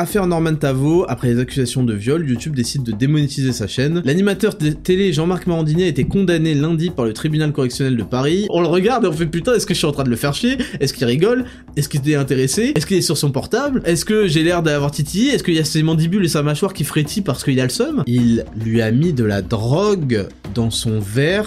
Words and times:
Affaire 0.00 0.26
Norman 0.26 0.54
Tavo, 0.54 1.04
après 1.10 1.28
les 1.28 1.38
accusations 1.38 1.82
de 1.82 1.92
viol, 1.92 2.26
YouTube 2.26 2.54
décide 2.54 2.82
de 2.84 2.92
démonétiser 2.92 3.52
sa 3.52 3.66
chaîne. 3.66 4.00
L'animateur 4.06 4.56
télé 4.56 5.12
Jean-Marc 5.12 5.46
Morandini 5.46 5.82
a 5.82 5.88
été 5.88 6.04
condamné 6.04 6.54
lundi 6.54 6.88
par 6.88 7.04
le 7.04 7.12
tribunal 7.12 7.52
correctionnel 7.52 7.98
de 7.98 8.02
Paris. 8.02 8.46
On 8.48 8.62
le 8.62 8.66
regarde 8.66 9.04
et 9.04 9.08
on 9.08 9.12
fait 9.12 9.26
putain, 9.26 9.52
est-ce 9.52 9.66
que 9.66 9.74
je 9.74 9.78
suis 9.78 9.86
en 9.86 9.92
train 9.92 10.04
de 10.04 10.08
le 10.08 10.16
faire 10.16 10.32
chier? 10.32 10.56
Est-ce 10.80 10.94
qu'il 10.94 11.04
rigole? 11.04 11.44
Est-ce 11.76 11.90
qu'il 11.90 12.08
est 12.08 12.14
intéressé? 12.14 12.72
Est-ce 12.74 12.86
qu'il 12.86 12.96
est 12.96 13.02
sur 13.02 13.18
son 13.18 13.30
portable? 13.30 13.82
Est-ce 13.84 14.06
que 14.06 14.26
j'ai 14.26 14.42
l'air 14.42 14.62
d'avoir 14.62 14.90
titillé? 14.90 15.34
Est-ce 15.34 15.44
qu'il 15.44 15.52
y 15.52 15.58
a 15.58 15.64
ses 15.64 15.82
mandibules 15.82 16.24
et 16.24 16.28
sa 16.28 16.42
mâchoire 16.42 16.72
qui 16.72 16.84
frétillent 16.84 17.20
parce 17.20 17.44
qu'il 17.44 17.60
a 17.60 17.64
le 17.64 17.68
seum? 17.68 18.02
Il 18.06 18.46
lui 18.56 18.80
a 18.80 18.90
mis 18.92 19.12
de 19.12 19.24
la 19.24 19.42
drogue 19.42 20.28
dans 20.54 20.70
son 20.70 20.98
verre. 20.98 21.46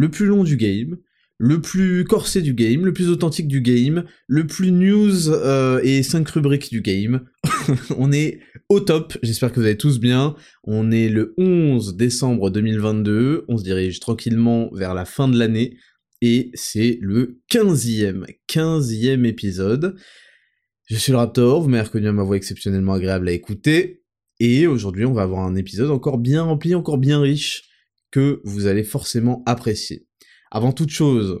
le 0.00 0.10
plus 0.10 0.24
long 0.24 0.44
du 0.44 0.56
game, 0.56 0.96
le 1.36 1.60
plus 1.60 2.04
corsé 2.04 2.40
du 2.40 2.54
game, 2.54 2.86
le 2.86 2.94
plus 2.94 3.10
authentique 3.10 3.48
du 3.48 3.60
game, 3.60 4.06
le 4.28 4.46
plus 4.46 4.72
news 4.72 5.28
euh, 5.28 5.78
et 5.82 6.02
5 6.02 6.26
rubriques 6.30 6.70
du 6.70 6.80
game. 6.80 7.26
on 7.98 8.10
est 8.10 8.40
au 8.70 8.80
top, 8.80 9.18
j'espère 9.22 9.52
que 9.52 9.60
vous 9.60 9.66
allez 9.66 9.76
tous 9.76 10.00
bien. 10.00 10.36
On 10.64 10.90
est 10.90 11.10
le 11.10 11.34
11 11.36 11.98
décembre 11.98 12.48
2022, 12.48 13.44
on 13.46 13.58
se 13.58 13.62
dirige 13.62 14.00
tranquillement 14.00 14.70
vers 14.72 14.94
la 14.94 15.04
fin 15.04 15.28
de 15.28 15.38
l'année, 15.38 15.76
et 16.22 16.50
c'est 16.54 16.96
le 17.02 17.38
15e, 17.50 18.24
15e 18.48 19.26
épisode. 19.26 19.96
Je 20.86 20.96
suis 20.96 21.12
le 21.12 21.18
Raptor, 21.18 21.60
vous 21.60 21.68
m'avez 21.68 21.84
reconnu 21.84 22.08
à 22.08 22.12
ma 22.12 22.22
voix 22.22 22.36
exceptionnellement 22.36 22.94
agréable 22.94 23.28
à 23.28 23.32
écouter, 23.32 24.02
et 24.38 24.66
aujourd'hui 24.66 25.04
on 25.04 25.12
va 25.12 25.22
avoir 25.22 25.44
un 25.44 25.56
épisode 25.56 25.90
encore 25.90 26.16
bien 26.16 26.44
rempli, 26.44 26.74
encore 26.74 26.96
bien 26.96 27.20
riche, 27.20 27.69
que 28.10 28.40
vous 28.44 28.66
allez 28.66 28.84
forcément 28.84 29.42
apprécier. 29.46 30.06
Avant 30.50 30.72
toute 30.72 30.90
chose, 30.90 31.40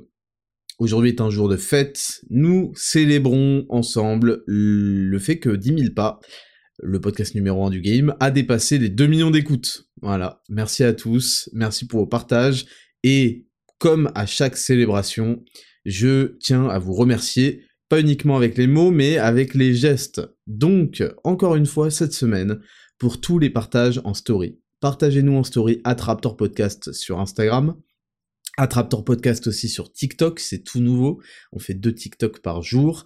aujourd'hui 0.78 1.10
est 1.10 1.20
un 1.20 1.30
jour 1.30 1.48
de 1.48 1.56
fête, 1.56 2.20
nous 2.30 2.72
célébrons 2.74 3.66
ensemble 3.68 4.42
le 4.46 5.18
fait 5.18 5.38
que 5.38 5.50
10 5.50 5.78
000 5.78 5.94
pas, 5.94 6.20
le 6.82 7.00
podcast 7.00 7.34
numéro 7.34 7.64
1 7.66 7.70
du 7.70 7.80
game, 7.80 8.14
a 8.20 8.30
dépassé 8.30 8.78
les 8.78 8.88
2 8.88 9.06
millions 9.06 9.30
d'écoutes. 9.30 9.88
Voilà, 10.00 10.42
merci 10.48 10.84
à 10.84 10.94
tous, 10.94 11.50
merci 11.52 11.86
pour 11.86 12.00
vos 12.00 12.06
partages, 12.06 12.66
et 13.02 13.46
comme 13.78 14.10
à 14.14 14.26
chaque 14.26 14.56
célébration, 14.56 15.42
je 15.84 16.36
tiens 16.38 16.68
à 16.68 16.78
vous 16.78 16.92
remercier, 16.92 17.64
pas 17.88 18.00
uniquement 18.00 18.36
avec 18.36 18.56
les 18.56 18.66
mots, 18.66 18.90
mais 18.90 19.18
avec 19.18 19.54
les 19.54 19.74
gestes. 19.74 20.20
Donc, 20.46 21.02
encore 21.24 21.56
une 21.56 21.66
fois, 21.66 21.90
cette 21.90 22.12
semaine, 22.12 22.60
pour 22.98 23.20
tous 23.20 23.38
les 23.38 23.50
partages 23.50 24.00
en 24.04 24.14
story. 24.14 24.60
Partagez-nous 24.80 25.34
en 25.34 25.44
story 25.44 25.82
Attraptor 25.84 26.38
Podcast 26.38 26.92
sur 26.92 27.20
Instagram. 27.20 27.74
Attraptor 28.56 29.04
Podcast 29.04 29.46
aussi 29.46 29.68
sur 29.68 29.92
TikTok, 29.92 30.40
c'est 30.40 30.64
tout 30.64 30.80
nouveau. 30.80 31.20
On 31.52 31.58
fait 31.58 31.74
deux 31.74 31.94
TikTok 31.94 32.40
par 32.40 32.62
jour. 32.62 33.04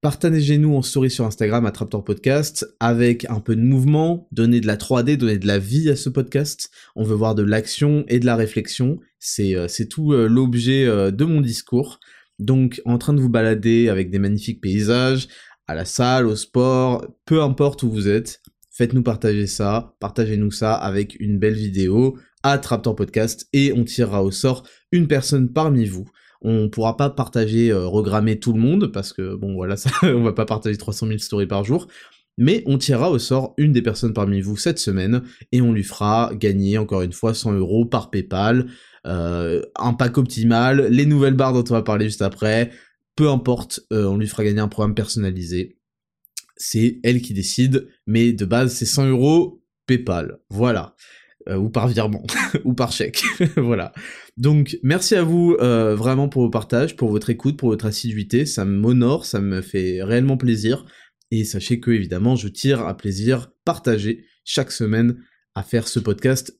Partagez-nous 0.00 0.74
en 0.74 0.80
story 0.80 1.10
sur 1.10 1.26
Instagram, 1.26 1.66
Attraptor 1.66 2.02
Podcast, 2.02 2.66
avec 2.80 3.26
un 3.28 3.40
peu 3.40 3.54
de 3.54 3.60
mouvement, 3.60 4.26
donner 4.32 4.62
de 4.62 4.66
la 4.66 4.78
3D, 4.78 5.18
donner 5.18 5.36
de 5.36 5.46
la 5.46 5.58
vie 5.58 5.90
à 5.90 5.96
ce 5.96 6.08
podcast. 6.08 6.70
On 6.96 7.04
veut 7.04 7.14
voir 7.14 7.34
de 7.34 7.42
l'action 7.42 8.06
et 8.08 8.18
de 8.18 8.24
la 8.24 8.34
réflexion. 8.34 8.98
C'est, 9.18 9.54
euh, 9.54 9.66
tout 9.90 10.14
euh, 10.14 10.26
l'objet 10.28 10.86
euh, 10.86 11.10
de 11.10 11.26
mon 11.26 11.42
discours. 11.42 12.00
Donc, 12.38 12.80
en 12.86 12.96
train 12.96 13.12
de 13.12 13.20
vous 13.20 13.28
balader 13.28 13.90
avec 13.90 14.10
des 14.10 14.18
magnifiques 14.18 14.62
paysages, 14.62 15.28
à 15.66 15.74
la 15.74 15.84
salle, 15.84 16.26
au 16.26 16.36
sport, 16.36 17.06
peu 17.26 17.42
importe 17.42 17.82
où 17.82 17.90
vous 17.90 18.08
êtes, 18.08 18.40
faites-nous 18.72 19.02
partager 19.02 19.46
ça, 19.46 19.94
partagez-nous 20.00 20.50
ça 20.50 20.74
avec 20.74 21.16
une 21.20 21.38
belle 21.38 21.54
vidéo 21.54 22.16
à 22.42 22.58
Traptor 22.58 22.96
Podcast 22.96 23.48
et 23.52 23.72
on 23.76 23.84
tirera 23.84 24.24
au 24.24 24.30
sort 24.30 24.64
une 24.90 25.06
personne 25.06 25.52
parmi 25.52 25.84
vous. 25.84 26.08
On 26.40 26.68
pourra 26.68 26.96
pas 26.96 27.10
partager, 27.10 27.70
euh, 27.70 27.86
regrammer 27.86 28.40
tout 28.40 28.52
le 28.52 28.58
monde 28.58 28.90
parce 28.92 29.12
que 29.12 29.36
bon 29.36 29.54
voilà, 29.54 29.76
ça, 29.78 29.90
on 30.02 30.22
va 30.22 30.32
pas 30.32 30.46
partager 30.46 30.76
300 30.76 31.06
000 31.06 31.18
stories 31.18 31.46
par 31.46 31.64
jour. 31.64 31.86
Mais 32.38 32.62
on 32.66 32.78
tirera 32.78 33.10
au 33.10 33.18
sort 33.18 33.52
une 33.58 33.72
des 33.72 33.82
personnes 33.82 34.14
parmi 34.14 34.40
vous 34.40 34.56
cette 34.56 34.78
semaine 34.78 35.22
et 35.52 35.60
on 35.60 35.72
lui 35.72 35.84
fera 35.84 36.32
gagner 36.34 36.78
encore 36.78 37.02
une 37.02 37.12
fois 37.12 37.34
100 37.34 37.52
euros 37.52 37.84
par 37.84 38.10
PayPal, 38.10 38.68
euh, 39.06 39.60
un 39.78 39.92
pack 39.92 40.16
optimal, 40.16 40.86
les 40.88 41.04
nouvelles 41.04 41.34
barres 41.34 41.52
dont 41.52 41.64
on 41.68 41.74
va 41.74 41.82
parler 41.82 42.06
juste 42.06 42.22
après. 42.22 42.70
Peu 43.16 43.28
importe, 43.28 43.80
euh, 43.92 44.06
on 44.06 44.16
lui 44.16 44.26
fera 44.26 44.44
gagner 44.44 44.60
un 44.60 44.68
programme 44.68 44.94
personnalisé 44.94 45.76
c'est 46.56 47.00
elle 47.02 47.22
qui 47.22 47.34
décide, 47.34 47.88
mais 48.06 48.32
de 48.32 48.44
base 48.44 48.74
c'est 48.74 48.86
100 48.86 49.08
euros 49.08 49.62
PayPal, 49.86 50.38
voilà, 50.50 50.94
euh, 51.48 51.56
ou 51.56 51.70
par 51.70 51.88
virement, 51.88 52.24
ou 52.64 52.74
par 52.74 52.92
chèque, 52.92 53.22
voilà. 53.56 53.92
Donc 54.36 54.78
merci 54.82 55.14
à 55.14 55.22
vous 55.22 55.56
euh, 55.60 55.94
vraiment 55.94 56.28
pour 56.28 56.42
vos 56.42 56.50
partages, 56.50 56.96
pour 56.96 57.10
votre 57.10 57.30
écoute, 57.30 57.56
pour 57.56 57.68
votre 57.68 57.86
assiduité, 57.86 58.46
ça 58.46 58.64
m'honore, 58.64 59.26
ça 59.26 59.40
me 59.40 59.60
fait 59.60 60.02
réellement 60.02 60.36
plaisir, 60.36 60.86
et 61.30 61.44
sachez 61.44 61.80
que 61.80 61.90
évidemment 61.90 62.36
je 62.36 62.48
tire 62.48 62.86
à 62.86 62.96
plaisir 62.96 63.50
partager 63.64 64.24
chaque 64.44 64.72
semaine 64.72 65.16
à 65.54 65.62
faire 65.62 65.88
ce 65.88 65.98
podcast 65.98 66.58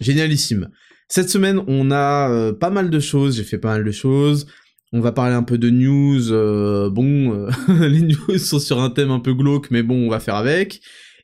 génialissime. 0.00 0.70
Cette 1.08 1.28
semaine, 1.28 1.60
on 1.66 1.90
a 1.90 2.30
euh, 2.30 2.52
pas 2.52 2.70
mal 2.70 2.88
de 2.88 3.00
choses, 3.00 3.36
j'ai 3.36 3.44
fait 3.44 3.58
pas 3.58 3.72
mal 3.72 3.84
de 3.84 3.90
choses. 3.90 4.46
On 4.94 5.00
va 5.00 5.12
parler 5.12 5.34
un 5.34 5.42
peu 5.42 5.56
de 5.56 5.70
news. 5.70 6.32
Euh, 6.32 6.90
bon, 6.90 7.32
euh, 7.32 7.50
les 7.88 8.02
news 8.02 8.38
sont 8.38 8.58
sur 8.58 8.80
un 8.80 8.90
thème 8.90 9.10
un 9.10 9.20
peu 9.20 9.32
glauque, 9.32 9.70
mais 9.70 9.82
bon, 9.82 10.06
on 10.06 10.10
va 10.10 10.20
faire 10.20 10.34
avec. 10.34 10.82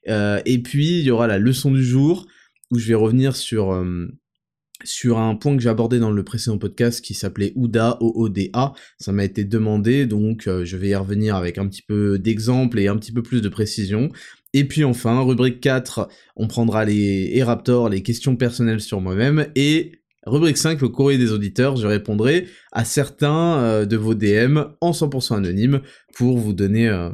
Euh, 0.09 0.41
et 0.47 0.63
puis, 0.63 1.01
il 1.01 1.05
y 1.05 1.11
aura 1.11 1.27
la 1.27 1.39
leçon 1.39 1.71
du 1.71 1.85
jour, 1.85 2.27
où 2.71 2.79
je 2.79 2.89
vais 2.89 2.95
revenir 2.95 3.37
sur, 3.37 3.73
un 3.73 5.35
point 5.35 5.55
que 5.55 5.63
j'ai 5.63 5.69
abordé 5.69 5.99
dans 5.99 6.11
le 6.11 6.25
précédent 6.25 6.57
podcast 6.57 7.05
qui 7.05 7.13
s'appelait 7.13 7.53
OUDA, 7.57 7.99
O-O-D-A. 8.01 8.73
Ça 8.99 9.13
m'a 9.13 9.25
été 9.25 9.45
demandé, 9.45 10.07
donc 10.07 10.45
je 10.45 10.77
vais 10.77 10.89
y 10.89 10.95
revenir 10.95 11.37
avec 11.37 11.59
un 11.59 11.69
petit 11.69 11.83
peu 11.83 12.19
d'exemples 12.19 12.79
et 12.79 12.89
un 12.89 12.97
petit 12.97 13.13
peu 13.13 13.23
plus 13.23 13.43
de 13.43 13.51
précision. 13.51 14.09
Et 14.55 14.67
puis 14.67 14.85
enfin, 14.85 15.21
rubrique 15.21 15.61
4, 15.61 16.09
on 16.37 16.47
prendra 16.47 16.87
les 16.87 17.35
et 17.35 17.45
les 17.91 18.03
questions 18.03 18.37
personnelles 18.37 18.81
sur 18.81 19.03
moi-même, 19.03 19.49
et 19.55 19.98
Rubrique 20.29 20.59
5, 20.59 20.83
le 20.83 20.89
courrier 20.91 21.19
des 21.19 21.33
auditeurs, 21.33 21.77
je 21.77 21.87
répondrai 21.87 22.49
à 22.73 22.85
certains 22.85 23.59
euh, 23.59 23.87
de 23.87 23.97
vos 23.97 24.15
DM 24.15 24.59
en 24.83 24.91
100% 24.91 25.37
anonyme 25.37 25.81
pour 26.15 26.37
vous 26.37 26.53
donner 26.53 26.87
euh, 26.89 27.09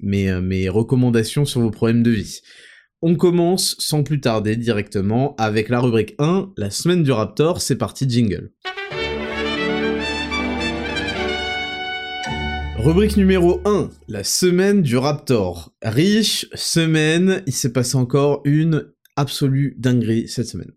mes, 0.00 0.30
euh, 0.30 0.40
mes 0.40 0.68
recommandations 0.68 1.44
sur 1.44 1.60
vos 1.60 1.70
problèmes 1.70 2.02
de 2.02 2.10
vie. 2.10 2.40
On 3.02 3.14
commence 3.14 3.76
sans 3.78 4.02
plus 4.02 4.20
tarder 4.20 4.56
directement 4.56 5.36
avec 5.38 5.68
la 5.68 5.80
rubrique 5.80 6.16
1, 6.18 6.54
la 6.56 6.70
semaine 6.70 7.04
du 7.04 7.12
Raptor, 7.12 7.60
c'est 7.60 7.76
parti 7.76 8.08
jingle. 8.08 8.50
Rubrique 12.78 13.16
numéro 13.16 13.60
1, 13.64 13.90
la 14.08 14.24
semaine 14.24 14.82
du 14.82 14.96
Raptor. 14.96 15.72
Riche 15.82 16.46
semaine, 16.54 17.42
il 17.46 17.52
s'est 17.52 17.72
passé 17.72 17.96
encore 17.96 18.42
une 18.44 18.92
absolue 19.14 19.76
dinguerie 19.78 20.26
cette 20.26 20.48
semaine. 20.48 20.72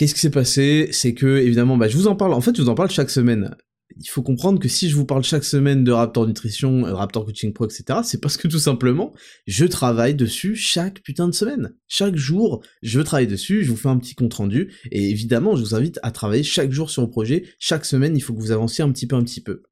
Qu'est-ce 0.00 0.14
qui 0.14 0.20
s'est 0.20 0.30
passé? 0.30 0.88
C'est 0.92 1.12
que, 1.12 1.36
évidemment, 1.36 1.76
bah, 1.76 1.86
je 1.86 1.94
vous 1.94 2.06
en 2.06 2.16
parle, 2.16 2.32
en 2.32 2.40
fait, 2.40 2.56
je 2.56 2.62
vous 2.62 2.70
en 2.70 2.74
parle 2.74 2.88
chaque 2.88 3.10
semaine. 3.10 3.54
Il 3.98 4.08
faut 4.08 4.22
comprendre 4.22 4.58
que 4.58 4.66
si 4.66 4.88
je 4.88 4.96
vous 4.96 5.04
parle 5.04 5.22
chaque 5.24 5.44
semaine 5.44 5.84
de 5.84 5.92
Raptor 5.92 6.26
Nutrition, 6.26 6.86
euh, 6.86 6.94
Raptor 6.94 7.26
Coaching 7.26 7.52
Pro, 7.52 7.66
etc., 7.66 7.98
c'est 8.02 8.18
parce 8.18 8.38
que 8.38 8.48
tout 8.48 8.58
simplement, 8.58 9.12
je 9.46 9.66
travaille 9.66 10.14
dessus 10.14 10.56
chaque 10.56 11.02
putain 11.02 11.28
de 11.28 11.34
semaine. 11.34 11.74
Chaque 11.86 12.16
jour, 12.16 12.62
je 12.80 12.98
travaille 13.00 13.26
dessus, 13.26 13.62
je 13.62 13.68
vous 13.68 13.76
fais 13.76 13.90
un 13.90 13.98
petit 13.98 14.14
compte 14.14 14.32
rendu, 14.32 14.72
et 14.90 15.10
évidemment, 15.10 15.54
je 15.54 15.60
vous 15.60 15.74
invite 15.74 16.00
à 16.02 16.12
travailler 16.12 16.44
chaque 16.44 16.72
jour 16.72 16.88
sur 16.88 17.02
le 17.02 17.10
projet. 17.10 17.44
Chaque 17.58 17.84
semaine, 17.84 18.16
il 18.16 18.22
faut 18.22 18.32
que 18.32 18.40
vous 18.40 18.52
avanciez 18.52 18.82
un 18.82 18.90
petit 18.90 19.06
peu, 19.06 19.16
un 19.16 19.22
petit 19.22 19.42
peu. 19.42 19.64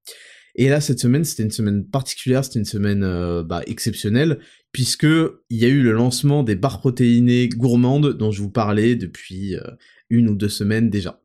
Et 0.57 0.69
là, 0.69 0.83
cette 0.83 0.99
semaine, 0.99 1.25
c'était 1.25 1.45
une 1.45 1.51
semaine 1.53 1.87
particulière, 1.87 2.45
c'était 2.45 2.59
une 2.59 2.67
semaine 2.67 3.03
euh, 3.03 3.45
bah, 3.45 3.63
exceptionnelle, 3.67 4.41
puisque 4.73 5.05
il 5.05 5.57
y 5.57 5.65
a 5.65 5.69
eu 5.69 5.83
le 5.83 5.93
lancement 5.93 6.43
des 6.43 6.57
barres 6.57 6.81
protéinées 6.81 7.49
gourmandes 7.49 8.13
dont 8.13 8.31
je 8.31 8.43
vous 8.43 8.51
parlais 8.51 8.95
depuis 8.95 9.55
euh, 9.55 9.63
une 10.11 10.29
ou 10.29 10.35
deux 10.35 10.49
semaines 10.49 10.91
déjà. 10.91 11.21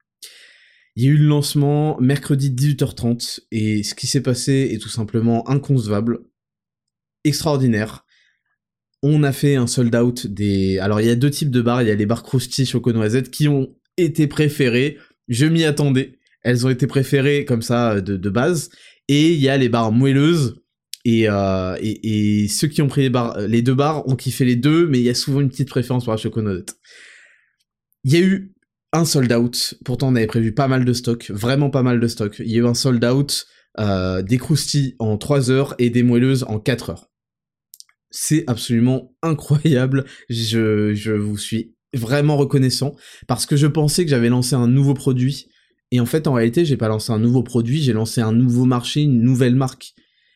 Il 0.95 1.03
y 1.03 1.07
a 1.07 1.11
eu 1.11 1.17
le 1.17 1.27
lancement 1.27 1.99
mercredi 1.99 2.51
18h30 2.51 3.39
et 3.51 3.81
ce 3.83 3.95
qui 3.95 4.05
s'est 4.05 4.21
passé 4.21 4.69
est 4.71 4.77
tout 4.77 4.89
simplement 4.89 5.49
inconcevable, 5.49 6.19
extraordinaire. 7.23 8.05
On 9.01 9.23
a 9.23 9.31
fait 9.31 9.55
un 9.55 9.65
sold 9.65 9.95
out 9.95 10.27
des... 10.27 10.77
Alors 10.79 11.01
il 11.01 11.07
y 11.07 11.09
a 11.09 11.15
deux 11.15 11.31
types 11.31 11.49
de 11.49 11.61
barres, 11.61 11.81
il 11.81 11.87
y 11.87 11.91
a 11.91 11.95
les 11.95 12.05
barres 12.05 12.23
Krusty 12.23 12.65
Choco 12.65 12.93
Noisette 12.93 13.31
qui 13.31 13.47
ont 13.47 13.75
été 13.97 14.27
préférées, 14.27 14.97
je 15.27 15.45
m'y 15.45 15.63
attendais, 15.63 16.19
elles 16.43 16.65
ont 16.65 16.69
été 16.69 16.85
préférées 16.87 17.45
comme 17.45 17.61
ça 17.61 18.01
de, 18.01 18.15
de 18.15 18.29
base, 18.29 18.69
et 19.07 19.33
il 19.33 19.39
y 19.39 19.49
a 19.49 19.57
les 19.57 19.69
barres 19.69 19.91
moelleuses 19.91 20.61
Et, 21.05 21.27
euh, 21.27 21.75
ceux 22.47 22.67
qui 22.67 22.81
ont 22.81 22.87
pris 22.87 23.01
les, 23.01 23.09
barres, 23.09 23.39
les 23.39 23.61
deux 23.61 23.75
barres 23.75 24.07
ont 24.07 24.15
kiffé 24.15 24.45
les 24.45 24.55
deux, 24.55 24.87
mais 24.87 24.99
il 24.99 25.03
y 25.03 25.09
a 25.09 25.15
souvent 25.15 25.41
une 25.41 25.49
petite 25.49 25.69
préférence 25.69 26.05
pour 26.05 26.13
la 26.13 26.17
Choconut. 26.17 26.65
Il 28.05 28.13
y 28.13 28.17
a 28.17 28.21
eu 28.21 28.52
un 28.93 29.05
sold 29.05 29.33
out, 29.33 29.73
pourtant 29.83 30.09
on 30.09 30.15
avait 30.15 30.27
prévu 30.27 30.53
pas 30.53 30.67
mal 30.67 30.85
de 30.85 30.93
stock, 30.93 31.29
vraiment 31.31 31.69
pas 31.69 31.83
mal 31.83 31.99
de 31.99 32.07
stock. 32.07 32.37
Il 32.39 32.51
y 32.51 32.55
a 32.55 32.59
eu 32.59 32.67
un 32.67 32.75
sold 32.75 33.03
out 33.03 33.47
euh, 33.79 34.21
des 34.21 34.37
croustilles 34.37 34.95
en 34.99 35.17
3 35.17 35.49
heures 35.49 35.75
et 35.79 35.89
des 35.89 36.03
moelleuses 36.03 36.45
en 36.47 36.59
4 36.59 36.91
heures. 36.91 37.09
C'est 38.11 38.43
absolument 38.47 39.15
incroyable, 39.23 40.05
je, 40.29 40.93
je 40.93 41.11
vous 41.11 41.37
suis 41.37 41.75
vraiment 41.95 42.37
reconnaissant, 42.37 42.95
parce 43.27 43.45
que 43.45 43.55
je 43.55 43.67
pensais 43.67 44.03
que 44.03 44.09
j'avais 44.11 44.29
lancé 44.29 44.55
un 44.55 44.67
nouveau 44.67 44.93
produit, 44.93 45.47
et 45.91 45.99
en 45.99 46.05
fait 46.05 46.27
en 46.27 46.33
réalité 46.33 46.63
j'ai 46.63 46.77
pas 46.77 46.87
lancé 46.87 47.11
un 47.11 47.19
nouveau 47.19 47.43
produit, 47.43 47.81
j'ai 47.81 47.93
lancé 47.93 48.21
un 48.21 48.31
nouveau 48.31 48.65
marché, 48.65 49.01
une 49.01 49.21
nouvelle 49.21 49.55
marque 49.55 49.93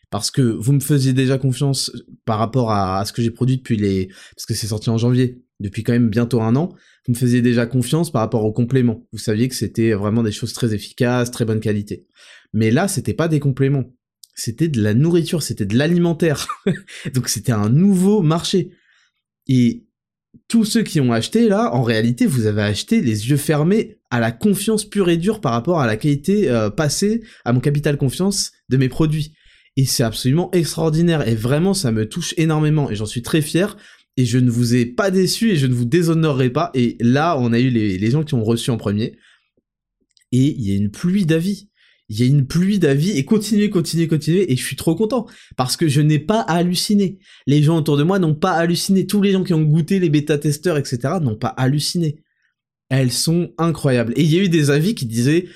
parce 0.10 0.32
que 0.32 0.42
vous 0.42 0.72
me 0.72 0.80
faisiez 0.80 1.14
déjà 1.14 1.38
confiance 1.38 1.92
par 2.26 2.40
rapport 2.40 2.72
à, 2.72 3.04
ce 3.06 3.12
que 3.12 3.22
j'ai 3.22 3.32
produit 3.32 3.58
depuis 3.58 3.78
les... 3.78 4.08
parce 4.36 4.46
que 4.46 4.54
c'est 4.54 4.68
sorti 4.68 4.90
en 4.90 4.98
janvier, 4.98 5.44
depuis 5.60 5.84
quand 5.84 5.92
même 5.92 6.10
bientôt 6.10 6.42
un 6.42 6.56
an, 6.56 6.74
me 7.08 7.16
faisiez 7.16 7.42
déjà 7.42 7.66
confiance 7.66 8.12
par 8.12 8.22
rapport 8.22 8.44
aux 8.44 8.52
compléments. 8.52 9.08
Vous 9.12 9.20
saviez 9.20 9.48
que 9.48 9.56
c'était 9.56 9.94
vraiment 9.94 10.24
des 10.24 10.32
choses 10.32 10.54
très 10.54 10.74
efficaces, 10.74 11.32
très 11.32 11.46
bonne 11.46 11.60
qualité. 11.60 12.06
Mais 12.54 12.72
là, 12.72 12.88
c'était 12.88 13.14
pas 13.14 13.28
des 13.28 13.40
compléments. 13.40 13.86
C'était 14.36 14.68
de 14.68 14.82
la 14.82 14.94
nourriture, 14.94 15.42
c'était 15.42 15.66
de 15.66 15.78
l'alimentaire. 15.78 16.48
Donc 17.14 17.30
c'était 17.30 17.52
un 17.52 17.70
nouveau 17.70 18.22
marché. 18.22 18.72
Et 19.48 19.86
tous 20.48 20.66
ceux 20.66 20.84
qui 20.84 21.00
ont 21.00 21.12
acheté 21.12 21.48
là, 21.48 21.74
en 21.74 21.82
réalité, 21.82 22.26
vous 22.26 22.46
avez 22.46 22.62
acheté 22.62 23.02
les 23.02 23.30
yeux 23.30 23.38
fermés 23.38 24.00
à 24.10 24.20
la 24.20 24.32
confiance 24.32 24.86
pure 24.86 25.10
et 25.10 25.18
dure 25.18 25.42
par 25.42 25.54
rapport 25.54 25.80
à 25.80 25.88
la 25.88 25.98
qualité 25.98 26.50
euh, 26.50 26.70
passée, 26.70 27.24
à 27.46 27.54
mon 27.54 27.60
capital 27.60 27.98
confiance 27.98 28.52
de 28.70 28.78
mes 28.78 28.90
produits 28.90 29.34
et 29.78 29.86
c'est 29.86 30.04
absolument 30.04 30.50
extraordinaire 30.52 31.26
et 31.28 31.36
vraiment 31.36 31.74
ça 31.74 31.92
me 31.92 32.10
touche 32.10 32.34
énormément 32.36 32.90
et 32.90 32.96
j'en 32.96 33.06
suis 33.06 33.22
très 33.22 33.42
fier 33.42 33.78
et 34.18 34.26
je 34.26 34.38
ne 34.38 34.50
vous 34.50 34.76
ai 34.76 34.86
pas 34.86 35.12
déçu 35.12 35.52
et 35.52 35.56
je 35.56 35.68
ne 35.68 35.74
vous 35.74 35.86
déshonorerai 35.86 36.50
pas 36.50 36.72
et 36.74 36.98
là 37.00 37.38
on 37.40 37.54
a 37.54 37.60
eu 37.60 37.70
les, 37.70 38.12
gens 38.12 38.24
qui 38.24 38.34
ont 38.34 38.44
reçu 38.44 38.72
en 38.72 38.78
premier 38.78 39.18
et 40.32 40.56
il 40.58 40.62
y 40.62 40.74
a 40.74 40.76
une 40.76 40.92
pluie 40.92 41.26
d'avis 41.26 41.70
il 42.10 42.20
y 42.20 42.24
a 42.24 42.26
une 42.26 42.48
pluie 42.48 42.80
d'avis 42.80 43.12
et 43.12 43.26
continuez, 43.26 43.70
continuez, 43.70 44.08
continuez 44.08 44.52
et 44.52 44.56
je 44.56 44.64
suis 44.64 44.78
trop 44.78 44.96
content 44.96 45.28
parce 45.58 45.76
que 45.76 45.90
je 45.90 46.00
n'ai 46.00 46.20
pas 46.20 46.40
halluciné. 46.40 47.20
Les 47.48 47.62
gens 47.62 47.78
autour 47.78 47.98
de 47.98 48.04
moi 48.04 48.18
n'ont 48.18 48.34
pas 48.34 48.54
halluciné. 48.54 49.06
Tous 49.06 49.22
les 49.22 49.34
gens 49.34 49.44
qui 49.44 49.54
ont 49.54 49.62
goûté 49.62 50.00
les 50.00 50.10
bêta-testeurs, 50.10 50.78
etc. 50.78 51.16
n'ont 51.22 51.36
pas 51.36 51.50
halluciné. 51.50 52.24
Elles 52.88 53.12
sont 53.12 53.52
incroyables. 53.58 54.14
Et 54.16 54.24
il 54.24 54.34
y 54.34 54.40
a 54.40 54.44
eu 54.44 54.48
des 54.48 54.70
avis 54.70 54.96
qui 54.96 55.06
disaient 55.06 55.48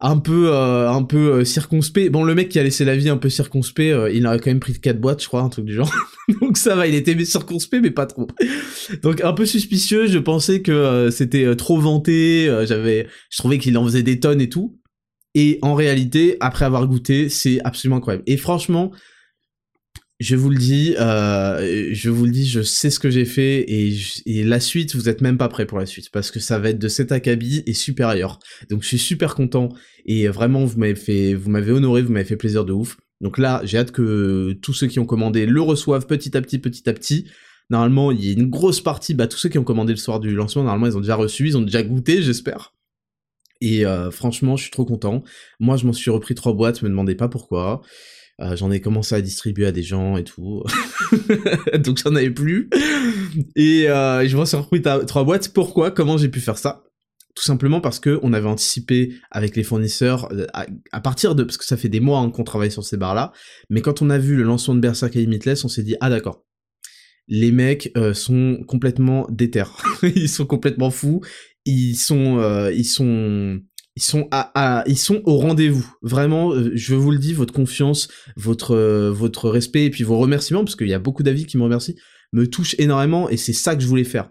un 0.00 0.16
peu 0.16 0.52
euh, 0.52 0.88
un 0.88 1.02
peu 1.02 1.32
euh, 1.32 1.44
circonspect. 1.44 2.10
Bon, 2.10 2.24
le 2.24 2.34
mec 2.34 2.48
qui 2.48 2.58
a 2.58 2.62
laissé 2.62 2.84
la 2.84 2.96
vie 2.96 3.08
un 3.08 3.18
peu 3.18 3.28
circonspect, 3.28 3.92
euh, 3.92 4.10
il 4.10 4.26
aurait 4.26 4.38
quand 4.38 4.50
même 4.50 4.60
pris 4.60 4.78
quatre 4.80 5.00
boîtes, 5.00 5.22
je 5.22 5.28
crois, 5.28 5.42
un 5.42 5.48
truc 5.48 5.66
du 5.66 5.74
genre. 5.74 5.92
Donc 6.40 6.56
ça 6.56 6.74
va, 6.74 6.86
il 6.86 6.94
était 6.94 7.24
circonspect, 7.24 7.82
mais 7.82 7.90
pas 7.90 8.06
trop. 8.06 8.28
Donc 9.02 9.20
un 9.22 9.32
peu 9.32 9.46
suspicieux. 9.46 10.06
Je 10.06 10.18
pensais 10.18 10.62
que 10.62 11.08
c'était 11.10 11.54
trop 11.56 11.78
vanté. 11.78 12.46
J'avais, 12.66 13.06
je 13.30 13.38
trouvais 13.38 13.58
qu'il 13.58 13.76
en 13.78 13.84
faisait 13.84 14.02
des 14.02 14.20
tonnes 14.20 14.40
et 14.40 14.48
tout. 14.48 14.78
Et 15.34 15.58
en 15.62 15.74
réalité, 15.74 16.36
après 16.40 16.64
avoir 16.64 16.86
goûté, 16.86 17.28
c'est 17.28 17.60
absolument 17.64 17.96
incroyable. 17.96 18.24
Et 18.26 18.36
franchement, 18.36 18.90
je 20.20 20.36
vous 20.36 20.50
le 20.50 20.58
dis, 20.58 20.94
euh, 20.98 21.88
je 21.92 22.10
vous 22.10 22.26
le 22.26 22.30
dis, 22.30 22.46
je 22.46 22.60
sais 22.60 22.90
ce 22.90 22.98
que 22.98 23.08
j'ai 23.10 23.24
fait 23.24 23.64
et, 23.66 24.44
la 24.44 24.60
suite, 24.60 24.94
vous 24.94 25.08
êtes 25.08 25.22
même 25.22 25.38
pas 25.38 25.48
prêt 25.48 25.64
pour 25.64 25.78
la 25.78 25.86
suite 25.86 26.10
parce 26.10 26.30
que 26.30 26.40
ça 26.40 26.58
va 26.58 26.70
être 26.70 26.78
de 26.78 26.88
cet 26.88 27.10
acabit 27.10 27.62
et 27.66 27.72
supérieur. 27.72 28.38
Donc 28.68 28.82
je 28.82 28.88
suis 28.88 28.98
super 28.98 29.34
content 29.34 29.70
et 30.04 30.28
vraiment 30.28 30.66
vous 30.66 30.78
m'avez 30.78 31.34
vous 31.34 31.50
m'avez 31.50 31.72
honoré, 31.72 32.02
vous 32.02 32.12
m'avez 32.12 32.26
fait 32.26 32.36
plaisir 32.36 32.66
de 32.66 32.72
ouf. 32.72 32.98
Donc 33.20 33.38
là, 33.38 33.60
j'ai 33.64 33.78
hâte 33.78 33.92
que 33.92 34.52
tous 34.62 34.72
ceux 34.72 34.86
qui 34.86 34.98
ont 34.98 35.06
commandé 35.06 35.46
le 35.46 35.60
reçoivent 35.60 36.06
petit 36.06 36.36
à 36.36 36.40
petit, 36.40 36.58
petit 36.58 36.88
à 36.88 36.92
petit. 36.92 37.26
Normalement, 37.68 38.10
il 38.10 38.24
y 38.24 38.30
a 38.30 38.32
une 38.32 38.50
grosse 38.50 38.80
partie, 38.80 39.14
bah 39.14 39.26
tous 39.28 39.38
ceux 39.38 39.48
qui 39.48 39.58
ont 39.58 39.64
commandé 39.64 39.92
le 39.92 39.98
soir 39.98 40.18
du 40.18 40.34
lancement, 40.34 40.64
normalement 40.64 40.86
ils 40.86 40.96
ont 40.96 41.00
déjà 41.00 41.14
reçu, 41.14 41.46
ils 41.46 41.56
ont 41.56 41.62
déjà 41.62 41.82
goûté, 41.82 42.20
j'espère. 42.22 42.74
Et 43.60 43.86
euh, 43.86 44.10
franchement, 44.10 44.56
je 44.56 44.62
suis 44.62 44.70
trop 44.70 44.84
content. 44.84 45.22
Moi, 45.60 45.76
je 45.76 45.86
m'en 45.86 45.92
suis 45.92 46.10
repris 46.10 46.34
trois 46.34 46.54
boîtes, 46.54 46.82
me 46.82 46.88
demandez 46.88 47.14
pas 47.14 47.28
pourquoi. 47.28 47.82
Euh, 48.40 48.56
j'en 48.56 48.70
ai 48.70 48.80
commencé 48.80 49.14
à 49.14 49.20
distribuer 49.20 49.66
à 49.66 49.72
des 49.72 49.82
gens 49.82 50.16
et 50.16 50.24
tout. 50.24 50.64
Donc 51.78 51.98
j'en 51.98 52.14
avais 52.14 52.30
plus. 52.30 52.70
Et 53.54 53.88
euh, 53.88 54.26
je 54.26 54.36
m'en 54.36 54.46
suis 54.46 54.56
repris 54.56 54.80
trois 54.82 55.24
boîtes. 55.24 55.52
Pourquoi? 55.52 55.90
Comment 55.90 56.16
j'ai 56.16 56.30
pu 56.30 56.40
faire 56.40 56.56
ça? 56.56 56.89
Tout 57.34 57.44
simplement 57.44 57.80
parce 57.80 58.00
que 58.00 58.18
on 58.22 58.32
avait 58.32 58.48
anticipé 58.48 59.14
avec 59.30 59.56
les 59.56 59.62
fournisseurs 59.62 60.30
euh, 60.32 60.46
à, 60.52 61.00
partir 61.00 61.34
de 61.34 61.44
parce 61.44 61.56
que 61.56 61.64
ça 61.64 61.76
fait 61.76 61.88
des 61.88 62.00
mois 62.00 62.20
hein, 62.20 62.30
qu'on 62.30 62.44
travaille 62.44 62.72
sur 62.72 62.84
ces 62.84 62.96
barres 62.96 63.14
là, 63.14 63.32
mais 63.68 63.80
quand 63.80 64.02
on 64.02 64.10
a 64.10 64.18
vu 64.18 64.36
le 64.36 64.42
lancement 64.42 64.74
de 64.74 64.80
Berserk 64.80 65.14
et 65.16 65.20
Limitless, 65.20 65.64
on 65.64 65.68
s'est 65.68 65.82
dit 65.82 65.96
ah 66.00 66.10
d'accord, 66.10 66.44
les 67.28 67.52
mecs 67.52 67.92
euh, 67.96 68.14
sont 68.14 68.62
complètement 68.66 69.26
déter, 69.30 69.64
ils 70.02 70.28
sont 70.28 70.46
complètement 70.46 70.90
fous, 70.90 71.20
ils 71.64 71.94
sont 71.94 72.70
ils 72.72 72.84
sont 72.84 73.60
ils 73.96 74.02
sont 74.02 74.28
ils 74.86 74.98
sont 74.98 75.20
au 75.24 75.36
rendez-vous. 75.36 75.86
Vraiment, 76.02 76.52
euh, 76.52 76.70
je 76.74 76.94
vous 76.94 77.10
le 77.10 77.18
dis, 77.18 77.32
votre 77.32 77.52
confiance, 77.52 78.08
votre 78.36 78.74
euh, 78.74 79.10
votre 79.10 79.50
respect 79.50 79.84
et 79.84 79.90
puis 79.90 80.04
vos 80.04 80.18
remerciements, 80.18 80.64
parce 80.64 80.76
qu'il 80.76 80.88
y 80.88 80.94
a 80.94 80.98
beaucoup 80.98 81.22
d'avis 81.22 81.46
qui 81.46 81.58
me 81.58 81.64
remercient, 81.64 81.96
me 82.32 82.46
touchent 82.46 82.76
énormément 82.78 83.28
et 83.28 83.36
c'est 83.36 83.52
ça 83.52 83.74
que 83.74 83.82
je 83.82 83.86
voulais 83.86 84.04
faire. 84.04 84.30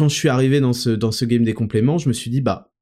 Quand 0.00 0.08
je 0.08 0.14
suis 0.16 0.30
arrivé 0.30 0.60
dans 0.60 0.72
ce 0.72 0.88
dans 0.88 1.12
ce 1.12 1.26
game 1.26 1.44
des 1.44 1.52
compléments, 1.52 1.98
je 1.98 2.08
me 2.08 2.14
suis 2.14 2.30
dit 2.30 2.40
bah 2.40 2.72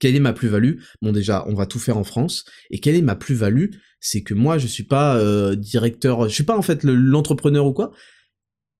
quelle 0.00 0.16
est 0.16 0.20
ma 0.20 0.32
plus-value? 0.32 0.78
Bon 1.02 1.12
déjà, 1.12 1.44
on 1.46 1.52
va 1.52 1.66
tout 1.66 1.78
faire 1.78 1.98
en 1.98 2.04
France. 2.04 2.46
Et 2.70 2.80
quelle 2.80 2.94
est 2.94 3.02
ma 3.02 3.16
plus-value? 3.16 3.66
C'est 4.00 4.22
que 4.22 4.32
moi, 4.32 4.56
je 4.56 4.66
suis 4.66 4.84
pas 4.84 5.18
euh, 5.18 5.56
directeur, 5.56 6.26
je 6.26 6.32
suis 6.32 6.44
pas 6.44 6.56
en 6.56 6.62
fait 6.62 6.82
l'entrepreneur 6.82 7.66
ou 7.66 7.74
quoi 7.74 7.92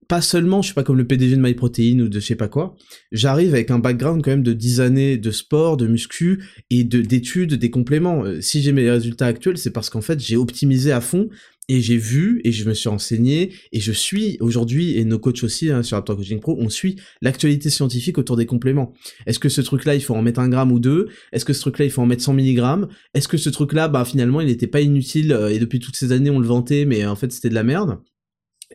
pas 0.08 0.20
seulement, 0.20 0.62
je 0.62 0.66
suis 0.66 0.74
pas 0.74 0.82
comme 0.82 0.96
le 0.96 1.06
PDG 1.06 1.36
de 1.36 1.40
MyProtein 1.40 2.00
ou 2.00 2.08
de 2.08 2.20
je 2.20 2.24
sais 2.24 2.34
pas 2.36 2.48
quoi, 2.48 2.76
j'arrive 3.12 3.54
avec 3.54 3.70
un 3.70 3.78
background 3.78 4.22
quand 4.22 4.30
même 4.30 4.42
de 4.42 4.52
10 4.52 4.80
années 4.80 5.16
de 5.16 5.30
sport, 5.30 5.76
de 5.76 5.86
muscu 5.86 6.44
et 6.70 6.84
de 6.84 7.00
d'études, 7.00 7.54
des 7.54 7.70
compléments. 7.70 8.24
Euh, 8.24 8.40
si 8.40 8.62
j'ai 8.62 8.72
mes 8.72 8.90
résultats 8.90 9.26
actuels, 9.26 9.58
c'est 9.58 9.70
parce 9.70 9.90
qu'en 9.90 10.00
fait, 10.00 10.20
j'ai 10.20 10.36
optimisé 10.36 10.92
à 10.92 11.00
fond 11.00 11.28
et 11.68 11.80
j'ai 11.80 11.96
vu 11.96 12.40
et 12.44 12.52
je 12.52 12.68
me 12.68 12.74
suis 12.74 12.88
renseigné 12.88 13.52
et 13.72 13.80
je 13.80 13.92
suis 13.92 14.36
aujourd'hui 14.40 14.98
et 14.98 15.04
nos 15.04 15.18
coachs 15.18 15.42
aussi 15.44 15.70
hein, 15.70 15.82
sur 15.82 15.96
Raptor 15.96 16.16
Coaching 16.16 16.40
Pro, 16.40 16.56
on 16.58 16.68
suit 16.68 16.96
l'actualité 17.22 17.70
scientifique 17.70 18.18
autour 18.18 18.36
des 18.36 18.46
compléments. 18.46 18.92
Est-ce 19.26 19.38
que 19.38 19.48
ce 19.48 19.60
truc-là, 19.60 19.94
il 19.94 20.02
faut 20.02 20.14
en 20.14 20.22
mettre 20.22 20.40
un 20.40 20.48
gramme 20.48 20.72
ou 20.72 20.78
deux? 20.78 21.08
Est-ce 21.32 21.44
que 21.44 21.52
ce 21.52 21.60
truc-là, 21.60 21.86
il 21.86 21.90
faut 21.90 22.02
en 22.02 22.06
mettre 22.06 22.22
100 22.22 22.34
mg 22.34 22.86
Est-ce 23.14 23.28
que 23.28 23.38
ce 23.38 23.48
truc-là, 23.48 23.88
bah 23.88 24.04
finalement, 24.04 24.40
il 24.40 24.48
n'était 24.48 24.66
pas 24.66 24.80
inutile 24.80 25.32
euh, 25.32 25.48
et 25.48 25.58
depuis 25.58 25.78
toutes 25.78 25.96
ces 25.96 26.12
années, 26.12 26.30
on 26.30 26.38
le 26.38 26.46
vantait, 26.46 26.84
mais 26.84 27.06
en 27.06 27.16
fait, 27.16 27.32
c'était 27.32 27.48
de 27.48 27.54
la 27.54 27.64
merde? 27.64 27.98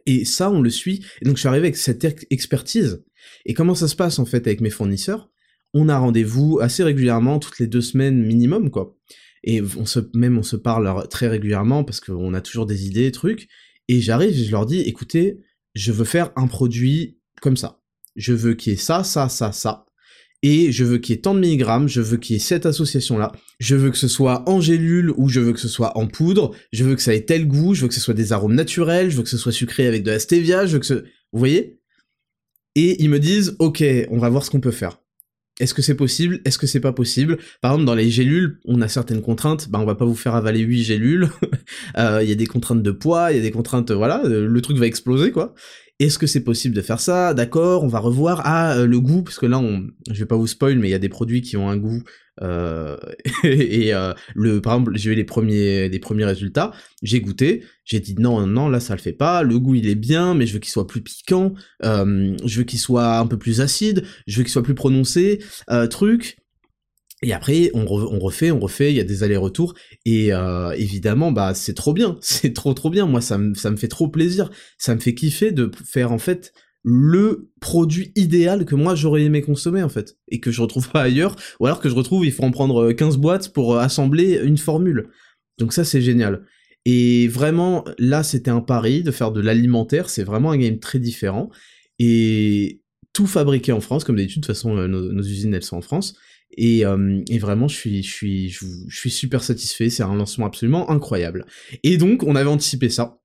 Et 0.06 0.25
ça, 0.25 0.50
on 0.50 0.62
le 0.62 0.69
suit. 0.69 1.06
Et 1.21 1.25
donc, 1.25 1.36
je 1.36 1.41
suis 1.41 1.47
arrivé 1.47 1.68
avec 1.68 1.77
cette 1.77 2.05
expertise. 2.31 3.03
Et 3.46 3.53
comment 3.53 3.75
ça 3.75 3.88
se 3.88 3.96
passe, 3.96 4.19
en 4.19 4.25
fait, 4.25 4.48
avec 4.48 4.62
mes 4.62 4.69
fournisseurs? 4.69 5.29
On 5.74 5.89
a 5.89 5.98
rendez-vous 5.98 6.60
assez 6.62 6.84
régulièrement, 6.84 7.38
toutes 7.38 7.60
les 7.60 7.67
deux 7.67 7.81
semaines 7.81 8.24
minimum, 8.24 8.72
quoi. 8.72 8.96
Et 9.43 9.62
on 9.62 9.86
se, 9.86 10.00
même, 10.13 10.38
on 10.38 10.43
se 10.43 10.55
parle 10.55 11.08
très 11.10 11.27
régulièrement 11.27 11.84
parce 11.84 12.00
qu'on 12.00 12.34
a 12.34 12.41
toujours 12.41 12.65
des 12.65 12.88
idées, 12.88 13.12
trucs. 13.12 13.48
Et 13.88 14.01
j'arrive 14.01 14.38
et 14.38 14.43
je 14.43 14.51
leur 14.51 14.65
dis, 14.65 14.81
écoutez, 14.81 15.39
je 15.75 15.91
veux 15.91 16.05
faire 16.05 16.31
un 16.36 16.48
produit 16.48 17.19
comme 17.41 17.58
ça. 17.58 17.81
Je 18.15 18.34
veux 18.34 18.53
qu'il 18.53 18.74
y 18.74 18.75
ait 18.75 18.79
ça, 18.79 19.03
ça, 19.03 19.29
ça, 19.29 19.51
ça 19.51 19.86
et 20.41 20.72
je 20.72 20.84
veux 20.84 20.98
qu'il 20.98 21.15
y 21.15 21.17
ait 21.17 21.22
tant 21.22 21.34
de 21.34 21.39
milligrammes, 21.39 21.88
je 21.88 22.01
veux 22.01 22.17
qu'il 22.17 22.36
y 22.36 22.38
ait 22.38 22.41
cette 22.41 22.65
association-là, 22.65 23.31
je 23.60 23.75
veux 23.75 23.91
que 23.91 23.98
ce 23.98 24.08
soit 24.08 24.48
en 24.50 24.62
gélule 24.62 25.12
ou 25.17 25.27
je 25.27 25.39
veux 25.39 25.51
que 25.51 25.60
ce 25.60 25.67
soit 25.67 25.98
en 25.98 26.08
poudre, 26.08 26.55
je 26.72 26.84
veux 26.84 26.96
que 26.96 27.01
ça 27.01 27.13
ait 27.13 27.25
tel 27.25 27.46
goût, 27.48 27.74
je 27.74 27.81
veux 27.81 27.88
que 27.89 27.93
ce 27.93 28.00
soit 28.00 28.13
des 28.13 28.31
arômes 28.31 28.55
naturels, 28.55 29.10
je 29.10 29.17
veux 29.17 29.24
que 29.24 29.29
ce 29.29 29.38
soit 29.38 29.51
sucré 29.51 29.86
avec 29.86 30.03
de 30.03 30.12
la 30.12 30.19
stevia, 30.19 30.65
je 30.65 30.74
veux 30.74 30.79
que 30.79 30.86
ce... 30.86 30.93
Vous 31.31 31.39
voyez? 31.39 31.79
Et 32.75 33.03
ils 33.03 33.10
me 33.10 33.19
disent, 33.19 33.55
ok, 33.60 33.84
on 34.10 34.17
va 34.17 34.29
voir 34.29 34.46
ce 34.46 34.50
qu'on 34.50 34.62
peut 34.62 34.72
faire. 34.72 35.01
Est-ce 35.60 35.74
que 35.74 35.82
c'est 35.82 35.96
possible 35.96 36.39
Est-ce 36.46 36.58
que 36.58 36.68
c'est 36.68 36.80
pas 36.80 36.94
possible? 36.94 37.38
Par 37.62 37.72
exemple, 37.72 37.86
dans 37.86 37.96
les 37.96 38.10
gélules, 38.10 38.60
on 38.66 38.82
a 38.82 38.88
certaines 38.88 39.22
contraintes. 39.22 39.70
Ben, 39.70 39.80
on 39.80 39.86
va 39.86 39.96
pas 39.96 40.06
vous 40.06 40.16
faire 40.16 40.36
avaler 40.36 40.60
8 40.60 40.84
gélules. 40.84 41.30
Euh, 41.98 42.20
il 42.22 42.30
y 42.30 42.32
a 42.32 42.36
des 42.36 42.46
contraintes 42.46 42.84
de 42.84 42.92
poids, 42.92 43.32
il 43.32 43.38
y 43.38 43.39
a 43.39 43.42
des 43.42 43.51
contraintes, 43.51 43.92
voilà, 43.92 44.22
le 44.24 44.62
truc 44.62 44.78
va 44.78 44.86
exploser, 44.86 45.32
quoi. 45.32 45.54
Est-ce 46.00 46.18
que 46.18 46.28
c'est 46.28 46.46
possible 46.46 46.74
de 46.74 46.82
faire 46.82 47.01
ça? 47.01 47.34
D'accord, 47.34 47.84
on 47.84 47.88
va 47.88 48.00
revoir. 48.00 48.42
Ah, 48.46 48.78
euh, 48.78 48.86
le 48.86 49.01
goût, 49.01 49.22
parce 49.22 49.38
que 49.38 49.46
là, 49.46 49.60
on, 49.60 49.86
je 50.10 50.18
vais 50.18 50.25
pas 50.25 50.38
vous 50.38 50.48
spoil, 50.48 50.80
mais 50.80 50.88
il 50.88 50.92
y 50.92 50.96
a 50.96 51.00
des 51.00 51.10
produits 51.10 51.42
qui 51.42 51.58
ont 51.58 51.70
un 51.70 51.75
goût. 51.75 52.04
Euh, 52.41 52.98
et 53.43 53.93
euh, 53.93 54.13
le, 54.36 54.62
par 54.62 54.74
exemple, 54.74 54.91
j'ai 54.96 55.12
eu 55.12 55.15
les 55.15 55.24
premiers, 55.24 55.89
les 55.89 56.00
premiers 56.00 56.25
résultats. 56.25 56.72
J'ai 57.03 57.22
goûté. 57.22 57.63
J'ai 57.86 58.00
dit 58.00 58.15
non, 58.17 58.46
non, 58.46 58.69
là, 58.69 58.79
ça 58.79 58.96
le 58.96 59.01
fait 59.01 59.13
pas. 59.13 59.43
Le 59.43 59.60
goût, 59.60 59.75
il 59.75 59.88
est 59.88 59.96
bien, 59.96 60.34
mais 60.36 60.46
je 60.46 60.53
veux 60.53 60.60
qu'il 60.60 60.72
soit 60.72 60.88
plus 60.88 61.01
piquant. 61.01 61.53
je 61.84 62.58
veux 62.58 62.63
qu'il 62.63 62.79
soit 62.79 63.17
un 63.17 63.27
peu 63.27 63.38
plus 63.38 63.62
acide. 63.62 64.03
Je 64.27 64.38
veux 64.38 64.43
qu'il 64.43 64.51
soit 64.51 64.63
plus 64.63 64.75
prononcé. 64.75 65.39
truc. 65.89 66.38
Et 67.22 67.34
après, 67.34 67.69
on, 67.74 67.86
refait, 67.86 68.51
on 68.51 68.60
refait, 68.60 68.93
il 68.93 68.96
y 68.96 69.01
a 69.01 69.03
des 69.03 69.24
allers-retours, 69.24 69.74
et 70.05 70.31
euh, 70.31 70.72
évidemment, 70.72 71.34
bah 71.34 71.53
c'est 71.53 71.74
trop 71.74 71.93
bien, 71.93 72.17
c'est 72.22 72.53
trop 72.53 72.74
trop 72.74 72.89
bien, 72.89 73.08
moi 73.08 73.19
ça 73.19 73.38
me, 73.38 73.53
ça 73.55 73.72
me 73.72 73.75
fait 73.75 73.89
trop 73.89 74.08
plaisir, 74.08 74.50
ça 74.77 74.96
me 74.96 75.01
fait 75.01 75.13
kiffer 75.13 75.51
de 75.51 75.69
faire 75.86 76.13
en 76.13 76.17
fait 76.17 76.53
le 76.91 77.51
produit 77.62 78.12
idéal 78.15 78.65
que 78.65 78.74
moi 78.74 78.96
j'aurais 78.96 79.22
aimé 79.22 79.43
consommer 79.43 79.84
en 79.84 79.89
fait, 79.89 80.17
et 80.27 80.39
que 80.39 80.50
je 80.50 80.60
retrouve 80.62 80.89
pas 80.89 81.03
ailleurs, 81.03 81.36
ou 81.60 81.67
alors 81.67 81.79
que 81.79 81.88
je 81.88 81.93
retrouve, 81.93 82.25
il 82.25 82.31
faut 82.31 82.43
en 82.43 82.50
prendre 82.50 82.91
15 82.91 83.17
boîtes 83.17 83.53
pour 83.53 83.75
euh, 83.75 83.79
assembler 83.79 84.41
une 84.43 84.58
formule. 84.58 85.10
Donc 85.60 85.72
ça 85.72 85.84
c'est 85.84 86.01
génial. 86.01 86.46
Et 86.86 87.27
vraiment, 87.27 87.86
là, 88.00 88.24
c'était 88.24 88.50
un 88.50 88.62
pari 88.62 89.03
de 89.03 89.12
faire 89.12 89.31
de 89.31 89.41
l'alimentaire. 89.41 90.10
C'est 90.10 90.24
vraiment 90.24 90.51
un 90.51 90.58
game 90.58 90.79
très 90.79 90.98
différent. 90.98 91.50
Et 92.00 92.81
tout 93.13 93.27
fabriqué 93.27 93.72
en 93.72 93.81
France, 93.81 94.03
comme 94.03 94.15
d'habitude. 94.15 94.41
De 94.41 94.48
toute 94.48 94.55
façon, 94.55 94.74
nos, 94.88 95.22
usines, 95.22 95.53
elles 95.53 95.62
sont 95.62 95.77
en 95.77 95.81
France. 95.81 96.15
Et, 96.58 96.84
vraiment, 97.38 97.67
je 97.67 97.75
suis, 97.75 98.01
je 98.01 98.12
suis, 98.12 98.50
je 98.50 98.98
suis 98.98 99.12
super 99.12 99.43
satisfait. 99.43 99.89
C'est 99.89 100.03
un 100.03 100.15
lancement 100.15 100.48
absolument 100.48 100.89
incroyable. 100.89 101.46
Et 101.84 101.98
donc, 101.98 102.24
on 102.24 102.36
avait 102.36 102.50
anticipé 102.50 102.89
ça. 102.89 103.19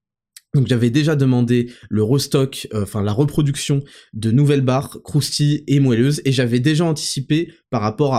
Donc 0.54 0.68
j'avais 0.68 0.90
déjà 0.90 1.16
demandé 1.16 1.70
le 1.90 2.02
restock, 2.02 2.68
euh, 2.72 2.84
enfin 2.84 3.02
la 3.02 3.12
reproduction 3.12 3.82
de 4.12 4.30
nouvelles 4.30 4.60
barres 4.60 5.00
croustilles 5.02 5.64
et 5.66 5.80
moelleuses, 5.80 6.22
et 6.24 6.32
j'avais 6.32 6.60
déjà 6.60 6.84
anticipé 6.84 7.52
par 7.70 7.82
rapport 7.82 8.14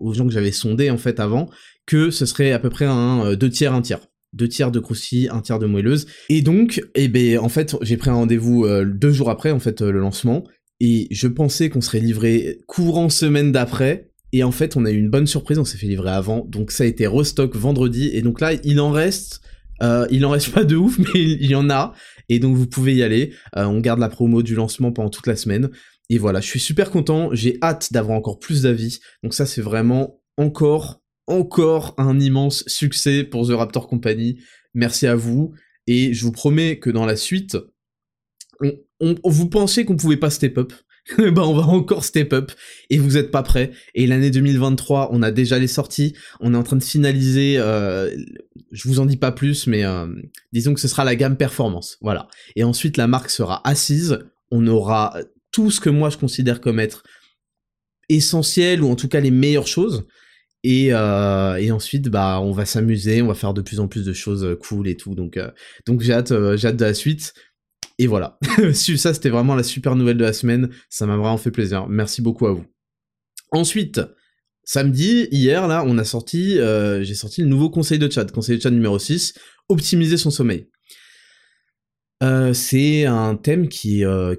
aux 0.00 0.14
gens 0.14 0.26
que 0.26 0.32
j'avais 0.32 0.52
sondés 0.52 0.90
en 0.90 0.98
fait 0.98 1.20
avant, 1.20 1.48
que 1.86 2.10
ce 2.10 2.26
serait 2.26 2.52
à 2.52 2.58
peu 2.58 2.70
près 2.70 2.86
un 2.86 3.26
euh, 3.26 3.36
deux 3.36 3.50
tiers, 3.50 3.74
un 3.74 3.82
tiers. 3.82 4.00
Deux 4.32 4.48
tiers 4.48 4.70
de 4.70 4.78
croustilles, 4.78 5.28
un 5.28 5.40
tiers 5.40 5.58
de 5.58 5.66
moelleuses. 5.66 6.06
Et 6.28 6.40
donc, 6.40 6.80
eh 6.94 7.08
ben, 7.08 7.38
en 7.38 7.48
fait, 7.48 7.74
j'ai 7.82 7.96
pris 7.96 8.10
un 8.10 8.14
rendez-vous 8.14 8.64
euh, 8.64 8.84
deux 8.84 9.10
jours 9.10 9.28
après, 9.28 9.50
en 9.50 9.58
fait, 9.58 9.80
le 9.80 9.98
lancement, 9.98 10.44
et 10.78 11.08
je 11.10 11.26
pensais 11.26 11.68
qu'on 11.68 11.80
serait 11.80 11.98
livré 11.98 12.60
courant 12.68 13.08
semaine 13.08 13.50
d'après, 13.50 14.12
et 14.32 14.44
en 14.44 14.52
fait, 14.52 14.76
on 14.76 14.84
a 14.84 14.90
eu 14.92 14.96
une 14.96 15.10
bonne 15.10 15.26
surprise, 15.26 15.58
on 15.58 15.64
s'est 15.64 15.78
fait 15.78 15.88
livrer 15.88 16.10
avant, 16.10 16.46
donc 16.48 16.70
ça 16.70 16.84
a 16.84 16.86
été 16.86 17.08
restock 17.08 17.56
vendredi, 17.56 18.10
et 18.12 18.22
donc 18.22 18.40
là, 18.40 18.52
il 18.62 18.78
en 18.78 18.92
reste 18.92 19.40
euh, 19.82 20.06
il 20.10 20.24
en 20.24 20.30
reste 20.30 20.52
pas 20.52 20.64
de 20.64 20.76
ouf, 20.76 20.98
mais 20.98 21.10
il, 21.14 21.46
y 21.46 21.54
en 21.54 21.70
a. 21.70 21.94
Et 22.28 22.38
donc 22.38 22.56
vous 22.56 22.66
pouvez 22.66 22.94
y 22.94 23.02
aller. 23.02 23.34
Euh, 23.56 23.64
on 23.64 23.80
garde 23.80 24.00
la 24.00 24.08
promo 24.08 24.42
du 24.42 24.54
lancement 24.54 24.92
pendant 24.92 25.10
toute 25.10 25.26
la 25.26 25.36
semaine. 25.36 25.70
Et 26.08 26.18
voilà, 26.18 26.40
je 26.40 26.46
suis 26.46 26.60
super 26.60 26.90
content. 26.90 27.30
J'ai 27.32 27.58
hâte 27.62 27.92
d'avoir 27.92 28.16
encore 28.16 28.38
plus 28.38 28.62
d'avis. 28.62 29.00
Donc 29.22 29.34
ça, 29.34 29.46
c'est 29.46 29.62
vraiment 29.62 30.20
encore, 30.36 31.02
encore 31.26 31.94
un 31.98 32.18
immense 32.18 32.64
succès 32.66 33.24
pour 33.24 33.46
The 33.46 33.52
Raptor 33.52 33.86
Company. 33.88 34.40
Merci 34.74 35.06
à 35.06 35.14
vous. 35.14 35.54
Et 35.86 36.12
je 36.12 36.24
vous 36.24 36.32
promets 36.32 36.78
que 36.78 36.90
dans 36.90 37.06
la 37.06 37.16
suite, 37.16 37.56
on, 39.00 39.14
vous 39.24 39.48
pensez 39.48 39.84
qu'on 39.84 39.96
pouvait 39.96 40.16
pas 40.16 40.30
step 40.30 40.58
up 40.58 40.72
bah 41.18 41.42
on 41.46 41.54
va 41.54 41.62
encore 41.62 42.04
step 42.04 42.32
up 42.32 42.52
et 42.88 42.98
vous 42.98 43.16
êtes 43.16 43.30
pas 43.30 43.42
prêts. 43.42 43.72
Et 43.94 44.06
l'année 44.06 44.30
2023, 44.30 45.10
on 45.12 45.22
a 45.22 45.30
déjà 45.30 45.58
les 45.58 45.68
sorties, 45.68 46.14
on 46.40 46.54
est 46.54 46.56
en 46.56 46.62
train 46.62 46.76
de 46.76 46.84
finaliser, 46.84 47.56
euh, 47.58 48.14
je 48.72 48.88
vous 48.88 49.00
en 49.00 49.06
dis 49.06 49.16
pas 49.16 49.32
plus, 49.32 49.66
mais 49.66 49.84
euh, 49.84 50.06
disons 50.52 50.74
que 50.74 50.80
ce 50.80 50.88
sera 50.88 51.04
la 51.04 51.16
gamme 51.16 51.36
performance, 51.36 51.98
voilà. 52.00 52.28
Et 52.56 52.64
ensuite 52.64 52.96
la 52.96 53.06
marque 53.06 53.30
sera 53.30 53.66
assise, 53.68 54.18
on 54.50 54.66
aura 54.66 55.18
tout 55.52 55.70
ce 55.70 55.80
que 55.80 55.90
moi 55.90 56.10
je 56.10 56.16
considère 56.16 56.60
comme 56.60 56.80
être 56.80 57.02
essentiel 58.08 58.82
ou 58.82 58.88
en 58.88 58.96
tout 58.96 59.08
cas 59.08 59.20
les 59.20 59.30
meilleures 59.30 59.66
choses. 59.66 60.06
Et, 60.62 60.88
euh, 60.92 61.56
et 61.56 61.72
ensuite, 61.72 62.10
bah, 62.10 62.38
on 62.42 62.52
va 62.52 62.66
s'amuser, 62.66 63.22
on 63.22 63.28
va 63.28 63.34
faire 63.34 63.54
de 63.54 63.62
plus 63.62 63.80
en 63.80 63.88
plus 63.88 64.04
de 64.04 64.12
choses 64.12 64.58
cool 64.60 64.88
et 64.88 64.96
tout. 64.96 65.14
Donc, 65.14 65.38
donc 65.86 66.02
j'ai 66.02 66.08
j'ai 66.08 66.68
hâte 66.68 66.76
de 66.76 66.84
la 66.84 66.92
suite. 66.92 67.32
Et 68.00 68.06
voilà. 68.06 68.38
ça, 68.72 69.12
c'était 69.12 69.28
vraiment 69.28 69.54
la 69.54 69.62
super 69.62 69.94
nouvelle 69.94 70.16
de 70.16 70.24
la 70.24 70.32
semaine. 70.32 70.70
Ça 70.88 71.04
m'a 71.04 71.18
vraiment 71.18 71.36
fait 71.36 71.50
plaisir. 71.50 71.86
Merci 71.86 72.22
beaucoup 72.22 72.46
à 72.46 72.52
vous. 72.52 72.64
Ensuite, 73.52 74.00
samedi, 74.64 75.28
hier, 75.30 75.68
là, 75.68 75.84
on 75.86 75.98
a 75.98 76.04
sorti, 76.04 76.58
euh, 76.58 77.02
j'ai 77.02 77.14
sorti 77.14 77.42
le 77.42 77.48
nouveau 77.48 77.68
conseil 77.68 77.98
de 77.98 78.10
chat. 78.10 78.24
Conseil 78.32 78.56
de 78.56 78.62
chat 78.62 78.70
numéro 78.70 78.98
6, 78.98 79.34
optimiser 79.68 80.16
son 80.16 80.30
sommeil. 80.30 80.70
Euh, 82.22 82.54
c'est 82.54 83.04
un 83.04 83.36
thème 83.36 83.68
qui, 83.68 84.02
euh, 84.06 84.34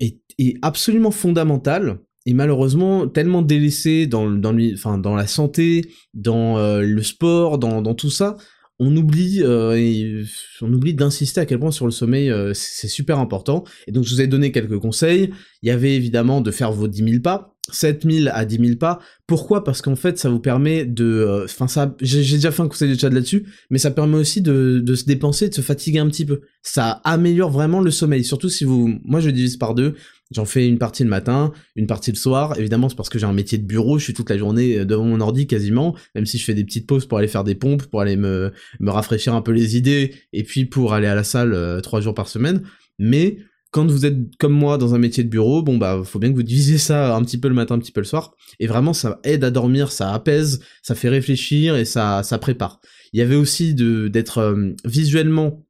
est, 0.00 0.18
absolument 0.62 1.12
fondamental 1.12 2.00
et 2.26 2.34
malheureusement 2.34 3.06
tellement 3.06 3.42
délaissé 3.42 4.08
dans, 4.08 4.26
la 4.26 5.26
santé, 5.28 5.82
dans 6.14 6.80
le 6.80 7.02
sport, 7.04 7.58
dans 7.58 7.94
tout 7.94 8.10
ça, 8.10 8.36
on 8.80 8.96
oublie, 8.96 9.40
euh, 9.42 10.24
on 10.60 10.72
oublie 10.72 10.94
d'insister 10.94 11.40
à 11.40 11.46
quel 11.46 11.60
point 11.60 11.70
sur 11.70 11.84
le 11.84 11.92
sommeil 11.92 12.30
euh, 12.30 12.52
c'est 12.54 12.88
super 12.88 13.18
important. 13.18 13.64
Et 13.86 13.92
donc 13.92 14.04
je 14.04 14.14
vous 14.14 14.20
ai 14.20 14.26
donné 14.26 14.50
quelques 14.50 14.78
conseils. 14.78 15.30
Il 15.62 15.68
y 15.68 15.72
avait 15.72 15.94
évidemment 15.94 16.40
de 16.40 16.50
faire 16.50 16.72
vos 16.72 16.88
10 16.88 17.04
000 17.04 17.22
pas, 17.22 17.54
7 17.70 18.04
000 18.10 18.28
à 18.32 18.44
10 18.44 18.58
000 18.58 18.76
pas. 18.76 18.98
Pourquoi? 19.28 19.62
Parce 19.62 19.80
qu'en 19.80 19.94
fait 19.94 20.18
ça 20.18 20.28
vous 20.28 20.40
permet 20.40 20.84
de, 20.84 21.04
euh, 21.04 21.44
enfin 21.44 21.68
ça, 21.68 21.94
j'ai 22.00 22.18
déjà 22.18 22.50
fait 22.50 22.62
un 22.62 22.68
conseil 22.68 22.92
de 22.92 22.98
chat 22.98 23.10
là-dessus, 23.10 23.46
mais 23.70 23.78
ça 23.78 23.92
permet 23.92 24.16
aussi 24.16 24.42
de, 24.42 24.80
de 24.84 24.94
se 24.96 25.04
dépenser, 25.04 25.48
de 25.48 25.54
se 25.54 25.60
fatiguer 25.60 26.00
un 26.00 26.08
petit 26.08 26.26
peu. 26.26 26.40
Ça 26.62 27.00
améliore 27.04 27.50
vraiment 27.50 27.80
le 27.80 27.92
sommeil, 27.92 28.24
surtout 28.24 28.48
si 28.48 28.64
vous, 28.64 28.98
moi 29.04 29.20
je 29.20 29.30
divise 29.30 29.56
par 29.56 29.74
deux. 29.74 29.94
J'en 30.30 30.44
fais 30.46 30.66
une 30.66 30.78
partie 30.78 31.04
le 31.04 31.10
matin, 31.10 31.52
une 31.76 31.86
partie 31.86 32.10
le 32.10 32.16
soir. 32.16 32.58
Évidemment, 32.58 32.88
c'est 32.88 32.96
parce 32.96 33.10
que 33.10 33.18
j'ai 33.18 33.26
un 33.26 33.32
métier 33.32 33.58
de 33.58 33.66
bureau, 33.66 33.98
je 33.98 34.04
suis 34.04 34.14
toute 34.14 34.30
la 34.30 34.38
journée 34.38 34.78
euh, 34.78 34.84
devant 34.84 35.04
mon 35.04 35.20
ordi 35.20 35.46
quasiment, 35.46 35.94
même 36.14 36.26
si 36.26 36.38
je 36.38 36.44
fais 36.44 36.54
des 36.54 36.64
petites 36.64 36.86
pauses 36.86 37.06
pour 37.06 37.18
aller 37.18 37.28
faire 37.28 37.44
des 37.44 37.54
pompes, 37.54 37.84
pour 37.84 38.00
aller 38.00 38.16
me, 38.16 38.52
rafraîchir 38.86 39.34
un 39.34 39.42
peu 39.42 39.52
les 39.52 39.76
idées, 39.76 40.14
et 40.32 40.42
puis 40.42 40.64
pour 40.64 40.94
aller 40.94 41.06
à 41.06 41.14
la 41.14 41.24
salle 41.24 41.52
euh, 41.52 41.80
trois 41.80 42.00
jours 42.00 42.14
par 42.14 42.28
semaine. 42.28 42.62
Mais 42.98 43.38
quand 43.70 43.90
vous 43.90 44.06
êtes 44.06 44.16
comme 44.38 44.52
moi 44.52 44.78
dans 44.78 44.94
un 44.94 44.98
métier 44.98 45.24
de 45.24 45.28
bureau, 45.28 45.60
bon 45.60 45.78
bah 45.78 46.00
faut 46.04 46.20
bien 46.20 46.30
que 46.30 46.36
vous 46.36 46.44
divisiez 46.44 46.78
ça 46.78 47.16
un 47.16 47.22
petit 47.22 47.38
peu 47.38 47.48
le 47.48 47.54
matin, 47.54 47.74
un 47.74 47.80
petit 47.80 47.90
peu 47.90 48.00
le 48.00 48.06
soir. 48.06 48.34
Et 48.60 48.68
vraiment 48.68 48.92
ça 48.92 49.18
aide 49.24 49.42
à 49.42 49.50
dormir, 49.50 49.90
ça 49.90 50.14
apaise, 50.14 50.60
ça 50.80 50.94
fait 50.94 51.08
réfléchir 51.08 51.74
et 51.74 51.84
ça, 51.84 52.22
ça 52.22 52.38
prépare. 52.38 52.80
Il 53.12 53.18
y 53.18 53.22
avait 53.22 53.34
aussi 53.34 53.74
d'être 53.74 54.38
euh, 54.38 54.70
visuellement 54.84 55.66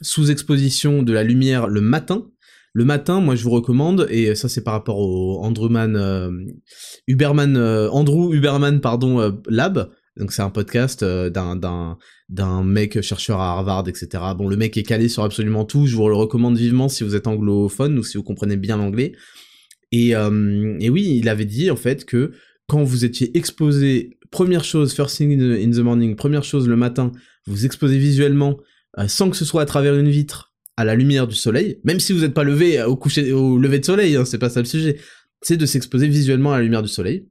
sous 0.00 0.30
exposition 0.30 1.02
de 1.02 1.12
la 1.12 1.24
lumière 1.24 1.68
le 1.68 1.82
matin, 1.82 2.26
le 2.76 2.84
matin, 2.84 3.22
moi 3.22 3.36
je 3.36 3.42
vous 3.42 3.52
recommande, 3.52 4.06
et 4.10 4.34
ça 4.34 4.50
c'est 4.50 4.62
par 4.62 4.74
rapport 4.74 4.98
au 4.98 5.42
Andrewman, 5.42 5.96
euh, 5.96 6.30
euh, 7.08 7.88
Andrew 7.88 8.34
Uberman, 8.34 8.82
pardon, 8.82 9.18
euh, 9.18 9.30
Lab. 9.48 9.90
Donc 10.18 10.30
c'est 10.30 10.42
un 10.42 10.50
podcast 10.50 11.02
d'un, 11.02 11.56
d'un, 11.56 11.96
d'un 12.28 12.62
mec 12.62 13.00
chercheur 13.00 13.40
à 13.40 13.52
Harvard, 13.52 13.88
etc. 13.88 14.22
Bon, 14.36 14.46
le 14.46 14.58
mec 14.58 14.76
est 14.76 14.82
calé 14.82 15.08
sur 15.08 15.24
absolument 15.24 15.64
tout, 15.64 15.86
je 15.86 15.96
vous 15.96 16.06
le 16.06 16.16
recommande 16.16 16.58
vivement 16.58 16.90
si 16.90 17.02
vous 17.02 17.16
êtes 17.16 17.26
anglophone 17.26 17.98
ou 17.98 18.02
si 18.02 18.18
vous 18.18 18.22
comprenez 18.22 18.58
bien 18.58 18.76
l'anglais. 18.76 19.12
Et, 19.90 20.10
et 20.10 20.90
oui, 20.90 21.16
il 21.18 21.30
avait 21.30 21.44
dit 21.46 21.70
en 21.70 21.76
fait 21.76 22.04
que 22.04 22.32
quand 22.66 22.82
vous 22.82 23.06
étiez 23.06 23.34
exposé, 23.38 24.18
première 24.30 24.64
chose, 24.64 24.92
first 24.92 25.16
thing 25.16 25.40
in 25.40 25.70
the 25.70 25.82
morning, 25.82 26.14
première 26.14 26.44
chose 26.44 26.68
le 26.68 26.76
matin, 26.76 27.12
vous 27.46 27.64
exposez 27.64 27.98
visuellement, 27.98 28.58
sans 29.06 29.30
que 29.30 29.36
ce 29.36 29.46
soit 29.46 29.62
à 29.62 29.66
travers 29.66 29.96
une 29.96 30.08
vitre, 30.08 30.55
à 30.76 30.84
la 30.84 30.94
lumière 30.94 31.26
du 31.26 31.34
soleil, 31.34 31.80
même 31.84 32.00
si 32.00 32.12
vous 32.12 32.20
n'êtes 32.20 32.34
pas 32.34 32.44
levé 32.44 32.82
au 32.82 32.96
coucher, 32.96 33.32
au 33.32 33.58
lever 33.58 33.78
de 33.78 33.84
soleil, 33.84 34.16
hein, 34.16 34.24
c'est 34.24 34.38
pas 34.38 34.50
ça 34.50 34.60
le 34.60 34.66
sujet, 34.66 34.98
c'est 35.42 35.56
de 35.56 35.66
s'exposer 35.66 36.08
visuellement 36.08 36.52
à 36.52 36.58
la 36.58 36.64
lumière 36.64 36.82
du 36.82 36.88
soleil. 36.88 37.26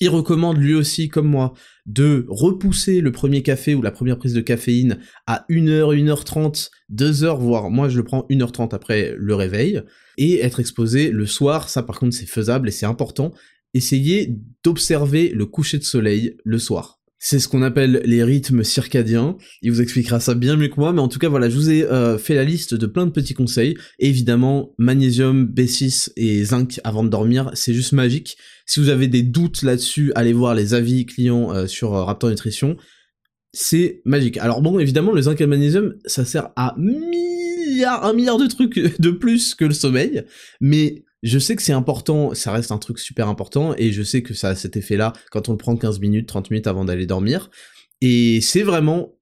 Il 0.00 0.10
recommande 0.10 0.58
lui 0.58 0.74
aussi, 0.74 1.08
comme 1.08 1.26
moi, 1.26 1.54
de 1.86 2.26
repousser 2.28 3.00
le 3.00 3.12
premier 3.12 3.42
café 3.42 3.74
ou 3.74 3.80
la 3.80 3.90
première 3.90 4.18
prise 4.18 4.34
de 4.34 4.42
caféine 4.42 4.98
à 5.26 5.46
1h, 5.48 5.94
1h30, 5.96 6.68
2h, 6.92 7.38
voire 7.38 7.70
moi 7.70 7.88
je 7.88 7.96
le 7.96 8.04
prends 8.04 8.26
1h30 8.28 8.74
après 8.74 9.14
le 9.16 9.34
réveil, 9.34 9.82
et 10.18 10.40
être 10.40 10.60
exposé 10.60 11.10
le 11.10 11.26
soir, 11.26 11.70
ça 11.70 11.82
par 11.82 11.98
contre 11.98 12.14
c'est 12.14 12.26
faisable 12.26 12.68
et 12.68 12.72
c'est 12.72 12.86
important. 12.86 13.32
Essayez 13.72 14.34
d'observer 14.64 15.30
le 15.30 15.46
coucher 15.46 15.78
de 15.78 15.84
soleil 15.84 16.36
le 16.44 16.58
soir. 16.58 16.95
C'est 17.28 17.40
ce 17.40 17.48
qu'on 17.48 17.62
appelle 17.62 18.02
les 18.04 18.22
rythmes 18.22 18.62
circadiens. 18.62 19.36
Il 19.60 19.72
vous 19.72 19.82
expliquera 19.82 20.20
ça 20.20 20.34
bien 20.34 20.54
mieux 20.54 20.68
que 20.68 20.78
moi, 20.78 20.92
mais 20.92 21.00
en 21.00 21.08
tout 21.08 21.18
cas 21.18 21.28
voilà, 21.28 21.50
je 21.50 21.56
vous 21.56 21.70
ai 21.70 21.82
euh, 21.82 22.18
fait 22.18 22.36
la 22.36 22.44
liste 22.44 22.76
de 22.76 22.86
plein 22.86 23.04
de 23.04 23.10
petits 23.10 23.34
conseils. 23.34 23.76
évidemment, 23.98 24.76
magnésium, 24.78 25.44
B6 25.44 26.12
et 26.14 26.44
zinc 26.44 26.80
avant 26.84 27.02
de 27.02 27.08
dormir, 27.08 27.50
c'est 27.54 27.74
juste 27.74 27.90
magique. 27.90 28.36
Si 28.64 28.78
vous 28.78 28.90
avez 28.90 29.08
des 29.08 29.22
doutes 29.22 29.62
là-dessus, 29.62 30.12
allez 30.14 30.32
voir 30.32 30.54
les 30.54 30.72
avis 30.72 31.04
clients 31.04 31.52
euh, 31.52 31.66
sur 31.66 31.96
euh, 31.96 32.04
Raptor 32.04 32.30
Nutrition. 32.30 32.76
C'est 33.52 34.02
magique. 34.04 34.38
Alors 34.38 34.62
bon, 34.62 34.78
évidemment, 34.78 35.10
le 35.10 35.22
zinc 35.22 35.40
et 35.40 35.44
le 35.44 35.50
magnésium, 35.50 35.96
ça 36.04 36.24
sert 36.24 36.50
à 36.54 36.76
un 36.76 38.12
milliard 38.12 38.38
de 38.38 38.46
trucs 38.46 39.00
de 39.00 39.10
plus 39.10 39.56
que 39.56 39.64
le 39.64 39.74
sommeil, 39.74 40.22
mais 40.60 41.02
je 41.26 41.38
sais 41.38 41.56
que 41.56 41.62
c'est 41.62 41.72
important, 41.72 42.34
ça 42.34 42.52
reste 42.52 42.72
un 42.72 42.78
truc 42.78 42.98
super 42.98 43.28
important, 43.28 43.74
et 43.76 43.92
je 43.92 44.02
sais 44.02 44.22
que 44.22 44.34
ça 44.34 44.50
a 44.50 44.54
cet 44.54 44.76
effet-là 44.76 45.12
quand 45.30 45.48
on 45.48 45.52
le 45.52 45.58
prend 45.58 45.76
15 45.76 46.00
minutes, 46.00 46.28
30 46.28 46.50
minutes 46.50 46.66
avant 46.66 46.84
d'aller 46.84 47.06
dormir. 47.06 47.50
Et 48.00 48.40
c'est 48.40 48.62
vraiment 48.62 49.14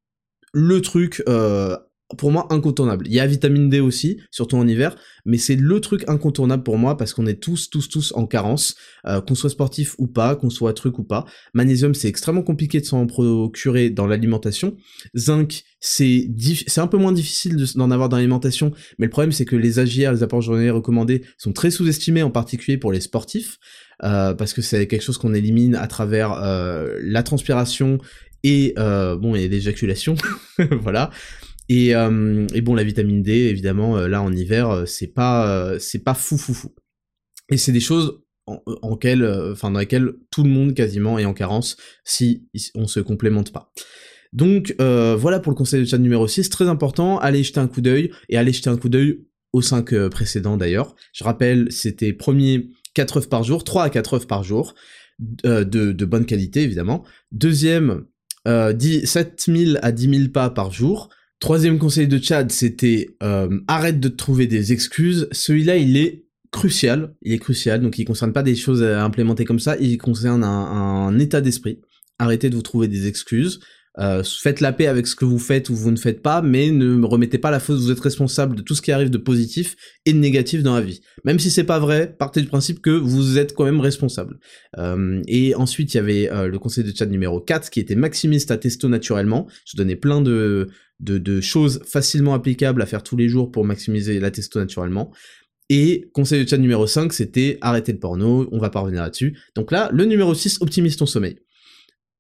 le 0.52 0.80
truc 0.80 1.22
euh, 1.28 1.76
pour 2.18 2.30
moi 2.30 2.46
incontournable. 2.50 3.06
Il 3.08 3.14
y 3.14 3.20
a 3.20 3.26
vitamine 3.26 3.70
D 3.70 3.80
aussi, 3.80 4.20
surtout 4.30 4.56
en 4.56 4.68
hiver, 4.68 4.96
mais 5.24 5.38
c'est 5.38 5.56
le 5.56 5.80
truc 5.80 6.04
incontournable 6.06 6.62
pour 6.62 6.76
moi 6.76 6.96
parce 6.96 7.14
qu'on 7.14 7.26
est 7.26 7.40
tous, 7.40 7.70
tous, 7.70 7.88
tous 7.88 8.12
en 8.14 8.26
carence, 8.26 8.74
euh, 9.06 9.20
qu'on 9.22 9.34
soit 9.34 9.50
sportif 9.50 9.94
ou 9.98 10.06
pas, 10.06 10.36
qu'on 10.36 10.50
soit 10.50 10.74
truc 10.74 10.98
ou 10.98 11.04
pas. 11.04 11.24
Magnésium, 11.54 11.94
c'est 11.94 12.08
extrêmement 12.08 12.42
compliqué 12.42 12.80
de 12.80 12.84
s'en 12.84 13.06
procurer 13.06 13.88
dans 13.88 14.06
l'alimentation. 14.06 14.76
Zinc, 15.16 15.62
c'est 15.80 16.28
c'est 16.66 16.80
un 16.80 16.86
peu 16.86 16.98
moins 16.98 17.12
difficile 17.12 17.56
d'en 17.74 17.90
avoir 17.90 18.08
dans 18.08 18.16
l'alimentation, 18.16 18.72
mais 18.98 19.06
le 19.06 19.10
problème 19.10 19.32
c'est 19.32 19.44
que 19.44 19.56
les 19.56 19.78
AGR, 19.78 20.12
les 20.12 20.22
apports 20.22 20.42
journaliers 20.42 20.70
recommandés, 20.70 21.22
sont 21.38 21.52
très 21.52 21.70
sous-estimés, 21.70 22.22
en 22.22 22.30
particulier 22.30 22.76
pour 22.76 22.92
les 22.92 23.00
sportifs. 23.00 23.58
Euh, 24.02 24.34
parce 24.34 24.52
que 24.52 24.60
c'est 24.60 24.88
quelque 24.88 25.02
chose 25.02 25.18
qu'on 25.18 25.34
élimine 25.34 25.76
à 25.76 25.86
travers 25.86 26.32
euh, 26.32 26.98
la 27.00 27.22
transpiration 27.22 27.98
et 28.42 28.74
bon 28.76 29.34
et 29.34 29.48
l'éjaculation 29.48 30.16
voilà 30.82 31.10
euh, 31.72 32.46
et, 32.54 32.60
bon, 32.60 32.74
la 32.74 32.84
vitamine 32.84 33.22
D, 33.22 33.32
évidemment, 33.32 33.96
euh, 33.96 34.08
là 34.08 34.22
en 34.22 34.32
hiver, 34.32 34.70
euh, 34.70 34.86
c'est 34.86 35.08
pas, 35.08 35.78
c'est 35.78 36.02
fou 36.14 36.36
fou 36.36 36.54
fou. 36.54 36.74
Et 37.50 37.56
c'est 37.56 37.72
des 37.72 37.80
choses 37.80 38.20
dans 38.46 39.78
lesquelles 39.78 40.12
tout 40.30 40.42
le 40.42 40.50
monde 40.50 40.74
quasiment 40.74 41.18
est 41.18 41.24
en 41.24 41.32
carence 41.32 41.76
si 42.04 42.46
on 42.74 42.86
se 42.86 43.00
complémente 43.00 43.52
pas. 43.52 43.72
Donc 44.34 44.74
voilà 44.78 45.40
pour 45.40 45.50
le 45.52 45.56
conseil 45.56 45.80
de 45.80 45.86
chat 45.86 45.98
numéro 45.98 46.26
6, 46.28 46.50
très 46.50 46.68
important, 46.68 47.18
allez 47.18 47.42
jeter 47.42 47.60
un 47.60 47.68
coup 47.68 47.80
d'œil, 47.80 48.10
et 48.28 48.36
allez 48.36 48.52
jeter 48.52 48.68
un 48.68 48.76
coup 48.76 48.90
d'œil 48.90 49.24
aux 49.52 49.62
5 49.62 50.08
précédents 50.08 50.58
d'ailleurs. 50.58 50.94
Je 51.14 51.24
rappelle, 51.24 51.70
c'était 51.70 52.12
premier 52.12 52.70
4 52.94 53.18
œufs 53.18 53.28
par 53.28 53.44
jour, 53.44 53.64
3 53.64 53.84
à 53.84 53.90
4 53.90 54.14
œufs 54.14 54.26
par 54.26 54.42
jour, 54.42 54.74
de, 55.18 55.62
de 55.64 56.04
bonne 56.04 56.26
qualité 56.26 56.62
évidemment. 56.62 57.04
Deuxième, 57.32 58.04
euh, 58.46 58.74
7000 58.78 59.78
à 59.82 59.92
10 59.92 60.18
000 60.18 60.28
pas 60.30 60.50
par 60.50 60.70
jour. 60.70 61.08
Troisième 61.44 61.78
conseil 61.78 62.08
de 62.08 62.18
Chad, 62.18 62.50
c'était 62.50 63.16
euh, 63.22 63.60
arrête 63.68 64.00
de 64.00 64.08
trouver 64.08 64.46
des 64.46 64.72
excuses. 64.72 65.28
Celui-là, 65.30 65.76
il 65.76 65.98
est 65.98 66.24
crucial. 66.50 67.14
Il 67.20 67.34
est 67.34 67.38
crucial, 67.38 67.82
donc 67.82 67.98
il 67.98 68.06
concerne 68.06 68.32
pas 68.32 68.42
des 68.42 68.54
choses 68.54 68.82
à 68.82 69.04
implémenter 69.04 69.44
comme 69.44 69.58
ça, 69.58 69.76
il 69.78 69.98
concerne 69.98 70.42
un 70.42 71.18
état 71.18 71.42
d'esprit. 71.42 71.82
Arrêtez 72.18 72.48
de 72.48 72.54
vous 72.56 72.62
trouver 72.62 72.88
des 72.88 73.08
excuses. 73.08 73.60
Euh, 74.00 74.24
faites 74.24 74.60
la 74.60 74.72
paix 74.72 74.88
avec 74.88 75.06
ce 75.06 75.14
que 75.14 75.24
vous 75.24 75.38
faites 75.38 75.70
ou 75.70 75.74
vous 75.74 75.90
ne 75.90 75.96
faites 75.96 76.20
pas, 76.20 76.42
mais 76.42 76.70
ne 76.70 76.96
me 76.96 77.06
remettez 77.06 77.38
pas 77.38 77.50
la 77.50 77.60
faute, 77.60 77.78
vous 77.78 77.92
êtes 77.92 78.00
responsable 78.00 78.56
de 78.56 78.62
tout 78.62 78.74
ce 78.74 78.82
qui 78.82 78.90
arrive 78.90 79.10
de 79.10 79.18
positif 79.18 79.76
et 80.04 80.12
de 80.12 80.18
négatif 80.18 80.62
dans 80.62 80.74
la 80.74 80.80
vie. 80.80 81.00
Même 81.24 81.38
si 81.38 81.50
c'est 81.50 81.64
pas 81.64 81.78
vrai, 81.78 82.14
partez 82.18 82.40
du 82.40 82.48
principe 82.48 82.80
que 82.80 82.90
vous 82.90 83.38
êtes 83.38 83.54
quand 83.54 83.64
même 83.64 83.80
responsable. 83.80 84.38
Euh, 84.78 85.22
et 85.28 85.54
ensuite, 85.54 85.94
il 85.94 85.98
y 85.98 86.00
avait 86.00 86.32
euh, 86.32 86.48
le 86.48 86.58
conseil 86.58 86.82
de 86.82 86.94
chat 86.94 87.06
numéro 87.06 87.40
4 87.40 87.70
qui 87.70 87.78
était 87.78 87.94
maximise 87.94 88.46
ta 88.46 88.56
testo 88.56 88.88
naturellement. 88.88 89.46
Je 89.64 89.76
donnais 89.76 89.96
plein 89.96 90.20
de, 90.20 90.68
de, 90.98 91.18
de 91.18 91.40
choses 91.40 91.80
facilement 91.86 92.34
applicables 92.34 92.82
à 92.82 92.86
faire 92.86 93.04
tous 93.04 93.16
les 93.16 93.28
jours 93.28 93.52
pour 93.52 93.64
maximiser 93.64 94.18
la 94.18 94.32
testo 94.32 94.58
naturellement. 94.58 95.12
Et 95.70 96.10
conseil 96.12 96.44
de 96.44 96.48
chat 96.48 96.58
numéro 96.58 96.86
5, 96.86 97.12
c'était 97.12 97.58
arrêter 97.62 97.92
le 97.92 97.98
porno, 97.98 98.48
on 98.52 98.58
va 98.58 98.68
pas 98.68 98.80
revenir 98.80 99.02
là-dessus. 99.02 99.38
Donc 99.54 99.72
là, 99.72 99.88
le 99.92 100.04
numéro 100.04 100.34
6, 100.34 100.60
optimise 100.60 100.96
ton 100.96 101.06
sommeil. 101.06 101.38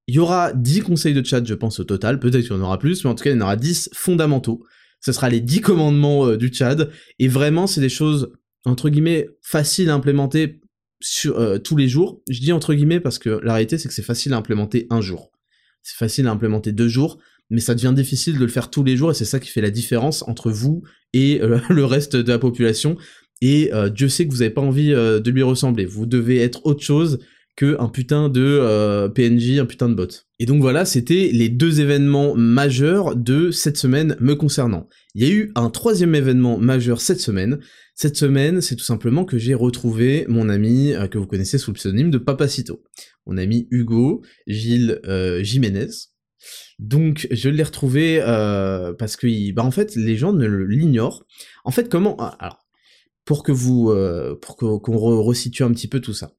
Il 0.06 0.14
y 0.14 0.18
aura 0.18 0.52
10 0.52 0.80
conseils 0.80 1.14
de 1.14 1.24
chat, 1.24 1.44
je 1.44 1.54
pense, 1.54 1.80
au 1.80 1.84
total. 1.84 2.20
Peut-être 2.20 2.42
qu'il 2.42 2.52
y 2.52 2.58
en 2.58 2.60
aura 2.60 2.78
plus, 2.78 3.04
mais 3.04 3.10
en 3.10 3.14
tout 3.14 3.24
cas, 3.24 3.30
il 3.30 3.36
y 3.36 3.38
en 3.38 3.42
aura 3.42 3.56
10 3.56 3.90
fondamentaux. 3.94 4.64
Ce 5.00 5.12
sera 5.12 5.28
les 5.28 5.40
10 5.40 5.60
commandements 5.60 6.26
euh, 6.26 6.36
du 6.36 6.48
Tchad. 6.48 6.90
Et 7.18 7.28
vraiment, 7.28 7.66
c'est 7.66 7.80
des 7.80 7.88
choses, 7.88 8.32
entre 8.64 8.90
guillemets, 8.90 9.28
faciles 9.42 9.88
à 9.90 9.94
implémenter 9.94 10.60
sur, 11.00 11.38
euh, 11.38 11.58
tous 11.58 11.76
les 11.76 11.88
jours. 11.88 12.22
Je 12.28 12.40
dis 12.40 12.52
entre 12.52 12.74
guillemets 12.74 13.00
parce 13.00 13.18
que 13.18 13.40
la 13.42 13.54
réalité, 13.54 13.78
c'est 13.78 13.88
que 13.88 13.94
c'est 13.94 14.02
facile 14.02 14.32
à 14.34 14.36
implémenter 14.36 14.86
un 14.90 15.00
jour. 15.00 15.30
C'est 15.82 15.96
facile 15.96 16.26
à 16.26 16.30
implémenter 16.30 16.72
deux 16.72 16.88
jours, 16.88 17.18
mais 17.50 17.60
ça 17.60 17.74
devient 17.74 17.92
difficile 17.94 18.34
de 18.34 18.44
le 18.44 18.48
faire 18.48 18.70
tous 18.70 18.82
les 18.82 18.96
jours, 18.96 19.10
et 19.10 19.14
c'est 19.14 19.26
ça 19.26 19.38
qui 19.38 19.50
fait 19.50 19.60
la 19.60 19.70
différence 19.70 20.22
entre 20.26 20.50
vous 20.50 20.82
et 21.12 21.42
euh, 21.42 21.60
le 21.68 21.84
reste 21.84 22.16
de 22.16 22.32
la 22.32 22.38
population. 22.38 22.96
Et 23.42 23.70
Dieu 23.94 24.08
sait 24.08 24.26
que 24.26 24.32
vous 24.32 24.38
n'avez 24.38 24.54
pas 24.54 24.62
envie 24.62 24.88
de 24.88 25.30
lui 25.30 25.42
ressembler. 25.42 25.84
Vous 25.84 26.06
devez 26.06 26.38
être 26.38 26.64
autre 26.64 26.82
chose 26.82 27.18
que 27.56 27.76
un 27.78 27.88
putain 27.88 28.28
de 28.28 28.42
euh, 28.42 29.08
PNJ, 29.08 29.58
un 29.58 29.66
putain 29.66 29.88
de 29.88 29.94
bot. 29.94 30.08
Et 30.40 30.46
donc 30.46 30.60
voilà, 30.60 30.84
c'était 30.84 31.30
les 31.32 31.48
deux 31.48 31.80
événements 31.80 32.34
majeurs 32.34 33.14
de 33.14 33.50
cette 33.50 33.76
semaine 33.76 34.16
me 34.20 34.34
concernant. 34.34 34.88
Il 35.14 35.24
y 35.24 35.30
a 35.30 35.32
eu 35.32 35.52
un 35.54 35.70
troisième 35.70 36.14
événement 36.14 36.58
majeur 36.58 37.00
cette 37.00 37.20
semaine. 37.20 37.60
Cette 37.94 38.16
semaine, 38.16 38.60
c'est 38.60 38.74
tout 38.74 38.84
simplement 38.84 39.24
que 39.24 39.38
j'ai 39.38 39.54
retrouvé 39.54 40.26
mon 40.28 40.48
ami 40.48 40.92
euh, 40.92 41.06
que 41.06 41.18
vous 41.18 41.26
connaissez 41.26 41.58
sous 41.58 41.70
le 41.70 41.76
pseudonyme 41.76 42.10
de 42.10 42.18
Papacito. 42.18 42.82
Mon 43.26 43.36
ami 43.36 43.68
Hugo 43.70 44.22
Gilles 44.48 45.00
euh, 45.06 45.42
Jiménez. 45.42 45.90
Donc 46.80 47.28
je 47.30 47.48
l'ai 47.48 47.62
retrouvé 47.62 48.18
parce 48.98 49.16
que 49.16 49.52
bah 49.52 49.62
en 49.62 49.70
fait 49.70 49.94
les 49.94 50.16
gens 50.16 50.32
ne 50.32 50.46
l'ignorent. 50.46 51.24
En 51.64 51.70
fait 51.70 51.88
comment 51.88 52.16
ah, 52.18 52.36
alors 52.40 52.58
pour 53.24 53.44
que 53.44 53.52
vous 53.52 53.94
pour 54.42 54.56
qu'on 54.56 55.22
resitue 55.22 55.62
un 55.62 55.72
petit 55.72 55.88
peu 55.88 56.00
tout 56.00 56.12
ça. 56.12 56.34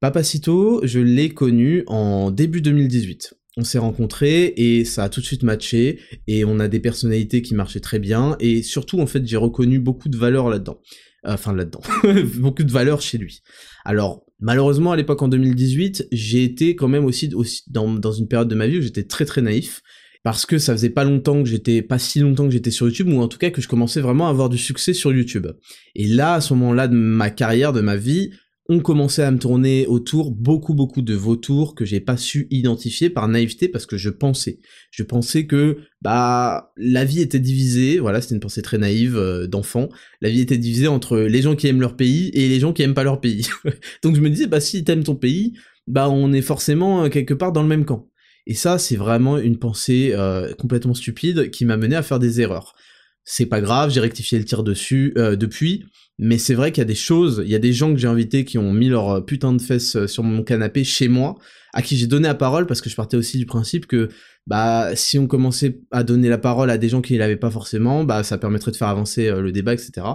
Papacito, 0.00 0.80
je 0.82 0.98
l'ai 0.98 1.28
connu 1.28 1.84
en 1.86 2.30
début 2.30 2.62
2018. 2.62 3.34
On 3.58 3.64
s'est 3.64 3.78
rencontrés 3.78 4.54
et 4.56 4.86
ça 4.86 5.04
a 5.04 5.08
tout 5.10 5.20
de 5.20 5.26
suite 5.26 5.42
matché 5.42 6.00
et 6.26 6.46
on 6.46 6.58
a 6.58 6.68
des 6.68 6.80
personnalités 6.80 7.42
qui 7.42 7.54
marchaient 7.54 7.80
très 7.80 7.98
bien 7.98 8.34
et 8.40 8.62
surtout 8.62 9.00
en 9.00 9.06
fait 9.06 9.26
j'ai 9.26 9.36
reconnu 9.36 9.78
beaucoup 9.78 10.08
de 10.08 10.16
valeurs 10.16 10.48
là-dedans. 10.48 10.80
Enfin 11.22 11.54
là-dedans, 11.54 11.82
beaucoup 12.38 12.64
de 12.64 12.72
valeurs 12.72 13.02
chez 13.02 13.18
lui. 13.18 13.42
Alors 13.84 14.24
malheureusement 14.38 14.92
à 14.92 14.96
l'époque 14.96 15.20
en 15.20 15.28
2018, 15.28 16.08
j'ai 16.12 16.44
été 16.44 16.74
quand 16.76 16.88
même 16.88 17.04
aussi, 17.04 17.28
dans 17.68 18.12
une 18.12 18.26
période 18.26 18.48
de 18.48 18.54
ma 18.54 18.66
vie 18.66 18.78
où 18.78 18.82
j'étais 18.82 19.04
très 19.04 19.26
très 19.26 19.42
naïf 19.42 19.82
parce 20.22 20.46
que 20.46 20.56
ça 20.56 20.72
faisait 20.72 20.88
pas 20.88 21.04
longtemps 21.04 21.42
que 21.42 21.48
j'étais, 21.48 21.82
pas 21.82 21.98
si 21.98 22.20
longtemps 22.20 22.46
que 22.46 22.52
j'étais 22.52 22.70
sur 22.70 22.86
YouTube, 22.86 23.08
ou 23.08 23.20
en 23.20 23.28
tout 23.28 23.38
cas 23.38 23.50
que 23.50 23.60
je 23.60 23.68
commençais 23.68 24.00
vraiment 24.00 24.28
à 24.28 24.30
avoir 24.30 24.48
du 24.48 24.58
succès 24.58 24.92
sur 24.92 25.12
YouTube. 25.12 25.46
Et 25.94 26.06
là, 26.06 26.34
à 26.34 26.40
ce 26.40 26.52
moment-là 26.54 26.88
de 26.88 26.94
ma 26.94 27.30
carrière, 27.30 27.72
de 27.72 27.80
ma 27.80 27.96
vie, 27.96 28.30
on 28.72 28.78
commençait 28.78 29.24
à 29.24 29.32
me 29.32 29.38
tourner 29.38 29.88
autour 29.88 30.30
beaucoup 30.30 30.74
beaucoup 30.74 31.02
de 31.02 31.12
vautours 31.12 31.74
que 31.74 31.84
j'ai 31.84 31.98
pas 31.98 32.16
su 32.16 32.46
identifier 32.52 33.10
par 33.10 33.26
naïveté 33.26 33.66
parce 33.68 33.84
que 33.84 33.96
je 33.96 34.10
pensais. 34.10 34.60
Je 34.92 35.02
pensais 35.02 35.44
que 35.44 35.78
bah 36.02 36.72
la 36.76 37.04
vie 37.04 37.20
était 37.20 37.40
divisée 37.40 37.98
voilà 37.98 38.20
c'était 38.20 38.36
une 38.36 38.40
pensée 38.40 38.62
très 38.62 38.78
naïve 38.78 39.16
euh, 39.16 39.48
d'enfant. 39.48 39.88
La 40.20 40.30
vie 40.30 40.40
était 40.40 40.56
divisée 40.56 40.86
entre 40.86 41.18
les 41.18 41.42
gens 41.42 41.56
qui 41.56 41.66
aiment 41.66 41.80
leur 41.80 41.96
pays 41.96 42.30
et 42.32 42.48
les 42.48 42.60
gens 42.60 42.72
qui 42.72 42.82
aiment 42.82 42.94
pas 42.94 43.02
leur 43.02 43.20
pays. 43.20 43.48
Donc 44.04 44.14
je 44.14 44.20
me 44.20 44.30
disais 44.30 44.46
bah 44.46 44.60
si 44.60 44.84
t'aimes 44.84 45.02
ton 45.02 45.16
pays 45.16 45.54
bah 45.88 46.08
on 46.08 46.32
est 46.32 46.40
forcément 46.40 47.02
euh, 47.02 47.08
quelque 47.08 47.34
part 47.34 47.50
dans 47.50 47.62
le 47.62 47.68
même 47.68 47.84
camp. 47.84 48.08
Et 48.46 48.54
ça 48.54 48.78
c'est 48.78 48.96
vraiment 48.96 49.38
une 49.38 49.58
pensée 49.58 50.12
euh, 50.14 50.54
complètement 50.54 50.94
stupide 50.94 51.50
qui 51.50 51.64
m'a 51.64 51.76
mené 51.76 51.96
à 51.96 52.04
faire 52.04 52.20
des 52.20 52.40
erreurs. 52.40 52.76
C'est 53.24 53.46
pas 53.46 53.60
grave, 53.60 53.90
j'ai 53.90 54.00
rectifié 54.00 54.38
le 54.38 54.44
tir 54.44 54.62
dessus 54.62 55.12
depuis, 55.16 55.84
mais 56.22 56.36
c'est 56.36 56.52
vrai 56.52 56.70
qu'il 56.70 56.82
y 56.82 56.84
a 56.84 56.86
des 56.86 56.94
choses, 56.94 57.42
il 57.46 57.50
y 57.50 57.54
a 57.54 57.58
des 57.58 57.72
gens 57.72 57.94
que 57.94 57.98
j'ai 57.98 58.06
invités 58.06 58.44
qui 58.44 58.58
ont 58.58 58.74
mis 58.74 58.90
leur 58.90 59.08
euh, 59.08 59.20
putain 59.22 59.54
de 59.54 59.62
fesses 59.62 59.96
euh, 59.96 60.06
sur 60.06 60.22
mon 60.22 60.42
canapé 60.42 60.84
chez 60.84 61.08
moi, 61.08 61.36
à 61.72 61.80
qui 61.80 61.96
j'ai 61.96 62.06
donné 62.06 62.28
la 62.28 62.34
parole 62.34 62.66
parce 62.66 62.82
que 62.82 62.90
je 62.90 62.94
partais 62.94 63.16
aussi 63.16 63.38
du 63.38 63.46
principe 63.46 63.86
que 63.86 64.10
bah 64.46 64.90
si 64.96 65.18
on 65.18 65.26
commençait 65.26 65.80
à 65.90 66.04
donner 66.04 66.28
la 66.28 66.36
parole 66.36 66.68
à 66.68 66.76
des 66.76 66.90
gens 66.90 67.00
qui 67.00 67.14
ne 67.14 67.20
l'avaient 67.20 67.38
pas 67.38 67.50
forcément, 67.50 68.04
bah 68.04 68.22
ça 68.22 68.36
permettrait 68.36 68.70
de 68.70 68.76
faire 68.76 68.88
avancer 68.88 69.28
euh, 69.28 69.40
le 69.40 69.50
débat, 69.50 69.72
etc. 69.72 70.06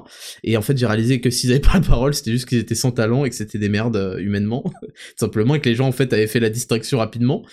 Et 0.43 0.55
en 0.57 0.61
fait 0.61 0.77
j'ai 0.77 0.85
réalisé 0.85 1.21
que 1.21 1.31
s'ils 1.31 1.49
n'avaient 1.49 1.59
pas 1.59 1.73
la 1.73 1.81
parole, 1.81 2.13
c'était 2.13 2.31
juste 2.31 2.47
qu'ils 2.47 2.59
étaient 2.59 2.75
sans 2.75 2.91
talent 2.91 3.25
et 3.25 3.31
que 3.31 3.35
c'était 3.35 3.57
des 3.57 3.69
merdes 3.69 4.17
humainement, 4.19 4.63
simplement, 5.19 5.55
et 5.55 5.59
que 5.59 5.69
les 5.69 5.75
gens 5.75 5.87
en 5.87 5.91
fait 5.91 6.13
avaient 6.13 6.27
fait 6.27 6.39
la 6.39 6.51
distraction 6.51 6.99
rapidement. 6.99 7.43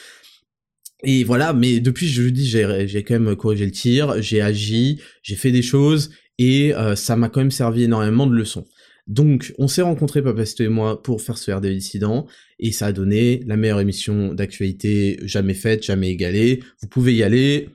Et 1.05 1.25
voilà, 1.25 1.55
mais 1.55 1.81
depuis 1.81 2.07
je 2.07 2.23
dis 2.25 2.47
j'ai 2.47 2.87
j'ai 2.87 3.03
quand 3.03 3.19
même 3.19 3.35
corrigé 3.35 3.65
le 3.65 3.73
tir, 3.73 4.21
j'ai 4.21 4.43
agi, 4.43 5.01
j'ai 5.23 5.37
fait 5.37 5.53
des 5.53 5.63
choses 5.63 6.11
et 6.43 6.75
euh, 6.75 6.97
ça 6.97 7.15
m'a 7.15 7.29
quand 7.29 7.39
même 7.39 7.53
servi 7.53 7.85
énormément 7.85 8.27
de 8.27 8.35
leçons. 8.35 8.65
Donc, 9.07 9.55
on 9.59 9.69
s'est 9.69 9.83
rencontrés, 9.83 10.23
Papacito 10.23 10.65
et 10.65 10.69
moi, 10.69 11.01
pour 11.01 11.23
faire 11.23 11.39
ce 11.39 11.53
RD 11.53 11.67
dissident, 11.67 12.27
et 12.59 12.73
ça 12.73 12.87
a 12.87 12.93
donné 12.93 13.43
la 13.47 13.57
meilleure 13.57 13.81
émission 13.81 14.35
d'actualité 14.35 15.21
jamais 15.23 15.55
faite, 15.55 15.85
jamais 15.85 16.11
égalée. 16.11 16.61
Vous 16.81 16.89
pouvez 16.89 17.15
y 17.15 17.23
aller, 17.23 17.69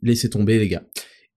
laissez 0.00 0.30
tomber 0.30 0.60
les 0.60 0.68
gars. 0.68 0.84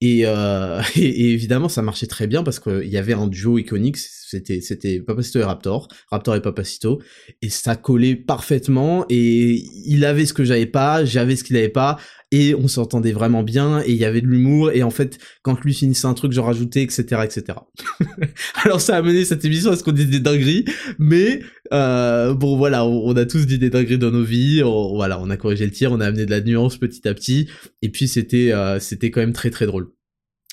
Et, 0.01 0.21
euh, 0.25 0.81
évidemment, 0.95 1.69
ça 1.69 1.81
marchait 1.81 2.05
très 2.05 2.27
bien 2.27 2.43
parce 2.43 2.59
qu'il 2.59 2.87
y 2.87 2.97
avait 2.97 3.13
un 3.13 3.27
duo 3.27 3.57
iconique, 3.57 3.97
c'était 3.97 4.61
c'était 4.61 4.99
Papacito 4.99 5.39
et 5.39 5.43
Raptor, 5.43 5.87
Raptor 6.11 6.35
et 6.35 6.41
Papacito, 6.41 7.01
et 7.41 7.49
ça 7.49 7.75
collait 7.75 8.15
parfaitement. 8.15 9.05
Et 9.09 9.63
il 9.85 10.05
avait 10.05 10.27
ce 10.27 10.33
que 10.33 10.43
j'avais 10.43 10.67
pas, 10.67 11.05
j'avais 11.05 11.35
ce 11.35 11.43
qu'il 11.43 11.57
avait 11.57 11.69
pas, 11.69 11.97
et 12.31 12.55
on 12.55 12.67
s'entendait 12.67 13.13
vraiment 13.13 13.43
bien, 13.43 13.81
et 13.81 13.91
il 13.91 13.97
y 13.97 14.05
avait 14.05 14.21
de 14.21 14.27
l'humour. 14.27 14.71
Et 14.71 14.83
en 14.83 14.89
fait, 14.89 15.17
quand 15.43 15.59
lui 15.61 15.73
finissait 15.73 16.07
un 16.07 16.13
truc, 16.13 16.33
j'en 16.33 16.43
rajoutais, 16.43 16.81
etc., 16.81 17.21
etc. 17.23 17.59
Alors 18.63 18.81
ça 18.81 18.97
a 18.97 19.01
mené 19.01 19.23
cette 19.23 19.45
émission 19.45 19.71
à 19.71 19.75
ce 19.75 19.83
qu'on 19.83 19.93
dise 19.93 20.09
des 20.09 20.19
dingueries, 20.19 20.65
mais 20.99 21.41
euh, 21.73 22.33
bon 22.33 22.57
voilà, 22.57 22.85
on, 22.85 23.15
a 23.15 23.25
tous 23.25 23.45
dit 23.45 23.59
des 23.59 23.69
dingueries 23.69 23.97
dans 23.97 24.11
nos 24.11 24.23
vies. 24.23 24.61
voilà, 24.61 25.19
on 25.21 25.29
a 25.29 25.37
corrigé 25.37 25.65
le 25.65 25.71
tir, 25.71 25.91
on 25.91 25.99
a 25.99 26.05
amené 26.05 26.25
de 26.25 26.31
la 26.31 26.41
nuance 26.41 26.77
petit 26.77 27.07
à 27.07 27.13
petit, 27.13 27.47
et 27.81 27.89
puis 27.89 28.07
c'était 28.07 28.51
euh, 28.51 28.79
c'était 28.79 29.11
quand 29.11 29.21
même 29.21 29.33
très 29.33 29.49
très 29.49 29.65
drôle. 29.65 29.91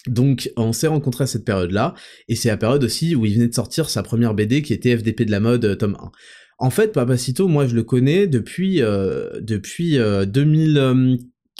Donc 0.06 0.50
on 0.56 0.72
s'est 0.72 0.86
rencontré 0.86 1.24
à 1.24 1.26
cette 1.26 1.44
période-là, 1.44 1.94
et 2.28 2.36
c'est 2.36 2.50
la 2.50 2.56
période 2.56 2.84
aussi 2.84 3.14
où 3.14 3.24
il 3.24 3.34
venait 3.34 3.48
de 3.48 3.54
sortir 3.54 3.90
sa 3.90 4.02
première 4.02 4.34
BD 4.34 4.62
qui 4.62 4.74
était 4.74 4.96
FDP 4.96 5.22
de 5.22 5.30
la 5.30 5.40
mode 5.40 5.64
euh, 5.64 5.74
tome 5.74 5.96
1. 6.00 6.10
En 6.58 6.70
fait, 6.70 6.92
Papacito, 6.92 7.48
moi 7.48 7.66
je 7.66 7.74
le 7.74 7.82
connais 7.82 8.28
depuis 8.28 8.80
euh, 8.80 9.40
depuis 9.40 9.98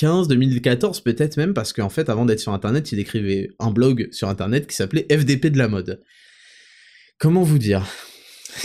2015, 0.01 0.29
2014 0.29 1.01
peut-être 1.03 1.37
même, 1.37 1.55
parce 1.55 1.73
qu'en 1.73 1.89
fait 1.89 2.09
avant 2.09 2.25
d'être 2.25 2.41
sur 2.41 2.53
internet, 2.53 2.91
il 2.93 2.99
écrivait 2.99 3.51
un 3.59 3.71
blog 3.71 4.09
sur 4.11 4.29
internet 4.29 4.67
qui 4.67 4.75
s'appelait 4.75 5.07
FDP 5.11 5.47
de 5.47 5.59
la 5.59 5.69
mode. 5.69 6.01
Comment 7.19 7.43
vous 7.43 7.59
dire? 7.59 7.87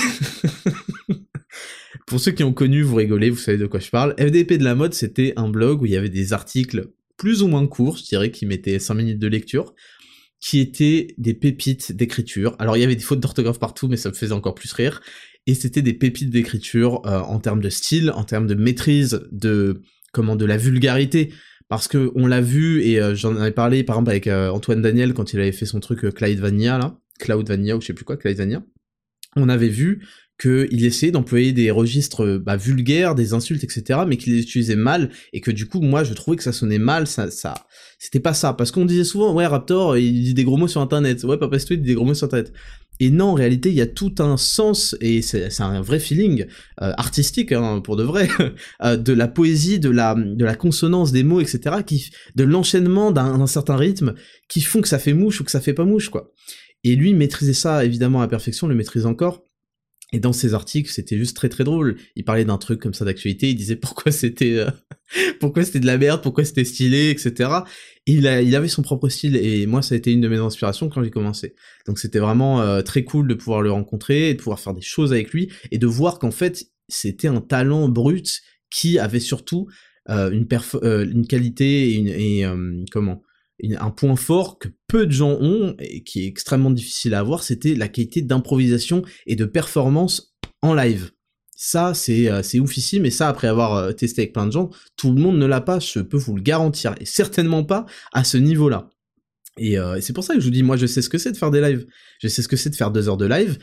Pour 2.07 2.19
ceux 2.19 2.31
qui 2.31 2.43
ont 2.43 2.53
connu, 2.53 2.81
vous 2.81 2.95
rigolez, 2.95 3.29
vous 3.29 3.37
savez 3.37 3.59
de 3.59 3.67
quoi 3.67 3.79
je 3.79 3.89
parle. 3.89 4.15
FDP 4.19 4.53
de 4.53 4.63
la 4.63 4.73
mode, 4.73 4.93
c'était 4.95 5.33
un 5.35 5.47
blog 5.47 5.81
où 5.81 5.85
il 5.85 5.91
y 5.91 5.97
avait 5.97 6.09
des 6.09 6.33
articles 6.33 6.89
plus 7.17 7.43
ou 7.43 7.47
moins 7.47 7.67
courts, 7.67 7.97
je 7.97 8.03
dirais, 8.03 8.31
qui 8.31 8.47
mettaient 8.47 8.79
5 8.79 8.95
minutes 8.95 9.19
de 9.19 9.27
lecture, 9.27 9.75
qui 10.39 10.59
étaient 10.59 11.13
des 11.17 11.35
pépites 11.35 11.91
d'écriture. 11.91 12.55
Alors 12.57 12.77
il 12.77 12.79
y 12.79 12.83
avait 12.83 12.95
des 12.95 13.03
fautes 13.03 13.19
d'orthographe 13.19 13.59
partout, 13.59 13.87
mais 13.87 13.97
ça 13.97 14.09
me 14.09 14.15
faisait 14.15 14.33
encore 14.33 14.55
plus 14.55 14.71
rire. 14.73 15.01
Et 15.45 15.53
c'était 15.53 15.81
des 15.81 15.93
pépites 15.93 16.31
d'écriture 16.31 17.01
euh, 17.05 17.19
en 17.19 17.39
termes 17.39 17.61
de 17.61 17.69
style, 17.69 18.11
en 18.11 18.23
termes 18.23 18.47
de 18.47 18.55
maîtrise, 18.55 19.27
de 19.31 19.81
comment, 20.11 20.35
de 20.35 20.45
la 20.45 20.57
vulgarité. 20.57 21.33
Parce 21.67 21.87
que 21.87 22.11
on 22.15 22.25
l'a 22.25 22.41
vu 22.41 22.81
et 22.81 22.99
euh, 22.99 23.13
j'en 23.13 23.35
avais 23.35 23.51
parlé 23.51 23.83
par 23.83 23.97
exemple 23.97 24.09
avec 24.09 24.25
euh, 24.27 24.49
Antoine 24.49 24.81
Daniel 24.81 25.13
quand 25.13 25.33
il 25.33 25.39
avait 25.39 25.51
fait 25.51 25.67
son 25.67 25.79
truc 25.79 25.99
Clyde 26.15 26.39
Vania 26.39 26.79
là, 26.79 26.97
Cloud 27.19 27.47
Vania 27.47 27.77
ou 27.77 27.81
je 27.81 27.87
sais 27.87 27.93
plus 27.93 28.05
quoi, 28.05 28.17
Clyde 28.17 28.37
Vania. 28.37 28.63
On 29.35 29.49
avait 29.49 29.69
vu 29.69 30.03
qu'il 30.39 30.85
essayait 30.85 31.11
d'employer 31.11 31.51
des 31.51 31.69
registres 31.69 32.37
bah, 32.37 32.55
vulgaires, 32.55 33.13
des 33.13 33.33
insultes, 33.33 33.63
etc., 33.63 34.01
mais 34.07 34.15
qu'il 34.15 34.33
les 34.33 34.41
utilisait 34.41 34.77
mal, 34.77 35.09
et 35.33 35.41
que 35.41 35.51
du 35.51 35.67
coup, 35.67 35.81
moi, 35.81 36.03
je 36.05 36.13
trouvais 36.13 36.37
que 36.37 36.43
ça 36.43 36.53
sonnait 36.53 36.79
mal, 36.79 37.07
ça, 37.07 37.29
ça, 37.29 37.53
c'était 37.99 38.21
pas 38.21 38.33
ça, 38.33 38.53
parce 38.53 38.71
qu'on 38.71 38.85
disait 38.85 39.03
souvent, 39.03 39.33
ouais, 39.33 39.45
Raptor, 39.45 39.97
il 39.97 40.23
dit 40.23 40.33
des 40.33 40.45
gros 40.45 40.55
mots 40.55 40.69
sur 40.69 40.79
Internet, 40.79 41.23
ouais, 41.25 41.37
Papa 41.37 41.57
il 41.57 41.81
dit 41.81 41.87
des 41.87 41.93
gros 41.93 42.05
mots 42.05 42.13
sur 42.13 42.25
Internet. 42.25 42.53
Et 42.99 43.11
non, 43.11 43.27
en 43.27 43.33
réalité, 43.33 43.69
il 43.69 43.75
y 43.75 43.81
a 43.81 43.87
tout 43.87 44.15
un 44.19 44.35
sens, 44.35 44.95
et 44.99 45.21
c'est 45.21 45.61
un 45.61 45.81
vrai 45.81 45.99
feeling 45.99 46.45
euh, 46.81 46.91
artistique, 46.97 47.51
hein, 47.51 47.81
pour 47.81 47.95
de 47.95 48.03
vrai, 48.03 48.27
euh, 48.83 48.97
de 48.97 49.13
la 49.13 49.27
poésie, 49.27 49.79
de 49.79 49.89
la, 49.89 50.15
de 50.15 50.45
la 50.45 50.55
consonance 50.55 51.11
des 51.11 51.23
mots, 51.23 51.39
etc., 51.39 51.77
qui, 51.85 52.09
de 52.35 52.43
l'enchaînement 52.43 53.11
d'un 53.11 53.47
certain 53.47 53.77
rythme, 53.77 54.15
qui 54.49 54.61
font 54.61 54.81
que 54.81 54.87
ça 54.87 54.99
fait 54.99 55.13
mouche 55.13 55.39
ou 55.41 55.43
que 55.43 55.51
ça 55.51 55.61
fait 55.61 55.73
pas 55.73 55.85
mouche, 55.85 56.09
quoi. 56.09 56.31
Et 56.83 56.95
lui 56.95 57.13
maîtrisait 57.13 57.53
ça 57.53 57.83
évidemment 57.83 58.21
à 58.21 58.27
perfection, 58.27 58.67
le 58.67 58.75
maîtrise 58.75 59.05
encore. 59.05 59.43
Et 60.11 60.19
dans 60.19 60.33
ses 60.33 60.55
articles, 60.55 60.89
c'était 60.89 61.17
juste 61.17 61.35
très 61.35 61.49
très 61.49 61.63
drôle. 61.63 61.97
Il 62.15 62.23
parlait 62.23 62.45
d'un 62.45 62.57
truc 62.57 62.81
comme 62.81 62.95
ça 62.95 63.05
d'actualité, 63.05 63.49
il 63.49 63.55
disait 63.55 63.75
pourquoi 63.75 64.11
c'était 64.11 64.57
euh, 64.57 64.69
pourquoi 65.39 65.63
c'était 65.63 65.79
de 65.79 65.85
la 65.85 65.97
merde, 65.97 66.23
pourquoi 66.23 66.43
c'était 66.45 66.65
stylé, 66.65 67.11
etc. 67.11 67.49
Et 68.07 68.13
il, 68.13 68.27
a, 68.27 68.41
il 68.41 68.55
avait 68.55 68.67
son 68.67 68.81
propre 68.81 69.07
style 69.09 69.35
et 69.35 69.67
moi 69.67 69.81
ça 69.81 69.93
a 69.93 69.97
été 69.97 70.11
une 70.11 70.21
de 70.21 70.27
mes 70.27 70.37
inspirations 70.37 70.89
quand 70.89 71.03
j'ai 71.03 71.11
commencé. 71.11 71.53
Donc 71.85 71.99
c'était 71.99 72.19
vraiment 72.19 72.61
euh, 72.61 72.81
très 72.81 73.03
cool 73.03 73.27
de 73.27 73.35
pouvoir 73.35 73.61
le 73.61 73.71
rencontrer 73.71 74.33
de 74.33 74.39
pouvoir 74.39 74.59
faire 74.59 74.73
des 74.73 74.81
choses 74.81 75.13
avec 75.13 75.31
lui 75.31 75.51
et 75.71 75.77
de 75.77 75.87
voir 75.87 76.17
qu'en 76.17 76.31
fait 76.31 76.65
c'était 76.87 77.27
un 77.27 77.41
talent 77.41 77.87
brut 77.87 78.41
qui 78.71 78.97
avait 78.97 79.19
surtout 79.19 79.67
euh, 80.09 80.31
une, 80.31 80.47
une 81.11 81.27
qualité 81.27 81.89
et, 81.89 81.95
une, 81.95 82.07
et 82.07 82.45
comment 82.91 83.21
un 83.79 83.89
point 83.91 84.15
fort 84.15 84.57
que 84.59 84.69
peu 84.87 85.05
de 85.05 85.11
gens 85.11 85.37
ont 85.39 85.75
et 85.79 86.03
qui 86.03 86.23
est 86.23 86.27
extrêmement 86.27 86.71
difficile 86.71 87.13
à 87.13 87.19
avoir, 87.19 87.43
c'était 87.43 87.75
la 87.75 87.87
qualité 87.87 88.21
d'improvisation 88.21 89.03
et 89.27 89.35
de 89.35 89.45
performance 89.45 90.35
en 90.61 90.73
live. 90.73 91.11
Ça, 91.55 91.93
c'est 91.93 92.31
euh, 92.31 92.41
c'est 92.41 92.59
oufissime, 92.59 93.05
et 93.05 93.11
ça, 93.11 93.27
après 93.27 93.47
avoir 93.47 93.75
euh, 93.75 93.91
testé 93.91 94.21
avec 94.21 94.33
plein 94.33 94.47
de 94.47 94.51
gens, 94.51 94.69
tout 94.95 95.11
le 95.11 95.21
monde 95.21 95.37
ne 95.37 95.45
l'a 95.45 95.59
pas, 95.59 95.79
je 95.79 95.99
peux 95.99 96.17
vous 96.17 96.35
le 96.35 96.41
garantir, 96.41 96.95
et 97.01 97.05
certainement 97.05 97.65
pas 97.65 97.85
à 98.13 98.23
ce 98.23 98.37
niveau-là. 98.37 98.89
Et, 99.57 99.77
euh, 99.77 99.99
c'est 99.99 100.13
pour 100.13 100.23
ça 100.23 100.35
que 100.35 100.39
je 100.39 100.45
vous 100.45 100.51
dis, 100.51 100.63
moi, 100.63 100.77
je 100.77 100.85
sais 100.85 101.01
ce 101.01 101.09
que 101.09 101.17
c'est 101.17 101.33
de 101.33 101.37
faire 101.37 101.51
des 101.51 101.59
lives. 101.59 101.85
Je 102.21 102.29
sais 102.29 102.41
ce 102.41 102.47
que 102.47 102.55
c'est 102.55 102.69
de 102.69 102.75
faire 102.75 102.91
deux 102.91 103.09
heures 103.09 103.17
de 103.17 103.25
live. 103.25 103.57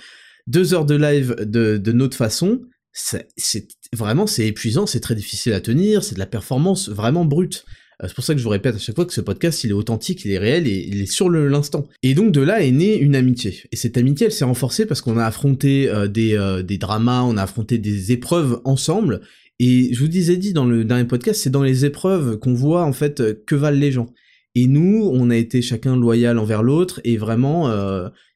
Deux 0.46 0.74
heures 0.74 0.84
de 0.84 0.94
live 0.94 1.36
de, 1.40 1.78
de 1.78 1.92
notre 1.92 2.18
façon, 2.18 2.60
c'est 2.92 3.68
vraiment, 3.94 4.26
c'est 4.26 4.46
épuisant, 4.46 4.86
c'est 4.86 5.00
très 5.00 5.14
difficile 5.14 5.54
à 5.54 5.60
tenir, 5.60 6.04
c'est 6.04 6.14
de 6.14 6.20
la 6.20 6.26
performance 6.26 6.88
vraiment 6.88 7.24
brute. 7.24 7.64
Euh, 8.02 8.08
c'est 8.08 8.14
pour 8.14 8.24
ça 8.24 8.34
que 8.34 8.38
je 8.38 8.44
vous 8.44 8.50
répète 8.50 8.74
à 8.74 8.78
chaque 8.78 8.94
fois 8.94 9.06
que 9.06 9.12
ce 9.12 9.20
podcast, 9.20 9.64
il 9.64 9.70
est 9.70 9.74
authentique, 9.74 10.24
il 10.24 10.32
est 10.32 10.38
réel 10.38 10.66
et 10.66 10.86
il 10.88 11.00
est 11.02 11.10
sur 11.10 11.30
l'instant. 11.30 11.86
Et 12.02 12.14
donc 12.14 12.32
de 12.32 12.40
là 12.40 12.62
est 12.62 12.70
née 12.70 12.98
une 12.98 13.16
amitié. 13.16 13.62
Et 13.72 13.76
cette 13.76 13.96
amitié, 13.96 14.26
elle 14.26 14.32
s'est 14.32 14.44
renforcée 14.44 14.86
parce 14.86 15.00
qu'on 15.00 15.18
a 15.18 15.24
affronté 15.24 15.88
euh, 15.88 16.06
des, 16.06 16.36
euh, 16.36 16.62
des 16.62 16.78
dramas, 16.78 17.22
on 17.22 17.36
a 17.36 17.42
affronté 17.42 17.78
des 17.78 18.12
épreuves 18.12 18.60
ensemble. 18.64 19.22
Et 19.58 19.94
je 19.94 20.00
vous 20.00 20.08
disais 20.08 20.36
dit 20.36 20.52
dans 20.52 20.66
le 20.66 20.84
dernier 20.84 21.06
podcast, 21.06 21.40
c'est 21.42 21.50
dans 21.50 21.62
les 21.62 21.86
épreuves 21.86 22.38
qu'on 22.38 22.52
voit 22.52 22.84
en 22.84 22.92
fait 22.92 23.44
que 23.46 23.54
valent 23.54 23.78
les 23.78 23.92
gens. 23.92 24.12
Et 24.54 24.66
nous, 24.66 25.10
on 25.12 25.30
a 25.30 25.36
été 25.36 25.62
chacun 25.62 25.96
loyal 25.96 26.38
envers 26.38 26.62
l'autre 26.62 27.00
et 27.04 27.16
vraiment, 27.16 27.70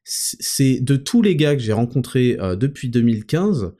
c'est 0.03 0.79
de 0.79 0.95
tous 0.95 1.21
les 1.23 1.35
gars 1.35 1.55
que 1.55 1.61
j'ai 1.61 1.73
rencontrés 1.73 2.37
depuis 2.59 2.89
2015, 2.89 3.73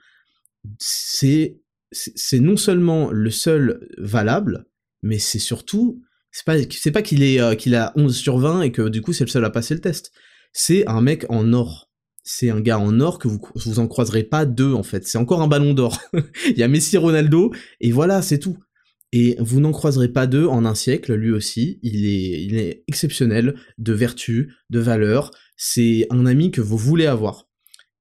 c'est 0.79 1.61
c'est 1.91 2.39
non 2.39 2.57
seulement 2.57 3.11
le 3.11 3.29
seul 3.29 3.87
valable, 3.97 4.65
mais 5.01 5.19
c'est 5.19 5.39
surtout, 5.39 6.01
c'est 6.31 6.45
pas, 6.45 6.55
c'est 6.69 6.91
pas 6.91 7.01
qu'il 7.01 7.23
est, 7.23 7.41
euh, 7.41 7.55
qu'il 7.55 7.75
a 7.75 7.91
11 7.95 8.15
sur 8.15 8.37
20 8.37 8.61
et 8.63 8.71
que 8.71 8.87
du 8.89 9.01
coup 9.01 9.13
c'est 9.13 9.25
le 9.25 9.29
seul 9.29 9.45
à 9.45 9.49
passer 9.49 9.73
le 9.73 9.81
test. 9.81 10.11
C'est 10.53 10.87
un 10.87 11.01
mec 11.01 11.25
en 11.29 11.53
or. 11.53 11.89
C'est 12.23 12.49
un 12.51 12.59
gars 12.59 12.77
en 12.77 12.99
or 12.99 13.17
que 13.17 13.27
vous, 13.27 13.41
vous 13.55 13.79
en 13.79 13.87
croiserez 13.87 14.23
pas 14.23 14.45
deux 14.45 14.73
en 14.73 14.83
fait. 14.83 15.07
C'est 15.07 15.17
encore 15.17 15.41
un 15.41 15.47
ballon 15.47 15.73
d'or. 15.73 15.99
Il 16.49 16.57
y 16.57 16.63
a 16.63 16.67
Messi, 16.67 16.97
Ronaldo 16.97 17.51
et 17.79 17.91
voilà, 17.91 18.21
c'est 18.21 18.39
tout. 18.39 18.57
Et 19.13 19.35
vous 19.39 19.59
n'en 19.59 19.71
croiserez 19.71 20.07
pas 20.07 20.25
deux 20.25 20.45
en 20.45 20.63
un 20.63 20.75
siècle, 20.75 21.13
lui 21.13 21.31
aussi. 21.31 21.79
Il 21.81 22.05
est, 22.05 22.43
il 22.43 22.57
est 22.57 22.83
exceptionnel 22.87 23.55
de 23.77 23.93
vertu, 23.93 24.53
de 24.69 24.79
valeur. 24.79 25.31
C'est 25.57 26.07
un 26.11 26.25
ami 26.25 26.51
que 26.51 26.61
vous 26.61 26.77
voulez 26.77 27.07
avoir. 27.07 27.50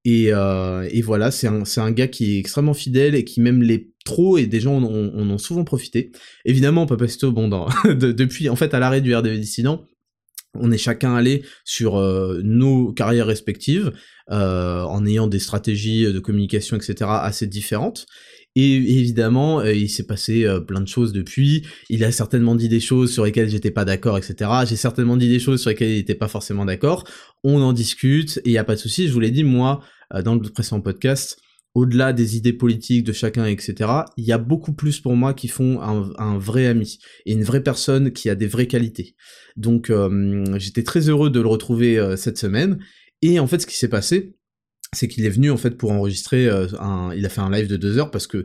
Et, 0.05 0.33
euh, 0.33 0.89
et 0.91 1.03
voilà, 1.03 1.31
c'est 1.31 1.47
un, 1.47 1.91
gars 1.91 2.09
qui 2.09 2.37
est 2.37 2.39
extrêmement 2.39 2.75
fidèle 2.75 3.15
et 3.15 3.25
qui 3.25 3.41
même 3.41 3.63
les 3.63 3.93
trop 4.05 4.39
et 4.39 4.47
des 4.47 4.61
gens 4.61 4.77
en 4.77 4.85
ont, 4.85 5.39
souvent 5.39 5.65
profité. 5.65 6.11
Évidemment, 6.45 6.87
Papacito, 6.87 7.33
bon, 7.33 7.49
dans, 7.49 7.69
depuis 7.85 8.49
en 8.49 8.57
fait 8.57 8.73
à 8.73 8.79
l'arrêt 8.79 9.03
du 9.03 9.15
RDV 9.15 9.39
dissident, 9.39 9.85
on 10.55 10.73
est 10.73 10.79
chacun 10.79 11.15
allé 11.15 11.45
sur 11.65 11.97
euh, 11.97 12.41
nos 12.43 12.93
carrières 12.93 13.27
respectives 13.27 13.93
euh, 14.31 14.83
en 14.83 15.07
ayant 15.07 15.27
des 15.27 15.39
stratégies 15.39 16.05
de 16.05 16.19
communication, 16.19 16.77
etc. 16.77 17.11
assez 17.23 17.47
différentes. 17.47 18.07
Et 18.57 18.75
évidemment, 18.75 19.61
euh, 19.61 19.73
il 19.73 19.89
s'est 19.89 20.07
passé 20.07 20.47
plein 20.67 20.81
de 20.81 20.89
choses 20.89 21.13
depuis. 21.13 21.67
Il 21.89 22.05
a 22.05 22.13
certainement 22.13 22.55
dit 22.55 22.69
des 22.69 22.81
choses 22.81 23.13
sur 23.13 23.25
lesquelles 23.25 23.49
j'étais 23.49 23.71
pas 23.71 23.85
d'accord, 23.85 24.19
etc. 24.19 24.51
J'ai 24.69 24.77
certainement 24.77 25.17
dit 25.17 25.29
des 25.29 25.39
choses 25.39 25.61
sur 25.61 25.71
lesquelles 25.71 25.91
il 25.91 25.97
n'était 25.97 26.15
pas 26.15 26.29
forcément 26.29 26.65
d'accord. 26.65 27.05
On 27.45 27.61
en 27.63 27.73
discute 27.73 28.39
et 28.39 28.51
il 28.51 28.53
y 28.53 28.59
a 28.59 28.65
pas 28.65 28.75
de 28.75 28.81
souci. 28.81 29.09
Je 29.09 29.13
vous 29.13 29.21
l'ai 29.21 29.31
dit 29.31 29.45
moi 29.45 29.81
dans 30.25 30.35
le 30.35 30.41
précédent 30.41 30.81
podcast 30.81 31.39
au-delà 31.75 32.13
des 32.13 32.37
idées 32.37 32.53
politiques 32.53 33.05
de 33.05 33.13
chacun, 33.13 33.47
etc., 33.47 33.91
il 34.17 34.25
y 34.25 34.33
a 34.33 34.39
beaucoup 34.39 34.73
plus 34.73 35.01
pour 35.01 35.15
moi 35.15 35.35
qui 35.35 35.49
font 35.49 35.81
un, 35.81 36.39
vrai 36.39 36.67
ami 36.67 36.99
et 37.27 37.33
une 37.33 37.45
vraie 37.45 37.63
personne 37.63 38.13
qui 38.13 38.29
a 38.29 38.35
des 38.35 38.47
vraies 38.47 38.67
qualités. 38.67 39.15
Donc 39.57 39.91
euh, 39.91 40.45
j'étais 40.59 40.83
très 40.83 41.09
heureux 41.09 41.31
de 41.31 41.41
le 41.41 41.49
retrouver 41.49 41.99
euh, 41.99 42.17
cette 42.17 42.39
semaine. 42.39 42.79
Et 43.23 43.39
en 43.39 43.47
fait, 43.47 43.61
ce 43.61 43.67
qui 43.67 43.77
s'est 43.77 43.89
passé, 43.89 44.35
c'est 44.95 45.09
qu'il 45.09 45.25
est 45.25 45.31
venu 45.31 45.51
en 45.51 45.57
fait 45.57 45.77
pour 45.77 45.93
enregistrer 45.93 46.49
euh, 46.49 46.67
un. 46.81 47.13
Il 47.15 47.25
a 47.25 47.29
fait 47.29 47.41
un 47.41 47.51
live 47.51 47.69
de 47.69 47.77
deux 47.77 47.99
heures 47.99 48.11
parce 48.11 48.27
que 48.27 48.45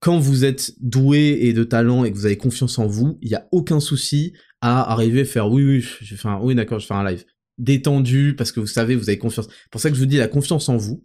quand 0.00 0.18
vous 0.18 0.44
êtes 0.44 0.72
doué 0.80 1.38
et 1.42 1.52
de 1.52 1.64
talent 1.64 2.04
et 2.04 2.10
que 2.10 2.16
vous 2.16 2.26
avez 2.26 2.38
confiance 2.38 2.78
en 2.78 2.86
vous, 2.86 3.18
il 3.20 3.28
n'y 3.28 3.34
a 3.34 3.46
aucun 3.52 3.80
souci 3.80 4.32
à 4.60 4.92
arriver 4.92 5.22
à 5.22 5.24
faire 5.24 5.50
oui 5.50 5.62
oui 5.64 5.80
je 6.00 6.28
un 6.28 6.38
oui 6.40 6.54
d'accord 6.54 6.78
je 6.78 6.86
fais 6.86 6.94
un 6.94 7.08
live 7.08 7.24
détendu 7.58 8.34
parce 8.36 8.52
que 8.52 8.60
vous 8.60 8.66
savez 8.66 8.96
vous 8.96 9.08
avez 9.08 9.18
confiance. 9.18 9.48
Pour 9.70 9.80
ça 9.80 9.90
que 9.90 9.94
je 9.94 10.00
vous 10.00 10.06
dis 10.06 10.16
la 10.16 10.28
confiance 10.28 10.68
en 10.68 10.76
vous 10.76 11.02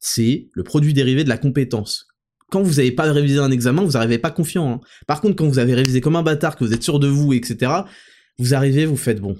c'est 0.00 0.48
le 0.54 0.64
produit 0.64 0.94
dérivé 0.94 1.22
de 1.22 1.28
la 1.28 1.38
compétence. 1.38 2.08
Quand 2.50 2.62
vous 2.62 2.76
n'avez 2.76 2.90
pas 2.90 3.12
révisé 3.12 3.38
un 3.38 3.50
examen, 3.50 3.84
vous 3.84 3.92
n'arrivez 3.92 4.18
pas 4.18 4.30
confiant. 4.30 4.72
Hein. 4.72 4.80
Par 5.06 5.20
contre, 5.20 5.36
quand 5.36 5.46
vous 5.46 5.60
avez 5.60 5.74
révisé 5.74 6.00
comme 6.00 6.16
un 6.16 6.22
bâtard, 6.22 6.56
que 6.56 6.64
vous 6.64 6.72
êtes 6.72 6.82
sûr 6.82 6.98
de 6.98 7.06
vous, 7.06 7.32
etc., 7.32 7.70
vous 8.38 8.54
arrivez, 8.54 8.86
vous 8.86 8.96
faites 8.96 9.20
bon. 9.20 9.36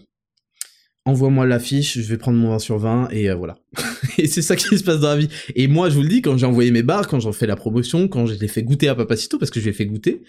Envoie-moi 1.06 1.46
l'affiche, 1.46 1.98
je 1.98 2.08
vais 2.08 2.18
prendre 2.18 2.38
mon 2.38 2.50
20 2.50 2.58
sur 2.58 2.78
20, 2.78 3.08
et 3.10 3.30
euh, 3.30 3.34
voilà. 3.34 3.58
et 4.18 4.26
c'est 4.26 4.42
ça 4.42 4.54
qui 4.54 4.76
se 4.76 4.84
passe 4.84 5.00
dans 5.00 5.08
la 5.08 5.16
vie. 5.16 5.28
Et 5.54 5.66
moi, 5.66 5.88
je 5.88 5.94
vous 5.94 6.02
le 6.02 6.08
dis, 6.08 6.20
quand 6.20 6.36
j'ai 6.36 6.46
envoyé 6.46 6.70
mes 6.70 6.82
barres, 6.82 7.08
quand 7.08 7.20
j'en 7.20 7.32
fais 7.32 7.46
la 7.46 7.56
promotion, 7.56 8.06
quand 8.06 8.26
je 8.26 8.34
l'ai 8.34 8.48
fait 8.48 8.62
goûter 8.62 8.88
à 8.88 8.94
Papacito, 8.94 9.38
parce 9.38 9.50
que 9.50 9.60
je 9.60 9.66
l'ai 9.66 9.72
fait 9.72 9.86
goûter, 9.86 10.22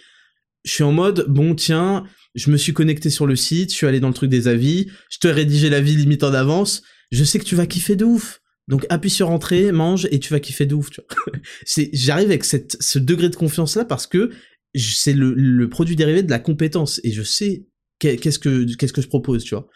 je 0.64 0.72
suis 0.72 0.84
en 0.84 0.92
mode, 0.92 1.26
bon, 1.28 1.56
tiens, 1.56 2.06
je 2.36 2.52
me 2.52 2.58
suis 2.58 2.74
connecté 2.74 3.10
sur 3.10 3.26
le 3.26 3.36
site, 3.36 3.72
je 3.72 3.76
suis 3.76 3.88
allé 3.88 4.00
dans 4.00 4.08
le 4.08 4.14
truc 4.14 4.30
des 4.30 4.48
avis, 4.48 4.88
je 5.10 5.18
te 5.20 5.28
rédigé 5.28 5.70
l'avis 5.70 5.96
limite 5.96 6.24
en 6.24 6.34
avance, 6.34 6.84
je 7.12 7.24
sais 7.24 7.40
que 7.40 7.46
tu 7.46 7.56
vas 7.56 7.66
kiffer 7.66 7.96
de 7.96 8.06
ouf. 8.06 8.40
Donc 8.68 8.86
appuie 8.90 9.10
sur 9.10 9.30
entrée, 9.30 9.72
mange 9.72 10.08
et 10.12 10.20
tu 10.20 10.32
vas 10.32 10.40
kiffer 10.40 10.66
de 10.66 10.76
ouf, 10.76 10.92
tu 10.92 11.02
vois. 11.02 11.34
j'arrive 11.94 12.30
avec 12.30 12.46
ce 12.46 13.00
degré 13.00 13.28
de 13.28 13.36
confiance 13.36 13.76
là 13.76 13.84
parce 13.84 14.08
que 14.08 14.30
c'est 14.76 15.14
le, 15.14 15.34
le, 15.34 15.68
produit 15.68 15.98
dérivé 15.98 16.24
de 16.24 16.30
la 16.30 16.40
compétence 16.40 17.02
et 17.04 17.12
je 17.12 17.24
sais 17.24 17.66
qu'est-ce 18.00 18.40
que 18.40 18.74
qu'est-ce 18.76 18.94
que 18.94 19.02
je 19.02 19.08
propose, 19.08 19.44
tu 19.44 19.56
vois. 19.56 19.68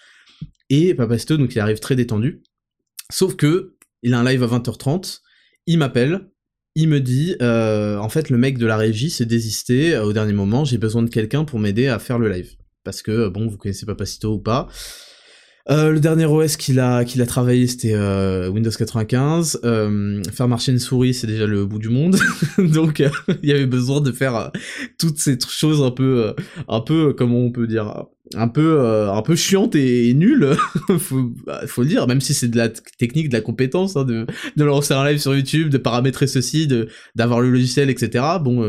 Et 0.69 0.93
Papasto 0.93 1.37
donc 1.37 1.55
il 1.55 1.59
arrive 1.59 1.79
très 1.79 1.95
détendu. 1.95 2.43
Sauf 3.11 3.35
que 3.35 3.75
il 4.01 4.13
a 4.13 4.19
un 4.19 4.23
live 4.23 4.43
à 4.43 4.47
20h30, 4.47 5.21
il 5.67 5.77
m'appelle, 5.77 6.29
il 6.75 6.89
me 6.89 6.99
dit 6.99 7.35
euh, 7.41 7.97
en 7.97 8.09
fait 8.09 8.29
le 8.29 8.37
mec 8.37 8.57
de 8.57 8.65
la 8.65 8.77
régie 8.77 9.09
s'est 9.09 9.25
désisté 9.25 9.95
euh, 9.95 10.03
au 10.03 10.13
dernier 10.13 10.33
moment, 10.33 10.65
j'ai 10.65 10.77
besoin 10.77 11.03
de 11.03 11.09
quelqu'un 11.09 11.45
pour 11.45 11.59
m'aider 11.59 11.87
à 11.87 11.99
faire 11.99 12.19
le 12.19 12.29
live 12.29 12.55
parce 12.85 13.01
que 13.01 13.27
bon, 13.27 13.47
vous 13.47 13.57
connaissez 13.57 13.85
Papacito 13.85 14.35
ou 14.35 14.39
pas, 14.39 14.69
euh, 15.67 15.89
le 15.89 15.99
dernier 15.99 16.25
OS 16.25 16.57
qu'il 16.57 16.79
a 16.79 17.03
qu'il 17.05 17.23
a 17.23 17.25
travaillé 17.25 17.65
c'était 17.65 17.93
euh, 17.93 18.49
Windows 18.49 18.69
95. 18.69 19.61
Euh, 19.63 20.21
faire 20.31 20.47
marcher 20.47 20.71
une 20.71 20.79
souris 20.79 21.15
c'est 21.15 21.25
déjà 21.25 21.47
le 21.47 21.65
bout 21.65 21.79
du 21.79 21.89
monde, 21.89 22.17
donc 22.59 23.01
euh, 23.01 23.09
il 23.41 23.49
y 23.49 23.51
avait 23.51 23.65
besoin 23.65 23.99
de 23.99 24.11
faire 24.11 24.35
euh, 24.35 24.49
toutes 24.99 25.17
ces 25.17 25.37
choses 25.39 25.81
un 25.81 25.89
peu 25.89 26.35
un 26.67 26.81
peu 26.81 27.13
comment 27.13 27.39
on 27.39 27.51
peut 27.51 27.65
dire 27.65 28.05
un 28.35 28.47
peu 28.47 28.79
un 28.79 29.21
peu 29.23 29.35
chiante 29.35 29.75
et, 29.75 30.13
nulle 30.13 30.55
faut 30.99 31.31
bah, 31.45 31.61
faut 31.65 31.81
le 31.81 31.87
dire 31.87 32.07
même 32.07 32.21
si 32.21 32.35
c'est 32.35 32.47
de 32.47 32.57
la 32.57 32.69
technique 32.69 33.29
de 33.29 33.33
la 33.33 33.41
compétence 33.41 33.95
hein, 33.95 34.03
de 34.03 34.27
de 34.55 34.63
lancer 34.63 34.93
un 34.93 35.07
live 35.07 35.19
sur 35.19 35.35
YouTube 35.35 35.69
de 35.69 35.77
paramétrer 35.79 36.27
ceci 36.27 36.67
d'avoir 37.15 37.41
le 37.41 37.49
logiciel 37.49 37.89
etc 37.89 38.23
bon 38.41 38.61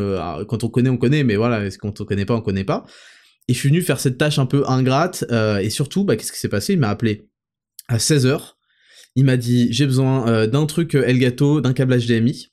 quand 0.47 0.65
on 0.65 0.69
connaît 0.69 0.91
on 0.91 0.99
connaît 0.99 1.25
mais 1.25 1.37
voilà 1.37 1.71
quand 1.79 2.01
on 2.01 2.05
connaît 2.05 2.27
pas 2.27 2.35
on 2.35 2.43
connaît 2.43 2.65
pas 2.65 2.87
et 3.49 3.55
je 3.55 3.59
suis 3.59 3.69
venu 3.69 3.83
faire 3.83 4.01
cette 4.01 4.19
tâche 4.19 4.39
un 4.39 4.47
peu 4.47 4.65
ingrate, 4.69 5.25
euh, 5.31 5.59
et 5.59 5.71
surtout, 5.71 6.05
bah, 6.05 6.17
qu'est-ce 6.17 6.33
qui 6.33 6.39
s'est 6.39 6.49
passé? 6.49 6.73
Il 6.73 6.81
m'a 6.81 6.89
appelé 6.89 7.29
à 7.89 7.99
16h, 7.99 8.55
il 9.15 9.25
m'a 9.25 9.37
dit 9.37 9.69
j'ai 9.73 9.87
besoin 9.87 10.29
euh, 10.29 10.47
d'un 10.47 10.67
truc 10.67 10.95
euh, 10.95 11.05
Elgato, 11.07 11.61
d'un 11.61 11.73
câble 11.73 11.99
HDMI. 11.99 12.49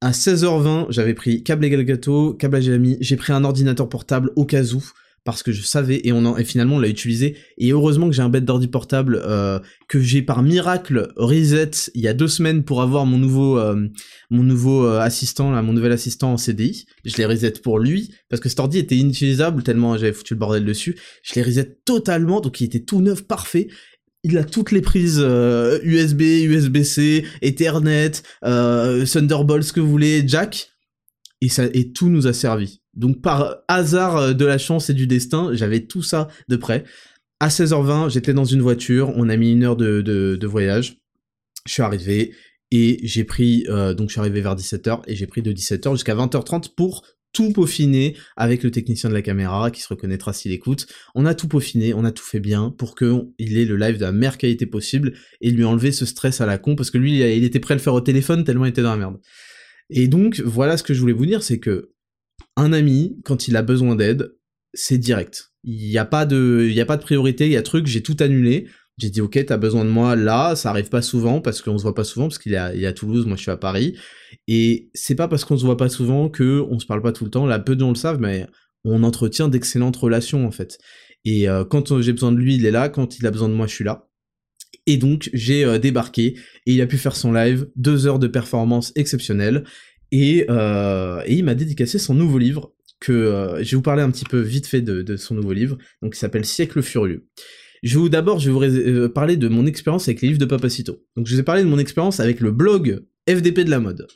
À 0.00 0.12
16h20, 0.12 0.86
j'avais 0.90 1.14
pris 1.14 1.42
câble 1.42 1.64
Elgato, 1.64 2.34
câble 2.34 2.60
HDMI, 2.60 2.98
j'ai 3.00 3.16
pris 3.16 3.32
un 3.32 3.44
ordinateur 3.44 3.88
portable 3.88 4.30
au 4.36 4.44
cas 4.44 4.62
où, 4.62 4.84
parce 5.24 5.42
que 5.42 5.52
je 5.52 5.62
savais 5.62 6.00
et 6.04 6.12
on 6.12 6.36
et 6.36 6.44
finalement 6.44 6.76
on 6.76 6.78
l'a 6.78 6.88
utilisé. 6.88 7.36
Et 7.58 7.70
heureusement 7.70 8.08
que 8.08 8.14
j'ai 8.14 8.22
un 8.22 8.28
bête 8.28 8.44
d'ordi 8.44 8.68
portable 8.68 9.20
euh, 9.24 9.58
que 9.88 10.00
j'ai 10.00 10.22
par 10.22 10.42
miracle 10.42 11.12
reset 11.16 11.70
il 11.94 12.00
y 12.00 12.08
a 12.08 12.14
deux 12.14 12.28
semaines 12.28 12.64
pour 12.64 12.82
avoir 12.82 13.06
mon 13.06 13.18
nouveau 13.18 13.58
euh, 13.58 13.88
mon 14.30 14.42
nouveau 14.42 14.86
euh, 14.86 15.00
assistant 15.00 15.50
mon 15.62 15.72
nouvel 15.72 15.92
assistant 15.92 16.32
en 16.32 16.36
CDI 16.36 16.86
je 17.04 17.16
l'ai 17.16 17.26
reset 17.26 17.52
pour 17.62 17.78
lui 17.78 18.14
parce 18.30 18.40
que 18.40 18.48
cet 18.48 18.60
ordi 18.60 18.78
était 18.78 18.96
inutilisable 18.96 19.62
tellement 19.62 19.96
j'avais 19.96 20.12
foutu 20.12 20.34
le 20.34 20.40
bordel 20.40 20.64
dessus. 20.64 20.96
Je 21.22 21.34
l'ai 21.34 21.42
reset 21.42 21.78
totalement 21.84 22.40
donc 22.40 22.60
il 22.60 22.64
était 22.64 22.80
tout 22.80 23.00
neuf 23.00 23.22
parfait. 23.22 23.68
Il 24.24 24.36
a 24.36 24.44
toutes 24.44 24.72
les 24.72 24.80
prises 24.80 25.24
USB, 25.84 26.22
USB-C, 26.22 27.24
Ethernet, 27.40 28.10
Thunderbolt, 28.42 29.62
ce 29.62 29.72
que 29.72 29.78
vous 29.78 29.88
voulez, 29.88 30.24
Jack, 30.26 30.70
et 31.40 31.48
ça 31.48 31.66
et 31.72 31.92
tout 31.92 32.08
nous 32.08 32.26
a 32.26 32.32
servi. 32.32 32.80
Donc 32.98 33.22
par 33.22 33.62
hasard 33.68 34.16
euh, 34.16 34.32
de 34.34 34.44
la 34.44 34.58
chance 34.58 34.90
et 34.90 34.94
du 34.94 35.06
destin, 35.06 35.50
j'avais 35.54 35.86
tout 35.86 36.02
ça 36.02 36.28
de 36.48 36.56
près. 36.56 36.84
À 37.40 37.48
16h20, 37.48 38.10
j'étais 38.10 38.34
dans 38.34 38.44
une 38.44 38.60
voiture, 38.60 39.12
on 39.16 39.28
a 39.28 39.36
mis 39.36 39.52
une 39.52 39.62
heure 39.62 39.76
de, 39.76 40.46
voyage. 40.46 40.98
Je 41.66 41.72
suis 41.72 41.82
arrivé 41.82 42.34
et 42.72 42.98
j'ai 43.04 43.24
pris, 43.24 43.64
euh, 43.68 43.94
donc 43.94 44.08
je 44.08 44.14
suis 44.14 44.20
arrivé 44.20 44.40
vers 44.40 44.56
17h 44.56 45.02
et 45.06 45.14
j'ai 45.14 45.26
pris 45.26 45.40
de 45.40 45.52
17h 45.52 45.92
jusqu'à 45.92 46.16
20h30 46.16 46.74
pour 46.74 47.04
tout 47.32 47.52
peaufiner 47.52 48.16
avec 48.36 48.62
le 48.62 48.70
technicien 48.70 49.08
de 49.08 49.14
la 49.14 49.22
caméra 49.22 49.70
qui 49.70 49.80
se 49.80 49.88
reconnaîtra 49.88 50.32
s'il 50.32 50.50
écoute. 50.50 50.86
On 51.14 51.26
a 51.26 51.34
tout 51.34 51.46
peaufiné, 51.46 51.94
on 51.94 52.04
a 52.04 52.10
tout 52.10 52.24
fait 52.24 52.40
bien 52.40 52.74
pour 52.76 52.96
qu'il 52.96 53.58
ait 53.58 53.66
le 53.66 53.76
live 53.76 53.98
de 53.98 54.04
la 54.04 54.12
meilleure 54.12 54.38
qualité 54.38 54.66
possible 54.66 55.12
et 55.40 55.50
lui 55.50 55.64
enlever 55.64 55.92
ce 55.92 56.06
stress 56.06 56.40
à 56.40 56.46
la 56.46 56.58
con 56.58 56.74
parce 56.74 56.90
que 56.90 56.98
lui 56.98 57.20
il 57.20 57.44
était 57.44 57.60
prêt 57.60 57.74
à 57.74 57.76
le 57.76 57.82
faire 57.82 57.94
au 57.94 58.00
téléphone 58.00 58.44
tellement 58.44 58.64
il 58.64 58.70
était 58.70 58.82
dans 58.82 58.90
la 58.90 58.96
merde. 58.96 59.18
Et 59.90 60.08
donc, 60.08 60.40
voilà 60.44 60.76
ce 60.76 60.82
que 60.82 60.92
je 60.92 61.00
voulais 61.00 61.12
vous 61.12 61.26
dire, 61.26 61.42
c'est 61.42 61.58
que 61.58 61.92
un 62.58 62.72
ami, 62.72 63.16
quand 63.24 63.48
il 63.48 63.56
a 63.56 63.62
besoin 63.62 63.96
d'aide, 63.96 64.34
c'est 64.74 64.98
direct. 64.98 65.52
Il 65.64 65.88
n'y 65.88 65.96
a 65.96 66.04
pas 66.04 66.26
de, 66.26 66.70
a 66.78 66.84
pas 66.84 66.96
de 66.96 67.02
priorité, 67.02 67.46
il 67.46 67.52
y 67.52 67.56
a 67.56 67.62
truc, 67.62 67.86
j'ai 67.86 68.02
tout 68.02 68.16
annulé. 68.20 68.66
J'ai 68.98 69.10
dit 69.10 69.20
ok, 69.20 69.44
t'as 69.46 69.56
besoin 69.58 69.84
de 69.84 69.90
moi 69.90 70.16
là, 70.16 70.56
ça 70.56 70.70
arrive 70.70 70.88
pas 70.88 71.02
souvent 71.02 71.40
parce 71.40 71.62
qu'on 71.62 71.78
se 71.78 71.84
voit 71.84 71.94
pas 71.94 72.02
souvent 72.02 72.26
parce 72.26 72.38
qu'il 72.38 72.54
est, 72.54 72.56
à, 72.56 72.92
Toulouse, 72.92 73.26
moi 73.26 73.36
je 73.36 73.42
suis 73.42 73.50
à 73.52 73.56
Paris. 73.56 73.96
Et 74.48 74.90
c'est 74.92 75.14
pas 75.14 75.28
parce 75.28 75.44
qu'on 75.44 75.56
se 75.56 75.64
voit 75.64 75.76
pas 75.76 75.88
souvent 75.88 76.28
que 76.28 76.64
on 76.68 76.80
se 76.80 76.86
parle 76.86 77.00
pas 77.00 77.12
tout 77.12 77.24
le 77.24 77.30
temps. 77.30 77.46
Là, 77.46 77.60
peu 77.60 77.76
de 77.76 77.80
gens 77.80 77.90
le 77.90 77.94
savent, 77.94 78.20
mais 78.20 78.46
on 78.84 79.04
entretient 79.04 79.46
d'excellentes 79.46 79.96
relations 79.96 80.44
en 80.46 80.50
fait. 80.50 80.78
Et 81.24 81.48
euh, 81.48 81.64
quand 81.64 82.00
j'ai 82.00 82.12
besoin 82.12 82.32
de 82.32 82.38
lui, 82.38 82.56
il 82.56 82.66
est 82.66 82.72
là. 82.72 82.88
Quand 82.88 83.18
il 83.18 83.26
a 83.26 83.30
besoin 83.30 83.48
de 83.48 83.54
moi, 83.54 83.68
je 83.68 83.74
suis 83.74 83.84
là. 83.84 84.08
Et 84.86 84.96
donc 84.96 85.30
j'ai 85.32 85.64
euh, 85.64 85.78
débarqué 85.78 86.36
et 86.66 86.72
il 86.72 86.80
a 86.80 86.86
pu 86.86 86.96
faire 86.96 87.14
son 87.14 87.32
live, 87.32 87.68
deux 87.76 88.06
heures 88.06 88.18
de 88.18 88.26
performance 88.26 88.92
exceptionnelle. 88.96 89.64
Et, 90.10 90.46
euh, 90.48 91.22
et 91.26 91.34
il 91.34 91.44
m'a 91.44 91.54
dédicacé 91.54 91.98
son 91.98 92.14
nouveau 92.14 92.38
livre 92.38 92.72
que 93.00 93.12
euh, 93.12 93.62
je 93.62 93.70
vais 93.70 93.76
vous 93.76 93.82
parler 93.82 94.02
un 94.02 94.10
petit 94.10 94.24
peu 94.24 94.40
vite 94.40 94.66
fait 94.66 94.80
de, 94.82 95.16
son 95.16 95.34
nouveau 95.34 95.52
livre, 95.52 95.78
donc 96.02 96.16
il 96.16 96.18
s'appelle 96.18 96.44
Siècle 96.44 96.82
furieux. 96.82 97.26
Je 97.82 97.98
vous 97.98 98.08
d'abord, 98.08 98.40
je 98.40 98.50
vais 98.50 98.92
vous 98.92 99.08
parler 99.08 99.36
de 99.36 99.46
mon 99.48 99.66
expérience 99.66 100.08
avec 100.08 100.20
les 100.20 100.28
livres 100.28 100.40
de 100.40 100.46
Papacito. 100.46 101.04
Donc 101.16 101.26
je 101.26 101.34
vous 101.34 101.40
ai 101.40 101.44
parlé 101.44 101.62
de 101.62 101.68
mon 101.68 101.78
expérience 101.78 102.18
avec 102.18 102.40
le 102.40 102.50
blog 102.50 103.04
FDP 103.28 103.60
de 103.60 103.70
la 103.70 103.78
mode. 103.78 104.08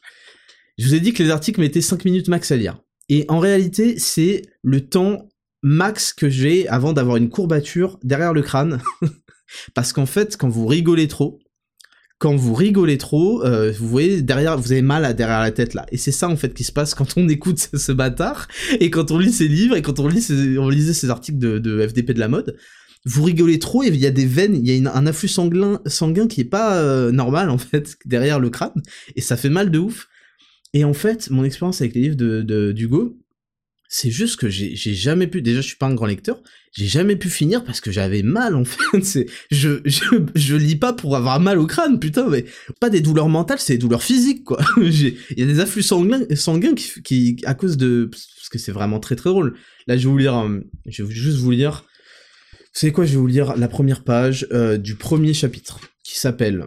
Je 0.78 0.86
vous 0.86 0.94
ai 0.94 1.00
dit 1.00 1.12
que 1.12 1.22
les 1.22 1.30
articles 1.30 1.60
mettaient 1.60 1.80
5 1.80 2.04
minutes 2.04 2.28
max 2.28 2.50
à 2.50 2.56
lire. 2.56 2.80
Et 3.08 3.24
en 3.28 3.38
réalité, 3.38 3.98
c'est 3.98 4.42
le 4.62 4.80
temps 4.88 5.28
max 5.62 6.12
que 6.12 6.28
j'ai 6.28 6.66
avant 6.68 6.92
d'avoir 6.92 7.18
une 7.18 7.28
courbature 7.28 8.00
derrière 8.02 8.32
le 8.32 8.42
crâne 8.42 8.82
Parce 9.74 9.92
qu'en 9.92 10.06
fait, 10.06 10.36
quand 10.36 10.48
vous 10.48 10.66
rigolez 10.66 11.08
trop, 11.08 11.38
quand 12.22 12.36
vous 12.36 12.54
rigolez 12.54 12.98
trop, 12.98 13.44
euh, 13.44 13.72
vous 13.76 13.88
voyez 13.88 14.22
derrière, 14.22 14.56
vous 14.56 14.70
avez 14.70 14.80
mal 14.80 15.12
derrière 15.16 15.40
la 15.40 15.50
tête 15.50 15.74
là. 15.74 15.86
Et 15.90 15.96
c'est 15.96 16.12
ça 16.12 16.28
en 16.28 16.36
fait 16.36 16.54
qui 16.54 16.62
se 16.62 16.70
passe 16.70 16.94
quand 16.94 17.16
on 17.16 17.28
écoute 17.36 17.68
ce, 17.74 17.90
bâtard 17.90 18.46
et 18.78 18.90
quand 18.90 19.10
on 19.10 19.18
lit 19.18 19.32
ses 19.32 19.48
livres 19.48 19.74
et 19.74 19.82
quand 19.82 19.98
on 19.98 20.06
lit 20.06 20.24
on 20.56 20.68
lisait 20.68 20.92
ces 20.92 21.10
articles 21.10 21.38
de, 21.38 21.88
FDP 21.88 22.12
de 22.12 22.20
la 22.20 22.28
mode. 22.28 22.56
Vous 23.04 23.24
rigolez 23.24 23.58
trop 23.58 23.82
et 23.82 23.88
il 23.88 23.96
y 23.96 24.06
a 24.06 24.12
des 24.12 24.24
veines, 24.24 24.54
il 24.54 24.70
y 24.70 24.86
a 24.86 24.94
un 24.94 25.04
afflux 25.04 25.26
sanguin, 25.26 25.80
sanguin 25.86 26.28
qui 26.28 26.42
est 26.42 26.44
pas 26.44 26.76
euh, 26.76 27.10
normal 27.10 27.50
en 27.50 27.58
fait 27.58 27.96
derrière 28.04 28.38
le 28.38 28.50
crâne 28.50 28.80
et 29.16 29.20
ça 29.20 29.36
fait 29.36 29.50
mal 29.50 29.72
de 29.72 29.80
ouf. 29.80 30.06
Et 30.74 30.84
en 30.84 30.94
fait, 30.94 31.28
mon 31.28 31.42
expérience 31.42 31.80
avec 31.80 31.96
les 31.96 32.02
livres 32.02 32.16
de 32.16 32.70
d'Hugo, 32.70 33.18
c'est 33.94 34.10
juste 34.10 34.36
que 34.36 34.48
j'ai 34.48 34.94
jamais 34.94 35.26
pu. 35.26 35.42
Déjà, 35.42 35.60
je 35.60 35.66
suis 35.66 35.76
pas 35.76 35.84
un 35.84 35.94
grand 35.94 36.06
lecteur. 36.06 36.42
J'ai 36.72 36.86
jamais 36.86 37.14
pu 37.14 37.28
finir 37.28 37.62
parce 37.62 37.82
que 37.82 37.92
j'avais 37.92 38.22
mal 38.22 38.56
en 38.56 38.64
fait. 38.64 39.04
C'est 39.04 39.26
je, 39.50 39.82
je 39.84 40.02
je 40.34 40.56
lis 40.56 40.76
pas 40.76 40.94
pour 40.94 41.14
avoir 41.14 41.38
mal 41.40 41.58
au 41.58 41.66
crâne, 41.66 42.00
putain. 42.00 42.26
Mais 42.30 42.46
pas 42.80 42.88
des 42.88 43.02
douleurs 43.02 43.28
mentales, 43.28 43.58
c'est 43.58 43.74
des 43.74 43.78
douleurs 43.78 44.02
physiques 44.02 44.44
quoi. 44.44 44.58
Il 44.78 45.18
y 45.36 45.42
a 45.42 45.44
des 45.44 45.60
afflux 45.60 45.82
sanguins, 45.82 46.24
qui, 47.04 47.36
à 47.44 47.52
cause 47.52 47.76
de 47.76 48.08
parce 48.10 48.48
que 48.50 48.58
c'est 48.58 48.72
vraiment 48.72 48.98
très 48.98 49.14
très 49.14 49.28
drôle. 49.28 49.58
Là, 49.86 49.98
je 49.98 50.04
vais 50.04 50.10
vous 50.10 50.18
lire. 50.18 50.38
Euh, 50.38 50.60
je 50.86 51.02
vais 51.02 51.14
juste 51.14 51.36
vous 51.36 51.50
lire. 51.50 51.84
Savez 52.72 52.94
quoi 52.94 53.04
Je 53.04 53.10
vais 53.10 53.18
vous 53.18 53.26
lire 53.26 53.58
la 53.58 53.68
première 53.68 54.04
page 54.04 54.46
euh, 54.52 54.78
du 54.78 54.94
premier 54.94 55.34
chapitre 55.34 55.80
qui 56.02 56.18
s'appelle 56.18 56.64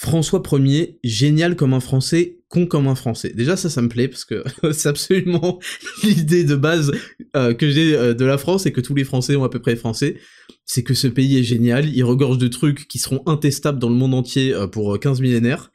François 0.00 0.40
Ier, 0.52 1.00
génial 1.02 1.56
comme 1.56 1.74
un 1.74 1.80
Français, 1.80 2.38
con 2.46 2.66
comme 2.66 2.86
un 2.86 2.94
Français. 2.94 3.32
Déjà 3.34 3.56
ça, 3.56 3.68
ça 3.68 3.82
me 3.82 3.88
plaît 3.88 4.06
parce 4.06 4.24
que 4.24 4.44
c'est 4.72 4.88
absolument 4.88 5.58
l'idée 6.04 6.44
de 6.44 6.54
base 6.54 6.92
euh, 7.34 7.52
que 7.52 7.68
j'ai 7.68 7.96
euh, 7.96 8.14
de 8.14 8.24
la 8.24 8.38
France 8.38 8.64
et 8.66 8.70
que 8.70 8.80
tous 8.80 8.94
les 8.94 9.02
Français 9.02 9.34
ont 9.34 9.42
à 9.42 9.48
peu 9.48 9.58
près 9.58 9.74
français. 9.74 10.16
C'est 10.64 10.84
que 10.84 10.94
ce 10.94 11.08
pays 11.08 11.36
est 11.36 11.42
génial, 11.42 11.88
il 11.88 12.04
regorge 12.04 12.38
de 12.38 12.46
trucs 12.46 12.86
qui 12.86 13.00
seront 13.00 13.24
intestables 13.26 13.80
dans 13.80 13.88
le 13.88 13.96
monde 13.96 14.14
entier 14.14 14.54
euh, 14.54 14.68
pour 14.68 15.00
15 15.00 15.20
millénaires. 15.20 15.72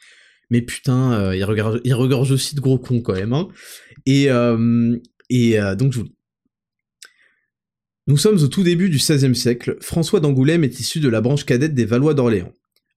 Mais 0.50 0.62
putain, 0.62 1.34
il, 1.34 1.44
regorge, 1.44 2.32
aussi 2.32 2.56
de 2.56 2.62
gros 2.62 2.78
cons 2.78 3.02
quand 3.02 3.16
même. 3.16 3.34
Hein. 3.34 3.50
Et, 4.06 4.28
et 5.30 5.58
donc 5.78 5.94
je 5.94 6.00
vous 6.00 6.08
Nous 8.08 8.18
sommes 8.18 8.38
au 8.38 8.48
tout 8.48 8.62
début 8.62 8.90
du 8.90 8.98
XVIe 8.98 9.36
siècle. 9.36 9.78
François 9.82 10.20
d'Angoulême 10.20 10.64
est 10.64 10.80
issu 10.80 11.00
de 11.00 11.10
la 11.10 11.22
branche 11.22 11.44
cadette 11.46 11.74
des 11.74 11.86
Valois 11.86 12.14
d'Orléans. 12.14 12.54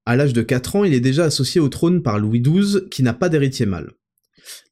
À 0.07 0.15
l'âge 0.15 0.33
de 0.33 0.43
4 0.43 0.77
ans, 0.77 0.85
il 0.85 0.95
est 0.95 1.01
déjà 1.01 1.25
associé 1.25 1.61
au 1.61 1.69
trône 1.69 2.03
par 2.03 2.19
Louis 2.19 2.41
XII, 2.41 2.89
qui 2.91 3.03
n'a 3.03 3.13
pas 3.13 3.29
d'héritier 3.29 3.67
mâle. 3.67 3.93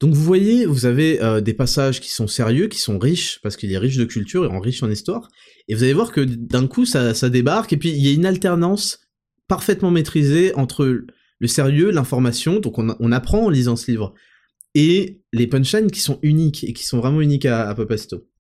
Donc 0.01 0.14
vous 0.14 0.23
voyez, 0.23 0.66
vous 0.66 0.87
avez 0.87 1.20
euh, 1.20 1.40
des 1.40 1.55
passages 1.55 2.01
qui 2.01 2.11
sont 2.11 2.29
sérieux, 2.29 2.68
qui 2.68 2.79
sont 2.79 2.99
riches, 2.99 3.40
parce 3.42 3.57
qu'il 3.57 3.73
est 3.73 3.79
riche 3.79 3.97
de 3.97 4.05
culture 4.05 4.44
et 4.44 4.49
en 4.49 4.61
riche 4.61 4.85
en 4.85 4.90
histoire, 4.90 5.29
et 5.66 5.75
vous 5.75 5.83
allez 5.83 5.92
voir 5.92 6.12
que 6.12 6.20
d'un 6.20 6.68
coup 6.68 6.85
ça, 6.85 7.12
débarque, 7.29 7.73
et 7.73 7.77
puis 7.77 7.90
il 7.90 8.07
y 8.07 8.09
a 8.09 8.12
une 8.12 8.27
alternance 8.27 9.01
parfaitement 9.49 9.90
maîtrisée 9.90 10.55
entre 10.55 11.05
le 11.38 11.49
sérieux, 11.49 11.90
l'information, 11.90 12.61
donc 12.61 12.79
on, 12.79 13.12
apprend 13.12 13.47
en 13.47 13.51
lisant 13.51 13.75
ce 13.77 13.90
livre, 13.90 14.14
et 14.75 15.20
les 15.33 15.49
punchlines 15.49 15.90
qui 15.90 16.01
sont 16.01 16.20
uniques, 16.23 16.64
et 16.64 16.73
qui 16.73 16.85
sont 16.85 16.99
vraiment 16.99 17.20
uniques 17.20 17.47
à, 17.47 17.68
à 17.68 17.77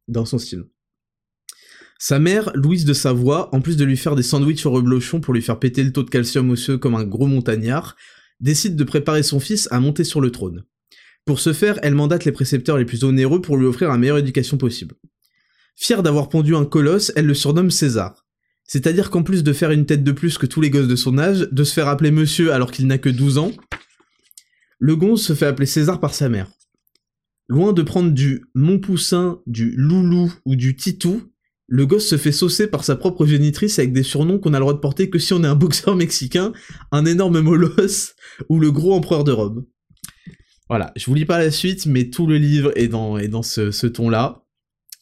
dans 0.06 0.24
son 0.24 0.38
style. 0.38 0.64
Sa 1.98 2.18
mère, 2.18 2.50
Louise 2.54 2.84
de 2.84 2.92
Savoie, 2.92 3.54
en 3.54 3.60
plus 3.60 3.76
de 3.76 3.84
lui 3.84 3.96
faire 3.96 4.16
des 4.16 4.22
sandwichs 4.22 4.66
au 4.66 4.70
reblochon 4.70 5.20
pour 5.20 5.32
lui 5.32 5.42
faire 5.42 5.58
péter 5.58 5.82
le 5.82 5.92
taux 5.92 6.02
de 6.02 6.10
calcium 6.10 6.50
osseux 6.50 6.76
comme 6.76 6.94
un 6.94 7.04
gros 7.04 7.26
montagnard, 7.26 7.96
décide 8.40 8.76
de 8.76 8.84
préparer 8.84 9.22
son 9.22 9.40
fils 9.40 9.68
à 9.70 9.80
monter 9.80 10.04
sur 10.04 10.20
le 10.20 10.30
trône. 10.30 10.64
Pour 11.24 11.40
ce 11.40 11.52
faire, 11.52 11.78
elle 11.82 11.94
mandate 11.94 12.24
les 12.24 12.32
précepteurs 12.32 12.76
les 12.76 12.84
plus 12.84 13.04
onéreux 13.04 13.40
pour 13.40 13.56
lui 13.56 13.66
offrir 13.66 13.88
la 13.88 13.96
meilleure 13.96 14.18
éducation 14.18 14.58
possible. 14.58 14.96
Fière 15.76 16.02
d'avoir 16.02 16.28
pondu 16.28 16.54
un 16.54 16.64
colosse, 16.64 17.12
elle 17.16 17.26
le 17.26 17.34
surnomme 17.34 17.70
César. 17.70 18.26
C'est-à-dire 18.64 19.10
qu'en 19.10 19.22
plus 19.22 19.42
de 19.42 19.52
faire 19.52 19.70
une 19.70 19.86
tête 19.86 20.04
de 20.04 20.12
plus 20.12 20.38
que 20.38 20.46
tous 20.46 20.60
les 20.60 20.70
gosses 20.70 20.88
de 20.88 20.96
son 20.96 21.18
âge, 21.18 21.48
de 21.50 21.64
se 21.64 21.72
faire 21.72 21.88
appeler 21.88 22.10
monsieur 22.10 22.52
alors 22.52 22.70
qu'il 22.70 22.86
n'a 22.86 22.98
que 22.98 23.08
12 23.08 23.38
ans, 23.38 23.52
le 24.78 24.96
gonze 24.96 25.22
se 25.22 25.34
fait 25.34 25.46
appeler 25.46 25.66
César 25.66 26.00
par 26.00 26.14
sa 26.14 26.28
mère. 26.28 26.50
Loin 27.48 27.72
de 27.72 27.82
prendre 27.82 28.10
du 28.10 28.44
mon 28.54 28.78
poussin, 28.78 29.40
du 29.46 29.74
loulou 29.76 30.32
ou 30.44 30.56
du 30.56 30.76
titou, 30.76 31.22
le 31.66 31.86
gosse 31.86 32.08
se 32.08 32.18
fait 32.18 32.32
saucer 32.32 32.66
par 32.66 32.84
sa 32.84 32.96
propre 32.96 33.26
génitrice 33.26 33.78
avec 33.78 33.92
des 33.92 34.02
surnoms 34.02 34.38
qu'on 34.38 34.54
a 34.54 34.58
le 34.58 34.62
droit 34.62 34.74
de 34.74 34.78
porter 34.78 35.10
que 35.10 35.18
si 35.18 35.32
on 35.32 35.42
est 35.44 35.48
un 35.48 35.54
boxeur 35.54 35.96
mexicain, 35.96 36.52
un 36.92 37.06
énorme 37.06 37.40
molosse 37.40 38.14
ou 38.48 38.58
le 38.58 38.70
gros 38.70 38.94
empereur 38.94 39.24
de 39.24 39.32
Rome. 39.32 39.64
Voilà, 40.68 40.92
je 40.96 41.06
vous 41.06 41.14
lis 41.14 41.26
pas 41.26 41.38
la 41.38 41.50
suite, 41.50 41.86
mais 41.86 42.08
tout 42.08 42.26
le 42.26 42.38
livre 42.38 42.72
est 42.76 42.88
dans, 42.88 43.42
ce, 43.42 43.86
ton-là. 43.86 44.44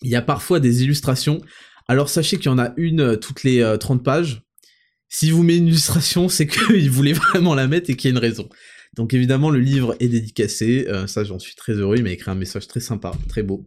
Il 0.02 0.10
y 0.10 0.16
a 0.16 0.22
parfois 0.22 0.60
des 0.60 0.82
illustrations. 0.82 1.40
Alors 1.88 2.08
sachez 2.08 2.36
qu'il 2.36 2.46
y 2.46 2.54
en 2.54 2.58
a 2.58 2.72
une 2.76 3.00
euh, 3.00 3.16
toutes 3.16 3.44
les 3.44 3.76
30 3.78 4.00
euh, 4.00 4.02
pages. 4.02 4.42
Si 5.08 5.30
vous 5.30 5.42
mettez 5.42 5.58
une 5.58 5.68
illustration, 5.68 6.28
c'est 6.28 6.46
qu'il 6.46 6.90
voulait 6.90 7.12
vraiment 7.12 7.54
la 7.54 7.68
mettre 7.68 7.90
et 7.90 7.96
qu'il 7.96 8.10
y 8.10 8.14
a 8.14 8.16
une 8.16 8.22
raison. 8.22 8.48
Donc 8.96 9.14
évidemment, 9.14 9.50
le 9.50 9.60
livre 9.60 9.96
est 10.00 10.08
dédicacé. 10.08 10.86
Euh, 10.88 11.06
ça, 11.06 11.24
j'en 11.24 11.38
suis 11.38 11.54
très 11.54 11.72
heureux. 11.72 11.96
Il 11.96 12.02
m'a 12.02 12.10
écrit 12.10 12.30
un 12.30 12.34
message 12.34 12.66
très 12.66 12.80
sympa, 12.80 13.12
très 13.28 13.42
beau. 13.42 13.66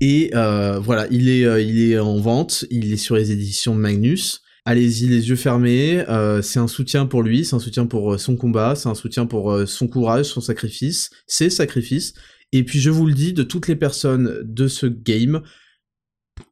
Et 0.00 0.30
euh, 0.34 0.78
voilà, 0.78 1.06
il 1.10 1.28
est, 1.28 1.44
euh, 1.44 1.60
il 1.60 1.90
est 1.90 1.98
en 1.98 2.18
vente, 2.18 2.64
il 2.70 2.92
est 2.92 2.98
sur 2.98 3.16
les 3.16 3.32
éditions 3.32 3.74
Magnus. 3.74 4.42
Allez-y 4.64 5.06
les 5.06 5.30
yeux 5.30 5.36
fermés, 5.36 6.04
euh, 6.08 6.42
c'est 6.42 6.58
un 6.58 6.68
soutien 6.68 7.06
pour 7.06 7.22
lui, 7.22 7.44
c'est 7.44 7.56
un 7.56 7.58
soutien 7.58 7.86
pour 7.86 8.20
son 8.20 8.36
combat, 8.36 8.74
c'est 8.76 8.88
un 8.88 8.94
soutien 8.94 9.24
pour 9.24 9.66
son 9.66 9.88
courage, 9.88 10.26
son 10.26 10.42
sacrifice, 10.42 11.10
ses 11.26 11.48
sacrifices. 11.48 12.12
Et 12.52 12.64
puis 12.64 12.78
je 12.78 12.90
vous 12.90 13.06
le 13.06 13.14
dis, 13.14 13.32
de 13.32 13.42
toutes 13.42 13.66
les 13.66 13.76
personnes 13.76 14.40
de 14.42 14.68
ce 14.68 14.86
game, 14.86 15.42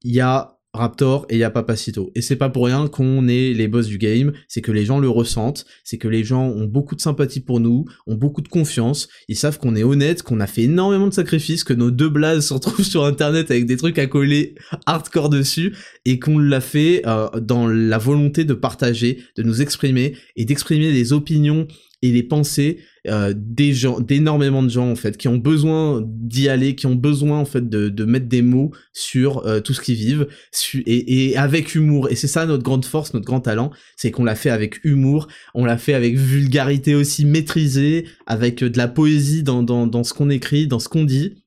il 0.02 0.14
y 0.14 0.20
a 0.20 0.55
Raptor 0.76 1.26
et 1.28 1.34
il 1.34 1.38
y 1.38 1.44
a 1.44 1.50
Papacito. 1.50 2.10
Et 2.14 2.22
c'est 2.22 2.36
pas 2.36 2.48
pour 2.48 2.66
rien 2.66 2.88
qu'on 2.88 3.28
est 3.28 3.52
les 3.52 3.68
boss 3.68 3.86
du 3.86 3.98
game, 3.98 4.32
c'est 4.48 4.60
que 4.60 4.72
les 4.72 4.84
gens 4.84 4.98
le 4.98 5.08
ressentent, 5.08 5.66
c'est 5.84 5.98
que 5.98 6.08
les 6.08 6.24
gens 6.24 6.46
ont 6.46 6.66
beaucoup 6.66 6.94
de 6.94 7.00
sympathie 7.00 7.40
pour 7.40 7.60
nous, 7.60 7.84
ont 8.06 8.14
beaucoup 8.14 8.42
de 8.42 8.48
confiance, 8.48 9.08
ils 9.28 9.36
savent 9.36 9.58
qu'on 9.58 9.76
est 9.76 9.82
honnête, 9.82 10.22
qu'on 10.22 10.40
a 10.40 10.46
fait 10.46 10.62
énormément 10.62 11.06
de 11.06 11.14
sacrifices, 11.14 11.64
que 11.64 11.74
nos 11.74 11.90
deux 11.90 12.08
blazes 12.08 12.46
se 12.46 12.54
retrouvent 12.54 12.84
sur 12.84 13.04
internet 13.04 13.50
avec 13.50 13.66
des 13.66 13.76
trucs 13.76 13.98
à 13.98 14.06
coller 14.06 14.54
hardcore 14.86 15.28
dessus, 15.28 15.74
et 16.04 16.18
qu'on 16.18 16.38
l'a 16.38 16.60
fait 16.60 17.02
euh, 17.06 17.28
dans 17.40 17.66
la 17.66 17.98
volonté 17.98 18.44
de 18.44 18.54
partager, 18.54 19.18
de 19.36 19.42
nous 19.42 19.62
exprimer, 19.62 20.14
et 20.36 20.44
d'exprimer 20.44 20.92
les 20.92 21.12
opinions 21.12 21.66
et 22.02 22.12
les 22.12 22.22
pensées 22.22 22.78
euh, 23.08 23.32
des 23.36 23.72
gens, 23.72 24.00
d'énormément 24.00 24.62
de 24.62 24.68
gens 24.68 24.90
en 24.90 24.96
fait, 24.96 25.16
qui 25.16 25.28
ont 25.28 25.38
besoin 25.38 26.02
d'y 26.04 26.48
aller, 26.48 26.74
qui 26.74 26.86
ont 26.86 26.94
besoin 26.94 27.38
en 27.38 27.44
fait 27.44 27.68
de, 27.68 27.88
de 27.88 28.04
mettre 28.04 28.26
des 28.26 28.42
mots 28.42 28.72
sur 28.92 29.46
euh, 29.46 29.60
tout 29.60 29.72
ce 29.72 29.80
qu'ils 29.80 29.96
vivent, 29.96 30.26
et, 30.74 31.30
et, 31.30 31.36
avec 31.36 31.74
humour. 31.74 32.10
Et 32.10 32.16
c'est 32.16 32.26
ça 32.26 32.46
notre 32.46 32.62
grande 32.62 32.84
force, 32.84 33.14
notre 33.14 33.26
grand 33.26 33.40
talent, 33.40 33.70
c'est 33.96 34.10
qu'on 34.10 34.24
l'a 34.24 34.34
fait 34.34 34.50
avec 34.50 34.84
humour, 34.84 35.28
on 35.54 35.64
l'a 35.64 35.78
fait 35.78 35.94
avec 35.94 36.16
vulgarité 36.16 36.94
aussi 36.94 37.24
maîtrisée, 37.24 38.06
avec 38.26 38.62
de 38.62 38.76
la 38.76 38.88
poésie 38.88 39.42
dans, 39.42 39.62
dans, 39.62 39.86
dans 39.86 40.04
ce 40.04 40.12
qu'on 40.12 40.30
écrit, 40.30 40.66
dans 40.66 40.78
ce 40.78 40.88
qu'on 40.88 41.04
dit. 41.04 41.45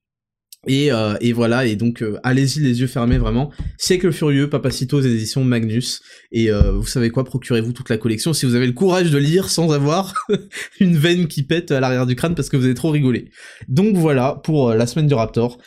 Et, 0.66 0.92
euh, 0.92 1.16
et, 1.22 1.32
voilà, 1.32 1.64
et 1.64 1.74
donc 1.74 2.02
euh, 2.02 2.18
allez-y 2.22 2.60
les 2.60 2.80
yeux 2.80 2.86
fermés 2.86 3.16
vraiment. 3.16 3.50
Siècle 3.78 4.12
Furieux, 4.12 4.50
Papacito 4.50 4.98
aux 4.98 5.00
éditions 5.00 5.42
Magnus. 5.42 6.02
Et 6.32 6.50
euh, 6.50 6.72
vous 6.72 6.86
savez 6.86 7.08
quoi, 7.10 7.24
procurez-vous 7.24 7.72
toute 7.72 7.88
la 7.88 7.96
collection 7.96 8.34
si 8.34 8.44
vous 8.44 8.54
avez 8.54 8.66
le 8.66 8.74
courage 8.74 9.10
de 9.10 9.16
lire 9.16 9.48
sans 9.48 9.72
avoir 9.72 10.14
une 10.80 10.96
veine 10.96 11.28
qui 11.28 11.44
pète 11.44 11.70
à 11.70 11.80
l'arrière 11.80 12.06
du 12.06 12.14
crâne 12.14 12.34
parce 12.34 12.50
que 12.50 12.58
vous 12.58 12.66
avez 12.66 12.74
trop 12.74 12.90
rigolé. 12.90 13.30
Donc 13.68 13.96
voilà 13.96 14.40
pour 14.44 14.74
la 14.74 14.86
semaine 14.86 15.06
du 15.06 15.14
Raptor. 15.14 15.58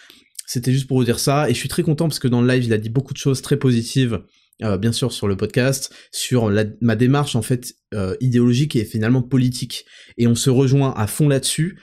C'était 0.45 0.71
juste 0.71 0.87
pour 0.87 0.97
vous 0.97 1.05
dire 1.05 1.19
ça, 1.19 1.49
et 1.49 1.53
je 1.53 1.57
suis 1.57 1.69
très 1.69 1.83
content 1.83 2.07
parce 2.07 2.19
que 2.19 2.27
dans 2.27 2.41
le 2.41 2.47
live 2.47 2.65
il 2.65 2.73
a 2.73 2.77
dit 2.77 2.89
beaucoup 2.89 3.13
de 3.13 3.17
choses 3.17 3.41
très 3.41 3.57
positives. 3.57 4.19
bien 4.79 4.91
sûr 4.91 5.11
sur 5.11 5.27
le 5.27 5.35
podcast, 5.35 5.91
sur 6.11 6.51
ma 6.81 6.95
démarche 6.95 7.35
en 7.35 7.41
fait 7.41 7.73
idéologique 8.19 8.75
et 8.75 8.85
finalement 8.85 9.23
politique. 9.23 9.85
Et 10.17 10.27
on 10.27 10.35
se 10.35 10.51
rejoint 10.51 10.93
à 10.95 11.07
fond 11.07 11.29
là-dessus. 11.29 11.79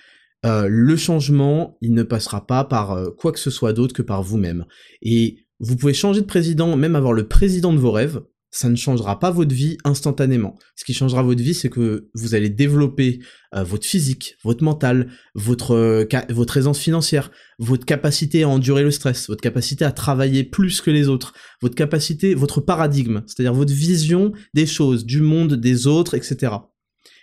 Euh, 0.46 0.66
le 0.68 0.96
changement, 0.96 1.76
il 1.81 1.92
ne 1.92 2.03
passera 2.03 2.46
pas 2.46 2.64
par 2.64 2.92
euh, 2.92 3.11
quoi 3.11 3.33
que 3.33 3.38
ce 3.38 3.50
soit 3.50 3.72
d'autre 3.72 3.94
que 3.94 4.03
par 4.03 4.22
vous-même. 4.22 4.64
Et 5.03 5.46
vous 5.59 5.76
pouvez 5.76 5.92
changer 5.92 6.22
de 6.22 6.26
président, 6.26 6.76
même 6.76 6.96
avoir 6.96 7.12
le 7.12 7.29
président 7.29 7.72
de 7.72 7.79
vos 7.79 7.92
rêves, 7.92 8.22
ça 8.53 8.68
ne 8.68 8.74
changera 8.74 9.20
pas 9.20 9.31
votre 9.31 9.55
vie 9.55 9.76
instantanément. 9.85 10.59
Ce 10.74 10.85
qui 10.85 10.92
changera 10.92 11.22
votre 11.22 11.42
vie, 11.42 11.55
c'est 11.55 11.68
que 11.68 12.09
vous 12.14 12.35
allez 12.35 12.48
développer 12.48 13.20
euh, 13.55 13.62
votre 13.62 13.87
physique, 13.87 14.37
votre 14.42 14.64
mental, 14.64 15.12
votre, 15.35 16.09
votre 16.31 16.57
aisance 16.57 16.81
financière, 16.81 17.31
votre 17.59 17.85
capacité 17.85 18.42
à 18.42 18.48
endurer 18.48 18.83
le 18.83 18.90
stress, 18.90 19.29
votre 19.29 19.42
capacité 19.42 19.85
à 19.85 19.92
travailler 19.92 20.42
plus 20.42 20.81
que 20.81 20.90
les 20.90 21.07
autres, 21.09 21.35
votre 21.61 21.76
capacité, 21.76 22.35
votre 22.35 22.61
paradigme, 22.61 23.22
c'est-à-dire 23.26 23.55
votre 23.55 23.72
vision 23.72 24.33
des 24.55 24.66
choses, 24.66 25.05
du 25.05 25.20
monde, 25.20 25.55
des 25.55 25.87
autres, 25.87 26.14
etc. 26.14 26.55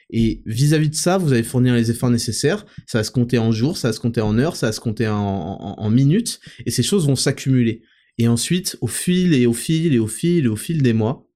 Et 0.09 0.41
vis-à-vis 0.45 0.89
de 0.89 0.95
ça, 0.95 1.17
vous 1.17 1.33
allez 1.33 1.43
fournir 1.43 1.73
les 1.73 1.91
efforts 1.91 2.09
nécessaires. 2.09 2.65
Ça 2.85 2.99
va 2.99 3.03
se 3.03 3.11
compter 3.11 3.37
en 3.37 3.51
jours, 3.51 3.77
ça 3.77 3.89
va 3.89 3.93
se 3.93 3.99
compter 3.99 4.21
en 4.21 4.37
heures, 4.37 4.55
ça 4.55 4.67
va 4.67 4.71
se 4.71 4.79
compter 4.79 5.07
en, 5.07 5.89
minutes, 5.89 6.39
et 6.65 6.71
ces 6.71 6.83
choses 6.83 7.07
vont 7.07 7.15
s'accumuler. 7.15 7.81
Et 8.17 8.27
ensuite, 8.27 8.77
au 8.81 8.87
fil 8.87 9.33
et 9.33 9.45
au 9.45 9.53
fil 9.53 9.93
et 9.93 9.99
au 9.99 10.07
fil 10.07 10.45
et 10.45 10.47
au 10.47 10.55
fil 10.55 10.81
des 10.81 10.93
mois, 10.93 11.27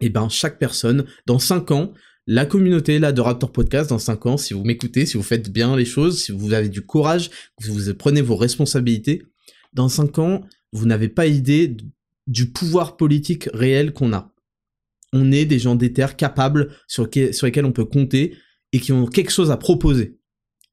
et 0.00 0.06
eh 0.06 0.10
ben 0.10 0.28
chaque 0.28 0.58
personne, 0.58 1.04
dans 1.26 1.38
5 1.38 1.70
ans, 1.70 1.92
la 2.26 2.46
communauté 2.46 2.98
là 2.98 3.12
de 3.12 3.20
Raptor 3.20 3.52
Podcast, 3.52 3.90
dans 3.90 3.98
5 3.98 4.26
ans, 4.26 4.36
si 4.36 4.52
vous 4.52 4.64
m'écoutez, 4.64 5.06
si 5.06 5.16
vous 5.16 5.22
faites 5.22 5.52
bien 5.52 5.76
les 5.76 5.84
choses, 5.84 6.20
si 6.20 6.32
vous 6.32 6.52
avez 6.52 6.68
du 6.68 6.82
courage, 6.82 7.30
si 7.60 7.70
vous 7.70 7.94
prenez 7.94 8.20
vos 8.20 8.34
responsabilités, 8.34 9.22
dans 9.72 9.88
5 9.88 10.18
ans, 10.18 10.40
vous 10.72 10.86
n'avez 10.86 11.08
pas 11.08 11.26
idée 11.26 11.76
du 12.26 12.50
pouvoir 12.50 12.96
politique 12.96 13.48
réel 13.52 13.92
qu'on 13.92 14.12
a 14.12 14.33
on 15.14 15.32
est 15.32 15.46
des 15.46 15.58
gens 15.58 15.76
d'éther 15.76 16.16
capables 16.16 16.70
sur, 16.88 17.04
lesquels 17.04 17.64
on 17.64 17.72
peut 17.72 17.84
compter 17.84 18.36
et 18.72 18.80
qui 18.80 18.92
ont 18.92 19.06
quelque 19.06 19.30
chose 19.30 19.50
à 19.50 19.56
proposer. 19.56 20.18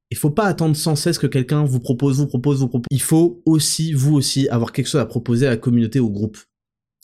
Il 0.09 0.17
faut 0.17 0.31
pas 0.31 0.45
attendre 0.45 0.75
sans 0.75 0.97
cesse 0.97 1.19
que 1.19 1.27
quelqu'un 1.27 1.63
vous 1.63 1.79
propose, 1.79 2.17
vous 2.17 2.27
propose, 2.27 2.59
vous 2.59 2.67
propose. 2.67 2.87
Il 2.89 3.01
faut 3.01 3.41
aussi, 3.45 3.93
vous 3.93 4.15
aussi, 4.15 4.49
avoir 4.49 4.73
quelque 4.73 4.87
chose 4.87 4.99
à 4.99 5.05
proposer 5.05 5.47
à 5.47 5.51
la 5.51 5.57
communauté, 5.57 5.99
au 5.99 6.09
groupe. 6.09 6.37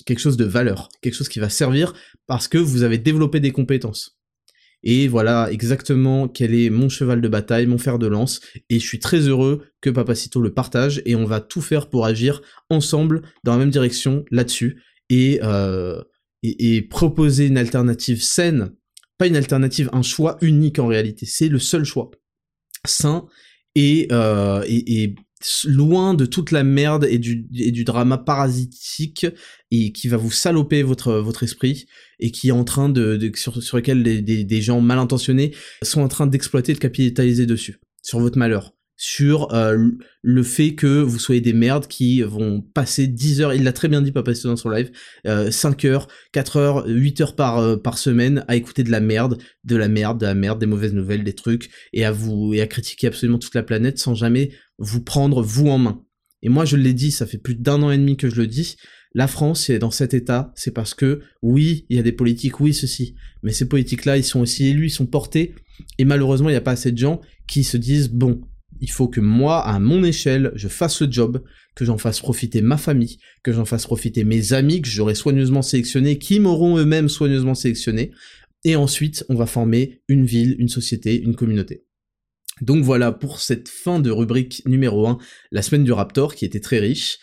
Quelque 0.05 0.19
chose 0.19 0.35
de 0.35 0.45
valeur, 0.45 0.89
quelque 1.01 1.13
chose 1.13 1.29
qui 1.29 1.39
va 1.39 1.49
servir 1.49 1.93
parce 2.25 2.47
que 2.47 2.57
vous 2.57 2.83
avez 2.83 2.97
développé 2.97 3.39
des 3.39 3.51
compétences. 3.51 4.17
Et 4.83 5.07
voilà 5.07 5.51
exactement 5.51 6.27
quel 6.27 6.53
est 6.53 6.69
mon 6.69 6.89
cheval 6.89 7.21
de 7.21 7.27
bataille, 7.27 7.65
mon 7.67 7.77
fer 7.77 7.99
de 7.99 8.07
lance, 8.07 8.41
et 8.69 8.79
je 8.79 8.85
suis 8.85 8.99
très 8.99 9.19
heureux 9.19 9.63
que 9.81 9.89
Papacito 9.89 10.39
le 10.39 10.53
partage, 10.53 11.01
et 11.05 11.15
on 11.15 11.25
va 11.25 11.41
tout 11.41 11.61
faire 11.61 11.89
pour 11.89 12.05
agir 12.05 12.41
ensemble 12.69 13.21
dans 13.43 13.53
la 13.53 13.57
même 13.57 13.69
direction 13.69 14.23
là-dessus. 14.31 14.83
Et 15.09 15.39
euh, 15.43 16.01
et, 16.59 16.81
proposer 16.81 17.47
une 17.47 17.57
alternative 17.57 18.21
saine, 18.21 18.71
pas 19.17 19.27
une 19.27 19.35
alternative, 19.35 19.89
un 19.93 20.01
choix 20.01 20.37
unique 20.41 20.79
en 20.79 20.87
réalité, 20.87 21.25
c'est 21.25 21.49
le 21.49 21.59
seul 21.59 21.83
choix. 21.83 22.11
Sain 22.85 23.25
et, 23.75 24.07
euh, 24.11 24.63
et, 24.67 25.15
loin 25.65 26.15
de 26.15 26.25
toute 26.25 26.51
la 26.51 26.63
merde 26.63 27.05
et 27.07 27.19
du, 27.19 27.47
et 27.55 27.71
du 27.71 27.83
drama 27.83 28.17
parasitique 28.17 29.27
et 29.69 29.91
qui 29.91 30.07
va 30.07 30.17
vous 30.17 30.31
saloper 30.31 30.81
votre, 30.81 31.13
votre 31.13 31.43
esprit 31.43 31.85
et 32.19 32.31
qui 32.31 32.47
est 32.47 32.51
en 32.51 32.63
train 32.63 32.89
de, 32.89 33.31
sur, 33.35 33.61
sur 33.61 33.77
lequel 33.77 34.01
des, 34.01 34.21
des 34.21 34.61
gens 34.61 34.81
mal 34.81 34.97
intentionnés 34.97 35.53
sont 35.83 36.01
en 36.01 36.07
train 36.07 36.25
d'exploiter, 36.25 36.73
de 36.73 36.79
capitaliser 36.79 37.45
dessus, 37.45 37.79
sur 38.01 38.19
votre 38.19 38.39
malheur 38.39 38.76
sur 38.97 39.53
euh, 39.53 39.89
le 40.23 40.43
fait 40.43 40.73
que 40.73 41.01
vous 41.01 41.19
soyez 41.19 41.39
des 41.39 41.53
merdes 41.53 41.87
qui 41.87 42.23
vont 42.23 42.61
passer 42.61 43.05
10 43.05 43.41
heures, 43.41 43.53
il 43.53 43.63
l'a 43.63 43.71
très 43.71 43.87
bien 43.87 44.01
dit 44.01 44.11
Papa 44.11 44.33
dans 44.43 44.55
son 44.55 44.69
live, 44.69 44.91
5 45.23 45.85
euh, 45.85 45.89
heures, 45.89 46.07
4 46.31 46.57
heures, 46.57 46.87
8 46.87 47.21
heures 47.21 47.35
par, 47.35 47.59
euh, 47.59 47.77
par 47.77 47.99
semaine 47.99 48.43
à 48.47 48.55
écouter 48.55 48.83
de 48.83 48.89
la 48.89 48.99
merde, 48.99 49.37
de 49.63 49.75
la 49.75 49.87
merde, 49.87 50.19
de 50.19 50.25
la 50.25 50.33
merde, 50.33 50.59
des 50.59 50.65
mauvaises 50.65 50.93
nouvelles, 50.93 51.23
des 51.23 51.33
trucs, 51.33 51.69
et 51.93 52.05
à 52.05 52.11
vous, 52.11 52.55
et 52.55 52.61
à 52.61 52.67
critiquer 52.67 53.07
absolument 53.07 53.37
toute 53.37 53.53
la 53.53 53.63
planète 53.63 53.99
sans 53.99 54.15
jamais 54.15 54.51
vous 54.79 55.01
prendre 55.01 55.43
vous 55.43 55.67
en 55.67 55.77
main. 55.77 56.03
Et 56.41 56.49
moi 56.49 56.65
je 56.65 56.75
l'ai 56.75 56.93
dit, 56.93 57.11
ça 57.11 57.27
fait 57.27 57.37
plus 57.37 57.55
d'un 57.55 57.83
an 57.83 57.91
et 57.91 57.97
demi 57.97 58.17
que 58.17 58.29
je 58.29 58.41
le 58.41 58.47
dis, 58.47 58.77
la 59.13 59.27
France 59.27 59.69
est 59.69 59.79
dans 59.79 59.91
cet 59.91 60.15
état, 60.15 60.51
c'est 60.55 60.73
parce 60.73 60.93
que 60.93 61.21
oui, 61.43 61.85
il 61.89 61.97
y 61.97 61.99
a 61.99 62.03
des 62.03 62.11
politiques, 62.11 62.59
oui 62.59 62.73
ceci, 62.73 63.15
mais 63.43 63.51
ces 63.51 63.67
politiques-là, 63.67 64.17
ils 64.17 64.23
sont 64.23 64.39
aussi 64.39 64.67
élus, 64.67 64.87
ils 64.87 64.91
sont 64.91 65.05
portés, 65.05 65.53
et 65.99 66.05
malheureusement 66.05 66.49
il 66.49 66.53
n'y 66.53 66.57
a 66.57 66.61
pas 66.61 66.71
assez 66.71 66.91
de 66.91 66.97
gens 66.97 67.21
qui 67.47 67.63
se 67.63 67.77
disent 67.77 68.09
bon, 68.09 68.41
il 68.81 68.91
faut 68.91 69.07
que 69.07 69.21
moi, 69.21 69.65
à 69.65 69.79
mon 69.79 70.03
échelle, 70.03 70.51
je 70.55 70.67
fasse 70.67 71.01
le 71.01 71.11
job, 71.11 71.43
que 71.75 71.85
j'en 71.85 71.97
fasse 71.97 72.19
profiter 72.19 72.61
ma 72.61 72.77
famille, 72.77 73.19
que 73.43 73.51
j'en 73.51 73.65
fasse 73.65 73.85
profiter 73.85 74.23
mes 74.23 74.53
amis 74.53 74.81
que 74.81 74.89
j'aurai 74.89 75.15
soigneusement 75.15 75.61
sélectionnés, 75.61 76.17
qui 76.17 76.39
m'auront 76.39 76.77
eux-mêmes 76.77 77.09
soigneusement 77.09 77.55
sélectionnés, 77.55 78.11
et 78.63 78.75
ensuite 78.75 79.25
on 79.29 79.35
va 79.35 79.45
former 79.45 80.01
une 80.07 80.25
ville, 80.25 80.55
une 80.59 80.69
société, 80.69 81.21
une 81.21 81.35
communauté. 81.35 81.83
Donc 82.61 82.83
voilà 82.83 83.11
pour 83.11 83.39
cette 83.39 83.69
fin 83.69 83.99
de 83.99 84.09
rubrique 84.09 84.63
numéro 84.65 85.07
1, 85.07 85.19
la 85.51 85.61
semaine 85.61 85.83
du 85.83 85.91
Raptor, 85.91 86.33
qui 86.33 86.45
était 86.45 86.59
très 86.59 86.79
riche. 86.79 87.19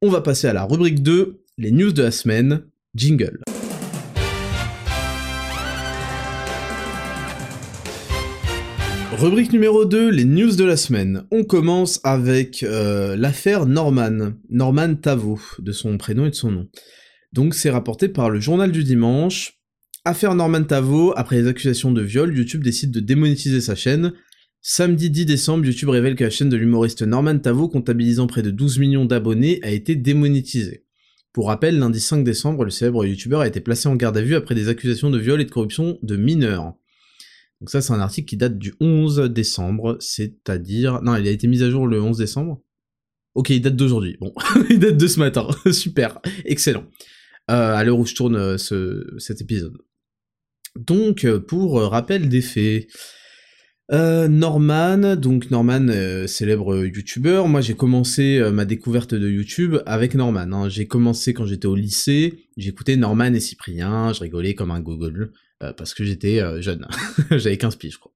On 0.00 0.08
va 0.08 0.20
passer 0.20 0.46
à 0.46 0.52
la 0.52 0.64
rubrique 0.64 1.02
2, 1.02 1.42
les 1.58 1.72
news 1.72 1.92
de 1.92 2.02
la 2.02 2.12
semaine, 2.12 2.62
jingle. 2.94 3.40
Rubrique 9.18 9.54
numéro 9.54 9.86
2, 9.86 10.10
les 10.10 10.26
news 10.26 10.56
de 10.56 10.64
la 10.64 10.76
semaine. 10.76 11.24
On 11.30 11.42
commence 11.42 12.00
avec 12.04 12.62
euh, 12.62 13.16
l'affaire 13.16 13.64
Norman, 13.64 14.34
Norman 14.50 14.94
Tavo, 14.94 15.40
de 15.58 15.72
son 15.72 15.96
prénom 15.96 16.26
et 16.26 16.30
de 16.30 16.34
son 16.34 16.50
nom. 16.50 16.68
Donc 17.32 17.54
c'est 17.54 17.70
rapporté 17.70 18.10
par 18.10 18.28
le 18.28 18.40
journal 18.40 18.70
du 18.70 18.84
dimanche. 18.84 19.54
Affaire 20.04 20.34
Norman 20.34 20.64
Tavo, 20.64 21.14
après 21.16 21.36
les 21.36 21.48
accusations 21.48 21.92
de 21.92 22.02
viol, 22.02 22.36
YouTube 22.36 22.62
décide 22.62 22.90
de 22.90 23.00
démonétiser 23.00 23.62
sa 23.62 23.74
chaîne. 23.74 24.12
Samedi 24.60 25.08
10 25.08 25.24
décembre, 25.24 25.64
YouTube 25.64 25.88
révèle 25.88 26.14
que 26.14 26.24
la 26.24 26.30
chaîne 26.30 26.50
de 26.50 26.56
l'humoriste 26.58 27.00
Norman 27.00 27.38
Tavo, 27.38 27.70
comptabilisant 27.70 28.26
près 28.26 28.42
de 28.42 28.50
12 28.50 28.78
millions 28.80 29.06
d'abonnés, 29.06 29.60
a 29.62 29.70
été 29.70 29.96
démonétisée. 29.96 30.84
Pour 31.32 31.46
rappel, 31.46 31.78
lundi 31.78 32.00
5 32.00 32.22
décembre, 32.22 32.64
le 32.64 32.70
célèbre 32.70 33.06
youtubeur 33.06 33.40
a 33.40 33.48
été 33.48 33.60
placé 33.60 33.88
en 33.88 33.96
garde 33.96 34.18
à 34.18 34.22
vue 34.22 34.34
après 34.34 34.54
des 34.54 34.68
accusations 34.68 35.08
de 35.08 35.18
viol 35.18 35.40
et 35.40 35.46
de 35.46 35.50
corruption 35.50 35.98
de 36.02 36.16
mineurs. 36.16 36.74
Donc 37.60 37.70
ça, 37.70 37.80
c'est 37.80 37.92
un 37.92 38.00
article 38.00 38.28
qui 38.28 38.36
date 38.36 38.58
du 38.58 38.74
11 38.80 39.30
décembre, 39.30 39.96
c'est-à-dire... 40.00 41.00
Non, 41.02 41.16
il 41.16 41.26
a 41.26 41.30
été 41.30 41.46
mis 41.46 41.62
à 41.62 41.70
jour 41.70 41.86
le 41.86 42.02
11 42.02 42.18
décembre. 42.18 42.62
Ok, 43.34 43.50
il 43.50 43.60
date 43.60 43.76
d'aujourd'hui. 43.76 44.16
Bon, 44.20 44.32
il 44.70 44.78
date 44.78 44.96
de 44.96 45.06
ce 45.06 45.18
matin. 45.18 45.48
Super, 45.72 46.20
excellent. 46.44 46.84
Euh, 47.50 47.74
à 47.74 47.84
l'heure 47.84 47.98
où 47.98 48.06
je 48.06 48.14
tourne 48.14 48.36
euh, 48.36 48.58
ce, 48.58 49.06
cet 49.18 49.40
épisode. 49.40 49.76
Donc, 50.74 51.24
euh, 51.24 51.38
pour 51.38 51.80
rappel 51.80 52.28
des 52.28 52.42
faits, 52.42 52.88
Norman, 53.88 55.14
donc 55.14 55.50
Norman, 55.52 56.26
célèbre 56.26 56.84
youtubeur, 56.84 57.46
moi 57.46 57.60
j'ai 57.60 57.74
commencé 57.74 58.42
ma 58.52 58.64
découverte 58.64 59.14
de 59.14 59.30
YouTube 59.30 59.76
avec 59.86 60.16
Norman. 60.16 60.52
Hein. 60.52 60.68
J'ai 60.68 60.88
commencé 60.88 61.32
quand 61.34 61.46
j'étais 61.46 61.66
au 61.66 61.76
lycée, 61.76 62.48
j'écoutais 62.56 62.96
Norman 62.96 63.32
et 63.32 63.38
Cyprien, 63.38 64.12
je 64.12 64.22
rigolais 64.22 64.54
comme 64.54 64.72
un 64.72 64.82
euh, 64.82 65.32
parce 65.58 65.94
que 65.94 66.04
j'étais 66.04 66.40
euh, 66.40 66.60
jeune. 66.60 66.86
J'avais 67.30 67.56
15 67.56 67.76
piges, 67.76 67.94
je 67.94 67.98
crois. 67.98 68.12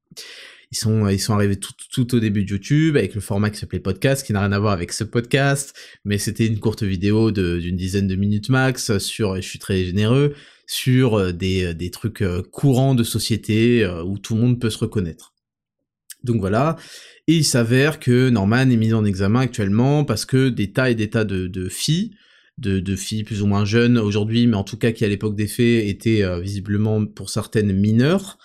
Ils 0.73 0.79
sont, 0.79 1.09
ils 1.09 1.19
sont 1.19 1.35
arrivés 1.35 1.59
tout, 1.59 2.15
au 2.15 2.21
début 2.21 2.45
de 2.45 2.51
YouTube 2.51 2.97
avec 2.97 3.17
le 3.17 3.21
format 3.21 3.51
qui 3.51 3.59
s'appelait 3.59 3.81
podcast, 3.81 4.25
qui 4.25 4.33
n'a 4.33 4.41
rien 4.41 4.53
à 4.53 4.59
voir 4.61 4.73
avec 4.73 4.93
ce 4.93 5.03
podcast, 5.03 5.75
mais 6.05 6.17
c'était 6.17 6.47
une 6.47 6.61
courte 6.61 6.85
vidéo 6.85 7.33
d'une 7.33 7.77
dizaine 7.77 8.07
de 8.07 8.15
minutes 8.15 8.51
max 8.51 8.97
sur, 8.99 9.35
je 9.35 9.41
suis 9.41 9.59
très 9.59 9.85
généreux, 9.85 10.33
sur 10.71 11.15
euh, 11.15 11.33
des, 11.33 11.65
euh, 11.65 11.75
des 11.75 11.91
trucs 11.91 12.23
euh, 12.23 12.43
courants 12.43 12.95
de 12.95 13.03
société 13.03 13.85
où 14.07 14.19
tout 14.19 14.37
le 14.37 14.41
monde 14.41 14.61
peut 14.61 14.71
se 14.71 14.79
reconnaître. 14.79 15.35
Donc 16.23 16.41
voilà. 16.41 16.77
Et 17.27 17.35
il 17.35 17.45
s'avère 17.45 17.99
que 17.99 18.31
Norman 18.31 18.71
est 18.71 18.77
mis 18.77 18.93
en 18.93 19.05
examen 19.05 19.41
actuellement 19.41 20.05
parce 20.05 20.25
que 20.25 20.49
des 20.49 20.71
tas 20.71 20.91
et 20.91 20.95
des 20.95 21.11
tas 21.11 21.25
de 21.25 21.69
filles, 21.69 22.13
de, 22.61 22.97
filles 22.97 23.25
plus 23.25 23.43
ou 23.43 23.47
moins 23.47 23.65
jeunes 23.65 23.99
aujourd'hui, 23.99 24.47
mais 24.47 24.57
en 24.57 24.65
tout 24.65 24.77
cas 24.77 24.93
qui 24.93 25.05
à 25.05 25.09
l'époque 25.09 25.35
des 25.35 25.47
faits 25.47 25.89
étaient 25.89 26.23
visiblement 26.41 27.05
pour 27.07 27.31
certaines 27.31 27.73
mineures, 27.73 28.39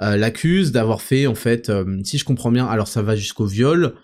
euh, 0.00 0.16
l'accusent 0.16 0.72
d'avoir 0.72 1.02
fait 1.02 1.26
en 1.26 1.34
fait, 1.34 1.70
si 2.04 2.18
je 2.18 2.24
comprends 2.24 2.52
bien, 2.52 2.66
alors 2.66 2.88
ça 2.88 3.02
va 3.02 3.16
jusqu'au 3.16 3.46
viol, 3.46 3.94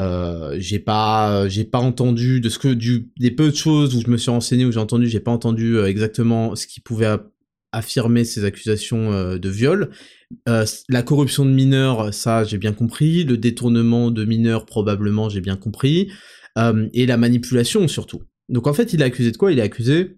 euh, 0.00 0.56
j'ai 0.58 0.80
pas, 0.80 1.48
j'ai 1.48 1.64
pas 1.64 1.78
entendu 1.78 2.40
de 2.40 2.48
ce 2.48 2.58
que 2.58 2.68
du 2.68 3.12
des 3.18 3.30
peu 3.30 3.50
de 3.50 3.54
choses 3.54 3.94
où 3.94 4.00
je 4.00 4.10
me 4.10 4.16
suis 4.16 4.30
renseigné 4.30 4.64
où 4.64 4.72
j'ai 4.72 4.80
entendu, 4.80 5.08
j'ai 5.08 5.20
pas 5.20 5.30
entendu 5.30 5.76
euh, 5.76 5.86
exactement 5.86 6.56
ce 6.56 6.66
qui 6.66 6.80
pouvait 6.80 7.16
affirmer 7.70 8.24
ces 8.24 8.44
accusations 8.44 9.12
euh, 9.12 9.38
de 9.38 9.48
viol. 9.48 9.90
la 10.46 11.02
corruption 11.02 11.44
de 11.44 11.50
mineurs, 11.50 12.12
ça 12.12 12.44
j'ai 12.44 12.58
bien 12.58 12.72
compris. 12.72 13.24
Le 13.24 13.36
détournement 13.38 14.10
de 14.10 14.24
mineurs, 14.24 14.66
probablement 14.66 15.28
j'ai 15.28 15.40
bien 15.40 15.56
compris. 15.56 16.10
et 16.92 17.06
la 17.06 17.16
manipulation 17.16 17.88
surtout. 17.88 18.22
Donc 18.48 18.66
en 18.66 18.74
fait, 18.74 18.92
il 18.92 19.02
est 19.02 19.04
accusé 19.04 19.30
de 19.30 19.36
quoi? 19.36 19.52
Il 19.52 19.58
est 19.58 19.62
accusé 19.62 20.16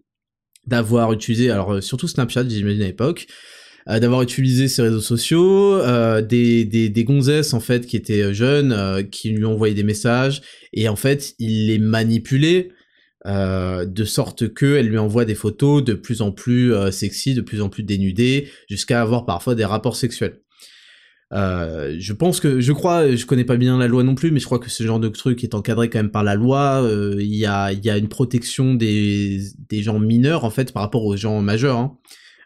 d'avoir 0.66 1.12
utilisé, 1.12 1.50
alors 1.50 1.82
surtout 1.82 2.08
Snapchat, 2.08 2.48
j'imagine 2.48 2.82
à 2.82 2.86
l'époque, 2.86 3.28
euh, 3.88 4.00
d'avoir 4.00 4.22
utilisé 4.22 4.66
ses 4.66 4.82
réseaux 4.82 5.00
sociaux, 5.00 5.74
euh, 5.74 6.20
des, 6.20 6.64
des, 6.64 6.88
des, 6.88 7.04
gonzesses 7.04 7.54
en 7.54 7.60
fait 7.60 7.86
qui 7.86 7.96
étaient 7.96 8.34
jeunes, 8.34 8.72
euh, 8.72 9.04
qui 9.04 9.30
lui 9.30 9.44
envoyaient 9.44 9.74
des 9.74 9.84
messages, 9.84 10.42
et 10.72 10.88
en 10.88 10.96
fait 10.96 11.34
il 11.38 11.68
les 11.68 11.78
manipulait 11.78 12.70
de 13.24 14.04
sorte 14.04 14.54
que 14.54 14.76
elle 14.76 14.86
lui 14.86 14.98
envoie 14.98 15.24
des 15.24 15.34
photos 15.34 15.82
de 15.82 15.94
plus 15.94 16.22
en 16.22 16.30
plus 16.30 16.72
sexy, 16.92 17.34
de 17.34 17.40
plus 17.40 17.60
en 17.60 17.68
plus 17.68 17.82
dénudées, 17.82 18.48
jusqu'à 18.70 19.02
avoir 19.02 19.26
parfois 19.26 19.56
des 19.56 19.64
rapports 19.64 19.96
sexuels. 19.96 20.42
Euh, 21.32 21.96
je 21.98 22.12
pense 22.12 22.40
que, 22.40 22.60
je 22.60 22.72
crois, 22.72 23.14
je 23.14 23.26
connais 23.26 23.44
pas 23.44 23.56
bien 23.56 23.78
la 23.78 23.88
loi 23.88 24.02
non 24.02 24.14
plus, 24.14 24.30
mais 24.30 24.40
je 24.40 24.46
crois 24.46 24.58
que 24.58 24.70
ce 24.70 24.82
genre 24.84 25.00
de 25.00 25.08
truc 25.08 25.42
est 25.42 25.54
encadré 25.54 25.90
quand 25.90 25.98
même 25.98 26.10
par 26.10 26.24
la 26.24 26.34
loi. 26.34 26.88
Il 27.18 27.34
y, 27.34 27.46
a, 27.46 27.72
y 27.72 27.90
a 27.90 27.96
une 27.96 28.08
protection 28.08 28.74
des, 28.74 29.40
des 29.68 29.82
gens 29.82 29.98
mineurs 29.98 30.44
en 30.44 30.50
fait 30.50 30.72
par 30.72 30.82
rapport 30.82 31.04
aux 31.04 31.16
gens 31.16 31.40
majeurs. 31.42 31.78
Hein. 31.78 31.98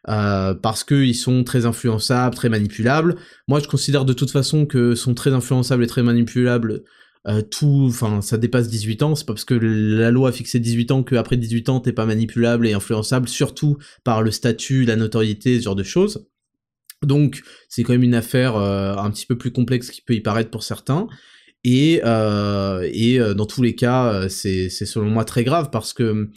Euh, 0.09 0.55
parce 0.55 0.83
qu'ils 0.83 1.15
sont 1.15 1.45
très 1.45 1.67
influençables, 1.67 2.35
très 2.35 2.49
manipulables. 2.49 3.17
Moi, 3.49 3.61
je 3.61 3.69
considère 3.69 4.05
de 4.05 4.13
toute 4.13 4.31
façon 4.31 4.65
que 4.65 4.95
sont 4.95 5.15
très 5.15 5.33
influençables 5.33 5.85
et 5.85 5.87
très 5.87 6.03
manipulables. 6.03 6.83
Euh, 7.29 7.43
tout, 7.43 7.87
enfin, 7.89 8.23
ça 8.23 8.39
dépasse 8.39 8.69
18 8.69 9.03
ans. 9.03 9.15
C'est 9.15 9.27
pas 9.27 9.35
parce 9.35 9.45
que 9.45 9.55
la 9.55 10.11
loi 10.11 10.31
a 10.31 10.33
fixé 10.33 10.59
18 10.59 10.91
ans 10.91 11.03
qu'après 11.03 11.37
18 11.37 11.69
ans 11.69 11.81
t'es 11.81 11.93
pas 11.93 12.07
manipulable 12.07 12.67
et 12.67 12.73
influençable, 12.73 13.29
surtout 13.29 13.77
par 14.05 14.23
le 14.23 14.31
statut, 14.31 14.85
la 14.85 14.97
notoriété, 14.97 15.59
ce 15.59 15.65
genre 15.65 15.77
de 15.77 15.83
choses. 15.83 16.27
Donc, 17.03 17.43
c'est 17.69 17.83
quand 17.83 17.93
même 17.93 18.03
une 18.03 18.15
affaire 18.15 18.57
euh, 18.57 18.95
un 18.97 19.11
petit 19.11 19.27
peu 19.27 19.37
plus 19.37 19.53
complexe 19.53 19.91
qui 19.91 20.03
peut 20.03 20.15
y 20.15 20.21
paraître 20.21 20.51
pour 20.51 20.63
certains. 20.63 21.07
Et, 21.65 22.01
euh, 22.05 22.89
et 22.93 23.19
dans 23.35 23.47
tous 23.47 23.63
les 23.63 23.75
cas, 23.75 24.29
c'est 24.29 24.71
selon 24.71 25.11
moi 25.11 25.25
très 25.25 25.45
grave 25.45 25.69
parce 25.71 25.93
que 25.93 26.31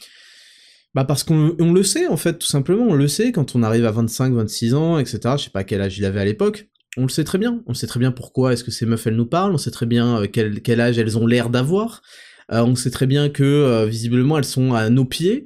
bah 0.93 1.05
parce 1.05 1.23
qu'on 1.23 1.55
le 1.57 1.83
sait 1.83 2.07
en 2.07 2.17
fait, 2.17 2.37
tout 2.37 2.47
simplement, 2.47 2.85
on 2.85 2.93
le 2.93 3.07
sait 3.07 3.31
quand 3.31 3.55
on 3.55 3.63
arrive 3.63 3.85
à 3.85 3.91
25, 3.91 4.33
26 4.33 4.73
ans, 4.75 4.99
etc. 4.99 5.19
Je 5.37 5.45
sais 5.45 5.49
pas 5.49 5.63
quel 5.63 5.81
âge 5.81 5.97
il 5.97 6.05
avait 6.05 6.19
à 6.19 6.25
l'époque. 6.25 6.67
On 6.97 7.03
le 7.03 7.09
sait 7.09 7.23
très 7.23 7.37
bien. 7.39 7.63
On 7.65 7.73
sait 7.73 7.87
très 7.87 7.99
bien 7.99 8.11
pourquoi 8.11 8.53
est-ce 8.53 8.63
que 8.63 8.71
ces 8.71 8.85
meufs 8.85 9.07
elles 9.07 9.15
nous 9.15 9.25
parlent. 9.25 9.53
On 9.53 9.57
sait 9.57 9.71
très 9.71 9.87
bien 9.87 10.21
euh, 10.21 10.27
quel, 10.31 10.61
quel 10.61 10.79
âge 10.79 10.99
elles 10.99 11.17
ont 11.17 11.25
l'air 11.25 11.49
d'avoir. 11.49 12.03
Euh, 12.51 12.63
on 12.63 12.75
sait 12.75 12.91
très 12.91 13.07
bien 13.07 13.29
que 13.29 13.43
euh, 13.43 13.85
visiblement 13.85 14.37
elles 14.37 14.45
sont 14.45 14.73
à 14.73 14.89
nos 14.89 15.05
pieds. 15.05 15.45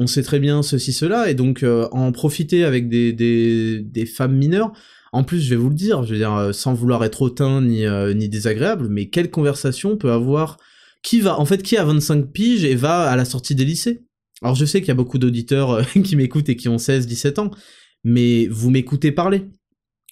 On 0.00 0.06
sait 0.06 0.22
très 0.22 0.38
bien 0.38 0.62
ceci 0.62 0.92
cela 0.92 1.28
et 1.28 1.34
donc 1.34 1.64
en 1.92 2.12
profiter 2.12 2.64
avec 2.64 2.88
des, 2.88 3.12
des, 3.12 4.06
femmes 4.06 4.36
mineures. 4.36 4.72
En 5.12 5.24
plus, 5.24 5.40
je 5.40 5.50
vais 5.50 5.56
vous 5.56 5.70
le 5.70 5.74
dire, 5.74 6.04
je 6.04 6.12
veux 6.12 6.18
dire 6.18 6.50
sans 6.52 6.72
vouloir 6.72 7.04
être 7.04 7.20
hautain 7.20 7.60
ni 7.60 7.84
ni 8.14 8.28
désagréable, 8.28 8.86
mais 8.88 9.08
quelle 9.08 9.30
conversation 9.30 9.96
peut 9.96 10.12
avoir 10.12 10.56
qui 11.02 11.20
va 11.20 11.38
en 11.40 11.44
fait 11.44 11.62
qui 11.64 11.76
a 11.76 11.84
25 11.84 12.30
piges 12.30 12.64
et 12.64 12.76
va 12.76 13.10
à 13.10 13.16
la 13.16 13.24
sortie 13.24 13.56
des 13.56 13.64
lycées? 13.64 14.04
Alors 14.42 14.54
je 14.54 14.64
sais 14.64 14.80
qu'il 14.80 14.88
y 14.88 14.92
a 14.92 14.94
beaucoup 14.94 15.18
d'auditeurs 15.18 15.70
euh, 15.70 15.82
qui 16.04 16.16
m'écoutent 16.16 16.48
et 16.48 16.56
qui 16.56 16.68
ont 16.68 16.76
16-17 16.76 17.40
ans, 17.40 17.50
mais 18.04 18.46
vous 18.46 18.70
m'écoutez 18.70 19.12
parler. 19.12 19.44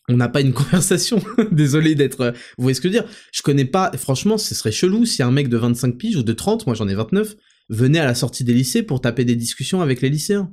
On 0.09 0.17
n'a 0.17 0.29
pas 0.29 0.41
une 0.41 0.53
conversation. 0.55 1.23
Désolé 1.53 1.95
d'être... 1.95 2.21
Euh, 2.21 2.33
vous 2.59 2.63
voyez 2.63 2.75
ce 2.75 2.81
que 2.81 2.89
je 2.89 2.95
veux 2.95 3.01
dire 3.01 3.11
Je 3.33 3.43
connais 3.43 3.65
pas... 3.65 3.91
Franchement, 3.97 4.39
ce 4.39 4.55
serait 4.55 4.73
chelou 4.73 5.05
si 5.05 5.23
un 5.23 5.31
mec 5.31 5.49
de 5.49 5.57
25 5.57 5.97
piges 5.97 6.17
ou 6.17 6.23
de 6.23 6.33
30, 6.33 6.67
moi 6.67 6.75
j'en 6.75 6.89
ai 6.89 6.95
29, 6.95 7.37
venait 7.69 7.99
à 7.99 8.05
la 8.05 8.15
sortie 8.15 8.45
des 8.45 8.55
lycées 8.55 8.83
pour 8.83 9.01
taper 9.01 9.25
des 9.25 9.37
discussions 9.37 9.81
avec 9.81 10.01
les 10.01 10.11
lycéens. 10.11 10.51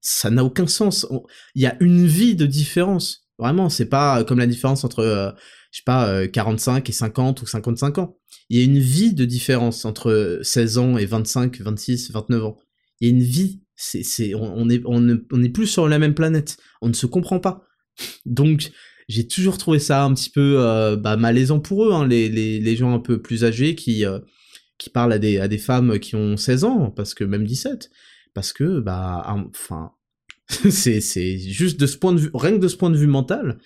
Ça 0.00 0.30
n'a 0.30 0.44
aucun 0.44 0.66
sens. 0.66 1.06
Il 1.54 1.62
y 1.62 1.66
a 1.66 1.76
une 1.80 2.06
vie 2.06 2.34
de 2.34 2.46
différence. 2.46 3.28
Vraiment, 3.38 3.68
c'est 3.68 3.88
pas 3.88 4.22
comme 4.24 4.38
la 4.38 4.46
différence 4.46 4.84
entre, 4.84 5.00
euh, 5.00 5.30
je 5.72 5.78
sais 5.78 5.84
pas, 5.84 6.26
45 6.28 6.88
et 6.88 6.92
50 6.92 7.42
ou 7.42 7.46
55 7.46 7.98
ans. 7.98 8.16
Il 8.50 8.58
y 8.58 8.60
a 8.60 8.64
une 8.64 8.78
vie 8.78 9.14
de 9.14 9.24
différence 9.24 9.84
entre 9.84 10.40
16 10.42 10.78
ans 10.78 10.98
et 10.98 11.06
25, 11.06 11.60
26, 11.60 12.10
29 12.12 12.44
ans 12.44 12.56
il 13.00 13.08
y 13.08 13.10
a 13.10 13.14
une 13.14 13.22
vie. 13.22 13.60
On, 14.34 14.70
est, 14.70 14.82
on, 14.84 15.42
est 15.42 15.48
plus 15.48 15.66
sur 15.66 15.88
la 15.88 15.98
même 15.98 16.14
planète. 16.14 16.56
On 16.80 16.88
ne 16.88 16.92
se 16.94 17.06
comprend 17.06 17.40
pas. 17.40 17.64
Donc, 18.24 18.70
j'ai 19.08 19.26
toujours 19.26 19.58
trouvé 19.58 19.78
ça 19.78 20.04
un 20.04 20.14
petit 20.14 20.30
peu 20.30 20.56
euh, 20.58 20.96
bah, 20.96 21.16
malaisant 21.16 21.60
pour 21.60 21.86
eux, 21.86 21.92
hein, 21.92 22.06
les, 22.06 22.28
les, 22.28 22.60
les, 22.60 22.76
gens 22.76 22.94
un 22.94 23.00
peu 23.00 23.20
plus 23.20 23.44
âgés 23.44 23.74
qui, 23.74 24.06
euh, 24.06 24.20
qui 24.78 24.90
parlent 24.90 25.12
à 25.12 25.18
des, 25.18 25.38
à 25.38 25.48
des 25.48 25.58
femmes 25.58 25.98
qui 25.98 26.16
ont 26.16 26.36
16 26.36 26.64
ans, 26.64 26.90
parce 26.90 27.14
que 27.14 27.24
même 27.24 27.44
17. 27.44 27.90
Parce 28.34 28.52
que, 28.52 28.80
bah, 28.80 29.22
enfin, 29.26 29.92
c'est, 30.48 31.00
c'est 31.00 31.38
juste 31.38 31.78
de 31.80 31.86
ce 31.86 31.96
point 31.96 32.12
de 32.12 32.20
vue, 32.20 32.30
rien 32.34 32.52
que 32.52 32.62
de 32.62 32.68
ce 32.68 32.76
point 32.76 32.90
de 32.90 32.96
vue 32.96 33.06
mental, 33.06 33.58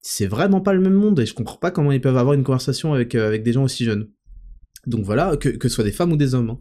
c'est 0.00 0.26
vraiment 0.26 0.60
pas 0.60 0.72
le 0.72 0.80
même 0.80 0.94
monde, 0.94 1.18
et 1.18 1.26
je 1.26 1.34
comprends 1.34 1.56
pas 1.56 1.70
comment 1.70 1.90
ils 1.90 2.00
peuvent 2.00 2.16
avoir 2.16 2.34
une 2.34 2.44
conversation 2.44 2.94
avec, 2.94 3.14
euh, 3.14 3.26
avec 3.26 3.42
des 3.42 3.52
gens 3.52 3.64
aussi 3.64 3.84
jeunes. 3.84 4.08
Donc 4.86 5.04
voilà, 5.04 5.36
que, 5.36 5.48
que 5.48 5.68
ce 5.68 5.74
soit 5.74 5.84
des 5.84 5.92
femmes 5.92 6.12
ou 6.12 6.16
des 6.16 6.34
hommes. 6.34 6.50
Hein. 6.50 6.60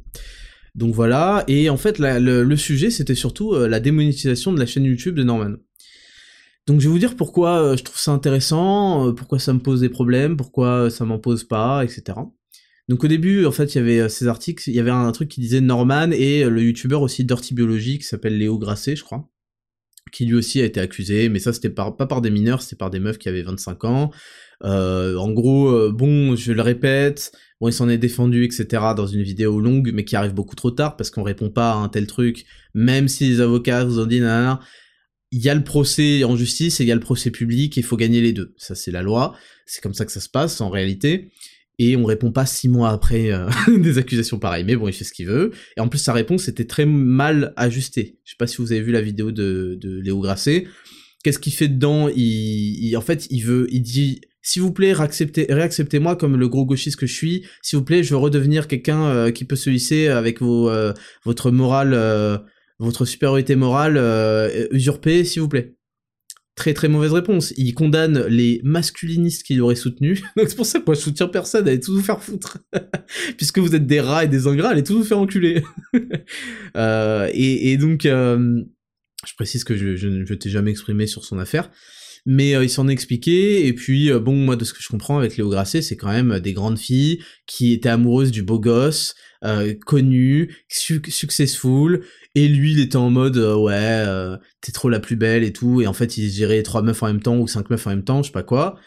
Donc 0.74 0.94
voilà, 0.94 1.44
et 1.48 1.70
en 1.70 1.78
fait 1.78 2.00
le, 2.00 2.56
sujet 2.56 2.90
c'était 2.90 3.16
surtout 3.16 3.54
euh, 3.54 3.68
la 3.68 3.80
démonétisation 3.80 4.52
de 4.52 4.60
la 4.60 4.66
chaîne 4.66 4.84
YouTube 4.84 5.16
de 5.16 5.24
Norman. 5.24 5.56
Donc 6.68 6.82
je 6.82 6.88
vais 6.88 6.92
vous 6.92 7.00
dire 7.00 7.16
pourquoi 7.16 7.62
euh, 7.62 7.78
je 7.78 7.84
trouve 7.84 8.00
ça 8.00 8.12
intéressant, 8.12 9.14
pourquoi 9.14 9.40
ça 9.40 9.54
me 9.54 9.60
pose 9.60 9.82
des 9.82 9.90
problèmes, 9.90 10.36
pourquoi 10.36 10.90
ça 10.90 11.06
m'en 11.06 11.20
pose 11.20 11.44
pas, 11.44 11.84
etc. 11.86 12.18
Donc 12.88 13.04
au 13.04 13.08
début, 13.08 13.46
en 13.46 13.52
fait, 13.52 13.74
il 13.74 13.78
y 13.80 13.82
avait 13.82 14.10
ces 14.10 14.28
articles, 14.28 14.70
il 14.70 14.76
y 14.76 14.80
avait 14.80 14.92
un 14.92 15.12
truc 15.12 15.30
qui 15.30 15.42
disait 15.42 15.62
Norman 15.62 16.12
et 16.12 16.44
le 16.44 16.62
youtubeur 16.62 17.02
aussi 17.02 17.24
Dirty 17.24 17.54
Biology 17.54 17.98
qui 17.98 18.06
s'appelle 18.06 18.38
Léo 18.38 18.60
Grasset, 18.60 18.96
je 18.96 19.04
crois, 19.04 19.28
qui 20.12 20.26
lui 20.26 20.36
aussi 20.36 20.62
a 20.62 20.66
été 20.66 20.80
accusé, 20.80 21.30
mais 21.30 21.40
ça 21.40 21.52
c'était 21.52 21.72
pas 21.72 21.92
par 21.92 22.22
des 22.22 22.30
mineurs, 22.30 22.62
c'était 22.62 22.76
par 22.76 22.92
des 22.92 23.00
meufs 23.00 23.18
qui 23.18 23.28
avaient 23.28 23.42
25 23.42 23.84
ans. 23.86 24.12
en 24.62 25.32
gros, 25.32 25.92
bon, 25.92 26.36
je 26.36 26.52
le 26.52 26.62
répète, 26.62 27.32
Bon, 27.62 27.70
il 27.70 27.74
s'en 27.74 27.88
est 27.88 27.98
défendu, 27.98 28.44
etc. 28.44 28.94
dans 28.98 29.08
une 29.08 29.22
vidéo 29.24 29.62
longue, 29.62 29.92
mais 29.94 30.04
qui 30.04 30.16
arrive 30.16 30.34
beaucoup 30.34 30.56
trop 30.56 30.72
tard 30.72 30.98
parce 30.98 31.10
qu'on 31.10 31.24
répond 31.24 31.50
pas 31.50 31.72
à 31.72 31.76
un 31.76 31.88
tel 31.88 32.06
truc, 32.06 32.46
même 32.74 33.08
si 33.08 33.28
les 33.28 33.40
avocats 33.40 33.86
vous 33.86 34.00
ont 34.00 34.06
dit 34.06 34.20
nanana. 34.20 34.60
Il 35.32 35.42
y 35.42 35.50
a 35.50 35.56
le 35.56 35.64
procès 35.64 36.24
en 36.24 36.36
justice 36.36 36.80
et 36.80 36.84
il 36.84 36.88
y 36.88 36.92
a 36.92 36.96
le 36.96 37.02
procès 37.02 37.32
public, 37.32 37.76
il 37.78 37.84
faut 37.84 37.98
gagner 37.98 38.22
les 38.22 38.34
deux. 38.34 38.54
Ça, 38.58 38.76
c'est 38.76 38.92
la 38.92 39.02
loi. 39.02 39.36
C'est 39.66 39.82
comme 39.82 39.94
ça 39.94 40.06
que 40.06 40.12
ça 40.12 40.20
se 40.20 40.30
passe 40.30 40.62
en 40.62 40.70
réalité. 40.70 41.32
Et 41.78 41.96
on 41.96 42.06
répond 42.06 42.32
pas 42.32 42.46
six 42.46 42.70
mois 42.70 42.90
après 42.90 43.32
euh, 43.32 43.50
des 43.78 43.98
accusations 43.98 44.40
pareilles. 44.40 44.64
Mais 44.64 44.76
bon, 44.76 44.88
il 44.88 44.94
fait 44.94 45.04
ce 45.04 45.14
qu'il 45.14 45.28
veut. 45.28 45.52
Et 45.78 45.82
en 45.82 45.88
plus, 45.88 46.00
sa 46.00 46.14
réponse 46.14 46.48
était 46.48 46.66
très 46.66 46.86
mal 46.86 47.54
ajustée. 47.58 48.20
Je 48.24 48.32
sais 48.32 48.38
pas 48.38 48.48
si 48.48 48.58
vous 48.58 48.72
avez 48.72 48.82
vu 48.82 48.92
la 48.92 49.02
vidéo 49.02 49.32
de, 49.32 49.78
de 49.80 50.00
Léo 50.00 50.20
Grasset. 50.20 50.66
Qu'est-ce 51.24 51.40
qu'il 51.40 51.54
fait 51.54 51.68
dedans? 51.68 52.08
Il, 52.10 52.86
il, 52.86 52.96
En 52.98 53.02
fait, 53.02 53.28
il 53.30 53.42
veut, 53.42 53.68
il 53.72 53.82
dit 53.82 54.22
s'il 54.46 54.62
vous 54.62 54.72
plaît, 54.72 54.94
réacceptez-moi 54.94 56.16
comme 56.18 56.38
le 56.38 56.48
gros 56.48 56.68
gauchiste 56.68 57.00
que 57.00 57.08
je 57.08 57.14
suis. 57.16 57.48
S'il 57.64 57.80
vous 57.80 57.84
plaît, 57.84 58.04
je 58.04 58.12
veux 58.12 58.18
redevenir 58.18 58.68
quelqu'un 58.68 59.06
euh, 59.06 59.32
qui 59.32 59.44
peut 59.44 59.56
se 59.56 59.72
hisser 59.72 60.08
avec 60.08 60.40
vos, 60.40 60.70
euh, 60.70 60.94
votre 61.24 61.50
morale, 61.50 61.96
euh, 61.96 62.38
votre 62.78 63.06
supériorité 63.06 63.56
morale 63.56 63.98
usurpée, 64.70 65.24
s'il 65.24 65.42
vous 65.42 65.50
plaît. 65.50 65.74
Très 66.56 66.74
très 66.74 66.88
mauvaise 66.88 67.12
réponse. 67.12 67.53
Il 67.58 67.74
condamne 67.74 68.26
les 68.28 68.62
masculinistes 68.64 69.43
qu'il 69.43 69.62
aurait 69.62 69.76
soutenus. 69.76 70.22
Donc 70.38 70.49
c'est 70.49 70.56
pour 70.56 70.66
ça 70.66 70.80
que 70.80 70.86
moi 70.86 70.95
je 70.95 71.01
soutiens 71.01 71.28
personne, 71.28 71.68
allez 71.68 71.80
tous 71.80 71.93
vous 71.93 72.03
faire 72.03 72.22
foutre. 72.22 72.60
Puisque 73.38 73.60
vous 73.60 73.76
êtes 73.76 73.86
des 73.86 73.99
rats 73.99 74.24
et 74.24 74.28
des 74.28 74.47
ingrats, 74.47 74.70
allez 74.70 74.84
tous 74.84 74.95
vous 74.95 75.03
faire 75.03 75.20
enculer. 75.20 75.64
et, 76.76 77.72
et, 77.72 77.78
donc, 77.78 78.03
je 78.03 79.34
précise 79.36 79.64
que 79.64 79.76
je 79.76 80.08
ne 80.08 80.36
t'ai 80.36 80.49
jamais 80.49 80.72
exprimé 80.72 81.08
sur 81.08 81.26
son 81.26 81.39
affaire 81.39 81.70
mais 82.26 82.56
euh, 82.56 82.64
il 82.64 82.70
s'en 82.70 82.88
expliquait, 82.88 83.68
et 83.68 83.74
puis 83.74 84.12
euh, 84.12 84.20
bon, 84.20 84.36
moi 84.36 84.56
de 84.56 84.66
ce 84.66 84.74
que 84.74 84.80
je 84.82 84.88
comprends 84.88 85.18
avec 85.18 85.38
Léo 85.38 85.50
Grasset, 85.50 85.82
c'est 85.82 85.96
quand 85.96 86.12
même 86.12 86.40
des 86.40 86.54
grandes 86.54 86.80
filles 86.80 87.22
qui 87.46 87.74
étaient 87.74 87.90
amoureuses 87.90 88.32
du 88.32 88.42
beau 88.44 88.60
gosse, 88.60 89.16
euh, 89.44 89.74
connu, 89.86 90.56
successful, 90.68 92.04
et 92.34 92.48
lui 92.48 92.74
il 92.74 92.80
était 92.80 92.96
en 92.96 93.12
mode 93.12 93.38
ouais, 93.38 94.06
t'es 94.62 94.72
trop 94.72 94.90
la 94.90 95.00
plus 95.00 95.16
belle 95.16 95.44
et 95.44 95.54
tout, 95.54 95.82
et 95.82 95.88
en 95.88 95.94
fait 95.94 96.18
il 96.18 96.30
gérait 96.30 96.64
trois 96.64 96.82
meufs 96.82 97.04
en 97.04 97.08
même 97.08 97.22
temps 97.22 97.38
ou 97.38 97.48
cinq 97.48 97.70
meufs 97.70 97.86
en 97.86 97.92
même 97.92 98.04
temps, 98.04 98.24
je 98.24 98.28
sais 98.28 98.34
pas 98.34 98.44
quoi. 98.44 98.80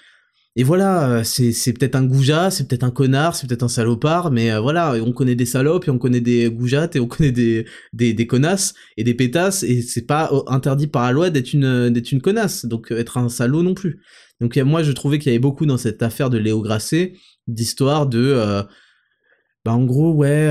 Et 0.59 0.65
voilà, 0.65 1.23
c'est 1.23 1.73
peut-être 1.73 1.95
un 1.95 2.05
goujat, 2.05 2.51
c'est 2.51 2.67
peut-être 2.67 2.83
un 2.83 2.91
connard, 2.91 3.37
c'est 3.37 3.47
peut-être 3.47 3.63
un 3.63 3.69
salopard, 3.69 4.33
mais 4.33 4.51
euh, 4.51 4.59
voilà, 4.59 4.95
on 4.95 5.13
connaît 5.13 5.37
des 5.37 5.47
salopes, 5.47 5.87
et 5.87 5.91
on 5.93 5.99
connaît 5.99 6.21
des 6.21 6.51
goujates, 6.51 6.97
et 6.97 7.01
on 7.01 7.07
connaît 7.07 7.31
des, 7.31 7.65
des, 7.93 8.27
connasses, 8.27 8.75
et 8.97 9.05
des 9.05 9.15
pétasses, 9.15 9.63
et 9.63 9.83
c'est 9.83 10.05
pas 10.05 10.29
euh, 10.33 10.41
interdit 10.49 10.89
par 10.89 11.05
la 11.05 11.13
loi 11.13 11.31
d'être 11.31 11.53
une, 11.53 11.95
une 12.11 12.21
connasse, 12.21 12.67
donc 12.67 12.91
euh, 12.91 12.99
être 12.99 13.19
un 13.19 13.29
salaud 13.29 13.63
non 13.63 13.75
plus. 13.75 14.01
Donc 14.41 14.57
moi, 14.57 14.83
je 14.83 14.91
trouvais 14.91 15.21
qu'il 15.21 15.31
y 15.31 15.33
avait 15.37 15.39
beaucoup 15.39 15.65
dans 15.65 15.77
cette 15.77 16.03
affaire 16.03 16.29
de 16.29 16.39
Léo 16.39 16.61
Grasset, 16.61 17.13
d'histoire 17.47 18.09
de... 18.09 18.65
bah 19.65 19.75
en 19.75 19.85
gros, 19.85 20.13
ouais, 20.13 20.49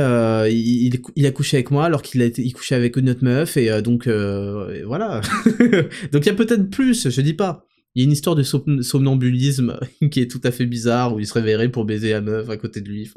il, 0.54 1.02
il, 1.18 1.26
a 1.26 1.32
couché 1.32 1.58
avec 1.58 1.70
moi 1.70 1.84
alors 1.84 2.02
qu'il 2.02 2.22
a 2.22 2.28
il 2.28 2.54
couchait 2.54 2.76
avec 2.76 2.96
une 2.96 3.10
autre 3.10 3.26
meuf, 3.26 3.58
et 3.58 3.82
donc 3.82 4.08
voilà. 4.08 5.20
donc 6.14 6.26
il 6.26 6.28
y 6.28 6.30
a 6.30 6.34
peut-être 6.34 6.70
plus, 6.70 7.10
je 7.10 7.22
dis 7.22 7.34
pas. 7.34 7.67
Il 7.98 8.02
y 8.02 8.04
a 8.04 8.06
une 8.06 8.12
histoire 8.12 8.36
de 8.36 8.44
somnambulisme 8.44 9.80
qui 10.12 10.20
est 10.20 10.30
tout 10.30 10.42
à 10.44 10.52
fait 10.52 10.68
bizarre, 10.68 11.16
où 11.16 11.20
il 11.20 11.26
se 11.26 11.34
réveillerait 11.34 11.70
pour 11.70 11.84
baiser 11.84 12.12
la 12.12 12.22
meuf 12.22 12.48
à 12.48 12.56
côté 12.56 12.80
de 12.80 12.88
lui. 12.88 13.12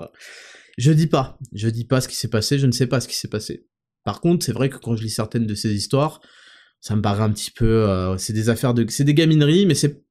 Je 0.78 0.90
dis 0.90 1.06
pas, 1.06 1.38
je 1.52 1.68
dis 1.68 1.84
pas 1.84 2.00
ce 2.00 2.08
qui 2.08 2.16
s'est 2.16 2.30
passé, 2.30 2.58
je 2.58 2.66
ne 2.66 2.72
sais 2.72 2.86
pas 2.86 2.98
ce 3.02 3.06
qui 3.06 3.14
s'est 3.14 3.28
passé. 3.28 3.66
Par 4.04 4.22
contre, 4.22 4.42
c'est 4.42 4.52
vrai 4.52 4.70
que 4.70 4.78
quand 4.78 4.96
je 4.96 5.02
lis 5.02 5.10
certaines 5.10 5.46
de 5.46 5.54
ces 5.54 5.74
histoires, 5.74 6.22
ça 6.80 6.96
me 6.96 7.02
paraît 7.02 7.22
un 7.22 7.30
petit 7.30 7.50
peu, 7.50 7.66
euh, 7.66 8.16
c'est 8.16 8.32
des 8.32 8.48
affaires 8.48 8.72
de, 8.72 8.86
c'est 8.88 9.04
des 9.04 9.12
gamineries, 9.12 9.66
mais 9.66 9.74
c'est 9.74 10.02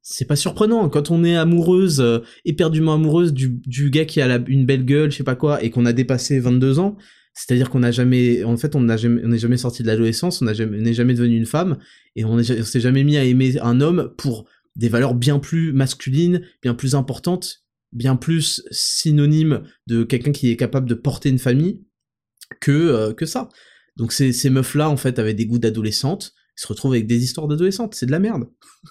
c'est 0.00 0.24
pas 0.24 0.36
surprenant 0.36 0.88
quand 0.88 1.10
on 1.10 1.22
est 1.22 1.36
amoureuse, 1.36 2.00
euh, 2.00 2.20
éperdument 2.46 2.94
amoureuse 2.94 3.34
du, 3.34 3.60
du 3.66 3.90
gars 3.90 4.06
qui 4.06 4.22
a 4.22 4.42
une 4.46 4.64
belle 4.64 4.86
gueule, 4.86 5.10
je 5.10 5.18
sais 5.18 5.24
pas 5.24 5.36
quoi, 5.36 5.62
et 5.62 5.68
qu'on 5.68 5.84
a 5.84 5.92
dépassé 5.92 6.40
22 6.40 6.78
ans. 6.78 6.96
C'est-à-dire 7.34 7.68
qu'on 7.68 7.80
n'a 7.80 7.90
jamais, 7.90 8.44
en 8.44 8.56
fait, 8.56 8.76
on 8.76 8.80
n'a 8.80 8.96
jamais, 8.96 9.22
n'est 9.22 9.38
jamais 9.38 9.56
sorti 9.56 9.82
de 9.82 9.88
l'adolescence, 9.88 10.40
on 10.40 10.44
n'est 10.44 10.54
jamais, 10.54 10.94
jamais 10.94 11.14
devenu 11.14 11.36
une 11.36 11.46
femme, 11.46 11.78
et 12.14 12.24
on, 12.24 12.40
s'est 12.42 12.80
jamais 12.80 13.02
mis 13.02 13.16
à 13.16 13.24
aimer 13.24 13.58
un 13.60 13.80
homme 13.80 14.14
pour 14.16 14.46
des 14.76 14.88
valeurs 14.88 15.14
bien 15.14 15.40
plus 15.40 15.72
masculines, 15.72 16.42
bien 16.62 16.74
plus 16.74 16.94
importantes, 16.94 17.64
bien 17.92 18.14
plus 18.14 18.62
synonymes 18.70 19.62
de 19.88 20.04
quelqu'un 20.04 20.32
qui 20.32 20.50
est 20.50 20.56
capable 20.56 20.88
de 20.88 20.94
porter 20.94 21.28
une 21.28 21.38
famille 21.38 21.82
que 22.60 22.72
euh, 22.72 23.12
que 23.12 23.26
ça. 23.26 23.48
Donc 23.96 24.12
ces, 24.12 24.32
ces 24.32 24.50
meufs-là, 24.50 24.88
en 24.88 24.96
fait, 24.96 25.18
avaient 25.18 25.34
des 25.34 25.46
goûts 25.46 25.58
d'adolescentes, 25.58 26.34
ils 26.56 26.62
se 26.62 26.68
retrouvent 26.68 26.92
avec 26.92 27.06
des 27.08 27.22
histoires 27.22 27.48
d'adolescentes, 27.48 27.94
c'est 27.94 28.06
de 28.06 28.12
la 28.12 28.20
merde. 28.20 28.48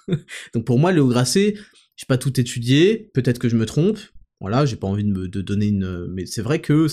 Donc 0.54 0.66
pour 0.66 0.80
moi, 0.80 0.92
Léo 0.92 1.08
Grasset, 1.08 1.56
j'ai 1.96 2.06
pas 2.08 2.18
tout 2.18 2.38
étudié, 2.40 3.10
peut-être 3.14 3.40
que 3.40 3.48
je 3.48 3.56
me 3.56 3.66
trompe, 3.66 4.00
voilà, 4.42 4.66
j'ai 4.66 4.76
pas 4.76 4.88
envie 4.88 5.06
de 5.06 5.12
me 5.12 5.30
de 5.30 5.42
donner 5.42 5.68
une... 5.68 6.08
Mais 6.08 6.26
c'est 6.26 6.42
vrai 6.42 6.60
que 6.60 6.88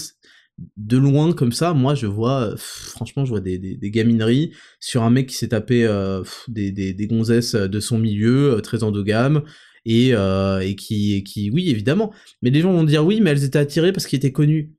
de 0.77 0.97
loin 0.97 1.33
comme 1.33 1.53
ça, 1.53 1.73
moi 1.73 1.95
je 1.95 2.07
vois, 2.07 2.55
franchement, 2.57 3.25
je 3.25 3.31
vois 3.31 3.41
des, 3.41 3.79
gamineries 3.83 4.53
sur 4.79 5.03
un 5.03 5.11
mec 5.11 5.29
qui 5.29 5.37
s'est 5.37 5.49
tapé 5.49 5.85
euh, 5.85 6.23
des, 6.49 7.07
gonzesses 7.09 7.55
de 7.55 7.81
son 7.81 7.99
milieu, 7.99 8.55
euh, 8.55 8.61
très 8.61 8.83
endogame, 8.83 9.43
et, 9.85 10.11
euh, 10.13 10.61
et, 10.61 10.77
qui, 10.77 11.15
et 11.15 11.23
qui, 11.23 11.51
oui, 11.51 11.71
évidemment. 11.71 12.13
Mais 12.43 12.51
les 12.51 12.61
gens 12.61 12.73
vont 12.73 12.85
dire 12.85 13.05
oui, 13.05 13.21
mais 13.21 13.31
elles 13.31 13.45
étaient 13.45 13.59
attirées 13.59 13.93
parce 13.93 14.07
qu'il 14.07 14.19
était 14.19 14.33
connu. 14.33 14.75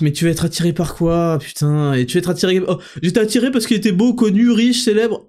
mais 0.00 0.12
tu 0.12 0.24
vas 0.24 0.30
être 0.30 0.44
attiré 0.44 0.72
par 0.72 0.94
quoi, 0.94 1.38
putain? 1.40 1.92
Et 1.92 2.06
tu 2.06 2.14
vas 2.14 2.20
être 2.20 2.30
attiré... 2.30 2.60
Oh, 2.66 2.78
j'étais 3.02 3.20
attiré 3.20 3.50
parce 3.50 3.66
qu'il 3.66 3.76
était 3.76 3.92
beau, 3.92 4.14
connu, 4.14 4.50
riche, 4.50 4.82
célèbre. 4.82 5.28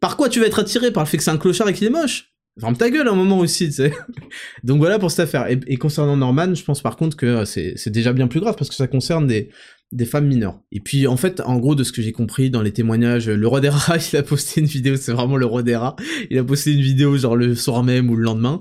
Par 0.00 0.16
quoi 0.16 0.28
tu 0.28 0.38
vas 0.40 0.46
être 0.46 0.60
attiré? 0.60 0.92
Par 0.92 1.02
le 1.02 1.08
fait 1.08 1.16
que 1.16 1.22
c'est 1.22 1.30
un 1.30 1.38
clochard 1.38 1.68
et 1.68 1.72
qu'il 1.72 1.86
est 1.86 1.90
moche 1.90 2.33
Ferme 2.60 2.76
ta 2.76 2.88
gueule 2.88 3.08
un 3.08 3.14
moment 3.14 3.38
aussi, 3.38 3.66
tu 3.66 3.72
sais. 3.72 3.92
Donc 4.64 4.78
voilà 4.78 4.98
pour 4.98 5.10
cette 5.10 5.20
affaire. 5.20 5.48
Et, 5.48 5.76
concernant 5.76 6.16
Norman, 6.16 6.54
je 6.54 6.62
pense 6.62 6.82
par 6.82 6.96
contre 6.96 7.16
que 7.16 7.26
euh, 7.26 7.44
c'est 7.44 7.90
déjà 7.90 8.12
bien 8.12 8.28
plus 8.28 8.40
grave 8.40 8.54
parce 8.56 8.68
que 8.68 8.76
ça 8.76 8.86
concerne 8.86 9.26
des, 9.26 9.50
des 9.90 10.04
femmes 10.04 10.26
mineures. 10.26 10.60
Et 10.72 10.80
puis 10.80 11.06
en 11.06 11.16
fait, 11.16 11.40
en 11.40 11.58
gros, 11.58 11.74
de 11.74 11.84
ce 11.84 11.92
que 11.92 12.02
j'ai 12.02 12.12
compris 12.12 12.50
dans 12.50 12.62
les 12.62 12.72
témoignages, 12.72 13.28
le 13.28 13.46
roi 13.46 13.60
des 13.60 13.68
rats, 13.68 13.96
il 14.12 14.16
a 14.16 14.22
posté 14.22 14.60
une 14.60 14.66
vidéo, 14.66 14.96
c'est 14.96 15.12
vraiment 15.12 15.36
le 15.36 15.46
roi 15.46 15.62
des 15.62 15.76
rats. 15.76 15.96
Il 16.30 16.38
a 16.38 16.44
posté 16.44 16.72
une 16.72 16.80
vidéo 16.80 17.16
genre 17.16 17.36
le 17.36 17.54
soir 17.54 17.82
même 17.82 18.10
ou 18.10 18.16
le 18.16 18.22
lendemain. 18.22 18.60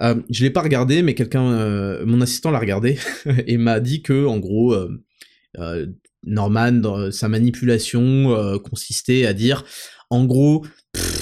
Euh, 0.00 0.16
je 0.30 0.42
l'ai 0.42 0.50
pas 0.50 0.62
regardé, 0.62 1.02
mais 1.02 1.14
quelqu'un, 1.14 1.52
euh, 1.52 2.04
mon 2.06 2.20
assistant 2.20 2.50
l'a 2.50 2.58
regardé 2.58 2.98
et 3.46 3.56
m'a 3.56 3.80
dit 3.80 4.02
que 4.02 4.26
en 4.26 4.38
gros, 4.38 4.74
euh, 4.74 5.02
euh 5.58 5.86
Norman, 6.26 7.10
sa 7.10 7.28
manipulation 7.28 8.58
consistait 8.64 9.26
à 9.26 9.34
dire, 9.34 9.62
en 10.08 10.24
gros, 10.24 10.64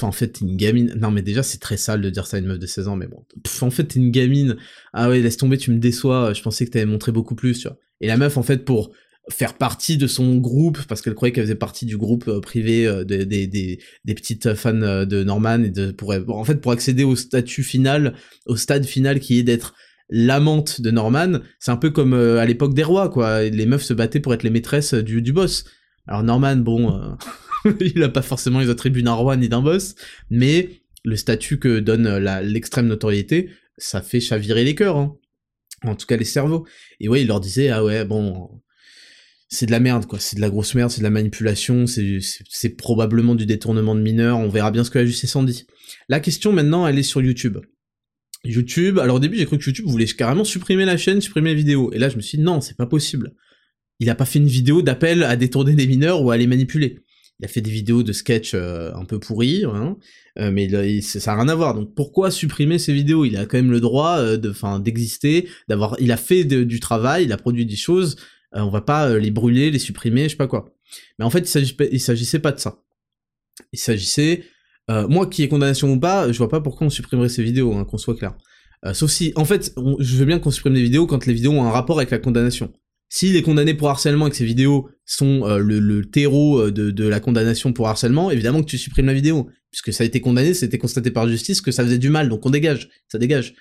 en 0.02 0.12
fait, 0.12 0.28
t'es 0.28 0.44
une 0.44 0.56
gamine. 0.56 0.94
Non, 1.00 1.10
mais 1.10 1.22
déjà, 1.22 1.42
c'est 1.42 1.58
très 1.58 1.76
sale 1.76 2.00
de 2.02 2.10
dire 2.10 2.26
ça 2.26 2.36
à 2.36 2.40
une 2.40 2.46
meuf 2.46 2.58
de 2.58 2.66
16 2.66 2.88
ans, 2.88 2.96
mais 2.96 3.06
bon. 3.06 3.24
en 3.60 3.70
fait, 3.70 3.84
t'es 3.84 3.98
une 3.98 4.10
gamine. 4.10 4.56
Ah 4.92 5.08
ouais, 5.08 5.20
laisse 5.20 5.36
tomber, 5.36 5.58
tu 5.58 5.70
me 5.70 5.78
déçois. 5.78 6.32
Je 6.34 6.42
pensais 6.42 6.66
que 6.66 6.70
t'avais 6.70 6.86
montré 6.86 7.12
beaucoup 7.12 7.34
plus, 7.34 7.58
tu 7.58 7.68
vois. 7.68 7.78
Et 8.00 8.06
la 8.06 8.16
meuf, 8.16 8.36
en 8.36 8.42
fait, 8.42 8.64
pour 8.64 8.92
faire 9.30 9.54
partie 9.54 9.96
de 9.96 10.06
son 10.06 10.36
groupe, 10.36 10.82
parce 10.88 11.00
qu'elle 11.00 11.14
croyait 11.14 11.32
qu'elle 11.32 11.44
faisait 11.44 11.54
partie 11.54 11.86
du 11.86 11.96
groupe 11.96 12.26
euh, 12.26 12.40
privé 12.40 12.86
euh, 12.86 13.04
des, 13.04 13.24
des, 13.24 13.78
petites 14.04 14.54
fans 14.54 14.82
euh, 14.82 15.04
de 15.04 15.22
Norman, 15.22 15.62
et 15.62 15.70
de, 15.70 15.92
pour, 15.92 16.12
en 16.28 16.44
fait, 16.44 16.56
pour 16.56 16.72
accéder 16.72 17.04
au 17.04 17.14
statut 17.14 17.62
final, 17.62 18.14
au 18.46 18.56
stade 18.56 18.84
final 18.84 19.20
qui 19.20 19.38
est 19.38 19.42
d'être 19.42 19.74
l'amante 20.10 20.80
de 20.80 20.90
Norman, 20.90 21.38
c'est 21.60 21.70
un 21.70 21.76
peu 21.76 21.90
comme 21.90 22.12
à 22.12 22.44
l'époque 22.44 22.74
des 22.74 22.82
rois, 22.82 23.08
quoi. 23.08 23.44
Les 23.44 23.64
meufs 23.64 23.84
se 23.84 23.94
battaient 23.94 24.20
pour 24.20 24.34
être 24.34 24.42
les 24.42 24.50
maîtresses 24.50 24.92
du, 24.92 25.22
du 25.22 25.32
boss. 25.32 25.64
Alors 26.06 26.22
Norman, 26.22 26.56
bon... 26.56 27.16
il 27.80 28.02
a 28.02 28.08
pas 28.08 28.22
forcément 28.22 28.60
les 28.60 28.70
attributs 28.70 29.02
d'un 29.02 29.14
roi 29.14 29.36
ni 29.36 29.48
d'un 29.48 29.62
boss, 29.62 29.94
mais 30.30 30.82
le 31.04 31.16
statut 31.16 31.58
que 31.58 31.80
donne 31.80 32.08
l'extrême 32.42 32.86
notoriété, 32.86 33.50
ça 33.76 34.02
fait 34.02 34.20
chavirer 34.20 34.64
les 34.64 34.74
cœurs, 34.74 34.96
hein. 34.96 35.16
en 35.84 35.96
tout 35.96 36.06
cas 36.06 36.16
les 36.16 36.24
cerveaux. 36.24 36.66
Et 37.00 37.08
ouais, 37.08 37.22
il 37.22 37.26
leur 37.26 37.40
disait, 37.40 37.68
ah 37.68 37.84
ouais, 37.84 38.04
bon, 38.04 38.62
c'est 39.48 39.66
de 39.66 39.70
la 39.70 39.80
merde, 39.80 40.06
quoi, 40.06 40.18
c'est 40.18 40.36
de 40.36 40.40
la 40.40 40.50
grosse 40.50 40.74
merde, 40.74 40.90
c'est 40.90 41.00
de 41.00 41.04
la 41.04 41.10
manipulation, 41.10 41.86
c'est 41.86 42.76
probablement 42.76 43.34
du 43.34 43.46
détournement 43.46 43.94
de 43.94 44.00
mineurs, 44.00 44.38
on 44.38 44.48
verra 44.48 44.70
bien 44.70 44.84
ce 44.84 44.90
que 44.90 44.98
la 44.98 45.06
justice 45.06 45.34
en 45.36 45.42
dit. 45.42 45.66
La 46.08 46.20
question 46.20 46.52
maintenant, 46.52 46.86
elle 46.86 46.98
est 46.98 47.02
sur 47.02 47.20
YouTube. 47.20 47.58
YouTube, 48.44 48.98
alors 48.98 49.16
au 49.16 49.20
début 49.20 49.36
j'ai 49.36 49.46
cru 49.46 49.58
que 49.58 49.64
YouTube 49.64 49.86
voulait 49.86 50.06
carrément 50.06 50.42
supprimer 50.42 50.84
la 50.84 50.96
chaîne, 50.96 51.20
supprimer 51.20 51.50
les 51.50 51.56
vidéos, 51.56 51.92
et 51.92 51.98
là 51.98 52.08
je 52.08 52.16
me 52.16 52.22
suis 52.22 52.38
dit 52.38 52.44
non, 52.44 52.60
c'est 52.60 52.76
pas 52.76 52.86
possible. 52.86 53.34
Il 54.00 54.10
a 54.10 54.16
pas 54.16 54.24
fait 54.24 54.40
une 54.40 54.48
vidéo 54.48 54.82
d'appel 54.82 55.22
à 55.22 55.36
détourner 55.36 55.74
des 55.74 55.86
mineurs 55.86 56.22
ou 56.22 56.32
à 56.32 56.36
les 56.36 56.48
manipuler 56.48 56.98
il 57.42 57.46
a 57.46 57.48
fait 57.48 57.60
des 57.60 57.72
vidéos 57.72 58.04
de 58.04 58.12
sketch 58.12 58.52
euh, 58.54 58.94
un 58.94 59.04
peu 59.04 59.18
pourris, 59.18 59.64
hein, 59.64 59.96
euh, 60.38 60.52
mais 60.52 61.00
ça 61.00 61.32
n'a 61.32 61.42
rien 61.42 61.48
à 61.48 61.56
voir. 61.56 61.74
Donc 61.74 61.92
pourquoi 61.92 62.30
supprimer 62.30 62.78
ces 62.78 62.92
vidéos? 62.92 63.24
Il 63.24 63.36
a 63.36 63.46
quand 63.46 63.56
même 63.56 63.72
le 63.72 63.80
droit 63.80 64.18
euh, 64.18 64.36
de, 64.36 64.50
enfin, 64.50 64.78
d'exister, 64.78 65.48
d'avoir, 65.68 65.96
il 65.98 66.12
a 66.12 66.16
fait 66.16 66.44
du 66.44 66.78
travail, 66.78 67.24
il 67.24 67.32
a 67.32 67.36
produit 67.36 67.66
des 67.66 67.74
choses. 67.74 68.14
on 68.52 68.70
va 68.70 68.80
pas 68.80 69.18
les 69.18 69.32
brûler, 69.32 69.72
les 69.72 69.80
supprimer, 69.80 70.24
je 70.24 70.28
sais 70.30 70.36
pas 70.36 70.46
quoi. 70.46 70.72
Mais 71.18 71.24
en 71.24 71.30
fait, 71.30 71.52
il 71.90 72.00
s'agissait 72.00 72.38
pas 72.38 72.52
de 72.52 72.60
ça. 72.60 72.78
Il 73.72 73.78
s'agissait, 73.80 74.44
moi 74.88 75.26
qui 75.26 75.42
ai 75.42 75.48
condamnation 75.48 75.92
ou 75.92 75.98
pas, 75.98 76.30
je 76.30 76.38
vois 76.38 76.48
pas 76.48 76.60
pourquoi 76.60 76.86
on 76.86 76.90
supprimerait 76.90 77.28
ces 77.28 77.42
vidéos, 77.42 77.74
hein, 77.74 77.84
qu'on 77.84 77.98
soit 77.98 78.14
clair. 78.14 78.36
sauf 78.92 79.10
si, 79.10 79.32
en 79.34 79.44
fait, 79.44 79.74
je 79.98 80.16
veux 80.16 80.26
bien 80.26 80.38
qu'on 80.38 80.52
supprime 80.52 80.74
des 80.74 80.82
vidéos 80.82 81.08
quand 81.08 81.26
les 81.26 81.34
vidéos 81.34 81.52
ont 81.52 81.64
un 81.64 81.70
rapport 81.72 81.98
avec 81.98 82.10
la 82.10 82.18
condamnation. 82.18 82.72
S'il 83.14 83.36
est 83.36 83.42
condamné 83.42 83.74
pour 83.74 83.90
harcèlement 83.90 84.28
et 84.28 84.30
que 84.30 84.36
ses 84.36 84.46
vidéos 84.46 84.88
sont 85.04 85.44
euh, 85.44 85.58
le, 85.58 86.02
terreau 86.02 86.62
euh, 86.62 86.72
de, 86.72 87.06
la 87.06 87.20
condamnation 87.20 87.74
pour 87.74 87.86
harcèlement, 87.86 88.30
évidemment 88.30 88.62
que 88.62 88.70
tu 88.70 88.78
supprimes 88.78 89.04
la 89.04 89.12
vidéo. 89.12 89.50
Puisque 89.70 89.92
ça 89.92 90.02
a 90.02 90.06
été 90.06 90.22
condamné, 90.22 90.54
c'était 90.54 90.78
constaté 90.78 91.10
par 91.10 91.28
justice 91.28 91.60
que 91.60 91.72
ça 91.72 91.84
faisait 91.84 91.98
du 91.98 92.08
mal, 92.08 92.30
donc 92.30 92.46
on 92.46 92.48
dégage, 92.48 92.88
ça 93.08 93.18
dégage. 93.18 93.52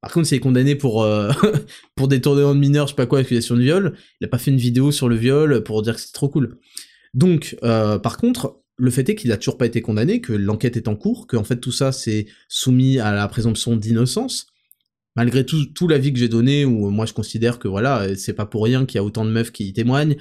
Par 0.00 0.12
contre, 0.12 0.28
s'il 0.28 0.36
est 0.36 0.40
condamné 0.40 0.76
pour, 0.76 1.02
euh, 1.02 1.32
pour 1.96 2.06
détournement 2.06 2.54
de 2.54 2.60
mineurs, 2.60 2.86
je 2.86 2.92
sais 2.92 2.96
pas 2.96 3.06
quoi, 3.06 3.18
accusation 3.18 3.56
de 3.56 3.62
viol, 3.62 3.96
il 4.20 4.26
a 4.26 4.28
pas 4.28 4.38
fait 4.38 4.52
une 4.52 4.58
vidéo 4.58 4.92
sur 4.92 5.08
le 5.08 5.16
viol 5.16 5.64
pour 5.64 5.82
dire 5.82 5.96
que 5.96 6.00
c'est 6.00 6.12
trop 6.12 6.28
cool. 6.28 6.60
Donc, 7.14 7.56
par 7.62 8.16
contre, 8.16 8.60
le 8.76 8.92
fait 8.92 9.08
est 9.08 9.16
qu'il 9.16 9.32
a 9.32 9.36
toujours 9.38 9.58
pas 9.58 9.66
été 9.66 9.82
condamné, 9.82 10.20
que 10.20 10.32
l'enquête 10.32 10.76
est 10.76 10.86
en 10.86 10.94
cours, 10.94 11.26
que 11.26 11.36
en 11.36 11.44
fait 11.44 11.56
tout 11.56 11.72
ça 11.72 11.90
c'est 11.92 12.26
soumis 12.48 12.98
à 12.98 13.12
la 13.12 13.26
présomption 13.28 13.76
d'innocence, 13.76 14.46
malgré 15.16 15.44
tout, 15.46 15.66
tout 15.66 15.88
l'avis 15.88 16.12
que 16.12 16.18
j'ai 16.18 16.28
donné, 16.28 16.64
où 16.64 16.90
moi 16.90 17.06
je 17.06 17.12
considère 17.12 17.58
que 17.58 17.68
voilà, 17.68 18.16
c'est 18.16 18.32
pas 18.32 18.46
pour 18.46 18.64
rien 18.64 18.86
qu'il 18.86 18.96
y 18.96 18.98
a 18.98 19.04
autant 19.04 19.24
de 19.24 19.30
meufs 19.30 19.52
qui 19.52 19.68
y 19.68 19.72
témoignent, 19.72 20.16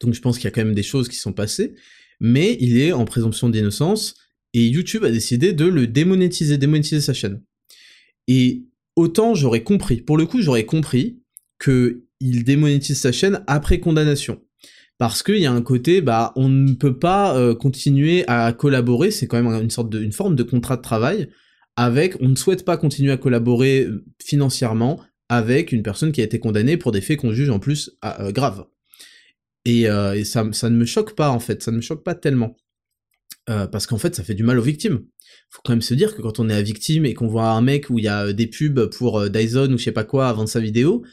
donc 0.00 0.14
je 0.14 0.20
pense 0.20 0.36
qu'il 0.36 0.44
y 0.44 0.48
a 0.48 0.50
quand 0.50 0.64
même 0.64 0.74
des 0.74 0.82
choses 0.82 1.08
qui 1.08 1.16
sont 1.16 1.32
passées, 1.32 1.74
mais 2.20 2.56
il 2.60 2.78
est 2.78 2.92
en 2.92 3.04
présomption 3.04 3.48
d'innocence, 3.48 4.14
et 4.52 4.66
YouTube 4.66 5.04
a 5.04 5.10
décidé 5.10 5.52
de 5.52 5.66
le 5.66 5.86
démonétiser, 5.86 6.58
démonétiser 6.58 7.00
sa 7.00 7.12
chaîne. 7.12 7.42
Et 8.28 8.64
autant 8.94 9.34
j'aurais 9.34 9.62
compris, 9.62 10.00
pour 10.00 10.16
le 10.16 10.26
coup 10.26 10.40
j'aurais 10.40 10.64
compris 10.64 11.20
que 11.58 12.02
il 12.20 12.44
démonétise 12.44 12.98
sa 12.98 13.12
chaîne 13.12 13.42
après 13.46 13.80
condamnation. 13.80 14.40
Parce 14.98 15.22
qu'il 15.22 15.36
y 15.36 15.46
a 15.46 15.52
un 15.52 15.60
côté, 15.60 16.00
bah, 16.00 16.32
on 16.36 16.48
ne 16.48 16.72
peut 16.72 16.98
pas 16.98 17.36
euh, 17.36 17.54
continuer 17.54 18.24
à 18.28 18.52
collaborer, 18.54 19.10
c'est 19.10 19.26
quand 19.26 19.42
même 19.42 19.52
une 19.62 19.70
sorte 19.70 19.90
de, 19.90 20.02
une 20.02 20.12
forme 20.12 20.36
de 20.36 20.42
contrat 20.42 20.78
de 20.78 20.82
travail, 20.82 21.28
avec, 21.76 22.16
on 22.20 22.28
ne 22.28 22.34
souhaite 22.34 22.64
pas 22.64 22.76
continuer 22.76 23.12
à 23.12 23.16
collaborer 23.16 23.84
euh, 23.84 24.04
financièrement 24.22 25.00
avec 25.28 25.72
une 25.72 25.82
personne 25.82 26.12
qui 26.12 26.20
a 26.20 26.24
été 26.24 26.40
condamnée 26.40 26.76
pour 26.76 26.92
des 26.92 27.00
faits 27.00 27.20
qu'on 27.20 27.32
juge 27.32 27.50
en 27.50 27.58
plus 27.58 27.90
ah, 28.02 28.22
euh, 28.22 28.32
graves. 28.32 28.66
Et, 29.64 29.88
euh, 29.88 30.22
ça, 30.24 30.44
ne 30.44 30.76
me 30.76 30.84
choque 30.84 31.14
pas 31.14 31.30
en 31.30 31.40
fait, 31.40 31.62
ça 31.62 31.70
ne 31.70 31.76
me 31.76 31.82
choque 31.82 32.04
pas 32.04 32.14
tellement. 32.14 32.56
parce 33.46 33.86
qu'en 33.86 33.98
fait, 33.98 34.14
ça 34.14 34.24
fait 34.24 34.34
du 34.34 34.42
mal 34.42 34.58
aux 34.58 34.62
victimes. 34.62 35.04
Faut 35.50 35.60
quand 35.64 35.72
même 35.72 35.82
se 35.82 35.94
dire 35.94 36.16
que 36.16 36.22
quand 36.22 36.40
on 36.40 36.48
est 36.48 36.54
à 36.54 36.62
victime 36.62 37.04
et 37.04 37.14
qu'on 37.14 37.28
voit 37.28 37.50
un 37.50 37.60
mec 37.60 37.90
où 37.90 37.98
il 37.98 38.04
y 38.04 38.08
a 38.08 38.32
des 38.32 38.46
pubs 38.46 38.86
pour 38.96 39.28
Dyson 39.28 39.72
ou 39.72 39.78
je 39.78 39.84
sais 39.84 39.92
pas 39.92 40.04
quoi 40.04 40.28
avant 40.28 40.46
sa 40.46 40.60
vidéo, 40.60 41.04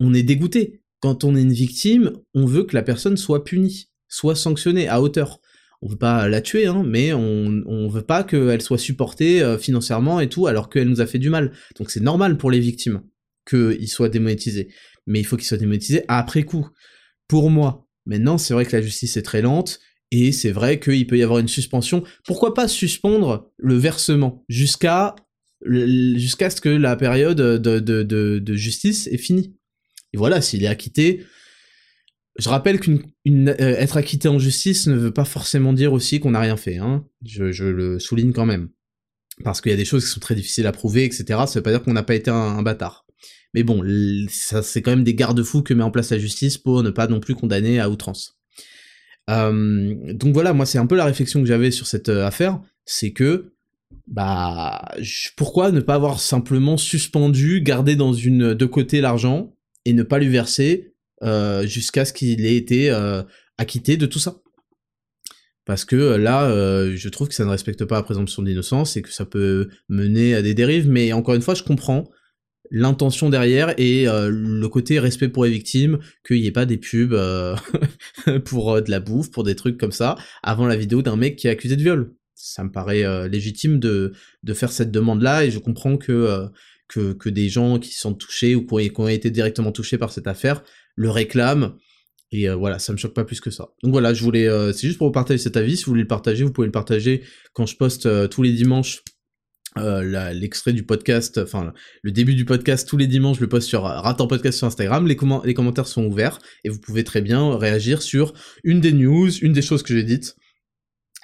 on 0.00 0.14
est 0.14 0.22
dégoûté. 0.22 0.82
Quand 1.00 1.24
on 1.24 1.36
est 1.36 1.42
une 1.42 1.52
victime, 1.52 2.12
on 2.34 2.46
veut 2.46 2.64
que 2.64 2.74
la 2.74 2.82
personne 2.82 3.16
soit 3.16 3.44
punie, 3.44 3.90
soit 4.08 4.34
sanctionnée 4.34 4.88
à 4.88 5.00
hauteur. 5.00 5.40
On 5.82 5.88
veut 5.88 5.98
pas 5.98 6.28
la 6.28 6.40
tuer, 6.40 6.66
hein, 6.66 6.82
mais 6.86 7.12
on, 7.12 7.62
on 7.66 7.88
veut 7.88 8.02
pas 8.02 8.24
qu'elle 8.24 8.62
soit 8.62 8.78
supportée 8.78 9.42
euh, 9.42 9.58
financièrement 9.58 10.20
et 10.20 10.28
tout, 10.28 10.46
alors 10.46 10.68
qu'elle 10.70 10.88
nous 10.88 11.00
a 11.00 11.06
fait 11.06 11.18
du 11.18 11.30
mal. 11.30 11.52
Donc 11.78 11.90
c'est 11.90 12.00
normal 12.00 12.38
pour 12.38 12.50
les 12.50 12.60
victimes 12.60 13.02
qu'il 13.48 13.88
soit 13.88 14.08
démonétisé. 14.08 14.68
Mais 15.06 15.20
il 15.20 15.24
faut 15.24 15.36
qu'il 15.36 15.46
soit 15.46 15.58
démonétisé 15.58 16.04
après 16.08 16.42
coup. 16.42 16.68
Pour 17.28 17.50
moi, 17.50 17.86
maintenant, 18.06 18.38
c'est 18.38 18.54
vrai 18.54 18.64
que 18.64 18.74
la 18.76 18.82
justice 18.82 19.16
est 19.16 19.22
très 19.22 19.42
lente, 19.42 19.80
et 20.10 20.32
c'est 20.32 20.52
vrai 20.52 20.78
qu'il 20.80 21.06
peut 21.06 21.18
y 21.18 21.22
avoir 21.22 21.40
une 21.40 21.48
suspension. 21.48 22.04
Pourquoi 22.24 22.54
pas 22.54 22.68
suspendre 22.68 23.50
le 23.56 23.74
versement 23.74 24.44
jusqu'à 24.48 25.14
jusqu'à 25.64 26.50
ce 26.50 26.60
que 26.60 26.68
la 26.68 26.96
période 26.96 27.36
de, 27.36 27.80
de, 27.80 28.02
de, 28.02 28.38
de 28.38 28.54
justice 28.54 29.08
est 29.08 29.18
finie? 29.18 29.56
Et 30.12 30.16
voilà, 30.16 30.40
s'il 30.40 30.62
est 30.62 30.68
acquitté, 30.68 31.24
je 32.38 32.48
rappelle 32.48 32.80
qu'une 32.80 33.02
euh, 33.26 33.86
acquitté 33.94 34.28
en 34.28 34.38
justice 34.38 34.86
ne 34.86 34.96
veut 34.96 35.10
pas 35.10 35.24
forcément 35.24 35.72
dire 35.72 35.92
aussi 35.92 36.20
qu'on 36.20 36.32
n'a 36.32 36.40
rien 36.40 36.56
fait. 36.56 36.76
Hein. 36.76 37.04
Je, 37.24 37.64
le 37.64 37.98
souligne 37.98 38.32
quand 38.32 38.46
même. 38.46 38.68
Parce 39.44 39.60
qu'il 39.60 39.70
y 39.70 39.74
a 39.74 39.78
des 39.78 39.84
choses 39.84 40.04
qui 40.04 40.10
sont 40.10 40.20
très 40.20 40.34
difficiles 40.34 40.66
à 40.66 40.72
prouver, 40.72 41.04
etc. 41.04 41.24
Ça 41.46 41.58
veut 41.58 41.62
pas 41.62 41.70
dire 41.70 41.82
qu'on 41.82 41.92
n'a 41.92 42.02
pas 42.02 42.14
été 42.14 42.30
un, 42.30 42.62
bâtard. 42.62 43.06
Mais 43.54 43.62
bon, 43.62 43.82
c'est 44.28 44.82
quand 44.82 44.90
même 44.90 45.04
des 45.04 45.14
garde-fous 45.14 45.62
que 45.62 45.74
met 45.74 45.82
en 45.82 45.90
place 45.90 46.10
la 46.10 46.18
justice 46.18 46.58
pour 46.58 46.82
ne 46.82 46.90
pas 46.90 47.06
non 47.06 47.20
plus 47.20 47.34
condamner 47.34 47.80
à 47.80 47.88
outrance. 47.88 48.38
Euh, 49.28 49.94
donc 50.12 50.34
voilà, 50.34 50.52
moi 50.52 50.66
c'est 50.66 50.78
un 50.78 50.86
peu 50.86 50.94
la 50.94 51.04
réflexion 51.04 51.40
que 51.40 51.46
j'avais 51.46 51.70
sur 51.70 51.86
cette 51.86 52.08
euh, 52.08 52.26
affaire, 52.26 52.60
c'est 52.84 53.12
que 53.12 53.52
bah 54.06 54.84
pourquoi 55.36 55.72
ne 55.72 55.80
pas 55.80 55.94
avoir 55.94 56.20
simplement 56.20 56.76
suspendu, 56.76 57.60
gardé 57.60 57.96
de 57.96 58.64
côté 58.64 59.00
l'argent 59.00 59.52
et 59.84 59.94
ne 59.94 60.04
pas 60.04 60.18
lui 60.18 60.28
verser 60.28 60.94
euh, 61.22 61.66
jusqu'à 61.66 62.04
ce 62.04 62.12
qu'il 62.12 62.44
ait 62.44 62.56
été 62.56 62.90
euh, 62.90 63.22
acquitté 63.56 63.96
de 63.96 64.04
tout 64.04 64.18
ça. 64.18 64.36
Parce 65.64 65.86
que 65.86 65.96
euh, 65.96 66.18
là, 66.18 66.48
je 66.94 67.08
trouve 67.08 67.28
que 67.28 67.34
ça 67.34 67.44
ne 67.44 67.50
respecte 67.50 67.84
pas 67.84 67.96
la 67.96 68.02
présomption 68.02 68.42
d'innocence 68.42 68.96
et 68.96 69.02
que 69.02 69.10
ça 69.10 69.24
peut 69.24 69.68
mener 69.88 70.34
à 70.34 70.42
des 70.42 70.52
dérives, 70.52 70.88
mais 70.88 71.12
encore 71.12 71.34
une 71.34 71.42
fois, 71.42 71.54
je 71.54 71.62
comprends 71.62 72.08
l'intention 72.70 73.30
derrière 73.30 73.74
et 73.78 74.06
le 74.06 74.66
côté 74.66 74.98
respect 74.98 75.28
pour 75.28 75.44
les 75.44 75.52
victimes, 75.52 76.00
qu'il 76.26 76.40
n'y 76.40 76.48
ait 76.48 76.52
pas 76.52 76.66
des 76.66 76.78
pubs 76.78 77.16
pour 78.44 78.82
de 78.82 78.90
la 78.90 78.98
bouffe, 78.98 79.30
pour 79.30 79.44
des 79.44 79.54
trucs 79.54 79.78
comme 79.78 79.92
ça, 79.92 80.16
avant 80.42 80.66
la 80.66 80.76
vidéo 80.76 81.00
d'un 81.00 81.14
mec 81.14 81.36
qui 81.36 81.46
est 81.46 81.50
accusé 81.50 81.76
de 81.76 81.82
viol. 81.82 82.12
Ça 82.34 82.64
me 82.64 82.72
paraît 82.72 83.28
légitime 83.28 83.78
de, 83.78 84.12
de 84.42 84.54
faire 84.54 84.72
cette 84.72 84.90
demande-là 84.90 85.44
et 85.44 85.52
je 85.52 85.60
comprends 85.60 85.96
que, 85.96 86.48
que, 86.88 87.12
que, 87.12 87.28
des 87.28 87.48
gens 87.48 87.78
qui 87.78 87.94
sont 87.94 88.14
touchés 88.14 88.56
ou 88.56 88.66
qui 88.66 88.92
ont 88.96 89.08
été 89.08 89.30
directement 89.30 89.70
touchés 89.70 89.96
par 89.96 90.10
cette 90.10 90.26
affaire 90.26 90.64
le 90.96 91.10
réclame. 91.10 91.76
Et 92.32 92.48
euh, 92.48 92.56
voilà, 92.56 92.80
ça 92.80 92.92
me 92.92 92.98
choque 92.98 93.14
pas 93.14 93.24
plus 93.24 93.40
que 93.40 93.50
ça. 93.50 93.68
Donc 93.82 93.92
voilà, 93.92 94.12
je 94.12 94.22
voulais, 94.24 94.48
euh, 94.48 94.72
c'est 94.72 94.88
juste 94.88 94.98
pour 94.98 95.06
vous 95.06 95.12
partager 95.12 95.38
cet 95.38 95.56
avis. 95.56 95.76
Si 95.76 95.84
vous 95.84 95.92
voulez 95.92 96.02
le 96.02 96.08
partager, 96.08 96.42
vous 96.42 96.52
pouvez 96.52 96.66
le 96.66 96.72
partager 96.72 97.22
quand 97.52 97.66
je 97.66 97.76
poste 97.76 98.06
euh, 98.06 98.26
tous 98.26 98.42
les 98.42 98.52
dimanches 98.52 99.02
l'extrait 99.78 100.72
du 100.72 100.84
podcast, 100.84 101.36
enfin 101.36 101.74
le 102.00 102.10
début 102.10 102.34
du 102.34 102.46
podcast 102.46 102.88
tous 102.88 102.96
les 102.96 103.06
dimanches, 103.06 103.36
je 103.36 103.42
le 103.42 103.48
poste 103.50 103.68
sur 103.68 103.82
Ratan 103.82 104.26
Podcast 104.26 104.56
sur 104.56 104.66
Instagram. 104.66 105.06
Les, 105.06 105.18
les 105.44 105.52
commentaires 105.52 105.86
sont 105.86 106.06
ouverts 106.06 106.38
et 106.64 106.70
vous 106.70 106.78
pouvez 106.80 107.04
très 107.04 107.20
bien 107.20 107.54
réagir 107.58 108.00
sur 108.00 108.32
une 108.64 108.80
des 108.80 108.94
news, 108.94 109.30
une 109.42 109.52
des 109.52 109.60
choses 109.60 109.82
que 109.82 109.92
j'ai 109.92 110.02
dites. 110.02 110.34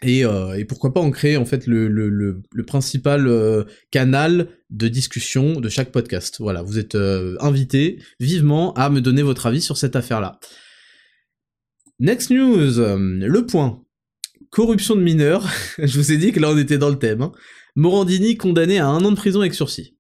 Et, 0.03 0.25
euh, 0.25 0.59
et, 0.59 0.65
pourquoi 0.65 0.93
pas 0.93 1.01
en 1.01 1.11
créer 1.11 1.37
en 1.37 1.45
fait 1.45 1.67
le, 1.67 2.43
principal 2.67 3.29
euh, 3.29 3.65
canal 3.91 4.49
de 4.71 4.89
discussion 4.89 5.61
de 5.61 5.69
chaque 5.69 5.93
podcast. 5.93 6.37
Voilà, 6.41 6.63
vous 6.63 6.79
êtes 6.79 6.97
euh, 6.97 7.37
invité 7.41 8.01
vivement 8.19 8.75
à 8.75 8.91
me 8.91 9.01
donner 9.01 9.23
votre 9.23 9.47
avis 9.47 9.61
sur 9.61 9.77
cette 9.77 9.95
affaire-là. 9.95 10.41
Next 12.01 12.31
news, 12.31 12.79
le 12.79 13.47
point. 13.47 13.83
Corruption 14.51 14.97
de 14.97 15.03
mineurs. 15.03 15.49
Je 15.79 15.99
vous 15.99 16.11
ai 16.11 16.17
dit 16.17 16.33
que 16.33 16.41
là 16.41 16.51
on 16.51 16.59
était 16.59 16.79
dans 16.79 16.91
le 16.91 16.99
thème. 16.99 17.23
Hein. 17.23 17.33
Morandini 17.77 18.37
condamné 18.37 18.79
à 18.79 18.89
un 18.89 19.05
an 19.05 19.11
de 19.13 19.17
prison 19.17 19.41
avec 19.41 19.55
sursis. 19.55 19.97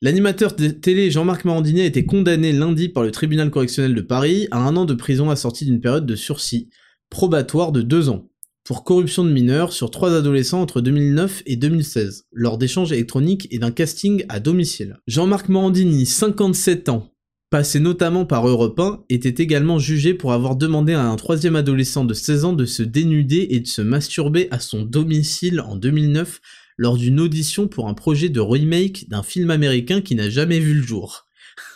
L'animateur 0.00 0.56
télé 0.56 1.10
Jean-Marc 1.10 1.44
Morandini 1.44 1.80
a 1.80 1.84
été 1.84 2.06
condamné 2.06 2.52
lundi 2.52 2.88
par 2.88 3.02
le 3.02 3.10
tribunal 3.10 3.50
correctionnel 3.50 3.94
de 3.94 4.00
Paris 4.00 4.48
à 4.50 4.58
un 4.58 4.76
an 4.76 4.84
de 4.84 4.94
prison 4.94 5.30
assorti 5.30 5.64
d'une 5.64 5.80
période 5.80 6.06
de 6.06 6.16
sursis 6.16 6.70
probatoire 7.10 7.70
de 7.70 7.82
deux 7.82 8.08
ans 8.08 8.31
pour 8.64 8.84
corruption 8.84 9.24
de 9.24 9.30
mineurs 9.30 9.72
sur 9.72 9.90
trois 9.90 10.14
adolescents 10.14 10.60
entre 10.60 10.80
2009 10.80 11.42
et 11.46 11.56
2016, 11.56 12.26
lors 12.32 12.58
d'échanges 12.58 12.92
électroniques 12.92 13.48
et 13.50 13.58
d'un 13.58 13.70
casting 13.70 14.24
à 14.28 14.40
domicile. 14.40 14.98
Jean-Marc 15.06 15.48
Morandini, 15.48 16.06
57 16.06 16.88
ans, 16.88 17.12
passé 17.50 17.80
notamment 17.80 18.24
par 18.24 18.46
Europe 18.46 18.78
1, 18.78 19.04
était 19.08 19.42
également 19.42 19.78
jugé 19.78 20.14
pour 20.14 20.32
avoir 20.32 20.56
demandé 20.56 20.92
à 20.92 21.04
un 21.04 21.16
troisième 21.16 21.56
adolescent 21.56 22.04
de 22.04 22.14
16 22.14 22.44
ans 22.44 22.52
de 22.52 22.64
se 22.64 22.82
dénuder 22.82 23.48
et 23.50 23.60
de 23.60 23.66
se 23.66 23.82
masturber 23.82 24.48
à 24.50 24.58
son 24.58 24.82
domicile 24.82 25.60
en 25.60 25.76
2009 25.76 26.40
lors 26.78 26.96
d'une 26.96 27.20
audition 27.20 27.68
pour 27.68 27.88
un 27.88 27.94
projet 27.94 28.28
de 28.28 28.40
remake 28.40 29.08
d'un 29.08 29.22
film 29.22 29.50
américain 29.50 30.00
qui 30.00 30.14
n'a 30.14 30.30
jamais 30.30 30.60
vu 30.60 30.74
le 30.74 30.82
jour. 30.82 31.26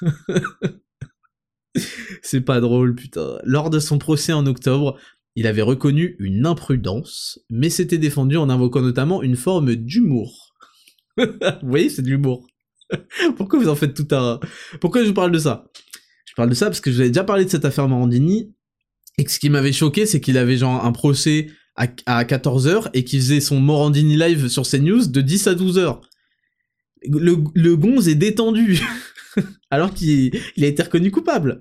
C'est 2.22 2.40
pas 2.40 2.60
drôle, 2.60 2.94
putain. 2.94 3.38
Lors 3.44 3.70
de 3.70 3.78
son 3.78 3.98
procès 3.98 4.32
en 4.32 4.46
octobre, 4.46 4.98
il 5.36 5.46
avait 5.46 5.62
reconnu 5.62 6.16
une 6.18 6.46
imprudence, 6.46 7.38
mais 7.50 7.68
s'était 7.68 7.98
défendu 7.98 8.38
en 8.38 8.48
invoquant 8.48 8.80
notamment 8.80 9.22
une 9.22 9.36
forme 9.36 9.76
d'humour. 9.76 10.54
vous 11.18 11.26
voyez, 11.62 11.90
c'est 11.90 12.02
de 12.02 12.08
l'humour. 12.08 12.46
Pourquoi 13.36 13.58
vous 13.58 13.68
en 13.68 13.76
faites 13.76 13.94
tout 13.94 14.08
un... 14.14 14.40
Pourquoi 14.80 15.02
je 15.02 15.08
vous 15.08 15.14
parle 15.14 15.32
de 15.32 15.38
ça? 15.38 15.66
Je 16.24 16.34
parle 16.34 16.48
de 16.48 16.54
ça 16.54 16.66
parce 16.66 16.80
que 16.80 16.90
je 16.90 16.96
vous 16.96 17.00
avais 17.02 17.10
déjà 17.10 17.24
parlé 17.24 17.44
de 17.44 17.50
cette 17.50 17.66
affaire 17.66 17.86
Morandini, 17.86 18.54
et 19.18 19.28
ce 19.28 19.38
qui 19.38 19.50
m'avait 19.50 19.72
choqué, 19.72 20.06
c'est 20.06 20.20
qu'il 20.20 20.38
avait 20.38 20.56
genre 20.56 20.84
un 20.84 20.92
procès 20.92 21.50
à, 21.76 21.86
14h 21.86 22.90
et 22.94 23.04
qu'il 23.04 23.20
faisait 23.20 23.40
son 23.40 23.60
Morandini 23.60 24.16
live 24.16 24.48
sur 24.48 24.66
CNews 24.66 25.06
de 25.06 25.20
10 25.20 25.46
à 25.46 25.54
12h. 25.54 26.00
Le, 27.08 27.36
le 27.54 27.76
gonze 27.76 28.08
est 28.08 28.14
détendu, 28.14 28.80
alors 29.70 29.92
qu'il 29.92 30.32
a 30.62 30.66
été 30.66 30.82
reconnu 30.82 31.10
coupable. 31.10 31.58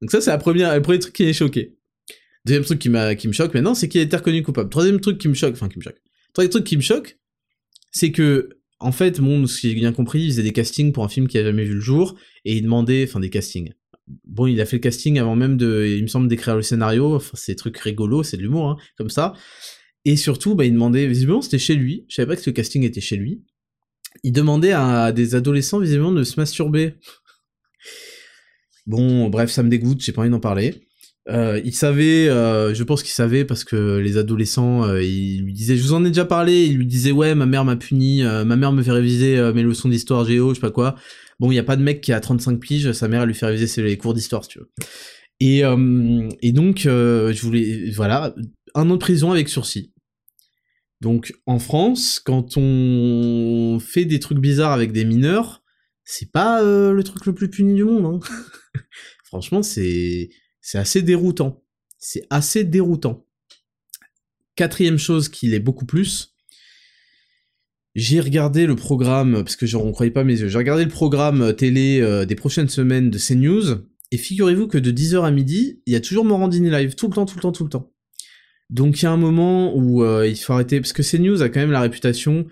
Donc 0.00 0.10
ça, 0.10 0.20
c'est 0.20 0.32
le 0.32 0.38
premier 0.38 0.98
truc 0.98 1.12
qui 1.12 1.24
est 1.24 1.32
choqué. 1.32 1.76
Deuxième 2.44 2.64
truc 2.64 2.80
qui, 2.80 2.88
me 2.88 3.32
choque 3.32 3.54
maintenant, 3.54 3.74
c'est 3.74 3.88
qu'il 3.88 4.00
a 4.00 4.04
été 4.04 4.16
reconnu 4.16 4.42
coupable. 4.42 4.68
Troisième 4.68 5.00
truc 5.00 5.18
qui 5.18 5.28
me 5.28 5.34
choque, 5.34 5.54
enfin 5.54 5.68
qui 5.68 5.78
me 5.78 5.82
choque. 5.84 6.00
Troisième 6.32 6.50
truc 6.50 6.64
qui 6.64 6.76
me 6.76 6.82
choque, 6.82 7.18
c'est 7.92 8.10
que, 8.10 8.48
en 8.80 8.90
fait, 8.90 9.20
bon, 9.20 9.46
ce 9.46 9.60
j'ai 9.60 9.74
bien 9.74 9.92
compris, 9.92 10.22
il 10.22 10.30
faisait 10.30 10.42
des 10.42 10.52
castings 10.52 10.92
pour 10.92 11.04
un 11.04 11.08
film 11.08 11.28
qui 11.28 11.38
a 11.38 11.44
jamais 11.44 11.64
vu 11.64 11.74
le 11.74 11.80
jour, 11.80 12.16
et 12.44 12.56
il 12.56 12.62
demandait, 12.62 13.04
enfin 13.08 13.20
des 13.20 13.30
castings. 13.30 13.72
Bon, 14.24 14.48
il 14.48 14.60
a 14.60 14.66
fait 14.66 14.76
le 14.76 14.80
casting 14.80 15.20
avant 15.20 15.36
même 15.36 15.56
de, 15.56 15.86
il 15.96 16.02
me 16.02 16.08
semble, 16.08 16.26
d'écrire 16.26 16.56
le 16.56 16.62
scénario, 16.62 17.14
enfin 17.14 17.32
c'est 17.34 17.52
des 17.52 17.56
trucs 17.56 17.78
rigolos, 17.78 18.24
c'est 18.24 18.36
de 18.36 18.42
l'humour, 18.42 18.70
hein, 18.70 18.76
comme 18.96 19.10
ça. 19.10 19.34
Et 20.04 20.16
surtout, 20.16 20.56
bah, 20.56 20.64
il 20.64 20.72
demandait, 20.72 21.06
visiblement, 21.06 21.42
c'était 21.42 21.60
chez 21.60 21.76
lui, 21.76 22.06
je 22.08 22.16
savais 22.16 22.34
pas 22.34 22.40
que 22.40 22.42
le 22.44 22.52
casting 22.52 22.82
était 22.82 23.00
chez 23.00 23.16
lui. 23.16 23.44
Il 24.24 24.32
demandait 24.32 24.72
à 24.72 25.12
des 25.12 25.36
adolescents, 25.36 25.78
visiblement, 25.78 26.10
de 26.10 26.24
se 26.24 26.40
masturber. 26.40 26.94
Bon, 28.86 29.28
bref, 29.28 29.50
ça 29.50 29.62
me 29.62 29.68
dégoûte, 29.68 30.02
j'ai 30.02 30.10
pas 30.10 30.22
envie 30.22 30.30
d'en 30.30 30.40
parler. 30.40 30.88
Euh, 31.28 31.60
il 31.64 31.74
savait, 31.74 32.28
euh, 32.28 32.74
je 32.74 32.82
pense 32.82 33.02
qu'il 33.02 33.12
savait 33.12 33.44
parce 33.44 33.62
que 33.62 33.98
les 33.98 34.16
adolescents, 34.16 34.84
euh, 34.84 35.02
il 35.02 35.44
lui 35.44 35.52
disait, 35.52 35.76
je 35.76 35.82
vous 35.82 35.92
en 35.92 36.04
ai 36.04 36.08
déjà 36.08 36.24
parlé, 36.24 36.64
il 36.66 36.78
lui 36.78 36.86
disait 36.86 37.12
ouais, 37.12 37.34
ma 37.34 37.46
mère 37.46 37.64
m'a 37.64 37.76
puni, 37.76 38.24
euh, 38.24 38.44
ma 38.44 38.56
mère 38.56 38.72
me 38.72 38.82
fait 38.82 38.90
réviser 38.90 39.52
mes 39.54 39.62
leçons 39.62 39.88
d'histoire 39.88 40.24
géo, 40.24 40.50
je 40.50 40.54
sais 40.56 40.60
pas 40.60 40.72
quoi. 40.72 40.96
Bon, 41.38 41.52
il 41.52 41.54
y 41.54 41.60
a 41.60 41.64
pas 41.64 41.76
de 41.76 41.82
mec 41.82 42.00
qui 42.00 42.12
a 42.12 42.20
35 42.20 42.58
piges, 42.58 42.92
sa 42.92 43.08
mère 43.08 43.22
elle 43.22 43.28
lui 43.28 43.34
fait 43.34 43.46
réviser 43.46 43.66
ses 43.66 43.96
cours 43.96 44.14
d'histoire, 44.14 44.44
si 44.44 44.50
tu 44.50 44.58
veux. 44.58 44.70
Et, 45.40 45.62
et 46.42 46.52
donc, 46.52 46.82
je 46.82 47.40
voulais, 47.42 47.90
voilà, 47.90 48.32
un 48.74 48.88
an 48.90 48.94
de 48.94 48.98
prison 48.98 49.32
avec 49.32 49.48
sursis. 49.48 49.92
Donc, 51.00 51.34
en 51.46 51.58
France, 51.58 52.20
quand 52.24 52.56
on 52.56 53.80
fait 53.80 54.04
des 54.04 54.20
trucs 54.20 54.38
bizarres 54.38 54.70
avec 54.70 54.92
des 54.92 55.04
mineurs, 55.04 55.64
c'est 56.04 56.30
pas 56.30 56.62
le 56.62 57.02
truc 57.02 57.26
le 57.26 57.34
plus 57.34 57.50
puni 57.50 57.74
du 57.74 57.82
monde. 57.82 58.06
Hein. 58.06 58.20
Franchement, 59.24 59.64
c'est 59.64 60.28
c'est 60.62 60.78
assez 60.78 61.02
déroutant. 61.02 61.62
C'est 61.98 62.26
assez 62.30 62.64
déroutant. 62.64 63.26
Quatrième 64.56 64.98
chose 64.98 65.28
qui 65.28 65.48
l'est 65.48 65.60
beaucoup 65.60 65.86
plus, 65.86 66.34
j'ai 67.94 68.20
regardé 68.20 68.66
le 68.66 68.76
programme, 68.76 69.34
parce 69.34 69.56
que 69.56 69.66
je 69.66 69.76
ne 69.76 69.92
croyais 69.92 70.12
pas 70.12 70.24
mes 70.24 70.40
yeux, 70.40 70.48
j'ai 70.48 70.58
regardé 70.58 70.84
le 70.84 70.90
programme 70.90 71.42
euh, 71.42 71.52
télé 71.52 72.00
euh, 72.00 72.24
des 72.24 72.34
prochaines 72.34 72.68
semaines 72.68 73.10
de 73.10 73.18
CNews, 73.18 73.86
et 74.10 74.16
figurez-vous 74.16 74.68
que 74.68 74.78
de 74.78 74.90
10h 74.90 75.24
à 75.24 75.30
midi, 75.30 75.82
il 75.86 75.92
y 75.92 75.96
a 75.96 76.00
toujours 76.00 76.24
Morandini 76.24 76.70
live, 76.70 76.94
tout 76.94 77.08
le 77.08 77.14
temps, 77.14 77.26
tout 77.26 77.36
le 77.36 77.42
temps, 77.42 77.52
tout 77.52 77.64
le 77.64 77.70
temps. 77.70 77.92
Donc 78.70 79.00
il 79.00 79.04
y 79.04 79.08
a 79.08 79.10
un 79.10 79.18
moment 79.18 79.76
où 79.76 80.02
euh, 80.02 80.26
il 80.26 80.36
faut 80.36 80.52
arrêter, 80.54 80.80
parce 80.80 80.92
que 80.92 81.02
CNews 81.02 81.42
a 81.42 81.48
quand 81.48 81.60
même 81.60 81.70
la 81.70 81.80
réputation 81.80 82.46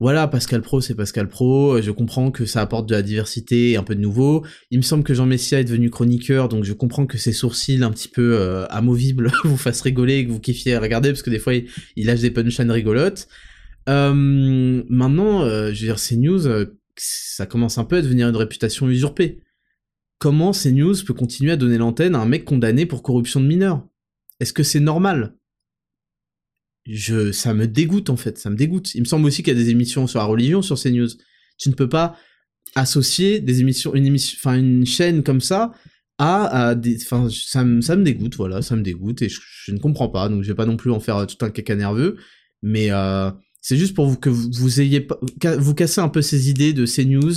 voilà, 0.00 0.28
Pascal 0.28 0.62
Pro, 0.62 0.80
c'est 0.80 0.94
Pascal 0.94 1.28
Pro. 1.28 1.82
Je 1.82 1.90
comprends 1.90 2.30
que 2.30 2.46
ça 2.46 2.60
apporte 2.60 2.88
de 2.88 2.94
la 2.94 3.02
diversité 3.02 3.72
et 3.72 3.76
un 3.76 3.82
peu 3.82 3.96
de 3.96 4.00
nouveau. 4.00 4.46
Il 4.70 4.78
me 4.78 4.82
semble 4.82 5.02
que 5.02 5.12
Jean 5.12 5.26
Messia 5.26 5.58
est 5.58 5.64
devenu 5.64 5.90
chroniqueur, 5.90 6.48
donc 6.48 6.62
je 6.62 6.72
comprends 6.72 7.06
que 7.06 7.18
ses 7.18 7.32
sourcils 7.32 7.82
un 7.82 7.90
petit 7.90 8.08
peu 8.08 8.36
euh, 8.38 8.64
amovibles 8.68 9.32
vous 9.44 9.56
fassent 9.56 9.80
rigoler, 9.80 10.24
que 10.24 10.30
vous 10.30 10.38
kiffiez 10.38 10.74
à 10.74 10.80
regarder, 10.80 11.08
parce 11.10 11.22
que 11.22 11.30
des 11.30 11.40
fois, 11.40 11.54
il, 11.54 12.06
lâche 12.06 12.20
des 12.20 12.30
punchlines 12.30 12.70
rigolotes. 12.70 13.28
Euh, 13.88 14.84
maintenant, 14.88 15.42
euh, 15.42 15.72
je 15.72 15.80
veux 15.80 15.86
dire, 15.86 15.96
CNews, 15.96 16.46
euh, 16.46 16.78
ça 16.96 17.46
commence 17.46 17.78
un 17.78 17.84
peu 17.84 17.96
à 17.96 18.02
devenir 18.02 18.28
une 18.28 18.36
réputation 18.36 18.88
usurpée. 18.88 19.40
Comment 20.18 20.52
CNews 20.52 20.94
peut 21.06 21.14
continuer 21.14 21.52
à 21.52 21.56
donner 21.56 21.78
l'antenne 21.78 22.14
à 22.14 22.20
un 22.20 22.26
mec 22.26 22.44
condamné 22.44 22.86
pour 22.86 23.02
corruption 23.02 23.40
de 23.40 23.46
mineurs? 23.46 23.86
Est-ce 24.40 24.52
que 24.52 24.62
c'est 24.62 24.80
normal? 24.80 25.34
Je, 26.88 27.32
ça 27.32 27.54
me 27.54 27.66
dégoûte 27.66 28.10
en 28.10 28.16
fait, 28.16 28.38
ça 28.38 28.50
me 28.50 28.56
dégoûte. 28.56 28.94
Il 28.94 29.00
me 29.00 29.06
semble 29.06 29.26
aussi 29.26 29.42
qu'il 29.42 29.56
y 29.56 29.60
a 29.60 29.62
des 29.62 29.70
émissions 29.70 30.06
sur 30.06 30.18
la 30.18 30.24
religion 30.24 30.62
sur 30.62 30.80
CNews. 30.80 31.08
Tu 31.58 31.68
ne 31.68 31.74
peux 31.74 31.88
pas 31.88 32.16
associer 32.74 33.40
des 33.40 33.60
émissions, 33.60 33.94
une 33.94 34.06
émission, 34.06 34.36
enfin 34.40 34.58
une 34.58 34.86
chaîne 34.86 35.22
comme 35.22 35.40
ça 35.40 35.72
à, 36.18 36.74
des, 36.74 36.96
enfin 36.96 37.28
ça, 37.30 37.64
me, 37.64 37.80
ça 37.80 37.94
me 37.94 38.02
dégoûte, 38.02 38.34
voilà, 38.36 38.60
ça 38.60 38.74
me 38.74 38.82
dégoûte 38.82 39.22
et 39.22 39.28
je, 39.28 39.72
ne 39.72 39.78
comprends 39.78 40.08
pas. 40.08 40.28
Donc 40.28 40.42
je 40.42 40.48
vais 40.48 40.54
pas 40.54 40.66
non 40.66 40.76
plus 40.76 40.90
en 40.90 40.98
faire 40.98 41.26
tout 41.26 41.44
un 41.44 41.50
caca 41.50 41.76
nerveux, 41.76 42.16
mais 42.62 42.90
euh, 42.90 43.30
c'est 43.60 43.76
juste 43.76 43.94
pour 43.94 44.06
vous 44.06 44.16
que 44.16 44.30
vous, 44.30 44.50
vous 44.52 44.80
ayez 44.80 45.06
vous 45.58 45.74
cassez 45.74 46.00
un 46.00 46.08
peu 46.08 46.22
ces 46.22 46.50
idées 46.50 46.72
de 46.72 46.86
CNews. 46.86 47.34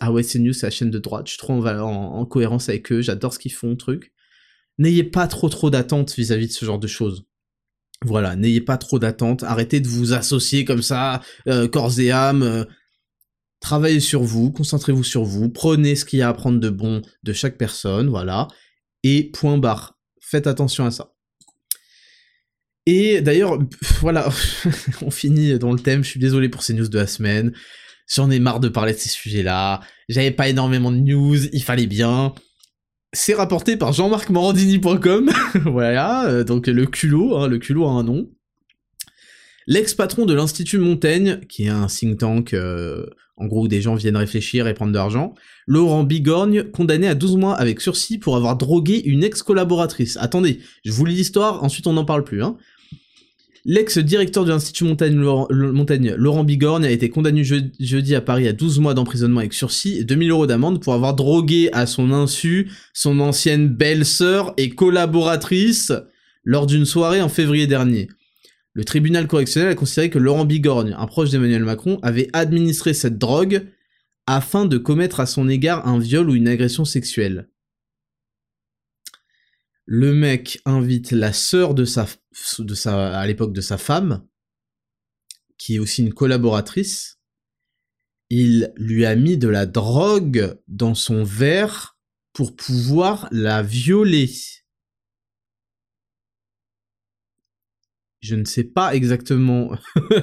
Ah 0.00 0.12
ouais, 0.12 0.22
CNews 0.22 0.52
c'est 0.52 0.66
la 0.66 0.70
chaîne 0.70 0.90
de 0.90 0.98
droite. 0.98 1.26
Je 1.26 1.32
suis 1.32 1.38
trop 1.38 1.54
en, 1.54 1.66
en 1.66 2.24
cohérence 2.24 2.68
avec 2.68 2.90
eux. 2.92 3.02
J'adore 3.02 3.34
ce 3.34 3.38
qu'ils 3.38 3.52
font, 3.52 3.76
truc. 3.76 4.12
N'ayez 4.78 5.04
pas 5.04 5.26
trop 5.26 5.48
trop 5.48 5.70
d'attentes 5.70 6.14
vis-à-vis 6.14 6.46
de 6.46 6.52
ce 6.52 6.64
genre 6.64 6.78
de 6.78 6.86
choses. 6.86 7.26
Voilà, 8.04 8.36
n'ayez 8.36 8.60
pas 8.60 8.78
trop 8.78 8.98
d'attentes, 8.98 9.42
arrêtez 9.42 9.80
de 9.80 9.88
vous 9.88 10.12
associer 10.12 10.64
comme 10.64 10.82
ça, 10.82 11.20
euh, 11.48 11.68
corps 11.68 11.98
et 12.00 12.10
âme, 12.10 12.42
euh, 12.42 12.64
travaillez 13.60 14.00
sur 14.00 14.22
vous, 14.22 14.50
concentrez-vous 14.50 15.04
sur 15.04 15.24
vous, 15.24 15.48
prenez 15.48 15.94
ce 15.94 16.04
qu'il 16.04 16.18
y 16.18 16.22
a 16.22 16.28
à 16.28 16.34
prendre 16.34 16.58
de 16.58 16.68
bon 16.68 17.02
de 17.22 17.32
chaque 17.32 17.56
personne, 17.56 18.08
voilà, 18.08 18.48
et 19.04 19.30
point 19.30 19.58
barre. 19.58 19.98
Faites 20.20 20.46
attention 20.46 20.84
à 20.84 20.90
ça. 20.90 21.12
Et 22.86 23.20
d'ailleurs, 23.20 23.58
voilà, 24.00 24.28
on 25.02 25.10
finit 25.10 25.58
dans 25.58 25.72
le 25.72 25.78
thème, 25.78 26.02
je 26.02 26.10
suis 26.10 26.20
désolé 26.20 26.48
pour 26.48 26.62
ces 26.62 26.74
news 26.74 26.88
de 26.88 26.98
la 26.98 27.06
semaine, 27.06 27.52
j'en 28.12 28.30
ai 28.30 28.40
marre 28.40 28.58
de 28.58 28.68
parler 28.68 28.92
de 28.92 28.98
ces 28.98 29.10
sujets-là, 29.10 29.80
j'avais 30.08 30.32
pas 30.32 30.48
énormément 30.48 30.90
de 30.90 30.98
news, 30.98 31.46
il 31.52 31.62
fallait 31.62 31.86
bien, 31.86 32.34
c'est 33.12 33.34
rapporté 33.34 33.76
par 33.76 33.92
jean-marc-morandini.com, 33.92 35.30
voilà, 35.66 36.26
euh, 36.28 36.44
donc 36.44 36.66
le 36.66 36.86
culot, 36.86 37.36
hein, 37.36 37.48
le 37.48 37.58
culot 37.58 37.86
a 37.86 37.90
un 37.90 38.04
nom. 38.04 38.30
L'ex-patron 39.66 40.26
de 40.26 40.34
l'Institut 40.34 40.78
Montaigne, 40.78 41.40
qui 41.48 41.64
est 41.64 41.68
un 41.68 41.86
think 41.86 42.18
tank, 42.18 42.54
euh, 42.54 43.06
en 43.36 43.46
gros 43.46 43.64
où 43.64 43.68
des 43.68 43.80
gens 43.80 43.94
viennent 43.94 44.16
réfléchir 44.16 44.66
et 44.66 44.74
prendre 44.74 44.92
de 44.92 44.96
l'argent, 44.96 45.34
Laurent 45.66 46.04
Bigorgne, 46.04 46.64
condamné 46.64 47.06
à 47.06 47.14
12 47.14 47.36
mois 47.36 47.54
avec 47.54 47.80
sursis 47.80 48.18
pour 48.18 48.36
avoir 48.36 48.56
drogué 48.56 49.02
une 49.04 49.22
ex-collaboratrice. 49.22 50.16
Attendez, 50.16 50.60
je 50.84 50.92
vous 50.92 51.04
lis 51.04 51.14
l'histoire, 51.14 51.62
ensuite 51.62 51.86
on 51.86 51.92
n'en 51.92 52.04
parle 52.04 52.24
plus. 52.24 52.42
Hein. 52.42 52.56
L'ex-directeur 53.64 54.44
de 54.44 54.50
l'Institut 54.50 54.82
Montaigne, 54.84 55.14
Laurent, 55.20 56.42
Bigorgne, 56.42 56.84
a 56.84 56.90
été 56.90 57.10
condamné 57.10 57.44
jeudi 57.44 58.14
à 58.16 58.20
Paris 58.20 58.48
à 58.48 58.52
12 58.52 58.80
mois 58.80 58.94
d'emprisonnement 58.94 59.38
avec 59.38 59.52
sursis 59.52 59.98
et 59.98 60.04
2000 60.04 60.30
euros 60.30 60.46
d'amende 60.48 60.82
pour 60.82 60.94
avoir 60.94 61.14
drogué 61.14 61.70
à 61.72 61.86
son 61.86 62.12
insu 62.12 62.72
son 62.92 63.20
ancienne 63.20 63.68
belle-sœur 63.68 64.52
et 64.56 64.70
collaboratrice 64.70 65.92
lors 66.44 66.66
d'une 66.66 66.84
soirée 66.84 67.22
en 67.22 67.28
février 67.28 67.68
dernier. 67.68 68.08
Le 68.72 68.84
tribunal 68.84 69.28
correctionnel 69.28 69.70
a 69.70 69.74
considéré 69.76 70.10
que 70.10 70.18
Laurent 70.18 70.44
Bigorgne, 70.44 70.96
un 70.98 71.06
proche 71.06 71.30
d'Emmanuel 71.30 71.62
Macron, 71.62 72.00
avait 72.02 72.30
administré 72.32 72.94
cette 72.94 73.18
drogue 73.18 73.68
afin 74.26 74.64
de 74.64 74.76
commettre 74.76 75.20
à 75.20 75.26
son 75.26 75.48
égard 75.48 75.86
un 75.86 76.00
viol 76.00 76.28
ou 76.28 76.34
une 76.34 76.48
agression 76.48 76.84
sexuelle 76.84 77.48
le 79.84 80.12
mec 80.12 80.60
invite 80.64 81.10
la 81.10 81.32
sœur 81.32 81.74
de 81.74 81.84
sa, 81.84 82.06
à 82.86 83.26
l'époque 83.26 83.52
de 83.52 83.60
sa 83.60 83.78
femme, 83.78 84.26
qui 85.58 85.76
est 85.76 85.78
aussi 85.78 86.02
une 86.02 86.14
collaboratrice. 86.14 87.18
Il 88.30 88.72
lui 88.76 89.04
a 89.04 89.14
mis 89.16 89.36
de 89.36 89.48
la 89.48 89.66
drogue 89.66 90.58
dans 90.68 90.94
son 90.94 91.24
verre 91.24 91.98
pour 92.32 92.56
pouvoir 92.56 93.28
la 93.30 93.62
violer. 93.62 94.30
Je 98.20 98.36
ne 98.36 98.44
sais 98.44 98.64
pas 98.64 98.94
exactement, 98.94 99.76
je 100.10 100.20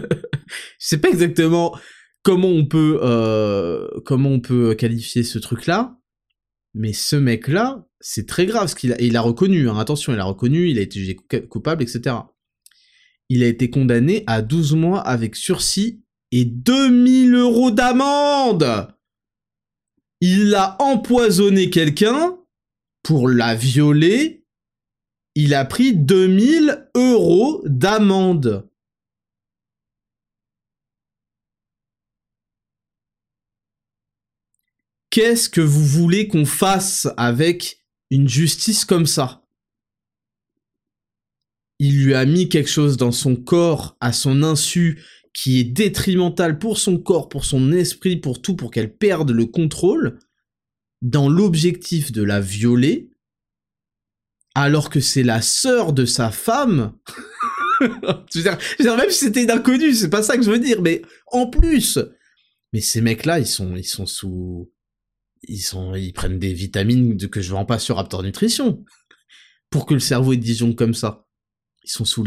sais 0.79 0.99
pas 0.99 1.09
exactement 1.09 1.77
comment 2.23 2.47
on 2.47 2.65
peut, 2.65 2.99
euh, 3.03 3.87
comment 4.05 4.29
on 4.29 4.39
peut 4.39 4.73
qualifier 4.73 5.23
ce 5.23 5.37
truc-là, 5.37 5.99
mais 6.73 6.93
ce 6.93 7.17
mec-là, 7.17 7.88
c'est 7.99 8.27
très 8.27 8.45
grave 8.45 8.67
ce 8.67 8.75
qu'il 8.75 8.93
a. 8.93 9.01
Il 9.01 9.17
a 9.17 9.21
reconnu, 9.21 9.69
hein, 9.69 9.77
attention, 9.77 10.13
il 10.13 10.19
a 10.19 10.23
reconnu, 10.23 10.69
il 10.69 10.79
a 10.79 10.81
été 10.81 10.99
jugé 10.99 11.15
coupable, 11.15 11.83
etc. 11.83 12.15
Il 13.29 13.43
a 13.43 13.47
été 13.47 13.69
condamné 13.69 14.23
à 14.27 14.41
12 14.41 14.73
mois 14.75 15.01
avec 15.01 15.35
sursis 15.35 16.01
et 16.31 16.45
2000 16.45 17.33
euros 17.35 17.71
d'amende 17.71 18.93
Il 20.21 20.55
a 20.55 20.75
empoisonné 20.81 21.69
quelqu'un 21.69 22.37
pour 23.03 23.27
la 23.29 23.55
violer. 23.55 24.45
Il 25.35 25.53
a 25.53 25.65
pris 25.65 25.93
2000 25.93 26.89
euros 26.95 27.61
d'amende. 27.65 28.67
Qu'est-ce 35.09 35.49
que 35.49 35.61
vous 35.61 35.85
voulez 35.85 36.27
qu'on 36.27 36.45
fasse 36.45 37.07
avec 37.17 37.78
une 38.09 38.27
justice 38.27 38.85
comme 38.85 39.05
ça 39.05 39.45
Il 41.79 42.03
lui 42.03 42.13
a 42.13 42.25
mis 42.25 42.49
quelque 42.49 42.69
chose 42.69 42.97
dans 42.97 43.11
son 43.11 43.35
corps 43.35 43.97
à 43.99 44.13
son 44.13 44.43
insu 44.43 45.03
qui 45.33 45.59
est 45.59 45.63
détrimental 45.63 46.57
pour 46.57 46.77
son 46.77 46.97
corps, 46.97 47.29
pour 47.29 47.45
son 47.45 47.71
esprit, 47.71 48.17
pour 48.17 48.41
tout, 48.41 48.55
pour 48.55 48.71
qu'elle 48.71 48.95
perde 48.95 49.31
le 49.31 49.45
contrôle, 49.45 50.19
dans 51.01 51.29
l'objectif 51.29 52.11
de 52.11 52.23
la 52.23 52.41
violer, 52.41 53.09
alors 54.55 54.89
que 54.89 54.99
c'est 54.99 55.23
la 55.23 55.41
sœur 55.41 55.93
de 55.93 56.05
sa 56.05 56.31
femme. 56.31 56.93
je, 57.81 58.39
veux 58.39 58.57
dire, 58.79 58.97
même 58.97 59.09
si 59.09 59.25
c'était 59.25 59.49
inconnu, 59.49 59.93
c'est 59.93 60.09
pas 60.09 60.23
ça 60.23 60.35
que 60.35 60.43
je 60.43 60.51
veux 60.51 60.59
dire, 60.59 60.81
mais 60.81 61.01
en 61.27 61.47
plus. 61.47 61.99
Mais 62.73 62.81
ces 62.81 63.01
mecs-là, 63.01 63.39
ils 63.39 63.47
sont, 63.47 63.75
ils 63.75 63.87
sont 63.87 64.05
sous, 64.05 64.69
ils 65.47 66.13
prennent 66.13 66.39
des 66.39 66.53
vitamines 66.53 67.17
que 67.29 67.41
je 67.41 67.51
vends 67.51 67.65
pas 67.65 67.79
sur 67.79 67.95
Raptor 67.95 68.23
Nutrition 68.23 68.83
pour 69.69 69.85
que 69.85 69.93
le 69.93 69.99
cerveau 69.99 70.33
est 70.33 70.37
disjoncte 70.37 70.77
comme 70.77 70.93
ça. 70.93 71.27
Ils 71.83 71.91
sont 71.91 72.05
sous 72.05 72.23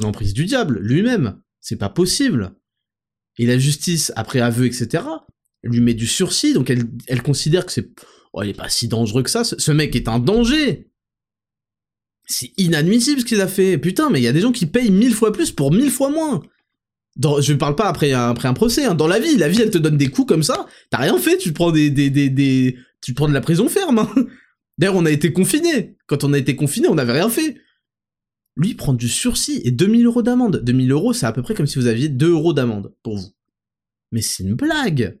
l'emprise 0.00 0.34
du 0.34 0.44
diable 0.44 0.78
lui-même. 0.80 1.40
C'est 1.60 1.76
pas 1.76 1.88
possible. 1.88 2.54
Et 3.38 3.46
la 3.46 3.58
justice, 3.58 4.12
après 4.16 4.40
aveu, 4.40 4.66
etc., 4.66 5.04
lui 5.62 5.80
met 5.80 5.94
du 5.94 6.06
sursis, 6.06 6.54
donc 6.54 6.70
elle, 6.70 7.22
considère 7.22 7.64
que 7.64 7.72
c'est, 7.72 7.88
oh, 8.32 8.42
il 8.42 8.50
est 8.50 8.54
pas 8.54 8.68
si 8.68 8.88
dangereux 8.88 9.22
que 9.22 9.30
ça. 9.30 9.44
Ce, 9.44 9.70
mec 9.70 9.94
est 9.94 10.08
un 10.08 10.18
danger. 10.18 10.90
C'est 12.26 12.52
inadmissible 12.56 13.20
ce 13.20 13.26
qu'il 13.26 13.40
a 13.40 13.48
fait. 13.48 13.78
Putain, 13.78 14.10
mais 14.10 14.20
il 14.20 14.24
y 14.24 14.28
a 14.28 14.32
des 14.32 14.40
gens 14.40 14.52
qui 14.52 14.66
payent 14.66 14.90
mille 14.90 15.14
fois 15.14 15.32
plus 15.32 15.52
pour 15.52 15.72
mille 15.72 15.90
fois 15.90 16.10
moins. 16.10 16.42
Dans, 17.16 17.40
je 17.40 17.52
parle 17.52 17.76
pas 17.76 17.88
après 17.88 18.12
un, 18.12 18.34
procès, 18.34 18.86
hein. 18.86 18.94
dans 18.94 19.06
la 19.06 19.18
vie, 19.18 19.36
la 19.36 19.48
vie 19.48 19.60
elle 19.60 19.70
te 19.70 19.78
donne 19.78 19.98
des 19.98 20.08
coups 20.08 20.28
comme 20.28 20.42
ça, 20.42 20.66
t'as 20.90 20.98
rien 20.98 21.18
fait, 21.18 21.36
tu 21.36 21.52
prends 21.52 21.70
des, 21.70 21.90
des, 21.90 22.08
des, 22.08 22.30
des, 22.30 22.78
tu 23.02 23.12
prends 23.12 23.28
de 23.28 23.34
la 23.34 23.42
prison 23.42 23.68
ferme. 23.68 23.98
Hein. 23.98 24.10
D'ailleurs, 24.78 24.96
on 24.96 25.04
a 25.04 25.10
été 25.10 25.32
confinés. 25.32 25.96
Quand 26.06 26.24
on 26.24 26.32
a 26.32 26.38
été 26.38 26.56
confinés, 26.56 26.88
on 26.88 26.94
n'avait 26.94 27.12
rien 27.12 27.28
fait. 27.28 27.56
Lui, 28.56 28.74
prend 28.74 28.94
du 28.94 29.08
sursis 29.08 29.60
et 29.64 29.70
2000 29.70 30.06
euros 30.06 30.22
d'amende. 30.22 30.62
2000 30.62 30.90
euros, 30.90 31.12
c'est 31.12 31.26
à 31.26 31.32
peu 31.32 31.42
près 31.42 31.54
comme 31.54 31.66
si 31.66 31.78
vous 31.78 31.86
aviez 31.86 32.08
2 32.08 32.30
euros 32.30 32.52
d'amende 32.52 32.94
pour 33.02 33.18
vous. 33.18 33.28
Mais 34.10 34.22
c'est 34.22 34.42
une 34.42 34.54
blague. 34.54 35.18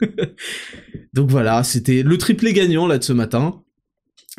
Donc 1.12 1.30
voilà, 1.30 1.62
c'était 1.64 2.02
le 2.02 2.18
triplé 2.18 2.52
gagnant 2.52 2.86
là 2.86 2.98
de 2.98 3.04
ce 3.04 3.12
matin 3.12 3.62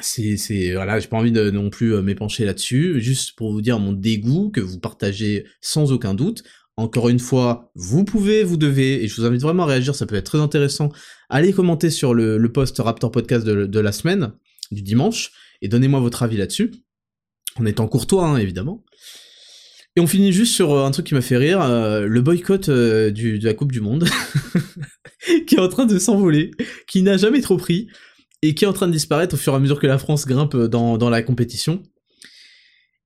c'est, 0.01 0.37
c'est, 0.37 0.73
voilà, 0.73 0.99
j'ai 0.99 1.07
pas 1.07 1.17
envie 1.17 1.31
de 1.31 1.49
non 1.49 1.69
plus 1.69 1.93
euh, 1.93 2.01
m'épancher 2.01 2.45
là-dessus, 2.45 3.01
juste 3.01 3.35
pour 3.35 3.51
vous 3.51 3.61
dire 3.61 3.79
mon 3.79 3.93
dégoût 3.93 4.49
que 4.49 4.61
vous 4.61 4.79
partagez 4.79 5.45
sans 5.61 5.91
aucun 5.91 6.13
doute. 6.13 6.43
Encore 6.77 7.09
une 7.09 7.19
fois, 7.19 7.71
vous 7.75 8.05
pouvez, 8.05 8.43
vous 8.43 8.57
devez, 8.57 9.03
et 9.03 9.07
je 9.07 9.15
vous 9.15 9.25
invite 9.25 9.41
vraiment 9.41 9.63
à 9.63 9.67
réagir, 9.67 9.95
ça 9.95 10.05
peut 10.05 10.15
être 10.15 10.25
très 10.25 10.39
intéressant. 10.39 10.89
Allez 11.29 11.51
commenter 11.51 11.89
sur 11.89 12.13
le, 12.13 12.51
post 12.51 12.77
Raptor 12.79 13.11
Podcast 13.11 13.45
de, 13.45 13.79
la 13.79 13.91
semaine, 13.91 14.31
du 14.71 14.81
dimanche, 14.81 15.31
et 15.61 15.67
donnez-moi 15.67 15.99
votre 15.99 16.23
avis 16.23 16.37
là-dessus. 16.37 16.71
En 17.57 17.65
étant 17.65 17.87
courtois, 17.87 18.25
hein, 18.25 18.37
évidemment. 18.37 18.85
Et 19.95 20.01
on 20.01 20.07
finit 20.07 20.31
juste 20.31 20.53
sur 20.53 20.71
euh, 20.73 20.85
un 20.85 20.91
truc 20.91 21.07
qui 21.07 21.15
m'a 21.15 21.21
fait 21.21 21.35
rire, 21.35 21.61
euh, 21.61 22.05
le 22.05 22.21
boycott 22.21 22.69
de 22.69 23.45
la 23.45 23.53
Coupe 23.53 23.71
du 23.71 23.81
Monde, 23.81 24.07
qui 25.47 25.55
est 25.55 25.59
en 25.59 25.67
train 25.67 25.85
de 25.85 25.99
s'envoler, 25.99 26.51
qui 26.87 27.01
n'a 27.01 27.17
jamais 27.17 27.41
trop 27.41 27.57
pris 27.57 27.87
et 28.41 28.55
qui 28.55 28.63
est 28.63 28.67
en 28.67 28.73
train 28.73 28.87
de 28.87 28.93
disparaître 28.93 29.35
au 29.35 29.37
fur 29.37 29.53
et 29.53 29.55
à 29.55 29.59
mesure 29.59 29.79
que 29.79 29.87
la 29.87 29.97
France 29.97 30.25
grimpe 30.25 30.55
dans, 30.55 30.97
dans 30.97 31.09
la 31.09 31.21
compétition. 31.21 31.83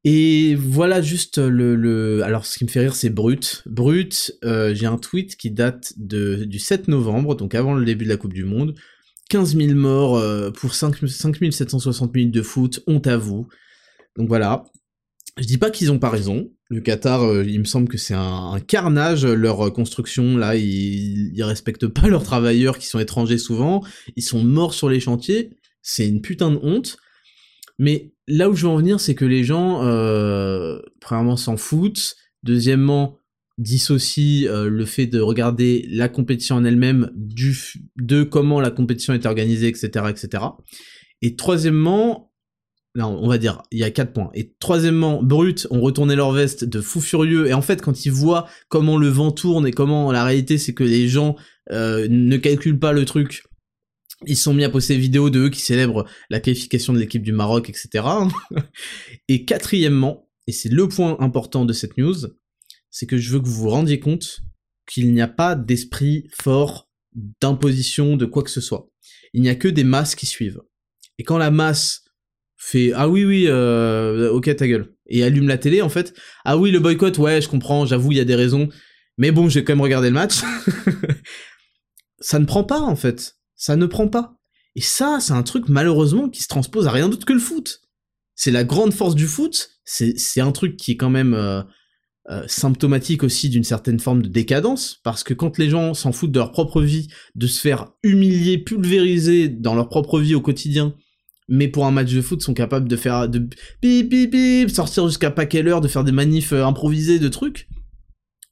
Et 0.05 0.55
voilà 0.55 1.01
juste 1.01 1.37
le, 1.37 1.75
le... 1.75 2.23
Alors 2.23 2.45
ce 2.45 2.57
qui 2.57 2.65
me 2.65 2.69
fait 2.69 2.81
rire 2.81 2.95
c'est 2.95 3.09
Brut. 3.09 3.63
Brut, 3.65 4.37
euh, 4.43 4.75
j'ai 4.75 4.85
un 4.85 4.97
tweet 4.97 5.37
qui 5.37 5.49
date 5.49 5.93
de, 5.97 6.43
du 6.43 6.59
7 6.59 6.89
novembre, 6.89 7.35
donc 7.35 7.55
avant 7.55 7.73
le 7.73 7.85
début 7.85 8.03
de 8.03 8.09
la 8.09 8.17
Coupe 8.17 8.33
du 8.33 8.43
Monde. 8.43 8.75
15 9.29 9.55
000 9.55 9.73
morts 9.73 10.17
euh, 10.17 10.51
pour 10.51 10.75
5, 10.75 11.07
5760 11.07 12.13
minutes 12.13 12.33
de 12.33 12.41
foot, 12.41 12.83
honte 12.87 13.07
à 13.07 13.17
vous. 13.17 13.47
Donc 14.17 14.27
voilà. 14.27 14.65
Je 15.37 15.45
dis 15.45 15.57
pas 15.57 15.71
qu'ils 15.71 15.91
ont 15.91 15.99
pas 15.99 16.09
raison. 16.09 16.51
Le 16.69 16.79
Qatar, 16.79 17.23
euh, 17.23 17.43
il 17.43 17.59
me 17.59 17.65
semble 17.65 17.87
que 17.87 17.97
c'est 17.97 18.13
un, 18.13 18.59
carnage 18.59 19.25
leur 19.25 19.73
construction. 19.73 20.37
Là, 20.37 20.55
ils, 20.55 21.31
ils 21.35 21.43
respectent 21.43 21.87
pas 21.87 22.07
leurs 22.07 22.23
travailleurs 22.23 22.77
qui 22.77 22.87
sont 22.87 22.99
étrangers 22.99 23.37
souvent. 23.37 23.83
Ils 24.15 24.23
sont 24.23 24.43
morts 24.43 24.73
sur 24.73 24.89
les 24.89 24.99
chantiers. 24.99 25.51
C'est 25.81 26.07
une 26.07 26.21
putain 26.21 26.51
de 26.51 26.59
honte. 26.61 26.97
Mais 27.79 28.13
là 28.27 28.49
où 28.49 28.55
je 28.55 28.63
veux 28.63 28.71
en 28.71 28.77
venir, 28.77 28.99
c'est 28.99 29.15
que 29.15 29.25
les 29.25 29.43
gens, 29.43 29.83
euh, 29.83 30.79
premièrement, 30.99 31.37
s'en 31.37 31.57
foutent. 31.57 32.15
Deuxièmement, 32.43 33.17
dissocie 33.57 34.47
euh, 34.47 34.69
le 34.69 34.85
fait 34.85 35.07
de 35.07 35.19
regarder 35.19 35.85
la 35.89 36.09
compétition 36.09 36.55
en 36.55 36.65
elle-même 36.65 37.11
du 37.15 37.55
de 37.97 38.23
comment 38.23 38.59
la 38.59 38.71
compétition 38.71 39.13
est 39.13 39.25
organisée, 39.25 39.67
etc., 39.67 40.05
etc. 40.09 40.43
Et 41.21 41.35
troisièmement, 41.35 42.32
non, 42.95 43.19
on 43.21 43.27
va 43.27 43.39
dire, 43.39 43.63
il 43.71 43.79
y 43.79 43.83
a 43.83 43.89
quatre 43.89 44.13
points. 44.13 44.29
Et 44.35 44.53
troisièmement, 44.59 45.23
Brut 45.23 45.65
ont 45.71 45.81
retourné 45.81 46.15
leur 46.15 46.31
veste 46.31 46.63
de 46.63 46.79
fou 46.79 47.01
furieux. 47.01 47.47
Et 47.47 47.53
en 47.53 47.63
fait, 47.63 47.81
quand 47.81 48.05
ils 48.05 48.11
voient 48.11 48.47
comment 48.69 48.97
le 48.97 49.07
vent 49.07 49.31
tourne 49.31 49.65
et 49.65 49.71
comment 49.71 50.11
la 50.11 50.23
réalité, 50.23 50.59
c'est 50.59 50.75
que 50.75 50.83
les 50.83 51.07
gens 51.07 51.35
euh, 51.71 52.07
ne 52.09 52.37
calculent 52.37 52.79
pas 52.79 52.91
le 52.91 53.05
truc, 53.05 53.43
ils 54.27 54.37
sont 54.37 54.53
mis 54.53 54.63
à 54.63 54.69
poster 54.69 54.93
des 54.93 54.99
vidéos 54.99 55.31
de 55.31 55.39
eux 55.39 55.49
qui 55.49 55.61
célèbrent 55.61 56.05
la 56.29 56.39
qualification 56.39 56.93
de 56.93 56.99
l'équipe 56.99 57.23
du 57.23 57.31
Maroc, 57.31 57.69
etc. 57.69 58.05
et 59.27 59.43
quatrièmement, 59.43 60.29
et 60.45 60.51
c'est 60.51 60.69
le 60.69 60.87
point 60.87 61.17
important 61.19 61.65
de 61.65 61.73
cette 61.73 61.97
news, 61.97 62.27
c'est 62.91 63.07
que 63.07 63.17
je 63.17 63.31
veux 63.31 63.39
que 63.39 63.47
vous 63.47 63.63
vous 63.63 63.69
rendiez 63.69 63.99
compte 63.99 64.41
qu'il 64.87 65.13
n'y 65.13 65.21
a 65.21 65.27
pas 65.27 65.55
d'esprit 65.55 66.27
fort 66.31 66.89
d'imposition 67.41 68.17
de 68.17 68.25
quoi 68.25 68.43
que 68.43 68.51
ce 68.51 68.61
soit. 68.61 68.87
Il 69.33 69.41
n'y 69.41 69.49
a 69.49 69.55
que 69.55 69.67
des 69.67 69.83
masses 69.83 70.13
qui 70.15 70.27
suivent. 70.27 70.61
Et 71.17 71.23
quand 71.23 71.37
la 71.37 71.51
masse 71.51 72.02
fait 72.65 72.93
ah 72.93 73.09
oui 73.09 73.25
oui 73.25 73.45
euh, 73.47 74.31
ok 74.31 74.55
ta 74.55 74.67
gueule. 74.67 74.93
Et 75.07 75.23
allume 75.23 75.47
la 75.47 75.57
télé 75.57 75.81
en 75.81 75.89
fait. 75.89 76.13
Ah 76.45 76.57
oui 76.57 76.71
le 76.71 76.79
boycott 76.79 77.17
ouais 77.17 77.41
je 77.41 77.49
comprends 77.49 77.85
j'avoue 77.85 78.11
il 78.11 78.17
y 78.17 78.21
a 78.21 78.25
des 78.25 78.35
raisons. 78.35 78.69
Mais 79.17 79.31
bon 79.31 79.49
j'ai 79.49 79.63
quand 79.63 79.73
même 79.73 79.81
regardé 79.81 80.09
le 80.09 80.13
match. 80.13 80.37
Ça 82.19 82.39
ne 82.39 82.45
prend 82.45 82.63
pas 82.63 82.79
en 82.79 82.95
fait. 82.95 83.37
Ça 83.55 83.75
ne 83.75 83.85
prend 83.85 84.07
pas. 84.07 84.37
Et 84.75 84.81
ça 84.81 85.19
c'est 85.19 85.33
un 85.33 85.43
truc 85.43 85.65
malheureusement 85.67 86.29
qui 86.29 86.41
se 86.41 86.47
transpose 86.47 86.87
à 86.87 86.91
rien 86.91 87.09
d'autre 87.09 87.25
que 87.25 87.33
le 87.33 87.39
foot. 87.39 87.81
C'est 88.35 88.51
la 88.51 88.63
grande 88.63 88.93
force 88.93 89.15
du 89.15 89.27
foot. 89.27 89.71
C'est 89.85 90.41
un 90.41 90.51
truc 90.51 90.77
qui 90.77 90.93
est 90.93 90.97
quand 90.97 91.09
même 91.09 91.33
euh, 91.33 91.61
euh, 92.29 92.43
symptomatique 92.47 93.21
aussi 93.21 93.49
d'une 93.49 93.65
certaine 93.65 93.99
forme 93.99 94.21
de 94.21 94.29
décadence, 94.29 95.01
parce 95.03 95.25
que 95.25 95.33
quand 95.33 95.57
les 95.57 95.69
gens 95.69 95.93
s'en 95.93 96.13
foutent 96.13 96.31
de 96.31 96.39
leur 96.39 96.53
propre 96.53 96.81
vie, 96.81 97.09
de 97.35 97.47
se 97.47 97.59
faire 97.59 97.91
humilier, 98.01 98.57
pulvériser 98.57 99.49
dans 99.49 99.75
leur 99.75 99.89
propre 99.89 100.21
vie 100.21 100.33
au 100.33 100.39
quotidien, 100.39 100.95
mais 101.47 101.67
pour 101.67 101.85
un 101.85 101.91
match 101.91 102.13
de 102.13 102.21
foot 102.21 102.41
sont 102.41 102.53
capables 102.53 102.87
de 102.87 102.95
faire 102.95 103.27
de 103.27 103.39
pip 103.81 104.09
pip 104.09 104.31
pip, 104.31 104.69
sortir 104.69 105.07
jusqu'à 105.07 105.31
pas 105.31 105.45
quelle 105.45 105.67
heure, 105.67 105.81
de 105.81 105.87
faire 105.87 106.03
des 106.03 106.11
manifs 106.11 106.53
euh, 106.53 106.65
improvisés 106.65 107.19
de 107.19 107.29
trucs, 107.29 107.67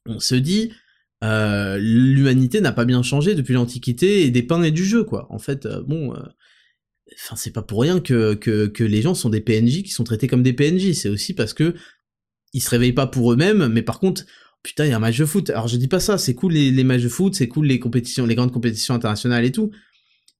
on 0.06 0.20
se 0.20 0.34
dit 0.34 0.72
euh, 1.24 1.78
l'humanité 1.78 2.60
n'a 2.60 2.72
pas 2.72 2.84
bien 2.84 3.02
changé 3.02 3.34
depuis 3.34 3.54
l'Antiquité 3.54 4.22
et 4.22 4.30
des 4.30 4.42
pains 4.42 4.62
et 4.62 4.70
du 4.70 4.84
jeu 4.84 5.04
quoi. 5.04 5.26
En 5.30 5.38
fait, 5.38 5.66
euh, 5.66 5.82
bon, 5.82 6.12
enfin 7.14 7.36
c'est 7.36 7.52
pas 7.52 7.62
pour 7.62 7.80
rien 7.80 8.00
que 8.00 8.82
les 8.82 9.02
gens 9.02 9.14
sont 9.14 9.30
des 9.30 9.40
PNJ 9.40 9.82
qui 9.82 9.90
sont 9.90 10.04
traités 10.04 10.28
comme 10.28 10.42
des 10.42 10.52
PNJ. 10.52 10.92
C'est 10.92 11.08
aussi 11.08 11.34
parce 11.34 11.54
que 11.54 11.74
ils 12.52 12.60
se 12.60 12.70
réveillent 12.70 12.92
pas 12.92 13.06
pour 13.06 13.32
eux-mêmes, 13.32 13.68
mais 13.68 13.82
par 13.82 13.98
contre 13.98 14.24
putain, 14.62 14.84
il 14.84 14.90
y 14.90 14.92
a 14.92 14.96
un 14.96 15.00
match 15.00 15.18
de 15.18 15.24
foot. 15.24 15.50
Alors 15.50 15.68
je 15.68 15.76
dis 15.76 15.88
pas 15.88 16.00
ça, 16.00 16.18
c'est 16.18 16.34
cool 16.34 16.52
les, 16.52 16.70
les 16.70 16.84
matchs 16.84 17.02
de 17.02 17.08
foot, 17.08 17.34
c'est 17.34 17.48
cool 17.48 17.66
les 17.66 17.78
compétitions, 17.80 18.26
les 18.26 18.34
grandes 18.34 18.52
compétitions 18.52 18.94
internationales 18.94 19.44
et 19.44 19.52
tout 19.52 19.70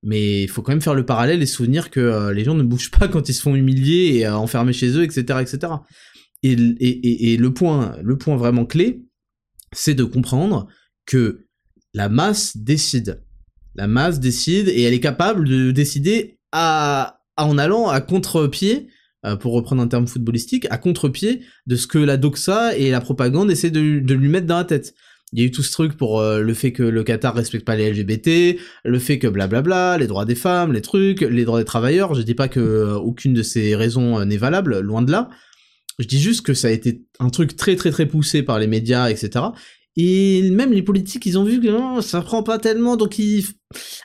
mais 0.03 0.42
il 0.42 0.48
faut 0.48 0.62
quand 0.62 0.72
même 0.72 0.80
faire 0.80 0.94
le 0.94 1.07
parallèle 1.07 1.42
et 1.42 1.46
se 1.46 1.55
souvenir 1.57 1.90
que 1.90 2.00
euh, 2.00 2.32
les 2.32 2.44
gens 2.44 2.55
ne 2.55 2.62
bougent 2.62 2.90
pas 2.90 3.09
quand 3.09 3.28
ils 3.28 3.34
se 3.34 3.42
font 3.42 3.55
humilier 3.55 4.16
et 4.16 4.26
euh, 4.26 4.34
enfermer 4.34 4.72
chez 4.72 4.90
eux, 4.96 5.05
etc., 5.05 5.40
etc. 5.40 5.72
Et, 6.42 6.53
et, 6.53 7.36
le 7.36 7.55
point, 7.55 7.96
le 8.03 8.18
point 8.18 8.36
vraiment 8.36 8.66
clé, 8.66 9.05
c'est 9.70 9.94
de 9.94 10.03
comprendre 10.03 10.66
que 11.07 11.46
la 11.94 12.09
masse 12.09 12.57
décide. 12.57 13.22
La 13.76 13.86
masse 13.86 14.18
décide 14.18 14.68
et 14.68 14.82
elle 14.82 14.92
est 14.92 15.00
capable 15.00 15.48
de 15.48 15.70
décider 15.70 16.40
en 16.53 17.59
allant 17.59 17.88
à 17.88 18.00
contre-pied, 18.00 18.88
euh, 19.24 19.36
pour 19.36 19.53
reprendre 19.53 19.82
un 19.82 19.86
terme 19.86 20.09
footballistique, 20.09 20.66
à 20.70 20.78
contre-pied 20.78 21.42
de 21.68 21.76
ce 21.76 21.86
que 21.86 21.98
la 21.98 22.16
doxa 22.16 22.76
et 22.76 22.90
la 22.90 23.00
propagande 23.00 23.53
essaient 23.53 23.70
de 23.70 24.14
lui 24.14 24.28
mettre 24.28 24.48
dans 24.48 24.59
la 24.59 24.64
tête 24.64 24.94
il 25.33 25.41
y 25.41 25.43
a 25.43 25.47
eu 25.47 25.51
tout 25.51 25.62
ce 25.62 25.72
truc 25.72 25.97
pour 25.97 26.20
euh, 26.20 26.41
le 26.41 26.55
fait 26.55 26.72
que 26.72 26.83
le 26.83 27.03
Qatar 27.03 27.35
respecte 27.35 27.64
pas 27.64 27.74
les 27.74 27.91
LGBT, 27.91 28.59
le 28.85 28.99
fait 28.99 29.18
que 29.18 29.26
blablabla, 29.26 29.97
les 29.99 30.07
droits 30.07 30.26
des 30.26 30.35
femmes, 30.35 30.72
les 30.72 30.83
trucs, 30.83 31.22
les 31.22 31.45
droits 31.45 31.59
des 31.59 31.64
travailleurs. 31.64 32.14
Je 32.14 32.22
dis 32.22 32.35
pas 32.35 32.49
que 32.49 32.61
euh, 32.61 32.95
aucune 32.97 33.33
de 33.33 33.43
ces 33.43 33.74
raisons 33.74 34.18
euh, 34.18 34.24
n'est 34.24 34.37
valable, 34.37 34.80
loin 34.80 35.01
de 35.01 35.11
là. 35.11 35.30
Je 35.99 36.07
dis 36.07 36.20
juste 36.20 36.45
que 36.45 36.53
ça 36.53 36.68
a 36.68 36.70
été 36.70 37.03
un 37.18 37.30
truc 37.30 37.57
très 37.57 37.76
très 37.76 37.91
très 37.91 38.07
poussé 38.07 38.43
par 38.43 38.59
les 38.59 38.66
médias, 38.66 39.09
etc. 39.09 39.47
Et 39.97 40.51
même 40.51 40.72
les 40.72 40.83
politiques, 40.83 41.26
ils 41.26 41.39
ont 41.39 41.45
vu 41.45 41.61
que 41.61 41.68
non, 41.68 42.01
ça 42.01 42.22
prend 42.22 42.43
pas 42.43 42.59
tellement, 42.59 42.97
donc 42.97 43.18
ils... 43.18 43.45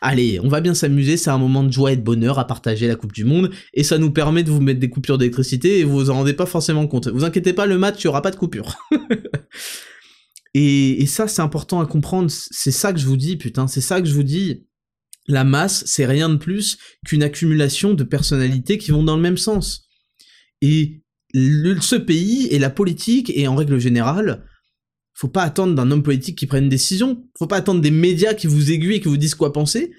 Allez, 0.01 0.38
on 0.43 0.49
va 0.49 0.59
bien 0.59 0.73
s'amuser, 0.73 1.15
c'est 1.15 1.30
un 1.30 1.38
moment 1.38 1.63
de 1.63 1.71
joie 1.71 1.93
et 1.93 1.95
de 1.95 2.01
bonheur 2.01 2.39
à 2.39 2.47
partager 2.47 2.88
la 2.88 2.95
Coupe 2.95 3.13
du 3.13 3.23
Monde, 3.23 3.51
et 3.73 3.84
ça 3.84 3.97
nous 3.97 4.11
permet 4.11 4.43
de 4.43 4.51
vous 4.51 4.59
mettre 4.59 4.82
des 4.82 4.89
coupures 4.89 5.17
d'électricité, 5.17 5.80
et 5.80 5.86
vous 5.86 5.93
vous 5.93 6.09
en 6.09 6.15
rendez 6.15 6.34
pas 6.34 6.45
forcément 6.45 6.88
compte. 6.88 7.07
Vous 7.07 7.23
inquiétez 7.23 7.53
pas, 7.53 7.65
le 7.65 7.78
match, 7.78 8.01
il 8.01 8.05
y 8.05 8.07
aura 8.09 8.21
pas 8.21 8.32
de 8.32 8.36
coupure. 8.36 8.75
Et, 10.60 11.05
ça, 11.05 11.28
c'est 11.28 11.43
important 11.43 11.82
à 11.82 11.86
comprendre. 11.86 12.32
C'est 12.32 12.72
ça 12.72 12.91
que 12.91 12.99
je 12.99 13.05
vous 13.05 13.16
dis, 13.16 13.38
putain. 13.38 13.68
C'est 13.68 13.82
ça 13.82 14.01
que 14.01 14.08
je 14.08 14.14
vous 14.14 14.24
dis. 14.24 14.66
La 15.28 15.43
masse, 15.43 15.84
c'est 15.86 16.05
rien 16.05 16.30
de 16.30 16.38
plus 16.38 16.78
qu'une 17.05 17.22
accumulation 17.22 17.93
de 17.93 18.03
personnalités 18.03 18.78
qui 18.78 18.91
vont 18.91 19.03
dans 19.03 19.18
le 19.18 19.22
même 19.22 19.38
sens. 19.38 19.88
Et 20.62 21.03
ce 21.34 21.95
pays 21.95 22.47
et 22.47 22.58
la 22.58 22.72
politique, 22.72 23.32
et 23.36 23.47
en 23.47 23.55
règle 23.55 23.78
générale, 23.78 24.45
faut 25.14 25.28
pas 25.28 25.43
attendre 25.43 25.76
d'un 25.76 25.91
homme 25.91 26.01
politique 26.01 26.38
qui 26.38 26.47
prenne 26.47 26.64
une 26.64 26.70
décision. 26.70 27.24
Faut 27.38 27.45
pas 27.45 27.58
attendre 27.58 27.82
des 27.82 27.91
médias 27.91 28.34
qui 28.34 28.47
vous 28.47 28.72
aiguillent 28.72 28.95
et 28.95 29.01
qui 29.01 29.10
vous 29.10 29.18
disent 29.18 29.36
quoi 29.36 29.53
penser. 29.53 29.91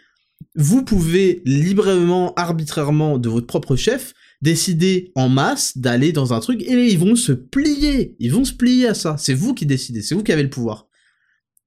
Vous 0.57 0.83
pouvez 0.83 1.43
librement, 1.45 2.35
arbitrairement, 2.35 3.19
de 3.19 3.29
votre 3.29 3.47
propre 3.47 3.77
chef, 3.77 4.13
décider 4.41 5.13
en 5.15 5.29
masse 5.29 5.77
d'aller 5.79 6.13
dans 6.13 6.33
un 6.33 6.41
truc 6.41 6.63
et 6.63 6.73
ils 6.73 6.99
vont 6.99 7.17
se 7.17 7.33
plier. 7.33 8.17
Ils 8.19 8.33
vont 8.33 8.45
se 8.45 8.53
plier 8.53 8.89
à 8.89 8.95
ça. 8.95 9.17
C'est 9.19 9.35
vous 9.35 9.55
qui 9.55 9.67
décidez. 9.67 10.03
C'est 10.03 10.15
vous 10.15 10.23
qui 10.23 10.33
avez 10.33 10.43
le 10.43 10.51
pouvoir. 10.51 10.89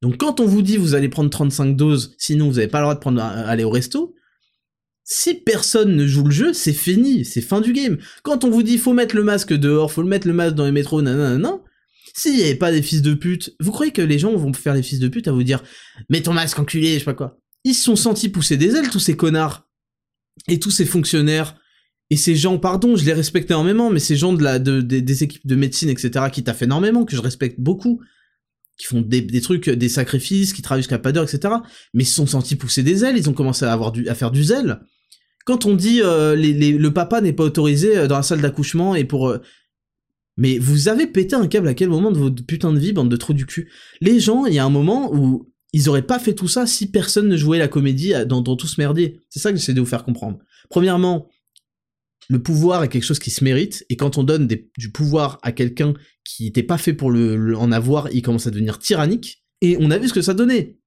Donc 0.02 0.18
quand 0.18 0.40
on 0.40 0.46
vous 0.46 0.62
dit 0.62 0.78
vous 0.78 0.96
allez 0.96 1.10
prendre 1.10 1.30
35 1.30 1.76
doses, 1.76 2.16
sinon 2.18 2.48
vous 2.48 2.56
n'avez 2.56 2.68
pas 2.68 2.80
le 2.80 2.86
droit 2.86 2.96
de 2.96 3.00
prendre 3.00 3.22
aller 3.22 3.64
au 3.64 3.70
resto, 3.70 4.16
si 5.04 5.34
personne 5.36 5.96
ne 5.96 6.08
joue 6.08 6.24
le 6.24 6.32
jeu, 6.32 6.54
c'est 6.54 6.74
fini, 6.74 7.26
c'est 7.26 7.42
fin 7.42 7.62
du 7.62 7.74
game. 7.74 7.98
Quand 8.24 8.44
on 8.44 8.50
vous 8.50 8.64
dit 8.64 8.78
faut 8.78 8.94
mettre 8.94 9.16
le 9.16 9.24
masque 9.24 9.54
dehors, 9.54 9.92
faut 9.92 10.02
le 10.02 10.08
mettre 10.08 10.28
le 10.28 10.34
masque 10.34 10.56
dans 10.56 10.66
les 10.66 10.72
métros, 10.72 11.02
nanana, 11.02 11.60
s'il 12.16 12.36
n'y 12.36 12.44
avait 12.44 12.56
pas 12.56 12.72
des 12.72 12.82
fils 12.82 13.02
de 13.02 13.14
pute, 13.14 13.56
vous 13.60 13.72
croyez 13.72 13.92
que 13.92 14.02
les 14.02 14.20
gens 14.20 14.36
vont 14.36 14.54
faire 14.54 14.74
des 14.74 14.84
fils 14.84 15.00
de 15.00 15.08
pute 15.08 15.28
à 15.28 15.32
vous 15.32 15.44
dire 15.44 15.64
mets 16.10 16.22
ton 16.22 16.34
masque 16.34 16.58
enculé, 16.60 16.94
je 16.94 17.00
sais 17.00 17.06
pas 17.06 17.14
quoi. 17.14 17.38
Ils 17.64 17.76
se 17.76 17.84
sont 17.84 17.96
sentis 17.96 18.30
pousser 18.30 18.58
des 18.58 18.76
ailes 18.76 18.90
tous 18.90 19.00
ces 19.00 19.16
connards 19.16 19.68
et 20.48 20.60
tous 20.60 20.72
ces 20.72 20.86
fonctionnaires 20.86 21.56
et 22.12 22.18
ces 22.18 22.36
gens, 22.36 22.60
pardon, 22.60 22.98
je 22.98 23.06
les 23.06 23.14
respecte 23.14 23.50
énormément, 23.50 23.90
mais 23.90 24.02
ces 24.02 24.18
gens 24.18 24.34
de 24.34 24.44
la, 24.44 24.60
de, 24.60 24.82
des 24.82 25.24
équipes 25.24 25.48
de 25.48 25.56
médecine, 25.56 25.88
etc., 25.88 26.26
qui 26.30 26.44
taffent 26.44 26.62
énormément, 26.62 27.06
que 27.06 27.16
je 27.16 27.22
respecte 27.22 27.58
beaucoup, 27.58 28.02
qui 28.76 28.86
font 28.86 29.00
des, 29.00 29.40
trucs, 29.40 29.70
des 29.70 29.88
sacrifices, 29.88 30.52
qui 30.52 30.62
travaillent 30.62 30.82
jusqu'à 30.82 31.00
pas 31.00 31.14
d'heure, 31.14 31.24
etc., 31.24 31.54
mais 31.94 32.04
ils 32.04 32.08
se 32.08 32.16
sont 32.16 32.28
sentis 32.28 32.58
pousser 32.58 32.84
des 32.84 33.06
ailes, 33.06 33.16
ils 33.16 33.30
ont 33.30 33.34
commencé 33.34 33.64
à 33.64 33.72
avoir 33.72 33.94
du, 33.94 34.10
à 34.10 34.14
faire 34.14 34.32
du 34.32 34.44
zèle. 34.44 34.82
Quand 35.46 35.66
on 35.66 35.74
dit 35.74 36.02
euh, 36.04 36.36
le 36.36 36.90
papa 36.90 37.22
n'est 37.22 37.32
pas 37.32 37.46
autorisé 37.46 37.98
euh, 37.98 38.08
dans 38.08 38.18
la 38.18 38.24
salle 38.24 38.42
d'accouchement 38.42 38.94
et 38.94 39.06
pour 39.06 39.30
euh, 39.30 39.40
mais 40.36 40.60
vous 40.60 40.90
avez 40.90 41.08
pété 41.08 41.36
un 41.36 41.48
câble 41.48 41.70
à 41.70 41.74
quel 41.74 41.90
moment 41.90 42.12
de 42.12 42.20
votre 42.20 42.46
putain 42.46 42.74
de 42.74 42.80
vie, 42.80 42.92
bande 42.92 43.10
de 43.10 43.16
trous 43.16 43.34
du 43.34 43.46
cul? 43.46 43.72
Les 44.02 44.20
gens, 44.20 44.46
il 44.46 44.54
y 44.54 44.60
a 44.60 44.66
un 44.66 44.70
moment 44.70 45.14
où 45.14 45.50
ils 45.72 45.88
auraient 45.88 46.02
pas 46.02 46.20
fait 46.20 46.34
tout 46.34 46.48
ça 46.50 46.68
si 46.68 46.92
personne 46.92 47.30
ne 47.30 47.38
jouait 47.38 47.58
la 47.58 47.70
comédie 47.70 48.14
dans, 48.28 48.42
dans 48.42 48.58
tout 48.58 48.68
ce 48.68 48.82
merdier. 48.82 49.22
C'est 49.30 49.40
ça 49.40 49.52
que 49.52 49.58
j'essaie 49.58 49.74
de 49.74 49.80
vous 49.80 49.88
faire 49.88 50.04
comprendre. 50.04 50.40
Premièrement, 50.70 51.28
le 52.32 52.42
pouvoir 52.42 52.82
est 52.82 52.88
quelque 52.88 53.04
chose 53.04 53.20
qui 53.20 53.30
se 53.30 53.44
mérite, 53.44 53.86
et 53.90 53.98
quand 53.98 54.18
on 54.18 54.24
donne 54.24 54.48
du 54.48 54.92
pouvoir 54.92 55.38
à 55.44 55.52
quelqu'un 55.52 55.94
qui 56.24 56.46
n'était 56.46 56.64
pas 56.64 56.78
fait 56.78 56.94
pour 56.94 57.10
en 57.10 57.72
avoir, 57.74 58.10
il 58.14 58.22
commence 58.22 58.48
à 58.48 58.52
devenir 58.52 58.80
tyrannique, 58.80 59.44
et 59.60 59.76
on 59.82 59.92
a 59.92 59.98
vu 59.98 60.08
ce 60.08 60.14
que 60.14 60.22
ça 60.22 60.34
donnait. 60.34 60.80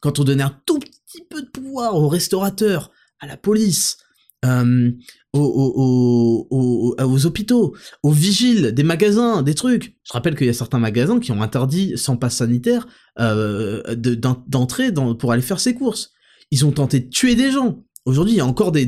Quand 0.00 0.18
on 0.18 0.24
donnait 0.24 0.42
un 0.42 0.60
tout 0.66 0.78
petit 0.80 1.24
peu 1.30 1.40
de 1.40 1.48
pouvoir 1.48 1.96
aux 1.96 2.08
restaurateurs, 2.08 2.90
à 3.20 3.26
la 3.26 3.38
police, 3.38 3.96
euh, 4.44 4.90
aux, 5.32 6.46
aux, 6.50 7.26
hôpitaux, 7.26 7.74
aux 8.02 8.10
vigiles, 8.10 8.72
des 8.72 8.82
magasins, 8.82 9.42
des 9.42 9.54
trucs. 9.54 9.96
Je 10.04 10.12
rappelle 10.12 10.36
qu'il 10.36 10.46
y 10.46 10.50
a 10.50 10.52
certains 10.52 10.78
magasins 10.78 11.20
qui 11.20 11.32
ont 11.32 11.40
interdit, 11.40 11.96
sans 11.96 12.18
passe 12.18 12.36
sanitaire, 12.36 12.86
euh, 13.18 13.94
d'entrer 13.94 14.92
pour 14.92 15.32
aller 15.32 15.40
faire 15.40 15.60
ses 15.60 15.74
courses. 15.74 16.10
Ils 16.50 16.66
ont 16.66 16.72
tenté 16.72 17.00
de 17.00 17.08
tuer 17.08 17.34
des 17.34 17.50
gens. 17.50 17.82
Aujourd'hui, 18.04 18.34
il 18.34 18.38
y 18.38 18.40
a 18.40 18.46
encore 18.46 18.72
des, 18.72 18.84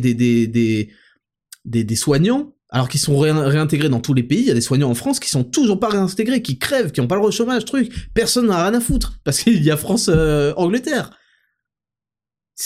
soignants, 1.96 2.54
alors 2.70 2.88
qu'ils 2.88 3.00
sont 3.00 3.16
réintégrés 3.18 3.88
dans 3.88 4.00
tous 4.00 4.14
les 4.14 4.22
pays, 4.22 4.40
il 4.40 4.46
y 4.46 4.50
a 4.50 4.54
des 4.54 4.60
soignants 4.60 4.90
en 4.90 4.94
France 4.94 5.20
qui 5.20 5.28
sont 5.28 5.44
toujours 5.44 5.78
pas 5.78 5.88
réintégrés, 5.88 6.42
qui 6.42 6.58
crèvent, 6.58 6.92
qui 6.92 7.00
ont 7.00 7.06
pas 7.06 7.16
le 7.16 7.30
chômage, 7.30 7.64
truc. 7.64 8.10
Personne 8.14 8.48
n'a 8.48 8.64
rien 8.64 8.74
à 8.74 8.80
foutre, 8.80 9.20
parce 9.24 9.40
qu'il 9.40 9.62
y 9.62 9.70
a 9.70 9.76
France-Angleterre. 9.76 11.16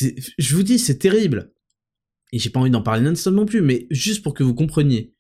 Euh, 0.03 0.11
je 0.39 0.57
vous 0.57 0.63
dis, 0.63 0.79
c'est 0.79 0.99
terrible. 0.99 1.53
Et 2.33 2.39
j'ai 2.39 2.51
pas 2.51 2.61
envie 2.61 2.71
d'en 2.71 2.83
parler 2.83 3.03
non-stop 3.03 3.35
non 3.35 3.47
plus, 3.47 3.63
mais 3.63 3.87
juste 3.91 4.23
pour 4.23 4.35
que 4.35 4.43
vous 4.43 4.55
compreniez 4.55 5.15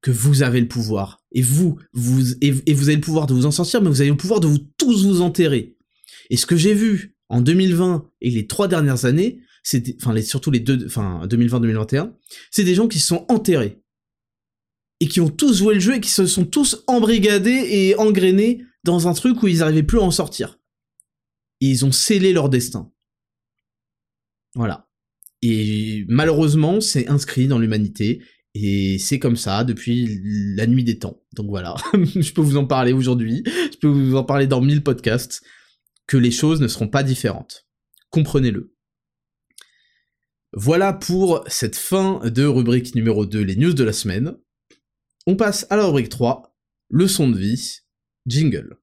que 0.00 0.10
vous 0.10 0.42
avez 0.42 0.60
le 0.60 0.68
pouvoir. 0.68 1.22
Et 1.32 1.42
vous, 1.42 1.78
vous, 1.92 2.34
et, 2.40 2.50
vous 2.50 2.88
avez 2.88 2.96
le 2.96 3.00
pouvoir 3.00 3.26
de 3.26 3.34
vous 3.34 3.46
en 3.46 3.50
sortir, 3.50 3.82
mais 3.82 3.88
vous 3.88 4.00
avez 4.00 4.10
le 4.10 4.16
pouvoir 4.16 4.40
de 4.40 4.46
vous 4.46 4.58
tous 4.76 5.06
vous 5.06 5.20
enterrer. 5.20 5.76
Et 6.30 6.36
ce 6.36 6.46
que 6.46 6.56
j'ai 6.56 6.74
vu 6.74 7.16
en 7.28 7.40
2020 7.40 8.08
et 8.20 8.30
les 8.30 8.46
trois 8.46 8.68
dernières 8.68 9.04
années, 9.04 9.40
c'est 9.62 9.96
enfin 10.00 10.20
surtout 10.22 10.50
les 10.50 10.60
deux, 10.60 10.86
enfin 10.86 11.26
2020-2021, 11.26 12.12
c'est 12.50 12.64
des 12.64 12.74
gens 12.74 12.88
qui 12.88 12.98
se 12.98 13.06
sont 13.06 13.26
enterrés 13.28 13.82
et 15.00 15.08
qui 15.08 15.20
ont 15.20 15.30
tous 15.30 15.58
joué 15.58 15.74
le 15.74 15.80
jeu 15.80 15.96
et 15.96 16.00
qui 16.00 16.10
se 16.10 16.26
sont 16.26 16.44
tous 16.44 16.84
embrigadés 16.86 17.68
et 17.70 17.96
engrainés 17.96 18.64
dans 18.84 19.08
un 19.08 19.14
truc 19.14 19.42
où 19.42 19.48
ils 19.48 19.58
n'arrivaient 19.58 19.82
plus 19.82 19.98
à 19.98 20.02
en 20.02 20.10
sortir. 20.10 20.58
Et 21.60 21.66
ils 21.66 21.84
ont 21.84 21.92
scellé 21.92 22.32
leur 22.32 22.48
destin. 22.48 22.90
Voilà. 24.54 24.88
Et 25.42 26.04
malheureusement, 26.08 26.80
c'est 26.80 27.08
inscrit 27.08 27.46
dans 27.46 27.58
l'humanité, 27.58 28.22
et 28.54 28.98
c'est 28.98 29.18
comme 29.18 29.36
ça 29.36 29.62
depuis 29.62 30.20
la 30.56 30.66
nuit 30.66 30.82
des 30.82 30.98
temps. 30.98 31.22
Donc 31.34 31.48
voilà, 31.48 31.76
je 31.94 32.32
peux 32.32 32.40
vous 32.40 32.56
en 32.56 32.66
parler 32.66 32.92
aujourd'hui, 32.92 33.44
je 33.46 33.78
peux 33.78 33.88
vous 33.88 34.16
en 34.16 34.24
parler 34.24 34.46
dans 34.46 34.60
mille 34.60 34.82
podcasts, 34.82 35.42
que 36.06 36.16
les 36.16 36.30
choses 36.30 36.60
ne 36.60 36.66
seront 36.66 36.88
pas 36.88 37.02
différentes. 37.02 37.66
Comprenez-le. 38.10 38.74
Voilà 40.54 40.94
pour 40.94 41.44
cette 41.46 41.76
fin 41.76 42.22
de 42.24 42.42
rubrique 42.42 42.94
numéro 42.94 43.26
2, 43.26 43.42
les 43.42 43.54
news 43.54 43.74
de 43.74 43.84
la 43.84 43.92
semaine. 43.92 44.34
On 45.26 45.36
passe 45.36 45.66
à 45.68 45.76
la 45.76 45.84
rubrique 45.84 46.08
3, 46.08 46.56
leçon 46.88 47.28
de 47.28 47.36
vie, 47.36 47.80
jingle. 48.26 48.78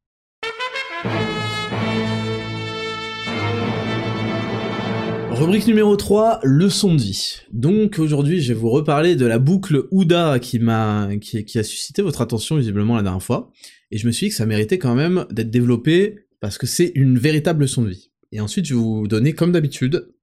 Rubrique 5.32 5.66
numéro 5.66 5.96
3, 5.96 6.42
leçon 6.44 6.94
de 6.94 7.02
vie. 7.02 7.38
Donc 7.52 7.98
aujourd'hui 7.98 8.42
je 8.42 8.54
vais 8.54 8.60
vous 8.60 8.70
reparler 8.70 9.16
de 9.16 9.26
la 9.26 9.40
boucle 9.40 9.88
Ouda 9.90 10.38
qui 10.38 10.60
m'a 10.60 11.10
qui, 11.20 11.58
a 11.58 11.64
suscité 11.64 12.04
votre 12.04 12.22
attention 12.22 12.58
visiblement 12.58 12.96
la 12.96 13.02
dernière 13.02 13.24
fois, 13.24 13.52
et 13.90 13.98
je 13.98 14.06
me 14.06 14.12
suis 14.12 14.28
dit 14.28 14.30
que 14.30 14.38
ça 14.38 14.46
méritait 14.46 14.78
quand 14.78 14.94
même 14.94 15.26
d'être 15.32 15.50
développé 15.50 16.28
parce 16.42 16.60
que 16.60 16.68
c'est 16.68 16.92
une 16.94 17.18
véritable 17.18 17.62
leçon 17.62 17.82
de 17.82 17.90
vie. 17.90 18.12
Et 18.32 18.40
ensuite 18.40 18.66
je 18.66 18.76
vais 18.76 18.80
vous 18.80 19.08
donner 19.08 19.34
comme 19.34 19.52
d'habitude 19.52 20.15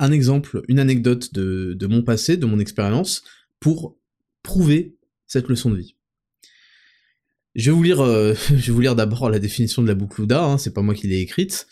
un 0.00 0.12
exemple, 0.12 0.62
une 0.68 0.78
anecdote 0.78 1.32
de, 1.32 1.86
mon 1.86 2.02
passé, 2.02 2.36
de 2.36 2.46
mon 2.46 2.58
expérience, 2.58 3.22
pour 3.60 3.96
prouver 4.42 4.96
cette 5.26 5.48
leçon 5.48 5.70
de 5.70 5.76
vie. 5.76 5.94
Je 7.54 7.70
vais 7.70 7.76
vous 7.76 7.82
lire, 7.82 8.00
euh, 8.00 8.34
lire 8.78 8.96
d'abord 8.96 9.28
la 9.30 9.38
définition 9.38 9.82
de 9.82 9.88
la 9.88 9.94
boucle 9.94 10.22
OUDA, 10.22 10.42
hein, 10.42 10.58
c'est 10.58 10.72
pas 10.72 10.82
moi 10.82 10.94
qui 10.94 11.06
l'ai 11.06 11.20
écrite. 11.20 11.66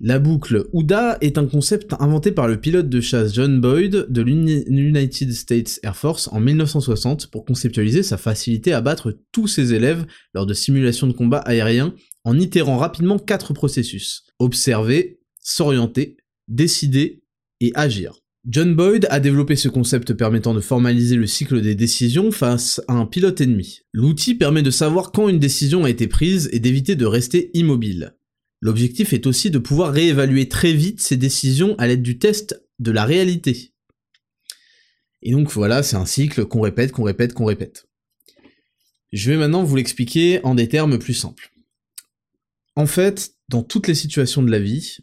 La 0.00 0.18
boucle 0.18 0.66
OUDA 0.72 1.18
est 1.20 1.38
un 1.38 1.46
concept 1.46 1.94
inventé 2.00 2.32
par 2.32 2.48
le 2.48 2.60
pilote 2.60 2.88
de 2.88 3.00
chasse 3.00 3.32
John 3.32 3.60
Boyd 3.60 4.06
de 4.08 4.22
l'United 4.22 5.32
States 5.32 5.78
Air 5.84 5.96
Force 5.96 6.28
en 6.32 6.40
1960 6.40 7.28
pour 7.28 7.44
conceptualiser 7.44 8.02
sa 8.02 8.16
facilité 8.16 8.72
à 8.72 8.80
battre 8.80 9.16
tous 9.30 9.46
ses 9.46 9.72
élèves 9.72 10.04
lors 10.34 10.46
de 10.46 10.54
simulations 10.54 11.06
de 11.06 11.12
combat 11.12 11.38
aérien 11.38 11.94
en 12.24 12.38
itérant 12.38 12.76
rapidement 12.76 13.20
quatre 13.20 13.52
processus. 13.52 14.24
Observer, 14.40 15.20
s'orienter, 15.38 16.16
décider 16.48 17.23
agir. 17.74 18.20
John 18.46 18.74
Boyd 18.74 19.06
a 19.08 19.20
développé 19.20 19.56
ce 19.56 19.68
concept 19.68 20.12
permettant 20.12 20.52
de 20.52 20.60
formaliser 20.60 21.16
le 21.16 21.26
cycle 21.26 21.62
des 21.62 21.74
décisions 21.74 22.30
face 22.30 22.82
à 22.88 22.92
un 22.92 23.06
pilote 23.06 23.40
ennemi. 23.40 23.80
L'outil 23.92 24.34
permet 24.34 24.62
de 24.62 24.70
savoir 24.70 25.12
quand 25.12 25.30
une 25.30 25.38
décision 25.38 25.84
a 25.84 25.90
été 25.90 26.08
prise 26.08 26.50
et 26.52 26.58
d'éviter 26.58 26.94
de 26.94 27.06
rester 27.06 27.50
immobile. 27.54 28.14
L'objectif 28.60 29.14
est 29.14 29.26
aussi 29.26 29.50
de 29.50 29.58
pouvoir 29.58 29.92
réévaluer 29.92 30.48
très 30.48 30.74
vite 30.74 31.00
ces 31.00 31.16
décisions 31.16 31.74
à 31.78 31.86
l'aide 31.86 32.02
du 32.02 32.18
test 32.18 32.62
de 32.78 32.90
la 32.90 33.06
réalité. 33.06 33.72
Et 35.22 35.32
donc 35.32 35.50
voilà, 35.50 35.82
c'est 35.82 35.96
un 35.96 36.06
cycle 36.06 36.44
qu'on 36.44 36.60
répète, 36.60 36.92
qu'on 36.92 37.04
répète, 37.04 37.32
qu'on 37.32 37.46
répète. 37.46 37.86
Je 39.12 39.30
vais 39.30 39.38
maintenant 39.38 39.64
vous 39.64 39.76
l'expliquer 39.76 40.40
en 40.44 40.54
des 40.54 40.68
termes 40.68 40.98
plus 40.98 41.14
simples. 41.14 41.50
En 42.76 42.86
fait, 42.86 43.34
dans 43.48 43.62
toutes 43.62 43.86
les 43.86 43.94
situations 43.94 44.42
de 44.42 44.50
la 44.50 44.58
vie, 44.58 44.98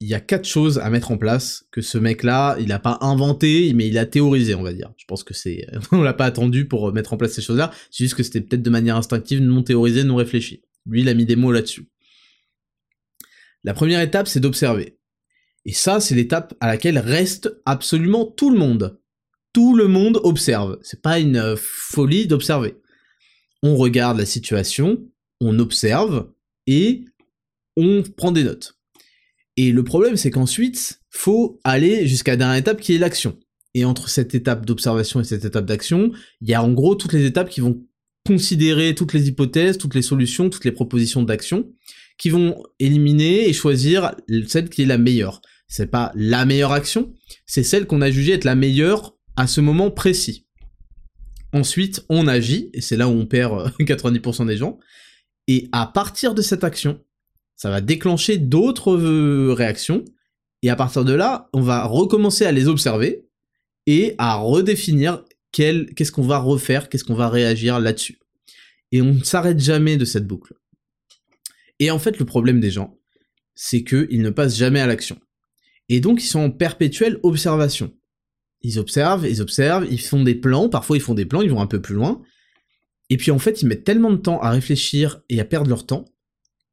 il 0.00 0.08
y 0.08 0.14
a 0.14 0.20
quatre 0.20 0.46
choses 0.46 0.78
à 0.78 0.90
mettre 0.90 1.12
en 1.12 1.18
place 1.18 1.64
que 1.70 1.80
ce 1.80 1.98
mec-là, 1.98 2.56
il 2.58 2.68
n'a 2.68 2.78
pas 2.78 2.98
inventé, 3.00 3.72
mais 3.74 3.86
il 3.86 3.96
a 3.96 4.06
théorisé, 4.06 4.54
on 4.54 4.62
va 4.62 4.72
dire. 4.72 4.92
Je 4.96 5.04
pense 5.06 5.24
que 5.24 5.34
c'est, 5.34 5.66
on 5.92 6.02
l'a 6.02 6.14
pas 6.14 6.26
attendu 6.26 6.66
pour 6.66 6.92
mettre 6.92 7.12
en 7.12 7.16
place 7.16 7.32
ces 7.32 7.42
choses-là. 7.42 7.70
C'est 7.90 8.04
juste 8.04 8.14
que 8.14 8.22
c'était 8.22 8.40
peut-être 8.40 8.62
de 8.62 8.70
manière 8.70 8.96
instinctive, 8.96 9.40
non 9.40 9.62
théorisée, 9.62 10.04
non 10.04 10.16
réfléchie. 10.16 10.62
Lui, 10.86 11.02
il 11.02 11.08
a 11.08 11.14
mis 11.14 11.24
des 11.24 11.36
mots 11.36 11.52
là-dessus. 11.52 11.88
La 13.62 13.72
première 13.72 14.00
étape, 14.00 14.28
c'est 14.28 14.40
d'observer. 14.40 14.98
Et 15.64 15.72
ça, 15.72 16.00
c'est 16.00 16.14
l'étape 16.14 16.54
à 16.60 16.66
laquelle 16.66 16.98
reste 16.98 17.54
absolument 17.64 18.26
tout 18.26 18.50
le 18.50 18.58
monde. 18.58 19.00
Tout 19.54 19.74
le 19.74 19.88
monde 19.88 20.20
observe. 20.22 20.78
C'est 20.82 21.00
pas 21.00 21.18
une 21.18 21.36
euh, 21.36 21.56
folie 21.56 22.26
d'observer. 22.26 22.76
On 23.62 23.76
regarde 23.76 24.18
la 24.18 24.26
situation, 24.26 25.08
on 25.40 25.58
observe 25.58 26.30
et 26.66 27.06
on 27.76 28.02
prend 28.02 28.32
des 28.32 28.44
notes. 28.44 28.73
Et 29.56 29.70
le 29.70 29.84
problème, 29.84 30.16
c'est 30.16 30.30
qu'ensuite, 30.30 31.00
faut 31.10 31.60
aller 31.64 32.06
jusqu'à 32.06 32.32
la 32.32 32.36
dernière 32.36 32.56
étape 32.56 32.80
qui 32.80 32.94
est 32.94 32.98
l'action. 32.98 33.38
Et 33.74 33.84
entre 33.84 34.08
cette 34.08 34.34
étape 34.34 34.66
d'observation 34.66 35.20
et 35.20 35.24
cette 35.24 35.44
étape 35.44 35.66
d'action, 35.66 36.12
il 36.40 36.48
y 36.48 36.54
a 36.54 36.62
en 36.62 36.72
gros 36.72 36.94
toutes 36.94 37.12
les 37.12 37.24
étapes 37.24 37.48
qui 37.48 37.60
vont 37.60 37.84
considérer 38.26 38.94
toutes 38.94 39.12
les 39.12 39.28
hypothèses, 39.28 39.78
toutes 39.78 39.94
les 39.94 40.02
solutions, 40.02 40.48
toutes 40.48 40.64
les 40.64 40.72
propositions 40.72 41.22
d'action, 41.22 41.70
qui 42.18 42.30
vont 42.30 42.62
éliminer 42.78 43.48
et 43.48 43.52
choisir 43.52 44.14
celle 44.46 44.70
qui 44.70 44.82
est 44.82 44.86
la 44.86 44.98
meilleure. 44.98 45.42
C'est 45.68 45.90
pas 45.90 46.12
la 46.14 46.44
meilleure 46.44 46.72
action, 46.72 47.12
c'est 47.46 47.64
celle 47.64 47.86
qu'on 47.86 48.00
a 48.00 48.10
jugée 48.10 48.32
être 48.32 48.44
la 48.44 48.54
meilleure 48.54 49.16
à 49.36 49.46
ce 49.46 49.60
moment 49.60 49.90
précis. 49.90 50.46
Ensuite, 51.52 52.04
on 52.08 52.26
agit, 52.26 52.70
et 52.72 52.80
c'est 52.80 52.96
là 52.96 53.08
où 53.08 53.12
on 53.12 53.26
perd 53.26 53.70
90% 53.80 54.46
des 54.46 54.56
gens, 54.56 54.78
et 55.46 55.68
à 55.72 55.86
partir 55.86 56.34
de 56.34 56.42
cette 56.42 56.64
action, 56.64 57.00
ça 57.56 57.70
va 57.70 57.80
déclencher 57.80 58.38
d'autres 58.38 58.96
euh, 58.96 59.52
réactions, 59.52 60.04
et 60.62 60.70
à 60.70 60.76
partir 60.76 61.04
de 61.04 61.12
là, 61.12 61.48
on 61.52 61.60
va 61.60 61.84
recommencer 61.84 62.44
à 62.44 62.52
les 62.52 62.68
observer, 62.68 63.26
et 63.86 64.14
à 64.18 64.36
redéfinir 64.36 65.24
qu'est-ce 65.52 66.10
qu'on 66.10 66.22
va 66.22 66.38
refaire, 66.38 66.88
qu'est-ce 66.88 67.04
qu'on 67.04 67.14
va 67.14 67.28
réagir 67.28 67.78
là-dessus. 67.80 68.18
Et 68.92 69.02
on 69.02 69.14
ne 69.14 69.22
s'arrête 69.22 69.60
jamais 69.60 69.96
de 69.96 70.04
cette 70.04 70.26
boucle. 70.26 70.54
Et 71.80 71.90
en 71.90 71.98
fait, 71.98 72.18
le 72.18 72.24
problème 72.24 72.60
des 72.60 72.70
gens, 72.70 72.98
c'est 73.54 73.84
qu'ils 73.84 74.22
ne 74.22 74.30
passent 74.30 74.56
jamais 74.56 74.80
à 74.80 74.86
l'action. 74.86 75.18
Et 75.88 76.00
donc, 76.00 76.22
ils 76.22 76.28
sont 76.28 76.40
en 76.40 76.50
perpétuelle 76.50 77.20
observation. 77.22 77.92
Ils 78.62 78.78
observent, 78.78 79.28
ils 79.28 79.42
observent, 79.42 79.86
ils 79.90 80.00
font 80.00 80.22
des 80.22 80.34
plans, 80.34 80.68
parfois 80.68 80.96
ils 80.96 81.02
font 81.02 81.14
des 81.14 81.26
plans, 81.26 81.42
ils 81.42 81.50
vont 81.50 81.60
un 81.60 81.66
peu 81.66 81.82
plus 81.82 81.94
loin. 81.94 82.22
Et 83.10 83.18
puis 83.18 83.30
en 83.30 83.38
fait, 83.38 83.60
ils 83.60 83.68
mettent 83.68 83.84
tellement 83.84 84.10
de 84.10 84.16
temps 84.16 84.40
à 84.40 84.50
réfléchir 84.50 85.20
et 85.28 85.38
à 85.38 85.44
perdre 85.44 85.68
leur 85.68 85.84
temps 85.84 86.06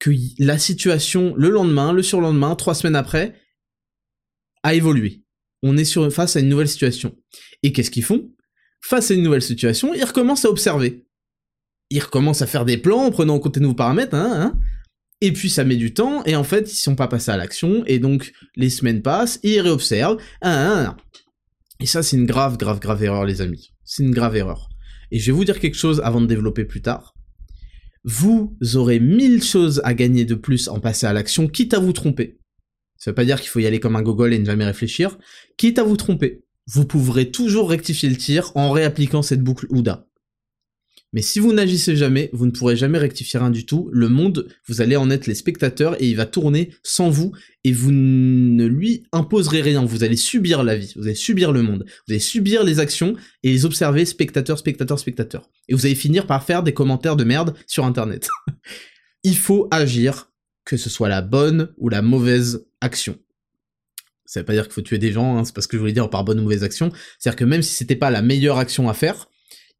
que 0.01 0.11
la 0.39 0.57
situation, 0.57 1.35
le 1.37 1.49
lendemain, 1.49 1.93
le 1.93 2.01
surlendemain, 2.01 2.55
trois 2.55 2.73
semaines 2.73 2.95
après, 2.95 3.35
a 4.63 4.73
évolué. 4.73 5.23
On 5.61 5.77
est 5.77 5.85
sur, 5.85 6.11
face 6.11 6.35
à 6.35 6.39
une 6.39 6.49
nouvelle 6.49 6.67
situation. 6.67 7.15
Et 7.61 7.71
qu'est-ce 7.71 7.91
qu'ils 7.91 8.03
font? 8.03 8.31
Face 8.81 9.11
à 9.11 9.13
une 9.13 9.21
nouvelle 9.21 9.43
situation, 9.43 9.93
ils 9.93 10.03
recommencent 10.03 10.45
à 10.45 10.49
observer. 10.49 11.05
Ils 11.91 11.99
recommencent 11.99 12.41
à 12.41 12.47
faire 12.47 12.65
des 12.65 12.77
plans 12.77 13.05
en 13.05 13.11
prenant 13.11 13.35
en 13.35 13.39
compte 13.39 13.55
de 13.55 13.59
nouveaux 13.59 13.75
paramètres, 13.75 14.15
hein, 14.15 14.31
hein, 14.33 14.59
et 15.21 15.31
puis 15.33 15.51
ça 15.51 15.63
met 15.63 15.75
du 15.75 15.93
temps, 15.93 16.23
et 16.25 16.35
en 16.35 16.43
fait, 16.43 16.71
ils 16.71 16.77
sont 16.77 16.95
pas 16.95 17.07
passés 17.07 17.29
à 17.29 17.37
l'action, 17.37 17.83
et 17.85 17.99
donc 17.99 18.33
les 18.55 18.71
semaines 18.71 19.03
passent, 19.03 19.39
ils 19.43 19.61
réobservent, 19.61 20.17
hein, 20.41 20.87
hein. 20.87 20.97
Et 21.79 21.85
ça, 21.85 22.01
c'est 22.01 22.17
une 22.17 22.25
grave, 22.25 22.57
grave, 22.57 22.79
grave 22.79 23.03
erreur, 23.03 23.25
les 23.25 23.41
amis. 23.41 23.71
C'est 23.83 24.01
une 24.01 24.15
grave 24.15 24.35
erreur. 24.35 24.69
Et 25.11 25.19
je 25.19 25.27
vais 25.27 25.37
vous 25.37 25.45
dire 25.45 25.59
quelque 25.59 25.77
chose 25.77 26.01
avant 26.03 26.21
de 26.21 26.25
développer 26.25 26.65
plus 26.65 26.81
tard 26.81 27.13
vous 28.03 28.55
aurez 28.75 28.99
mille 28.99 29.43
choses 29.43 29.81
à 29.83 29.93
gagner 29.93 30.25
de 30.25 30.35
plus 30.35 30.67
en 30.67 30.79
passant 30.79 31.07
à 31.07 31.13
l'action, 31.13 31.47
quitte 31.47 31.73
à 31.73 31.79
vous 31.79 31.93
tromper. 31.93 32.39
Ça 32.97 33.11
veut 33.11 33.15
pas 33.15 33.25
dire 33.25 33.39
qu'il 33.39 33.49
faut 33.49 33.59
y 33.59 33.65
aller 33.65 33.79
comme 33.79 33.95
un 33.95 34.01
gogol 34.01 34.33
et 34.33 34.39
ne 34.39 34.45
jamais 34.45 34.65
réfléchir. 34.65 35.17
Quitte 35.57 35.79
à 35.79 35.83
vous 35.83 35.97
tromper, 35.97 36.43
vous 36.67 36.85
pourrez 36.85 37.31
toujours 37.31 37.69
rectifier 37.69 38.09
le 38.09 38.17
tir 38.17 38.51
en 38.55 38.71
réappliquant 38.71 39.21
cette 39.21 39.43
boucle 39.43 39.67
OUDA. 39.69 40.07
Mais 41.13 41.21
si 41.21 41.39
vous 41.39 41.51
n'agissez 41.51 41.97
jamais, 41.97 42.29
vous 42.31 42.45
ne 42.45 42.51
pourrez 42.51 42.77
jamais 42.77 42.97
rectifier 42.97 43.37
rien 43.37 43.49
du 43.49 43.65
tout. 43.65 43.89
Le 43.91 44.07
monde, 44.07 44.47
vous 44.67 44.79
allez 44.79 44.95
en 44.95 45.09
être 45.09 45.27
les 45.27 45.35
spectateurs 45.35 46.01
et 46.01 46.07
il 46.07 46.15
va 46.15 46.25
tourner 46.25 46.73
sans 46.83 47.09
vous 47.09 47.33
et 47.65 47.73
vous 47.73 47.91
ne 47.91 48.65
lui 48.65 49.03
imposerez 49.11 49.61
rien. 49.61 49.83
Vous 49.83 50.05
allez 50.05 50.15
subir 50.15 50.63
la 50.63 50.77
vie, 50.77 50.93
vous 50.95 51.03
allez 51.03 51.15
subir 51.15 51.51
le 51.51 51.63
monde, 51.63 51.85
vous 52.07 52.13
allez 52.13 52.19
subir 52.19 52.63
les 52.63 52.79
actions 52.79 53.15
et 53.43 53.51
les 53.51 53.65
observer 53.65 54.05
spectateurs, 54.05 54.57
spectateurs, 54.57 54.99
spectateurs. 54.99 55.49
Et 55.67 55.73
vous 55.73 55.85
allez 55.85 55.95
finir 55.95 56.27
par 56.27 56.45
faire 56.45 56.63
des 56.63 56.73
commentaires 56.73 57.17
de 57.17 57.25
merde 57.25 57.55
sur 57.67 57.83
internet. 57.85 58.29
il 59.23 59.35
faut 59.35 59.67
agir, 59.69 60.31
que 60.63 60.77
ce 60.77 60.89
soit 60.89 61.09
la 61.09 61.21
bonne 61.21 61.73
ou 61.77 61.89
la 61.89 62.01
mauvaise 62.01 62.65
action. 62.79 63.19
Ça 64.25 64.39
veut 64.39 64.45
pas 64.45 64.53
dire 64.53 64.63
qu'il 64.63 64.73
faut 64.73 64.81
tuer 64.81 64.97
des 64.97 65.11
gens, 65.11 65.37
hein, 65.37 65.43
c'est 65.43 65.53
pas 65.53 65.61
ce 65.61 65.67
que 65.67 65.75
je 65.75 65.81
voulais 65.81 65.91
dire 65.91 66.09
par 66.09 66.23
bonne 66.23 66.39
ou 66.39 66.43
mauvaise 66.43 66.63
action. 66.63 66.89
C'est-à-dire 67.19 67.37
que 67.37 67.43
même 67.43 67.61
si 67.61 67.73
c'était 67.73 67.97
pas 67.97 68.11
la 68.11 68.21
meilleure 68.21 68.59
action 68.59 68.87
à 68.87 68.93
faire, 68.93 69.27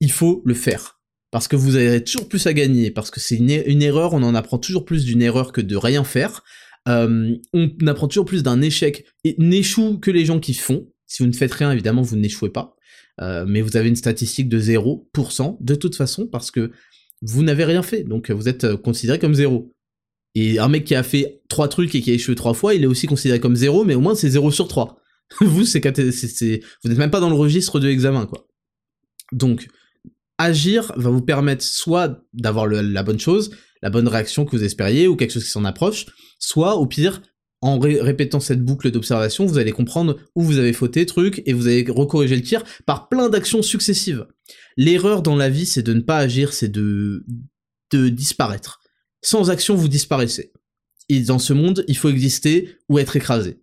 il 0.02 0.12
faut 0.12 0.42
le 0.44 0.54
faire 0.54 1.01
parce 1.32 1.48
que 1.48 1.56
vous 1.56 1.76
avez 1.76 2.04
toujours 2.04 2.28
plus 2.28 2.46
à 2.46 2.54
gagner, 2.54 2.92
parce 2.92 3.10
que 3.10 3.20
c'est 3.20 3.38
une, 3.38 3.82
erreur, 3.82 4.14
on 4.14 4.22
en 4.22 4.36
apprend 4.36 4.58
toujours 4.58 4.86
plus 4.86 5.06
d'une 5.06 5.22
erreur 5.22 5.54
que 5.54 5.62
de 5.62 5.76
rien 5.76 6.04
faire. 6.04 6.44
Euh, 6.88 7.36
on 7.54 7.70
apprend 7.88 8.08
toujours 8.08 8.26
plus 8.26 8.44
d'un 8.44 8.62
échec 8.62 9.06
et 9.24 9.36
n'échoue 9.38 9.98
que 10.00 10.12
les 10.12 10.26
gens 10.26 10.40
qui 10.40 10.54
font. 10.54 10.88
Si 11.08 11.24
vous 11.24 11.30
ne 11.30 11.34
faites 11.34 11.54
rien, 11.54 11.72
évidemment, 11.72 12.02
vous 12.02 12.18
n'échouez 12.18 12.50
pas. 12.50 12.76
Euh, 13.22 13.46
mais 13.48 13.62
vous 13.62 13.78
avez 13.78 13.88
une 13.88 13.96
statistique 13.96 14.50
de 14.50 14.60
0% 14.60 15.58
de 15.60 15.76
toute 15.76 15.96
façon 15.96 16.28
parce 16.28 16.52
que 16.52 16.72
vous 17.22 17.44
n'avez 17.44 17.66
rien 17.66 17.84
fait, 17.84 18.04
donc 18.04 18.32
vous 18.32 18.50
êtes 18.50 18.64
euh, 18.64 18.78
considéré 18.78 19.20
comme 19.20 19.36
zéro. 19.36 19.74
Et 20.34 20.60
un 20.60 20.70
mec 20.70 20.86
qui 20.86 20.96
a 20.96 21.04
fait 21.04 21.42
trois 21.50 21.68
trucs 21.68 21.94
et 21.94 22.02
qui 22.02 22.12
a 22.12 22.14
échoué 22.14 22.36
trois 22.36 22.54
fois, 22.54 22.74
il 22.74 22.84
est 22.84 22.88
aussi 22.88 23.06
considéré 23.08 23.40
comme 23.40 23.56
zéro, 23.56 23.84
mais 23.84 23.96
au 23.96 24.02
moins 24.02 24.16
c'est 24.16 24.30
0 24.30 24.52
sur 24.52 24.68
3. 24.68 24.98
vous, 25.42 25.66
c'est, 25.66 25.82
vous 25.82 26.90
n'êtes 26.90 26.98
même 26.98 27.12
pas 27.12 27.20
dans 27.20 27.30
le 27.30 27.36
registre 27.36 27.80
de 27.80 27.88
l'examen, 27.88 28.26
quoi. 28.26 28.48
Donc, 29.32 29.68
agir 30.42 30.92
va 30.96 31.10
vous 31.10 31.22
permettre 31.22 31.64
soit 31.64 32.24
d'avoir 32.34 32.68
la 32.68 33.04
bonne 33.04 33.20
chose, 33.20 33.52
la 33.82 33.90
bonne 33.90 34.08
réaction 34.08 34.46
que 34.46 34.56
vous 34.56 34.64
espériez 34.64 35.08
ou 35.08 35.16
quelque 35.16 35.32
chose 35.32 35.44
qui 35.44 35.50
s'en 35.50 35.66
approche, 35.66 36.06
soit 36.40 36.76
au 36.76 36.86
pire, 36.86 37.22
en 37.62 37.78
répétant 37.78 38.40
cette 38.40 38.64
boucle 38.64 38.90
d'observation, 38.90 39.46
vous 39.46 39.60
allez 39.60 39.72
comprendre 39.72 40.18
où 40.36 40.42
vous 40.42 40.58
avez 40.58 40.74
fauté 40.74 41.06
truc 41.06 41.44
et 41.46 41.54
vous 41.54 41.68
allez 41.68 41.86
recorriger 41.88 42.36
le 42.36 42.42
tir 42.42 42.64
par 42.88 43.08
plein 43.08 43.30
d'actions 43.30 43.62
successives. 43.62 44.26
L'erreur 44.78 45.22
dans 45.22 45.36
la 45.36 45.50
vie, 45.50 45.68
c'est 45.68 45.84
de 45.84 45.94
ne 45.94 46.02
pas 46.02 46.18
agir, 46.18 46.54
c'est 46.54 46.70
de, 46.70 47.24
disparaître. 47.92 48.80
Sans 49.22 49.52
action, 49.52 49.76
vous 49.76 49.88
disparaissez. 49.88 50.52
Et 51.08 51.22
dans 51.22 51.40
ce 51.40 51.54
monde, 51.54 51.86
il 51.88 51.98
faut 51.98 52.10
exister 52.10 52.78
ou 52.90 52.98
être 52.98 53.16
écrasé. 53.16 53.62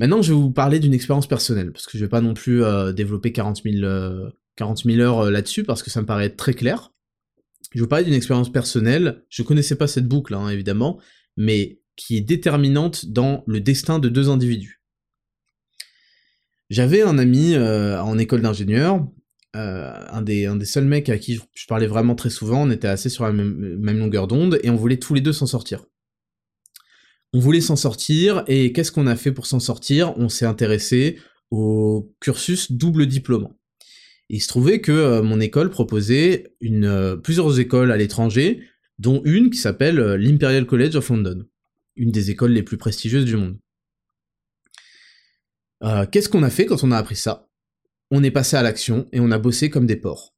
Maintenant, 0.00 0.22
je 0.22 0.32
vais 0.32 0.40
vous 0.40 0.50
parler 0.50 0.80
d'une 0.80 0.94
expérience 0.94 1.28
personnelle, 1.28 1.72
parce 1.72 1.86
que 1.86 1.98
je 1.98 2.04
vais 2.04 2.08
pas 2.08 2.22
non 2.22 2.34
plus 2.34 2.64
euh, 2.64 2.92
développer 2.92 3.32
40 3.32 3.62
000, 3.62 3.84
euh, 3.84 4.30
heures 4.60 5.20
euh, 5.20 5.30
là-dessus, 5.30 5.64
parce 5.64 5.82
que 5.82 5.90
ça 5.90 6.00
me 6.00 6.06
paraît 6.06 6.30
très 6.30 6.54
clair. 6.54 6.92
Je 7.72 7.80
vous 7.80 7.88
parler 7.88 8.04
d'une 8.04 8.14
expérience 8.14 8.50
personnelle. 8.50 9.24
Je 9.28 9.42
connaissais 9.42 9.76
pas 9.76 9.86
cette 9.86 10.06
boucle, 10.06 10.34
hein, 10.34 10.48
évidemment, 10.48 11.00
mais 11.36 11.80
qui 11.96 12.16
est 12.16 12.22
déterminante 12.22 13.06
dans 13.06 13.44
le 13.46 13.60
destin 13.60 13.98
de 13.98 14.08
deux 14.08 14.28
individus. 14.28 14.82
J'avais 16.70 17.02
un 17.02 17.18
ami 17.18 17.56
en 17.56 18.16
école 18.16 18.42
d'ingénieur, 18.42 19.04
un, 19.54 20.22
des, 20.22 20.46
un 20.46 20.56
des 20.56 20.64
seuls 20.64 20.84
mecs 20.84 21.08
à 21.08 21.18
qui 21.18 21.40
je, 21.52 21.66
parlais 21.66 21.86
vraiment 21.86 22.14
très 22.14 22.30
souvent, 22.30 22.62
on 22.62 22.70
était 22.70 22.88
assez 22.88 23.08
sur 23.08 23.24
la 23.24 23.32
même 23.32 23.98
longueur 23.98 24.28
d'onde, 24.28 24.60
et 24.62 24.70
on 24.70 24.76
voulait 24.76 24.98
tous 24.98 25.14
les 25.14 25.20
deux 25.20 25.32
s'en 25.32 25.46
sortir. 25.46 25.84
On 27.32 27.38
voulait 27.38 27.60
s'en 27.60 27.76
sortir, 27.76 28.44
et 28.46 28.72
qu'est-ce 28.72 28.92
qu'on 28.92 29.06
a 29.06 29.16
fait 29.16 29.32
pour 29.32 29.46
s'en 29.46 29.60
sortir? 29.60 30.16
On 30.16 30.28
s'est 30.28 30.46
intéressé 30.46 31.18
au 31.50 32.14
cursus 32.20 32.72
double 32.72 33.06
il 34.30 34.40
se 34.40 34.46
trouvait 34.46 34.80
que 34.80 34.92
euh, 34.92 35.22
mon 35.22 35.40
école 35.40 35.70
proposait 35.70 36.54
euh, 36.62 37.16
plusieurs 37.16 37.58
écoles 37.58 37.90
à 37.90 37.96
l'étranger, 37.96 38.62
dont 38.98 39.20
une 39.24 39.50
qui 39.50 39.58
s'appelle 39.58 39.98
euh, 39.98 40.16
l'Imperial 40.16 40.66
College 40.66 40.94
of 40.94 41.08
London, 41.08 41.44
une 41.96 42.12
des 42.12 42.30
écoles 42.30 42.52
les 42.52 42.62
plus 42.62 42.76
prestigieuses 42.76 43.24
du 43.24 43.36
monde. 43.36 43.58
qu'est-ce 46.12 46.28
qu'on 46.28 46.44
a 46.44 46.50
fait 46.50 46.66
quand 46.66 46.84
on 46.84 46.92
a 46.92 46.96
appris 46.96 47.16
ça? 47.16 47.48
On 48.12 48.22
est 48.22 48.30
passé 48.30 48.56
à 48.56 48.62
l'action 48.62 49.08
et 49.12 49.18
on 49.18 49.32
a 49.32 49.38
bossé 49.38 49.68
comme 49.68 49.86
des 49.86 49.96
porcs. 49.96 50.34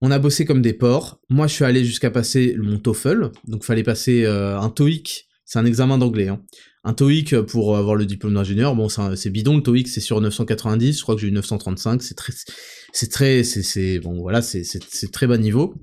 On 0.00 0.10
a 0.10 0.18
bossé 0.18 0.46
comme 0.46 0.62
des 0.62 0.72
porcs. 0.72 1.20
Moi, 1.28 1.46
je 1.46 1.54
suis 1.54 1.64
allé 1.64 1.84
jusqu'à 1.84 2.10
passer 2.10 2.56
mon 2.58 2.78
TOEFL, 2.78 3.30
donc 3.46 3.64
fallait 3.64 3.82
passer 3.82 4.24
un 4.26 4.68
TOEIC 4.70 5.28
c'est 5.52 5.58
un 5.58 5.66
examen 5.66 5.98
d'anglais. 5.98 6.28
Hein. 6.28 6.42
Un 6.82 6.94
TOEIC 6.94 7.42
pour 7.42 7.76
avoir 7.76 7.94
le 7.94 8.06
diplôme 8.06 8.32
d'ingénieur, 8.32 8.74
bon, 8.74 8.88
c'est 8.88 9.28
bidon. 9.28 9.56
Le 9.56 9.62
TOEIC, 9.62 9.86
c'est 9.86 10.00
sur 10.00 10.18
990. 10.18 10.96
Je 10.96 11.02
crois 11.02 11.14
que 11.14 11.20
j'ai 11.20 11.28
eu 11.28 11.32
935. 11.32 12.02
C'est 12.02 12.14
très, 12.14 12.32
c'est 12.92 13.10
très, 13.10 13.42
c'est, 13.42 13.98
bon, 13.98 14.20
voilà, 14.20 14.42
c'est, 14.42 14.62
très 15.10 15.26
bas 15.26 15.38
niveau. 15.38 15.74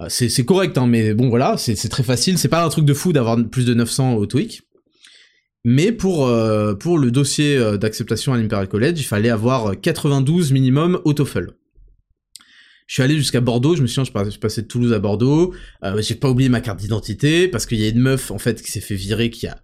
Euh, 0.00 0.06
c'est, 0.08 0.44
correct, 0.44 0.76
hein, 0.76 0.86
mais 0.86 1.14
bon, 1.14 1.28
voilà, 1.28 1.56
c'est, 1.56 1.76
très 1.88 2.02
facile. 2.02 2.38
C'est 2.38 2.48
pas 2.48 2.64
un 2.64 2.68
truc 2.68 2.84
de 2.84 2.94
fou 2.94 3.12
d'avoir 3.12 3.38
plus 3.48 3.64
de 3.64 3.74
900 3.74 4.14
au 4.14 4.26
TOEIC. 4.26 4.62
Mais 5.64 5.92
pour, 5.92 6.26
euh, 6.26 6.74
pour 6.74 6.98
le 6.98 7.10
dossier 7.10 7.56
euh, 7.56 7.78
d'acceptation 7.78 8.34
à 8.34 8.36
l'Imperial 8.36 8.68
College, 8.68 9.00
il 9.00 9.04
fallait 9.04 9.30
avoir 9.30 9.80
92 9.80 10.52
minimum 10.52 11.00
au 11.04 11.14
TOEFL. 11.14 11.52
Je 12.86 12.94
suis 12.94 13.02
allé 13.02 13.16
jusqu'à 13.16 13.40
Bordeaux, 13.40 13.74
je 13.74 13.80
me 13.80 13.86
souviens, 13.86 14.04
je 14.04 14.30
suis 14.30 14.38
passé 14.38 14.60
de 14.60 14.66
Toulouse 14.66 14.92
à 14.92 14.98
Bordeaux, 14.98 15.54
euh, 15.84 16.02
j'ai 16.02 16.16
pas 16.16 16.28
oublié 16.28 16.50
ma 16.50 16.60
carte 16.60 16.80
d'identité, 16.80 17.48
parce 17.48 17.64
qu'il 17.64 17.80
y 17.80 17.86
a 17.86 17.88
une 17.88 18.00
meuf, 18.00 18.30
en 18.30 18.38
fait, 18.38 18.60
qui 18.60 18.70
s'est 18.70 18.82
fait 18.82 18.94
virer, 18.94 19.30
qui 19.30 19.46
a 19.46 19.58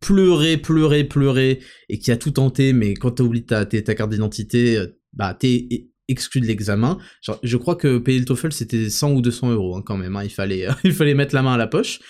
pleuré, 0.00 0.56
pleuré, 0.56 1.04
pleuré, 1.04 1.60
et 1.90 1.98
qui 1.98 2.10
a 2.10 2.16
tout 2.16 2.30
tenté, 2.30 2.72
mais 2.72 2.94
quand 2.94 3.10
t'as 3.10 3.24
oublié 3.24 3.44
ta, 3.44 3.66
ta 3.66 3.94
carte 3.94 4.10
d'identité, 4.10 4.82
bah 5.12 5.36
t'es 5.38 5.90
exclu 6.08 6.40
de 6.40 6.46
l'examen. 6.46 6.98
Je 7.42 7.56
crois 7.56 7.76
que 7.76 7.98
payer 7.98 8.18
le 8.18 8.24
TOEFL, 8.24 8.52
c'était 8.52 8.90
100 8.90 9.12
ou 9.12 9.20
200 9.20 9.52
euros, 9.52 9.76
hein, 9.76 9.82
quand 9.84 9.96
même, 9.96 10.16
hein, 10.16 10.24
il, 10.24 10.30
fallait, 10.30 10.66
il 10.84 10.92
fallait 10.92 11.14
mettre 11.14 11.34
la 11.34 11.42
main 11.42 11.54
à 11.54 11.58
la 11.58 11.66
poche. 11.66 12.00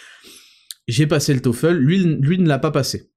J'ai 0.88 1.06
passé 1.06 1.32
le 1.32 1.40
TOEFL, 1.40 1.72
lui, 1.72 1.98
lui 1.98 2.38
ne 2.38 2.46
l'a 2.46 2.58
pas 2.58 2.70
passé 2.70 3.10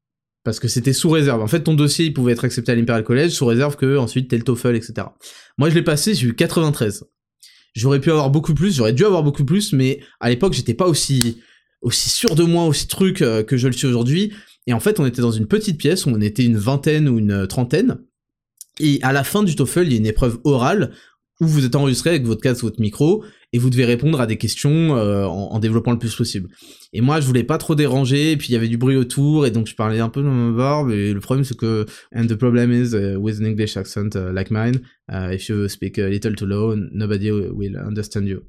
parce 0.47 0.61
que 0.61 0.69
c'était 0.69 0.93
sous 0.93 1.09
réserve. 1.09 1.41
En 1.41 1.47
fait, 1.47 1.63
ton 1.63 1.73
dossier, 1.73 2.05
il 2.05 2.13
pouvait 2.13 2.31
être 2.31 2.45
accepté 2.45 2.71
à 2.71 2.75
l'Imperial 2.75 3.03
College 3.03 3.31
sous 3.31 3.45
réserve 3.45 3.75
que 3.75 3.97
ensuite 3.97 4.29
t'aies 4.29 4.37
le 4.37 4.43
TOEFL, 4.43 4.77
etc. 4.77 5.07
Moi, 5.57 5.69
je 5.69 5.75
l'ai 5.75 5.81
passé, 5.81 6.13
j'ai 6.13 6.27
eu 6.27 6.35
93. 6.35 7.03
J'aurais 7.75 7.99
pu 7.99 8.11
avoir 8.11 8.29
beaucoup 8.29 8.53
plus, 8.53 8.73
j'aurais 8.73 8.93
dû 8.93 9.03
avoir 9.03 9.23
beaucoup 9.23 9.43
plus, 9.43 9.73
mais 9.73 9.99
à 10.21 10.29
l'époque, 10.29 10.53
j'étais 10.53 10.73
pas 10.73 10.87
aussi, 10.87 11.41
aussi 11.81 12.09
sûr 12.09 12.33
de 12.33 12.43
moi, 12.43 12.63
aussi 12.63 12.87
truc 12.87 13.21
euh, 13.21 13.43
que 13.43 13.57
je 13.57 13.67
le 13.67 13.73
suis 13.73 13.87
aujourd'hui. 13.87 14.31
Et 14.67 14.73
en 14.73 14.79
fait, 14.79 15.01
on 15.01 15.05
était 15.05 15.21
dans 15.21 15.31
une 15.31 15.47
petite 15.47 15.77
pièce 15.77 16.07
on 16.07 16.21
était 16.21 16.45
une 16.45 16.55
vingtaine 16.55 17.09
ou 17.09 17.19
une 17.19 17.45
trentaine. 17.45 17.97
Et 18.79 18.99
à 19.01 19.11
la 19.11 19.23
fin 19.23 19.43
du 19.43 19.55
TOEFL, 19.55 19.85
il 19.85 19.91
y 19.91 19.95
a 19.95 19.99
une 19.99 20.05
épreuve 20.05 20.39
orale 20.43 20.91
où 21.39 21.45
vous 21.45 21.65
êtes 21.65 21.75
enregistré 21.75 22.09
avec 22.09 22.25
votre 22.25 22.41
casque, 22.41 22.63
votre 22.63 22.81
micro, 22.81 23.23
et 23.53 23.59
vous 23.59 23.69
devez 23.69 23.85
répondre 23.85 24.19
à 24.19 24.25
des 24.25 24.37
questions 24.37 24.97
euh, 24.97 25.25
en, 25.25 25.59
développant 25.59 25.91
le 25.91 25.99
plus 25.99 26.15
possible. 26.15 26.49
Et 26.93 27.01
moi, 27.01 27.19
je 27.19 27.27
voulais 27.27 27.43
pas 27.43 27.57
trop 27.57 27.75
déranger, 27.75 28.31
et 28.31 28.37
puis 28.37 28.49
il 28.49 28.53
y 28.53 28.55
avait 28.55 28.67
du 28.67 28.77
bruit 28.77 28.95
autour, 28.95 29.45
et 29.45 29.51
donc 29.51 29.67
je 29.67 29.75
parlais 29.75 29.99
un 29.99 30.09
peu 30.09 30.23
dans 30.23 30.31
ma 30.31 30.55
barbe, 30.57 30.91
et 30.91 31.13
le 31.13 31.19
problème 31.19 31.43
c'est 31.43 31.57
que, 31.57 31.85
and 32.15 32.25
the 32.25 32.35
problem 32.35 32.71
is, 32.71 32.93
uh, 32.93 33.15
with 33.17 33.39
an 33.39 33.45
English 33.45 33.77
accent 33.77 34.15
uh, 34.15 34.31
like 34.33 34.49
mine, 34.49 34.81
uh, 35.11 35.31
if 35.31 35.47
you 35.47 35.67
speak 35.69 35.99
a 35.99 36.07
little 36.07 36.35
too 36.35 36.47
low, 36.47 36.75
nobody 36.75 37.29
will 37.31 37.77
understand 37.77 38.25
you. 38.25 38.41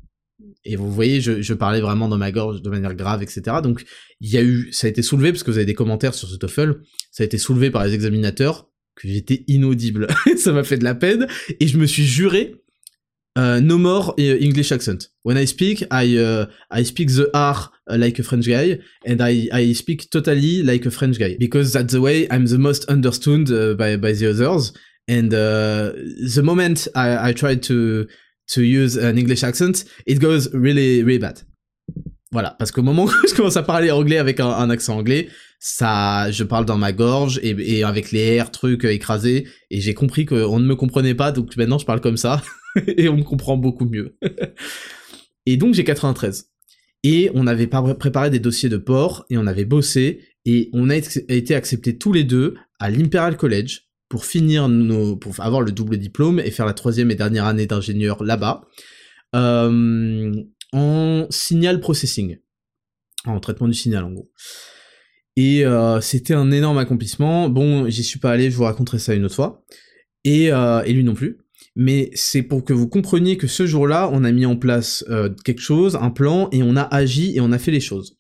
Et 0.64 0.76
vous 0.76 0.90
voyez, 0.90 1.20
je, 1.20 1.42
je, 1.42 1.54
parlais 1.54 1.80
vraiment 1.80 2.08
dans 2.08 2.18
ma 2.18 2.30
gorge 2.30 2.62
de 2.62 2.70
manière 2.70 2.94
grave, 2.94 3.22
etc. 3.22 3.56
Donc, 3.62 3.84
il 4.20 4.30
y 4.30 4.38
a 4.38 4.42
eu, 4.42 4.68
ça 4.72 4.86
a 4.86 4.90
été 4.90 5.02
soulevé, 5.02 5.32
parce 5.32 5.42
que 5.42 5.50
vous 5.50 5.58
avez 5.58 5.66
des 5.66 5.74
commentaires 5.74 6.14
sur 6.14 6.28
ce 6.28 6.36
TOEFL, 6.36 6.80
ça 7.10 7.22
a 7.22 7.26
été 7.26 7.38
soulevé 7.38 7.70
par 7.70 7.84
les 7.84 7.94
examinateurs, 7.94 8.68
que 8.98 9.08
j'étais 9.08 9.44
inaudible. 9.46 10.08
ça 10.36 10.52
m'a 10.52 10.64
fait 10.64 10.78
de 10.78 10.84
la 10.84 10.94
peine, 10.94 11.26
et 11.60 11.68
je 11.68 11.78
me 11.78 11.86
suis 11.86 12.04
juré 12.04 12.54
Uh, 13.36 13.60
no 13.60 13.78
more 13.78 14.14
uh, 14.18 14.36
English 14.40 14.72
accent. 14.72 15.10
When 15.22 15.36
I 15.36 15.44
speak, 15.44 15.84
I 15.92 16.18
uh, 16.18 16.46
I 16.72 16.82
speak 16.82 17.08
the 17.08 17.30
R 17.32 17.70
uh, 17.88 17.96
like 17.96 18.18
a 18.18 18.24
French 18.24 18.48
guy, 18.48 18.80
and 19.06 19.20
I, 19.22 19.72
speak 19.74 20.10
totally 20.10 20.64
like 20.64 20.84
a 20.86 20.90
French 20.90 21.20
guy 21.20 21.36
because 21.38 21.72
that's 21.72 21.92
the 21.92 22.00
way 22.00 22.26
I'm 22.32 22.46
the 22.46 22.58
most 22.58 22.86
understood 22.86 23.48
uh, 23.52 23.74
by 23.74 23.94
the 23.96 24.30
others. 24.30 24.72
And 25.06 25.32
uh, 25.32 25.92
the 26.34 26.42
moment 26.42 26.88
I, 26.96 27.28
I 27.28 27.32
try 27.32 27.54
to 27.54 28.08
use 28.56 28.96
an 28.96 29.18
English 29.18 29.44
accent, 29.44 29.84
it 30.04 30.18
goes 30.18 30.52
really 30.52 31.04
really 31.04 31.20
bad. 31.20 31.40
Voilà, 32.32 32.56
parce 32.58 32.72
qu'au 32.72 32.82
moment 32.82 33.04
où 33.24 33.28
je 33.28 33.34
commence 33.34 33.56
à 33.56 33.62
parler 33.62 33.92
anglais 33.92 34.18
avec 34.18 34.40
un 34.40 34.68
accent 34.68 34.98
anglais, 34.98 35.28
ça, 35.58 36.30
je 36.30 36.44
parle 36.44 36.64
dans 36.64 36.78
ma 36.78 36.92
gorge 36.92 37.40
et, 37.42 37.82
avec 37.82 38.12
les 38.12 38.40
R 38.40 38.50
trucs 38.50 38.84
écrasés, 38.84 39.48
et 39.70 39.80
j'ai 39.80 39.94
compris 39.94 40.24
qu'on 40.24 40.60
ne 40.60 40.66
me 40.66 40.76
comprenait 40.76 41.14
pas, 41.14 41.32
donc 41.32 41.56
maintenant 41.56 41.78
je 41.78 41.86
parle 41.86 42.00
comme 42.00 42.16
ça. 42.16 42.42
et 42.86 43.08
on 43.08 43.16
me 43.16 43.24
comprend 43.24 43.56
beaucoup 43.56 43.86
mieux. 43.86 44.16
et 45.46 45.56
donc 45.56 45.74
j'ai 45.74 45.84
93. 45.84 46.50
Et 47.04 47.30
on 47.34 47.46
avait 47.46 47.66
préparé 47.66 48.30
des 48.30 48.40
dossiers 48.40 48.68
de 48.68 48.76
port, 48.76 49.24
et 49.30 49.38
on 49.38 49.46
avait 49.46 49.64
bossé, 49.64 50.20
et 50.44 50.70
on 50.72 50.90
a 50.90 50.96
été 50.96 51.54
acceptés 51.54 51.98
tous 51.98 52.12
les 52.12 52.24
deux 52.24 52.54
à 52.78 52.90
l'Imperial 52.90 53.36
College 53.36 53.88
pour 54.08 54.24
finir 54.24 54.68
nos, 54.68 55.16
pour 55.16 55.38
avoir 55.40 55.60
le 55.60 55.72
double 55.72 55.98
diplôme 55.98 56.40
et 56.40 56.50
faire 56.50 56.66
la 56.66 56.72
troisième 56.72 57.10
et 57.10 57.14
dernière 57.14 57.44
année 57.44 57.66
d'ingénieur 57.66 58.22
là-bas, 58.24 58.62
euh, 59.34 60.32
en 60.72 61.26
signal 61.30 61.80
processing, 61.80 62.38
en 63.26 63.40
traitement 63.40 63.68
du 63.68 63.74
signal 63.74 64.04
en 64.04 64.12
gros. 64.12 64.30
Et 65.40 65.64
euh, 65.64 66.00
c'était 66.00 66.34
un 66.34 66.50
énorme 66.50 66.78
accomplissement. 66.78 67.48
Bon, 67.48 67.88
j'y 67.88 68.02
suis 68.02 68.18
pas 68.18 68.32
allé, 68.32 68.50
je 68.50 68.56
vous 68.56 68.64
raconterai 68.64 68.98
ça 68.98 69.14
une 69.14 69.24
autre 69.24 69.36
fois. 69.36 69.64
Et, 70.24 70.52
euh, 70.52 70.82
et 70.82 70.92
lui 70.92 71.04
non 71.04 71.14
plus 71.14 71.38
mais 71.80 72.10
c'est 72.14 72.42
pour 72.42 72.64
que 72.64 72.72
vous 72.72 72.88
compreniez 72.88 73.36
que 73.36 73.46
ce 73.46 73.64
jour-là, 73.64 74.10
on 74.12 74.24
a 74.24 74.32
mis 74.32 74.46
en 74.46 74.56
place 74.56 75.04
euh, 75.10 75.28
quelque 75.44 75.60
chose, 75.60 75.94
un 75.94 76.10
plan, 76.10 76.48
et 76.50 76.64
on 76.64 76.74
a 76.74 76.82
agi 76.82 77.36
et 77.36 77.40
on 77.40 77.52
a 77.52 77.58
fait 77.58 77.70
les 77.70 77.78
choses. 77.78 78.18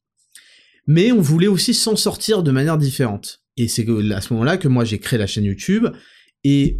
Mais 0.86 1.10
on 1.10 1.20
voulait 1.20 1.48
aussi 1.48 1.74
s'en 1.74 1.96
sortir 1.96 2.44
de 2.44 2.52
manière 2.52 2.78
différente. 2.78 3.42
Et 3.56 3.66
c'est 3.66 3.84
à 4.14 4.20
ce 4.20 4.32
moment-là 4.32 4.58
que 4.58 4.68
moi 4.68 4.84
j'ai 4.84 5.00
créé 5.00 5.18
la 5.18 5.26
chaîne 5.26 5.42
YouTube, 5.42 5.88
et 6.44 6.78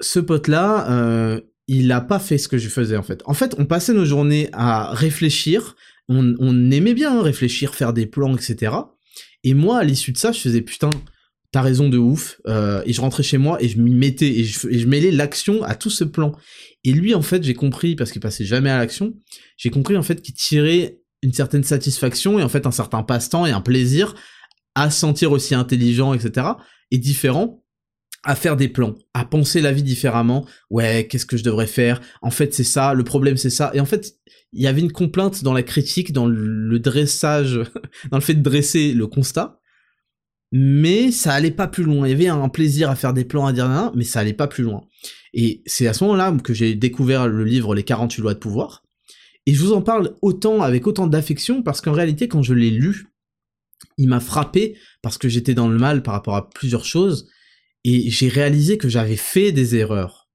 ce 0.00 0.18
pote-là, 0.18 1.40
il 1.68 1.86
n'a 1.86 2.00
pas 2.00 2.18
fait 2.18 2.38
ce 2.38 2.48
que 2.48 2.58
je 2.58 2.68
faisais 2.68 2.96
en 2.96 3.04
fait. 3.04 3.22
En 3.26 3.34
fait, 3.34 3.54
on 3.58 3.64
passait 3.64 3.92
nos 3.92 4.04
journées 4.04 4.48
à 4.52 4.92
réfléchir, 4.92 5.76
on, 6.08 6.70
aimait 6.72 6.94
bien 6.94 7.22
réfléchir, 7.22 7.76
faire 7.76 7.92
des 7.92 8.06
plans, 8.06 8.34
etc. 8.34 8.72
Et 9.44 9.54
moi, 9.54 9.78
à 9.78 9.84
l'issue 9.84 10.12
de 10.12 10.18
ça, 10.18 10.32
je 10.32 10.40
faisais 10.40 10.60
putain, 10.60 10.90
t'as 11.52 11.62
raison 11.62 11.88
de 11.88 11.98
ouf, 11.98 12.40
euh, 12.46 12.82
et 12.86 12.92
je 12.92 13.00
rentrais 13.00 13.22
chez 13.22 13.38
moi 13.38 13.62
et 13.62 13.68
je 13.68 13.78
m'y 13.78 13.94
mettais, 13.94 14.28
et 14.28 14.44
je, 14.44 14.68
et 14.68 14.78
je 14.78 14.86
mêlais 14.86 15.10
l'action 15.10 15.62
à 15.62 15.74
tout 15.74 15.90
ce 15.90 16.04
plan. 16.04 16.32
Et 16.84 16.92
lui, 16.92 17.14
en 17.14 17.22
fait, 17.22 17.42
j'ai 17.42 17.54
compris, 17.54 17.96
parce 17.96 18.12
qu'il 18.12 18.20
passait 18.20 18.44
jamais 18.44 18.70
à 18.70 18.78
l'action, 18.78 19.14
j'ai 19.56 19.70
compris 19.70 19.96
en 19.96 20.02
fait 20.02 20.22
qu'il 20.22 20.34
tirait 20.34 20.98
une 21.22 21.32
certaine 21.32 21.64
satisfaction 21.64 22.38
et 22.38 22.42
en 22.42 22.48
fait 22.48 22.66
un 22.66 22.70
certain 22.70 23.02
passe-temps 23.02 23.44
et 23.46 23.50
un 23.50 23.60
plaisir 23.60 24.14
à 24.74 24.90
sentir 24.90 25.32
aussi 25.32 25.54
intelligent, 25.54 26.14
etc. 26.14 26.46
et 26.90 26.98
différent, 26.98 27.62
à 28.24 28.34
faire 28.34 28.56
des 28.56 28.68
plans, 28.68 28.94
à 29.14 29.24
penser 29.24 29.60
la 29.60 29.72
vie 29.72 29.82
différemment. 29.82 30.46
Ouais, 30.68 31.06
qu'est-ce 31.08 31.26
que 31.26 31.36
je 31.36 31.44
devrais 31.44 31.66
faire? 31.66 32.00
En 32.22 32.30
fait, 32.30 32.52
c'est 32.54 32.64
ça, 32.64 32.94
le 32.94 33.04
problème 33.04 33.36
c'est 33.36 33.50
ça. 33.50 33.70
Et 33.74 33.80
en 33.80 33.86
fait, 33.86 34.14
il 34.52 34.62
y 34.62 34.66
avait 34.66 34.80
une 34.80 34.92
complainte 34.92 35.42
dans 35.42 35.52
la 35.52 35.62
critique, 35.62 36.12
dans 36.12 36.26
le 36.26 36.78
dressage, 36.78 37.60
dans 38.10 38.18
le 38.18 38.22
fait 38.22 38.34
de 38.34 38.42
dresser 38.42 38.92
le 38.92 39.06
constat, 39.06 39.60
mais 40.52 41.12
ça 41.12 41.32
allait 41.32 41.50
pas 41.50 41.68
plus 41.68 41.84
loin. 41.84 42.06
Il 42.06 42.10
y 42.10 42.14
avait 42.14 42.28
un 42.28 42.48
plaisir 42.48 42.90
à 42.90 42.96
faire 42.96 43.14
des 43.14 43.24
plans 43.24 43.46
à 43.46 43.52
dire 43.52 43.66
rien, 43.66 43.92
mais 43.94 44.04
ça 44.04 44.20
allait 44.20 44.32
pas 44.32 44.48
plus 44.48 44.64
loin. 44.64 44.82
Et 45.32 45.62
c'est 45.66 45.86
à 45.86 45.94
ce 45.94 46.02
moment-là 46.04 46.36
que 46.42 46.52
j'ai 46.52 46.74
découvert 46.74 47.28
le 47.28 47.44
livre 47.44 47.74
Les 47.74 47.84
48 47.84 48.20
lois 48.20 48.34
de 48.34 48.38
pouvoir. 48.38 48.82
Et 49.46 49.54
je 49.54 49.60
vous 49.62 49.72
en 49.72 49.80
parle 49.80 50.16
autant 50.22 50.60
avec 50.60 50.86
autant 50.86 51.06
d'affection 51.06 51.62
parce 51.62 51.80
qu'en 51.80 51.92
réalité, 51.92 52.28
quand 52.28 52.42
je 52.42 52.52
l'ai 52.52 52.70
lu, 52.70 53.06
il 53.96 54.08
m'a 54.08 54.20
frappé 54.20 54.76
parce 55.02 55.18
que 55.18 55.28
j'étais 55.28 55.54
dans 55.54 55.68
le 55.68 55.78
mal 55.78 56.02
par 56.02 56.14
rapport 56.14 56.36
à 56.36 56.50
plusieurs 56.50 56.84
choses 56.84 57.28
et 57.84 58.10
j'ai 58.10 58.28
réalisé 58.28 58.78
que 58.78 58.88
j'avais 58.88 59.16
fait 59.16 59.52
des 59.52 59.76
erreurs. 59.76 60.28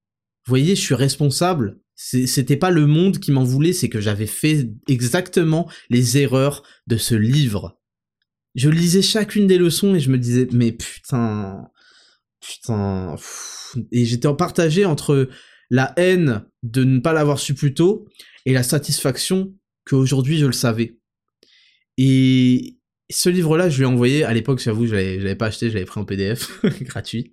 Vous 0.45 0.51
voyez, 0.51 0.75
je 0.75 0.81
suis 0.81 0.95
responsable. 0.95 1.79
C'était 1.95 2.57
pas 2.57 2.71
le 2.71 2.85
monde 2.85 3.19
qui 3.19 3.31
m'en 3.31 3.43
voulait, 3.43 3.73
c'est 3.73 3.89
que 3.89 4.01
j'avais 4.01 4.27
fait 4.27 4.69
exactement 4.87 5.69
les 5.89 6.17
erreurs 6.17 6.63
de 6.87 6.97
ce 6.97 7.15
livre. 7.15 7.79
Je 8.53 8.69
lisais 8.69 9.01
chacune 9.01 9.47
des 9.47 9.57
leçons 9.57 9.95
et 9.95 9.99
je 9.99 10.11
me 10.11 10.17
disais, 10.17 10.47
mais 10.51 10.71
putain, 10.71 11.69
putain, 12.41 13.15
et 13.91 14.05
j'étais 14.05 14.27
en 14.27 14.35
partagé 14.35 14.85
entre 14.85 15.29
la 15.69 15.93
haine 15.97 16.45
de 16.63 16.83
ne 16.83 16.99
pas 16.99 17.13
l'avoir 17.13 17.39
su 17.39 17.53
plus 17.53 17.73
tôt 17.73 18.07
et 18.45 18.53
la 18.53 18.63
satisfaction 18.63 19.53
qu'aujourd'hui 19.85 20.37
je 20.37 20.45
le 20.45 20.53
savais. 20.53 20.97
Et 21.97 22.74
ce 23.09 23.29
livre-là, 23.29 23.69
je 23.69 23.77
lui 23.77 23.83
ai 23.83 23.87
envoyé, 23.87 24.23
à 24.23 24.33
l'époque, 24.33 24.59
j'avoue, 24.59 24.87
je 24.87 24.95
l'avais 24.95 25.35
pas 25.35 25.47
acheté, 25.47 25.69
je 25.69 25.75
l'avais 25.75 25.85
pris 25.85 25.99
en 25.99 26.05
PDF, 26.05 26.59
gratuit. 26.81 27.29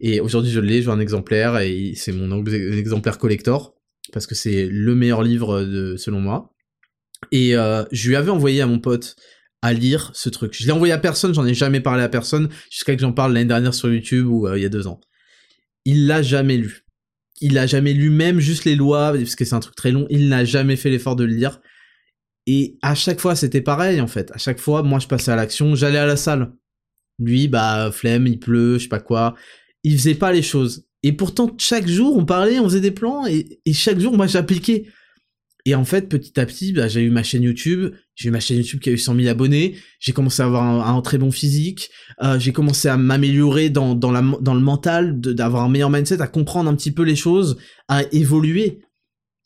Et 0.00 0.20
aujourd'hui, 0.20 0.50
je 0.50 0.60
l'ai, 0.60 0.82
j'ai 0.82 0.90
un 0.90 1.00
exemplaire, 1.00 1.58
et 1.58 1.94
c'est 1.96 2.12
mon 2.12 2.44
exemplaire 2.44 3.18
collector, 3.18 3.74
parce 4.12 4.26
que 4.26 4.34
c'est 4.34 4.66
le 4.66 4.94
meilleur 4.94 5.22
livre 5.22 5.96
selon 5.96 6.20
moi. 6.20 6.54
Et 7.32 7.56
euh, 7.56 7.84
je 7.90 8.08
lui 8.08 8.16
avais 8.16 8.30
envoyé 8.30 8.60
à 8.60 8.66
mon 8.66 8.78
pote 8.78 9.16
à 9.62 9.72
lire 9.72 10.10
ce 10.14 10.28
truc. 10.28 10.54
Je 10.56 10.66
l'ai 10.66 10.72
envoyé 10.72 10.92
à 10.92 10.98
personne, 10.98 11.34
j'en 11.34 11.46
ai 11.46 11.54
jamais 11.54 11.80
parlé 11.80 12.02
à 12.02 12.08
personne, 12.08 12.48
jusqu'à 12.70 12.94
que 12.94 13.00
j'en 13.00 13.12
parle 13.12 13.32
l'année 13.32 13.48
dernière 13.48 13.74
sur 13.74 13.92
YouTube 13.92 14.26
ou 14.28 14.46
euh, 14.46 14.58
il 14.58 14.62
y 14.62 14.66
a 14.66 14.68
deux 14.68 14.86
ans. 14.86 15.00
Il 15.84 16.06
l'a 16.06 16.22
jamais 16.22 16.56
lu. 16.56 16.84
Il 17.40 17.54
l'a 17.54 17.66
jamais 17.66 17.92
lu, 17.92 18.10
même 18.10 18.40
juste 18.40 18.64
les 18.64 18.76
lois, 18.76 19.12
parce 19.12 19.36
que 19.36 19.44
c'est 19.44 19.54
un 19.54 19.60
truc 19.60 19.74
très 19.74 19.90
long, 19.90 20.06
il 20.10 20.28
n'a 20.28 20.44
jamais 20.44 20.76
fait 20.76 20.90
l'effort 20.90 21.16
de 21.16 21.24
le 21.24 21.32
lire. 21.32 21.60
Et 22.50 22.78
à 22.80 22.94
chaque 22.94 23.20
fois, 23.20 23.36
c'était 23.36 23.60
pareil, 23.60 24.00
en 24.00 24.06
fait. 24.06 24.30
À 24.32 24.38
chaque 24.38 24.58
fois, 24.58 24.82
moi, 24.82 25.00
je 25.00 25.06
passais 25.06 25.30
à 25.30 25.36
l'action, 25.36 25.74
j'allais 25.74 25.98
à 25.98 26.06
la 26.06 26.16
salle. 26.16 26.50
Lui, 27.18 27.46
bah, 27.46 27.90
flemme, 27.92 28.26
il 28.26 28.38
pleut, 28.38 28.78
je 28.78 28.84
sais 28.84 28.88
pas 28.88 29.00
quoi. 29.00 29.34
Il 29.84 29.98
faisait 29.98 30.14
pas 30.14 30.32
les 30.32 30.40
choses. 30.40 30.86
Et 31.02 31.12
pourtant, 31.12 31.54
chaque 31.58 31.86
jour, 31.86 32.16
on 32.16 32.24
parlait, 32.24 32.58
on 32.58 32.64
faisait 32.64 32.80
des 32.80 32.90
plans, 32.90 33.26
et, 33.26 33.60
chaque 33.74 34.00
jour, 34.00 34.16
moi, 34.16 34.26
j'appliquais. 34.26 34.86
Et 35.66 35.74
en 35.74 35.84
fait, 35.84 36.08
petit 36.08 36.40
à 36.40 36.46
petit, 36.46 36.72
bah, 36.72 36.88
j'ai 36.88 37.02
eu 37.02 37.10
ma 37.10 37.22
chaîne 37.22 37.42
YouTube, 37.42 37.92
j'ai 38.14 38.30
eu 38.30 38.32
ma 38.32 38.40
chaîne 38.40 38.56
YouTube 38.56 38.80
qui 38.80 38.88
a 38.88 38.92
eu 38.92 38.98
100 38.98 39.16
000 39.16 39.28
abonnés, 39.28 39.76
j'ai 40.00 40.12
commencé 40.12 40.40
à 40.40 40.46
avoir 40.46 40.88
un, 40.88 41.02
très 41.02 41.18
bon 41.18 41.30
physique, 41.30 41.90
euh, 42.22 42.38
j'ai 42.38 42.52
commencé 42.52 42.88
à 42.88 42.96
m'améliorer 42.96 43.68
dans, 43.68 43.94
dans, 43.94 44.10
le 44.10 44.60
mental, 44.60 45.20
d'avoir 45.20 45.64
un 45.64 45.68
meilleur 45.68 45.90
mindset, 45.90 46.22
à 46.22 46.28
comprendre 46.28 46.70
un 46.70 46.74
petit 46.74 46.92
peu 46.92 47.02
les 47.02 47.16
choses, 47.16 47.58
à 47.88 48.04
évoluer. 48.10 48.80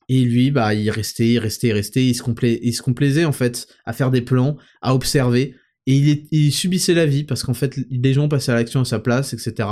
Et 0.08 0.24
lui, 0.24 0.50
bah, 0.50 0.74
il 0.74 0.90
restait, 0.90 1.32
il 1.32 1.38
restait, 1.38 1.68
il 1.68 1.72
restait, 1.72 2.06
il 2.06 2.14
se, 2.14 2.82
complaisait 2.82 3.24
en 3.24 3.32
fait 3.32 3.66
à 3.84 3.92
faire 3.92 4.10
des 4.10 4.22
plans, 4.22 4.56
à 4.80 4.94
observer, 4.94 5.54
et 5.86 5.96
il, 5.96 6.28
il 6.30 6.52
subissait 6.52 6.94
la 6.94 7.06
vie 7.06 7.24
parce 7.24 7.42
qu'en 7.42 7.54
fait, 7.54 7.78
des 7.90 8.12
gens 8.12 8.28
passaient 8.28 8.52
à 8.52 8.56
l'action 8.56 8.80
à 8.80 8.84
sa 8.84 8.98
place, 8.98 9.32
etc. 9.32 9.68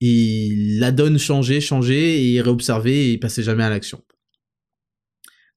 Et 0.00 0.54
la 0.78 0.92
donne 0.92 1.18
changeait, 1.18 1.60
changeait, 1.60 2.20
et 2.20 2.32
il 2.32 2.40
réobservait 2.40 2.94
et 2.94 3.12
il 3.12 3.20
passait 3.20 3.42
jamais 3.42 3.64
à 3.64 3.70
l'action. 3.70 4.02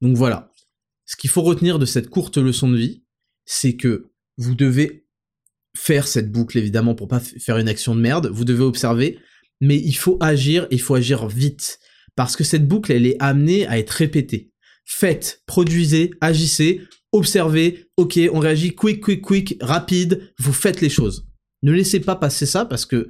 Donc 0.02 0.16
voilà. 0.16 0.52
Ce 1.06 1.16
qu'il 1.16 1.30
faut 1.30 1.41
retenir 1.41 1.80
de 1.80 1.86
cette 1.86 2.10
courte 2.10 2.38
leçon 2.38 2.70
de 2.70 2.78
vie, 2.78 3.04
c'est 3.46 3.76
que 3.76 4.12
vous 4.38 4.56
devez 4.56 5.06
faire 5.76 6.08
cette 6.08 6.32
boucle 6.32 6.58
évidemment 6.58 6.96
pour 6.96 7.08
pas 7.08 7.20
faire 7.20 7.58
une 7.58 7.68
action 7.68 7.96
de 7.96 8.02
merde, 8.02 8.30
vous 8.32 8.46
devez 8.46 8.64
observer, 8.64 9.20
mais 9.62 9.78
il 9.78 9.94
faut 9.94 10.18
agir, 10.22 10.68
il 10.72 10.82
faut 10.82 10.96
agir 10.96 11.28
vite 11.28 11.80
parce 12.20 12.36
que 12.36 12.44
cette 12.44 12.68
boucle, 12.68 12.91
elle 12.91 13.06
est 13.06 13.16
amenée 13.22 13.66
à 13.68 13.80
être 13.80 13.91
répétée. 13.91 14.52
Faites, 14.84 15.41
produisez, 15.46 16.12
agissez, 16.20 16.82
observez, 17.14 17.86
ok, 17.96 18.20
on 18.34 18.40
réagit 18.40 18.76
quick, 18.76 19.02
quick, 19.02 19.22
quick, 19.22 19.56
rapide, 19.62 20.30
vous 20.38 20.52
faites 20.52 20.82
les 20.82 20.90
choses. 20.90 21.30
Ne 21.64 21.72
laissez 21.72 22.02
pas 22.02 22.18
passer 22.18 22.46
ça 22.46 22.66
parce 22.66 22.86
que, 22.86 23.08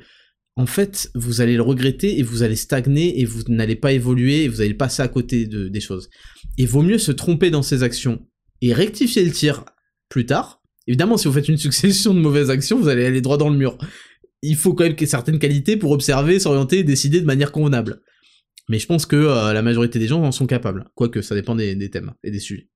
en 0.57 0.67
fait, 0.67 1.09
vous 1.15 1.41
allez 1.41 1.55
le 1.55 1.63
regretter 1.63 2.19
et 2.19 2.21
vous 2.21 2.43
allez 2.43 2.55
stagner 2.55 3.19
et 3.19 3.25
vous 3.25 3.41
n'allez 3.47 3.75
pas 3.75 3.93
évoluer 3.93 4.43
et 4.43 4.47
vous 4.47 4.61
allez 4.61 4.75
passer 4.75 5.01
à 5.01 5.07
côté 5.07 5.47
de, 5.47 5.69
des 5.69 5.81
choses. 5.81 6.11
Et 6.59 6.67
vaut 6.67 6.83
mieux 6.83 6.99
se 6.99 7.11
tromper 7.11 7.49
dans 7.49 7.63
ses 7.63 7.81
actions 7.81 8.27
et 8.61 8.73
rectifier 8.73 9.25
le 9.25 9.31
tir 9.31 9.65
plus 10.07 10.27
tard. 10.27 10.61
Évidemment, 10.85 11.17
si 11.17 11.27
vous 11.27 11.33
faites 11.33 11.49
une 11.49 11.57
succession 11.57 12.13
de 12.13 12.19
mauvaises 12.19 12.51
actions, 12.51 12.77
vous 12.77 12.89
allez 12.89 13.05
aller 13.05 13.21
droit 13.21 13.39
dans 13.39 13.49
le 13.49 13.57
mur. 13.57 13.75
Il 14.43 14.55
faut 14.55 14.75
quand 14.75 14.83
même 14.83 14.95
certaines 15.07 15.39
qualités 15.39 15.77
pour 15.77 15.89
observer, 15.89 16.39
s'orienter 16.39 16.77
et 16.77 16.83
décider 16.83 17.19
de 17.21 17.25
manière 17.25 17.51
convenable. 17.51 18.03
Mais 18.69 18.79
je 18.79 18.85
pense 18.85 19.05
que 19.05 19.15
euh, 19.15 19.51
la 19.51 19.61
majorité 19.61 19.99
des 19.99 20.07
gens 20.07 20.23
en 20.23 20.31
sont 20.31 20.47
capables, 20.47 20.89
quoique 20.95 21.21
ça 21.21 21.35
dépend 21.35 21.55
des, 21.55 21.89
thèmes 21.89 22.13
et 22.23 22.31
des 22.31 22.39
sujets. 22.39 22.69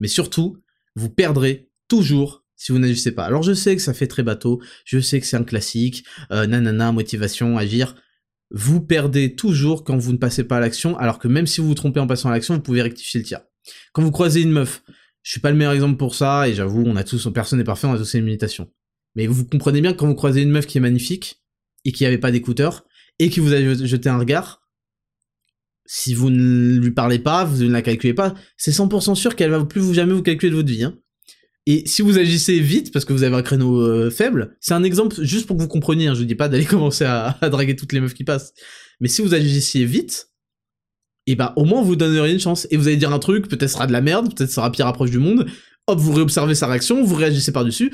Mais 0.00 0.08
surtout, 0.08 0.62
vous 0.96 1.10
perdrez 1.10 1.70
toujours 1.86 2.44
si 2.56 2.72
vous 2.72 2.78
n'agissez 2.78 3.12
pas. 3.12 3.26
Alors 3.26 3.42
je 3.42 3.52
sais 3.52 3.76
que 3.76 3.82
ça 3.82 3.92
fait 3.92 4.06
très 4.06 4.22
bateau, 4.22 4.60
je 4.86 4.98
sais 4.98 5.20
que 5.20 5.26
c'est 5.26 5.36
un 5.36 5.44
classique, 5.44 6.04
euh, 6.32 6.46
nanana, 6.46 6.90
motivation, 6.90 7.58
agir. 7.58 7.94
Vous 8.50 8.80
perdez 8.80 9.34
toujours 9.34 9.84
quand 9.84 9.98
vous 9.98 10.12
ne 10.12 10.18
passez 10.18 10.44
pas 10.44 10.56
à 10.56 10.60
l'action, 10.60 10.96
alors 10.96 11.18
que 11.18 11.28
même 11.28 11.46
si 11.46 11.60
vous 11.60 11.68
vous 11.68 11.74
trompez 11.74 12.00
en 12.00 12.06
passant 12.06 12.30
à 12.30 12.32
l'action, 12.32 12.54
vous 12.54 12.62
pouvez 12.62 12.80
rectifier 12.80 13.20
le 13.20 13.26
tir. 13.26 13.40
Quand 13.92 14.02
vous 14.02 14.12
croisez 14.12 14.40
une 14.40 14.52
meuf, 14.52 14.82
je 15.22 15.32
suis 15.32 15.40
pas 15.40 15.50
le 15.50 15.56
meilleur 15.56 15.72
exemple 15.72 15.98
pour 15.98 16.14
ça, 16.14 16.48
et 16.48 16.54
j'avoue, 16.54 16.84
on 16.86 16.96
a 16.96 17.04
tous, 17.04 17.28
personne 17.34 17.58
n'est 17.58 17.64
parfait, 17.64 17.86
on 17.86 17.92
a 17.92 17.98
tous 17.98 18.14
une 18.14 18.24
limitation. 18.24 18.72
Mais 19.16 19.26
vous 19.26 19.44
comprenez 19.44 19.80
bien 19.80 19.92
que 19.92 19.98
quand 19.98 20.06
vous 20.06 20.14
croisez 20.14 20.42
une 20.42 20.50
meuf 20.50 20.66
qui 20.66 20.78
est 20.78 20.80
magnifique, 20.80 21.42
et 21.84 21.92
qui 21.92 22.06
avait 22.06 22.18
pas 22.18 22.30
d'écouteurs, 22.30 22.86
et 23.18 23.28
qui 23.28 23.40
vous 23.40 23.52
a 23.52 23.60
jeté 23.60 24.08
un 24.08 24.18
regard, 24.18 24.65
si 25.86 26.14
vous 26.14 26.30
ne 26.30 26.78
lui 26.78 26.90
parlez 26.90 27.18
pas, 27.18 27.44
vous 27.44 27.62
ne 27.62 27.72
la 27.72 27.82
calculez 27.82 28.14
pas, 28.14 28.34
c'est 28.56 28.72
100% 28.72 29.14
sûr 29.14 29.36
qu'elle 29.36 29.50
va 29.50 29.64
plus 29.64 29.80
vous 29.80 29.94
jamais 29.94 30.12
vous 30.12 30.22
calculer 30.22 30.50
de 30.50 30.56
votre 30.56 30.68
vie. 30.68 30.84
Hein. 30.84 30.98
Et 31.66 31.82
si 31.86 32.02
vous 32.02 32.18
agissez 32.18 32.60
vite, 32.60 32.92
parce 32.92 33.04
que 33.04 33.12
vous 33.12 33.24
avez 33.24 33.34
un 33.34 33.42
créneau 33.42 33.80
euh, 33.80 34.10
faible, 34.10 34.56
c'est 34.60 34.74
un 34.74 34.84
exemple 34.84 35.20
juste 35.22 35.46
pour 35.46 35.56
que 35.56 35.62
vous 35.62 35.68
compreniez, 35.68 36.06
hein, 36.06 36.14
je 36.14 36.20
vous 36.20 36.24
dis 36.24 36.36
pas 36.36 36.48
d'aller 36.48 36.64
commencer 36.66 37.04
à, 37.04 37.38
draguer 37.42 37.74
toutes 37.74 37.92
les 37.92 38.00
meufs 38.00 38.14
qui 38.14 38.24
passent, 38.24 38.52
mais 39.00 39.08
si 39.08 39.20
vous 39.22 39.34
agissiez 39.34 39.84
vite, 39.84 40.30
et 41.28 41.32
eh 41.32 41.34
ben, 41.34 41.52
au 41.56 41.64
moins 41.64 41.82
vous 41.82 41.96
donneriez 41.96 42.32
une 42.32 42.40
chance, 42.40 42.68
et 42.70 42.76
vous 42.76 42.86
allez 42.86 42.96
dire 42.96 43.12
un 43.12 43.18
truc, 43.18 43.48
peut-être 43.48 43.70
sera 43.70 43.88
de 43.88 43.92
la 43.92 44.00
merde, 44.00 44.32
peut-être 44.32 44.50
sera 44.50 44.70
pire 44.70 44.86
approche 44.86 45.10
du 45.10 45.18
monde, 45.18 45.46
hop, 45.88 45.98
vous 45.98 46.12
réobservez 46.12 46.54
sa 46.54 46.68
réaction, 46.68 47.02
vous 47.02 47.16
réagissez 47.16 47.50
par-dessus, 47.50 47.92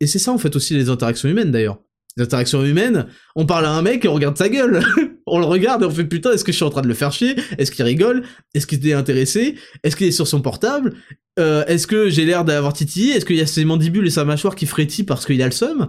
et 0.00 0.08
c'est 0.08 0.18
ça 0.18 0.32
en 0.32 0.38
fait 0.38 0.56
aussi 0.56 0.74
les 0.74 0.88
interactions 0.88 1.28
humaines 1.28 1.52
d'ailleurs. 1.52 1.78
Humaines, 2.16 3.06
on 3.34 3.46
parle 3.46 3.66
à 3.66 3.72
un 3.72 3.82
mec 3.82 4.04
et 4.04 4.08
on 4.08 4.14
regarde 4.14 4.38
sa 4.38 4.48
gueule. 4.48 4.84
On 5.26 5.38
le 5.38 5.46
regarde 5.46 5.82
et 5.82 5.86
on 5.86 5.90
fait 5.90 6.04
putain, 6.04 6.32
est-ce 6.32 6.44
que 6.44 6.52
je 6.52 6.56
suis 6.56 6.66
en 6.66 6.70
train 6.70 6.82
de 6.82 6.86
le 6.86 6.92
faire 6.92 7.10
chier? 7.10 7.34
Est-ce 7.56 7.72
qu'il 7.72 7.82
rigole? 7.82 8.24
Est-ce 8.52 8.66
qu'il 8.66 8.86
est 8.86 8.92
intéressé? 8.92 9.54
Est-ce 9.82 9.96
qu'il 9.96 10.06
est 10.06 10.12
sur 10.12 10.28
son 10.28 10.42
portable? 10.42 10.94
Euh, 11.38 11.64
Est-ce 11.64 11.86
que 11.86 12.10
j'ai 12.10 12.26
l'air 12.26 12.44
d'avoir 12.44 12.74
titillé? 12.74 13.14
Est-ce 13.14 13.24
qu'il 13.24 13.36
y 13.36 13.40
a 13.40 13.46
ses 13.46 13.64
mandibules 13.64 14.06
et 14.06 14.10
sa 14.10 14.26
mâchoire 14.26 14.54
qui 14.54 14.66
frétillent 14.66 15.04
parce 15.06 15.24
qu'il 15.24 15.40
a 15.40 15.46
le 15.46 15.50
seum? 15.50 15.88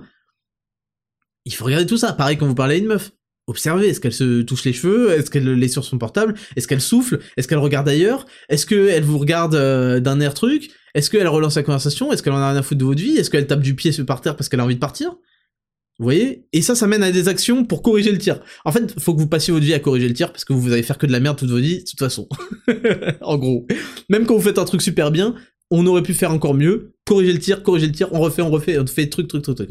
Il 1.43 1.53
faut 1.53 1.65
regarder 1.65 1.85
tout 1.85 1.97
ça. 1.97 2.13
Pareil 2.13 2.37
quand 2.37 2.47
vous 2.47 2.55
parlez 2.55 2.75
à 2.75 2.77
une 2.77 2.87
meuf. 2.87 3.11
Observez, 3.47 3.89
est-ce 3.89 3.99
qu'elle 3.99 4.13
se 4.13 4.41
touche 4.41 4.63
les 4.63 4.71
cheveux? 4.71 5.11
Est-ce 5.11 5.29
qu'elle 5.29 5.61
est 5.61 5.67
sur 5.67 5.83
son 5.83 5.97
portable? 5.97 6.33
Est-ce 6.55 6.67
qu'elle 6.67 6.81
souffle? 6.81 7.19
Est-ce 7.35 7.49
qu'elle 7.49 7.59
regarde 7.59 7.89
ailleurs? 7.89 8.25
Est-ce 8.47 8.65
qu'elle 8.65 9.03
vous 9.03 9.19
regarde 9.19 9.53
euh, 9.53 9.99
d'un 9.99 10.21
air 10.21 10.33
truc? 10.33 10.71
Est-ce 10.95 11.09
qu'elle 11.09 11.27
relance 11.27 11.55
la 11.55 11.63
conversation? 11.63 12.11
Est-ce 12.13 12.23
qu'elle 12.23 12.33
en 12.33 12.37
a 12.37 12.51
rien 12.51 12.57
à 12.59 12.63
foutre 12.63 12.79
de 12.79 12.85
votre 12.85 13.01
vie? 13.01 13.17
Est-ce 13.17 13.29
qu'elle 13.29 13.45
tape 13.45 13.59
du 13.61 13.75
pied 13.75 13.91
par 14.05 14.21
terre 14.21 14.37
parce 14.37 14.49
qu'elle 14.49 14.61
a 14.61 14.63
envie 14.63 14.75
de 14.75 14.79
partir? 14.79 15.15
Vous 15.97 16.03
voyez? 16.03 16.45
Et 16.51 16.61
ça, 16.61 16.75
ça 16.75 16.87
mène 16.87 17.03
à 17.03 17.11
des 17.11 17.29
actions 17.29 17.63
pour 17.63 17.81
corriger 17.81 18.11
le 18.11 18.17
tir. 18.17 18.41
En 18.65 18.71
fait, 18.71 18.99
faut 18.99 19.13
que 19.13 19.19
vous 19.19 19.27
passiez 19.27 19.53
votre 19.53 19.65
vie 19.65 19.73
à 19.73 19.79
corriger 19.79 20.09
le 20.09 20.13
tir 20.13 20.31
parce 20.31 20.43
que 20.43 20.51
vous 20.51 20.73
allez 20.73 20.83
faire 20.83 20.97
que 20.97 21.05
de 21.05 21.11
la 21.13 21.21
merde 21.21 21.37
toute 21.37 21.49
votre 21.49 21.61
vie, 21.61 21.79
de 21.79 21.83
toute 21.89 21.99
façon. 21.99 22.27
en 23.21 23.37
gros. 23.37 23.65
Même 24.09 24.25
quand 24.25 24.35
vous 24.35 24.41
faites 24.41 24.57
un 24.57 24.65
truc 24.65 24.81
super 24.81 25.09
bien, 25.09 25.35
on 25.71 25.85
aurait 25.85 26.03
pu 26.03 26.13
faire 26.13 26.31
encore 26.31 26.53
mieux. 26.53 26.93
Corriger 27.05 27.31
le 27.31 27.39
tir, 27.39 27.63
corriger 27.63 27.87
le 27.87 27.93
tir, 27.93 28.09
on 28.11 28.19
refait, 28.19 28.41
on 28.41 28.51
refait, 28.51 28.77
on 28.77 28.85
fait 28.85 29.07
truc, 29.07 29.29
truc, 29.29 29.43
truc, 29.43 29.55
truc. 29.55 29.69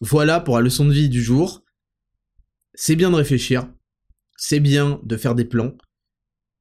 Voilà 0.00 0.40
pour 0.40 0.56
la 0.56 0.62
leçon 0.62 0.84
de 0.84 0.92
vie 0.92 1.08
du 1.08 1.22
jour. 1.22 1.62
C'est 2.74 2.96
bien 2.96 3.10
de 3.10 3.16
réfléchir. 3.16 3.68
C'est 4.36 4.60
bien 4.60 5.00
de 5.04 5.16
faire 5.16 5.36
des 5.36 5.44
plans. 5.44 5.76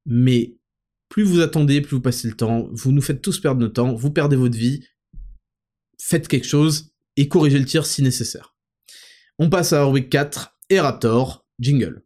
Mais 0.06 0.58
plus 1.10 1.24
vous 1.24 1.40
attendez, 1.40 1.82
plus 1.82 1.96
vous 1.96 2.02
passez 2.02 2.28
le 2.28 2.36
temps, 2.36 2.70
vous 2.72 2.92
nous 2.92 3.02
faites 3.02 3.22
tous 3.22 3.40
perdre 3.40 3.62
notre 3.62 3.74
temps, 3.74 3.96
vous 3.96 4.12
perdez 4.12 4.36
votre 4.36 4.58
vie. 4.58 4.86
Faites 6.00 6.28
quelque 6.28 6.48
chose 6.48 6.92
et 7.18 7.28
corrigez 7.28 7.58
le 7.58 7.66
tir 7.66 7.86
si 7.86 8.04
nécessaire. 8.04 8.55
On 9.38 9.50
passe 9.50 9.74
à 9.74 9.84
rubrique 9.84 10.10
4, 10.10 10.56
et 10.70 10.80
Raptor, 10.80 11.46
jingle. 11.60 12.04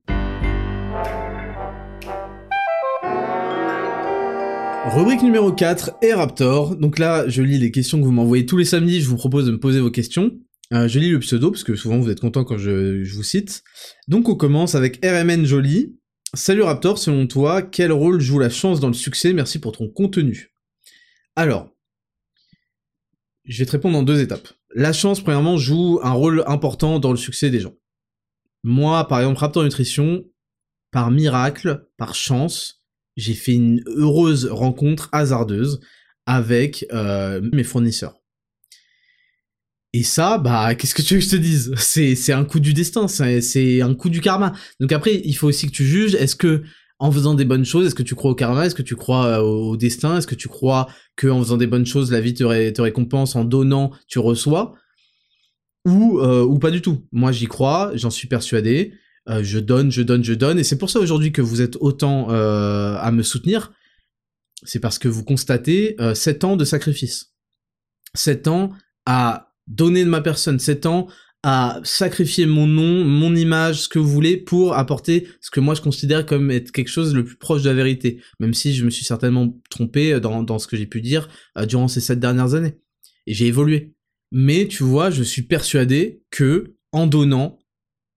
Rubrique 4.88 5.22
numéro 5.22 5.52
4, 5.52 5.92
et 6.02 6.12
Raptor. 6.12 6.76
Donc 6.76 6.98
là, 6.98 7.30
je 7.30 7.44
lis 7.44 7.60
les 7.60 7.70
questions 7.70 8.00
que 8.00 8.04
vous 8.04 8.12
m'envoyez 8.12 8.48
tous 8.48 8.58
les 8.58 8.66
samedis, 8.66 9.02
je 9.02 9.08
vous 9.08 9.16
propose 9.16 9.46
de 9.46 9.52
me 9.52 9.60
poser 9.60 9.80
vos 9.80 9.92
questions. 9.92 10.32
Euh, 10.74 10.88
je 10.88 10.98
lis 10.98 11.12
le 11.12 11.20
pseudo, 11.20 11.52
parce 11.52 11.64
que 11.64 11.76
souvent 11.76 12.00
vous 12.00 12.10
êtes 12.10 12.20
content 12.20 12.44
quand 12.44 12.58
je, 12.58 13.04
je, 13.04 13.14
vous 13.14 13.22
cite. 13.22 13.62
Donc 14.08 14.28
on 14.28 14.36
commence 14.36 14.74
avec 14.74 15.00
RMN 15.06 15.46
Jolie. 15.46 15.96
Salut 16.34 16.64
Raptor, 16.64 16.98
selon 16.98 17.28
toi, 17.28 17.62
quel 17.62 17.92
rôle 17.92 18.20
joue 18.20 18.40
la 18.40 18.50
chance 18.50 18.80
dans 18.80 18.88
le 18.88 18.94
succès? 18.94 19.34
Merci 19.34 19.60
pour 19.60 19.74
ton 19.74 19.88
contenu. 19.88 20.52
Alors, 21.36 21.70
je 23.46 23.60
vais 23.60 23.68
te 23.68 23.72
répondre 23.72 24.00
en 24.00 24.04
deux 24.04 24.20
étapes 24.20 24.50
la 24.76 24.94
chance, 24.94 25.22
premièrement, 25.22 25.58
joue 25.58 26.00
un 26.04 26.12
rôle 26.12 26.44
important 26.48 27.00
dans 27.00 27.12
le 27.12 27.18
succès 27.18 27.50
des 27.50 27.60
gens. 27.60 27.76
Moi, 28.64 29.08
par 29.08 29.20
exemple, 29.20 29.40
Raptor 29.40 29.64
Nutrition, 29.64 30.24
par 30.91 31.12
miracle, 31.12 31.88
par 31.98 32.16
chance, 32.16 32.84
j'ai 33.16 33.34
fait 33.34 33.54
une 33.54 33.84
heureuse 33.86 34.46
rencontre 34.46 35.10
hasardeuse 35.12 35.80
avec 36.26 36.86
euh, 36.94 37.41
mes 37.54 37.64
fournisseurs. 37.64 38.20
Et 39.94 40.04
ça, 40.04 40.38
bah, 40.38 40.76
qu'est-ce 40.76 40.94
que 40.94 41.02
tu 41.02 41.16
veux 41.16 41.20
que 41.20 41.26
je 41.26 41.32
te 41.32 41.36
dise? 41.36 41.74
C'est 41.78 42.14
c'est 42.14 42.34
un 42.34 42.46
coup 42.46 42.60
du 42.60 42.74
destin, 42.74 43.08
c'est 43.08 43.82
un 43.82 43.96
coup 43.96 44.10
du 44.10 44.22
karma. 44.22 44.54
Donc 44.80 44.91
après, 44.91 45.16
il 45.16 45.34
faut 45.34 45.48
aussi 45.48 45.66
que 45.66 45.72
tu 45.72 45.86
juges. 45.86 46.14
Est-ce 46.14 46.36
que 46.36 46.64
en 47.00 47.12
faisant 47.12 47.34
des 47.34 47.46
bonnes 47.46 47.66
choses, 47.66 47.88
est-ce 47.88 47.96
que 47.96 48.04
tu 48.04 48.14
crois 48.14 48.32
au 48.32 48.36
karma 48.36 48.66
Est-ce 48.66 48.76
que 48.76 48.82
tu 48.82 48.98
crois 48.98 49.26
euh, 49.26 49.40
au, 49.40 49.78
destin 49.78 50.18
Est-ce 50.18 50.28
que 50.28 50.36
tu 50.36 50.50
crois 50.50 50.88
que 51.16 51.28
en 51.28 51.40
faisant 51.40 51.58
des 51.58 51.68
bonnes 51.68 51.86
choses, 51.86 52.12
la 52.12 52.20
vie 52.20 52.34
te, 52.34 52.44
récompense 52.82 53.38
En 53.38 53.46
donnant, 53.46 53.92
tu 54.08 54.20
reçois 54.20 54.76
Ou 55.86 56.20
euh, 56.20 56.44
ou 56.44 56.60
pas 56.60 56.72
du 56.72 56.82
tout? 56.82 57.06
Moi, 57.14 57.32
j'y 57.32 57.48
crois. 57.48 57.92
J'en 57.96 58.10
suis 58.10 58.28
persuadé. 58.28 58.94
Euh, 59.30 59.42
je 59.44 59.60
donne, 59.60 59.92
je 59.92 60.02
donne, 60.02 60.24
je 60.26 60.34
donne. 60.34 60.60
Et 60.60 60.64
c'est 60.64 60.78
pour 60.78 60.90
ça 60.90 61.00
aujourd'hui 61.00 61.32
que 61.32 61.42
vous 61.42 61.62
êtes 61.62 61.78
autant 61.80 62.30
à 62.30 63.12
me 63.12 63.24
soutenir. 63.24 63.72
C'est 64.64 64.80
parce 64.80 65.00
que 65.00 65.08
vous 65.08 65.24
constatez 65.24 65.96
7 66.14 66.44
ans 66.44 66.58
de 66.58 66.66
sacrifice. 66.66 67.34
7 68.14 68.50
ans 68.50 68.72
à 69.06 69.54
donner 69.68 70.04
de 70.04 70.10
ma 70.10 70.20
personne 70.20 70.60
7 70.60 70.86
ans 70.86 71.08
à 71.44 71.80
sacrifier 71.84 72.45
mon 72.45 72.68
nom, 72.68 73.06
mon 73.06 73.36
image, 73.36 73.84
ce 73.84 73.90
que 73.90 73.99
vous 73.99 74.10
voulez, 74.10 74.38
pour 74.38 74.74
apporter 74.74 75.28
ce 75.40 75.49
que 75.49 75.60
moi 75.60 75.74
je 75.74 75.82
considère 75.82 76.26
comme 76.26 76.52
être 76.52 76.72
quelque 76.72 76.90
chose 76.90 77.16
le 77.16 77.24
plus 77.24 77.38
proche 77.38 77.64
de 77.64 77.70
la 77.70 77.76
vérité, 77.76 78.22
même 78.40 78.53
si 78.53 78.74
je 78.74 78.84
me 78.84 78.90
suis 78.90 79.06
certainement 79.06 79.57
trompé 79.70 80.20
dans, 80.20 80.44
dans 80.44 80.60
ce 80.60 80.68
que 80.68 80.76
j'ai 80.76 80.86
pu 80.86 81.02
dire 81.02 81.30
euh, 81.57 81.66
durant 81.66 81.88
ces 81.88 82.02
sept 82.02 82.20
dernières 82.20 82.56
années. 82.56 82.76
Et 83.26 83.34
j'ai 83.34 83.48
évolué. 83.48 83.94
Mais 84.32 84.68
tu 84.68 84.84
vois, 84.84 85.10
je 85.10 85.24
suis 85.24 85.44
persuadé 85.44 86.22
que 86.30 86.76
en 86.91 87.07
donnant, 87.07 87.60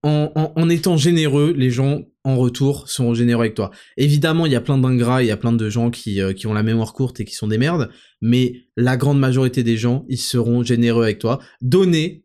en, 0.03 0.33
en, 0.35 0.69
étant 0.69 0.97
généreux, 0.97 1.55
les 1.57 1.71
gens 1.71 2.03
en 2.25 2.37
retour 2.37 2.89
seront 2.89 3.15
généreux 3.15 3.43
avec 3.43 3.55
toi. 3.55 3.71
Évidemment, 3.97 4.47
il 4.47 4.53
y 4.53 4.57
a 4.57 4.61
plein 4.61 4.79
d'ingrats, 4.79 5.23
il 5.23 5.27
y 5.27 5.31
a 5.31 5.37
plein 5.37 5.53
de 5.53 5.71
gens 5.71 5.91
qui, 5.91 6.21
euh, 6.21 6.33
qui 6.33 6.47
ont 6.47 6.55
la 6.55 6.65
mémoire 6.65 6.93
courte 6.93 7.21
et 7.21 7.25
qui 7.25 7.35
sont 7.35 7.47
des 7.47 7.59
merdes, 7.59 7.89
mais 8.21 8.65
la 8.77 8.97
grande 8.97 9.21
majorité 9.21 9.63
des 9.63 9.77
gens, 9.77 10.05
ils 10.09 10.19
seront 10.19 10.65
généreux 10.65 11.05
avec 11.05 11.19
toi. 11.19 11.39
Donnez, 11.61 12.22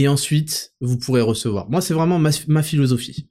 et 0.00 0.08
ensuite, 0.08 0.72
vous 0.80 0.96
pourrez 0.96 1.20
recevoir. 1.20 1.68
Moi, 1.68 1.82
c'est 1.82 1.92
vraiment 1.92 2.18
ma, 2.18 2.62
philosophie. 2.62 3.28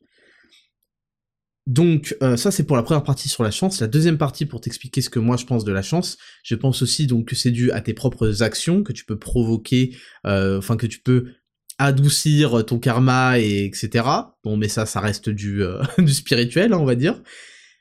Donc 1.65 2.15
euh, 2.21 2.37
ça 2.37 2.51
c'est 2.51 2.63
pour 2.63 2.77
la 2.77 2.83
première 2.83 3.03
partie 3.03 3.27
sur 3.27 3.41
la 3.41 3.49
chance. 3.49 3.81
La 3.81 3.87
deuxième 3.87 4.19
partie 4.19 4.45
pour 4.45 4.61
t'expliquer 4.61 5.01
ce 5.01 5.09
que 5.09 5.19
moi 5.19 5.35
je 5.35 5.45
pense 5.45 5.63
de 5.63 5.71
la 5.71 5.81
chance. 5.81 6.17
Je 6.43 6.55
pense 6.55 6.81
aussi 6.81 7.05
donc 7.05 7.25
que 7.25 7.35
c'est 7.35 7.51
dû 7.51 7.71
à 7.71 7.81
tes 7.81 7.93
propres 7.93 8.43
actions 8.43 8.83
que 8.83 8.91
tu 8.91 9.03
peux 9.03 9.17
provoquer, 9.17 9.95
euh, 10.25 10.59
enfin 10.59 10.77
que 10.77 10.87
tu 10.87 10.99
peux 10.99 11.33
adoucir 11.79 12.65
ton 12.65 12.77
karma 12.77 13.39
et 13.39 13.65
etc. 13.65 14.05
Bon, 14.43 14.57
mais 14.57 14.67
ça, 14.67 14.85
ça 14.85 14.99
reste 14.99 15.29
du, 15.29 15.63
euh, 15.63 15.81
spirituel, 16.07 16.73
hein, 16.73 16.77
on 16.79 16.85
va 16.85 16.95
dire. 16.95 17.21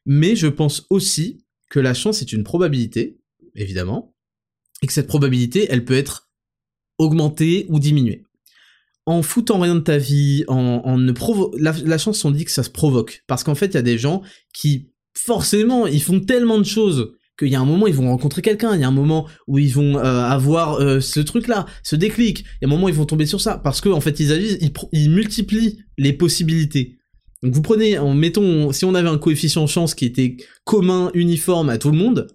Mais 0.07 0.35
je 0.35 0.47
pense 0.47 0.87
aussi 0.89 1.45
que 1.69 1.81
la 1.81 1.93
chance 1.93 2.23
est 2.23 2.33
une 2.33 2.45
probabilité, 2.45 3.19
évidemment, 3.55 4.15
et 4.83 4.87
que 4.87 4.93
cette 4.95 5.09
probabilité, 5.09 5.67
elle 5.71 5.85
peut 5.85 5.97
être 5.97 6.31
augmentée 6.99 7.67
ou 7.69 7.79
diminuée. 7.79 8.25
En 9.09 9.23
foutant 9.23 9.59
rien 9.59 9.75
de 9.75 9.81
ta 9.81 9.97
vie, 9.97 10.45
en, 10.49 10.99
ne 10.99 11.13
provo 11.13 11.55
la, 11.59 11.73
la 11.85 11.97
chance, 11.97 12.23
on 12.27 12.31
dit 12.31 12.45
que 12.45 12.51
ça 12.51 12.63
se 12.63 12.69
provoque, 12.69 13.25
parce 13.27 13.43
qu'en 13.43 13.55
fait, 13.55 13.69
il 13.69 13.75
y 13.75 13.79
a 13.79 13.83
des 13.83 13.97
gens 13.97 14.21
qui, 14.53 14.91
forcément, 15.15 15.87
ils 15.87 16.03
font 16.03 16.21
tellement 16.21 16.59
de 16.59 16.65
choses 16.65 17.15
qu'il 17.39 17.49
y 17.49 17.55
a 17.55 17.61
un 17.61 17.65
moment 17.65 17.87
ils 17.87 17.95
vont 17.95 18.09
rencontrer 18.09 18.43
quelqu'un, 18.43 18.75
il 18.75 18.81
y 18.81 18.85
a 18.85 18.89
un 18.89 18.91
moment 18.91 19.27
où 19.47 19.59
ils 19.59 19.73
vont 19.73 19.97
euh, 19.97 20.03
avoir 20.03 20.81
euh, 20.81 21.01
ce 21.01 21.21
truc-là, 21.21 21.67
ce 21.83 21.97
déclic, 21.97 22.41
il 22.41 22.45
y 22.63 22.65
a 22.65 22.69
un 22.69 22.71
moment 22.71 22.87
où 22.87 22.89
ils 22.89 22.95
vont 22.95 23.07
tomber 23.07 23.27
sur 23.27 23.41
ça, 23.41 23.57
parce 23.57 23.81
qu'en 23.81 23.93
en 23.93 24.01
fait 24.01 24.19
ils 24.21 24.73
ils, 24.93 25.11
multiplient 25.11 25.79
les 25.97 26.13
possibilités. 26.13 26.99
Donc 27.43 27.55
vous 27.55 27.63
prenez, 27.63 27.97
en 27.99 28.13
mettons, 28.13 28.73
si 28.73 28.85
on 28.85 28.95
avait 28.95 29.09
un 29.09 29.19
coefficient 29.19 29.67
chance 29.69 29.95
qui 29.95 30.05
était 30.05 30.37
commun, 30.65 31.11
uniforme 31.15 31.71
à 31.71 31.79
tout 31.79 31.93
le 31.93 31.97
monde, 31.97 32.27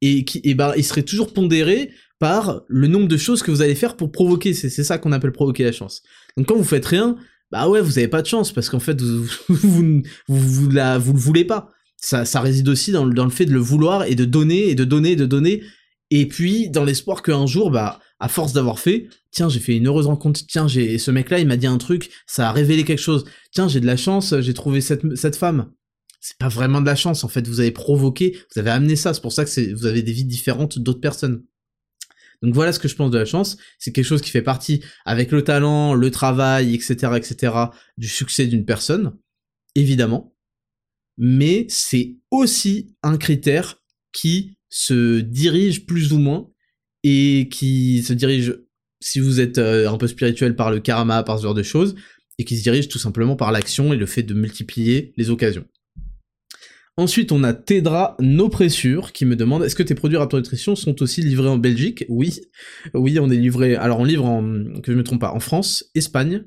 et 0.00 0.24
qui, 0.24 0.40
et 0.44 0.54
ben, 0.54 0.72
il 0.76 0.84
serait 0.84 1.02
toujours 1.02 1.32
pondéré 1.32 1.90
par 2.18 2.62
le 2.68 2.86
nombre 2.86 3.08
de 3.08 3.16
choses 3.16 3.42
que 3.42 3.50
vous 3.50 3.62
allez 3.62 3.74
faire 3.74 3.96
pour 3.96 4.12
provoquer. 4.12 4.54
C'est 4.54 4.70
ça 4.84 4.98
qu'on 4.98 5.12
appelle 5.12 5.32
provoquer 5.32 5.64
la 5.64 5.72
chance. 5.72 6.02
Donc 6.36 6.46
quand 6.48 6.56
vous 6.56 6.64
faites 6.64 6.86
rien, 6.86 7.16
bah 7.50 7.68
ouais, 7.68 7.80
vous 7.80 7.98
avez 7.98 8.08
pas 8.08 8.22
de 8.22 8.26
chance 8.26 8.52
parce 8.52 8.68
qu'en 8.70 8.80
fait 8.80 9.00
vous 9.00 9.26
vous, 9.48 10.02
vous, 10.28 10.68
le 10.68 10.98
voulez 10.98 11.44
pas 11.44 11.70
ça, 12.04 12.40
réside 12.40 12.68
aussi 12.68 12.92
dans 12.92 13.04
le, 13.04 13.30
fait 13.30 13.46
de 13.46 13.52
le 13.52 13.60
vouloir 13.60 14.04
et 14.04 14.14
de 14.14 14.24
donner 14.24 14.68
et 14.68 14.74
de 14.74 14.84
donner 14.84 15.12
et 15.12 15.16
de 15.16 15.26
donner. 15.26 15.62
Et 16.10 16.28
puis, 16.28 16.68
dans 16.68 16.84
l'espoir 16.84 17.22
qu'un 17.22 17.46
jour, 17.46 17.70
bah, 17.70 18.00
à 18.20 18.28
force 18.28 18.52
d'avoir 18.52 18.78
fait, 18.78 19.08
tiens, 19.30 19.48
j'ai 19.48 19.60
fait 19.60 19.76
une 19.76 19.86
heureuse 19.86 20.06
rencontre, 20.06 20.40
tiens, 20.46 20.68
j'ai, 20.68 20.98
ce 20.98 21.10
mec-là, 21.10 21.38
il 21.38 21.46
m'a 21.46 21.56
dit 21.56 21.66
un 21.66 21.78
truc, 21.78 22.10
ça 22.26 22.50
a 22.50 22.52
révélé 22.52 22.84
quelque 22.84 23.00
chose, 23.00 23.24
tiens, 23.52 23.68
j'ai 23.68 23.80
de 23.80 23.86
la 23.86 23.96
chance, 23.96 24.38
j'ai 24.40 24.54
trouvé 24.54 24.80
cette, 24.80 25.16
cette 25.16 25.36
femme. 25.36 25.70
C'est 26.20 26.38
pas 26.38 26.48
vraiment 26.48 26.80
de 26.80 26.86
la 26.86 26.94
chance, 26.94 27.24
en 27.24 27.28
fait, 27.28 27.46
vous 27.48 27.60
avez 27.60 27.70
provoqué, 27.70 28.38
vous 28.54 28.60
avez 28.60 28.70
amené 28.70 28.96
ça, 28.96 29.12
c'est 29.12 29.20
pour 29.20 29.32
ça 29.32 29.44
que 29.44 29.74
vous 29.74 29.86
avez 29.86 30.02
des 30.02 30.12
vies 30.12 30.24
différentes 30.24 30.78
d'autres 30.78 31.00
personnes. 31.00 31.42
Donc 32.42 32.54
voilà 32.54 32.72
ce 32.72 32.78
que 32.78 32.88
je 32.88 32.96
pense 32.96 33.10
de 33.10 33.18
la 33.18 33.24
chance, 33.24 33.56
c'est 33.78 33.92
quelque 33.92 34.04
chose 34.04 34.22
qui 34.22 34.30
fait 34.30 34.42
partie, 34.42 34.82
avec 35.04 35.32
le 35.32 35.42
talent, 35.42 35.94
le 35.94 36.10
travail, 36.10 36.74
etc., 36.74 37.12
etc., 37.16 37.54
du 37.96 38.08
succès 38.08 38.46
d'une 38.46 38.64
personne, 38.64 39.16
évidemment 39.74 40.34
mais 41.16 41.66
c'est 41.68 42.16
aussi 42.30 42.94
un 43.02 43.16
critère 43.16 43.76
qui 44.12 44.56
se 44.68 45.20
dirige 45.20 45.86
plus 45.86 46.12
ou 46.12 46.18
moins 46.18 46.50
et 47.02 47.48
qui 47.50 48.02
se 48.02 48.12
dirige, 48.12 48.58
si 49.00 49.20
vous 49.20 49.40
êtes 49.40 49.58
euh, 49.58 49.88
un 49.88 49.98
peu 49.98 50.08
spirituel, 50.08 50.56
par 50.56 50.70
le 50.70 50.80
karma, 50.80 51.22
par 51.22 51.38
ce 51.38 51.44
genre 51.44 51.54
de 51.54 51.62
choses, 51.62 51.94
et 52.38 52.44
qui 52.44 52.56
se 52.56 52.62
dirige 52.62 52.88
tout 52.88 52.98
simplement 52.98 53.36
par 53.36 53.52
l'action 53.52 53.92
et 53.92 53.96
le 53.96 54.06
fait 54.06 54.22
de 54.22 54.34
multiplier 54.34 55.12
les 55.16 55.30
occasions. 55.30 55.66
Ensuite, 56.96 57.32
on 57.32 57.42
a 57.42 57.52
Tedra 57.52 58.16
No 58.20 58.48
Pressure 58.48 59.12
qui 59.12 59.24
me 59.24 59.34
demande 59.34 59.64
est-ce 59.64 59.74
que 59.74 59.82
tes 59.82 59.96
produits 59.96 60.16
Raptor 60.16 60.38
Nutrition 60.38 60.76
sont 60.76 61.02
aussi 61.02 61.22
livrés 61.22 61.48
en 61.48 61.58
Belgique? 61.58 62.04
Oui, 62.08 62.40
oui, 62.94 63.18
on 63.18 63.30
est 63.30 63.36
livré. 63.36 63.74
Alors, 63.74 63.98
on 63.98 64.04
livre 64.04 64.24
en, 64.24 64.80
que 64.80 64.92
je 64.92 64.96
me 64.96 65.02
trompe 65.02 65.20
pas, 65.20 65.32
en 65.32 65.40
France, 65.40 65.90
Espagne. 65.96 66.44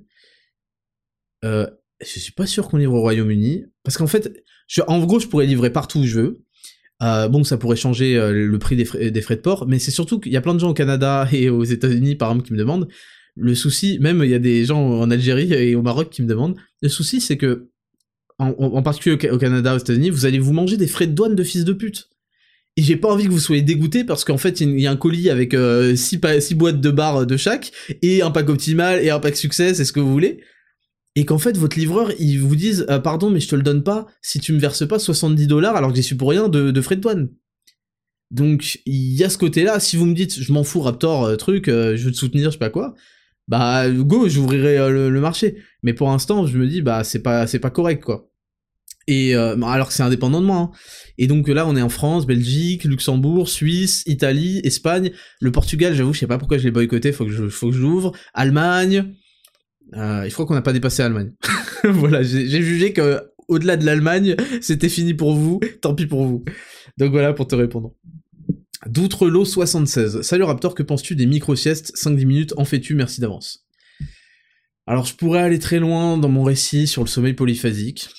Euh, 1.43 1.67
je 2.01 2.19
suis 2.19 2.31
pas 2.31 2.45
sûr 2.45 2.69
qu'on 2.69 2.77
livre 2.77 2.93
au 2.93 3.01
Royaume-Uni 3.01 3.65
parce 3.83 3.97
qu'en 3.97 4.07
fait, 4.07 4.43
en 4.87 5.03
gros, 5.03 5.19
je 5.19 5.27
pourrais 5.27 5.45
livrer 5.45 5.71
partout 5.71 5.99
où 5.99 6.05
je 6.05 6.19
veux. 6.19 6.43
Euh, 7.03 7.27
bon, 7.27 7.43
ça 7.43 7.57
pourrait 7.57 7.75
changer 7.75 8.17
euh, 8.17 8.31
le 8.31 8.59
prix 8.59 8.75
des 8.75 8.85
frais, 8.85 9.11
des 9.11 9.21
frais 9.21 9.35
de 9.35 9.41
port, 9.41 9.67
mais 9.67 9.77
c'est 9.79 9.91
surtout 9.91 10.19
qu'il 10.19 10.31
y 10.31 10.37
a 10.37 10.41
plein 10.41 10.55
de 10.55 10.59
gens 10.59 10.69
au 10.69 10.73
Canada 10.73 11.27
et 11.33 11.49
aux 11.49 11.63
États-Unis, 11.63 12.15
par 12.15 12.31
exemple, 12.31 12.47
qui 12.47 12.53
me 12.53 12.57
demandent. 12.57 12.87
Le 13.35 13.53
souci, 13.53 13.99
même 13.99 14.23
il 14.23 14.31
y 14.31 14.33
a 14.33 14.39
des 14.39 14.65
gens 14.65 14.81
en 14.81 15.11
Algérie 15.11 15.53
et 15.53 15.75
au 15.75 15.83
Maroc 15.83 16.09
qui 16.09 16.23
me 16.23 16.27
demandent. 16.27 16.55
Le 16.81 16.89
souci, 16.89 17.21
c'est 17.21 17.37
que, 17.37 17.69
en, 18.39 18.81
particulier 18.83 19.29
au, 19.29 19.37
Canada, 19.37 19.75
aux 19.75 19.79
États-Unis, 19.79 20.09
vous 20.09 20.25
allez 20.25 20.39
vous 20.39 20.53
manger 20.53 20.77
des 20.77 20.87
frais 20.87 21.07
de 21.07 21.13
douane 21.13 21.35
de 21.35 21.43
fils 21.43 21.65
de 21.65 21.73
pute. 21.73 22.09
Et 22.75 22.83
j'ai 22.83 22.95
pas 22.95 23.09
envie 23.09 23.25
que 23.25 23.31
vous 23.31 23.39
soyez 23.39 23.63
dégoûté 23.63 24.03
parce 24.03 24.23
qu'en 24.23 24.37
fait, 24.37 24.61
il 24.61 24.79
y 24.79 24.85
a 24.85 24.91
un 24.91 24.97
colis 24.97 25.31
avec 25.31 25.53
6 25.53 25.57
euh, 25.57 25.95
six, 25.95 26.53
boîtes 26.53 26.79
de 26.79 26.91
barres 26.91 27.25
de 27.25 27.37
chaque, 27.37 27.71
et 28.03 28.21
un 28.21 28.29
pack 28.29 28.49
optimal, 28.49 29.03
et 29.03 29.09
un 29.09 29.19
pack 29.19 29.35
succès, 29.35 29.73
c'est 29.73 29.85
ce 29.85 29.93
que 29.93 29.99
vous 29.99 30.11
voulez 30.11 30.41
et 31.17 31.25
qu'en 31.25 31.39
fait 31.39 31.57
votre 31.57 31.79
livreur 31.79 32.11
il 32.19 32.37
vous 32.37 32.55
dise 32.55 32.85
euh, 32.91 32.99
pardon 32.99 33.31
mais 33.31 33.39
je 33.39 33.47
te 33.47 33.55
le 33.55 33.63
donne 33.63 33.81
pas 33.81 34.05
si 34.21 34.39
tu 34.39 34.53
me 34.53 34.59
verses 34.59 34.87
pas 34.87 34.99
70 34.99 35.47
dollars 35.47 35.75
alors 35.75 35.89
que 35.89 35.95
j'y 35.95 36.03
suis 36.03 36.15
pour 36.15 36.29
rien 36.29 36.47
de, 36.47 36.79
frais 36.81 36.95
de 36.95 37.01
douane. 37.01 37.29
Donc 38.29 38.79
il 38.85 39.15
y 39.15 39.23
a 39.23 39.29
ce 39.29 39.39
côté-là, 39.39 39.79
si 39.79 39.97
vous 39.97 40.05
me 40.05 40.13
dites 40.13 40.39
je 40.39 40.53
m'en 40.53 40.63
fous 40.63 40.81
Raptor 40.81 41.23
euh, 41.25 41.35
truc, 41.35 41.69
euh, 41.69 41.97
je 41.97 42.05
veux 42.05 42.11
te 42.11 42.17
soutenir, 42.17 42.45
je 42.45 42.51
sais 42.51 42.59
pas 42.59 42.69
quoi, 42.69 42.93
bah 43.47 43.89
go, 43.89 44.29
j'ouvrirai 44.29 44.77
le, 44.91 45.19
marché. 45.19 45.57
Mais 45.81 45.93
pour 45.93 46.09
l'instant, 46.09 46.45
je 46.45 46.55
me 46.59 46.67
dis 46.67 46.83
bah 46.83 47.03
c'est 47.03 47.23
pas 47.23 47.47
pas 47.47 47.69
correct 47.71 48.03
quoi. 48.03 48.26
Et 49.07 49.35
alors 49.35 49.87
que 49.87 49.93
c'est 49.93 50.03
indépendant 50.03 50.41
de 50.41 50.45
moi. 50.45 50.57
Hein. 50.57 50.71
Et 51.17 51.27
donc 51.27 51.47
là, 51.47 51.65
on 51.65 51.75
est 51.75 51.81
en 51.81 51.89
France, 51.89 52.27
Belgique, 52.27 52.83
Luxembourg, 52.83 53.47
Suisse, 53.47 54.03
Italie, 54.05 54.59
Espagne, 54.63 55.11
le 55.39 55.51
Portugal. 55.51 55.95
J'avoue, 55.95 56.13
je 56.13 56.19
sais 56.19 56.27
pas 56.27 56.37
pourquoi 56.37 56.57
je 56.57 56.65
l'ai 56.65 56.71
boycotté. 56.71 57.11
Faut 57.13 57.25
que 57.25 57.31
je 57.31 57.47
faut 57.47 57.69
que 57.69 57.75
j'ouvre. 57.75 58.11
Allemagne, 58.33 59.13
euh, 59.95 60.23
il 60.25 60.31
faut 60.31 60.45
qu'on 60.45 60.55
n'a 60.55 60.61
pas 60.61 60.73
dépassé 60.73 61.01
l'Allemagne. 61.01 61.31
voilà, 61.83 62.21
j'ai 62.23 62.61
jugé 62.61 62.93
que 62.93 63.21
au-delà 63.47 63.77
de 63.77 63.85
l'Allemagne, 63.85 64.35
c'était 64.61 64.89
fini 64.89 65.13
pour 65.13 65.33
vous, 65.33 65.59
tant 65.81 65.95
pis 65.95 66.05
pour 66.05 66.25
vous. 66.25 66.43
Donc 66.97 67.11
voilà 67.11 67.33
pour 67.33 67.47
te 67.47 67.55
répondre. 67.55 67.93
D'Outrelot 68.85 69.45
76. 69.45 70.21
Salut 70.21 70.43
Raptor, 70.43 70.75
que 70.75 70.83
penses-tu 70.83 71.15
des 71.15 71.25
micro-siestes? 71.25 71.95
5-10 71.95 72.25
minutes 72.25 72.53
En 72.57 72.65
fais-tu? 72.65 72.95
Merci 72.95 73.21
d'avance. 73.21 73.65
Alors 74.85 75.05
je 75.05 75.15
pourrais 75.15 75.41
aller 75.41 75.59
très 75.59 75.79
loin 75.79 76.17
dans 76.17 76.29
mon 76.29 76.43
récit 76.43 76.87
sur 76.87 77.03
le 77.03 77.07
sommeil 77.07 77.33
polyphasique. 77.33 78.09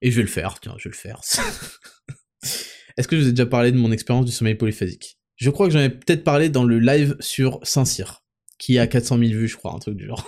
Et 0.00 0.10
je 0.10 0.16
vais 0.16 0.22
le 0.22 0.28
faire, 0.28 0.60
tiens, 0.60 0.74
je 0.78 0.88
vais 0.88 0.92
le 0.92 0.98
faire. 0.98 1.20
Est-ce 2.96 3.08
que 3.08 3.16
je 3.16 3.22
vous 3.22 3.28
ai 3.28 3.32
déjà 3.32 3.46
parlé 3.46 3.72
de 3.72 3.76
mon 3.76 3.92
expérience 3.92 4.26
du 4.26 4.32
sommeil 4.32 4.54
polyphasique? 4.54 5.18
Je 5.36 5.50
crois 5.50 5.66
que 5.66 5.72
j'en 5.72 5.80
ai 5.80 5.90
peut-être 5.90 6.24
parlé 6.24 6.48
dans 6.48 6.64
le 6.64 6.78
live 6.78 7.16
sur 7.20 7.60
Saint-Cyr 7.62 8.22
qui 8.58 8.78
a 8.78 8.86
400 8.86 9.18
000 9.18 9.30
vues, 9.30 9.48
je 9.48 9.56
crois, 9.56 9.72
un 9.72 9.78
truc 9.78 9.96
du 9.96 10.06
genre. 10.06 10.26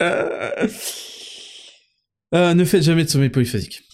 Euh, 2.34 2.52
ne 2.52 2.62
faites 2.66 2.82
jamais 2.82 3.04
de 3.04 3.08
sommeil 3.08 3.30
polyphasique. 3.30 3.84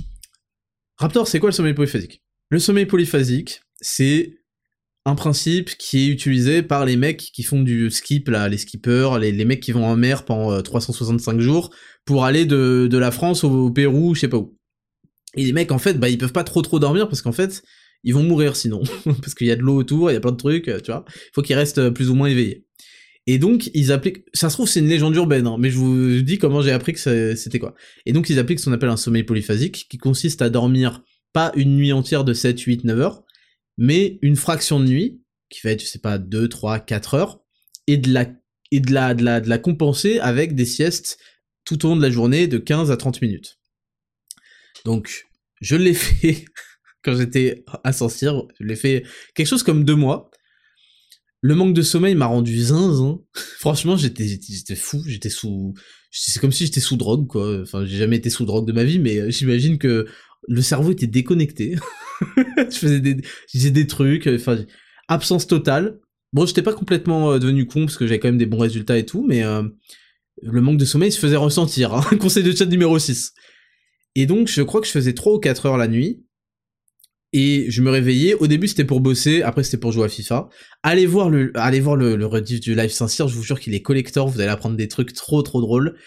Raptor, 0.97 1.29
c'est 1.29 1.39
quoi 1.39 1.51
le 1.51 1.55
sommeil 1.55 1.73
polyphasique? 1.73 2.21
Le 2.51 2.59
sommeil 2.59 2.85
polyphasique, 2.85 3.61
c'est 3.81 4.35
un 5.05 5.15
principe 5.15 5.77
qui 5.77 6.05
est 6.05 6.09
utilisé 6.09 6.63
par 6.63 6.85
les 6.85 6.97
mecs 6.97 7.19
qui 7.19 7.45
font 7.45 7.63
du 7.63 7.91
skip, 7.91 8.29
là, 8.29 8.49
les 8.49 8.59
skippers, 8.59 9.19
les, 9.21 9.45
mecs 9.45 9.61
qui 9.61 9.71
vont 9.71 9.85
en 9.85 9.97
mer 9.97 10.25
pendant 10.25 10.61
365 10.61 11.37
euh, 11.37 11.41
jours 11.41 11.75
pour 12.05 12.25
aller 12.25 12.45
de, 12.45 12.89
la 12.91 13.11
France 13.13 13.45
au, 13.45 13.71
Pérou, 13.71 14.15
je 14.17 14.21
sais 14.23 14.29
pas 14.29 14.39
où. 14.39 14.59
Et 15.37 15.45
les 15.45 15.53
mecs, 15.53 15.73
en 15.73 15.79
fait, 15.79 15.95
bah, 15.95 16.09
ils 16.09 16.19
peuvent 16.19 16.33
pas 16.33 16.45
trop 16.45 16.63
trop 16.63 16.79
dormir 16.79 17.09
parce 17.09 17.23
qu'en 17.23 17.33
fait, 17.33 17.63
ils 18.03 18.15
vont 18.15 18.23
mourir 18.23 18.57
sinon. 18.57 18.83
parce 19.05 19.35
qu'il 19.35 19.47
y 19.47 19.51
a 19.51 19.57
de 19.57 19.63
l'eau 19.63 19.77
autour, 19.77 20.11
il 20.11 20.15
y 20.15 20.17
a 20.17 20.21
plein 20.21 20.33
de 20.33 20.37
trucs, 20.37 20.65
tu 20.65 20.91
vois. 20.91 21.05
Il 21.09 21.31
faut 21.35 21.43
qu'ils 21.43 21.57
restent 21.57 21.91
plus 21.91 22.11
ou 22.11 22.15
moins 22.15 22.29
éveillés. 22.29 22.65
Et 23.27 23.39
donc, 23.39 23.71
ils 23.73 23.91
appliquent, 23.91 24.25
ça 24.35 24.51
se 24.51 24.57
trouve, 24.57 24.69
c'est 24.69 24.81
une 24.81 24.89
légende 24.89 25.15
urbaine, 25.17 25.47
hein, 25.47 25.57
mais 25.59 25.71
je 25.71 25.79
vous 25.79 26.21
dis 26.21 26.37
comment 26.37 26.61
j'ai 26.61 26.73
appris 26.73 26.93
que 26.93 27.35
c'était 27.35 27.59
quoi. 27.59 27.75
Et 28.05 28.13
donc, 28.13 28.29
ils 28.29 28.39
appliquent 28.39 28.61
ce 28.61 28.67
qu'on 28.67 28.73
appelle 28.73 28.91
un 28.91 28.99
sommeil 28.99 29.23
polyphasique, 29.23 29.87
qui 29.89 29.97
consiste 29.97 30.43
à 30.43 30.51
dormir 30.51 31.03
pas 31.33 31.51
une 31.57 31.77
nuit 31.77 31.93
entière 31.93 32.25
de 32.25 32.35
7, 32.35 32.61
8, 32.61 32.85
9 32.85 33.01
heures, 33.01 33.25
mais 33.79 34.19
une 34.21 34.37
fraction 34.37 34.79
de 34.79 34.85
nuit, 34.85 35.23
qui 35.49 35.61
va 35.65 35.71
être, 35.71 35.81
je 35.81 35.87
sais 35.87 35.99
pas, 35.99 36.19
2, 36.19 36.49
3, 36.49 36.81
4 36.81 37.15
heures, 37.15 37.41
et 37.87 37.97
de 37.97 38.13
la, 38.13 38.27
et 38.71 38.81
de 38.81 38.93
la, 38.93 39.15
de 39.15 39.25
la, 39.25 39.41
de 39.41 39.49
la 39.49 39.59
compenser 39.59 40.19
avec 40.19 40.55
des 40.55 40.67
siestes 40.67 41.19
tout 41.65 41.87
au 41.87 41.91
long 41.91 41.97
de 41.97 42.03
la 42.03 42.11
journée 42.11 42.47
de 42.47 42.59
15 42.59 42.91
à 42.91 42.97
30 42.97 43.23
minutes. 43.23 43.59
Donc, 44.85 45.27
je 45.61 45.77
l'ai 45.77 45.95
fait 45.95 46.45
quand 47.03 47.17
j'étais 47.17 47.65
à 47.85 47.93
Saint-Cyr, 47.93 48.43
je 48.61 48.67
l'ai 48.67 48.77
fait 48.77 49.05
quelque 49.35 49.47
chose 49.47 49.63
comme 49.63 49.85
deux 49.85 49.97
mois, 49.97 50.31
le 51.45 51.55
manque 51.55 51.75
de 51.75 51.83
sommeil 51.83 52.15
m'a 52.15 52.25
rendu 52.25 52.59
zinzin. 52.59 53.21
Franchement, 53.59 53.99
j'étais, 53.99 54.27
j'étais 54.27 54.77
fou, 54.77 55.03
j'étais 55.07 55.29
sous, 55.29 55.75
c'est 56.11 56.41
comme 56.41 56.53
si 56.53 56.65
j'étais 56.65 56.81
sous 56.81 56.97
drogue, 56.97 57.27
quoi. 57.27 57.61
Enfin, 57.61 57.85
j'ai 57.85 57.99
jamais 57.99 58.17
été 58.17 58.31
sous 58.31 58.47
drogue 58.47 58.67
de 58.67 58.73
ma 58.73 58.83
vie, 58.83 58.99
mais 58.99 59.19
euh, 59.19 59.31
j'imagine 59.31 59.77
que 59.77 60.07
le 60.49 60.63
cerveau 60.63 60.93
était 60.93 61.07
déconnecté. 61.07 61.77
je 62.57 62.77
faisais 62.77 63.01
des, 63.01 63.19
je 63.53 63.69
des 63.69 63.87
trucs, 63.87 64.27
enfin, 64.27 64.65
absence 65.09 65.47
totale. 65.47 65.99
Bon, 66.33 66.47
j'étais 66.47 66.63
pas 66.63 66.73
complètement 66.73 67.33
euh, 67.33 67.39
devenu 67.39 67.67
con 67.67 67.85
parce 67.85 67.99
que 67.99 68.07
j'avais 68.07 68.21
quand 68.21 68.29
même 68.29 68.39
des 68.39 68.47
bons 68.47 68.59
résultats 68.59 68.97
et 68.97 69.05
tout, 69.05 69.23
mais 69.29 69.45
euh, 69.45 69.65
le 70.41 70.61
manque 70.63 70.79
de 70.79 70.87
sommeil 70.87 71.13
se 71.13 71.19
faisait 71.19 71.37
ressentir. 71.37 71.93
Hein. 71.93 72.17
Conseil 72.19 72.43
de 72.43 72.53
chat 72.53 72.65
numéro 72.65 72.99
6. 72.99 73.35
Et 74.15 74.27
donc, 74.27 74.49
je 74.49 74.63
crois 74.63 74.81
que 74.81 74.87
je 74.87 74.93
faisais 74.93 75.15
3 75.15 75.35
ou 75.35 75.39
4 75.39 75.67
heures 75.67 75.77
la 75.77 75.89
nuit 75.89 76.25
et 77.35 77.67
je 77.69 77.83
me 77.83 77.91
réveillais. 77.91 78.35
Au 78.35 78.47
début, 78.47 78.69
c'était 78.69 78.85
pour 78.85 79.01
bosser, 79.01 79.43
après, 79.43 79.65
c'était 79.65 79.77
pour 79.77 79.91
jouer 79.91 80.05
à 80.05 80.09
FIFA. 80.09 80.49
Allez 80.85 81.05
voir 81.05 81.29
le, 81.29 81.51
allez 81.57 81.81
voir 81.81 81.97
le, 81.97 82.25
rediff 82.25 82.61
du 82.61 82.77
live 82.77 82.91
Saint-Cyr, 82.91 83.27
je 83.27 83.35
vous 83.35 83.43
jure 83.43 83.59
qu'il 83.59 83.75
est 83.75 83.83
collector, 83.83 84.29
vous 84.29 84.41
allez 84.41 84.51
apprendre 84.51 84.77
des 84.77 84.87
trucs 84.87 85.13
trop 85.13 85.43
trop 85.43 85.61
drôles. 85.61 85.99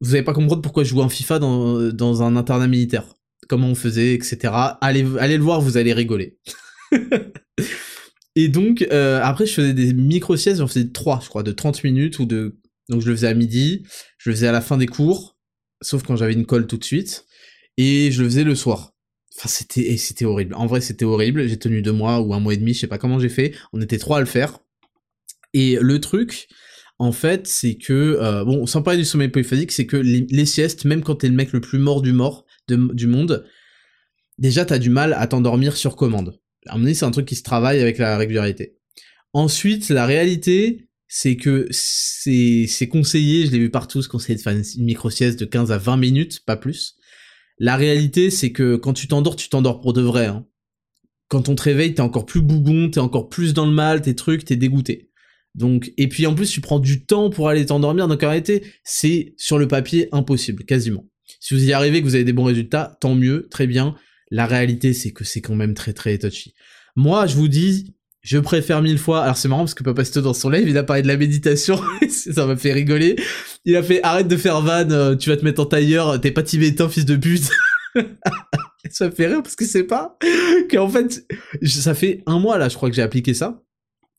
Vous 0.00 0.14
allez 0.14 0.22
pas 0.22 0.32
comprendre 0.32 0.62
pourquoi 0.62 0.84
je 0.84 0.90
jouais 0.90 1.02
en 1.02 1.08
FIFA 1.08 1.40
dans, 1.40 2.22
un 2.22 2.36
internat 2.36 2.68
militaire. 2.68 3.04
Comment 3.48 3.68
on 3.68 3.74
faisait, 3.74 4.14
etc. 4.14 4.52
Allez, 4.80 5.04
allez 5.18 5.36
le 5.36 5.42
voir, 5.42 5.60
vous 5.60 5.76
allez 5.76 5.92
rigoler. 5.92 6.38
et 8.36 8.48
donc, 8.48 8.86
euh, 8.92 9.20
après, 9.22 9.46
je 9.46 9.52
faisais 9.52 9.74
des 9.74 9.94
micro-siestes, 9.94 10.58
j'en 10.58 10.68
faisais 10.68 10.90
trois, 10.90 11.20
je 11.22 11.28
crois, 11.28 11.42
de 11.42 11.52
30 11.52 11.82
minutes 11.82 12.20
ou 12.20 12.24
de... 12.24 12.56
Donc 12.88 13.00
je 13.00 13.08
le 13.08 13.16
faisais 13.16 13.26
à 13.26 13.34
midi, 13.34 13.82
je 14.16 14.30
le 14.30 14.36
faisais 14.36 14.46
à 14.46 14.52
la 14.52 14.60
fin 14.60 14.76
des 14.76 14.86
cours, 14.86 15.35
sauf 15.82 16.02
quand 16.02 16.16
j'avais 16.16 16.32
une 16.32 16.46
colle 16.46 16.66
tout 16.66 16.76
de 16.76 16.84
suite, 16.84 17.26
et 17.76 18.10
je 18.10 18.22
le 18.22 18.28
faisais 18.28 18.44
le 18.44 18.54
soir. 18.54 18.92
Enfin, 19.36 19.48
c'était, 19.48 19.96
c'était 19.98 20.24
horrible. 20.24 20.54
En 20.54 20.66
vrai, 20.66 20.80
c'était 20.80 21.04
horrible. 21.04 21.46
J'ai 21.46 21.58
tenu 21.58 21.82
deux 21.82 21.92
mois 21.92 22.20
ou 22.20 22.32
un 22.32 22.40
mois 22.40 22.54
et 22.54 22.56
demi, 22.56 22.72
je 22.72 22.80
sais 22.80 22.86
pas 22.86 22.98
comment 22.98 23.18
j'ai 23.18 23.28
fait. 23.28 23.54
On 23.72 23.80
était 23.82 23.98
trois 23.98 24.18
à 24.18 24.20
le 24.20 24.26
faire. 24.26 24.60
Et 25.52 25.78
le 25.80 26.00
truc, 26.00 26.48
en 26.98 27.12
fait, 27.12 27.46
c'est 27.46 27.76
que, 27.76 27.92
euh, 27.92 28.44
bon, 28.44 28.66
sans 28.66 28.82
parler 28.82 28.98
du 28.98 29.04
sommeil 29.04 29.28
polyphasique, 29.28 29.72
c'est 29.72 29.86
que 29.86 29.96
les, 29.96 30.46
siestes, 30.46 30.84
même 30.84 31.02
quand 31.02 31.16
t'es 31.16 31.28
le 31.28 31.34
mec 31.34 31.52
le 31.52 31.60
plus 31.60 31.78
mort 31.78 32.02
du 32.02 32.12
mort 32.12 32.46
du 32.68 33.06
monde, 33.06 33.46
déjà 34.38 34.64
t'as 34.64 34.78
du 34.78 34.90
mal 34.90 35.12
à 35.12 35.26
t'endormir 35.26 35.76
sur 35.76 35.96
commande. 35.96 36.40
À 36.66 36.78
mon 36.78 36.84
avis, 36.84 36.94
c'est 36.94 37.04
un 37.04 37.10
truc 37.10 37.26
qui 37.26 37.36
se 37.36 37.42
travaille 37.42 37.80
avec 37.80 37.98
la 37.98 38.16
régularité. 38.16 38.76
Ensuite, 39.32 39.90
la 39.90 40.06
réalité, 40.06 40.85
c'est 41.08 41.36
que 41.36 41.68
c'est, 41.70 42.88
conseillé, 42.90 43.46
je 43.46 43.52
l'ai 43.52 43.58
vu 43.58 43.70
partout, 43.70 44.02
ce 44.02 44.08
conseiller 44.08 44.36
de 44.36 44.42
faire 44.42 44.54
une 44.54 44.84
micro-sieste 44.84 45.38
de 45.38 45.44
15 45.44 45.70
à 45.72 45.78
20 45.78 45.96
minutes, 45.96 46.40
pas 46.44 46.56
plus. 46.56 46.96
La 47.58 47.76
réalité, 47.76 48.30
c'est 48.30 48.52
que 48.52 48.76
quand 48.76 48.92
tu 48.92 49.08
t'endors, 49.08 49.36
tu 49.36 49.48
t'endors 49.48 49.80
pour 49.80 49.92
de 49.92 50.02
vrai. 50.02 50.26
Hein. 50.26 50.46
Quand 51.28 51.48
on 51.48 51.54
te 51.54 51.62
réveille, 51.62 51.94
t'es 51.94 52.02
encore 52.02 52.26
plus 52.26 52.42
bougon, 52.42 52.90
t'es 52.90 53.00
encore 53.00 53.28
plus 53.28 53.54
dans 53.54 53.66
le 53.66 53.72
mal, 53.72 54.02
tes 54.02 54.14
trucs, 54.14 54.44
t'es 54.44 54.56
dégoûté. 54.56 55.10
Donc, 55.54 55.92
et 55.96 56.08
puis 56.08 56.26
en 56.26 56.34
plus, 56.34 56.50
tu 56.50 56.60
prends 56.60 56.78
du 56.78 57.06
temps 57.06 57.30
pour 57.30 57.48
aller 57.48 57.64
t'endormir. 57.66 58.08
Donc 58.08 58.22
en 58.22 58.28
réalité, 58.28 58.62
c'est 58.84 59.34
sur 59.38 59.58
le 59.58 59.66
papier 59.66 60.08
impossible, 60.12 60.64
quasiment. 60.64 61.08
Si 61.40 61.54
vous 61.54 61.64
y 61.64 61.72
arrivez, 61.72 62.00
que 62.00 62.06
vous 62.06 62.14
avez 62.14 62.24
des 62.24 62.34
bons 62.34 62.44
résultats, 62.44 62.96
tant 63.00 63.14
mieux, 63.14 63.48
très 63.50 63.66
bien. 63.66 63.96
La 64.30 64.46
réalité, 64.46 64.92
c'est 64.92 65.12
que 65.12 65.24
c'est 65.24 65.40
quand 65.40 65.54
même 65.54 65.74
très 65.74 65.92
très 65.92 66.18
touchy. 66.18 66.54
Moi, 66.94 67.26
je 67.26 67.36
vous 67.36 67.48
dis, 67.48 67.95
je 68.26 68.38
préfère 68.38 68.82
mille 68.82 68.98
fois. 68.98 69.22
Alors 69.22 69.36
c'est 69.36 69.46
marrant 69.46 69.62
parce 69.62 69.74
que 69.74 69.84
Papa 69.84 70.04
Sto 70.04 70.20
dans 70.20 70.34
son 70.34 70.50
live, 70.50 70.68
il 70.68 70.76
a 70.76 70.82
parlé 70.82 71.02
de 71.02 71.06
la 71.06 71.16
méditation, 71.16 71.80
ça 72.08 72.44
m'a 72.44 72.56
fait 72.56 72.72
rigoler. 72.72 73.14
Il 73.64 73.76
a 73.76 73.82
fait 73.84 74.02
arrête 74.02 74.26
de 74.26 74.36
faire 74.36 74.60
van, 74.60 74.90
euh, 74.90 75.14
tu 75.14 75.30
vas 75.30 75.36
te 75.36 75.44
mettre 75.44 75.62
en 75.62 75.66
tailleur, 75.66 76.20
t'es 76.20 76.32
pas 76.32 76.42
tibétain 76.42 76.88
fils 76.88 77.04
de 77.04 77.14
pute. 77.14 77.48
ça 78.90 79.10
fait 79.12 79.28
rire 79.28 79.42
parce 79.44 79.54
que 79.54 79.64
c'est 79.64 79.84
pas 79.84 80.18
qu'en 80.70 80.88
fait 80.88 81.24
ça 81.64 81.94
fait 81.94 82.22
un 82.26 82.40
mois 82.40 82.58
là, 82.58 82.68
je 82.68 82.74
crois 82.74 82.90
que 82.90 82.96
j'ai 82.96 83.02
appliqué 83.02 83.32
ça. 83.32 83.62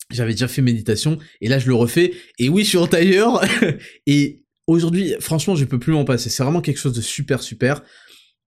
J'avais 0.10 0.32
déjà 0.32 0.48
fait 0.48 0.62
méditation 0.62 1.18
et 1.42 1.50
là 1.50 1.60
je 1.60 1.68
le 1.68 1.76
refais 1.76 2.14
et 2.40 2.48
oui, 2.48 2.64
je 2.64 2.70
suis 2.70 2.78
en 2.78 2.88
tailleur 2.88 3.42
et 4.08 4.46
aujourd'hui, 4.68 5.16
franchement, 5.20 5.56
je 5.56 5.66
peux 5.66 5.80
plus 5.80 5.92
m'en 5.92 6.06
passer. 6.06 6.30
C'est 6.30 6.44
vraiment 6.44 6.62
quelque 6.62 6.80
chose 6.80 6.94
de 6.94 7.02
super 7.02 7.44
super. 7.44 7.84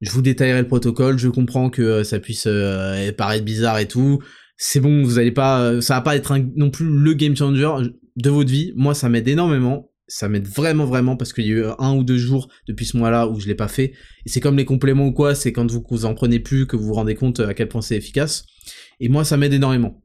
Je 0.00 0.10
vous 0.10 0.22
détaillerai 0.22 0.62
le 0.62 0.66
protocole, 0.66 1.18
je 1.18 1.28
comprends 1.28 1.68
que 1.68 1.82
euh, 1.82 2.04
ça 2.04 2.18
puisse 2.18 2.44
euh, 2.46 3.12
paraître 3.12 3.44
bizarre 3.44 3.78
et 3.78 3.86
tout 3.86 4.20
c'est 4.62 4.80
bon, 4.80 5.02
vous 5.02 5.18
allez 5.18 5.32
pas, 5.32 5.62
euh, 5.62 5.80
ça 5.80 5.94
va 5.94 6.00
pas 6.02 6.14
être 6.14 6.36
non 6.54 6.70
plus 6.70 6.84
le 6.84 7.14
game 7.14 7.34
changer 7.34 7.66
de 8.16 8.30
votre 8.30 8.50
vie. 8.50 8.74
Moi, 8.76 8.92
ça 8.92 9.08
m'aide 9.08 9.26
énormément. 9.26 9.90
Ça 10.06 10.28
m'aide 10.28 10.46
vraiment, 10.46 10.84
vraiment, 10.84 11.16
parce 11.16 11.32
qu'il 11.32 11.46
y 11.46 11.52
a 11.52 11.54
eu 11.54 11.64
un 11.78 11.94
ou 11.94 12.04
deux 12.04 12.18
jours 12.18 12.50
depuis 12.68 12.84
ce 12.84 12.98
mois-là 12.98 13.26
où 13.26 13.40
je 13.40 13.46
l'ai 13.46 13.54
pas 13.54 13.68
fait. 13.68 13.94
Et 14.26 14.28
c'est 14.28 14.40
comme 14.40 14.58
les 14.58 14.66
compléments 14.66 15.06
ou 15.06 15.12
quoi, 15.12 15.34
c'est 15.34 15.50
quand 15.50 15.70
vous, 15.70 15.82
vous 15.88 16.04
en 16.04 16.14
prenez 16.14 16.40
plus 16.40 16.66
que 16.66 16.76
vous 16.76 16.84
vous 16.84 16.92
rendez 16.92 17.14
compte 17.14 17.40
à 17.40 17.54
quel 17.54 17.68
point 17.68 17.80
c'est 17.80 17.96
efficace. 17.96 18.44
Et 18.98 19.08
moi, 19.08 19.24
ça 19.24 19.38
m'aide 19.38 19.54
énormément. 19.54 20.04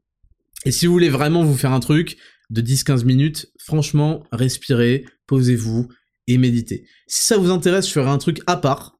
Et 0.64 0.70
si 0.70 0.86
vous 0.86 0.92
voulez 0.92 1.10
vraiment 1.10 1.44
vous 1.44 1.56
faire 1.56 1.72
un 1.72 1.80
truc 1.80 2.16
de 2.48 2.62
10-15 2.62 3.04
minutes, 3.04 3.52
franchement, 3.58 4.24
respirez, 4.32 5.04
posez-vous 5.26 5.88
et 6.28 6.38
méditez. 6.38 6.86
Si 7.06 7.26
ça 7.26 7.36
vous 7.36 7.50
intéresse, 7.50 7.86
je 7.88 7.92
ferai 7.92 8.08
un 8.08 8.18
truc 8.18 8.40
à 8.46 8.56
part 8.56 8.96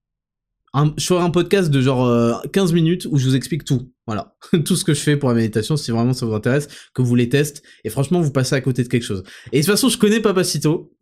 je 0.96 1.06
ferai 1.06 1.22
un 1.22 1.30
podcast 1.30 1.70
de 1.70 1.80
genre 1.80 2.42
15 2.52 2.70
euh, 2.70 2.74
minutes 2.74 3.06
où 3.10 3.16
je 3.16 3.26
vous 3.26 3.36
explique 3.36 3.64
tout. 3.64 3.90
Voilà, 4.06 4.36
tout 4.64 4.76
ce 4.76 4.84
que 4.84 4.94
je 4.94 5.00
fais 5.00 5.16
pour 5.16 5.28
la 5.28 5.34
méditation, 5.34 5.76
si 5.76 5.90
vraiment 5.90 6.12
ça 6.12 6.26
vous 6.26 6.34
intéresse, 6.34 6.68
que 6.94 7.02
vous 7.02 7.14
les 7.14 7.28
testez, 7.28 7.62
et 7.84 7.90
franchement, 7.90 8.20
vous 8.20 8.30
passez 8.30 8.54
à 8.54 8.60
côté 8.60 8.82
de 8.82 8.88
quelque 8.88 9.04
chose. 9.04 9.24
Et 9.52 9.60
de 9.60 9.64
toute 9.64 9.72
façon, 9.72 9.88
je 9.88 9.98
connais 9.98 10.20
Papacito, 10.20 10.92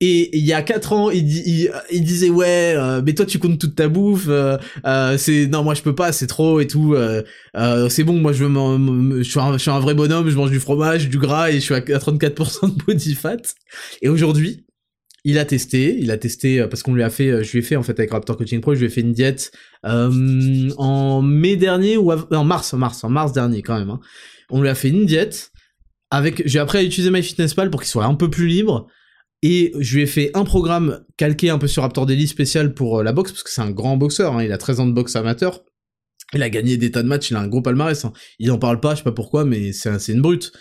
et 0.00 0.36
il 0.36 0.44
y 0.44 0.52
a 0.52 0.62
4 0.62 0.92
ans, 0.92 1.10
il, 1.10 1.24
disait 1.24 2.30
ouais, 2.30 2.74
euh, 2.76 3.02
mais 3.04 3.14
toi 3.14 3.24
tu 3.24 3.38
comptes 3.38 3.60
toute 3.60 3.76
ta 3.76 3.86
bouffe, 3.86 4.26
euh, 4.28 4.58
c'est 5.16 5.46
non 5.46 5.62
moi 5.62 5.74
je 5.74 5.82
peux 5.82 5.94
pas, 5.94 6.10
c'est 6.10 6.26
trop 6.26 6.58
et 6.58 6.66
tout. 6.66 6.96
c'est 7.88 8.02
bon, 8.02 8.14
moi 8.14 8.32
je 8.32 8.44
veux, 8.44 9.22
je 9.22 9.58
suis 9.58 9.70
un 9.70 9.80
vrai 9.80 9.94
bonhomme, 9.94 10.28
je 10.28 10.36
mange 10.36 10.50
du 10.50 10.58
fromage, 10.58 11.08
du 11.08 11.18
gras 11.18 11.50
et 11.50 11.54
je 11.54 11.60
suis 11.60 11.74
à 11.74 11.80
34% 11.80 12.76
de 12.76 12.84
body 12.84 13.14
fat. 13.14 13.36
Et 14.02 14.08
aujourd'hui, 14.08 14.64
il 15.24 15.38
a 15.38 15.44
testé, 15.44 15.96
il 15.98 16.10
a 16.10 16.18
testé 16.18 16.60
euh, 16.60 16.66
parce 16.66 16.82
qu'on 16.82 16.94
lui 16.94 17.02
a 17.02 17.10
fait, 17.10 17.28
euh, 17.28 17.42
je 17.42 17.52
lui 17.52 17.60
ai 17.60 17.62
fait 17.62 17.76
en 17.76 17.82
fait 17.82 17.98
avec 17.98 18.10
Raptor 18.10 18.36
Coaching 18.36 18.60
Pro, 18.60 18.74
je 18.74 18.80
lui 18.80 18.86
ai 18.86 18.90
fait 18.90 19.02
une 19.02 19.12
diète 19.12 19.52
euh, 19.86 20.70
en 20.76 21.22
mai 21.22 21.56
dernier 21.56 21.96
ou 21.96 22.12
en 22.12 22.44
mars, 22.44 22.74
en 22.74 22.78
mars, 22.78 23.04
en 23.04 23.08
mars 23.08 23.32
dernier 23.32 23.62
quand 23.62 23.78
même. 23.78 23.90
Hein. 23.90 24.00
On 24.50 24.60
lui 24.60 24.68
a 24.68 24.74
fait 24.74 24.88
une 24.88 25.06
diète 25.06 25.52
avec, 26.10 26.42
j'ai 26.46 26.58
après 26.58 26.84
utilisé 26.84 27.10
MyFitnessPal 27.10 27.70
pour 27.70 27.80
qu'il 27.80 27.88
soit 27.88 28.04
un 28.04 28.14
peu 28.14 28.28
plus 28.28 28.46
libre 28.46 28.88
et 29.42 29.72
je 29.78 29.96
lui 29.96 30.02
ai 30.02 30.06
fait 30.06 30.30
un 30.34 30.44
programme 30.44 31.04
calqué 31.16 31.50
un 31.50 31.58
peu 31.58 31.68
sur 31.68 31.82
Raptor 31.82 32.06
Daily 32.06 32.26
spécial 32.26 32.74
pour 32.74 33.02
la 33.02 33.12
boxe 33.12 33.32
parce 33.32 33.42
que 33.42 33.50
c'est 33.50 33.62
un 33.62 33.70
grand 33.70 33.96
boxeur, 33.96 34.36
hein, 34.36 34.44
il 34.44 34.52
a 34.52 34.58
13 34.58 34.80
ans 34.80 34.86
de 34.86 34.92
boxe 34.92 35.16
amateur. 35.16 35.62
Il 36.34 36.42
a 36.42 36.48
gagné 36.48 36.78
des 36.78 36.90
tas 36.90 37.02
de 37.02 37.08
matchs, 37.08 37.30
il 37.30 37.36
a 37.36 37.40
un 37.40 37.48
gros 37.48 37.60
palmarès. 37.60 38.04
Hein. 38.06 38.12
Il 38.38 38.50
en 38.52 38.58
parle 38.58 38.80
pas, 38.80 38.92
je 38.92 38.98
sais 38.98 39.04
pas 39.04 39.12
pourquoi, 39.12 39.44
mais 39.44 39.72
c'est 39.72 40.08
une 40.08 40.22
brute. 40.22 40.52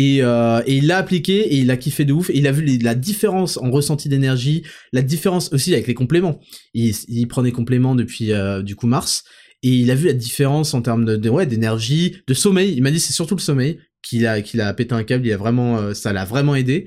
Euh, 0.00 0.62
et, 0.66 0.76
il 0.78 0.88
l'a 0.88 0.98
appliqué 0.98 1.40
et 1.40 1.56
il 1.56 1.70
a 1.70 1.76
kiffé 1.76 2.04
de 2.04 2.12
ouf. 2.12 2.30
Et 2.30 2.38
il 2.38 2.46
a 2.46 2.52
vu 2.52 2.64
la 2.78 2.94
différence 2.94 3.56
en 3.58 3.70
ressenti 3.70 4.08
d'énergie, 4.08 4.62
la 4.92 5.02
différence 5.02 5.52
aussi 5.52 5.72
avec 5.72 5.86
les 5.86 5.94
compléments. 5.94 6.40
Il, 6.74 7.28
prend 7.28 7.42
des 7.42 7.52
compléments 7.52 7.94
depuis 7.94 8.32
euh, 8.32 8.62
du 8.62 8.76
coup 8.76 8.86
mars 8.86 9.24
et 9.62 9.70
il 9.70 9.90
a 9.90 9.94
vu 9.94 10.06
la 10.06 10.12
différence 10.12 10.74
en 10.74 10.82
termes 10.82 11.04
de, 11.04 11.28
ouais 11.28 11.46
d'énergie, 11.46 12.16
de 12.26 12.34
sommeil. 12.34 12.74
Il 12.76 12.82
m'a 12.82 12.90
dit 12.90 13.00
c'est 13.00 13.12
surtout 13.12 13.36
le 13.36 13.40
sommeil 13.40 13.78
qu'il 14.02 14.26
a 14.26 14.42
qu'il 14.42 14.60
a 14.60 14.72
pété 14.74 14.94
un 14.94 15.04
câble. 15.04 15.26
Il 15.26 15.32
a 15.32 15.36
vraiment 15.36 15.78
euh, 15.78 15.94
ça 15.94 16.12
l'a 16.12 16.24
vraiment 16.24 16.54
aidé. 16.54 16.86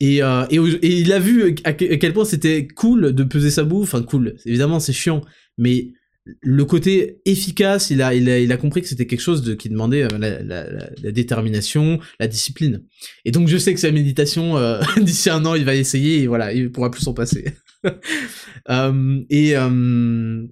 Et, 0.00 0.16
et, 0.16 0.56
et, 0.56 0.98
il 0.98 1.12
a 1.12 1.20
vu 1.20 1.54
à 1.62 1.72
quel 1.72 2.12
point 2.12 2.24
c'était 2.24 2.66
cool 2.66 3.12
de 3.12 3.24
peser 3.24 3.50
sa 3.50 3.62
bouffe. 3.62 3.94
Enfin 3.94 4.02
cool, 4.02 4.34
évidemment 4.44 4.80
c'est 4.80 4.92
chiant, 4.92 5.22
mais 5.56 5.92
le 6.40 6.64
côté 6.64 7.20
efficace, 7.26 7.90
il 7.90 8.00
a, 8.00 8.14
il 8.14 8.28
a, 8.30 8.38
il 8.38 8.50
a 8.50 8.56
compris 8.56 8.80
que 8.80 8.88
c'était 8.88 9.06
quelque 9.06 9.20
chose 9.20 9.42
de, 9.42 9.54
qui 9.54 9.68
demandait 9.68 10.04
euh, 10.04 10.18
la, 10.18 10.42
la, 10.42 10.64
la, 11.02 11.12
détermination, 11.12 12.00
la 12.18 12.28
discipline. 12.28 12.82
Et 13.24 13.30
donc 13.30 13.48
je 13.48 13.58
sais 13.58 13.74
que 13.74 13.80
sa 13.80 13.90
méditation, 13.90 14.56
euh, 14.56 14.80
d'ici 15.00 15.28
un 15.28 15.44
an, 15.44 15.54
il 15.54 15.64
va 15.64 15.74
essayer 15.74 16.22
et 16.22 16.26
voilà, 16.26 16.52
il 16.52 16.72
pourra 16.72 16.90
plus 16.90 17.02
s'en 17.02 17.12
passer. 17.12 17.44
euh, 18.70 19.20
et, 19.28 19.56
euh, 19.56 20.46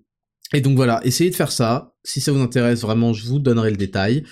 et 0.52 0.60
donc 0.60 0.76
voilà, 0.76 1.00
essayez 1.04 1.30
de 1.30 1.36
faire 1.36 1.52
ça. 1.52 1.94
Si 2.04 2.20
ça 2.20 2.32
vous 2.32 2.40
intéresse 2.40 2.82
vraiment, 2.82 3.12
je 3.12 3.24
vous 3.26 3.38
donnerai 3.38 3.70
le 3.70 3.76
détail. 3.76 4.24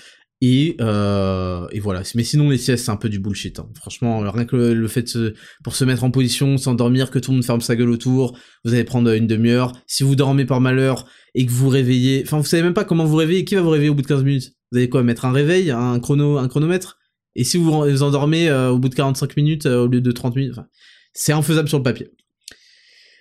Et, 0.43 0.75
euh, 0.81 1.67
et 1.71 1.79
voilà. 1.79 2.01
Mais 2.15 2.23
sinon, 2.23 2.49
les 2.49 2.57
siestes, 2.57 2.85
c'est 2.85 2.91
un 2.91 2.97
peu 2.97 3.09
du 3.09 3.19
bullshit. 3.19 3.59
Hein. 3.59 3.69
Franchement, 3.75 4.19
rien 4.31 4.45
que 4.45 4.55
le, 4.55 4.87
fait 4.87 5.03
de 5.03 5.07
se, 5.07 5.33
pour 5.63 5.75
se 5.75 5.85
mettre 5.85 6.03
en 6.03 6.09
position, 6.09 6.57
s'endormir, 6.57 7.11
que 7.11 7.19
tout 7.19 7.31
le 7.31 7.37
monde 7.37 7.45
ferme 7.45 7.61
sa 7.61 7.75
gueule 7.75 7.91
autour, 7.91 8.37
vous 8.65 8.73
allez 8.73 8.83
prendre 8.83 9.11
une 9.11 9.27
demi-heure. 9.27 9.71
Si 9.85 10.03
vous 10.03 10.15
dormez 10.15 10.45
par 10.45 10.59
malheur 10.59 11.07
et 11.33 11.45
que 11.45 11.51
vous 11.51 11.69
réveillez, 11.69 12.23
enfin 12.25 12.37
vous 12.37 12.45
savez 12.45 12.63
même 12.63 12.73
pas 12.73 12.83
comment 12.83 13.05
vous 13.05 13.15
réveillez, 13.15 13.45
qui 13.45 13.55
va 13.55 13.61
vous 13.61 13.69
réveiller 13.69 13.89
au 13.89 13.95
bout 13.95 14.01
de 14.01 14.07
15 14.07 14.23
minutes? 14.23 14.53
Vous 14.71 14.77
allez 14.77 14.89
quoi 14.89 15.03
Mettre 15.03 15.25
un 15.25 15.31
réveil, 15.31 15.71
un 15.71 15.99
chrono, 15.99 16.37
un 16.37 16.47
chronomètre? 16.47 16.97
Et 17.35 17.43
si 17.43 17.57
vous 17.57 17.71
vous 17.71 18.03
endormez 18.03 18.49
euh, 18.49 18.71
au 18.71 18.79
bout 18.79 18.89
de 18.89 18.95
45 18.95 19.37
minutes 19.37 19.65
euh, 19.65 19.83
au 19.83 19.87
lieu 19.87 20.01
de 20.01 20.11
30 20.11 20.35
minutes, 20.35 20.55
c'est 21.13 21.31
infaisable 21.31 21.69
sur 21.69 21.77
le 21.77 21.83
papier. 21.83 22.11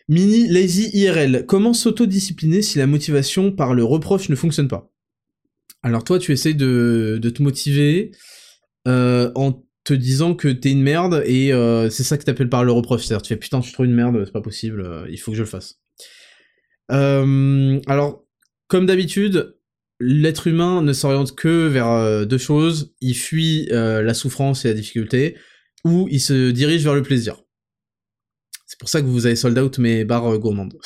Mini 0.09 0.49
Lazy 0.49 0.91
IRL, 0.93 1.45
comment 1.47 1.73
s'autodiscipliner 1.73 2.62
si 2.62 2.78
la 2.78 2.89
motivation 2.89 3.53
par 3.53 3.74
le 3.74 3.85
reproche 3.85 4.28
ne 4.28 4.35
fonctionne 4.35 4.66
pas? 4.66 4.91
Alors 5.82 6.03
toi 6.03 6.19
tu 6.19 6.32
essayes 6.32 6.57
de, 6.57 7.20
te 7.23 7.43
motiver 7.43 8.11
euh, 8.89 9.31
en 9.37 9.65
te 9.85 9.95
disant 9.95 10.35
que 10.35 10.49
t'es 10.49 10.73
une 10.73 10.82
merde 10.82 11.23
et 11.27 11.53
c'est 11.91 12.03
ça 12.03 12.19
que 12.19 12.24
t'appelles 12.24 12.49
par 12.49 12.65
le 12.65 12.73
reproche. 12.73 13.05
C'est-à-dire 13.05 13.23
tu 13.23 13.28
fais 13.28 13.39
putain 13.39 13.61
je 13.61 13.69
suis 13.69 13.85
une 13.85 13.95
merde, 13.95 14.24
c'est 14.24 14.32
pas 14.32 14.41
possible, 14.41 15.07
il 15.09 15.16
faut 15.16 15.31
que 15.31 15.37
je 15.37 15.43
le 15.43 15.49
fasse. 15.49 15.81
Euh, 16.91 17.81
alors, 17.87 18.25
comme 18.69 18.87
d'habitude, 18.87 19.57
l'être 20.01 20.47
humain 20.47 20.83
ne 20.83 20.93
s'oriente 20.93 21.37
que 21.37 21.69
vers 21.69 21.89
euh, 21.89 22.25
deux 22.25 22.39
choses. 22.39 22.95
Il 23.01 23.15
fuit 23.15 23.69
euh, 23.71 24.03
la 24.03 24.15
souffrance 24.15 24.65
et 24.65 24.69
la 24.69 24.75
difficulté, 24.75 25.37
ou 25.85 26.09
il 26.11 26.21
se 26.21 26.51
dirige 26.51 26.83
vers 26.83 26.95
le 26.95 27.03
plaisir. 27.03 27.43
C'est 28.67 28.79
pour 28.79 28.89
ça 28.89 29.01
que 29.03 29.07
vous 29.07 29.27
avez 29.27 29.37
sold 29.37 29.59
out 29.59 29.79
mes 29.79 30.05
barres 30.05 30.39
gourmandes. 30.39 30.79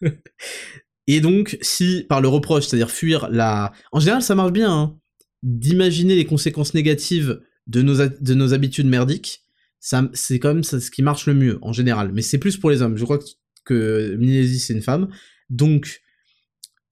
et 1.06 1.20
donc, 1.20 1.58
si 1.62 2.04
par 2.08 2.20
le 2.20 2.28
reproche, 2.28 2.66
c'est-à-dire 2.66 2.90
fuir 2.90 3.28
la... 3.30 3.72
En 3.92 4.00
général, 4.00 4.22
ça 4.22 4.34
marche 4.34 4.52
bien, 4.52 4.70
hein, 4.70 4.98
d'imaginer 5.42 6.14
les 6.14 6.26
conséquences 6.26 6.74
négatives 6.74 7.40
de 7.66 7.82
nos, 7.82 8.06
de 8.06 8.34
nos 8.34 8.52
habitudes 8.52 8.86
merdiques, 8.86 9.42
c'est 9.80 10.38
quand 10.38 10.54
même 10.54 10.64
ce 10.64 10.90
qui 10.90 11.02
marche 11.02 11.26
le 11.26 11.34
mieux, 11.34 11.58
en 11.62 11.72
général. 11.72 12.12
Mais 12.12 12.22
c'est 12.22 12.38
plus 12.38 12.56
pour 12.56 12.70
les 12.70 12.82
hommes. 12.82 12.96
Je 12.96 13.04
crois 13.04 13.18
que, 13.18 13.24
que 13.64 14.16
Minésie, 14.16 14.58
c'est 14.58 14.72
une 14.72 14.82
femme. 14.82 15.08
Donc, 15.50 16.00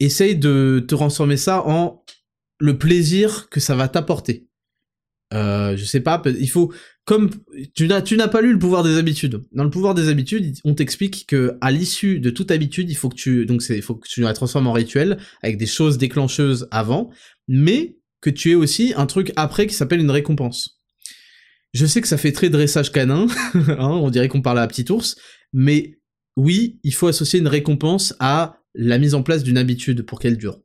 essaye 0.01 0.37
de 0.37 0.85
te 0.87 0.95
transformer 0.95 1.37
ça 1.37 1.67
en 1.67 2.05
le 2.59 2.79
plaisir 2.79 3.49
que 3.51 3.61
ça 3.61 3.75
va 3.75 3.89
t'apporter. 3.89 4.47
Euh, 5.35 5.77
je 5.77 5.85
sais 5.85 6.01
pas, 6.01 6.23
il 6.27 6.51
faut 6.51 6.73
comme 7.05 7.31
tu 7.75 7.89
n'as 7.89 8.03
tu 8.03 8.17
n'as 8.17 8.29
pas 8.29 8.43
lu 8.43 8.53
le 8.53 8.59
pouvoir 8.59 8.83
des 8.83 8.99
habitudes. 8.99 9.43
Dans 9.53 9.65
le 9.65 9.71
pouvoir 9.71 9.95
des 9.95 10.09
habitudes, 10.09 10.55
on 10.65 10.75
t'explique 10.75 11.27
que 11.27 11.57
à 11.61 11.71
l'issue 11.71 12.21
de 12.21 12.31
toute 12.31 12.51
habitude, 12.51 12.91
il 12.91 12.95
faut 12.95 13.09
que 13.09 13.17
tu 13.17 13.47
donc 13.47 13.63
c'est 13.63 13.81
faut 13.81 13.95
que 13.95 14.09
tu 14.09 14.21
la 14.21 14.35
transformes 14.35 14.67
en 14.67 14.73
rituel 14.73 15.19
avec 15.43 15.57
des 15.57 15.67
choses 15.67 15.99
déclencheuses 15.99 16.69
avant, 16.71 17.11
mais 17.49 17.97
que 18.21 18.31
tu 18.31 18.51
aies 18.51 18.57
aussi 18.57 18.93
un 18.97 19.07
truc 19.07 19.33
après 19.37 19.67
qui 19.67 19.75
s'appelle 19.75 20.01
une 20.01 20.11
récompense. 20.11 20.81
Je 21.73 21.87
sais 21.87 22.03
que 22.03 22.09
ça 22.09 22.19
fait 22.19 22.33
très 22.33 22.51
dressage 22.51 22.93
canin, 22.93 23.27
hein, 23.55 23.79
on 23.79 24.11
dirait 24.11 24.29
qu'on 24.29 24.43
parle 24.43 24.59
à 24.59 24.67
petit 24.69 24.91
ours, 24.93 25.17
mais 25.53 25.99
oui, 26.37 26.81
il 26.83 26.95
faut 26.95 27.09
associer 27.09 27.41
une 27.41 27.49
récompense 27.49 28.15
à 28.19 28.59
la 28.75 28.99
mise 28.99 29.15
en 29.15 29.23
place 29.23 29.43
d'une 29.43 29.59
habitude 29.59 30.03
pour 30.03 30.19
qu'elle 30.19 30.39
dure. 30.39 30.61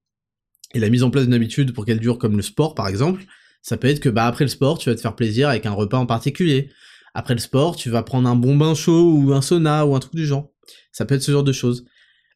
Et 0.73 0.80
la 0.80 0.89
mise 0.89 1.03
en 1.03 1.10
place 1.10 1.26
d'une 1.26 1.34
habitude 1.34 1.73
pour 1.73 1.85
qu'elle 1.85 1.99
dure, 1.99 2.18
comme 2.18 2.38
le 2.38 2.41
sport 2.41 2.76
par 2.76 2.88
exemple, 2.88 3.26
ça 3.61 3.77
peut 3.77 3.88
être 3.88 3.99
que 3.99 4.10
bah 4.10 4.27
après 4.27 4.45
le 4.45 4.49
sport, 4.49 4.77
tu 4.77 4.89
vas 4.89 4.95
te 4.95 5.02
faire 5.02 5.15
plaisir 5.15 5.49
avec 5.49 5.65
un 5.65 5.72
repas 5.72 5.98
en 5.98 6.06
particulier. 6.06 6.69
Après 7.14 7.34
le 7.34 7.39
sport, 7.39 7.76
tu 7.76 7.89
vas 7.89 8.03
prendre 8.03 8.30
un 8.30 8.35
bon 8.35 8.56
bain 8.56 8.76
chaud 8.76 9.14
ou 9.14 9.34
un 9.34 9.41
sauna 9.41 9.85
ou 9.85 9.95
un 9.95 9.99
truc 9.99 10.15
du 10.15 10.26
genre. 10.26 10.52
Ça 10.91 11.06
peut 11.06 11.15
être 11.15 11.23
ce 11.23 11.31
genre 11.31 11.44
de 11.44 11.52
choses. 11.52 11.85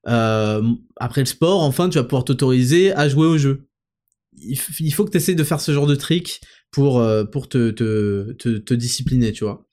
Euh, 0.07 0.63
après 0.97 1.21
le 1.21 1.25
sport, 1.25 1.61
enfin, 1.61 1.89
tu 1.89 1.97
vas 1.97 2.03
pouvoir 2.03 2.25
t'autoriser 2.25 2.91
à 2.93 3.07
jouer 3.07 3.27
au 3.27 3.37
jeu. 3.37 3.67
Il, 4.37 4.57
faut 4.93 5.05
que 5.05 5.11
tu 5.11 5.17
essaies 5.17 5.35
de 5.35 5.43
faire 5.43 5.61
ce 5.61 5.71
genre 5.71 5.87
de 5.87 5.95
trick 5.95 6.41
pour, 6.71 6.99
euh, 6.99 7.25
te 7.25 8.73
discipliner, 8.73 9.33
tu 9.33 9.43
vois. 9.43 9.67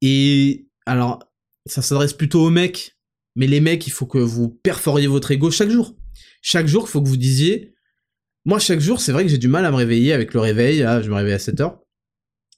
Et 0.00 0.66
alors, 0.86 1.20
ça 1.66 1.82
s'adresse 1.82 2.14
plutôt 2.14 2.44
aux 2.44 2.50
mecs 2.50 2.97
mais 3.38 3.46
les 3.46 3.60
mecs, 3.60 3.86
il 3.86 3.90
faut 3.90 4.06
que 4.06 4.18
vous 4.18 4.48
perforiez 4.48 5.06
votre 5.06 5.30
ego 5.30 5.52
chaque 5.52 5.70
jour. 5.70 5.94
Chaque 6.42 6.66
jour, 6.66 6.84
il 6.88 6.90
faut 6.90 7.00
que 7.00 7.06
vous 7.06 7.16
disiez, 7.16 7.72
moi 8.44 8.58
chaque 8.58 8.80
jour, 8.80 9.00
c'est 9.00 9.12
vrai 9.12 9.22
que 9.22 9.30
j'ai 9.30 9.38
du 9.38 9.46
mal 9.46 9.64
à 9.64 9.70
me 9.70 9.76
réveiller 9.76 10.12
avec 10.12 10.34
le 10.34 10.40
réveil, 10.40 10.78
je 10.78 11.08
me 11.08 11.14
réveille 11.14 11.34
à 11.34 11.38
7 11.38 11.60
heures, 11.60 11.78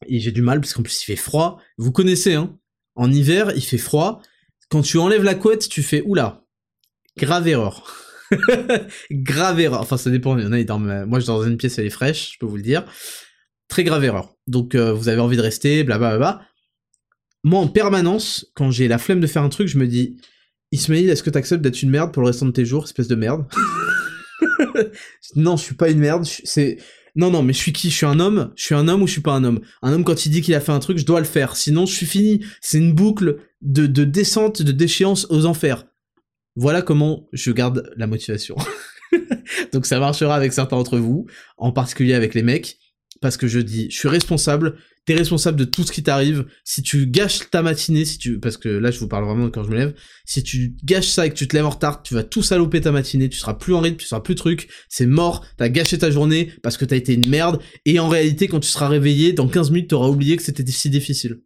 et 0.06 0.20
j'ai 0.20 0.32
du 0.32 0.40
mal 0.40 0.58
parce 0.58 0.72
qu'en 0.72 0.82
plus 0.82 1.02
il 1.02 1.04
fait 1.04 1.16
froid. 1.16 1.60
Vous 1.76 1.92
connaissez, 1.92 2.32
hein 2.32 2.58
En 2.94 3.12
hiver, 3.12 3.52
il 3.54 3.62
fait 3.62 3.76
froid. 3.76 4.22
Quand 4.70 4.80
tu 4.80 4.96
enlèves 4.96 5.22
la 5.22 5.34
couette, 5.34 5.68
tu 5.68 5.82
fais 5.82 6.02
oula, 6.06 6.46
grave 7.18 7.46
erreur. 7.46 7.94
grave 9.10 9.60
erreur. 9.60 9.82
Enfin, 9.82 9.98
ça 9.98 10.08
dépend. 10.08 10.38
Il 10.38 10.44
y 10.44 10.46
en 10.46 10.52
a, 10.52 10.62
dorment. 10.64 11.04
Moi, 11.04 11.20
je 11.20 11.26
dors 11.26 11.40
dans 11.40 11.46
une 11.46 11.58
pièce, 11.58 11.78
elle 11.78 11.86
est 11.86 11.90
fraîche, 11.90 12.32
je 12.32 12.38
peux 12.38 12.46
vous 12.46 12.56
le 12.56 12.62
dire. 12.62 12.90
Très 13.68 13.84
grave 13.84 14.02
erreur. 14.02 14.34
Donc, 14.46 14.74
euh, 14.74 14.94
vous 14.94 15.08
avez 15.08 15.20
envie 15.20 15.36
de 15.36 15.42
rester, 15.42 15.84
blablabla. 15.84 16.40
Moi, 17.44 17.60
en 17.60 17.68
permanence, 17.68 18.50
quand 18.54 18.70
j'ai 18.70 18.88
la 18.88 18.96
flemme 18.96 19.20
de 19.20 19.26
faire 19.26 19.42
un 19.42 19.50
truc, 19.50 19.68
je 19.68 19.76
me 19.76 19.86
dis, 19.86 20.16
Ismail, 20.72 21.08
est-ce 21.08 21.22
que 21.22 21.30
t'acceptes 21.30 21.62
d'être 21.62 21.82
une 21.82 21.90
merde 21.90 22.12
pour 22.12 22.22
le 22.22 22.28
restant 22.28 22.46
de 22.46 22.52
tes 22.52 22.64
jours, 22.64 22.84
espèce 22.84 23.08
de 23.08 23.16
merde 23.16 23.46
Non, 25.36 25.56
je 25.56 25.62
suis 25.64 25.74
pas 25.74 25.90
une 25.90 25.98
merde. 25.98 26.24
C'est 26.24 26.78
non, 27.16 27.30
non, 27.30 27.42
mais 27.42 27.52
je 27.52 27.58
suis 27.58 27.72
qui? 27.72 27.90
Je 27.90 27.96
suis 27.96 28.06
un 28.06 28.20
homme? 28.20 28.52
Je 28.54 28.64
suis 28.64 28.74
un 28.74 28.86
homme 28.88 29.02
ou 29.02 29.06
je 29.06 29.12
suis 29.12 29.20
pas 29.20 29.32
un 29.32 29.42
homme? 29.44 29.60
Un 29.82 29.92
homme, 29.92 30.04
quand 30.04 30.26
il 30.26 30.30
dit 30.30 30.42
qu'il 30.42 30.54
a 30.54 30.60
fait 30.60 30.72
un 30.72 30.78
truc, 30.78 30.98
je 30.98 31.04
dois 31.04 31.18
le 31.18 31.26
faire. 31.26 31.56
Sinon, 31.56 31.86
je 31.86 31.94
suis 31.94 32.06
fini. 32.06 32.44
C'est 32.60 32.78
une 32.78 32.92
boucle 32.92 33.38
de, 33.62 33.86
de 33.86 34.04
descente, 34.04 34.62
de 34.62 34.72
déchéance 34.72 35.26
aux 35.30 35.44
enfers. 35.46 35.86
Voilà 36.56 36.82
comment 36.82 37.28
je 37.32 37.50
garde 37.50 37.90
la 37.96 38.06
motivation. 38.06 38.56
Donc 39.72 39.86
ça 39.86 39.98
marchera 39.98 40.36
avec 40.36 40.52
certains 40.52 40.76
d'entre 40.76 40.98
vous, 40.98 41.26
en 41.56 41.72
particulier 41.72 42.14
avec 42.14 42.34
les 42.34 42.42
mecs, 42.42 42.78
parce 43.20 43.36
que 43.36 43.46
je 43.46 43.60
dis, 43.60 43.90
je 43.90 43.98
suis 43.98 44.08
responsable, 44.08 44.78
t'es 45.04 45.14
responsable 45.14 45.58
de 45.58 45.64
tout 45.64 45.82
ce 45.84 45.92
qui 45.92 46.02
t'arrive. 46.02 46.46
Si 46.64 46.82
tu 46.82 47.06
gâches 47.06 47.50
ta 47.50 47.62
matinée, 47.62 48.04
si 48.04 48.18
tu, 48.18 48.40
parce 48.40 48.56
que 48.56 48.68
là 48.68 48.90
je 48.90 48.98
vous 48.98 49.08
parle 49.08 49.24
vraiment 49.24 49.50
quand 49.50 49.62
je 49.62 49.68
me 49.68 49.76
lève, 49.76 49.94
si 50.24 50.42
tu 50.42 50.74
gâches 50.84 51.08
ça 51.08 51.26
et 51.26 51.30
que 51.30 51.34
tu 51.34 51.46
te 51.46 51.54
lèves 51.54 51.66
en 51.66 51.70
retard, 51.70 52.02
tu 52.02 52.14
vas 52.14 52.24
tout 52.24 52.42
saloper 52.42 52.80
ta 52.80 52.92
matinée, 52.92 53.28
tu 53.28 53.38
seras 53.38 53.54
plus 53.54 53.74
en 53.74 53.80
rythme, 53.80 53.98
tu 53.98 54.06
seras 54.06 54.20
plus 54.20 54.34
truc, 54.34 54.70
c'est 54.88 55.06
mort, 55.06 55.46
t'as 55.58 55.68
gâché 55.68 55.98
ta 55.98 56.10
journée 56.10 56.52
parce 56.62 56.78
que 56.78 56.86
t'as 56.86 56.96
été 56.96 57.12
une 57.12 57.28
merde, 57.28 57.60
et 57.84 57.98
en 57.98 58.08
réalité 58.08 58.48
quand 58.48 58.60
tu 58.60 58.68
seras 58.68 58.88
réveillé, 58.88 59.32
dans 59.32 59.48
15 59.48 59.70
minutes 59.70 59.90
t'auras 59.90 60.08
oublié 60.08 60.36
que 60.36 60.42
c'était 60.42 60.66
si 60.66 60.88
difficile. 60.88 61.42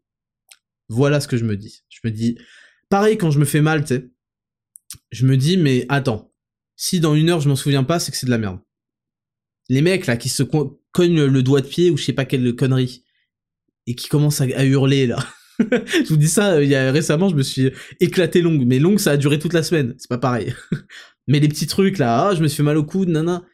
Voilà 0.88 1.20
ce 1.20 1.26
que 1.26 1.36
je 1.36 1.44
me 1.44 1.56
dis. 1.56 1.82
Je 1.88 2.00
me 2.04 2.10
dis, 2.12 2.38
pareil 2.88 3.18
quand 3.18 3.32
je 3.32 3.40
me 3.40 3.44
fais 3.44 3.62
mal, 3.62 3.82
tu 3.82 3.94
sais, 3.94 4.10
je 5.10 5.26
me 5.26 5.36
dis, 5.36 5.56
mais 5.56 5.86
attends, 5.88 6.32
si 6.76 7.00
dans 7.00 7.16
une 7.16 7.30
heure 7.30 7.40
je 7.40 7.48
m'en 7.48 7.56
souviens 7.56 7.84
pas, 7.84 7.98
c'est 7.98 8.12
que 8.12 8.18
c'est 8.18 8.26
de 8.26 8.30
la 8.30 8.38
merde. 8.38 8.60
Les 9.68 9.82
mecs 9.82 10.06
là 10.06 10.16
qui 10.16 10.28
se 10.28 10.42
cognent 10.94 11.24
le 11.24 11.42
doigt 11.42 11.60
de 11.60 11.66
pied 11.66 11.90
ou 11.90 11.98
je 11.98 12.04
sais 12.04 12.12
pas 12.12 12.24
quelle 12.24 12.54
connerie, 12.54 13.04
et 13.86 13.94
qui 13.94 14.08
commence 14.08 14.40
à, 14.40 14.64
hurler 14.64 15.06
là. 15.06 15.18
je 15.58 16.08
vous 16.08 16.16
dis 16.16 16.28
ça, 16.28 16.62
il 16.62 16.68
y 16.68 16.74
a 16.74 16.90
récemment, 16.90 17.28
je 17.28 17.34
me 17.34 17.42
suis 17.42 17.70
éclaté 18.00 18.40
longue, 18.40 18.64
mais 18.64 18.78
longue, 18.78 18.98
ça 18.98 19.10
a 19.10 19.16
duré 19.16 19.38
toute 19.38 19.52
la 19.52 19.62
semaine, 19.62 19.94
c'est 19.98 20.08
pas 20.08 20.18
pareil. 20.18 20.54
mais 21.26 21.40
les 21.40 21.48
petits 21.48 21.66
trucs 21.66 21.98
là, 21.98 22.28
ah, 22.28 22.34
je 22.34 22.42
me 22.42 22.48
suis 22.48 22.58
fait 22.58 22.62
mal 22.62 22.78
au 22.78 22.84
coude, 22.84 23.08
nana. 23.08 23.44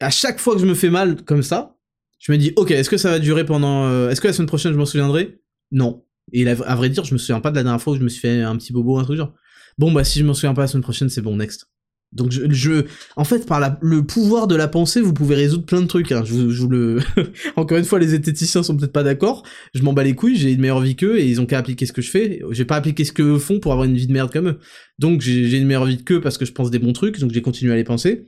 À 0.00 0.10
chaque 0.10 0.38
fois 0.38 0.54
que 0.54 0.60
je 0.60 0.66
me 0.66 0.74
fais 0.74 0.90
mal 0.90 1.22
comme 1.24 1.42
ça, 1.42 1.76
je 2.18 2.32
me 2.32 2.38
dis, 2.38 2.52
ok, 2.56 2.70
est-ce 2.70 2.88
que 2.88 2.96
ça 2.96 3.10
va 3.10 3.18
durer 3.18 3.44
pendant, 3.44 3.86
euh, 3.86 4.08
est-ce 4.08 4.20
que 4.20 4.28
la 4.28 4.32
semaine 4.32 4.48
prochaine 4.48 4.72
je 4.72 4.78
m'en 4.78 4.86
souviendrai? 4.86 5.40
Non. 5.72 6.04
Et 6.32 6.48
à 6.48 6.74
vrai 6.74 6.88
dire, 6.88 7.04
je 7.04 7.12
me 7.12 7.18
souviens 7.18 7.40
pas 7.40 7.50
de 7.50 7.56
la 7.56 7.62
dernière 7.62 7.80
fois 7.80 7.92
où 7.92 7.96
je 7.96 8.02
me 8.02 8.08
suis 8.08 8.20
fait 8.20 8.42
un 8.42 8.56
petit 8.56 8.72
bobo, 8.72 8.98
un 8.98 9.04
truc 9.04 9.16
genre. 9.16 9.34
Bon 9.78 9.92
bah 9.92 10.04
si 10.04 10.18
je 10.18 10.24
m'en 10.24 10.34
souviens 10.34 10.54
pas 10.54 10.62
la 10.62 10.68
semaine 10.68 10.82
prochaine, 10.82 11.08
c'est 11.08 11.20
bon, 11.20 11.36
next. 11.36 11.68
Donc 12.12 12.30
je, 12.30 12.86
en 13.16 13.24
fait, 13.24 13.46
par 13.46 13.78
le 13.80 14.06
pouvoir 14.06 14.46
de 14.46 14.54
la 14.54 14.68
pensée, 14.68 15.00
vous 15.00 15.12
pouvez 15.12 15.34
résoudre 15.34 15.66
plein 15.66 15.82
de 15.82 15.86
trucs. 15.86 16.12
Hein. 16.12 16.22
Je, 16.24 16.66
le, 16.66 17.00
encore 17.56 17.78
une 17.78 17.84
fois, 17.84 17.98
les 17.98 18.14
esthéticiens 18.14 18.62
sont 18.62 18.76
peut-être 18.76 18.92
pas 18.92 19.02
d'accord. 19.02 19.42
Je 19.74 19.82
m'en 19.82 19.92
bats 19.92 20.04
les 20.04 20.14
couilles, 20.14 20.36
j'ai 20.36 20.52
une 20.52 20.60
meilleure 20.60 20.80
vie 20.80 20.96
qu'eux 20.96 21.18
et 21.18 21.26
ils 21.26 21.40
ont 21.40 21.46
qu'à 21.46 21.58
appliquer 21.58 21.84
ce 21.84 21.92
que 21.92 22.02
je 22.02 22.10
fais. 22.10 22.40
J'ai 22.50 22.64
pas 22.64 22.76
appliqué 22.76 23.04
ce 23.04 23.12
qu'eux 23.12 23.38
font 23.38 23.60
pour 23.60 23.72
avoir 23.72 23.86
une 23.86 23.96
vie 23.96 24.06
de 24.06 24.12
merde 24.12 24.32
comme 24.32 24.48
eux. 24.48 24.58
Donc 24.98 25.20
j'ai 25.20 25.56
une 25.56 25.66
meilleure 25.66 25.84
vie 25.84 26.02
qu'eux 26.02 26.20
parce 26.20 26.38
que 26.38 26.44
je 26.44 26.52
pense 26.52 26.70
des 26.70 26.78
bons 26.78 26.92
trucs, 26.92 27.18
donc 27.18 27.32
j'ai 27.32 27.42
continué 27.42 27.72
à 27.72 27.76
les 27.76 27.84
penser. 27.84 28.26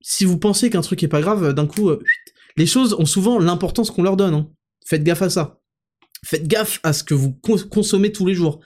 Si 0.00 0.24
vous 0.24 0.38
pensez 0.38 0.68
qu'un 0.68 0.80
truc 0.80 1.02
est 1.02 1.08
pas 1.08 1.20
grave, 1.20 1.54
d'un 1.54 1.66
coup, 1.66 1.90
euh, 1.90 2.02
les 2.56 2.66
choses 2.66 2.94
ont 2.94 3.06
souvent 3.06 3.38
l'importance 3.38 3.90
qu'on 3.90 4.02
leur 4.02 4.16
donne. 4.16 4.34
Hein. 4.34 4.50
Faites 4.86 5.04
gaffe 5.04 5.22
à 5.22 5.30
ça. 5.30 5.60
Faites 6.24 6.46
gaffe 6.48 6.80
à 6.82 6.92
ce 6.92 7.04
que 7.04 7.14
vous 7.14 7.32
consommez 7.70 8.12
tous 8.12 8.26
les 8.26 8.34
jours 8.34 8.60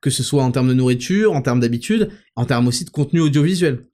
que 0.00 0.10
ce 0.10 0.22
soit 0.22 0.42
en 0.42 0.50
termes 0.50 0.68
de 0.68 0.74
nourriture, 0.74 1.32
en 1.32 1.42
termes 1.42 1.60
d'habitude, 1.60 2.10
en 2.34 2.44
termes 2.44 2.68
aussi 2.68 2.84
de 2.84 2.90
contenu 2.90 3.20
audiovisuel. 3.20 3.86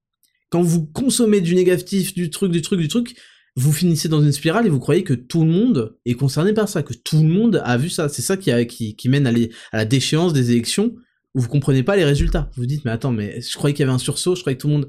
Quand 0.51 0.63
vous 0.63 0.85
consommez 0.85 1.41
du 1.41 1.55
négatif, 1.55 2.15
du 2.15 2.31
truc, 2.31 2.53
du 2.53 2.63
truc, 2.63 2.81
du 2.81 2.89
truc, 2.89 3.17
vous 3.57 3.73
finissez 3.73 4.09
dans 4.09 4.23
une 4.23 4.33
spirale 4.33 4.67
et 4.67 4.71
vous 4.71 4.79
croyez 4.79 5.05
que 5.05 5.15
tout 5.15 5.45
le 5.45 5.51
monde 5.51 5.97
est 6.05 6.15
concerné 6.15 6.53
par 6.53 6.69
ça, 6.69 6.83
que 6.83 6.95
tout 6.95 7.19
le 7.19 7.29
monde 7.29 7.63
a 7.65 7.77
vu 7.77 7.91
ça. 7.91 8.09
C'est 8.09 8.23
ça 8.23 8.37
qui, 8.37 8.97
qui, 8.97 9.09
mène 9.09 9.27
à, 9.27 9.33
la 9.73 9.85
déchéance 9.85 10.33
des 10.33 10.51
élections 10.53 10.95
où 11.35 11.41
vous 11.41 11.49
comprenez 11.49 11.83
pas 11.83 11.97
les 11.97 12.05
résultats. 12.05 12.51
Vous 12.55 12.63
vous 12.63 12.67
dites, 12.67 12.85
mais 12.85 12.91
attends, 12.91 13.13
mais 13.13 13.41
je 13.41 13.55
croyais 13.57 13.75
qu'il 13.75 13.83
y 13.83 13.89
avait 13.89 13.95
un 13.95 13.99
sursaut, 13.99 14.35
je 14.35 14.41
croyais 14.41 14.57
que 14.57 14.63
tout 14.63 14.69
le 14.69 14.75
monde... 14.75 14.89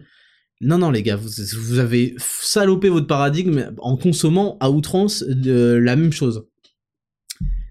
Non, 0.61 0.77
non, 0.77 0.91
les 0.91 1.03
gars, 1.03 1.17
vous, 1.17 1.29
vous 1.57 1.79
avez 1.79 2.15
salopé 2.17 2.87
votre 2.87 3.07
paradigme 3.07 3.73
en 3.79 3.97
consommant 3.97 4.57
à 4.61 4.71
outrance 4.71 5.23
de 5.23 5.73
la 5.73 5.97
même 5.97 6.13
chose. 6.13 6.45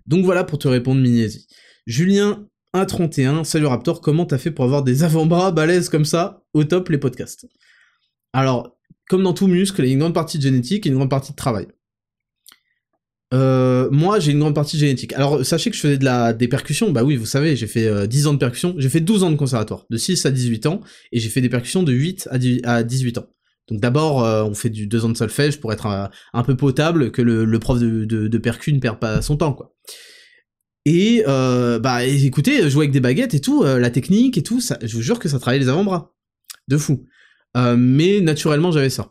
Donc 0.06 0.24
voilà 0.24 0.44
pour 0.44 0.58
te 0.58 0.68
répondre, 0.68 1.00
Miniesi. 1.00 1.46
Julien 1.86 2.46
1.31, 2.74 3.44
salut 3.44 3.66
Raptor, 3.66 4.00
comment 4.00 4.24
t'as 4.24 4.38
fait 4.38 4.50
pour 4.50 4.64
avoir 4.64 4.82
des 4.82 5.04
avant-bras 5.04 5.52
balèzes 5.52 5.90
comme 5.90 6.06
ça 6.06 6.42
Au 6.54 6.64
top 6.64 6.88
les 6.88 6.96
podcasts? 6.96 7.46
Alors, 8.32 8.78
comme 9.08 9.22
dans 9.22 9.34
tout 9.34 9.46
muscle, 9.46 9.82
il 9.82 9.88
y 9.88 9.90
a 9.90 9.92
une 9.92 9.98
grande 9.98 10.14
partie 10.14 10.38
de 10.38 10.42
génétique 10.42 10.86
et 10.86 10.88
une 10.88 10.94
grande 10.94 11.10
partie 11.10 11.32
de 11.32 11.36
travail. 11.36 11.66
Euh, 13.34 13.90
moi, 13.90 14.20
j'ai 14.20 14.32
une 14.32 14.38
grande 14.38 14.54
partie 14.54 14.76
de 14.76 14.80
génétique. 14.80 15.12
Alors, 15.12 15.44
sachez 15.44 15.70
que 15.70 15.76
je 15.76 15.82
faisais 15.82 15.98
de 15.98 16.04
la, 16.04 16.32
des 16.32 16.48
percussions. 16.48 16.90
Bah 16.92 17.04
oui, 17.04 17.16
vous 17.16 17.26
savez, 17.26 17.56
j'ai 17.56 17.66
fait 17.66 18.06
10 18.06 18.26
euh, 18.26 18.30
ans 18.30 18.32
de 18.32 18.38
percussion. 18.38 18.74
J'ai 18.78 18.88
fait 18.88 19.00
12 19.00 19.22
ans 19.24 19.30
de 19.30 19.36
conservatoire, 19.36 19.84
de 19.90 19.96
6 19.98 20.24
à 20.24 20.30
18 20.30 20.64
ans, 20.64 20.80
et 21.12 21.20
j'ai 21.20 21.28
fait 21.28 21.42
des 21.42 21.50
percussions 21.50 21.82
de 21.82 21.92
8 21.92 22.28
à, 22.64 22.82
18 22.82 23.18
ans. 23.18 23.26
Donc 23.68 23.80
d'abord, 23.80 24.24
euh, 24.24 24.44
on 24.44 24.54
fait 24.54 24.70
du 24.70 24.86
deux 24.86 25.04
ans 25.04 25.10
de 25.10 25.16
solfège 25.16 25.60
pour 25.60 25.74
être 25.74 25.86
un, 25.86 26.42
peu 26.42 26.56
potable, 26.56 27.10
que 27.10 27.20
le, 27.20 27.58
prof 27.58 27.78
de, 27.78 28.04
de, 28.06 28.38
percu 28.38 28.72
ne 28.72 28.80
perd 28.80 28.98
pas 28.98 29.20
son 29.20 29.36
temps, 29.36 29.52
quoi. 29.52 29.74
Et 30.84 31.24
euh, 31.28 31.78
bah 31.78 32.04
écoutez, 32.04 32.68
jouer 32.68 32.84
avec 32.84 32.90
des 32.90 33.00
baguettes 33.00 33.34
et 33.34 33.40
tout, 33.40 33.62
la 33.62 33.90
technique 33.90 34.36
et 34.36 34.42
tout, 34.42 34.60
je 34.60 34.96
vous 34.96 35.02
jure 35.02 35.18
que 35.18 35.28
ça 35.28 35.38
travaille 35.38 35.60
les 35.60 35.68
avant-bras. 35.68 36.14
De 36.68 36.76
fou. 36.76 37.06
mais 37.54 38.20
naturellement, 38.20 38.72
j'avais 38.72 38.90
ça. 38.90 39.10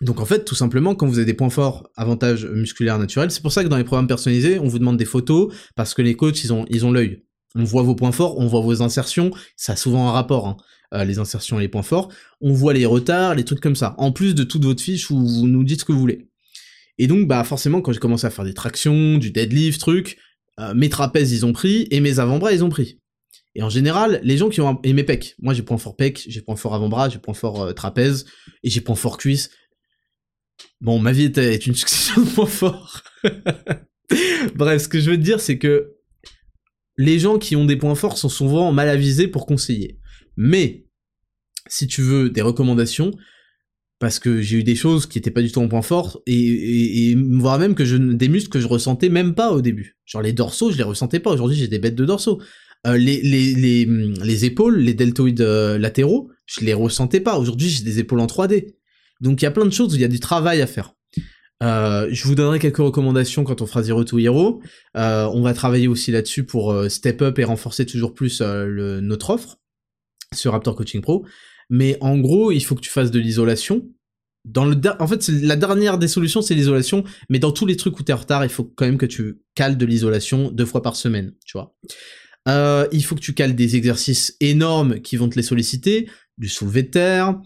Donc 0.00 0.20
en 0.20 0.24
fait, 0.24 0.44
tout 0.44 0.54
simplement, 0.54 0.94
quand 0.94 1.06
vous 1.06 1.18
avez 1.18 1.26
des 1.26 1.34
points 1.34 1.50
forts, 1.50 1.88
avantages 1.96 2.46
musculaires 2.46 2.98
naturels, 2.98 3.30
c'est 3.30 3.42
pour 3.42 3.52
ça 3.52 3.62
que 3.62 3.68
dans 3.68 3.76
les 3.76 3.84
programmes 3.84 4.08
personnalisés, 4.08 4.58
on 4.58 4.66
vous 4.66 4.78
demande 4.78 4.96
des 4.96 5.04
photos, 5.04 5.54
parce 5.76 5.94
que 5.94 6.02
les 6.02 6.16
coachs, 6.16 6.42
ils 6.42 6.52
ont 6.52 6.66
ils 6.68 6.84
ont 6.84 6.92
l'œil. 6.92 7.24
On 7.54 7.62
voit 7.62 7.82
vos 7.82 7.94
points 7.94 8.10
forts, 8.10 8.38
on 8.38 8.48
voit 8.48 8.60
vos 8.60 8.82
insertions, 8.82 9.30
ça 9.56 9.74
a 9.74 9.76
souvent 9.76 10.08
un 10.08 10.12
rapport, 10.12 10.48
hein, 10.48 10.56
euh, 10.94 11.04
les 11.04 11.20
insertions 11.20 11.60
et 11.60 11.62
les 11.62 11.68
points 11.68 11.82
forts. 11.82 12.12
On 12.40 12.52
voit 12.52 12.72
les 12.72 12.86
retards, 12.86 13.36
les 13.36 13.44
trucs 13.44 13.60
comme 13.60 13.76
ça, 13.76 13.94
en 13.98 14.10
plus 14.10 14.34
de 14.34 14.42
toute 14.42 14.64
votre 14.64 14.82
fiche 14.82 15.10
où 15.10 15.24
vous 15.24 15.46
nous 15.46 15.62
dites 15.62 15.80
ce 15.80 15.84
que 15.84 15.92
vous 15.92 16.00
voulez. 16.00 16.28
Et 16.98 17.06
donc, 17.06 17.28
bah 17.28 17.44
forcément, 17.44 17.80
quand 17.80 17.92
j'ai 17.92 18.00
commencé 18.00 18.26
à 18.26 18.30
faire 18.30 18.44
des 18.44 18.54
tractions, 18.54 19.18
du 19.18 19.30
deadlift, 19.30 19.80
truc, 19.80 20.18
euh, 20.60 20.74
mes 20.74 20.88
trapèzes, 20.88 21.32
ils 21.32 21.46
ont 21.46 21.52
pris, 21.52 21.86
et 21.90 22.00
mes 22.00 22.18
avant-bras, 22.18 22.52
ils 22.52 22.64
ont 22.64 22.68
pris. 22.68 23.00
Et 23.54 23.62
en 23.62 23.68
général, 23.68 24.20
les 24.22 24.36
gens 24.36 24.48
qui 24.48 24.60
ont... 24.60 24.80
Et 24.82 24.92
mes 24.92 25.04
pecs. 25.04 25.34
Moi, 25.38 25.54
j'ai 25.54 25.62
point 25.62 25.78
fort 25.78 25.96
pec, 25.96 26.24
j'ai 26.26 26.40
point 26.40 26.56
fort 26.56 26.74
avant-bras, 26.74 27.08
j'ai 27.08 27.18
point 27.18 27.34
fort 27.34 27.62
euh, 27.62 27.72
trapèze, 27.72 28.24
et 28.62 28.70
j'ai 28.70 28.80
point 28.80 28.96
fort 28.96 29.16
cuisse. 29.16 29.50
Bon, 30.80 30.98
ma 30.98 31.12
vie 31.12 31.32
est 31.36 31.66
une 31.66 31.74
succession 31.74 32.22
de 32.22 32.30
points 32.30 32.46
forts. 32.46 33.02
Bref, 34.54 34.82
ce 34.82 34.88
que 34.88 35.00
je 35.00 35.10
veux 35.10 35.16
te 35.16 35.22
dire, 35.22 35.40
c'est 35.40 35.58
que 35.58 35.94
les 36.96 37.18
gens 37.18 37.38
qui 37.38 37.56
ont 37.56 37.64
des 37.64 37.76
points 37.76 37.94
forts 37.94 38.18
sont 38.18 38.28
souvent 38.28 38.70
mal 38.72 38.88
avisés 38.88 39.28
pour 39.28 39.46
conseiller. 39.46 39.98
Mais, 40.36 40.86
si 41.68 41.86
tu 41.86 42.02
veux 42.02 42.30
des 42.30 42.42
recommandations, 42.42 43.12
parce 43.98 44.18
que 44.18 44.42
j'ai 44.42 44.58
eu 44.58 44.64
des 44.64 44.74
choses 44.74 45.06
qui 45.06 45.18
étaient 45.18 45.30
pas 45.30 45.42
du 45.42 45.50
tout 45.52 45.60
en 45.60 45.68
point 45.68 45.82
fort, 45.82 46.20
et, 46.26 47.14
voire 47.16 47.58
même 47.58 47.74
que 47.74 47.84
je, 47.84 47.96
des 47.96 48.28
muscles 48.28 48.50
que 48.50 48.60
je 48.60 48.66
ressentais 48.66 49.08
même 49.08 49.34
pas 49.34 49.52
au 49.52 49.60
début. 49.60 49.96
Genre 50.04 50.22
les 50.22 50.32
dorsaux, 50.32 50.70
je 50.70 50.76
les 50.76 50.82
ressentais 50.82 51.20
pas. 51.20 51.30
Aujourd'hui, 51.30 51.56
j'ai 51.56 51.68
des 51.68 51.78
bêtes 51.78 51.94
de 51.94 52.04
dorsaux. 52.04 52.40
Euh, 52.86 52.98
les, 52.98 53.22
les, 53.22 53.54
les, 53.54 53.86
les, 53.86 54.44
épaules, 54.44 54.78
les 54.78 54.92
deltoïdes 54.92 55.40
euh, 55.40 55.78
latéraux, 55.78 56.30
je 56.44 56.64
les 56.64 56.74
ressentais 56.74 57.20
pas. 57.20 57.38
Aujourd'hui, 57.38 57.70
j'ai 57.70 57.82
des 57.82 57.98
épaules 57.98 58.20
en 58.20 58.26
3D. 58.26 58.74
Donc 59.20 59.40
il 59.40 59.44
y 59.44 59.48
a 59.48 59.50
plein 59.50 59.64
de 59.64 59.70
choses 59.70 59.94
où 59.94 59.96
il 59.96 60.02
y 60.02 60.04
a 60.04 60.08
du 60.08 60.20
travail 60.20 60.60
à 60.60 60.66
faire. 60.66 60.92
Euh, 61.62 62.08
je 62.10 62.24
vous 62.24 62.34
donnerai 62.34 62.58
quelques 62.58 62.76
recommandations 62.78 63.44
quand 63.44 63.62
on 63.62 63.66
fera 63.66 63.82
Zero 63.82 64.04
to 64.04 64.18
Hero. 64.18 64.60
On 64.94 65.40
va 65.40 65.54
travailler 65.54 65.88
aussi 65.88 66.10
là-dessus 66.10 66.44
pour 66.44 66.76
step 66.90 67.22
up 67.22 67.38
et 67.38 67.44
renforcer 67.44 67.86
toujours 67.86 68.12
plus 68.12 68.42
notre 68.42 69.30
offre 69.30 69.56
sur 70.34 70.52
Raptor 70.52 70.76
Coaching 70.76 71.00
Pro. 71.00 71.24
Mais 71.70 71.96
en 72.00 72.18
gros, 72.18 72.52
il 72.52 72.60
faut 72.60 72.74
que 72.74 72.80
tu 72.80 72.90
fasses 72.90 73.10
de 73.10 73.18
l'isolation. 73.18 73.88
Dans 74.44 74.66
le 74.66 74.76
en 74.98 75.06
fait, 75.06 75.26
la 75.28 75.56
dernière 75.56 75.98
des 75.98 76.08
solutions, 76.08 76.42
c'est 76.42 76.54
l'isolation. 76.54 77.04
Mais 77.30 77.38
dans 77.38 77.52
tous 77.52 77.66
les 77.66 77.76
trucs 77.76 77.98
où 77.98 78.02
t'es 78.02 78.12
en 78.12 78.18
retard, 78.18 78.44
il 78.44 78.50
faut 78.50 78.64
quand 78.64 78.84
même 78.84 78.98
que 78.98 79.06
tu 79.06 79.38
cales 79.54 79.78
de 79.78 79.86
l'isolation 79.86 80.50
deux 80.50 80.66
fois 80.66 80.82
par 80.82 80.96
semaine, 80.96 81.32
tu 81.44 81.56
vois. 81.56 81.74
il 82.92 83.04
faut 83.04 83.14
que 83.14 83.20
tu 83.20 83.32
cales 83.32 83.54
des 83.54 83.76
exercices 83.76 84.36
énormes 84.40 85.00
qui 85.00 85.16
vont 85.16 85.28
te 85.28 85.36
les 85.36 85.42
solliciter, 85.42 86.10
du 86.36 86.48
soulevé 86.48 86.82
de 86.82 86.90
terre, 86.90 87.40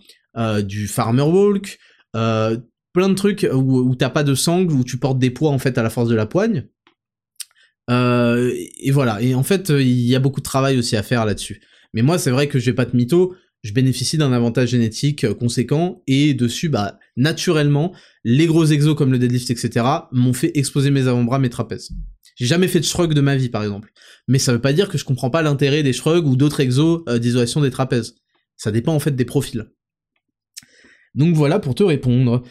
du 0.65 0.89
farmer 0.89 1.23
walk, 1.23 1.78
plein 2.12 3.09
de 3.09 3.15
trucs 3.15 3.47
où, 3.53 3.95
t'as 3.95 4.11
pas 4.11 4.24
de 4.24 4.35
sangle, 4.35 4.73
où 4.73 4.82
tu 4.82 4.99
portes 4.99 5.20
des 5.20 5.31
poids 5.31 5.51
en 5.51 5.59
fait 5.59 5.78
à 5.78 5.85
la 5.85 5.90
force 5.90 6.09
de 6.09 6.16
la 6.16 6.27
poigne. 6.27 6.66
Euh, 7.90 8.53
et 8.81 8.90
voilà. 8.90 9.20
Et 9.23 9.35
en 9.35 9.43
fait, 9.43 9.70
il 9.70 10.07
y 10.07 10.15
a 10.15 10.20
beaucoup 10.20 10.40
de 10.40 10.45
travail 10.45 10.78
aussi 10.78 10.97
à 10.97 11.03
faire 11.03 11.24
là-dessus. 11.24 11.62
Mais 11.95 12.03
moi, 12.03 12.19
c'est 12.19 12.31
vrai 12.31 12.49
que 12.49 12.59
je 12.59 12.66
vais 12.66 12.74
pas 12.74 12.85
de 12.85 12.97
mytho. 12.97 13.35
Je 13.62 13.72
bénéficie 13.72 14.18
d'un 14.18 14.32
avantage 14.32 14.70
génétique 14.70 15.24
euh, 15.24 15.35
conséquent 15.35 16.02
et 16.06 16.35
dessus, 16.35 16.68
bah, 16.68 16.98
naturellement, 17.16 17.93
les 18.24 18.47
gros 18.47 18.64
exos 18.64 18.94
comme 18.94 19.12
le 19.12 19.18
deadlift, 19.18 19.51
etc., 19.51 19.85
m'ont 20.12 20.32
fait 20.32 20.56
exploser 20.56 20.90
mes 20.90 21.09
avant-bras, 21.09 21.39
mes 21.39 21.51
trapèzes. 21.51 21.90
J'ai 22.36 22.47
jamais 22.47 22.68
fait 22.68 22.78
de 22.78 22.85
shrug 22.85 23.14
de 23.14 23.20
ma 23.20 23.36
vie, 23.36 23.48
par 23.48 23.62
exemple. 23.62 23.93
Mais 24.28 24.39
ça 24.39 24.52
veut 24.52 24.60
pas 24.60 24.72
dire 24.72 24.89
que 24.89 24.97
je 24.97 25.05
comprends 25.05 25.30
pas 25.30 25.43
l'intérêt 25.43 25.82
des 25.82 25.93
shrugs 25.93 26.26
ou 26.26 26.36
d'autres 26.36 26.60
exos 26.60 27.02
euh, 27.09 27.18
d'isolation 27.18 27.60
des 27.60 27.70
trapèzes. 27.70 28.14
Ça 28.56 28.70
dépend 28.70 28.94
en 28.94 29.01
fait 29.01 29.16
des 29.16 29.24
profils. 29.24 29.66
Donc 31.14 31.35
voilà 31.35 31.59
pour 31.59 31.74
te 31.74 31.82
répondre. 31.82 32.44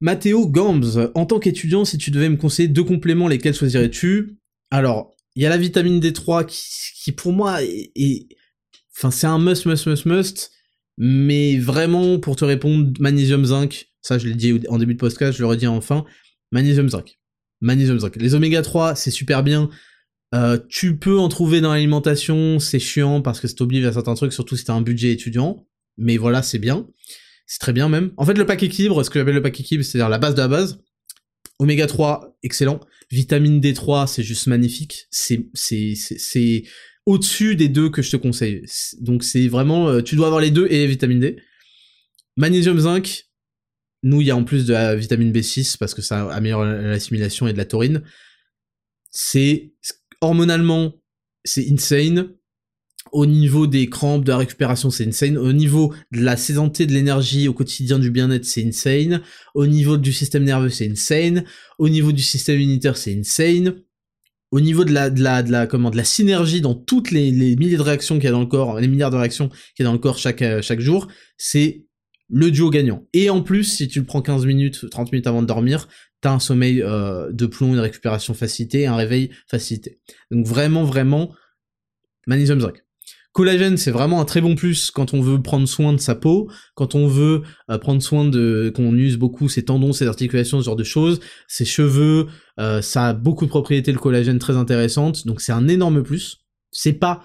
Mathéo 0.00 0.48
Gambs, 0.48 1.10
en 1.14 1.26
tant 1.26 1.38
qu'étudiant, 1.38 1.84
si 1.84 1.98
tu 1.98 2.10
devais 2.10 2.28
me 2.28 2.36
conseiller 2.36 2.68
deux 2.68 2.84
compléments, 2.84 3.28
lesquels 3.28 3.54
choisirais-tu? 3.54 4.38
Alors, 4.70 5.14
il 5.34 5.42
y 5.42 5.46
a 5.46 5.50
la 5.50 5.58
vitamine 5.58 6.00
D3 6.00 6.46
qui, 6.46 7.12
pour 7.12 7.32
moi 7.32 7.62
est, 7.62 8.28
Enfin, 8.96 9.10
c'est 9.10 9.26
un 9.26 9.38
must, 9.38 9.66
must, 9.66 9.86
must, 9.86 10.06
must. 10.06 10.50
Mais 10.98 11.58
vraiment, 11.58 12.18
pour 12.18 12.36
te 12.36 12.44
répondre, 12.44 12.92
magnésium 12.98 13.44
zinc, 13.44 13.88
ça 14.00 14.18
je 14.18 14.26
l'ai 14.26 14.34
dit 14.34 14.60
en 14.68 14.78
début 14.78 14.94
de 14.94 14.98
podcast, 14.98 15.36
je 15.36 15.42
le 15.42 15.46
redis 15.46 15.66
enfin, 15.66 16.04
magnésium 16.52 16.88
zinc. 16.88 17.18
Magnésium 17.60 17.98
zinc. 17.98 18.16
Les 18.16 18.34
oméga 18.34 18.62
3, 18.62 18.94
c'est 18.94 19.10
super 19.10 19.42
bien. 19.42 19.68
Euh, 20.34 20.58
tu 20.68 20.96
peux 20.98 21.18
en 21.18 21.28
trouver 21.28 21.60
dans 21.60 21.72
l'alimentation, 21.72 22.58
c'est 22.58 22.78
chiant 22.78 23.20
parce 23.20 23.40
que 23.40 23.48
ça 23.48 23.54
t'oblige 23.54 23.84
à 23.84 23.92
certains 23.92 24.14
trucs, 24.14 24.32
surtout 24.32 24.56
si 24.56 24.64
t'as 24.64 24.72
un 24.74 24.80
budget 24.80 25.12
étudiant. 25.12 25.66
Mais 25.98 26.16
voilà, 26.16 26.42
c'est 26.42 26.58
bien. 26.58 26.86
C'est 27.46 27.60
très 27.60 27.72
bien 27.72 27.88
même. 27.88 28.12
En 28.16 28.24
fait, 28.24 28.34
le 28.34 28.44
pack 28.44 28.62
équilibre, 28.62 29.02
ce 29.02 29.10
que 29.10 29.18
j'appelle 29.18 29.34
le 29.34 29.42
pack 29.42 29.58
équilibre, 29.60 29.84
c'est-à-dire 29.84 30.08
la 30.08 30.18
base 30.18 30.34
de 30.34 30.40
la 30.40 30.48
base. 30.48 30.80
Oméga 31.58 31.86
3, 31.86 32.38
excellent. 32.42 32.80
Vitamine 33.10 33.60
D3, 33.60 34.06
c'est 34.06 34.22
juste 34.22 34.46
magnifique. 34.46 35.06
C'est, 35.10 35.48
c'est, 35.54 35.94
c'est, 35.94 36.64
au-dessus 37.06 37.54
des 37.54 37.68
deux 37.68 37.88
que 37.88 38.02
je 38.02 38.10
te 38.10 38.16
conseille. 38.16 38.62
Donc 39.00 39.22
c'est 39.22 39.48
vraiment, 39.48 39.88
euh, 39.88 40.02
tu 40.02 40.16
dois 40.16 40.26
avoir 40.26 40.40
les 40.40 40.50
deux 40.50 40.66
et 40.70 40.86
vitamine 40.86 41.20
D. 41.20 41.36
Magnésium 42.36 42.78
zinc. 42.78 43.24
Nous, 44.02 44.20
il 44.20 44.26
y 44.26 44.30
a 44.30 44.36
en 44.36 44.44
plus 44.44 44.66
de 44.66 44.72
la 44.72 44.94
vitamine 44.94 45.32
B6 45.32 45.78
parce 45.78 45.94
que 45.94 46.02
ça 46.02 46.30
améliore 46.30 46.64
l'assimilation 46.64 47.48
et 47.48 47.52
de 47.52 47.58
la 47.58 47.64
taurine. 47.64 48.02
C'est 49.10 49.72
hormonalement, 50.20 50.94
c'est 51.44 51.66
insane. 51.70 52.28
Au 53.12 53.24
niveau 53.24 53.66
des 53.66 53.88
crampes, 53.88 54.24
de 54.24 54.30
la 54.30 54.36
récupération, 54.38 54.90
c'est 54.90 55.06
insane. 55.06 55.38
Au 55.38 55.52
niveau 55.52 55.94
de 56.12 56.20
la 56.20 56.36
santé, 56.36 56.86
de 56.86 56.92
l'énergie 56.92 57.48
au 57.48 57.54
quotidien, 57.54 57.98
du 57.98 58.10
bien-être, 58.10 58.44
c'est 58.44 58.64
insane. 58.64 59.22
Au 59.54 59.66
niveau 59.66 59.96
du 59.96 60.12
système 60.12 60.44
nerveux, 60.44 60.68
c'est 60.68 60.90
insane. 60.90 61.44
Au 61.78 61.88
niveau 61.88 62.12
du 62.12 62.22
système 62.22 62.60
immunitaire, 62.60 62.96
c'est 62.96 63.16
insane. 63.16 63.80
Au 64.52 64.60
niveau 64.60 64.84
de 64.84 64.92
la, 64.92 65.10
de 65.10 65.22
la, 65.22 65.42
de 65.42 65.66
comment, 65.66 65.90
de 65.90 65.96
la 65.96 66.04
synergie 66.04 66.60
dans 66.60 66.74
toutes 66.74 67.10
les, 67.10 67.32
milliers 67.56 67.76
de 67.76 67.82
réactions 67.82 68.16
qu'il 68.16 68.24
y 68.24 68.28
a 68.28 68.32
dans 68.32 68.40
le 68.40 68.46
corps, 68.46 68.78
les 68.78 68.88
milliards 68.88 69.10
de 69.10 69.16
réactions 69.16 69.48
qu'il 69.48 69.80
y 69.80 69.82
a 69.82 69.86
dans 69.86 69.92
le 69.92 69.98
corps 69.98 70.18
chaque, 70.18 70.42
euh, 70.42 70.62
jour, 70.78 71.08
c'est 71.36 71.84
le 72.28 72.50
duo 72.50 72.70
gagnant. 72.70 73.06
Et 73.12 73.28
en 73.28 73.42
plus, 73.42 73.64
si 73.64 73.88
tu 73.88 73.98
le 74.00 74.06
prends 74.06 74.22
15 74.22 74.46
minutes, 74.46 74.88
30 74.88 75.12
minutes 75.12 75.26
avant 75.26 75.42
de 75.42 75.46
dormir, 75.46 75.88
t'as 76.20 76.32
un 76.32 76.38
sommeil 76.38 76.82
euh, 76.82 77.30
de 77.32 77.46
plomb, 77.46 77.74
une 77.74 77.80
récupération 77.80 78.34
facilité, 78.34 78.86
un 78.86 78.96
réveil 78.96 79.30
facilité. 79.48 80.00
Donc 80.30 80.46
vraiment, 80.46 80.84
vraiment, 80.84 81.34
magnésium 82.26 82.60
zinc. 82.60 82.85
Collagène, 83.36 83.76
c'est 83.76 83.90
vraiment 83.90 84.22
un 84.22 84.24
très 84.24 84.40
bon 84.40 84.54
plus 84.54 84.90
quand 84.90 85.12
on 85.12 85.20
veut 85.20 85.42
prendre 85.42 85.68
soin 85.68 85.92
de 85.92 85.98
sa 85.98 86.14
peau, 86.14 86.50
quand 86.74 86.94
on 86.94 87.06
veut 87.06 87.42
euh, 87.70 87.76
prendre 87.76 88.00
soin 88.02 88.24
de, 88.24 88.72
qu'on 88.74 88.96
use 88.96 89.18
beaucoup 89.18 89.50
ses 89.50 89.62
tendons, 89.62 89.92
ses 89.92 90.06
articulations, 90.06 90.58
ce 90.58 90.64
genre 90.64 90.74
de 90.74 90.84
choses, 90.84 91.20
ses 91.46 91.66
cheveux, 91.66 92.28
euh, 92.58 92.80
ça 92.80 93.08
a 93.08 93.12
beaucoup 93.12 93.44
de 93.44 93.50
propriétés 93.50 93.92
le 93.92 93.98
collagène 93.98 94.38
très 94.38 94.56
intéressantes, 94.56 95.26
donc 95.26 95.42
c'est 95.42 95.52
un 95.52 95.68
énorme 95.68 96.02
plus. 96.02 96.38
C'est 96.72 96.94
pas, 96.94 97.24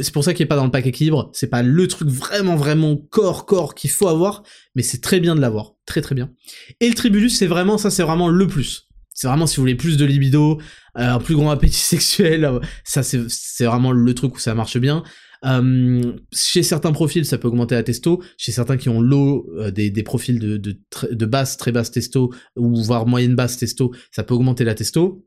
c'est 0.00 0.14
pour 0.14 0.24
ça 0.24 0.32
qu'il 0.32 0.44
est 0.44 0.48
pas 0.48 0.56
dans 0.56 0.64
le 0.64 0.70
pack 0.70 0.86
équilibre, 0.86 1.30
c'est 1.34 1.48
pas 1.50 1.62
le 1.62 1.86
truc 1.88 2.08
vraiment 2.08 2.56
vraiment 2.56 2.96
corps 2.96 3.44
corps 3.44 3.74
qu'il 3.74 3.90
faut 3.90 4.08
avoir, 4.08 4.44
mais 4.76 4.82
c'est 4.82 5.02
très 5.02 5.20
bien 5.20 5.34
de 5.34 5.42
l'avoir, 5.42 5.74
très 5.84 6.00
très 6.00 6.14
bien. 6.14 6.32
Et 6.80 6.88
le 6.88 6.94
tribulus, 6.94 7.36
c'est 7.36 7.46
vraiment 7.46 7.76
ça, 7.76 7.90
c'est 7.90 8.02
vraiment 8.02 8.28
le 8.28 8.46
plus. 8.46 8.87
C'est 9.18 9.26
vraiment 9.26 9.48
si 9.48 9.56
vous 9.56 9.62
voulez 9.62 9.74
plus 9.74 9.96
de 9.96 10.04
libido, 10.04 10.60
euh, 10.96 11.14
un 11.14 11.18
plus 11.18 11.34
grand 11.34 11.50
appétit 11.50 11.74
sexuel, 11.80 12.44
euh, 12.44 12.60
ça 12.84 13.02
c'est 13.02 13.64
vraiment 13.64 13.90
le 13.90 14.14
truc 14.14 14.36
où 14.36 14.38
ça 14.38 14.54
marche 14.54 14.78
bien. 14.78 15.02
Euh, 15.44 16.12
chez 16.32 16.62
certains 16.62 16.92
profils, 16.92 17.24
ça 17.24 17.36
peut 17.36 17.48
augmenter 17.48 17.74
la 17.74 17.82
testo. 17.82 18.22
Chez 18.36 18.52
certains 18.52 18.76
qui 18.76 18.88
ont 18.88 19.00
low, 19.00 19.50
des, 19.72 19.90
profils 20.04 20.38
de, 20.38 20.56
de, 20.56 21.26
basse, 21.26 21.56
très 21.56 21.72
basse 21.72 21.90
testo, 21.90 22.32
ou 22.54 22.80
voire 22.80 23.08
moyenne 23.08 23.34
basse 23.34 23.56
testo, 23.56 23.92
ça 24.12 24.22
peut 24.22 24.34
augmenter 24.34 24.62
la 24.62 24.76
testo. 24.76 25.26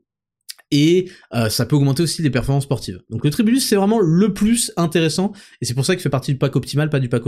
Et 0.70 1.10
ça 1.50 1.66
peut 1.66 1.76
augmenter 1.76 2.02
aussi 2.02 2.22
les 2.22 2.30
performances 2.30 2.64
sportives. 2.64 3.02
Donc 3.10 3.24
le 3.24 3.30
tribulus, 3.30 3.60
c'est 3.60 3.76
vraiment 3.76 4.00
le 4.00 4.32
plus 4.32 4.72
intéressant, 4.78 5.32
et 5.60 5.66
c'est 5.66 5.74
pour 5.74 5.84
ça 5.84 5.94
qu'il 5.94 6.02
fait 6.02 6.08
partie 6.08 6.32
du 6.32 6.38
pack 6.38 6.56
optimal, 6.56 6.88
pas 6.88 7.00
du 7.00 7.10
pack 7.10 7.24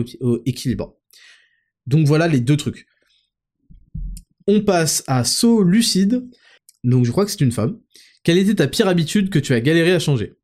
équilibre. 0.47 0.97
Donc 1.87 2.07
voilà 2.07 2.27
les 2.27 2.41
deux 2.41 2.57
trucs. 2.57 2.87
On 4.47 4.63
passe 4.63 5.05
à 5.07 5.25
saut 5.25 5.63
lucide 5.63 6.27
donc 6.85 7.05
je 7.05 7.11
crois 7.11 7.25
que 7.25 7.31
c'est 7.31 7.41
une 7.41 7.53
femme. 7.53 7.81
Quelle 8.23 8.39
était 8.39 8.55
ta 8.55 8.69
pire 8.69 8.89
habitude 8.89 9.31
que 9.31 9.39
tu 9.39 9.53
as 9.55 9.61
galéré 9.61 9.93
à 9.93 9.99
changer? 9.99 10.35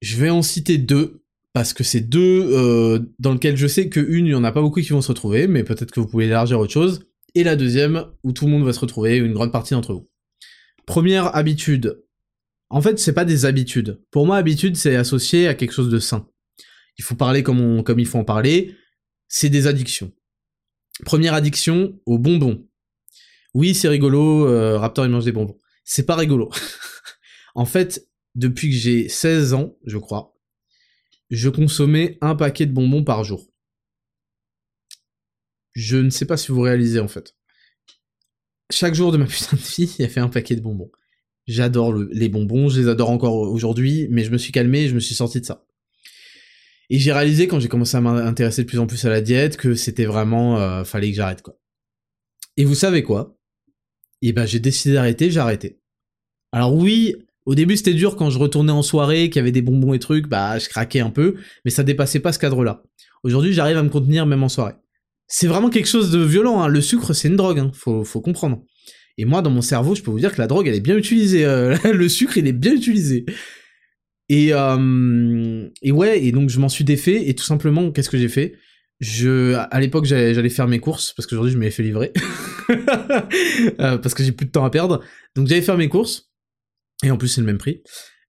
Je 0.00 0.16
vais 0.16 0.30
en 0.30 0.42
citer 0.42 0.78
deux, 0.78 1.22
parce 1.52 1.72
que 1.72 1.84
c'est 1.84 2.00
deux 2.00 2.50
euh, 2.52 2.98
dans 3.18 3.32
lesquelles 3.32 3.56
je 3.56 3.66
sais 3.66 3.88
qu'une, 3.88 4.26
il 4.26 4.30
n'y 4.30 4.34
en 4.34 4.44
a 4.44 4.52
pas 4.52 4.60
beaucoup 4.60 4.80
qui 4.80 4.90
vont 4.90 5.00
se 5.00 5.08
retrouver, 5.08 5.46
mais 5.46 5.62
peut-être 5.64 5.92
que 5.92 6.00
vous 6.00 6.06
pouvez 6.06 6.26
élargir 6.26 6.58
autre 6.58 6.72
chose. 6.72 7.06
Et 7.34 7.44
la 7.44 7.56
deuxième, 7.56 8.06
où 8.22 8.32
tout 8.32 8.46
le 8.46 8.50
monde 8.50 8.64
va 8.64 8.72
se 8.72 8.80
retrouver, 8.80 9.16
une 9.16 9.32
grande 9.32 9.52
partie 9.52 9.74
d'entre 9.74 9.92
vous. 9.92 10.08
Première 10.86 11.34
habitude. 11.34 12.02
En 12.70 12.82
fait, 12.82 12.98
c'est 12.98 13.12
pas 13.12 13.24
des 13.24 13.44
habitudes. 13.44 14.02
Pour 14.10 14.26
moi, 14.26 14.36
habitude, 14.36 14.76
c'est 14.76 14.96
associé 14.96 15.46
à 15.48 15.54
quelque 15.54 15.72
chose 15.72 15.90
de 15.90 15.98
sain. 15.98 16.28
Il 16.98 17.04
faut 17.04 17.14
parler 17.14 17.42
comme, 17.42 17.82
comme 17.82 17.98
il 17.98 18.06
faut 18.06 18.18
en 18.18 18.24
parler. 18.24 18.76
C'est 19.28 19.48
des 19.48 19.66
addictions. 19.66 20.12
Première 21.04 21.34
addiction 21.34 21.98
aux 22.06 22.18
bonbons. 22.18 22.66
Oui, 23.54 23.74
c'est 23.74 23.88
rigolo, 23.88 24.48
euh, 24.48 24.78
Raptor 24.78 25.06
il 25.06 25.10
mange 25.10 25.24
des 25.24 25.32
bonbons. 25.32 25.58
C'est 25.84 26.06
pas 26.06 26.16
rigolo. 26.16 26.50
en 27.54 27.64
fait, 27.64 28.08
depuis 28.34 28.70
que 28.70 28.76
j'ai 28.76 29.08
16 29.08 29.54
ans, 29.54 29.76
je 29.86 29.98
crois, 29.98 30.34
je 31.30 31.48
consommais 31.48 32.18
un 32.20 32.34
paquet 32.34 32.66
de 32.66 32.72
bonbons 32.72 33.04
par 33.04 33.22
jour. 33.24 33.48
Je 35.72 35.96
ne 35.96 36.10
sais 36.10 36.26
pas 36.26 36.36
si 36.36 36.52
vous 36.52 36.60
réalisez 36.60 37.00
en 37.00 37.08
fait. 37.08 37.36
Chaque 38.70 38.94
jour 38.94 39.12
de 39.12 39.18
ma 39.18 39.26
putain 39.26 39.56
de 39.56 39.62
vie, 39.62 39.94
il 39.98 40.04
a 40.04 40.08
fait 40.08 40.20
un 40.20 40.28
paquet 40.28 40.56
de 40.56 40.60
bonbons. 40.60 40.90
J'adore 41.46 41.92
les 41.92 42.28
bonbons, 42.28 42.68
je 42.70 42.80
les 42.80 42.88
adore 42.88 43.10
encore 43.10 43.34
aujourd'hui, 43.34 44.08
mais 44.10 44.24
je 44.24 44.30
me 44.30 44.38
suis 44.38 44.50
calmé 44.50 44.88
je 44.88 44.94
me 44.94 45.00
suis 45.00 45.14
sorti 45.14 45.40
de 45.40 45.46
ça. 45.46 45.66
Et 46.90 46.98
j'ai 46.98 47.12
réalisé 47.12 47.48
quand 47.48 47.60
j'ai 47.60 47.68
commencé 47.68 47.96
à 47.96 48.00
m'intéresser 48.00 48.62
de 48.62 48.68
plus 48.68 48.78
en 48.78 48.86
plus 48.86 49.04
à 49.04 49.10
la 49.10 49.20
diète 49.20 49.56
que 49.56 49.74
c'était 49.74 50.06
vraiment 50.06 50.58
euh, 50.58 50.84
fallait 50.84 51.10
que 51.10 51.16
j'arrête 51.16 51.42
quoi. 51.42 51.58
Et 52.56 52.64
vous 52.64 52.74
savez 52.74 53.02
quoi? 53.02 53.33
Et 54.22 54.32
ben 54.32 54.46
j'ai 54.46 54.60
décidé 54.60 54.94
d'arrêter, 54.94 55.30
j'ai 55.30 55.40
arrêté. 55.40 55.80
Alors 56.52 56.74
oui, 56.74 57.14
au 57.46 57.54
début 57.54 57.76
c'était 57.76 57.94
dur 57.94 58.16
quand 58.16 58.30
je 58.30 58.38
retournais 58.38 58.72
en 58.72 58.82
soirée, 58.82 59.28
qu'il 59.28 59.36
y 59.36 59.40
avait 59.40 59.52
des 59.52 59.62
bonbons 59.62 59.94
et 59.94 59.98
trucs, 59.98 60.28
bah 60.28 60.58
je 60.58 60.68
craquais 60.68 61.00
un 61.00 61.10
peu, 61.10 61.34
mais 61.64 61.70
ça 61.70 61.82
dépassait 61.82 62.20
pas 62.20 62.32
ce 62.32 62.38
cadre-là. 62.38 62.82
Aujourd'hui 63.22 63.52
j'arrive 63.52 63.76
à 63.76 63.82
me 63.82 63.90
contenir 63.90 64.26
même 64.26 64.42
en 64.42 64.48
soirée. 64.48 64.74
C'est 65.26 65.46
vraiment 65.46 65.70
quelque 65.70 65.88
chose 65.88 66.10
de 66.10 66.20
violent, 66.20 66.62
hein. 66.62 66.68
le 66.68 66.80
sucre 66.80 67.12
c'est 67.12 67.28
une 67.28 67.36
drogue, 67.36 67.58
hein. 67.58 67.70
faut, 67.74 68.04
faut 68.04 68.20
comprendre. 68.20 68.62
Et 69.16 69.24
moi, 69.24 69.42
dans 69.42 69.50
mon 69.50 69.62
cerveau, 69.62 69.94
je 69.94 70.02
peux 70.02 70.10
vous 70.10 70.18
dire 70.18 70.34
que 70.34 70.40
la 70.40 70.46
drogue, 70.46 70.66
elle 70.66 70.74
est 70.74 70.80
bien 70.80 70.96
utilisée. 70.96 71.44
Euh, 71.44 71.76
le 71.92 72.08
sucre, 72.08 72.36
il 72.36 72.46
est 72.46 72.52
bien 72.52 72.74
utilisé. 72.74 73.24
Et, 74.28 74.48
euh, 74.52 75.68
et 75.82 75.92
ouais, 75.92 76.24
et 76.24 76.32
donc 76.32 76.48
je 76.48 76.58
m'en 76.58 76.68
suis 76.68 76.84
défait, 76.84 77.28
et 77.28 77.34
tout 77.34 77.44
simplement, 77.44 77.92
qu'est-ce 77.92 78.08
que 78.08 78.18
j'ai 78.18 78.28
fait? 78.28 78.54
Je, 79.04 79.54
à 79.54 79.80
l'époque, 79.80 80.06
j'allais 80.06 80.48
faire 80.48 80.66
mes 80.66 80.80
courses, 80.80 81.12
parce 81.12 81.26
qu'aujourd'hui, 81.26 81.52
je 81.52 81.58
m'avais 81.58 81.70
fait 81.70 81.82
livrer. 81.82 82.12
euh, 82.70 83.98
parce 83.98 84.14
que 84.14 84.24
j'ai 84.24 84.32
plus 84.32 84.46
de 84.46 84.50
temps 84.50 84.64
à 84.64 84.70
perdre. 84.70 85.02
Donc 85.36 85.46
j'allais 85.46 85.62
faire 85.62 85.76
mes 85.76 85.88
courses, 85.88 86.30
et 87.02 87.10
en 87.10 87.16
plus, 87.16 87.28
c'est 87.28 87.40
le 87.40 87.46
même 87.46 87.58
prix. 87.58 87.82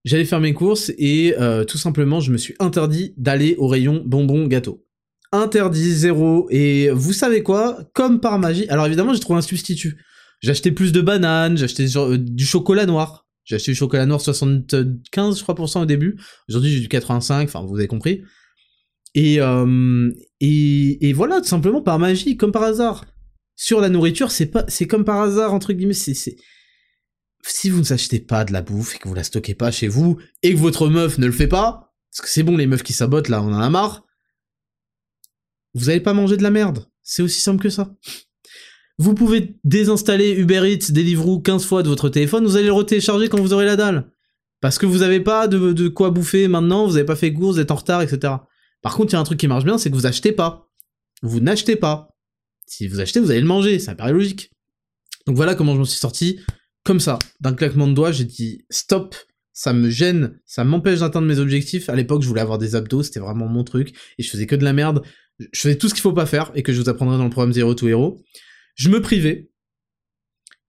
J'allais 0.04 0.26
faire 0.26 0.40
mes 0.40 0.52
courses, 0.52 0.92
et 0.98 1.34
euh, 1.40 1.64
tout 1.64 1.78
simplement, 1.78 2.20
je 2.20 2.30
me 2.30 2.36
suis 2.36 2.54
interdit 2.58 3.14
d'aller 3.16 3.56
au 3.58 3.68
rayon 3.68 4.02
bonbons 4.04 4.46
gâteaux. 4.46 4.84
Interdit, 5.32 5.92
zéro, 5.92 6.46
et 6.50 6.90
vous 6.90 7.12
savez 7.12 7.42
quoi? 7.42 7.78
Comme 7.94 8.20
par 8.20 8.38
magie, 8.38 8.68
alors 8.68 8.86
évidemment, 8.86 9.14
j'ai 9.14 9.20
trouvé 9.20 9.38
un 9.38 9.42
substitut. 9.42 9.96
J'ai 10.40 10.50
acheté 10.50 10.72
plus 10.72 10.92
de 10.92 11.00
bananes, 11.00 11.56
j'ai 11.56 11.64
acheté 11.64 11.86
euh, 11.96 12.18
du 12.18 12.44
chocolat 12.44 12.84
noir. 12.86 13.26
J'ai 13.44 13.56
acheté 13.56 13.72
du 13.72 13.76
chocolat 13.76 14.06
noir 14.06 14.20
75, 14.20 15.38
je 15.38 15.42
crois, 15.42 15.80
au 15.80 15.86
début. 15.86 16.16
Aujourd'hui, 16.48 16.70
j'ai 16.70 16.80
du 16.80 16.88
85, 16.88 17.48
enfin, 17.48 17.64
vous 17.66 17.76
avez 17.76 17.86
compris. 17.86 18.22
Et, 19.16 19.40
euh, 19.40 20.12
et, 20.40 21.12
voilà, 21.14 21.40
tout 21.40 21.48
simplement 21.48 21.80
par 21.80 21.98
magie, 21.98 22.36
comme 22.36 22.52
par 22.52 22.62
hasard. 22.62 23.06
Sur 23.56 23.80
la 23.80 23.88
nourriture, 23.88 24.30
c'est 24.30 24.46
pas, 24.46 24.64
c'est 24.68 24.86
comme 24.86 25.06
par 25.06 25.22
hasard, 25.22 25.54
entre 25.54 25.72
guillemets, 25.72 25.94
si 25.94 26.36
vous 27.70 27.80
ne 27.80 27.92
achetez 27.92 28.20
pas 28.20 28.44
de 28.44 28.52
la 28.52 28.60
bouffe 28.60 28.94
et 28.94 28.98
que 28.98 29.08
vous 29.08 29.14
la 29.14 29.24
stockez 29.24 29.54
pas 29.54 29.70
chez 29.70 29.88
vous, 29.88 30.18
et 30.42 30.52
que 30.52 30.58
votre 30.58 30.88
meuf 30.90 31.16
ne 31.16 31.24
le 31.24 31.32
fait 31.32 31.48
pas, 31.48 31.94
parce 32.12 32.26
que 32.26 32.28
c'est 32.28 32.42
bon, 32.42 32.58
les 32.58 32.66
meufs 32.66 32.82
qui 32.82 32.92
sabotent, 32.92 33.30
là, 33.30 33.42
on 33.42 33.52
en 33.54 33.60
a 33.60 33.70
marre, 33.70 34.04
vous 35.72 35.88
allez 35.88 36.00
pas 36.00 36.12
manger 36.12 36.36
de 36.36 36.42
la 36.42 36.50
merde. 36.50 36.86
C'est 37.02 37.22
aussi 37.22 37.40
simple 37.40 37.62
que 37.62 37.70
ça. 37.70 37.94
Vous 38.98 39.14
pouvez 39.14 39.56
désinstaller 39.64 40.32
Uber 40.32 40.70
Eats, 40.70 40.92
Deliveroo 40.92 41.40
15 41.40 41.64
fois 41.64 41.82
de 41.82 41.88
votre 41.88 42.10
téléphone, 42.10 42.44
vous 42.44 42.56
allez 42.56 42.66
le 42.66 42.72
retélécharger 42.72 43.30
quand 43.30 43.40
vous 43.40 43.54
aurez 43.54 43.66
la 43.66 43.76
dalle. 43.76 44.10
Parce 44.60 44.78
que 44.78 44.84
vous 44.84 44.98
n'avez 44.98 45.20
pas 45.20 45.48
de, 45.48 45.88
quoi 45.88 46.10
bouffer 46.10 46.48
maintenant, 46.48 46.86
vous 46.86 46.94
n'avez 46.94 47.04
pas 47.04 47.16
fait 47.16 47.32
course, 47.32 47.56
vous 47.56 47.60
êtes 47.60 47.70
en 47.70 47.76
retard, 47.76 48.02
etc. 48.02 48.34
Par 48.86 48.94
contre, 48.94 49.12
il 49.12 49.16
y 49.16 49.16
a 49.16 49.20
un 49.20 49.24
truc 49.24 49.40
qui 49.40 49.48
marche 49.48 49.64
bien, 49.64 49.78
c'est 49.78 49.90
que 49.90 49.96
vous 49.96 50.06
achetez 50.06 50.30
pas. 50.30 50.70
Vous 51.20 51.40
n'achetez 51.40 51.74
pas. 51.74 52.16
Si 52.68 52.86
vous 52.86 53.00
achetez, 53.00 53.18
vous 53.18 53.32
allez 53.32 53.40
le 53.40 53.46
manger, 53.46 53.80
ça 53.80 53.96
paraît 53.96 54.12
logique. 54.12 54.52
Donc 55.26 55.34
voilà 55.34 55.56
comment 55.56 55.74
je 55.74 55.78
m'en 55.80 55.84
suis 55.84 55.98
sorti. 55.98 56.38
Comme 56.84 57.00
ça, 57.00 57.18
d'un 57.40 57.52
claquement 57.52 57.88
de 57.88 57.94
doigts, 57.94 58.12
j'ai 58.12 58.22
dit 58.22 58.64
stop, 58.70 59.16
ça 59.52 59.72
me 59.72 59.90
gêne, 59.90 60.38
ça 60.46 60.62
m'empêche 60.62 61.00
d'atteindre 61.00 61.26
mes 61.26 61.40
objectifs. 61.40 61.88
À 61.88 61.96
l'époque, 61.96 62.22
je 62.22 62.28
voulais 62.28 62.42
avoir 62.42 62.58
des 62.58 62.76
abdos, 62.76 63.02
c'était 63.02 63.18
vraiment 63.18 63.48
mon 63.48 63.64
truc, 63.64 63.92
et 64.18 64.22
je 64.22 64.30
faisais 64.30 64.46
que 64.46 64.54
de 64.54 64.62
la 64.62 64.72
merde. 64.72 65.02
Je 65.40 65.62
faisais 65.62 65.78
tout 65.78 65.88
ce 65.88 65.94
qu'il 65.94 66.02
faut 66.02 66.12
pas 66.12 66.24
faire, 66.24 66.52
et 66.54 66.62
que 66.62 66.72
je 66.72 66.80
vous 66.80 66.88
apprendrai 66.88 67.18
dans 67.18 67.24
le 67.24 67.30
programme 67.30 67.52
Zero 67.52 67.74
to 67.74 67.88
Hero. 67.88 68.22
Je 68.76 68.88
me 68.88 69.02
privais. 69.02 69.50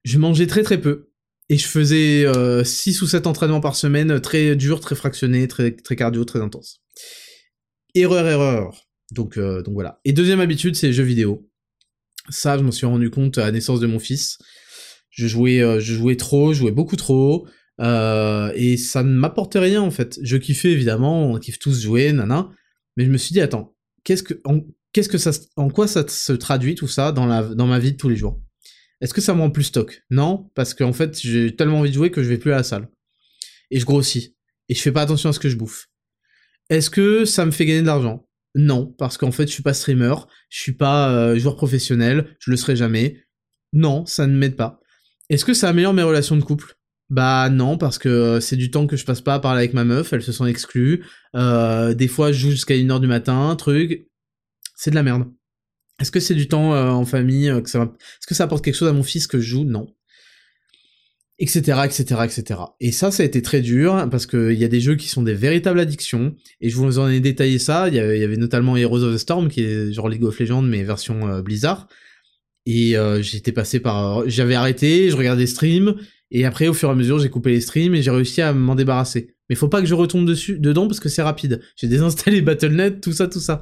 Je 0.05 0.17
mangeais 0.17 0.47
très 0.47 0.63
très 0.63 0.81
peu. 0.81 1.11
Et 1.49 1.57
je 1.59 1.67
faisais 1.67 2.25
6 2.63 2.99
euh, 2.99 3.05
ou 3.05 3.07
7 3.07 3.27
entraînements 3.27 3.61
par 3.61 3.75
semaine, 3.75 4.19
très 4.21 4.55
durs, 4.55 4.79
très 4.79 4.95
fractionnés, 4.95 5.47
très, 5.47 5.75
très 5.75 5.95
cardio, 5.95 6.25
très 6.25 6.41
intense. 6.41 6.81
Erreur, 7.97 8.27
erreur. 8.27 8.87
Donc, 9.11 9.37
euh, 9.37 9.61
donc 9.61 9.73
voilà. 9.73 9.99
Et 10.05 10.13
deuxième 10.13 10.39
habitude, 10.39 10.75
c'est 10.75 10.87
les 10.87 10.93
jeux 10.93 11.03
vidéo. 11.03 11.49
Ça, 12.29 12.57
je 12.57 12.63
m'en 12.63 12.71
suis 12.71 12.85
rendu 12.85 13.09
compte 13.09 13.37
à 13.37 13.45
la 13.45 13.51
naissance 13.51 13.79
de 13.79 13.87
mon 13.87 13.99
fils. 13.99 14.37
Je 15.09 15.27
jouais, 15.27 15.61
euh, 15.61 15.79
je 15.79 15.93
jouais 15.93 16.17
trop, 16.17 16.53
je 16.53 16.59
jouais 16.59 16.71
beaucoup 16.71 16.95
trop. 16.95 17.47
et 17.79 18.77
ça 18.77 19.03
ne 19.03 19.13
m'apportait 19.13 19.59
rien 19.59 19.81
en 19.81 19.91
fait. 19.91 20.19
Je 20.21 20.37
kiffais 20.37 20.71
évidemment, 20.71 21.31
on 21.31 21.39
kiffe 21.39 21.59
tous 21.59 21.81
jouer, 21.81 22.11
nana. 22.11 22.51
Mais 22.97 23.05
je 23.05 23.09
me 23.09 23.17
suis 23.17 23.33
dit, 23.33 23.41
attends, 23.41 23.75
qu'est-ce 24.03 24.23
que, 24.23 24.33
que 24.33 25.17
ça, 25.17 25.31
en 25.55 25.69
quoi 25.69 25.87
ça 25.87 26.07
se 26.07 26.33
traduit 26.33 26.75
tout 26.75 26.87
ça 26.87 27.11
dans, 27.11 27.25
la, 27.25 27.43
dans 27.43 27.67
ma 27.67 27.79
vie 27.79 27.93
de 27.93 27.97
tous 27.97 28.09
les 28.09 28.15
jours? 28.15 28.41
Est-ce 29.01 29.13
que 29.13 29.21
ça 29.21 29.35
me 29.35 29.41
rend 29.41 29.51
plus 29.51 29.65
stock? 29.65 30.03
Non, 30.09 30.49
parce 30.55 30.73
qu'en 30.73 30.93
fait, 30.93 31.19
j'ai 31.19 31.55
tellement 31.55 31.79
envie 31.79 31.89
de 31.89 31.95
jouer 31.95 32.09
que 32.09 32.23
je 32.23 32.29
vais 32.29 32.37
plus 32.37 32.51
à 32.51 32.57
la 32.57 32.63
salle. 32.63 32.89
Et 33.69 33.79
je 33.79 33.85
grossis. 33.85 34.35
Et 34.69 34.75
je 34.75 34.81
fais 34.81 34.91
pas 34.91 35.03
attention 35.03 35.29
à 35.29 35.33
ce 35.33 35.39
que 35.39 35.49
je 35.49 35.55
bouffe. 35.55 35.86
Est-ce 36.69 36.89
que 36.89 37.25
ça 37.25 37.45
me 37.45 37.51
fait 37.51 37.65
gagner 37.65 37.81
de 37.81 37.87
l'argent? 37.87 38.27
Non, 38.55 38.87
parce 38.97 39.17
qu'en 39.17 39.31
fait, 39.31 39.47
je 39.47 39.53
suis 39.53 39.63
pas 39.63 39.73
streamer, 39.73 40.15
je 40.49 40.61
suis 40.61 40.73
pas 40.73 41.11
euh, 41.11 41.37
joueur 41.37 41.55
professionnel, 41.55 42.35
je 42.39 42.51
le 42.51 42.57
serai 42.57 42.75
jamais. 42.75 43.23
Non, 43.73 44.05
ça 44.05 44.27
ne 44.27 44.35
m'aide 44.35 44.55
pas. 44.55 44.79
Est-ce 45.29 45.45
que 45.45 45.53
ça 45.53 45.69
améliore 45.69 45.93
mes 45.93 46.03
relations 46.03 46.35
de 46.35 46.43
couple? 46.43 46.75
Bah 47.09 47.49
non, 47.49 47.77
parce 47.77 47.99
que 47.99 48.09
euh, 48.09 48.39
c'est 48.39 48.55
du 48.55 48.71
temps 48.71 48.87
que 48.87 48.97
je 48.97 49.05
passe 49.05 49.21
pas 49.21 49.35
à 49.35 49.39
parler 49.39 49.59
avec 49.59 49.73
ma 49.73 49.85
meuf, 49.85 50.11
elle 50.11 50.23
se 50.23 50.31
sent 50.31 50.45
exclue. 50.49 51.05
Euh, 51.35 51.93
des 51.93 52.07
fois, 52.07 52.31
je 52.31 52.39
joue 52.39 52.51
jusqu'à 52.51 52.73
1h 52.73 52.99
du 52.99 53.07
matin, 53.07 53.55
truc 53.55 54.07
c'est 54.75 54.91
de 54.91 54.95
la 54.95 55.03
merde. 55.03 55.25
Est-ce 55.99 56.11
que 56.11 56.19
c'est 56.19 56.35
du 56.35 56.47
temps 56.47 56.73
en 56.73 57.03
famille 57.03 57.51
que 57.63 57.69
ça 57.69 57.81
Est-ce 57.81 58.27
que 58.27 58.35
ça 58.35 58.43
apporte 58.43 58.63
quelque 58.63 58.75
chose 58.75 58.89
à 58.89 58.93
mon 58.93 59.01
fils 59.01 59.25
que 59.25 59.39
je 59.39 59.47
joue? 59.47 59.63
Non. 59.63 59.87
Etc, 61.39 61.59
etc, 61.85 62.21
etc. 62.23 62.59
Et 62.79 62.91
ça, 62.91 63.11
ça 63.11 63.21
a 63.21 63.25
été 63.25 63.41
très 63.41 63.61
dur, 63.61 64.07
parce 64.09 64.25
qu'il 64.25 64.53
y 64.53 64.63
a 64.63 64.67
des 64.67 64.79
jeux 64.79 64.95
qui 64.95 65.07
sont 65.07 65.21
des 65.21 65.35
véritables 65.35 65.79
addictions, 65.79 66.35
et 66.61 66.69
je 66.69 66.75
vous 66.75 66.97
en 66.97 67.07
ai 67.09 67.19
détaillé 67.19 67.59
ça, 67.59 67.87
il 67.89 67.93
y 67.93 67.99
avait, 67.99 68.37
notamment 68.37 68.75
Heroes 68.75 69.03
of 69.03 69.13
the 69.13 69.17
Storm, 69.19 69.47
qui 69.47 69.61
est 69.61 69.93
genre 69.93 70.09
League 70.09 70.23
of 70.23 70.39
Legends, 70.39 70.63
mais 70.63 70.83
version 70.83 71.27
euh, 71.27 71.41
Blizzard, 71.41 71.87
et 72.65 72.95
j'étais 73.21 73.53
passé 73.53 73.79
par... 73.79 74.27
J'avais 74.27 74.55
arrêté, 74.55 75.09
je 75.09 75.15
regardais 75.15 75.43
des 75.43 75.47
streams, 75.47 75.95
et 76.31 76.43
après, 76.43 76.67
au 76.67 76.73
fur 76.73 76.89
et 76.89 76.91
à 76.91 76.95
mesure, 76.95 77.19
j'ai 77.19 77.29
coupé 77.29 77.51
les 77.51 77.61
streams, 77.61 77.95
et 77.95 78.01
j'ai 78.01 78.11
réussi 78.11 78.41
à 78.41 78.51
m'en 78.51 78.75
débarrasser. 78.75 79.35
Mais 79.49 79.55
faut 79.55 79.69
pas 79.69 79.79
que 79.79 79.87
je 79.87 79.93
retombe 79.93 80.25
dessus, 80.25 80.59
dedans, 80.59 80.87
parce 80.87 80.99
que 80.99 81.07
c'est 81.07 81.21
rapide. 81.21 81.61
J'ai 81.77 81.87
désinstallé 81.87 82.41
Battle.net, 82.41 82.99
tout 82.99 83.13
ça, 83.13 83.27
tout 83.27 83.39
ça. 83.39 83.61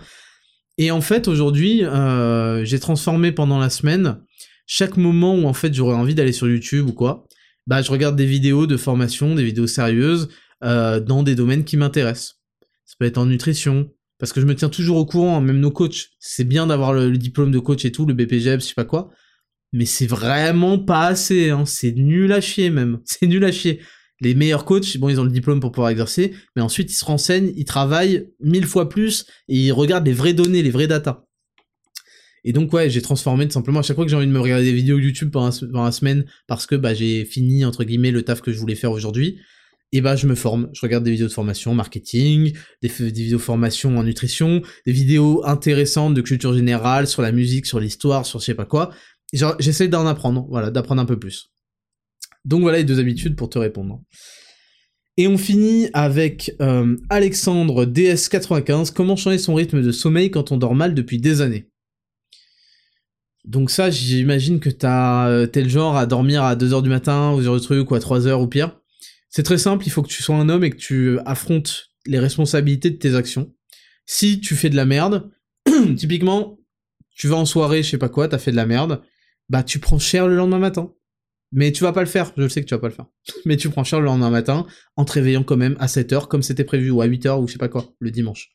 Et 0.78 0.92
en 0.92 1.02
fait, 1.02 1.28
aujourd'hui, 1.28 1.86
euh, 1.86 2.66
j'ai 2.66 2.80
transformé 2.80 3.32
pendant 3.32 3.60
la 3.60 3.70
semaine 3.70 4.20
chaque 4.68 4.98
moment 4.98 5.36
où 5.36 5.46
en 5.46 5.54
fait 5.54 5.74
j'aurais 5.74 5.96
envie 5.96 6.16
d'aller 6.16 6.32
sur 6.32 6.48
YouTube 6.50 6.90
ou 6.90 6.94
quoi, 6.94 7.28
bah 7.68 7.82
je 7.82 7.92
regarde 7.92 8.16
des 8.16 8.26
vidéos 8.26 8.68
de 8.68 8.78
formation, 8.78 9.36
des 9.36 9.44
vidéos 9.44 9.68
sérieuses 9.68 10.30
euh, 10.64 11.00
dans 11.00 11.24
des 11.24 11.36
domaines 11.36 11.64
qui 11.64 11.78
m'intéressent. 11.78 12.42
Ça 12.86 12.96
peut 13.00 13.06
être 13.06 13.18
en 13.18 13.26
nutrition, 13.26 13.92
parce 14.20 14.32
que 14.34 14.42
je 14.42 14.46
me 14.46 14.56
tiens 14.56 14.70
toujours 14.70 14.98
au 14.98 15.06
courant, 15.06 15.42
même 15.42 15.60
nos 15.60 15.72
coachs. 15.72 16.10
C'est 16.20 16.44
bien 16.44 16.68
d'avoir 16.68 16.94
le, 16.94 17.18
diplôme 17.18 17.52
de 17.52 17.60
coach 17.60 17.86
et 17.86 17.92
tout, 17.92 18.06
le 18.06 18.14
BPGEP, 18.14 18.62
je 18.62 18.68
sais 18.68 18.74
pas 18.76 18.86
quoi, 18.86 19.10
mais 19.74 19.86
c'est 19.86 20.08
vraiment 20.08 20.80
pas 20.80 21.08
assez. 21.08 21.50
Hein. 21.50 21.66
C'est 21.66 21.92
nul 21.92 22.32
à 22.32 22.42
chier 22.42 22.70
même. 22.70 23.00
C'est 23.06 23.28
nul 23.28 23.44
à 23.44 23.52
chier 23.52 23.82
les 24.22 24.34
meilleurs 24.34 24.66
coachs, 24.66 24.98
bon, 24.98 25.10
ils 25.10 25.20
ont 25.20 25.26
le 25.26 25.32
diplôme 25.32 25.60
pour 25.60 25.72
pouvoir 25.72 25.90
exercer, 25.90 26.34
mais 26.56 26.62
ensuite 26.62 26.90
ils 26.90 26.96
se 26.96 27.04
renseignent, 27.06 27.52
ils 27.56 27.66
travaillent 27.66 28.30
mille 28.40 28.66
fois 28.66 28.88
plus 28.88 29.26
et 29.50 29.58
ils 29.58 29.72
regardent 29.72 30.06
les 30.06 30.14
vraies 30.14 30.34
données, 30.34 30.64
les 30.64 30.72
vraies 30.72 30.88
datas. 30.88 31.26
Et 32.48 32.54
donc 32.54 32.72
ouais, 32.74 32.92
j'ai 32.92 33.02
transformé 33.02 33.48
tout 33.48 33.54
simplement 33.54 33.80
à 33.80 33.82
chaque 33.82 33.96
fois 33.96 34.06
que 34.06 34.12
j'ai 34.12 34.16
envie 34.16 34.28
de 34.28 34.32
me 34.32 34.40
regarder 34.40 34.66
des 34.66 34.72
vidéos 34.72 35.00
YouTube 35.00 35.32
pendant, 35.32 35.50
la 35.84 35.92
semaine 35.92 36.26
parce 36.46 36.68
que 36.68 36.76
bah 36.76 36.94
j'ai 36.94 37.26
fini 37.26 37.66
entre 37.66 37.84
guillemets 37.84 38.12
le 38.12 38.22
taf 38.22 38.42
que 38.42 38.54
je 38.54 38.60
voulais 38.60 38.76
faire 38.76 38.92
aujourd'hui, 38.92 39.40
et 39.92 40.00
bah 40.00 40.16
je 40.16 40.28
me 40.28 40.36
forme, 40.36 40.70
je 40.72 40.82
regarde 40.82 41.04
des 41.04 41.12
vidéos 41.12 41.28
de 41.28 41.34
formation 41.34 41.74
marketing, 41.74 42.54
des, 42.84 42.88
vidéos 42.88 43.38
de 43.38 43.42
formation 43.42 43.98
en 43.98 44.04
nutrition, 44.04 44.62
des 44.86 44.92
vidéos 44.92 45.44
intéressantes 45.44 46.14
de 46.14 46.22
culture 46.22 46.54
générale 46.54 47.08
sur 47.08 47.24
la 47.24 47.32
musique, 47.32 47.66
sur 47.66 47.80
l'histoire, 47.80 48.28
sur 48.28 48.40
je 48.40 48.46
sais 48.46 48.54
pas 48.54 48.66
quoi. 48.66 48.92
J'essaie 49.34 49.88
d'en 49.88 50.06
apprendre, 50.06 50.46
voilà, 50.48 50.70
d'apprendre 50.70 51.02
un 51.02 51.06
peu 51.06 51.18
plus. 51.18 51.50
Donc 52.46 52.62
voilà 52.62 52.78
les 52.78 52.84
deux 52.84 53.00
habitudes 53.00 53.36
pour 53.36 53.50
te 53.50 53.58
répondre. 53.58 54.02
Et 55.18 55.28
on 55.28 55.38
finit 55.38 55.90
avec 55.94 56.54
euh, 56.62 56.96
Alexandre 57.10 57.86
DS95, 57.86 58.94
comment 58.94 59.16
changer 59.16 59.40
son 59.40 59.56
rythme 59.56 59.82
de 59.82 59.92
sommeil 59.92 60.30
quand 60.30 60.52
on 60.52 60.58
dort 60.58 60.76
mal 60.76 60.94
depuis 60.94 61.18
des 61.18 61.42
années? 61.42 61.70
Donc 63.46 63.70
ça, 63.70 63.92
j'imagine 63.92 64.60
que 64.60 64.70
euh, 64.84 65.46
t'es 65.46 65.62
le 65.62 65.70
genre 65.70 65.96
à 65.98 66.06
dormir 66.06 66.44
à 66.44 66.56
2h 66.56 66.82
du 66.82 66.90
matin, 66.90 67.32
ou 67.34 67.42
0 67.42 67.56
de 67.56 67.64
truc, 67.64 67.92
ou 67.92 67.96
à 67.96 68.00
3h 68.00 68.34
ou 68.42 68.48
pire. 68.48 68.80
C'est 69.30 69.44
très 69.44 69.58
simple, 69.58 69.86
il 69.86 69.92
faut 69.92 70.02
que 70.02 70.08
tu 70.08 70.24
sois 70.24 70.36
un 70.36 70.50
homme 70.50 70.64
et 70.64 70.72
que 70.72 70.78
tu 70.78 71.20
affrontes 71.26 71.90
les 72.06 72.20
responsabilités 72.20 72.90
de 72.90 72.96
tes 72.96 73.16
actions. 73.16 73.54
Si 74.06 74.40
tu 74.40 74.56
fais 74.56 74.70
de 74.70 74.76
la 74.76 74.86
merde, 74.86 75.30
typiquement, 75.98 76.58
tu 77.12 77.28
vas 77.28 77.36
en 77.36 77.46
soirée, 77.46 77.84
je 77.84 77.92
sais 77.92 77.98
pas 77.98 78.10
quoi, 78.10 78.28
t'as 78.28 78.38
fait 78.38 78.52
de 78.52 78.56
la 78.56 78.66
merde, 78.66 79.02
bah 79.50 79.62
tu 79.64 79.80
prends 79.80 80.00
cher 80.00 80.28
le 80.28 80.36
lendemain 80.36 80.60
matin. 80.60 80.92
Mais 81.52 81.72
tu 81.72 81.84
vas 81.84 81.94
pas 81.94 82.02
le 82.02 82.08
faire, 82.08 82.32
je 82.36 82.48
sais 82.48 82.62
que 82.62 82.68
tu 82.68 82.74
vas 82.74 82.80
pas 82.80 82.88
le 82.88 82.94
faire. 82.94 83.06
Mais 83.46 83.58
tu 83.58 83.70
prends 83.70 83.84
cher 83.84 84.00
le 84.00 84.06
lendemain 84.06 84.32
matin 84.32 84.66
en 84.96 85.06
te 85.06 85.12
réveillant 85.14 85.44
quand 85.44 85.58
même 85.58 85.76
à 85.80 85.86
7h 85.86 86.28
comme 86.28 86.42
c'était 86.42 86.64
prévu, 86.64 86.90
ou 86.90 87.02
à 87.02 87.08
8h, 87.08 87.40
ou 87.40 87.48
je 87.48 87.54
sais 87.54 87.60
pas 87.60 87.70
quoi, 87.70 87.94
le 88.00 88.10
dimanche. 88.12 88.50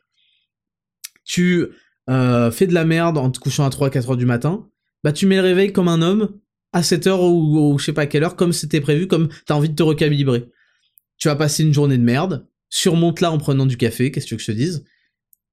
Tu 1.24 1.66
euh, 2.08 2.50
fais 2.50 2.66
de 2.66 2.74
la 2.74 2.84
merde 2.84 3.18
en 3.18 3.30
te 3.30 3.38
couchant 3.38 3.64
à 3.64 3.68
3-4h 3.68 4.16
du 4.16 4.26
matin, 4.26 4.68
bah 5.04 5.12
tu 5.12 5.26
mets 5.26 5.36
le 5.36 5.42
réveil 5.42 5.72
comme 5.72 5.88
un 5.88 6.02
homme 6.02 6.38
à 6.72 6.82
7h 6.82 7.18
ou, 7.20 7.72
ou 7.72 7.78
je 7.78 7.86
sais 7.86 7.92
pas 7.92 8.06
quelle 8.06 8.24
heure, 8.24 8.36
comme 8.36 8.52
c'était 8.52 8.80
prévu, 8.80 9.06
comme 9.06 9.28
t'as 9.46 9.54
envie 9.54 9.68
de 9.68 9.74
te 9.74 9.82
recalibrer. 9.82 10.46
Tu 11.18 11.28
vas 11.28 11.36
passer 11.36 11.62
une 11.62 11.74
journée 11.74 11.98
de 11.98 12.02
merde, 12.02 12.46
surmonte 12.68 13.20
là 13.20 13.30
en 13.32 13.38
prenant 13.38 13.66
du 13.66 13.76
café, 13.76 14.10
qu'est-ce 14.10 14.26
que 14.26 14.28
tu 14.28 14.34
veux 14.34 14.38
que 14.38 14.44
je 14.44 14.52
te 14.52 14.56
dise 14.56 14.84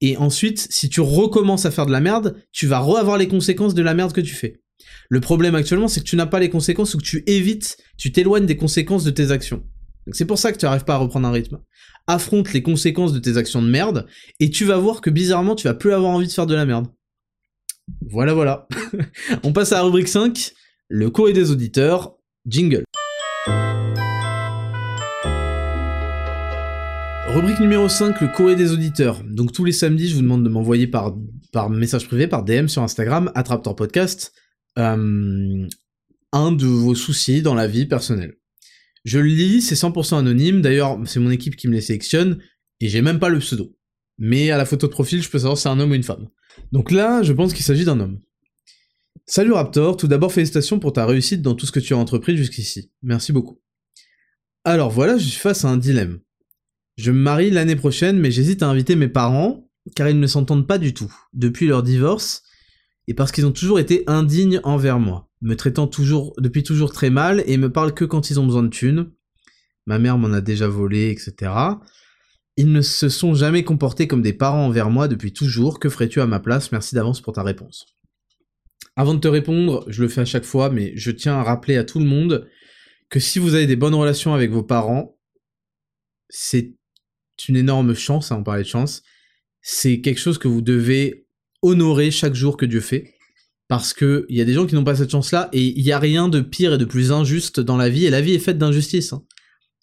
Et 0.02 0.16
ensuite, 0.18 0.68
si 0.70 0.90
tu 0.90 1.02
recommences 1.02 1.66
à 1.66 1.72
faire 1.72 1.86
de 1.86 1.92
la 1.92 2.00
merde, 2.00 2.42
tu 2.52 2.68
vas 2.68 2.80
re-avoir 2.80 3.18
les 3.18 3.28
conséquences 3.28 3.74
de 3.74 3.82
la 3.82 3.94
merde 3.94 4.14
que 4.14 4.22
tu 4.22 4.36
fais. 4.36 4.62
Le 5.10 5.20
problème 5.20 5.56
actuellement, 5.56 5.88
c'est 5.88 6.02
que 6.02 6.06
tu 6.06 6.16
n'as 6.16 6.26
pas 6.26 6.40
les 6.40 6.50
conséquences 6.50 6.94
ou 6.94 7.00
que 7.00 7.04
tu 7.04 7.24
évites, 7.26 7.78
tu 7.98 8.12
t'éloignes 8.12 8.46
des 8.46 8.58
conséquences 8.58 9.04
de 9.04 9.12
tes 9.12 9.32
actions. 9.32 9.64
C'est 10.12 10.26
pour 10.26 10.38
ça 10.38 10.52
que 10.52 10.58
tu 10.58 10.66
n'arrives 10.66 10.86
pas 10.86 10.96
à 10.96 11.00
reprendre 11.00 11.28
un 11.28 11.32
rythme. 11.32 11.60
Affronte 12.06 12.54
les 12.54 12.62
conséquences 12.62 13.12
de 13.12 13.20
tes 13.20 13.38
actions 13.38 13.62
de 13.62 13.68
merde, 13.68 14.08
et 14.40 14.50
tu 14.50 14.64
vas 14.64 14.78
voir 14.78 15.02
que 15.02 15.10
bizarrement, 15.10 15.56
tu 15.56 15.68
vas 15.68 15.74
plus 15.74 15.92
avoir 15.92 16.12
envie 16.12 16.28
de 16.28 16.32
faire 16.32 16.46
de 16.46 16.56
la 16.56 16.66
merde. 16.66 16.88
Voilà, 18.10 18.34
voilà. 18.34 18.68
On 19.44 19.54
passe 19.54 19.72
à 19.72 19.76
la 19.76 19.84
rubrique 19.84 20.08
5, 20.08 20.54
le 20.90 21.10
courrier 21.10 21.34
des 21.34 21.52
auditeurs, 21.52 22.16
jingle. 22.46 22.84
Rubrique 27.28 27.60
numéro 27.60 27.90
5, 27.90 28.22
le 28.22 28.28
courrier 28.30 28.56
des 28.56 28.72
auditeurs. 28.72 29.22
Donc 29.24 29.52
tous 29.52 29.66
les 29.66 29.72
samedis, 29.72 30.10
je 30.10 30.16
vous 30.16 30.22
demande 30.22 30.44
de 30.44 30.50
m'envoyer 30.50 30.88
par, 30.88 31.14
message 31.70 32.08
privé, 32.08 32.28
par 32.28 32.44
DM 32.44 32.68
sur 32.68 32.82
Instagram, 32.82 33.32
Attraptor 33.36 33.76
Podcast, 33.76 34.34
euh, 34.80 35.68
un 36.32 36.52
de 36.52 36.66
vos 36.66 36.96
soucis 36.96 37.42
dans 37.42 37.54
la 37.54 37.68
vie 37.68 37.86
personnelle. 37.86 38.38
Je 39.04 39.20
le 39.20 39.28
lis, 39.28 39.62
c'est 39.62 39.76
100% 39.76 40.18
anonyme, 40.18 40.62
d'ailleurs 40.62 40.98
c'est 41.06 41.20
mon 41.20 41.30
équipe 41.30 41.56
qui 41.56 41.68
me 41.68 41.74
les 41.74 41.82
sélectionne, 41.82 42.42
et 42.80 42.90
j'ai 42.90 43.02
même 43.02 43.20
pas 43.20 43.30
le 43.30 43.40
pseudo. 43.40 43.76
Mais 44.18 44.50
à 44.52 44.58
la 44.58 44.66
photo 44.66 44.88
de 44.88 44.92
profil, 44.92 45.22
je 45.22 45.30
peux 45.30 45.40
savoir 45.40 45.58
si 45.58 45.64
c'est 45.64 45.70
un 45.70 45.80
homme 45.80 45.92
ou 45.92 45.96
une 45.96 46.04
femme. 46.04 46.30
Donc 46.72 46.92
là, 46.92 47.24
je 47.24 47.34
pense 47.34 47.54
qu'il 47.54 47.66
s'agit 47.66 47.86
d'un 47.86 48.00
homme. 48.00 48.20
Salut 49.26 49.52
Raptor, 49.52 49.98
tout 49.98 50.08
d'abord 50.08 50.32
félicitations 50.32 50.80
pour 50.80 50.94
ta 50.94 51.06
réussite 51.06 51.42
dans 51.42 51.54
tout 51.54 51.66
ce 51.66 51.72
que 51.72 51.80
tu 51.80 51.94
as 51.94 51.98
entrepris 51.98 52.38
jusqu'ici. 52.38 52.92
Merci 53.02 53.34
beaucoup. 53.34 53.60
Alors 54.64 54.90
voilà, 54.90 55.18
je 55.18 55.28
suis 55.28 55.40
face 55.40 55.66
à 55.66 55.70
un 55.70 55.78
dilemme. 55.78 56.20
Je 56.98 57.12
me 57.12 57.20
marie 57.20 57.52
l'année 57.52 57.76
prochaine, 57.76 58.20
mais 58.20 58.32
j'hésite 58.32 58.64
à 58.64 58.70
inviter 58.70 58.96
mes 58.96 59.08
parents, 59.08 59.70
car 59.96 60.10
ils 60.10 60.20
ne 60.20 60.28
s'entendent 60.28 60.68
pas 60.68 60.78
du 60.78 60.94
tout, 60.94 61.14
depuis 61.34 61.68
leur 61.68 61.84
divorce, 61.84 62.44
et 63.08 63.14
parce 63.14 63.32
qu'ils 63.32 63.46
ont 63.46 63.52
toujours 63.52 63.80
été 63.80 64.04
indignes 64.08 64.60
envers 64.64 65.00
moi, 65.00 65.30
me 65.42 65.56
traitant 65.56 65.88
toujours, 65.88 66.34
depuis 66.40 66.64
toujours 66.64 66.92
très 66.92 67.10
mal, 67.10 67.44
et 67.46 67.58
me 67.58 67.72
parlent 67.72 67.94
que 67.94 68.06
quand 68.06 68.30
ils 68.30 68.40
ont 68.40 68.46
besoin 68.46 68.64
de 68.64 68.70
thunes. 68.70 69.12
Ma 69.86 70.00
mère 70.00 70.18
m'en 70.18 70.34
a 70.34 70.42
déjà 70.42 70.68
volé, 70.68 71.12
etc. 71.12 71.52
Ils 72.58 72.72
ne 72.72 72.82
se 72.82 73.08
sont 73.08 73.36
jamais 73.36 73.64
comportés 73.64 74.08
comme 74.08 74.24
des 74.24 74.34
parents 74.34 74.66
envers 74.66 74.90
moi 74.90 75.08
depuis 75.08 75.32
toujours, 75.32 75.80
que 75.80 75.90
ferais-tu 75.90 76.20
à 76.22 76.26
ma 76.26 76.40
place? 76.40 76.72
Merci 76.72 76.96
d'avance 76.96 77.22
pour 77.22 77.34
ta 77.34 77.44
réponse. 77.44 77.86
Avant 78.96 79.14
de 79.14 79.20
te 79.20 79.28
répondre, 79.28 79.86
je 79.88 80.02
le 80.02 80.10
fais 80.10 80.22
à 80.22 80.26
chaque 80.26 80.44
fois, 80.44 80.72
mais 80.72 80.92
je 80.96 81.12
tiens 81.12 81.36
à 81.36 81.44
rappeler 81.44 81.78
à 81.78 81.84
tout 81.84 82.00
le 82.00 82.06
monde 82.06 82.50
que 83.10 83.20
si 83.20 83.38
vous 83.38 83.54
avez 83.54 83.68
des 83.68 83.76
bonnes 83.76 83.94
relations 83.94 84.34
avec 84.34 84.50
vos 84.50 84.64
parents, 84.64 85.20
c'est 86.30 86.74
une 87.48 87.56
énorme 87.56 87.94
chance, 87.94 88.32
hein, 88.32 88.38
on 88.40 88.44
parlait 88.44 88.64
de 88.64 88.68
chance, 88.68 89.04
c'est 89.62 90.02
quelque 90.02 90.20
chose 90.20 90.40
que 90.40 90.48
vous 90.48 90.62
devez 90.62 91.28
honorer 91.62 92.10
chaque 92.10 92.34
jour 92.34 92.58
que 92.58 92.66
Dieu 92.66 92.82
fait. 92.82 93.14
Parce 93.68 93.94
que 93.94 94.26
il 94.30 94.38
y 94.38 94.42
a 94.42 94.46
des 94.46 94.54
gens 94.54 94.66
qui 94.66 94.74
n'ont 94.76 94.84
pas 94.84 94.96
cette 94.96 95.12
chance-là, 95.12 95.50
et 95.54 95.62
il 95.62 95.84
n'y 95.84 95.92
a 95.92 96.00
rien 96.00 96.28
de 96.28 96.42
pire 96.42 96.74
et 96.74 96.78
de 96.78 96.86
plus 96.86 97.12
injuste 97.12 97.60
dans 97.60 97.78
la 97.78 97.90
vie, 97.90 98.06
et 98.06 98.10
la 98.10 98.22
vie 98.22 98.34
est 98.34 98.40
faite 98.40 98.58
d'injustice. 98.58 99.14
Hein. 99.14 99.24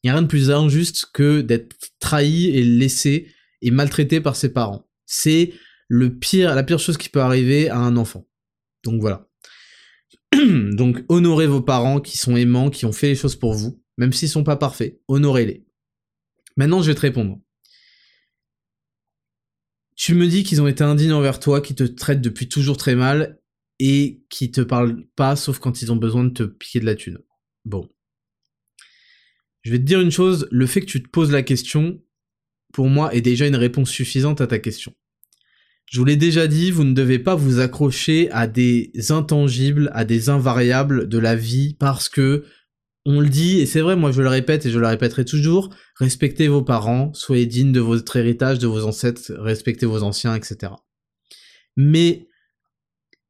Il 0.05 0.09
n'y 0.09 0.11
a 0.11 0.15
rien 0.15 0.23
de 0.23 0.29
plus 0.29 0.51
injuste 0.51 1.07
que 1.15 1.41
d'être 1.41 1.75
trahi 1.99 2.51
et 2.51 2.63
laissé 2.63 3.33
et 3.63 3.71
maltraité 3.71 4.21
par 4.21 4.37
ses 4.37 4.53
parents. 4.53 4.87
C'est 5.07 5.55
le 5.89 6.19
pire, 6.19 6.55
la 6.55 6.63
pire 6.63 6.79
chose 6.79 6.99
qui 6.99 7.09
peut 7.09 7.23
arriver 7.23 7.71
à 7.71 7.79
un 7.79 7.97
enfant. 7.97 8.29
Donc 8.83 9.01
voilà. 9.01 9.27
Donc 10.35 11.03
honorez 11.09 11.47
vos 11.47 11.63
parents 11.63 12.01
qui 12.01 12.19
sont 12.19 12.37
aimants, 12.37 12.69
qui 12.69 12.85
ont 12.85 12.93
fait 12.93 13.09
les 13.09 13.15
choses 13.15 13.35
pour 13.35 13.55
vous, 13.55 13.83
même 13.97 14.13
s'ils 14.13 14.29
sont 14.29 14.45
pas 14.45 14.57
parfaits. 14.57 15.01
Honorez-les. 15.09 15.65
Maintenant, 16.59 16.83
je 16.83 16.91
vais 16.91 16.95
te 16.95 17.01
répondre. 17.01 17.41
Tu 19.97 20.15
me 20.15 20.27
dis 20.27 20.45
qu'ils 20.45 20.61
ont 20.61 20.69
été 20.69 20.85
indignes 20.85 21.13
envers 21.15 21.41
toi, 21.41 21.63
qui 21.63 21.75
te 21.75 21.85
traitent 21.85 22.21
depuis 22.21 22.49
toujours 22.49 22.77
très 22.77 22.95
mal 22.95 23.41
et 23.79 24.23
qui 24.29 24.51
te 24.51 24.61
parlent 24.61 25.07
pas 25.17 25.35
sauf 25.35 25.59
quand 25.59 25.81
ils 25.81 25.91
ont 25.91 25.97
besoin 25.97 26.25
de 26.25 26.31
te 26.31 26.43
piquer 26.43 26.81
de 26.81 26.85
la 26.85 26.95
thune. 26.95 27.21
Bon. 27.65 27.89
Je 29.65 29.71
vais 29.71 29.79
te 29.79 29.85
dire 29.85 30.01
une 30.01 30.11
chose, 30.11 30.47
le 30.51 30.67
fait 30.67 30.81
que 30.83 30.87
tu 30.87 31.03
te 31.03 31.09
poses 31.09 31.33
la 31.33 31.43
question, 31.43 32.01
pour 32.73 32.89
moi, 32.89 33.15
est 33.15 33.23
déjà 33.23 33.47
une 33.47 33.57
réponse 33.57 33.91
suffisante 33.91 34.41
à 34.41 34.47
ta 34.47 34.59
question. 34.59 34.93
Je 35.91 35.99
vous 35.99 36.05
l'ai 36.05 36.17
déjà 36.17 36.47
dit, 36.47 36.71
vous 36.71 36.85
ne 36.85 36.93
devez 36.93 37.19
pas 37.19 37.35
vous 37.35 37.61
accrocher 37.61 38.31
à 38.31 38.47
des 38.47 38.93
intangibles, 39.11 39.91
à 39.95 40.05
des 40.05 40.29
invariables 40.29 41.09
de 41.09 41.19
la 41.19 41.37
vie 41.37 41.75
parce 41.79 42.09
que 42.09 42.45
on 43.07 43.21
le 43.21 43.29
dit, 43.29 43.61
et 43.61 43.67
c'est 43.67 43.83
vrai, 43.83 43.97
moi 43.97 44.13
je 44.13 44.23
le 44.23 44.29
répète 44.29 44.65
et 44.65 44.71
je 44.71 44.79
le 44.79 44.87
répéterai 44.87 45.27
toujours, 45.27 45.75
respectez 45.97 46.49
vos 46.49 46.63
parents, 46.63 47.13
soyez 47.13 47.45
dignes 47.45 47.73
de 47.73 47.81
votre 47.81 48.17
héritage, 48.17 48.59
de 48.59 48.67
vos 48.67 48.85
ancêtres, 48.85 49.33
respectez 49.39 49.85
vos 49.85 50.03
anciens, 50.03 50.35
etc. 50.35 50.73
Mais 51.77 52.29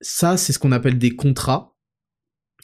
ça, 0.01 0.37
c'est 0.37 0.53
ce 0.53 0.61
qu'on 0.61 0.71
appelle 0.71 0.99
des 0.99 1.17
contrats, 1.17 1.74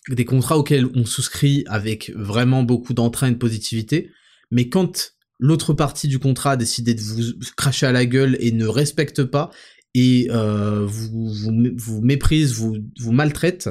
des 0.08 0.24
contrats 0.24 0.58
auxquels 0.58 0.86
on 0.94 1.04
souscrit 1.04 1.64
avec 1.66 2.12
vraiment 2.16 2.62
beaucoup 2.62 2.94
d'entrain 2.94 3.28
et 3.28 3.32
de 3.32 3.36
positivité, 3.36 4.10
mais 4.50 4.68
quand 4.68 5.12
l'autre 5.38 5.72
partie 5.72 6.08
du 6.08 6.18
contrat 6.18 6.52
a 6.52 6.56
décidé 6.56 6.94
de 6.94 7.00
vous 7.00 7.32
cracher 7.56 7.86
à 7.86 7.92
la 7.92 8.06
gueule 8.06 8.36
et 8.40 8.52
ne 8.52 8.66
respecte 8.66 9.24
pas, 9.24 9.50
et 9.94 10.28
euh, 10.30 10.86
vous, 10.86 11.28
vous, 11.32 11.52
vous 11.76 12.00
méprise, 12.00 12.54
vous, 12.54 12.76
vous 13.00 13.12
maltraite, 13.12 13.70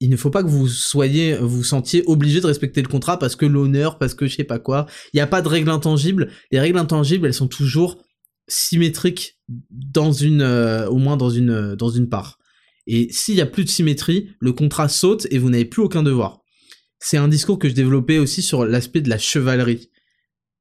il 0.00 0.10
ne 0.10 0.16
faut 0.16 0.30
pas 0.30 0.42
que 0.42 0.48
vous 0.48 0.68
soyez, 0.68 1.36
vous 1.36 1.64
sentiez 1.64 2.02
obligé 2.06 2.40
de 2.40 2.46
respecter 2.46 2.82
le 2.82 2.88
contrat 2.88 3.18
parce 3.18 3.36
que 3.36 3.46
l'honneur, 3.46 3.98
parce 3.98 4.14
que 4.14 4.26
je 4.26 4.34
sais 4.34 4.44
pas 4.44 4.58
quoi. 4.58 4.86
Il 5.12 5.16
n'y 5.16 5.22
a 5.22 5.26
pas 5.26 5.40
de 5.40 5.48
règles 5.48 5.70
intangibles. 5.70 6.30
Les 6.50 6.60
règles 6.60 6.78
intangibles, 6.78 7.26
elles 7.26 7.34
sont 7.34 7.48
toujours 7.48 8.02
symétriques 8.46 9.38
dans 9.70 10.12
une, 10.12 10.42
euh, 10.42 10.88
au 10.88 10.98
moins 10.98 11.16
dans 11.16 11.30
une, 11.30 11.74
dans 11.74 11.88
une 11.88 12.08
part. 12.08 12.38
Et 12.86 13.08
s'il 13.10 13.36
y 13.36 13.40
a 13.40 13.46
plus 13.46 13.64
de 13.64 13.70
symétrie, 13.70 14.30
le 14.40 14.52
contrat 14.52 14.88
saute 14.88 15.26
et 15.30 15.38
vous 15.38 15.50
n'avez 15.50 15.64
plus 15.64 15.82
aucun 15.82 16.02
devoir. 16.02 16.42
C'est 16.98 17.16
un 17.16 17.28
discours 17.28 17.58
que 17.58 17.68
je 17.68 17.74
développais 17.74 18.18
aussi 18.18 18.42
sur 18.42 18.64
l'aspect 18.64 19.00
de 19.00 19.10
la 19.10 19.18
chevalerie. 19.18 19.90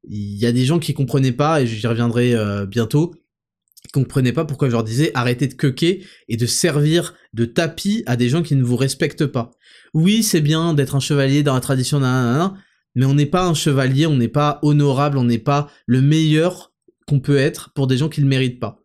Il 0.09 0.37
y 0.37 0.45
a 0.45 0.51
des 0.51 0.65
gens 0.65 0.79
qui 0.79 0.93
comprenaient 0.93 1.31
pas, 1.31 1.61
et 1.61 1.67
j'y 1.67 1.87
reviendrai 1.87 2.35
euh, 2.35 2.65
bientôt, 2.65 3.13
comprenez 3.91 4.33
pas 4.33 4.45
pourquoi 4.45 4.67
je 4.67 4.73
leur 4.73 4.83
disais 4.83 5.11
arrêtez 5.13 5.47
de 5.47 5.53
quequer 5.53 6.03
et 6.27 6.37
de 6.37 6.45
servir 6.45 7.13
de 7.33 7.45
tapis 7.45 8.03
à 8.05 8.15
des 8.15 8.29
gens 8.29 8.43
qui 8.43 8.55
ne 8.55 8.63
vous 8.63 8.75
respectent 8.75 9.25
pas. 9.25 9.51
Oui, 9.93 10.23
c'est 10.23 10.41
bien 10.41 10.73
d'être 10.73 10.95
un 10.95 10.99
chevalier 10.99 11.43
dans 11.43 11.53
la 11.53 11.61
tradition 11.61 11.99
d'un 11.99 12.55
mais 12.95 13.05
on 13.05 13.15
n'est 13.15 13.25
pas 13.25 13.47
un 13.47 13.55
chevalier, 13.55 14.05
on 14.05 14.17
n'est 14.17 14.27
pas 14.27 14.59
honorable, 14.61 15.17
on 15.17 15.23
n'est 15.23 15.39
pas 15.39 15.71
le 15.87 16.01
meilleur 16.01 16.73
qu'on 17.07 17.19
peut 17.19 17.37
être 17.37 17.71
pour 17.73 17.87
des 17.87 17.97
gens 17.97 18.09
qui 18.09 18.19
ne 18.19 18.25
le 18.25 18.29
méritent 18.29 18.59
pas. 18.59 18.82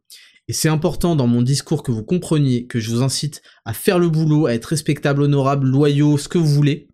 Et 0.48 0.54
c'est 0.54 0.68
important 0.68 1.14
dans 1.14 1.26
mon 1.26 1.42
discours 1.42 1.82
que 1.82 1.92
vous 1.92 2.02
compreniez 2.02 2.66
que 2.66 2.80
je 2.80 2.90
vous 2.90 3.02
incite 3.02 3.42
à 3.66 3.74
faire 3.74 3.98
le 3.98 4.08
boulot, 4.08 4.46
à 4.46 4.54
être 4.54 4.66
respectable, 4.66 5.22
honorable, 5.22 5.66
loyaux, 5.66 6.16
ce 6.16 6.28
que 6.28 6.38
vous 6.38 6.46
voulez, 6.46 6.88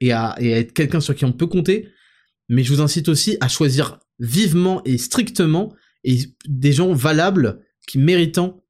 et 0.00 0.12
à, 0.12 0.36
être 0.40 0.72
quelqu'un 0.74 1.00
sur 1.00 1.14
qui 1.14 1.24
on 1.24 1.32
peut 1.32 1.46
compter, 1.46 1.88
mais 2.48 2.62
je 2.62 2.72
vous 2.72 2.82
incite 2.82 3.08
aussi 3.08 3.38
à 3.40 3.48
choisir 3.48 3.98
vivement 4.18 4.82
et 4.84 4.98
strictement 4.98 5.74
des 6.46 6.72
gens 6.72 6.92
valables 6.92 7.64
qui 7.86 7.98
méritant 7.98 8.62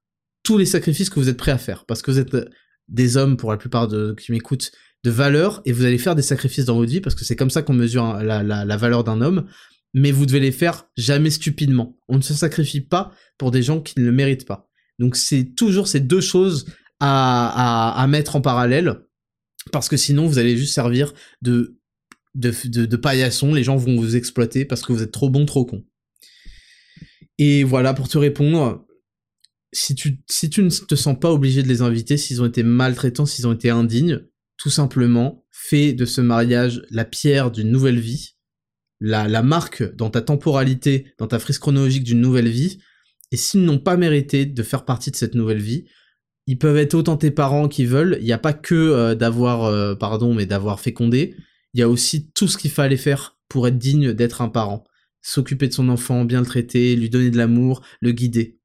tous 0.45 0.57
les 0.57 0.67
sacrifices 0.67 1.11
que 1.11 1.19
vous 1.19 1.29
êtes 1.29 1.37
prêts 1.37 1.51
à 1.51 1.59
faire. 1.59 1.85
Parce 1.85 2.01
que 2.01 2.11
vous 2.11 2.19
êtes 2.19 2.37
des 2.89 3.17
hommes, 3.17 3.37
pour 3.37 3.51
la 3.51 3.57
plupart 3.57 3.89
qui 4.17 4.33
m'écoutent, 4.33 4.73
de 5.05 5.11
valeur, 5.11 5.63
et 5.65 5.73
vous 5.73 5.85
allez 5.85 5.99
faire 5.99 6.15
des 6.15 6.23
sacrifices 6.23 6.65
dans 6.65 6.77
votre 6.77 6.91
vie, 6.91 7.01
parce 7.01 7.15
que 7.15 7.25
c'est 7.25 7.37
comme 7.37 7.51
ça 7.51 7.63
qu'on 7.63 7.73
mesure 7.73 8.15
la, 8.15 8.43
la, 8.43 8.77
valeur 8.77 9.05
d'un 9.05 9.21
homme, 9.21 9.47
mais 9.95 10.13
vous 10.13 10.27
devez 10.27 10.41
les 10.41 10.53
faire 10.53 10.89
jamais 10.97 11.31
stupidement. 11.31 11.97
On 12.09 12.17
ne 12.17 12.23
se 12.23 12.35
sacrifie 12.35 12.81
pas 12.81 13.13
pour 13.39 13.51
des 13.51 13.63
gens 13.63 13.81
qui 13.81 13.99
ne 13.99 14.05
le 14.05 14.13
méritent 14.13 14.47
pas. 14.47 14.69
Donc 14.99 15.17
c'est 15.17 15.55
toujours 15.55 15.89
ces 15.89 16.01
deux 16.01 16.21
choses 16.21 16.67
à, 17.01 18.03
à, 18.03 18.07
mettre 18.09 18.37
en 18.37 18.41
parallèle, 18.41 19.01
parce 19.71 19.89
que 19.89 19.97
sinon 19.97 20.27
vous 20.27 20.39
allez 20.39 20.57
juste 20.57 20.75
servir 20.75 21.15
de, 21.43 21.79
de, 22.35 22.53
de, 22.65 22.87
de 22.87 22.97
paillasson, 22.97 23.55
les 23.55 23.63
gens 23.63 23.77
vont 23.77 23.97
vous 23.97 24.17
exploiter 24.17 24.65
parce 24.65 24.83
que 24.83 24.93
vous 24.93 25.03
êtes 25.03 25.13
trop 25.13 25.31
bon, 25.31 25.47
trop 25.47 25.65
con. 25.65 25.85
Et 27.39 27.63
voilà, 27.63 27.95
pour 27.95 28.09
te 28.09 28.19
répondre, 28.19 28.85
si 29.73 29.95
tu, 29.95 30.21
si 30.29 30.51
tu 30.51 30.63
ne 30.63 30.71
te 30.71 30.95
sens 30.97 31.17
pas 31.19 31.31
obligé 31.31 31.63
de 31.63 31.69
les 31.69 31.83
inviter, 31.83 32.17
s'ils 32.17 32.43
ont 32.43 32.47
été 32.47 32.65
maltraitants, 32.65 33.27
s'ils 33.27 33.47
ont 33.47 33.53
été 33.53 33.71
indignes, 33.71 34.21
tout 34.57 34.71
simplement, 34.71 35.45
fais 35.53 35.93
de 35.93 36.05
ce 36.05 36.21
mariage 36.21 36.83
la 36.91 37.05
pierre 37.05 37.53
d'une 37.53 37.71
nouvelle 37.71 38.01
vie, 38.01 38.35
la, 39.01 39.43
marque 39.43 39.95
dans 39.95 40.11
ta 40.11 40.23
temporalité, 40.23 41.13
dans 41.19 41.27
ta 41.27 41.39
frise 41.39 41.59
chronologique 41.59 42.05
d'une 42.05 42.21
nouvelle 42.21 42.49
vie, 42.49 42.79
et 43.31 43.37
s'ils 43.37 43.65
n'ont 43.65 43.79
pas 43.79 43.97
mérité 43.97 44.47
de 44.47 44.63
faire 44.63 44.85
partie 44.85 45.11
de 45.11 45.17
cette 45.17 45.35
nouvelle 45.35 45.61
vie, 45.61 45.85
ils 46.47 46.59
peuvent 46.59 46.79
être 46.79 46.95
autant 46.95 47.17
tes 47.17 47.31
parents 47.31 47.69
qui 47.69 47.85
veulent. 47.85 48.17
Il 48.21 48.25
n'y 48.25 48.33
a 48.33 48.39
pas 48.39 48.55
que 48.55 48.75
euh, 48.75 49.15
d'avoir, 49.15 49.65
euh, 49.65 49.95
pardon, 49.95 50.33
mais 50.33 50.47
d'avoir 50.47 50.81
fécondé. 50.81 51.35
Il 51.75 51.81
y 51.81 51.83
a 51.83 51.89
aussi 51.89 52.31
tout 52.31 52.49
ce 52.49 52.57
qu'il 52.57 52.71
fallait 52.71 52.97
faire 52.97 53.37
pour 53.49 53.69
être 53.69 53.77
digne 53.77 54.15
d'être 54.15 54.41
un 54.41 54.49
parent. 54.49 54.85
S'occuper 55.21 55.69
de 55.69 55.75
son 55.75 55.91
enfant, 55.91 56.25
bien 56.25 56.41
le 56.41 56.47
traiter, 56.47 56.97
lui 56.97 57.11
donner 57.11 57.31
de 57.31 57.37
l'amour, 57.37 57.83
le 58.01 58.13
guider. 58.13 58.59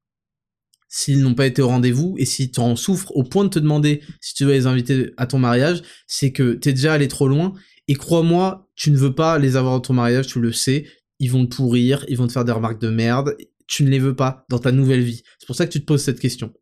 S'ils 0.88 1.22
n'ont 1.22 1.34
pas 1.34 1.48
été 1.48 1.62
au 1.62 1.68
rendez-vous 1.68 2.16
et 2.20 2.26
si 2.26 2.52
tu 2.52 2.60
en 2.60 2.76
souffres 2.76 3.12
au 3.16 3.24
point 3.24 3.44
de 3.44 3.50
te 3.50 3.60
demander 3.60 4.02
si 4.22 4.34
tu 4.34 4.44
dois 4.44 4.54
les 4.54 4.68
inviter 4.68 5.12
à 5.18 5.26
ton 5.26 5.40
mariage, 5.40 5.82
c'est 6.08 6.32
que 6.32 6.54
t'es 6.54 6.72
déjà 6.72 6.94
allé 6.94 7.08
trop 7.08 7.28
loin. 7.28 7.54
Et 7.88 7.96
crois-moi, 7.96 8.63
tu 8.76 8.92
ne 8.92 8.98
veux 8.98 9.14
pas 9.14 9.40
les 9.40 9.56
avoir 9.56 9.76
à 9.76 9.80
ton 9.80 9.94
mariage, 9.94 10.28
tu 10.28 10.40
le 10.40 10.52
sais. 10.52 10.88
Ils 11.20 11.32
vont 11.32 11.46
te 11.46 11.56
pourrir, 11.56 12.06
ils 12.08 12.18
vont 12.18 12.28
te 12.28 12.34
faire 12.34 12.46
des 12.46 12.52
remarques 12.52 12.82
de 12.82 12.90
merde. 12.90 13.36
Tu 13.68 13.84
ne 13.84 13.90
les 13.90 14.00
veux 14.00 14.16
pas 14.16 14.46
dans 14.50 14.60
ta 14.60 14.72
nouvelle 14.72 15.04
vie. 15.04 15.24
C'est 15.40 15.46
pour 15.46 15.56
ça 15.56 15.66
que 15.66 15.72
tu 15.72 15.80
te 15.80 15.86
poses 15.86 16.02
cette 16.02 16.20
question. 16.20 16.54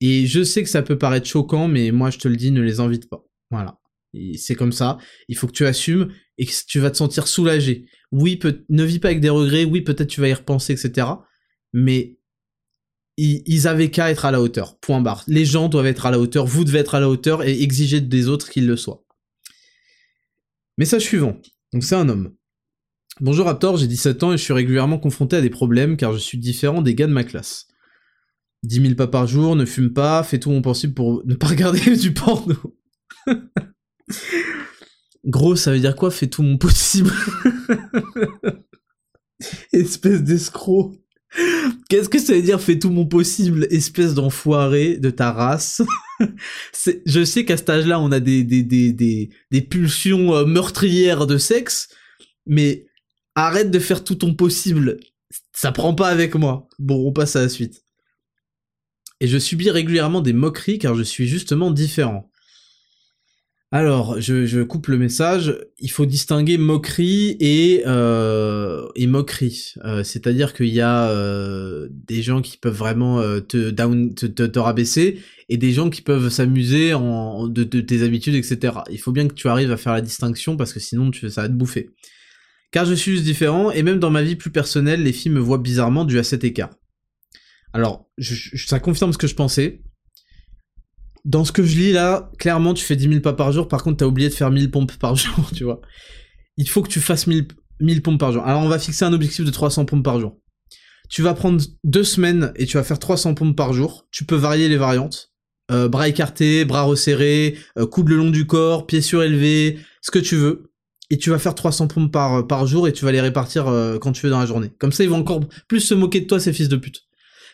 Et 0.00 0.26
je 0.26 0.42
sais 0.42 0.62
que 0.62 0.68
ça 0.68 0.82
peut 0.82 0.96
paraître 0.96 1.26
choquant, 1.26 1.68
mais 1.68 1.90
moi 1.90 2.10
je 2.10 2.18
te 2.18 2.28
le 2.28 2.36
dis, 2.36 2.50
ne 2.50 2.62
les 2.62 2.80
invite 2.80 3.08
pas. 3.08 3.24
Voilà. 3.50 3.78
C'est 4.36 4.54
comme 4.54 4.72
ça. 4.72 4.98
Il 5.28 5.36
faut 5.36 5.46
que 5.46 5.52
tu 5.52 5.66
assumes 5.66 6.12
et 6.38 6.46
que 6.46 6.52
tu 6.66 6.80
vas 6.80 6.90
te 6.90 6.96
sentir 6.96 7.28
soulagé. 7.28 7.86
Oui, 8.10 8.36
peut 8.36 8.64
ne 8.68 8.82
vis 8.82 8.98
pas 8.98 9.08
avec 9.08 9.20
des 9.20 9.28
regrets. 9.28 9.64
Oui, 9.64 9.82
peut-être 9.82 10.08
tu 10.08 10.20
vas 10.20 10.28
y 10.28 10.34
repenser, 10.34 10.72
etc. 10.72 11.06
Mais 11.72 12.18
ils, 13.16 13.68
avaient 13.68 13.90
qu'à 13.90 14.10
être 14.10 14.24
à 14.24 14.30
la 14.30 14.40
hauteur. 14.40 14.78
Point 14.80 15.00
barre. 15.00 15.24
Les 15.26 15.44
gens 15.44 15.68
doivent 15.68 15.86
être 15.86 16.06
à 16.06 16.10
la 16.10 16.18
hauteur. 16.18 16.46
Vous 16.46 16.64
devez 16.64 16.78
être 16.78 16.94
à 16.94 17.00
la 17.00 17.08
hauteur 17.08 17.44
et 17.44 17.62
exiger 17.62 18.00
des 18.00 18.28
autres 18.28 18.48
qu'ils 18.48 18.66
le 18.66 18.76
soient. 18.76 19.04
Message 20.80 21.02
suivant. 21.02 21.36
Donc 21.74 21.84
c'est 21.84 21.94
un 21.94 22.08
homme. 22.08 22.32
Bonjour 23.20 23.44
Raptor, 23.44 23.76
j'ai 23.76 23.86
17 23.86 24.22
ans 24.22 24.32
et 24.32 24.38
je 24.38 24.42
suis 24.42 24.54
régulièrement 24.54 24.98
confronté 24.98 25.36
à 25.36 25.42
des 25.42 25.50
problèmes 25.50 25.98
car 25.98 26.14
je 26.14 26.18
suis 26.18 26.38
différent 26.38 26.80
des 26.80 26.94
gars 26.94 27.06
de 27.06 27.12
ma 27.12 27.22
classe. 27.22 27.66
10 28.62 28.80
000 28.80 28.94
pas 28.94 29.06
par 29.06 29.26
jour, 29.26 29.56
ne 29.56 29.66
fume 29.66 29.92
pas, 29.92 30.22
fais 30.22 30.38
tout 30.40 30.48
mon 30.48 30.62
possible 30.62 30.94
pour 30.94 31.22
ne 31.26 31.34
pas 31.34 31.46
regarder 31.48 31.98
du 31.98 32.14
porno. 32.14 32.56
Gros, 35.26 35.54
ça 35.54 35.70
veut 35.70 35.80
dire 35.80 35.96
quoi 35.96 36.10
Fais 36.10 36.28
tout 36.28 36.42
mon 36.42 36.56
possible? 36.56 37.12
espèce 39.74 40.22
d'escroc. 40.22 40.94
Qu'est-ce 41.88 42.08
que 42.08 42.18
ça 42.18 42.34
veut 42.34 42.42
dire 42.42 42.60
fais 42.60 42.78
tout 42.78 42.90
mon 42.90 43.06
possible, 43.06 43.66
espèce 43.70 44.14
d'enfoiré 44.14 44.96
de 44.96 45.10
ta 45.10 45.32
race? 45.32 45.82
Je 47.06 47.24
sais 47.24 47.44
qu'à 47.44 47.56
cet 47.56 47.70
âge-là, 47.70 48.00
on 48.00 48.10
a 48.12 48.20
des, 48.20 48.42
des, 48.42 49.60
pulsions 49.62 50.34
euh, 50.34 50.44
meurtrières 50.44 51.26
de 51.26 51.38
sexe, 51.38 51.88
mais 52.46 52.86
arrête 53.34 53.70
de 53.70 53.78
faire 53.78 54.02
tout 54.02 54.16
ton 54.16 54.34
possible. 54.34 54.98
Ça 55.52 55.72
prend 55.72 55.94
pas 55.94 56.08
avec 56.08 56.34
moi. 56.34 56.68
Bon, 56.78 57.06
on 57.06 57.12
passe 57.12 57.36
à 57.36 57.42
la 57.42 57.48
suite 57.48 57.84
et 59.20 59.28
je 59.28 59.38
subis 59.38 59.70
régulièrement 59.70 60.22
des 60.22 60.32
moqueries 60.32 60.78
car 60.78 60.94
je 60.94 61.02
suis 61.02 61.28
justement 61.28 61.70
différent. 61.70 62.30
Alors, 63.72 64.20
je, 64.20 64.62
coupe 64.64 64.88
le 64.88 64.98
message. 64.98 65.56
Il 65.78 65.92
faut 65.92 66.04
distinguer 66.04 66.58
moquerie 66.58 67.36
et, 67.38 67.84
euh, 67.86 68.88
et 68.96 69.06
moquerie. 69.06 69.74
Euh, 69.84 70.02
c'est-à-dire 70.02 70.54
qu'il 70.54 70.70
y 70.70 70.80
a 70.80 71.08
euh, 71.10 71.88
des 71.90 72.20
gens 72.20 72.42
qui 72.42 72.56
peuvent 72.56 72.76
vraiment 72.76 73.22
te, 73.40 73.70
down, 73.70 74.12
te, 74.12 74.26
te, 74.26 74.58
rabaisser 74.58 75.20
et 75.48 75.56
des 75.56 75.70
gens 75.70 75.88
qui 75.88 76.02
peuvent 76.02 76.30
s'amuser 76.30 76.94
en, 76.94 77.46
de, 77.46 77.62
tes 77.62 78.02
habitudes, 78.02 78.34
etc. 78.34 78.78
Il 78.90 78.98
faut 78.98 79.12
bien 79.12 79.28
que 79.28 79.34
tu 79.34 79.46
arrives 79.46 79.70
à 79.70 79.76
faire 79.76 79.92
la 79.92 80.00
distinction 80.00 80.56
parce 80.56 80.72
que 80.72 80.80
sinon 80.80 81.12
tu, 81.12 81.30
ça 81.30 81.42
va 81.42 81.48
te 81.48 81.54
bouffer. 81.54 81.90
Car 82.72 82.86
je 82.86 82.94
suis 82.94 83.20
différent 83.22 83.70
et 83.70 83.84
même 83.84 84.00
dans 84.00 84.10
ma 84.10 84.22
vie 84.22 84.36
plus 84.36 84.50
personnelle, 84.50 85.04
les 85.04 85.12
filles 85.12 85.32
me 85.32 85.40
voient 85.40 85.58
bizarrement 85.58 86.04
dû 86.04 86.18
à 86.18 86.24
cet 86.24 86.42
écart. 86.42 86.70
Alors, 87.72 88.08
ça 88.18 88.80
confirme 88.80 89.12
ce 89.12 89.18
que 89.18 89.28
je 89.28 89.36
pensais. 89.36 89.80
Dans 91.24 91.44
ce 91.44 91.52
que 91.52 91.62
je 91.62 91.78
lis 91.78 91.92
là, 91.92 92.30
clairement, 92.38 92.74
tu 92.74 92.84
fais 92.84 92.96
10 92.96 93.08
000 93.08 93.20
pas 93.20 93.32
par 93.32 93.52
jour. 93.52 93.68
Par 93.68 93.82
contre, 93.82 93.98
t'as 93.98 94.06
oublié 94.06 94.28
de 94.28 94.34
faire 94.34 94.50
1000 94.50 94.70
pompes 94.70 94.96
par 94.96 95.14
jour, 95.16 95.50
tu 95.54 95.64
vois. 95.64 95.80
Il 96.56 96.68
faut 96.68 96.82
que 96.82 96.88
tu 96.88 97.00
fasses 97.00 97.26
1000, 97.26 97.48
1000 97.80 98.02
pompes 98.02 98.20
par 98.20 98.32
jour. 98.32 98.42
Alors, 98.44 98.62
on 98.62 98.68
va 98.68 98.78
fixer 98.78 99.04
un 99.04 99.12
objectif 99.12 99.44
de 99.44 99.50
300 99.50 99.84
pompes 99.84 100.04
par 100.04 100.20
jour. 100.20 100.38
Tu 101.08 101.22
vas 101.22 101.34
prendre 101.34 101.60
deux 101.82 102.04
semaines 102.04 102.52
et 102.56 102.66
tu 102.66 102.76
vas 102.76 102.84
faire 102.84 102.98
300 102.98 103.34
pompes 103.34 103.56
par 103.56 103.72
jour. 103.72 104.06
Tu 104.12 104.24
peux 104.24 104.36
varier 104.36 104.68
les 104.68 104.76
variantes. 104.76 105.32
Euh, 105.70 105.88
bras 105.88 106.08
écartés, 106.08 106.64
bras 106.64 106.82
resserrés, 106.82 107.56
euh, 107.78 107.86
coude 107.86 108.08
le 108.08 108.16
long 108.16 108.30
du 108.30 108.46
corps, 108.46 108.86
pieds 108.86 109.00
surélevés, 109.00 109.78
ce 110.02 110.10
que 110.10 110.18
tu 110.18 110.36
veux. 110.36 110.72
Et 111.10 111.18
tu 111.18 111.30
vas 111.30 111.38
faire 111.38 111.54
300 111.54 111.88
pompes 111.88 112.12
par, 112.12 112.66
jour 112.66 112.86
et 112.86 112.92
tu 112.92 113.04
vas 113.04 113.12
les 113.12 113.20
répartir 113.20 113.68
euh, 113.68 113.98
quand 113.98 114.12
tu 114.12 114.26
veux 114.26 114.30
dans 114.30 114.38
la 114.38 114.46
journée. 114.46 114.72
Comme 114.78 114.92
ça, 114.92 115.02
ils 115.02 115.10
vont 115.10 115.18
encore 115.18 115.40
plus 115.68 115.80
se 115.80 115.94
moquer 115.94 116.20
de 116.20 116.26
toi, 116.26 116.38
ces 116.38 116.52
fils 116.52 116.68
de 116.68 116.76
pute. 116.76 117.02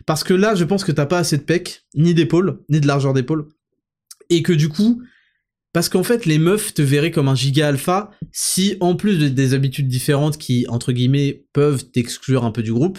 Parce 0.05 0.25
que 0.25 0.35
là, 0.35 0.55
je 0.55 0.65
pense 0.65 0.85
que 0.85 0.93
t'as 0.93 1.07
pas 1.07 1.19
assez 1.19 1.39
de 1.39 1.43
pecs, 1.43 1.85
ni 1.95 2.13
d'épaule, 2.13 2.61
ni 2.69 2.81
de 2.81 2.87
largeur 2.87 3.15
d'épaule. 3.15 3.49
Et 4.31 4.43
que 4.43 4.53
du 4.53 4.69
coup, 4.69 5.03
parce 5.73 5.89
qu'en 5.89 6.03
fait, 6.03 6.25
les 6.25 6.39
meufs 6.39 6.73
te 6.73 6.83
verraient 6.83 7.11
comme 7.11 7.29
un 7.29 7.35
giga 7.35 7.69
alpha 7.69 8.11
si, 8.33 8.77
en 8.81 8.97
plus 8.97 9.19
de, 9.19 9.29
des 9.29 9.53
habitudes 9.53 9.89
différentes 9.89 10.39
qui, 10.39 10.67
entre 10.69 10.93
guillemets, 10.93 11.45
peuvent 11.53 11.91
t'exclure 11.91 12.45
un 12.45 12.51
peu 12.51 12.63
du 12.63 12.73
groupe, 12.73 12.99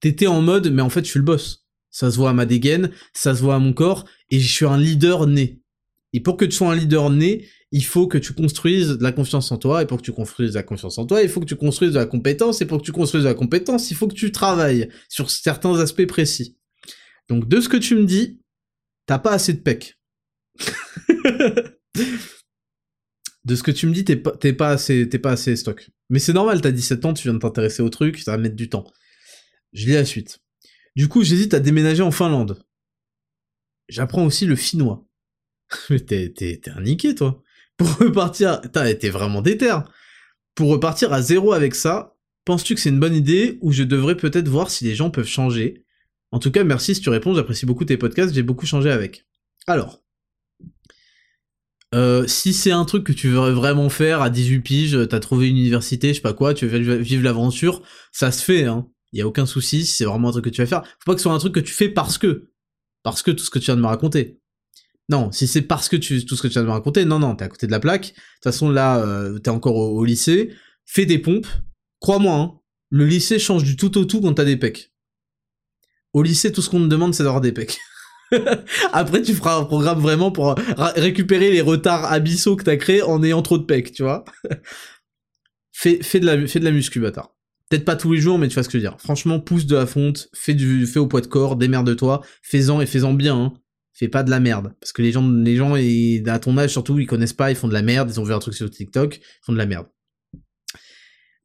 t'étais 0.00 0.26
en 0.26 0.42
mode, 0.42 0.70
mais 0.70 0.82
en 0.82 0.90
fait, 0.90 1.04
je 1.04 1.10
suis 1.10 1.18
le 1.18 1.24
boss. 1.24 1.66
Ça 1.90 2.10
se 2.10 2.16
voit 2.16 2.30
à 2.30 2.34
ma 2.34 2.46
dégaine, 2.46 2.90
ça 3.14 3.34
se 3.34 3.40
voit 3.40 3.54
à 3.54 3.58
mon 3.58 3.72
corps, 3.72 4.04
et 4.30 4.38
je 4.38 4.52
suis 4.52 4.66
un 4.66 4.76
leader 4.76 5.26
né. 5.26 5.62
Et 6.12 6.20
pour 6.20 6.36
que 6.36 6.44
tu 6.44 6.52
sois 6.52 6.70
un 6.70 6.76
leader 6.76 7.10
né, 7.10 7.48
il 7.72 7.84
faut 7.84 8.06
que 8.06 8.18
tu 8.18 8.32
construises 8.32 8.88
de 8.88 9.02
la 9.02 9.12
confiance 9.12 9.50
en 9.50 9.56
toi, 9.56 9.82
et 9.82 9.86
pour 9.86 9.98
que 9.98 10.02
tu 10.02 10.12
construises 10.12 10.50
de 10.50 10.56
la 10.56 10.62
confiance 10.62 10.98
en 10.98 11.06
toi, 11.06 11.22
il 11.22 11.28
faut 11.28 11.40
que 11.40 11.46
tu 11.46 11.56
construises 11.56 11.92
de 11.92 11.98
la 11.98 12.06
compétence, 12.06 12.60
et 12.60 12.66
pour 12.66 12.78
que 12.78 12.84
tu 12.84 12.92
construises 12.92 13.24
de 13.24 13.28
la 13.28 13.34
compétence, 13.34 13.90
il 13.90 13.96
faut 13.96 14.08
que 14.08 14.14
tu 14.14 14.30
travailles 14.32 14.88
sur 15.08 15.30
certains 15.30 15.78
aspects 15.78 16.06
précis. 16.06 16.58
Donc 17.28 17.48
de 17.48 17.60
ce 17.60 17.68
que 17.68 17.76
tu 17.76 17.94
me 17.94 18.04
dis, 18.04 18.40
t'as 19.06 19.18
pas 19.18 19.32
assez 19.32 19.52
de 19.52 19.60
pec. 19.60 19.99
de 23.44 23.54
ce 23.54 23.62
que 23.62 23.70
tu 23.70 23.86
me 23.86 23.92
dis, 23.92 24.04
t'es 24.04 24.16
pas, 24.16 24.32
pas 24.32 24.70
assez, 24.70 25.08
t'es 25.08 25.18
pas 25.18 25.32
assez 25.32 25.56
stock. 25.56 25.90
Mais 26.08 26.18
c'est 26.18 26.32
normal, 26.32 26.60
t'as 26.60 26.70
17 26.70 27.04
ans, 27.04 27.14
tu 27.14 27.24
viens 27.24 27.34
de 27.34 27.38
t'intéresser 27.38 27.82
au 27.82 27.88
truc, 27.88 28.18
ça 28.18 28.32
va 28.32 28.38
mettre 28.38 28.56
du 28.56 28.68
temps. 28.68 28.84
Je 29.72 29.86
lis 29.86 29.92
la 29.92 30.04
suite. 30.04 30.40
Du 30.96 31.08
coup, 31.08 31.22
j'hésite 31.22 31.54
à 31.54 31.60
déménager 31.60 32.02
en 32.02 32.10
Finlande. 32.10 32.62
J'apprends 33.88 34.24
aussi 34.24 34.46
le 34.46 34.56
finnois. 34.56 35.06
Mais 35.90 36.00
t'es, 36.00 36.30
t'es, 36.30 36.60
t'es 36.62 36.70
un 36.70 36.82
niqué, 36.82 37.14
toi 37.14 37.42
pour 37.80 37.96
repartir, 37.96 38.60
été 38.86 39.08
vraiment 39.08 39.40
déter. 39.40 39.74
Pour 40.54 40.68
repartir 40.68 41.14
à 41.14 41.22
zéro 41.22 41.54
avec 41.54 41.74
ça, 41.74 42.14
penses-tu 42.44 42.74
que 42.74 42.80
c'est 42.80 42.90
une 42.90 43.00
bonne 43.00 43.14
idée 43.14 43.58
ou 43.62 43.72
je 43.72 43.84
devrais 43.84 44.18
peut-être 44.18 44.48
voir 44.48 44.70
si 44.70 44.84
les 44.84 44.94
gens 44.94 45.10
peuvent 45.10 45.26
changer? 45.26 45.86
En 46.30 46.38
tout 46.38 46.50
cas, 46.50 46.62
merci 46.62 46.94
si 46.94 47.00
tu 47.00 47.08
réponds, 47.08 47.34
j'apprécie 47.34 47.64
beaucoup 47.64 47.86
tes 47.86 47.96
podcasts, 47.96 48.34
j'ai 48.34 48.42
beaucoup 48.42 48.66
changé 48.66 48.90
avec. 48.90 49.26
Alors, 49.66 50.02
euh, 51.94 52.26
si 52.26 52.52
c'est 52.52 52.70
un 52.70 52.84
truc 52.84 53.04
que 53.04 53.12
tu 53.12 53.28
veux 53.28 53.50
vraiment 53.50 53.88
faire 53.88 54.22
à 54.22 54.30
18 54.30 54.60
piges, 54.60 55.08
t'as 55.08 55.20
trouvé 55.20 55.48
une 55.48 55.56
université, 55.56 56.08
je 56.08 56.14
sais 56.14 56.20
pas 56.20 56.34
quoi, 56.34 56.54
tu 56.54 56.66
veux 56.66 56.96
vivre 56.96 57.24
l'aventure, 57.24 57.82
ça 58.12 58.30
se 58.30 58.42
fait, 58.44 58.64
hein. 58.64 58.86
Y 59.12 59.22
a 59.22 59.26
aucun 59.26 59.46
souci, 59.46 59.86
c'est 59.86 60.04
vraiment 60.04 60.28
un 60.28 60.32
truc 60.32 60.44
que 60.44 60.50
tu 60.50 60.60
vas 60.60 60.66
faire. 60.66 60.84
Faut 60.84 61.06
pas 61.06 61.14
que 61.14 61.20
ce 61.20 61.24
soit 61.24 61.32
un 61.32 61.38
truc 61.38 61.54
que 61.54 61.60
tu 61.60 61.72
fais 61.72 61.88
parce 61.88 62.16
que. 62.18 62.50
Parce 63.02 63.22
que 63.22 63.30
tout 63.30 63.42
ce 63.42 63.50
que 63.50 63.58
tu 63.58 63.66
viens 63.66 63.76
de 63.76 63.80
me 63.80 63.86
raconter. 63.86 64.40
Non, 65.08 65.32
si 65.32 65.48
c'est 65.48 65.62
parce 65.62 65.88
que 65.88 65.96
tu 65.96 66.24
tout 66.24 66.36
ce 66.36 66.42
que 66.42 66.46
tu 66.46 66.52
viens 66.52 66.62
de 66.62 66.68
me 66.68 66.72
raconter, 66.72 67.04
non, 67.04 67.18
non, 67.18 67.34
t'es 67.34 67.44
à 67.44 67.48
côté 67.48 67.66
de 67.66 67.72
la 67.72 67.80
plaque. 67.80 68.02
De 68.02 68.08
toute 68.08 68.44
façon, 68.44 68.70
là, 68.70 68.98
euh, 69.00 69.38
t'es 69.40 69.50
encore 69.50 69.74
au, 69.74 70.04
lycée. 70.04 70.54
Fais 70.86 71.06
des 71.06 71.18
pompes. 71.18 71.48
Crois-moi, 71.98 72.36
hein, 72.36 72.60
le 72.90 73.04
lycée 73.04 73.38
change 73.38 73.64
du 73.64 73.76
tout 73.76 73.98
au 73.98 74.04
tout 74.04 74.20
quand 74.20 74.34
t'as 74.34 74.44
des 74.44 74.56
pecs. 74.56 74.92
Au 76.12 76.22
lycée, 76.22 76.52
tout 76.52 76.62
ce 76.62 76.70
qu'on 76.70 76.80
te 76.80 76.86
demande, 76.86 77.14
c'est 77.14 77.24
d'avoir 77.24 77.40
des 77.40 77.52
pecs. 77.52 77.78
Après, 78.92 79.22
tu 79.22 79.34
feras 79.34 79.56
un 79.56 79.64
programme 79.64 80.00
vraiment 80.00 80.30
pour 80.30 80.54
récupérer 80.96 81.50
les 81.50 81.60
retards 81.60 82.10
abyssaux 82.12 82.56
que 82.56 82.64
t'as 82.64 82.76
créés 82.76 83.02
en 83.02 83.22
ayant 83.22 83.42
trop 83.42 83.58
de 83.58 83.64
pecs, 83.64 83.92
tu 83.92 84.02
vois. 84.02 84.24
fais, 85.72 85.98
fais, 86.02 86.20
de 86.20 86.26
la, 86.26 86.46
fais 86.46 86.60
de 86.60 86.64
la 86.64 86.70
muscu, 86.70 87.00
bâtard. 87.00 87.34
Peut-être 87.68 87.84
pas 87.84 87.96
tous 87.96 88.12
les 88.12 88.20
jours, 88.20 88.38
mais 88.38 88.48
tu 88.48 88.54
vois 88.54 88.62
ce 88.62 88.68
que 88.68 88.78
je 88.78 88.84
veux 88.84 88.90
dire. 88.90 89.00
Franchement, 89.00 89.40
pousse 89.40 89.66
de 89.66 89.76
la 89.76 89.86
fonte, 89.86 90.28
fais, 90.34 90.54
du, 90.54 90.86
fais 90.86 90.98
au 90.98 91.06
poids 91.06 91.20
de 91.20 91.26
corps, 91.26 91.56
démerde-toi, 91.56 92.22
fais-en 92.42 92.80
et 92.80 92.86
fais-en 92.86 93.14
bien. 93.14 93.36
Hein 93.36 93.52
fais 94.00 94.08
pas 94.08 94.22
de 94.22 94.30
la 94.30 94.40
merde. 94.40 94.72
Parce 94.80 94.92
que 94.92 95.02
les 95.02 95.12
gens, 95.12 95.28
les 95.28 95.56
gens, 95.56 95.74
à 95.74 96.38
ton 96.38 96.56
âge 96.56 96.70
surtout, 96.70 96.98
ils 96.98 97.06
connaissent 97.06 97.34
pas, 97.34 97.50
ils 97.50 97.56
font 97.56 97.68
de 97.68 97.74
la 97.74 97.82
merde, 97.82 98.10
ils 98.10 98.18
ont 98.18 98.24
vu 98.24 98.32
un 98.32 98.38
truc 98.38 98.54
sur 98.54 98.70
TikTok, 98.70 99.16
ils 99.18 99.44
font 99.44 99.52
de 99.52 99.58
la 99.58 99.66
merde. 99.66 99.86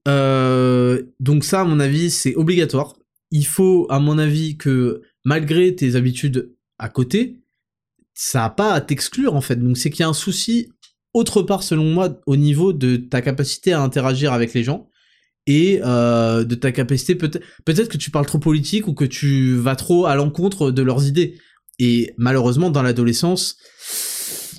Euh, 0.07 1.03
donc 1.19 1.43
ça, 1.43 1.61
à 1.61 1.63
mon 1.65 1.81
avis, 1.81 2.09
c'est 2.09 2.35
obligatoire. 2.35 2.95
Il 3.31 3.45
faut, 3.45 3.87
à 3.89 3.99
mon 3.99 4.17
avis, 4.17 4.55
que 4.55 5.01
malgré 5.25 5.75
tes 5.75 5.95
habitudes 5.95 6.54
à 6.77 6.89
côté, 6.89 7.39
ça 8.13 8.45
a 8.45 8.49
pas 8.49 8.73
à 8.73 8.81
t'exclure 8.81 9.35
en 9.35 9.41
fait. 9.41 9.55
Donc 9.57 9.77
c'est 9.77 9.89
qu'il 9.89 10.01
y 10.01 10.03
a 10.03 10.09
un 10.09 10.13
souci 10.13 10.69
autre 11.13 11.41
part, 11.41 11.63
selon 11.63 11.85
moi, 11.85 12.19
au 12.25 12.35
niveau 12.35 12.73
de 12.73 12.97
ta 12.97 13.21
capacité 13.21 13.71
à 13.71 13.81
interagir 13.81 14.33
avec 14.33 14.53
les 14.53 14.63
gens 14.63 14.89
et 15.47 15.79
euh, 15.83 16.43
de 16.43 16.55
ta 16.55 16.71
capacité 16.71 17.15
peut-être 17.15 17.43
peut-être 17.63 17.87
que 17.87 17.97
tu 17.97 18.11
parles 18.11 18.25
trop 18.25 18.39
politique 18.39 18.87
ou 18.87 18.93
que 18.93 19.05
tu 19.05 19.55
vas 19.55 19.75
trop 19.75 20.07
à 20.07 20.15
l'encontre 20.15 20.71
de 20.71 20.81
leurs 20.81 21.07
idées. 21.07 21.37
Et 21.79 22.13
malheureusement, 22.17 22.69
dans 22.69 22.81
l'adolescence, 22.81 23.57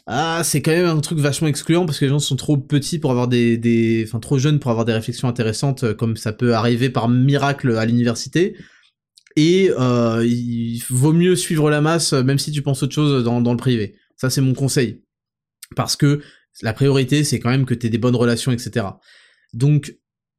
ah, 0.06 0.42
c'est 0.44 0.62
quand 0.62 0.70
même 0.70 0.86
un 0.86 1.00
truc 1.00 1.18
vachement 1.18 1.48
excluant 1.48 1.84
parce 1.84 1.98
que 1.98 2.04
les 2.04 2.10
gens 2.10 2.20
sont 2.20 2.36
trop 2.36 2.56
petits 2.56 2.98
pour 2.98 3.10
avoir 3.10 3.28
des, 3.28 3.58
des, 3.58 4.04
enfin 4.06 4.20
trop 4.20 4.38
jeunes 4.38 4.60
pour 4.60 4.70
avoir 4.70 4.84
des 4.84 4.92
réflexions 4.92 5.28
intéressantes 5.28 5.82
euh, 5.82 5.94
comme 5.94 6.16
ça 6.16 6.32
peut 6.32 6.54
arriver 6.54 6.88
par 6.88 7.08
miracle 7.08 7.76
à 7.76 7.84
l'université. 7.84 8.56
Et 9.36 9.70
euh, 9.78 10.24
il 10.26 10.82
vaut 10.88 11.12
mieux 11.12 11.36
suivre 11.36 11.70
la 11.70 11.80
masse, 11.80 12.12
même 12.14 12.38
si 12.38 12.50
tu 12.50 12.62
penses 12.62 12.82
autre 12.82 12.94
chose 12.94 13.22
dans, 13.22 13.40
le 13.40 13.56
privé. 13.56 13.94
Ça, 14.16 14.30
c'est 14.30 14.40
mon 14.40 14.54
conseil. 14.54 15.02
Parce 15.76 15.94
que 15.94 16.22
la 16.62 16.72
priorité, 16.72 17.22
c'est 17.22 17.38
quand 17.38 17.50
même 17.50 17.66
que 17.66 17.74
tu 17.74 17.86
aies 17.86 17.90
des 17.90 17.98
bonnes 17.98 18.16
relations, 18.16 18.50
etc. 18.50 18.86
Donc, 19.52 19.94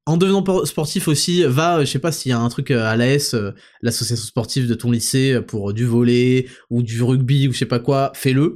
en 0.07 0.18
devenant 0.18 0.65
sportif 0.65 1.07
aussi, 1.07 1.44
va, 1.44 1.84
je 1.84 1.91
sais 1.91 1.99
pas 1.99 2.11
s'il 2.11 2.30
y 2.30 2.34
a 2.34 2.40
un 2.40 2.49
truc 2.49 2.72
à 2.72 2.95
l'AS, 2.95 3.36
l'association 3.82 4.26
sportive 4.26 4.68
de 4.68 4.74
ton 4.74 4.90
lycée, 4.90 5.41
pour 5.45 5.74
du 5.74 5.86
volet, 5.86 6.48
ou 6.69 6.82
du 6.82 7.03
rugby, 7.03 7.48
ou 7.48 7.53
je 7.53 7.60
sais 7.60 7.65
pas 7.65 7.80
quoi, 7.80 8.11
fais-le. 8.15 8.56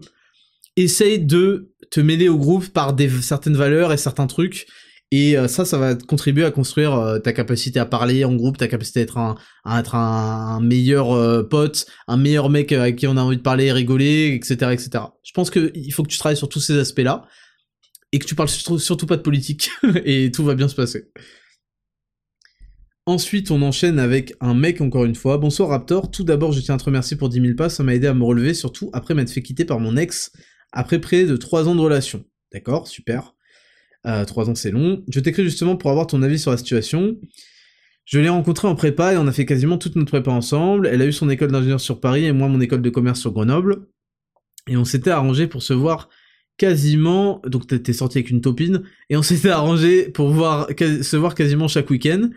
Essaye 0.78 1.20
de 1.20 1.72
te 1.92 2.00
mêler 2.00 2.30
au 2.30 2.38
groupe 2.38 2.70
par 2.70 2.94
des, 2.94 3.10
certaines 3.10 3.58
valeurs 3.58 3.92
et 3.94 3.98
certains 3.98 4.28
trucs, 4.28 4.66
et 5.14 5.38
euh, 5.38 5.50
ça, 5.50 5.66
ça 5.66 5.78
va 5.78 5.96
contribuer 5.96 6.46
à 6.46 6.52
construire 6.52 6.94
euh, 6.94 7.20
ta 7.20 7.34
capacité 7.34 7.80
à 7.80 7.86
parler 7.86 8.24
en 8.24 8.34
groupe, 8.34 8.58
ta 8.58 8.70
capacité 8.70 9.06
à 9.66 9.80
être 9.80 9.96
un, 9.96 10.62
meilleur 10.62 11.12
euh, 11.12 11.44
pote, 11.44 11.86
un 12.08 12.16
meilleur 12.16 12.50
mec 12.50 12.72
avec 12.72 12.96
qui 12.96 13.08
on 13.08 13.18
a 13.18 13.22
envie 13.22 13.36
de 13.36 13.42
parler, 13.42 13.74
rigoler, 13.74 14.34
etc., 14.34 14.72
etc. 14.72 15.04
Je 15.24 15.34
pense 15.34 15.50
qu'il 15.52 15.94
faut 15.94 16.04
que 16.04 16.08
tu 16.08 16.18
travailles 16.18 16.38
sur 16.38 16.48
tous 16.48 16.62
ces 16.62 16.78
aspects-là 16.80 17.28
et 18.14 18.20
que 18.20 18.26
tu 18.26 18.36
parles 18.36 18.50
surtout, 18.50 19.06
pas 19.06 19.18
de 19.18 19.22
politique 19.22 19.70
et 20.06 20.32
tout 20.32 20.46
va 20.46 20.56
bien 20.56 20.70
se 20.70 20.76
passer. 20.76 21.12
Ensuite, 23.06 23.52
on 23.52 23.62
enchaîne 23.64 24.00
avec 24.00 24.36
un 24.40 24.54
mec, 24.54 24.80
encore 24.80 25.04
une 25.04 25.16
fois. 25.16 25.38
Bonsoir 25.38 25.70
Raptor, 25.70 26.10
tout 26.10 26.24
d'abord, 26.24 26.54
je 26.54 26.62
tiens 26.62 26.76
à 26.76 26.78
te 26.78 26.86
remercier 26.86 27.18
pour 27.18 27.28
10 27.28 27.42
000 27.42 27.56
pas, 27.56 27.68
ça 27.68 27.84
m'a 27.84 27.96
aidé 27.96 28.08
à 28.08 28.14
me 28.14 28.24
relever, 28.24 28.54
surtout 28.54 28.90
après 28.94 29.14
m'être 29.14 29.32
fait 29.32 29.42
quitter 29.42 29.66
par 29.66 29.80
mon 29.80 29.98
ex, 29.98 30.32
après 30.72 31.00
près 31.00 31.26
de 31.26 31.36
3 31.36 31.68
ans 31.68 31.76
de 31.76 31.82
relation. 31.82 32.24
D'accord, 32.54 32.88
super. 32.88 33.34
Euh, 34.08 34.26
trois 34.26 34.50
ans 34.50 34.56
c'est 34.56 34.72
long. 34.72 35.04
Je 35.10 35.20
t'écris 35.20 35.44
justement 35.44 35.76
pour 35.76 35.92
avoir 35.92 36.08
ton 36.08 36.22
avis 36.24 36.40
sur 36.40 36.52
la 36.52 36.58
situation. 36.58 37.18
Je 38.06 38.20
l'ai 38.20 38.30
rencontrée 38.30 38.68
en 38.68 38.76
prépa 38.76 39.14
et 39.14 39.18
on 39.18 39.28
a 39.28 39.32
fait 39.32 39.46
quasiment 39.46 39.78
toute 39.78 39.96
notre 39.96 40.12
prépa 40.12 40.32
ensemble. 40.32 40.88
Elle 40.88 41.02
a 41.02 41.06
eu 41.06 41.14
son 41.14 41.30
école 41.30 41.52
d'ingénieur 41.52 41.80
sur 41.80 42.00
Paris 42.00 42.26
et 42.26 42.32
moi 42.32 42.48
mon 42.48 42.60
école 42.60 42.82
de 42.82 42.90
commerce 42.90 43.20
sur 43.20 43.32
Grenoble. 43.32 43.88
Et 44.68 44.78
on 44.78 44.86
s'était 44.86 45.12
arrangé 45.12 45.48
pour 45.48 45.64
se 45.64 45.74
voir 45.74 46.10
quasiment, 46.58 47.42
donc 47.46 47.66
t'es 47.66 47.94
sorti 47.94 48.20
avec 48.20 48.30
une 48.30 48.42
topine, 48.42 48.84
et 49.10 49.18
on 49.18 49.22
s'était 49.24 49.50
arrangé 49.50 50.10
pour 50.10 50.30
voir, 50.30 50.68
se 50.70 51.18
voir 51.18 51.36
quasiment 51.36 51.68
chaque 51.68 51.90
week-end. 51.90 52.30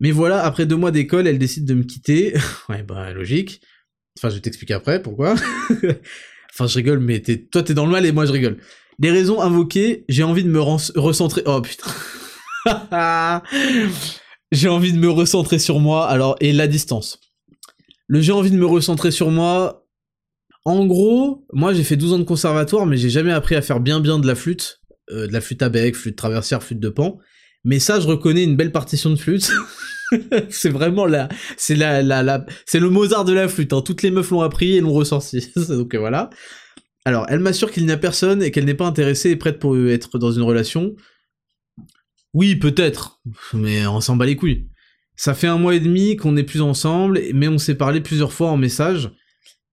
Mais 0.00 0.10
voilà, 0.10 0.44
après 0.44 0.66
deux 0.66 0.76
mois 0.76 0.90
d'école, 0.90 1.26
elle 1.26 1.38
décide 1.38 1.64
de 1.64 1.74
me 1.74 1.84
quitter. 1.84 2.34
ouais, 2.68 2.82
bah 2.82 3.12
logique. 3.12 3.60
Enfin, 4.18 4.28
je 4.28 4.36
vais 4.36 4.40
t'expliquer 4.40 4.74
après 4.74 5.02
pourquoi. 5.02 5.34
enfin, 6.52 6.66
je 6.66 6.74
rigole, 6.74 7.00
mais 7.00 7.20
toi 7.20 7.62
t'es 7.62 7.74
dans 7.74 7.86
le 7.86 7.92
mal 7.92 8.06
et 8.06 8.12
moi 8.12 8.26
je 8.26 8.32
rigole. 8.32 8.58
Des 8.98 9.10
raisons 9.10 9.40
invoquées, 9.40 10.04
j'ai 10.08 10.22
envie 10.22 10.44
de 10.44 10.48
me 10.48 10.60
recentrer. 10.60 11.42
Oh 11.46 11.60
putain. 11.60 11.90
j'ai 14.52 14.68
envie 14.68 14.92
de 14.92 14.98
me 14.98 15.10
recentrer 15.10 15.58
sur 15.58 15.80
moi, 15.80 16.08
alors, 16.08 16.36
et 16.40 16.52
la 16.52 16.66
distance. 16.66 17.20
Le 18.06 18.20
j'ai 18.20 18.32
envie 18.32 18.50
de 18.50 18.56
me 18.56 18.66
recentrer 18.66 19.10
sur 19.10 19.30
moi. 19.30 19.86
En 20.64 20.86
gros, 20.86 21.44
moi 21.52 21.74
j'ai 21.74 21.84
fait 21.84 21.96
12 21.96 22.14
ans 22.14 22.18
de 22.18 22.24
conservatoire, 22.24 22.86
mais 22.86 22.96
j'ai 22.96 23.10
jamais 23.10 23.32
appris 23.32 23.54
à 23.54 23.62
faire 23.62 23.80
bien 23.80 24.00
bien 24.00 24.18
de 24.18 24.26
la 24.26 24.34
flûte. 24.34 24.80
Euh, 25.10 25.26
de 25.26 25.32
la 25.32 25.42
flûte 25.42 25.60
à 25.62 25.68
bec, 25.68 25.94
flûte 25.94 26.16
traversière, 26.16 26.62
flûte 26.62 26.80
de 26.80 26.88
pan. 26.88 27.18
Mais 27.64 27.78
ça, 27.78 28.00
je 28.00 28.06
reconnais 28.06 28.44
une 28.44 28.56
belle 28.56 28.72
partition 28.72 29.10
de 29.10 29.16
flûte. 29.16 29.50
c'est 30.50 30.70
vraiment 30.70 31.06
la, 31.06 31.28
c'est 31.56 31.74
la, 31.74 32.44
c'est 32.66 32.80
le 32.80 32.90
Mozart 32.90 33.24
de 33.24 33.32
la 33.32 33.48
flûte. 33.48 33.72
Hein. 33.72 33.82
Toutes 33.82 34.02
les 34.02 34.10
meufs 34.10 34.30
l'ont 34.30 34.42
appris 34.42 34.76
et 34.76 34.80
l'ont 34.80 34.92
ressorti. 34.92 35.50
Donc 35.68 35.94
voilà. 35.94 36.30
Alors, 37.04 37.26
elle 37.28 37.40
m'assure 37.40 37.70
qu'il 37.70 37.84
n'y 37.84 37.92
a 37.92 37.98
personne 37.98 38.42
et 38.42 38.50
qu'elle 38.50 38.64
n'est 38.64 38.74
pas 38.74 38.86
intéressée 38.86 39.30
et 39.30 39.36
prête 39.36 39.58
pour 39.58 39.76
être 39.76 40.18
dans 40.18 40.32
une 40.32 40.42
relation. 40.42 40.94
Oui, 42.32 42.56
peut-être, 42.56 43.20
mais 43.52 43.86
on 43.86 44.00
s'en 44.00 44.16
bat 44.16 44.26
les 44.26 44.36
couilles. 44.36 44.66
Ça 45.16 45.34
fait 45.34 45.46
un 45.46 45.58
mois 45.58 45.74
et 45.74 45.80
demi 45.80 46.16
qu'on 46.16 46.32
n'est 46.32 46.42
plus 46.42 46.62
ensemble, 46.62 47.20
mais 47.32 47.46
on 47.46 47.58
s'est 47.58 47.76
parlé 47.76 48.00
plusieurs 48.00 48.32
fois 48.32 48.50
en 48.50 48.56
message. 48.56 49.12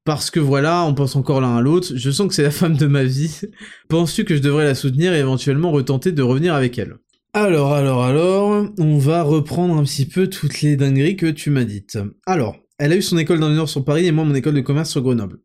Parce 0.04 0.32
que 0.32 0.40
voilà, 0.40 0.84
on 0.84 0.94
pense 0.94 1.16
encore 1.16 1.42
l'un 1.42 1.58
à 1.58 1.62
l'autre, 1.62 1.94
je 1.96 2.12
sens 2.12 2.28
que 2.28 2.34
c'est 2.34 2.44
la 2.44 2.52
femme 2.52 2.76
de 2.76 2.88
ma 2.88 3.04
vie. 3.04 3.42
Penses-tu 3.90 4.26
que 4.26 4.36
je 4.36 4.42
devrais 4.42 4.66
la 4.66 4.76
soutenir 4.76 5.14
et 5.14 5.20
éventuellement 5.20 5.72
retenter 5.72 6.12
de 6.12 6.22
revenir 6.22 6.54
avec 6.54 6.78
elle? 6.78 6.98
Alors, 7.34 7.74
alors, 7.74 8.04
alors, 8.04 8.68
on 8.78 8.98
va 8.98 9.24
reprendre 9.24 9.78
un 9.78 9.84
petit 9.84 10.06
peu 10.06 10.28
toutes 10.28 10.62
les 10.62 10.76
dingueries 10.76 11.16
que 11.16 11.28
tu 11.28 11.50
m'as 11.50 11.64
dites. 11.64 11.98
Alors, 12.26 12.58
elle 12.78 12.92
a 12.92 12.96
eu 12.96 13.02
son 13.02 13.18
école 13.18 13.40
d'ingénieur 13.40 13.70
sur 13.70 13.86
Paris 13.86 14.06
et 14.06 14.12
moi 14.12 14.26
mon 14.26 14.36
école 14.36 14.56
de 14.56 14.62
commerce 14.62 14.90
sur 14.90 15.02
Grenoble. 15.02 15.40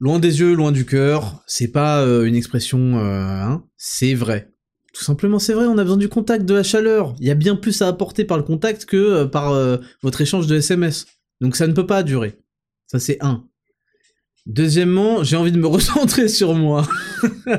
Loin 0.00 0.20
des 0.20 0.38
yeux, 0.40 0.54
loin 0.54 0.70
du 0.70 0.86
cœur, 0.86 1.42
c'est 1.46 1.72
pas 1.72 2.02
euh, 2.02 2.24
une 2.24 2.36
expression, 2.36 2.98
euh, 2.98 3.42
hein, 3.42 3.64
c'est 3.76 4.14
vrai. 4.14 4.52
Tout 4.92 5.02
simplement, 5.02 5.40
c'est 5.40 5.54
vrai, 5.54 5.66
on 5.66 5.76
a 5.76 5.82
besoin 5.82 5.96
du 5.96 6.08
contact, 6.08 6.44
de 6.44 6.54
la 6.54 6.62
chaleur. 6.62 7.16
Il 7.18 7.26
y 7.26 7.32
a 7.32 7.34
bien 7.34 7.56
plus 7.56 7.82
à 7.82 7.88
apporter 7.88 8.24
par 8.24 8.36
le 8.36 8.44
contact 8.44 8.84
que 8.84 8.96
euh, 8.96 9.26
par 9.26 9.52
votre 10.02 10.20
échange 10.20 10.46
de 10.46 10.56
SMS. 10.56 11.06
Donc 11.40 11.56
ça 11.56 11.66
ne 11.66 11.72
peut 11.72 11.86
pas 11.86 12.04
durer. 12.04 12.38
Ça, 12.86 13.00
c'est 13.00 13.18
un. 13.20 13.44
Deuxièmement, 14.46 15.24
j'ai 15.24 15.36
envie 15.36 15.52
de 15.52 15.58
me 15.58 15.66
recentrer 15.68 16.28
sur 16.28 16.54
moi. 16.54 16.88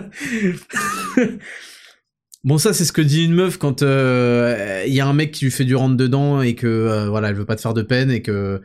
bon, 2.46 2.58
ça, 2.58 2.74
c'est 2.74 2.86
ce 2.86 2.94
que 2.94 3.02
dit 3.02 3.26
une 3.26 3.36
meuf 3.36 3.58
quand 3.58 3.82
il 3.82 4.94
y 4.94 5.02
a 5.02 5.06
un 5.06 5.14
mec 5.14 5.32
qui 5.32 5.44
lui 5.46 5.52
fait 5.52 5.66
du 5.66 5.76
rentre 5.76 5.98
dedans 5.98 6.42
et 6.42 6.56
que, 6.56 7.08
voilà, 7.10 7.30
elle 7.30 7.36
veut 7.36 7.46
pas 7.46 7.58
te 7.58 7.62
faire 7.62 7.74
de 7.74 7.82
peine 7.82 8.12
et 8.12 8.22
que 8.22 8.62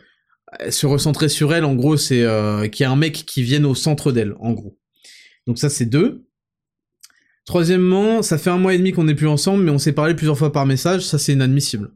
se 0.70 0.86
recentrer 0.86 1.28
sur 1.28 1.54
elle, 1.54 1.64
en 1.64 1.74
gros, 1.74 1.96
c'est 1.96 2.22
euh, 2.22 2.68
qu'il 2.68 2.84
y 2.84 2.86
a 2.86 2.90
un 2.90 2.96
mec 2.96 3.24
qui 3.26 3.42
vienne 3.42 3.64
au 3.64 3.74
centre 3.74 4.12
d'elle, 4.12 4.34
en 4.40 4.52
gros. 4.52 4.78
Donc 5.46 5.58
ça, 5.58 5.68
c'est 5.68 5.86
deux. 5.86 6.24
Troisièmement, 7.44 8.22
ça 8.22 8.38
fait 8.38 8.50
un 8.50 8.56
mois 8.56 8.74
et 8.74 8.78
demi 8.78 8.92
qu'on 8.92 9.04
n'est 9.04 9.14
plus 9.14 9.28
ensemble, 9.28 9.64
mais 9.64 9.70
on 9.70 9.78
s'est 9.78 9.92
parlé 9.92 10.14
plusieurs 10.14 10.38
fois 10.38 10.52
par 10.52 10.64
message, 10.64 11.02
ça 11.02 11.18
c'est 11.18 11.34
inadmissible. 11.34 11.92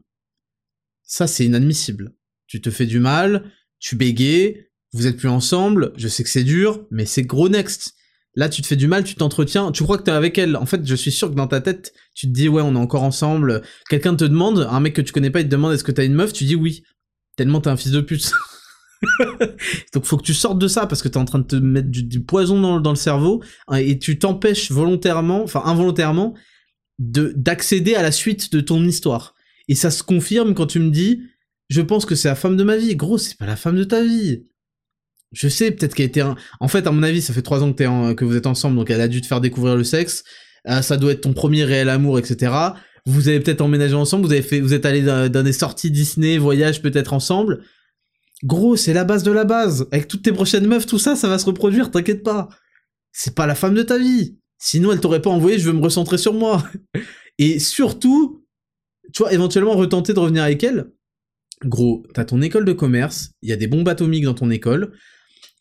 Ça 1.03 1.25
c'est 1.25 1.45
inadmissible. 1.45 2.13
Tu 2.45 2.61
te 2.61 2.69
fais 2.69 2.85
du 2.85 2.99
mal, 2.99 3.51
tu 3.79 3.95
bégayes, 3.95 4.67
vous 4.93 5.07
êtes 5.07 5.17
plus 5.17 5.27
ensemble, 5.27 5.91
je 5.97 6.07
sais 6.07 6.23
que 6.23 6.29
c'est 6.29 6.43
dur, 6.43 6.85
mais 6.91 7.05
c'est 7.05 7.23
gros 7.23 7.49
next. 7.49 7.95
Là, 8.35 8.47
tu 8.47 8.61
te 8.61 8.67
fais 8.67 8.75
du 8.75 8.87
mal, 8.87 9.03
tu 9.03 9.15
t'entretiens, 9.15 9.71
tu 9.71 9.83
crois 9.83 9.97
que 9.97 10.03
t'es 10.03 10.11
avec 10.11 10.37
elle. 10.37 10.55
En 10.55 10.67
fait, 10.67 10.85
je 10.85 10.95
suis 10.95 11.11
sûr 11.11 11.29
que 11.29 11.35
dans 11.35 11.47
ta 11.47 11.61
tête, 11.61 11.93
tu 12.13 12.27
te 12.27 12.31
dis, 12.31 12.47
ouais, 12.47 12.61
on 12.61 12.75
est 12.75 12.79
encore 12.79 13.03
ensemble. 13.03 13.63
Quelqu'un 13.89 14.15
te 14.15 14.23
demande, 14.23 14.67
un 14.69 14.79
mec 14.79 14.93
que 14.93 15.01
tu 15.01 15.11
connais 15.11 15.31
pas, 15.31 15.41
il 15.41 15.45
te 15.45 15.49
demande 15.49 15.73
est-ce 15.73 15.83
que 15.83 15.91
t'as 15.91 16.05
une 16.05 16.13
meuf, 16.13 16.31
tu 16.31 16.43
dis 16.43 16.55
oui. 16.55 16.83
Tellement 17.39 17.61
t'es 17.61 17.69
un 17.69 17.77
fils 17.77 17.93
de 17.93 18.01
pute. 18.01 18.33
Donc 19.93 20.03
faut 20.03 20.17
que 20.17 20.23
tu 20.23 20.33
sortes 20.33 20.59
de 20.59 20.67
ça 20.67 20.87
parce 20.87 21.01
que 21.01 21.07
t'es 21.07 21.15
en 21.15 21.23
train 21.23 21.39
de 21.39 21.45
te 21.45 21.55
mettre 21.55 21.87
du, 21.87 22.21
poison 22.21 22.81
dans, 22.81 22.89
le 22.89 22.97
cerveau 22.97 23.41
hein, 23.69 23.77
et 23.77 23.97
tu 23.97 24.19
t'empêches 24.19 24.73
volontairement, 24.73 25.41
enfin 25.41 25.61
involontairement, 25.63 26.33
de 26.97 27.31
d'accéder 27.37 27.95
à 27.95 28.01
la 28.01 28.11
suite 28.11 28.51
de 28.51 28.59
ton 28.59 28.83
histoire. 28.83 29.35
Et 29.69 29.75
ça 29.75 29.89
se 29.89 30.03
confirme 30.03 30.53
quand 30.53 30.67
tu 30.67 30.81
me 30.81 30.89
dis, 30.89 31.21
je 31.69 31.79
pense 31.79 32.05
que 32.05 32.13
c'est 32.13 32.27
la 32.27 32.35
femme 32.35 32.57
de 32.57 32.63
ma 32.65 32.75
vie. 32.75 32.93
Gros, 32.97 33.17
c'est 33.17 33.37
pas 33.37 33.45
la 33.45 33.55
femme 33.55 33.77
de 33.77 33.85
ta 33.85 34.03
vie. 34.03 34.43
Je 35.31 35.47
sais, 35.47 35.71
peut-être 35.71 35.95
qu'elle 35.95 36.07
était... 36.07 36.19
Un... 36.19 36.35
En 36.59 36.67
fait, 36.67 36.85
à 36.85 36.91
mon 36.91 37.03
avis, 37.03 37.21
ça 37.21 37.33
fait 37.33 37.41
trois 37.41 37.63
ans 37.63 37.71
que, 37.71 38.13
que 38.15 38.25
vous 38.25 38.35
êtes 38.35 38.47
ensemble, 38.47 38.75
donc 38.75 38.89
elle 38.89 38.99
a 38.99 39.07
dû 39.07 39.21
te 39.21 39.27
faire 39.27 39.39
découvrir 39.39 39.77
le 39.77 39.85
sexe. 39.85 40.25
Euh, 40.67 40.81
ça 40.81 40.97
doit 40.97 41.13
être 41.13 41.21
ton 41.21 41.31
premier 41.31 41.63
réel 41.63 41.87
amour, 41.87 42.19
etc 42.19 42.51
vous 43.09 43.27
avez 43.27 43.39
peut-être 43.39 43.61
emménagé 43.61 43.95
ensemble, 43.95 44.25
vous 44.25 44.31
avez 44.31 44.41
fait, 44.41 44.59
vous 44.59 44.73
êtes 44.73 44.85
allé 44.85 45.01
dans, 45.01 45.43
des 45.43 45.53
sorties 45.53 45.91
Disney, 45.91 46.37
voyages 46.37 46.81
peut-être 46.81 47.13
ensemble. 47.13 47.63
Gros, 48.43 48.75
c'est 48.75 48.93
la 48.93 49.03
base 49.03 49.23
de 49.23 49.31
la 49.31 49.45
base. 49.45 49.87
Avec 49.91 50.07
toutes 50.07 50.21
tes 50.21 50.31
prochaines 50.31 50.67
meufs, 50.67 50.85
tout 50.85 50.99
ça, 50.99 51.15
ça 51.15 51.27
va 51.27 51.39
se 51.39 51.45
reproduire, 51.45 51.91
t'inquiète 51.91 52.23
pas. 52.23 52.49
C'est 53.11 53.35
pas 53.35 53.47
la 53.47 53.55
femme 53.55 53.73
de 53.73 53.83
ta 53.83 53.97
vie. 53.97 54.37
Sinon, 54.59 54.91
elle 54.91 54.99
t'aurait 54.99 55.21
pas 55.21 55.29
envoyé, 55.29 55.57
je 55.57 55.65
veux 55.65 55.73
me 55.73 55.83
recentrer 55.83 56.17
sur 56.17 56.33
moi. 56.33 56.63
Et 57.37 57.59
surtout, 57.59 58.45
tu 59.13 59.23
vois, 59.23 59.33
éventuellement 59.33 59.75
retenter 59.75 60.13
de 60.13 60.19
revenir 60.19 60.43
avec 60.43 60.63
elle. 60.63 60.91
Gros, 61.65 62.05
t'as 62.13 62.25
ton 62.25 62.41
école 62.41 62.65
de 62.65 62.73
commerce, 62.73 63.31
il 63.41 63.49
y 63.49 63.53
a 63.53 63.57
des 63.57 63.67
bombes 63.67 63.87
atomiques 63.87 64.23
dans 64.23 64.33
ton 64.33 64.49
école. 64.49 64.93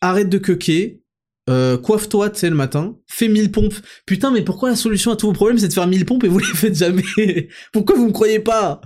Arrête 0.01 0.29
de 0.29 0.39
quequer, 0.39 1.03
euh, 1.49 1.79
coiffe-toi, 1.79 2.31
tu 2.31 2.41
sais, 2.41 2.51
le 2.51 2.57
matin, 2.57 2.97
fais 3.07 3.29
1000 3.29 3.51
pompes. 3.51 3.75
Putain, 4.07 4.31
mais 4.31 4.43
pourquoi 4.43 4.69
la 4.69 4.77
solution 4.77 5.11
à 5.11 5.17
tous 5.17 5.27
vos 5.27 5.33
problèmes, 5.33 5.59
c'est 5.59 5.69
de 5.69 5.73
faire 5.73 5.87
1000 5.87 6.05
pompes 6.05 6.25
et 6.25 6.29
vous 6.29 6.39
les 6.39 6.45
faites 6.45 6.77
jamais? 6.77 7.49
Pourquoi 7.73 7.97
vous 7.97 8.07
me 8.07 8.13
croyez 8.13 8.41
pas? 8.41 8.81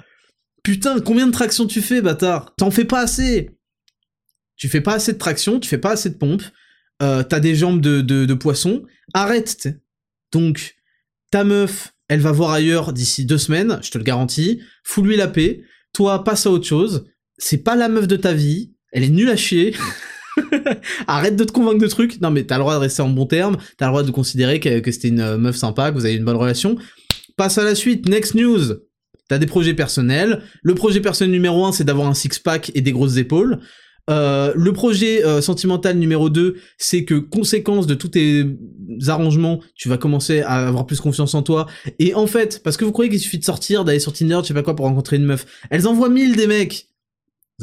Putain, 0.62 1.01
combien 1.01 1.26
de 1.26 1.32
tractions 1.32 1.66
tu 1.66 1.82
fais, 1.82 2.01
bâtard? 2.01 2.55
T'en 2.56 2.70
fais 2.70 2.84
pas 2.84 3.01
assez! 3.01 3.51
Tu 4.56 4.68
fais 4.68 4.80
pas 4.80 4.94
assez 4.94 5.12
de 5.12 5.18
traction, 5.18 5.59
tu 5.59 5.68
fais 5.68 5.78
pas 5.78 5.93
assez 5.93 6.10
de 6.10 6.14
pompes, 6.14 6.44
euh, 7.02 7.24
t'as 7.24 7.40
des 7.40 7.56
jambes 7.56 7.80
de, 7.80 8.01
de, 8.01 8.34
poisson, 8.34 8.84
arrête 9.12 9.68
Donc, 10.30 10.76
ta 11.32 11.43
meuf, 11.43 11.94
elle 12.06 12.20
va 12.20 12.30
voir 12.30 12.52
ailleurs 12.52 12.93
d'ici 12.93 13.24
deux 13.24 13.39
semaines, 13.39 13.80
je 13.82 13.90
te 13.90 13.98
le 13.98 14.05
garantis, 14.05 14.60
fous-lui 14.84 15.16
la 15.16 15.26
paix, 15.26 15.64
toi, 15.93 16.22
passe 16.22 16.47
à 16.47 16.51
autre 16.51 16.66
chose, 16.66 17.06
c'est 17.39 17.64
pas 17.64 17.74
la 17.74 17.89
meuf 17.89 18.06
de 18.06 18.14
ta 18.14 18.34
vie, 18.34 18.72
elle 18.93 19.02
est 19.02 19.09
nulle 19.09 19.30
à 19.30 19.36
chier 19.36 19.74
Arrête 21.06 21.36
de 21.36 21.44
te 21.44 21.52
convaincre 21.52 21.78
de 21.78 21.86
trucs. 21.86 22.20
Non, 22.20 22.30
mais 22.30 22.44
t'as 22.44 22.56
le 22.56 22.60
droit 22.60 22.74
de 22.74 22.80
rester 22.80 23.02
en 23.02 23.09
bon 23.09 23.26
terme. 23.26 23.56
T'as 23.76 23.86
le 23.86 23.90
droit 23.90 24.02
de 24.02 24.10
considérer 24.10 24.60
que, 24.60 24.90
c'était 24.90 25.09
une 25.09 25.20
euh, 25.20 25.38
meuf 25.38 25.56
sympa, 25.56 25.90
que 25.90 25.96
vous 25.96 26.04
avez 26.04 26.14
une 26.14 26.24
bonne 26.24 26.36
relation. 26.36 26.76
Passe 27.36 27.59
à 27.59 27.64
la 27.64 27.74
suite. 27.74 28.09
Next 28.09 28.34
news. 28.34 28.74
T'as 29.28 29.38
des 29.38 29.46
projets 29.46 29.74
personnels. 29.74 30.42
Le 30.62 30.74
projet 30.74 31.00
personnel 31.00 31.32
numéro 31.32 31.64
un, 31.64 31.72
c'est 31.72 31.84
d'avoir 31.84 32.09
un 32.09 32.14
six-pack 32.14 32.72
et 32.74 32.80
des 32.80 32.92
grosses 32.92 33.16
épaules. 33.16 33.60
Euh, 34.10 34.52
le 34.56 34.72
projet 34.72 35.24
euh, 35.24 35.40
sentimental 35.40 35.96
numéro 35.96 36.28
2, 36.28 36.56
c'est 36.76 37.04
que 37.04 37.14
conséquence 37.14 37.86
de 37.86 37.94
tous 37.94 38.09
tes 38.09 38.44
arrangements, 39.06 39.60
tu 39.76 39.88
vas 39.88 39.96
commencer 39.96 40.40
à 40.40 40.66
avoir 40.66 40.86
plus 40.86 41.00
confiance 41.00 41.34
en 41.34 41.42
toi. 41.42 41.66
Et 41.98 42.14
en 42.14 42.26
fait, 42.26 42.62
parce 42.64 42.76
que 42.76 42.84
vous 42.84 42.92
croyez 42.92 43.10
qu'il 43.10 43.20
suffit 43.20 43.38
de 43.38 43.44
sortir, 43.44 43.84
d'aller 43.84 44.00
sur 44.00 44.12
Tinder, 44.12 44.40
je 44.42 44.48
sais 44.48 44.54
pas 44.54 44.62
quoi, 44.62 44.74
pour 44.74 44.86
rencontrer 44.86 45.16
une 45.16 45.24
meuf, 45.24 45.46
elles 45.70 45.86
envoient 45.86 46.09
mille 46.09 46.34
des 46.34 46.48
mecs. 46.48 46.88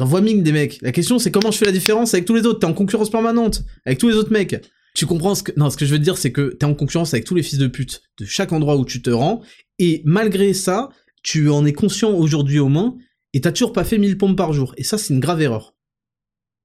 Envoie 0.01 0.21
ming 0.21 0.43
des 0.43 0.51
mecs. 0.51 0.81
La 0.81 0.91
question 0.91 1.19
c'est 1.19 1.31
comment 1.31 1.51
je 1.51 1.57
fais 1.57 1.65
la 1.65 1.71
différence 1.71 2.13
avec 2.13 2.26
tous 2.26 2.35
les 2.35 2.45
autres? 2.45 2.59
T'es 2.59 2.65
en 2.65 2.73
concurrence 2.73 3.09
permanente 3.09 3.63
avec 3.85 3.99
tous 3.99 4.09
les 4.09 4.15
autres 4.15 4.31
mecs. 4.31 4.55
Tu 4.95 5.05
comprends 5.05 5.35
ce 5.35 5.43
que... 5.43 5.51
Non, 5.55 5.69
ce 5.69 5.77
que 5.77 5.85
je 5.85 5.91
veux 5.91 5.99
dire, 5.99 6.17
c'est 6.17 6.31
que 6.31 6.55
t'es 6.59 6.65
en 6.65 6.73
concurrence 6.73 7.13
avec 7.13 7.26
tous 7.26 7.35
les 7.35 7.43
fils 7.43 7.59
de 7.59 7.67
pute 7.67 8.01
de 8.19 8.26
chaque 8.26 8.51
endroit 8.51 8.76
où 8.76 8.85
tu 8.85 9.01
te 9.01 9.09
rends, 9.09 9.41
et 9.77 10.01
malgré 10.03 10.53
ça, 10.53 10.89
tu 11.23 11.49
en 11.49 11.65
es 11.65 11.73
conscient 11.73 12.11
aujourd'hui 12.11 12.59
au 12.59 12.69
moins, 12.69 12.97
et 13.34 13.41
t'as 13.41 13.51
toujours 13.51 13.71
pas 13.71 13.84
fait 13.84 13.97
1000 13.97 14.17
pompes 14.17 14.38
par 14.38 14.51
jour. 14.51 14.73
Et 14.77 14.84
ça, 14.84 14.97
c'est 14.97 15.13
une 15.13 15.19
grave 15.19 15.41
erreur. 15.41 15.76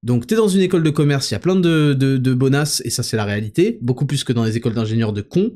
Donc 0.03 0.27
t'es 0.27 0.35
dans 0.35 0.47
une 0.47 0.61
école 0.61 0.83
de 0.83 0.89
commerce, 0.91 1.31
il 1.31 1.33
y 1.33 1.35
a 1.35 1.39
plein 1.39 1.55
de, 1.55 1.93
de, 1.93 2.17
de 2.17 2.33
bonasses, 2.33 2.81
et 2.85 2.91
ça 2.91 3.01
c'est 3.01 3.17
la 3.17 3.25
réalité, 3.25 3.79
beaucoup 3.81 4.05
plus 4.05 4.23
que 4.23 4.33
dans 4.33 4.43
les 4.43 4.55
écoles 4.55 4.73
d'ingénieurs 4.73 5.13
de 5.13 5.21
cons. 5.21 5.55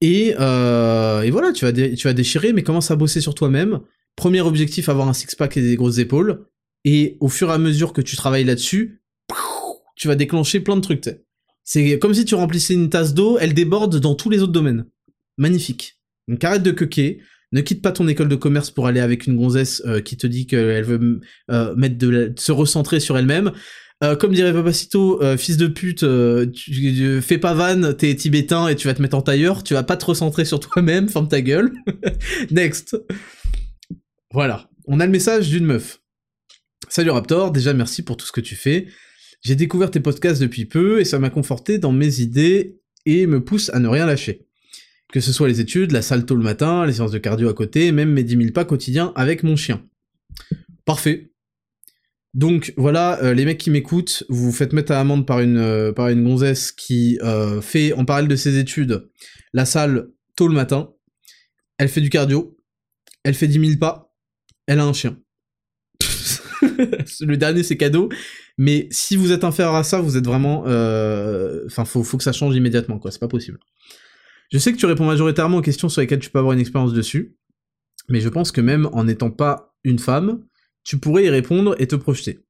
Et, 0.00 0.34
euh, 0.38 1.22
et 1.22 1.30
voilà, 1.30 1.52
tu 1.52 1.64
vas, 1.64 1.72
tu 1.72 2.04
vas 2.04 2.12
déchirer, 2.12 2.52
mais 2.52 2.62
commence 2.62 2.90
à 2.90 2.96
bosser 2.96 3.20
sur 3.20 3.34
toi-même. 3.34 3.80
Premier 4.18 4.40
objectif, 4.40 4.88
avoir 4.88 5.06
un 5.06 5.12
six-pack 5.12 5.56
et 5.56 5.62
des 5.62 5.76
grosses 5.76 5.98
épaules. 5.98 6.44
Et 6.84 7.16
au 7.20 7.28
fur 7.28 7.50
et 7.50 7.52
à 7.52 7.58
mesure 7.58 7.92
que 7.92 8.00
tu 8.00 8.16
travailles 8.16 8.42
là-dessus, 8.42 9.00
tu 9.94 10.08
vas 10.08 10.16
déclencher 10.16 10.58
plein 10.58 10.74
de 10.74 10.80
trucs. 10.80 11.08
C'est 11.62 12.00
comme 12.00 12.14
si 12.14 12.24
tu 12.24 12.34
remplissais 12.34 12.74
une 12.74 12.90
tasse 12.90 13.14
d'eau, 13.14 13.38
elle 13.38 13.54
déborde 13.54 14.00
dans 14.00 14.16
tous 14.16 14.28
les 14.28 14.42
autres 14.42 14.52
domaines. 14.52 14.86
Magnifique. 15.36 16.00
Donc 16.26 16.42
arrête 16.42 16.64
de 16.64 16.72
quequer, 16.72 17.20
ne 17.52 17.60
quitte 17.60 17.80
pas 17.80 17.92
ton 17.92 18.08
école 18.08 18.28
de 18.28 18.34
commerce 18.34 18.72
pour 18.72 18.88
aller 18.88 18.98
avec 18.98 19.28
une 19.28 19.36
gonzesse 19.36 19.82
euh, 19.86 20.00
qui 20.00 20.16
te 20.16 20.26
dit 20.26 20.48
qu'elle 20.48 20.84
veut 20.84 21.20
euh, 21.52 21.76
mettre 21.76 21.96
de 21.96 22.32
se 22.36 22.50
recentrer 22.50 22.98
sur 22.98 23.16
elle-même. 23.16 23.52
Euh, 24.02 24.16
comme 24.16 24.32
dirait 24.32 24.52
Papacito, 24.52 25.20
fils 25.36 25.58
de 25.58 25.68
pute, 25.68 26.04
tu, 26.52 27.22
fais 27.22 27.38
pas 27.38 27.54
vanne, 27.54 27.94
t'es 27.96 28.16
tibétain 28.16 28.66
et 28.66 28.74
tu 28.74 28.88
vas 28.88 28.94
te 28.94 29.02
mettre 29.02 29.16
en 29.16 29.22
tailleur, 29.22 29.62
tu 29.62 29.74
vas 29.74 29.84
pas 29.84 29.96
te 29.96 30.06
recentrer 30.06 30.44
sur 30.44 30.58
toi-même, 30.58 31.08
ferme 31.10 31.28
ta 31.28 31.40
gueule. 31.40 31.72
Next. 32.50 32.96
Voilà, 34.32 34.68
on 34.86 35.00
a 35.00 35.06
le 35.06 35.12
message 35.12 35.48
d'une 35.48 35.64
meuf. 35.64 36.02
Salut 36.90 37.10
Raptor, 37.10 37.50
déjà 37.50 37.72
merci 37.72 38.02
pour 38.02 38.18
tout 38.18 38.26
ce 38.26 38.32
que 38.32 38.42
tu 38.42 38.56
fais. 38.56 38.86
J'ai 39.42 39.54
découvert 39.54 39.90
tes 39.90 40.00
podcasts 40.00 40.40
depuis 40.40 40.66
peu 40.66 41.00
et 41.00 41.04
ça 41.04 41.18
m'a 41.18 41.30
conforté 41.30 41.78
dans 41.78 41.92
mes 41.92 42.20
idées 42.20 42.78
et 43.06 43.26
me 43.26 43.42
pousse 43.42 43.70
à 43.70 43.78
ne 43.78 43.88
rien 43.88 44.04
lâcher. 44.04 44.46
Que 45.10 45.20
ce 45.20 45.32
soit 45.32 45.48
les 45.48 45.60
études, 45.60 45.92
la 45.92 46.02
salle 46.02 46.26
tôt 46.26 46.34
le 46.34 46.42
matin, 46.42 46.84
les 46.84 46.94
séances 46.94 47.10
de 47.10 47.18
cardio 47.18 47.48
à 47.48 47.54
côté, 47.54 47.90
même 47.90 48.12
mes 48.12 48.22
10 48.22 48.36
000 48.36 48.52
pas 48.52 48.66
quotidiens 48.66 49.12
avec 49.16 49.42
mon 49.42 49.56
chien. 49.56 49.82
Parfait. 50.84 51.32
Donc 52.34 52.74
voilà, 52.76 53.22
euh, 53.22 53.32
les 53.32 53.46
mecs 53.46 53.58
qui 53.58 53.70
m'écoutent, 53.70 54.24
vous 54.28 54.44
vous 54.44 54.52
faites 54.52 54.74
mettre 54.74 54.92
à 54.92 55.00
amende 55.00 55.26
par 55.26 55.40
une, 55.40 55.56
euh, 55.56 55.92
par 55.92 56.08
une 56.08 56.22
gonzesse 56.22 56.70
qui 56.70 57.18
euh, 57.22 57.62
fait, 57.62 57.94
en 57.94 58.04
parallèle 58.04 58.28
de 58.28 58.36
ses 58.36 58.58
études, 58.58 59.08
la 59.54 59.64
salle 59.64 60.10
tôt 60.36 60.48
le 60.48 60.54
matin. 60.54 60.92
Elle 61.78 61.88
fait 61.88 62.02
du 62.02 62.10
cardio, 62.10 62.58
elle 63.24 63.34
fait 63.34 63.48
10 63.48 63.60
000 63.60 63.78
pas, 63.78 64.07
elle 64.68 64.78
a 64.78 64.84
un 64.84 64.92
chien. 64.92 65.18
le 67.20 67.36
dernier 67.36 67.64
c'est 67.64 67.76
cadeau, 67.76 68.08
mais 68.56 68.86
si 68.92 69.16
vous 69.16 69.32
êtes 69.32 69.42
inférieur 69.42 69.74
à 69.74 69.82
ça, 69.82 70.00
vous 70.00 70.16
êtes 70.16 70.24
vraiment... 70.24 70.60
Enfin, 71.66 71.84
faut, 71.84 72.04
faut 72.04 72.16
que 72.16 72.22
ça 72.22 72.32
change 72.32 72.54
immédiatement, 72.54 73.00
quoi, 73.00 73.10
c'est 73.10 73.18
pas 73.18 73.28
possible. 73.28 73.58
Je 74.52 74.58
sais 74.58 74.72
que 74.72 74.78
tu 74.78 74.86
réponds 74.86 75.04
majoritairement 75.04 75.58
aux 75.58 75.62
questions 75.62 75.88
sur 75.88 76.00
lesquelles 76.00 76.20
tu 76.20 76.30
peux 76.30 76.38
avoir 76.38 76.52
une 76.52 76.60
expérience 76.60 76.92
dessus, 76.92 77.36
mais 78.08 78.20
je 78.20 78.28
pense 78.28 78.52
que 78.52 78.60
même 78.60 78.88
en 78.92 79.04
n'étant 79.04 79.30
pas 79.30 79.74
une 79.84 79.98
femme, 79.98 80.44
tu 80.84 80.98
pourrais 80.98 81.24
y 81.24 81.30
répondre 81.30 81.74
et 81.78 81.86
te 81.86 81.96
projeter. 81.96 82.40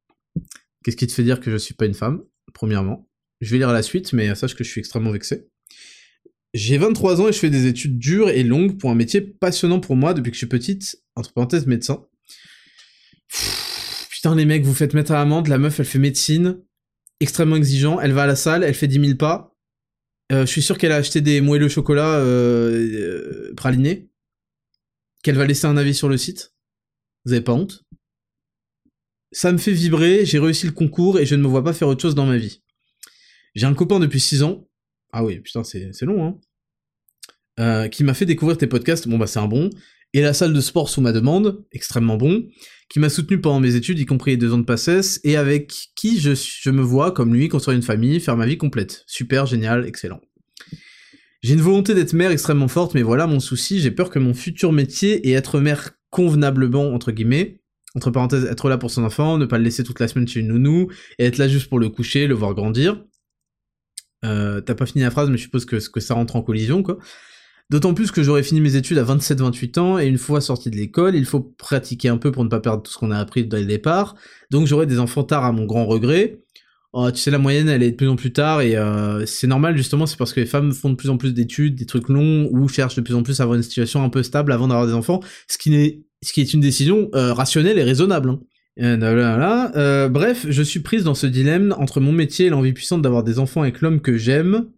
Qu'est-ce 0.84 0.96
qui 0.96 1.06
te 1.06 1.12
fait 1.12 1.24
dire 1.24 1.40
que 1.40 1.50
je 1.50 1.56
suis 1.56 1.74
pas 1.74 1.86
une 1.86 1.94
femme 1.94 2.22
Premièrement? 2.54 3.08
Je 3.40 3.50
vais 3.50 3.58
lire 3.58 3.72
la 3.72 3.82
suite, 3.82 4.12
mais 4.12 4.34
sache 4.34 4.54
que 4.54 4.64
je 4.64 4.70
suis 4.70 4.80
extrêmement 4.80 5.10
vexé. 5.10 5.48
J'ai 6.54 6.78
23 6.78 7.20
ans 7.20 7.28
et 7.28 7.32
je 7.32 7.38
fais 7.38 7.50
des 7.50 7.66
études 7.66 7.98
dures 7.98 8.30
et 8.30 8.42
longues 8.42 8.78
pour 8.78 8.90
un 8.90 8.94
métier 8.94 9.20
passionnant 9.20 9.80
pour 9.80 9.96
moi 9.96 10.14
depuis 10.14 10.30
que 10.30 10.34
je 10.34 10.38
suis 10.38 10.46
petite, 10.46 11.02
entre 11.14 11.32
parenthèses 11.32 11.66
médecin. 11.66 12.06
putain 14.10 14.34
les 14.34 14.46
mecs, 14.46 14.64
vous 14.64 14.74
faites 14.74 14.94
mettre 14.94 15.12
à 15.12 15.16
l'amende, 15.16 15.48
la 15.48 15.58
meuf 15.58 15.78
elle 15.78 15.86
fait 15.86 15.98
médecine, 15.98 16.60
extrêmement 17.20 17.56
exigeant, 17.56 18.00
elle 18.00 18.12
va 18.12 18.22
à 18.22 18.26
la 18.26 18.36
salle, 18.36 18.64
elle 18.64 18.74
fait 18.74 18.88
10 18.88 19.00
000 19.00 19.16
pas. 19.16 19.54
Euh, 20.32 20.42
je 20.42 20.50
suis 20.50 20.62
sûr 20.62 20.78
qu'elle 20.78 20.92
a 20.92 20.96
acheté 20.96 21.20
des 21.20 21.40
moelleux 21.40 21.68
chocolat 21.68 22.16
euh, 22.16 23.50
euh, 23.50 23.54
pralinés, 23.54 24.10
qu'elle 25.22 25.36
va 25.36 25.46
laisser 25.46 25.66
un 25.66 25.76
avis 25.76 25.94
sur 25.94 26.08
le 26.08 26.16
site. 26.16 26.54
Vous 27.24 27.32
avez 27.32 27.42
pas 27.42 27.52
honte 27.52 27.84
ça 29.32 29.52
me 29.52 29.58
fait 29.58 29.72
vibrer, 29.72 30.24
j'ai 30.24 30.38
réussi 30.38 30.66
le 30.66 30.72
concours 30.72 31.18
et 31.18 31.26
je 31.26 31.34
ne 31.34 31.42
me 31.42 31.48
vois 31.48 31.64
pas 31.64 31.72
faire 31.72 31.88
autre 31.88 32.02
chose 32.02 32.14
dans 32.14 32.26
ma 32.26 32.36
vie. 32.36 32.62
J'ai 33.54 33.66
un 33.66 33.74
copain 33.74 33.98
depuis 34.00 34.20
6 34.20 34.42
ans. 34.42 34.67
Ah 35.12 35.24
oui, 35.24 35.40
putain, 35.40 35.64
c'est 35.64 36.02
long, 36.02 36.24
hein. 36.24 36.38
Euh, 37.60 37.88
qui 37.88 38.04
m'a 38.04 38.14
fait 38.14 38.26
découvrir 38.26 38.56
tes 38.56 38.68
podcasts, 38.68 39.08
bon 39.08 39.18
bah 39.18 39.26
c'est 39.26 39.40
un 39.40 39.48
bon, 39.48 39.68
et 40.14 40.20
la 40.20 40.32
salle 40.32 40.52
de 40.52 40.60
sport 40.60 40.88
sous 40.88 41.00
ma 41.00 41.12
demande, 41.12 41.64
extrêmement 41.72 42.16
bon, 42.16 42.46
qui 42.88 43.00
m'a 43.00 43.08
soutenu 43.08 43.40
pendant 43.40 43.58
mes 43.58 43.74
études, 43.74 43.98
y 43.98 44.06
compris 44.06 44.32
les 44.32 44.36
deux 44.36 44.52
ans 44.52 44.58
de 44.58 44.64
passesse, 44.64 45.20
et 45.24 45.36
avec 45.36 45.72
qui 45.96 46.20
je, 46.20 46.70
me 46.70 46.82
vois, 46.82 47.10
comme 47.10 47.34
lui, 47.34 47.48
construire 47.48 47.76
une 47.76 47.82
famille, 47.82 48.20
faire 48.20 48.36
ma 48.36 48.46
vie 48.46 48.58
complète. 48.58 49.02
Super, 49.06 49.44
génial, 49.46 49.86
excellent. 49.86 50.20
J'ai 51.42 51.54
une 51.54 51.60
volonté 51.60 51.94
d'être 51.94 52.12
mère 52.12 52.30
extrêmement 52.30 52.68
forte, 52.68 52.94
mais 52.94 53.02
voilà 53.02 53.26
mon 53.26 53.40
souci, 53.40 53.80
j'ai 53.80 53.90
peur 53.90 54.10
que 54.10 54.18
mon 54.18 54.34
futur 54.34 54.72
métier 54.72 55.28
et 55.28 55.32
être 55.32 55.60
mère 55.60 55.90
convenablement, 56.10 56.94
entre 56.94 57.12
guillemets, 57.12 57.60
entre 57.94 58.10
parenthèses, 58.10 58.44
être 58.44 58.68
là 58.68 58.78
pour 58.78 58.90
son 58.90 59.04
enfant, 59.04 59.36
ne 59.36 59.46
pas 59.46 59.58
le 59.58 59.64
laisser 59.64 59.82
toute 59.82 60.00
la 60.00 60.08
semaine 60.08 60.28
chez 60.28 60.40
une 60.40 60.48
nounou, 60.48 60.90
et 61.18 61.26
être 61.26 61.38
là 61.38 61.48
juste 61.48 61.68
pour 61.68 61.80
le 61.80 61.88
coucher, 61.88 62.26
le 62.26 62.34
voir 62.34 62.54
grandir. 62.54 63.04
Euh, 64.24 64.60
T'as 64.60 64.74
pas 64.74 64.86
fini 64.86 65.04
la 65.04 65.10
phrase, 65.10 65.30
mais 65.30 65.36
je 65.36 65.42
suppose 65.42 65.64
que, 65.64 65.76
que 65.76 66.00
ça 66.00 66.14
rentre 66.14 66.36
en 66.36 66.42
collision, 66.42 66.82
quoi. 66.82 66.98
D'autant 67.70 67.92
plus 67.92 68.10
que 68.10 68.22
j'aurais 68.22 68.42
fini 68.42 68.62
mes 68.62 68.76
études 68.76 68.96
à 68.96 69.04
27-28 69.04 69.78
ans, 69.78 69.98
et 69.98 70.06
une 70.06 70.16
fois 70.16 70.40
sorti 70.40 70.70
de 70.70 70.76
l'école, 70.76 71.14
il 71.14 71.26
faut 71.26 71.40
pratiquer 71.40 72.08
un 72.08 72.16
peu 72.16 72.32
pour 72.32 72.42
ne 72.42 72.48
pas 72.48 72.60
perdre 72.60 72.82
tout 72.82 72.90
ce 72.90 72.96
qu'on 72.96 73.10
a 73.10 73.18
appris 73.18 73.44
dès 73.44 73.60
le 73.60 73.66
départ, 73.66 74.14
donc 74.50 74.66
j'aurai 74.66 74.86
des 74.86 74.98
enfants 74.98 75.22
tard 75.22 75.44
à 75.44 75.52
mon 75.52 75.66
grand 75.66 75.84
regret. 75.84 76.40
Oh, 76.94 77.10
tu 77.10 77.18
sais, 77.18 77.30
la 77.30 77.36
moyenne, 77.36 77.68
elle 77.68 77.82
est 77.82 77.90
de 77.90 77.96
plus 77.96 78.08
en 78.08 78.16
plus 78.16 78.32
tard, 78.32 78.62
et 78.62 78.74
euh, 78.74 79.26
c'est 79.26 79.46
normal, 79.46 79.76
justement, 79.76 80.06
c'est 80.06 80.16
parce 80.16 80.32
que 80.32 80.40
les 80.40 80.46
femmes 80.46 80.72
font 80.72 80.88
de 80.88 80.94
plus 80.94 81.10
en 81.10 81.18
plus 81.18 81.34
d'études, 81.34 81.74
des 81.74 81.84
trucs 81.84 82.08
longs, 82.08 82.48
ou 82.50 82.68
cherchent 82.68 82.96
de 82.96 83.02
plus 83.02 83.14
en 83.14 83.22
plus 83.22 83.40
à 83.40 83.42
avoir 83.42 83.56
une 83.56 83.62
situation 83.62 84.02
un 84.02 84.08
peu 84.08 84.22
stable 84.22 84.50
avant 84.50 84.68
d'avoir 84.68 84.86
des 84.86 84.94
enfants, 84.94 85.20
ce 85.46 85.58
qui 85.58 85.68
n'est 85.68 86.00
ce 86.22 86.32
qui 86.32 86.40
est 86.40 86.52
une 86.52 86.60
décision 86.60 87.10
euh, 87.14 87.32
rationnelle 87.32 87.78
et 87.78 87.84
raisonnable. 87.84 88.30
Hein. 88.30 88.40
Euh, 88.80 89.70
euh, 89.76 90.08
bref, 90.08 90.46
je 90.48 90.62
suis 90.62 90.80
prise 90.80 91.04
dans 91.04 91.14
ce 91.14 91.26
dilemme 91.26 91.74
entre 91.78 92.00
mon 92.00 92.12
métier 92.12 92.46
et 92.46 92.50
l'envie 92.50 92.72
puissante 92.72 93.02
d'avoir 93.02 93.24
des 93.24 93.38
enfants 93.38 93.62
avec 93.62 93.80
l'homme 93.80 94.00
que 94.00 94.16
j'aime, 94.16 94.70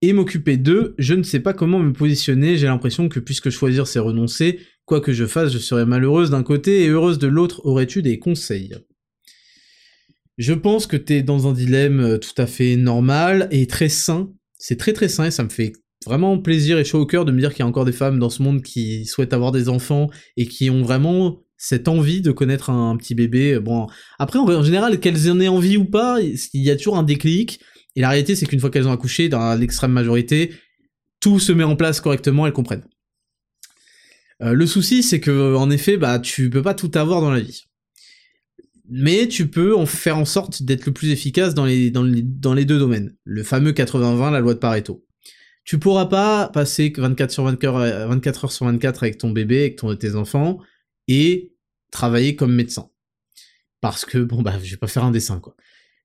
et 0.00 0.12
m'occuper 0.12 0.56
d'eux, 0.56 0.94
je 0.98 1.14
ne 1.14 1.22
sais 1.22 1.40
pas 1.40 1.54
comment 1.54 1.80
me 1.80 1.92
positionner, 1.92 2.56
j'ai 2.56 2.66
l'impression 2.66 3.08
que 3.08 3.18
puisque 3.18 3.50
choisir 3.50 3.86
c'est 3.86 3.98
renoncer, 3.98 4.60
quoi 4.84 5.00
que 5.00 5.12
je 5.12 5.26
fasse, 5.26 5.52
je 5.52 5.58
serais 5.58 5.86
malheureuse 5.86 6.30
d'un 6.30 6.42
côté 6.42 6.84
et 6.84 6.88
heureuse 6.88 7.18
de 7.18 7.26
l'autre, 7.26 7.62
aurais-tu 7.64 8.02
des 8.02 8.18
conseils? 8.18 8.76
Je 10.36 10.52
pense 10.52 10.86
que 10.86 10.96
t'es 10.96 11.22
dans 11.22 11.48
un 11.48 11.52
dilemme 11.52 12.20
tout 12.20 12.40
à 12.40 12.46
fait 12.46 12.76
normal 12.76 13.48
et 13.50 13.66
très 13.66 13.88
sain, 13.88 14.30
c'est 14.56 14.76
très 14.76 14.92
très 14.92 15.08
sain 15.08 15.24
et 15.24 15.30
ça 15.32 15.42
me 15.42 15.48
fait 15.48 15.72
vraiment 16.06 16.38
plaisir 16.38 16.78
et 16.78 16.84
chaud 16.84 17.00
au 17.00 17.06
cœur 17.06 17.24
de 17.24 17.32
me 17.32 17.40
dire 17.40 17.50
qu'il 17.50 17.60
y 17.60 17.62
a 17.64 17.66
encore 17.66 17.84
des 17.84 17.92
femmes 17.92 18.20
dans 18.20 18.30
ce 18.30 18.42
monde 18.42 18.62
qui 18.62 19.04
souhaitent 19.04 19.32
avoir 19.32 19.50
des 19.50 19.68
enfants 19.68 20.10
et 20.36 20.46
qui 20.46 20.70
ont 20.70 20.82
vraiment 20.82 21.42
cette 21.58 21.88
envie 21.88 22.22
de 22.22 22.30
connaître 22.30 22.70
un, 22.70 22.96
petit 22.96 23.14
bébé. 23.14 23.58
Bon, 23.58 23.86
après, 24.18 24.38
en, 24.38 24.62
général, 24.62 24.98
qu'elles 25.00 25.30
en 25.30 25.40
aient 25.40 25.48
envie 25.48 25.76
ou 25.76 25.84
pas, 25.84 26.20
il 26.20 26.62
y 26.62 26.70
a 26.70 26.76
toujours 26.76 26.96
un 26.96 27.02
déclic. 27.02 27.60
Et 27.96 28.00
la 28.00 28.08
réalité, 28.08 28.36
c'est 28.36 28.46
qu'une 28.46 28.60
fois 28.60 28.70
qu'elles 28.70 28.88
ont 28.88 28.92
accouché, 28.92 29.28
dans 29.28 29.54
l'extrême 29.54 29.92
majorité, 29.92 30.54
tout 31.20 31.40
se 31.40 31.52
met 31.52 31.64
en 31.64 31.76
place 31.76 32.00
correctement, 32.00 32.46
elles 32.46 32.52
comprennent. 32.52 32.86
Euh, 34.40 34.52
le 34.52 34.66
souci, 34.66 35.02
c'est 35.02 35.20
que, 35.20 35.56
en 35.56 35.68
effet, 35.68 35.96
bah, 35.96 36.20
tu 36.20 36.48
peux 36.48 36.62
pas 36.62 36.74
tout 36.74 36.92
avoir 36.94 37.20
dans 37.20 37.32
la 37.32 37.40
vie. 37.40 37.64
Mais 38.88 39.28
tu 39.28 39.48
peux 39.48 39.84
faire 39.84 40.16
en 40.16 40.24
sorte 40.24 40.62
d'être 40.62 40.86
le 40.86 40.92
plus 40.92 41.10
efficace 41.10 41.54
dans 41.54 41.66
les 41.66 41.90
deux 41.90 42.78
domaines. 42.78 43.14
Le 43.24 43.42
fameux 43.42 43.72
80-20, 43.72 44.32
la 44.32 44.40
loi 44.40 44.54
de 44.54 44.58
Pareto 44.58 45.04
tu 45.68 45.78
pourras 45.78 46.06
pas 46.06 46.48
passer 46.48 46.90
24 46.96 47.30
sur 47.30 47.44
24, 47.44 48.06
24 48.08 48.44
heures 48.44 48.52
sur 48.52 48.64
24 48.64 49.02
avec 49.02 49.18
ton 49.18 49.28
bébé, 49.28 49.60
avec 49.60 49.76
ton, 49.76 49.94
tes 49.96 50.14
enfants, 50.14 50.60
et 51.08 51.54
travailler 51.90 52.36
comme 52.36 52.54
médecin. 52.54 52.90
Parce 53.80 54.04
que, 54.04 54.18
bon, 54.18 54.42
bah, 54.42 54.58
je 54.62 54.70
vais 54.70 54.76
pas 54.76 54.86
faire 54.86 55.04
un 55.04 55.10
dessin, 55.10 55.40
quoi. 55.40 55.56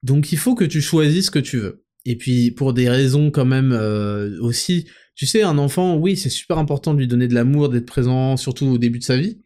Donc, 0.02 0.32
il 0.32 0.38
faut 0.38 0.56
que 0.56 0.66
tu 0.66 0.82
choisisses 0.82 1.28
ce 1.28 1.32
que 1.32 1.40
tu 1.40 1.60
veux. 1.60 1.86
Et 2.06 2.18
puis, 2.18 2.52
pour 2.52 2.74
des 2.74 2.90
raisons 2.90 3.32
quand 3.32 3.46
même 3.46 3.72
euh, 3.72 4.40
aussi, 4.42 4.86
tu 5.16 5.26
sais, 5.26 5.44
un 5.44 5.58
enfant, 5.58 5.96
oui, 5.96 6.18
c'est 6.18 6.30
super 6.30 6.58
important 6.58 6.94
de 6.94 7.00
lui 7.00 7.08
donner 7.08 7.28
de 7.28 7.34
l'amour, 7.34 7.70
d'être 7.70 7.86
présent, 7.86 8.36
surtout 8.38 8.66
au 8.66 8.78
début 8.78 9.00
de 9.00 9.04
sa 9.04 9.18
vie. 9.18 9.42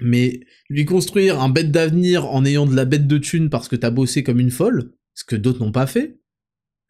Mais 0.00 0.40
lui 0.68 0.84
construire 0.84 1.40
un 1.40 1.48
bête 1.48 1.70
d'avenir 1.70 2.26
en 2.26 2.44
ayant 2.44 2.66
de 2.66 2.74
la 2.74 2.84
bête 2.84 3.06
de 3.06 3.18
thune 3.18 3.48
parce 3.48 3.68
que 3.68 3.76
t'as 3.76 3.90
bossé 3.90 4.22
comme 4.22 4.40
une 4.40 4.50
folle, 4.50 4.92
ce 5.14 5.24
que 5.24 5.36
d'autres 5.36 5.64
n'ont 5.64 5.72
pas 5.72 5.86
fait, 5.86 6.20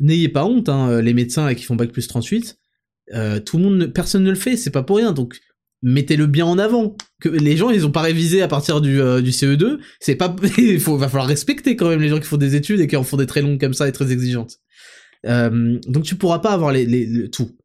n'ayez 0.00 0.28
pas 0.28 0.44
honte, 0.44 0.68
hein, 0.68 1.00
les 1.00 1.14
médecins 1.14 1.54
qui 1.54 1.62
font 1.62 1.76
bac 1.76 1.92
plus 1.92 2.08
38, 2.08 2.58
euh, 3.14 3.38
tout 3.38 3.58
le 3.58 3.62
monde, 3.62 3.86
personne 3.92 4.24
ne 4.24 4.30
le 4.30 4.36
fait, 4.36 4.56
c'est 4.56 4.72
pas 4.72 4.82
pour 4.82 4.96
rien, 4.96 5.12
donc 5.12 5.40
mettez-le 5.82 6.26
bien 6.26 6.46
en 6.46 6.58
avant. 6.58 6.96
Que 7.20 7.28
les 7.28 7.56
gens, 7.56 7.70
ils 7.70 7.86
ont 7.86 7.90
pas 7.90 8.02
révisé 8.02 8.42
à 8.42 8.48
partir 8.48 8.80
du, 8.80 9.00
euh, 9.00 9.20
du 9.20 9.30
CE2, 9.30 9.78
c'est 10.00 10.16
pas, 10.16 10.34
il 10.58 10.80
faut, 10.80 10.96
va 10.96 11.08
falloir 11.08 11.26
respecter 11.26 11.76
quand 11.76 11.88
même 11.88 12.00
les 12.00 12.08
gens 12.08 12.18
qui 12.18 12.26
font 12.26 12.36
des 12.36 12.56
études 12.56 12.80
et 12.80 12.86
qui 12.86 12.96
en 12.96 13.04
font 13.04 13.16
des 13.16 13.26
très 13.26 13.42
longues 13.42 13.60
comme 13.60 13.74
ça 13.74 13.88
et 13.88 13.92
très 13.92 14.12
exigeantes. 14.12 14.58
Euh, 15.26 15.78
donc 15.86 16.04
tu 16.04 16.16
pourras 16.16 16.40
pas 16.40 16.50
avoir 16.50 16.72
les, 16.72 16.86
les, 16.86 17.30
tout. 17.30 17.56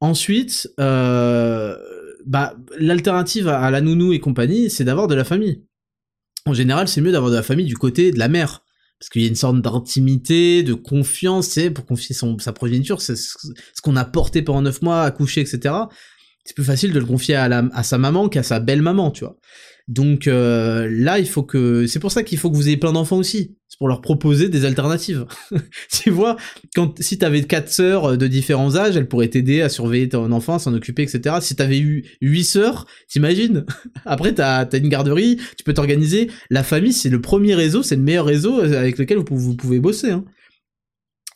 Ensuite, 0.00 0.68
bah 0.76 2.56
l'alternative 2.78 3.48
à, 3.48 3.70
la 3.70 3.80
nounou 3.80 4.12
et 4.12 4.18
compagnie, 4.18 4.68
c'est 4.68 4.84
d'avoir 4.84 5.06
de 5.06 5.14
la 5.14 5.24
famille. 5.24 5.62
en 6.44 6.52
général, 6.52 6.88
c'est 6.88 7.00
mieux 7.00 7.12
d'avoir 7.12 7.30
de 7.30 7.36
la 7.36 7.42
famille 7.42 7.66
du 7.66 7.76
côté 7.76 8.12
de 8.12 8.18
la 8.18 8.28
mère. 8.28 8.62
Parce 8.98 9.10
qu'il 9.10 9.22
y 9.22 9.26
a 9.26 9.28
une 9.28 9.36
sorte 9.36 9.60
d'intimité, 9.60 10.62
de 10.62 10.72
confiance, 10.72 11.58
pour 11.74 11.84
confier 11.84 12.14
son, 12.14 12.38
sa 12.38 12.52
progéniture, 12.52 13.02
c'est 13.02 13.16
ce 13.16 13.36
qu'on 13.82 13.94
a 13.96 14.04
porté 14.06 14.40
pendant 14.40 14.62
neuf 14.62 14.80
mois, 14.80 15.02
accouché, 15.02 15.42
etc. 15.42 15.74
C'est 16.46 16.54
plus 16.54 16.64
facile 16.64 16.92
de 16.92 16.98
le 17.00 17.04
confier 17.04 17.34
à, 17.34 17.48
la, 17.48 17.68
à 17.72 17.82
sa 17.82 17.98
maman 17.98 18.28
qu'à 18.28 18.44
sa 18.44 18.60
belle-maman, 18.60 19.10
tu 19.10 19.24
vois. 19.24 19.36
Donc 19.88 20.26
euh, 20.26 20.88
là, 20.90 21.18
il 21.18 21.28
faut 21.28 21.44
que, 21.44 21.86
c'est 21.86 22.00
pour 22.00 22.10
ça 22.10 22.24
qu'il 22.24 22.38
faut 22.38 22.50
que 22.50 22.56
vous 22.56 22.68
ayez 22.68 22.76
plein 22.76 22.92
d'enfants 22.92 23.18
aussi. 23.18 23.56
C'est 23.68 23.78
pour 23.78 23.88
leur 23.88 24.00
proposer 24.00 24.48
des 24.48 24.64
alternatives. 24.64 25.26
tu 25.92 26.10
vois, 26.10 26.36
quand 26.74 27.00
si 27.00 27.18
t'avais 27.18 27.42
quatre 27.42 27.68
sœurs 27.68 28.16
de 28.16 28.26
différents 28.26 28.76
âges, 28.76 28.96
elles 28.96 29.08
pourraient 29.08 29.28
t'aider 29.28 29.60
à 29.60 29.68
surveiller 29.68 30.08
ton 30.08 30.30
enfant, 30.32 30.58
s'en 30.58 30.72
occuper, 30.72 31.02
etc. 31.02 31.36
Si 31.40 31.54
t'avais 31.56 31.78
eu 31.78 32.04
huit 32.20 32.44
sœurs, 32.44 32.86
t'imagines? 33.08 33.64
Après, 34.04 34.32
t'as 34.34 34.66
as 34.66 34.76
une 34.76 34.88
garderie, 34.88 35.38
tu 35.56 35.64
peux 35.64 35.74
t'organiser. 35.74 36.30
La 36.50 36.62
famille, 36.62 36.92
c'est 36.92 37.10
le 37.10 37.20
premier 37.20 37.54
réseau, 37.54 37.82
c'est 37.82 37.96
le 37.96 38.02
meilleur 38.02 38.26
réseau 38.26 38.60
avec 38.60 38.98
lequel 38.98 39.18
vous, 39.18 39.56
pouvez 39.56 39.78
bosser. 39.78 40.10
Hein. 40.10 40.24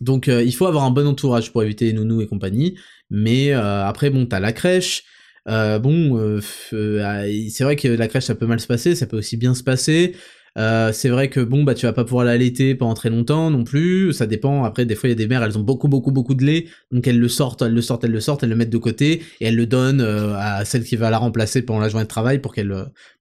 Donc, 0.01 0.29
euh, 0.29 0.43
il 0.43 0.55
faut 0.55 0.67
avoir 0.67 0.85
un 0.85 0.91
bon 0.91 1.07
entourage 1.07 1.53
pour 1.53 1.63
éviter 1.63 1.87
les 1.87 1.93
nounous 1.93 2.23
et 2.23 2.27
compagnie. 2.27 2.77
Mais 3.11 3.53
euh, 3.53 3.85
après, 3.85 4.11
bon, 4.11 4.27
t'as 4.27 4.41
la 4.41 4.53
crèche. 4.53 5.05
Euh, 5.49 5.79
bon, 5.79 6.19
euh, 6.19 6.41
euh, 6.73 7.03
ah, 7.05 7.25
c'est 7.51 7.65
vrai 7.65 7.77
que 7.77 7.89
la 7.89 8.09
crèche 8.09 8.25
ça 8.25 8.35
peut 8.35 8.47
mal 8.47 8.61
se 8.61 8.67
passer, 8.67 8.95
ça 8.95 9.07
peut 9.07 9.17
aussi 9.19 9.37
bien 9.37 9.55
se 9.55 9.63
passer. 9.63 10.15
c'est 10.57 11.09
vrai 11.09 11.31
que 11.31 11.41
bon 11.41 11.65
bah 11.65 11.75
tu 11.75 11.87
vas 11.87 11.93
pas 11.93 12.05
pouvoir 12.05 12.25
l'allaiter 12.25 12.75
pendant 12.75 12.95
très 12.95 13.09
longtemps 13.11 13.51
non 13.51 13.65
plus, 13.65 14.13
ça 14.13 14.27
dépend. 14.27 14.65
Après 14.65 14.85
des 14.85 14.95
fois 14.95 15.09
il 15.09 15.13
y 15.13 15.15
a 15.15 15.17
des 15.17 15.27
mères 15.27 15.43
elles 15.43 15.57
ont 15.59 15.63
beaucoup 15.63 15.89
beaucoup 15.89 16.13
beaucoup 16.13 16.35
de 16.35 16.45
lait, 16.45 16.67
donc 16.93 17.07
elles 17.07 17.19
le 17.19 17.29
sortent, 17.29 17.63
elles 17.63 17.73
le 17.73 17.81
sortent, 17.83 18.05
elles 18.05 18.11
le 18.13 18.21
sortent, 18.21 18.43
elles 18.43 18.51
le 18.51 18.57
mettent 18.57 18.71
de 18.71 18.79
côté 18.79 19.23
et 19.41 19.47
elles 19.47 19.57
le 19.57 19.67
donnent 19.67 20.03
à 20.03 20.65
celle 20.65 20.85
qui 20.85 20.97
va 20.97 21.11
la 21.11 21.19
remplacer 21.19 21.63
pendant 21.63 21.81
la 21.81 21.89
journée 21.89 22.05
de 22.05 22.09
travail 22.09 22.41
pour 22.41 22.55
qu'elle 22.55 22.73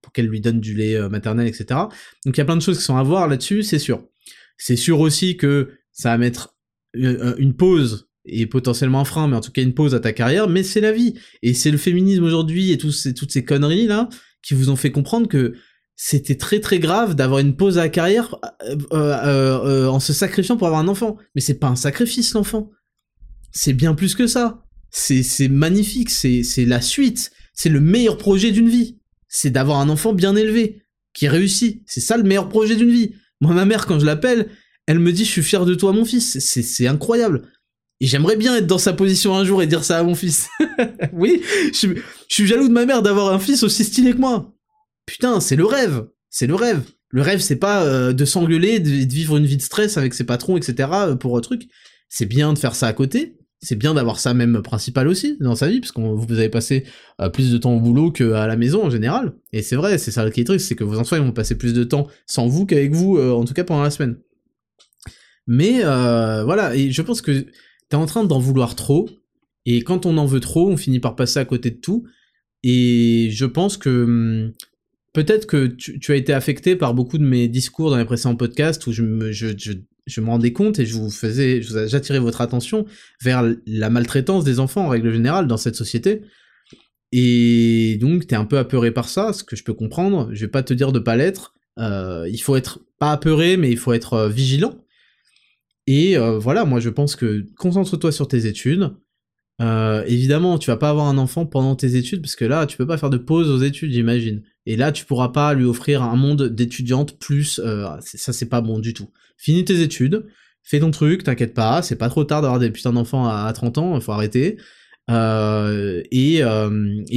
pour 0.02 0.12
qu'elle 0.12 0.28
lui 0.28 0.42
donne 0.42 0.60
du 0.60 0.74
lait 0.74 1.00
maternel 1.10 1.48
etc. 1.48 1.66
Donc 2.26 2.36
il 2.36 2.38
y 2.38 2.42
a 2.42 2.46
plein 2.46 2.58
de 2.58 2.62
choses 2.62 2.78
qui 2.78 2.84
sont 2.84 2.98
à 2.98 3.04
voir 3.04 3.28
là-dessus, 3.28 3.64
c'est 3.64 3.80
sûr. 3.80 4.04
C'est 4.58 4.76
sûr 4.76 5.00
aussi 5.00 5.38
que 5.38 5.70
ça 5.94 6.10
va 6.10 6.18
mettre 6.18 6.56
une 6.94 7.56
pause 7.56 8.09
et 8.26 8.46
potentiellement 8.46 9.02
un 9.02 9.06
frein, 9.06 9.28
mais 9.28 9.36
en 9.36 9.42
tout 9.42 9.52
cas 9.52 9.62
une 9.62 9.74
pause 9.74 9.96
à 9.96 10.00
ta 10.00 10.14
carrière, 10.14 10.50
mais 10.50 10.64
c'est 10.64 10.82
la 10.82 10.92
vie. 10.92 11.16
Et 11.42 11.54
c'est 11.54 11.72
le 11.72 11.78
féminisme 11.78 12.24
aujourd'hui 12.24 12.72
et 12.72 12.78
toutes 12.78 13.32
ces 13.32 13.46
conneries 13.46 13.88
là 13.88 14.10
qui 14.42 14.54
vous 14.54 14.70
ont 14.70 14.76
fait 14.76 14.92
comprendre 14.92 15.28
que 15.28 15.56
c'était 16.02 16.36
très 16.36 16.62
très 16.62 16.80
grave 16.80 17.14
d'avoir 17.14 17.40
une 17.40 17.58
pause 17.58 17.78
à 17.78 17.82
la 17.82 17.90
carrière 17.90 18.36
euh, 18.64 18.78
euh, 18.94 19.66
euh, 19.66 19.88
en 19.88 20.00
se 20.00 20.14
sacrifiant 20.14 20.56
pour 20.56 20.68
avoir 20.68 20.82
un 20.82 20.88
enfant. 20.88 21.18
Mais 21.36 21.42
c'est 21.42 21.60
pas 21.60 21.68
un 21.68 21.76
sacrifice 21.76 22.34
l'enfant. 22.34 22.72
C'est 23.52 23.74
bien 23.74 23.94
plus 23.94 24.16
que 24.16 24.26
ça. 24.26 24.64
C'est 24.92 25.50
magnifique, 25.50 26.10
c'est 26.10 26.66
la 26.66 26.80
suite. 26.80 27.32
C'est 27.54 27.70
le 27.70 27.82
meilleur 27.82 28.18
projet 28.18 28.52
d'une 28.52 28.70
vie. 28.70 28.98
C'est 29.28 29.50
d'avoir 29.50 29.80
un 29.80 29.90
enfant 29.90 30.14
bien 30.14 30.38
élevé, 30.38 30.84
qui 31.14 31.28
réussit. 31.28 31.84
C'est 31.86 32.00
ça 32.00 32.16
le 32.16 32.24
meilleur 32.24 32.48
projet 32.48 32.78
d'une 32.78 32.92
vie. 32.92 33.16
Moi, 33.42 33.54
ma 33.54 33.66
mère, 33.66 33.86
quand 33.86 34.00
je 34.00 34.06
l'appelle, 34.06 34.50
elle 34.88 35.00
me 35.00 35.12
dit 35.12 35.26
je 35.26 35.32
suis 35.32 35.44
fier 35.44 35.66
de 35.66 35.76
toi 35.76 35.92
mon 35.92 36.06
fils. 36.06 36.40
C'est 36.40 36.88
incroyable. 36.88 37.52
Et 38.02 38.08
j'aimerais 38.08 38.38
bien 38.38 38.56
être 38.56 38.68
dans 38.68 38.78
sa 38.78 38.94
position 38.94 39.36
un 39.36 39.44
jour 39.44 39.62
et 39.62 39.68
dire 39.68 39.84
ça 39.84 39.98
à 40.00 40.04
mon 40.04 40.16
fils. 40.16 40.48
oui, 41.14 41.42
je, 41.74 42.00
suis 42.30 42.48
jaloux 42.48 42.68
de 42.68 42.74
ma 42.74 42.86
mère 42.86 43.02
d'avoir 43.02 43.34
un 43.34 43.40
fils 43.40 43.62
aussi 43.64 43.84
stylé 43.84 44.14
que 44.14 44.20
moi. 44.20 44.54
Putain, 45.06 45.42
c'est 45.42 45.58
le 45.58 45.66
rêve. 45.66 46.08
C'est 46.30 46.48
le 46.48 46.56
rêve. 46.56 46.82
Le 47.10 47.22
rêve, 47.22 47.40
c'est 47.40 47.58
pas 47.58 47.84
euh, 47.84 48.14
de 48.14 48.24
s'engueuler, 48.24 48.80
de, 48.80 48.90
vivre 48.90 49.36
une 49.36 49.46
vie 49.46 49.58
de 49.58 49.62
stress 49.62 49.98
avec 49.98 50.14
ses 50.14 50.24
patrons, 50.24 50.56
etc. 50.56 50.90
Euh, 50.94 51.16
pour 51.16 51.38
un 51.38 51.42
truc. 51.42 51.64
C'est 52.08 52.26
bien 52.26 52.54
de 52.54 52.58
faire 52.58 52.76
ça 52.76 52.88
à 52.88 52.94
côté. 52.94 53.36
C'est 53.62 53.76
bien 53.76 53.94
d'avoir 53.94 54.20
ça 54.20 54.34
même 54.34 54.62
principal 54.62 55.10
aussi 55.10 55.36
dans 55.42 55.56
sa 55.56 55.68
vie, 55.68 55.82
parce 55.82 55.92
que 55.92 56.00
vous 56.00 56.32
avez 56.32 56.48
passé 56.48 56.86
euh, 57.20 57.28
plus 57.28 57.52
de 57.52 57.58
temps 57.58 57.74
au 57.74 57.82
boulot 57.82 58.12
qu'à 58.12 58.48
la 58.48 58.56
maison 58.56 58.86
en 58.86 58.90
général. 58.90 59.34
Et 59.52 59.62
c'est 59.62 59.76
vrai, 59.76 59.98
c'est 59.98 60.12
ça 60.12 60.30
qui 60.32 60.40
est 60.40 60.46
triste, 60.46 60.68
c'est 60.68 60.76
que 60.76 60.86
vos 60.86 60.98
enfants 60.98 61.18
ils 61.18 61.22
vont 61.22 61.34
passer 61.34 61.58
plus 61.58 61.74
de 61.74 61.84
temps 61.84 62.08
sans 62.26 62.48
vous 62.48 62.66
qu'avec 62.66 62.94
vous, 62.94 63.20
en 63.20 63.44
tout 63.44 63.54
cas 63.54 63.66
pendant 63.66 63.84
la 63.84 63.92
semaine. 63.92 64.16
Mais 65.46 65.82
voilà, 65.82 66.74
et 66.74 66.90
je 66.90 67.02
pense 67.02 67.22
que 67.22 67.46
t'es 67.90 67.96
en 67.96 68.06
train 68.06 68.24
d'en 68.24 68.40
vouloir 68.40 68.76
trop, 68.76 69.10
et 69.66 69.82
quand 69.84 70.06
on 70.06 70.18
en 70.18 70.26
veut 70.26 70.40
trop, 70.40 70.70
on 70.70 70.78
finit 70.78 71.00
par 71.00 71.16
passer 71.16 71.40
à 71.40 71.46
côté 71.46 71.70
de 71.70 71.78
tout. 71.78 72.06
Et 72.64 73.30
je 73.32 73.46
pense 73.46 73.78
que 73.78 74.04
hum, 74.04 74.54
peut-être 75.14 75.46
que 75.46 75.68
tu, 75.68 76.12
as 76.12 76.16
été 76.16 76.34
affecté 76.34 76.76
par 76.76 76.94
beaucoup 76.94 77.18
de 77.18 77.24
mes 77.24 77.48
discours 77.48 77.90
dans 77.90 77.98
les 77.98 78.06
précédents 78.06 78.36
podcasts 78.36 78.86
où 78.88 78.92
je 78.92 79.04
me, 79.04 79.32
rendais 80.26 80.54
compte 80.54 80.80
et 80.80 80.86
je 80.86 80.96
vous 80.96 81.10
faisais, 81.10 81.62
j'attirais 81.62 82.20
votre 82.20 82.42
attention 82.42 82.86
vers 83.22 83.48
la 83.66 83.90
maltraitance 83.90 84.44
des 84.44 84.60
enfants 84.60 84.86
en 84.86 84.90
règle 84.90 85.12
générale 85.12 85.48
dans 85.48 85.58
cette 85.58 85.76
société. 85.76 86.22
Et 87.12 87.98
donc 88.00 88.28
t'es 88.28 88.36
un 88.36 88.46
peu 88.46 88.58
apeuré 88.58 88.92
par 88.92 89.10
ça, 89.10 89.34
ce 89.34 89.44
que 89.44 89.56
je 89.56 89.64
peux 89.64 89.74
comprendre. 89.74 90.30
Je 90.32 90.42
vais 90.42 90.52
pas 90.52 90.64
te 90.64 90.74
dire 90.74 90.92
de 90.92 91.00
pas 91.00 91.16
l'être. 91.16 91.54
Euh, 91.80 92.28
il 92.30 92.40
faut 92.40 92.56
être 92.56 92.80
pas 93.00 93.12
apeuré, 93.12 93.56
mais 93.56 93.72
il 93.72 93.78
faut 93.78 93.94
être 93.94 94.14
euh, 94.14 94.30
vigilant. 94.30 94.76
Et 95.90 96.16
euh, 96.20 96.38
voilà, 96.38 96.66
moi 96.66 96.80
je 96.80 96.90
pense 96.90 97.16
que 97.16 97.48
concentre-toi 97.58 98.12
sur 98.12 98.28
tes 98.28 98.46
études. 98.46 98.92
Euh, 99.60 100.04
évidemment, 100.06 100.60
tu 100.60 100.70
vas 100.70 100.78
pas 100.78 100.92
avoir 100.92 101.08
un 101.08 101.18
enfant 101.18 101.48
pendant 101.48 101.76
tes 101.76 101.96
études 101.96 102.22
parce 102.22 102.36
que 102.36 102.46
là, 102.46 102.68
tu 102.68 102.78
peux 102.78 102.86
pas 102.86 103.00
faire 103.00 103.10
de 103.10 103.18
pause 103.18 103.50
aux 103.50 103.58
études, 103.58 103.92
j'imagine. 103.92 104.44
Et 104.68 104.76
là, 104.76 104.92
tu 104.92 105.04
pourras 105.04 105.30
pas 105.30 105.56
lui 105.56 105.66
offrir 105.66 106.04
un 106.04 106.16
monde 106.16 106.44
d'étudiante 106.44 107.18
plus. 107.18 107.60
Euh, 107.66 107.88
ça, 108.02 108.34
c'est 108.34 108.50
pas 108.50 108.62
bon 108.62 108.78
du 108.78 108.94
tout. 108.94 109.10
Finis 109.36 109.66
tes 109.66 109.82
études, 109.82 110.28
fais 110.62 110.80
ton 110.80 110.92
truc, 110.92 111.24
t'inquiète 111.24 111.56
pas. 111.56 111.82
C'est 111.82 111.96
pas 111.96 112.10
trop 112.10 112.24
tard 112.24 112.44
d'avoir 112.44 112.60
des 112.60 112.70
putains 112.70 112.94
d'enfants 112.94 113.28
à, 113.28 113.52
30 113.52 113.80
ans, 113.80 114.00
faut 114.00 114.12
arrêter. 114.12 114.58
et, 115.10 116.44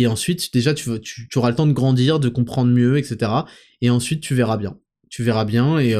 ensuite, 0.06 0.50
déjà, 0.54 0.72
tu, 0.72 0.98
tu, 1.02 1.28
tu, 1.28 1.38
auras 1.38 1.50
le 1.50 1.56
temps 1.56 1.66
de 1.66 1.74
grandir, 1.74 2.20
de 2.20 2.30
comprendre 2.30 2.70
mieux, 2.72 2.96
etc. 2.96 3.30
Et 3.82 3.90
ensuite, 3.90 4.22
tu 4.22 4.34
verras 4.34 4.56
bien. 4.56 4.78
Tu 5.10 5.22
verras 5.22 5.44
bien 5.44 5.78
et 5.78 5.94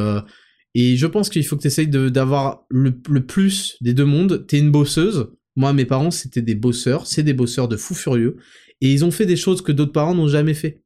et 0.75 0.97
je 0.97 1.05
pense 1.05 1.29
qu'il 1.29 1.45
faut 1.45 1.55
que 1.55 1.61
tu 1.61 1.67
essayes 1.67 1.87
d'avoir 1.87 2.65
le, 2.69 2.91
plus 2.91 3.77
des 3.81 3.93
deux 3.93 4.05
mondes. 4.05 4.45
T'es 4.47 4.59
une 4.59 4.71
bosseuse. 4.71 5.29
Moi, 5.55 5.71
mes 5.73 5.85
parents, 5.85 6.11
c'était 6.11 6.41
des 6.41 6.55
bosseurs. 6.55 7.05
C'est 7.05 7.23
des 7.23 7.33
bosseurs 7.33 7.67
de 7.67 7.77
fous 7.77 7.93
furieux. 7.93 8.37
Et 8.81 8.91
ils 8.91 9.05
ont 9.05 9.11
fait 9.11 9.27
des 9.27 9.35
choses 9.35 9.61
que 9.61 9.71
d'autres 9.71 9.91
parents 9.91 10.15
n'ont 10.15 10.27
jamais 10.27 10.55
fait. 10.55 10.83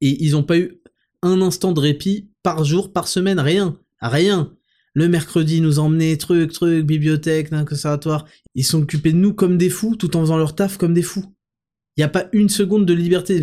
Et 0.00 0.24
ils 0.24 0.32
n'ont 0.32 0.42
pas 0.42 0.58
eu 0.58 0.80
un 1.22 1.40
instant 1.40 1.72
de 1.72 1.80
répit 1.80 2.30
par 2.42 2.64
jour, 2.64 2.92
par 2.92 3.06
semaine, 3.06 3.38
rien. 3.38 3.78
Rien. 4.00 4.52
Le 4.92 5.08
mercredi, 5.08 5.60
nous 5.60 5.78
emmener 5.78 6.16
truc, 6.18 6.52
truc, 6.52 6.84
bibliothèque, 6.84 7.50
conservatoire. 7.50 8.26
Ils 8.54 8.64
sont 8.64 8.82
occupés 8.82 9.12
de 9.12 9.18
nous 9.18 9.34
comme 9.34 9.56
des 9.56 9.70
fous, 9.70 9.94
tout 9.94 10.16
en 10.16 10.20
faisant 10.20 10.36
leur 10.36 10.54
taf 10.56 10.78
comme 10.78 10.94
des 10.94 11.02
fous. 11.02 11.24
Il 11.96 12.00
n'y 12.00 12.04
a 12.04 12.08
pas 12.08 12.28
une 12.32 12.48
seconde 12.48 12.86
de 12.86 12.92
liberté. 12.92 13.40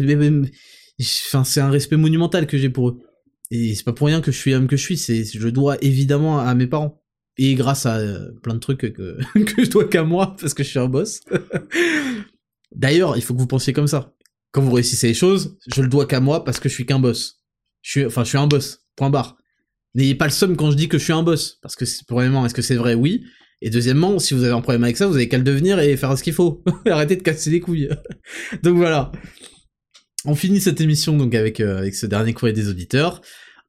Enfin, 0.99 1.43
c'est 1.43 1.61
un 1.61 1.69
respect 1.69 1.97
monumental 1.97 2.47
que 2.47 2.57
j'ai 2.57 2.69
pour 2.69 2.89
eux. 2.89 2.99
Et 3.55 3.75
c'est 3.75 3.83
pas 3.83 3.93
pour 3.93 4.07
rien 4.07 4.19
que 4.19 4.31
je 4.31 4.37
suis 4.37 4.49
l'homme 4.49 4.65
que 4.65 4.75
je 4.75 4.81
suis, 4.81 4.97
c'est 4.97 5.23
je 5.23 5.47
dois 5.47 5.77
évidemment 5.83 6.39
à 6.39 6.55
mes 6.55 6.65
parents. 6.65 7.03
Et 7.37 7.53
grâce 7.53 7.85
à 7.85 7.97
euh, 7.97 8.31
plein 8.41 8.55
de 8.55 8.59
trucs 8.59 8.79
que, 8.79 9.17
je 9.35 9.69
dois 9.69 9.87
qu'à 9.87 10.03
moi, 10.03 10.35
parce 10.39 10.55
que 10.55 10.63
je 10.63 10.69
suis 10.69 10.79
un 10.79 10.87
boss. 10.87 11.19
D'ailleurs, 12.75 13.15
il 13.15 13.21
faut 13.21 13.35
que 13.35 13.39
vous 13.39 13.45
pensiez 13.45 13.71
comme 13.71 13.85
ça. 13.85 14.15
Quand 14.53 14.63
vous 14.63 14.71
réussissez 14.71 15.09
les 15.09 15.13
choses, 15.13 15.55
je 15.67 15.83
le 15.83 15.87
dois 15.87 16.07
qu'à 16.07 16.19
moi 16.19 16.43
parce 16.43 16.59
que 16.59 16.67
je 16.67 16.73
suis 16.73 16.87
qu'un 16.87 16.97
boss. 16.97 17.43
Je 17.83 17.91
suis, 17.91 18.05
enfin, 18.07 18.23
je 18.23 18.29
suis 18.29 18.39
un 18.39 18.47
boss. 18.47 18.87
Point 18.95 19.11
barre. 19.11 19.37
N'ayez 19.93 20.15
pas 20.15 20.25
le 20.25 20.31
somme 20.31 20.57
quand 20.57 20.71
je 20.71 20.75
dis 20.75 20.89
que 20.89 20.97
je 20.97 21.03
suis 21.03 21.13
un 21.13 21.21
boss. 21.21 21.59
Parce 21.61 21.75
que, 21.75 21.85
premièrement, 22.07 22.47
est-ce 22.47 22.55
que 22.55 22.63
c'est 22.63 22.75
vrai? 22.75 22.95
Oui. 22.95 23.23
Et 23.61 23.69
deuxièmement, 23.69 24.17
si 24.17 24.33
vous 24.33 24.43
avez 24.43 24.53
un 24.53 24.61
problème 24.61 24.83
avec 24.83 24.97
ça, 24.97 25.05
vous 25.05 25.15
avez 25.15 25.29
qu'à 25.29 25.37
le 25.37 25.43
devenir 25.43 25.79
et 25.79 25.95
faire 25.95 26.17
ce 26.17 26.23
qu'il 26.23 26.33
faut. 26.33 26.63
Arrêtez 26.87 27.17
de 27.17 27.21
casser 27.21 27.51
les 27.51 27.59
couilles. 27.59 27.89
donc 28.63 28.77
voilà. 28.77 29.11
On 30.25 30.33
finit 30.33 30.59
cette 30.59 30.81
émission 30.81 31.17
donc 31.17 31.35
avec, 31.35 31.59
euh, 31.59 31.77
avec 31.77 31.93
ce 31.93 32.07
dernier 32.07 32.33
courrier 32.33 32.53
des 32.53 32.67
auditeurs. 32.67 33.21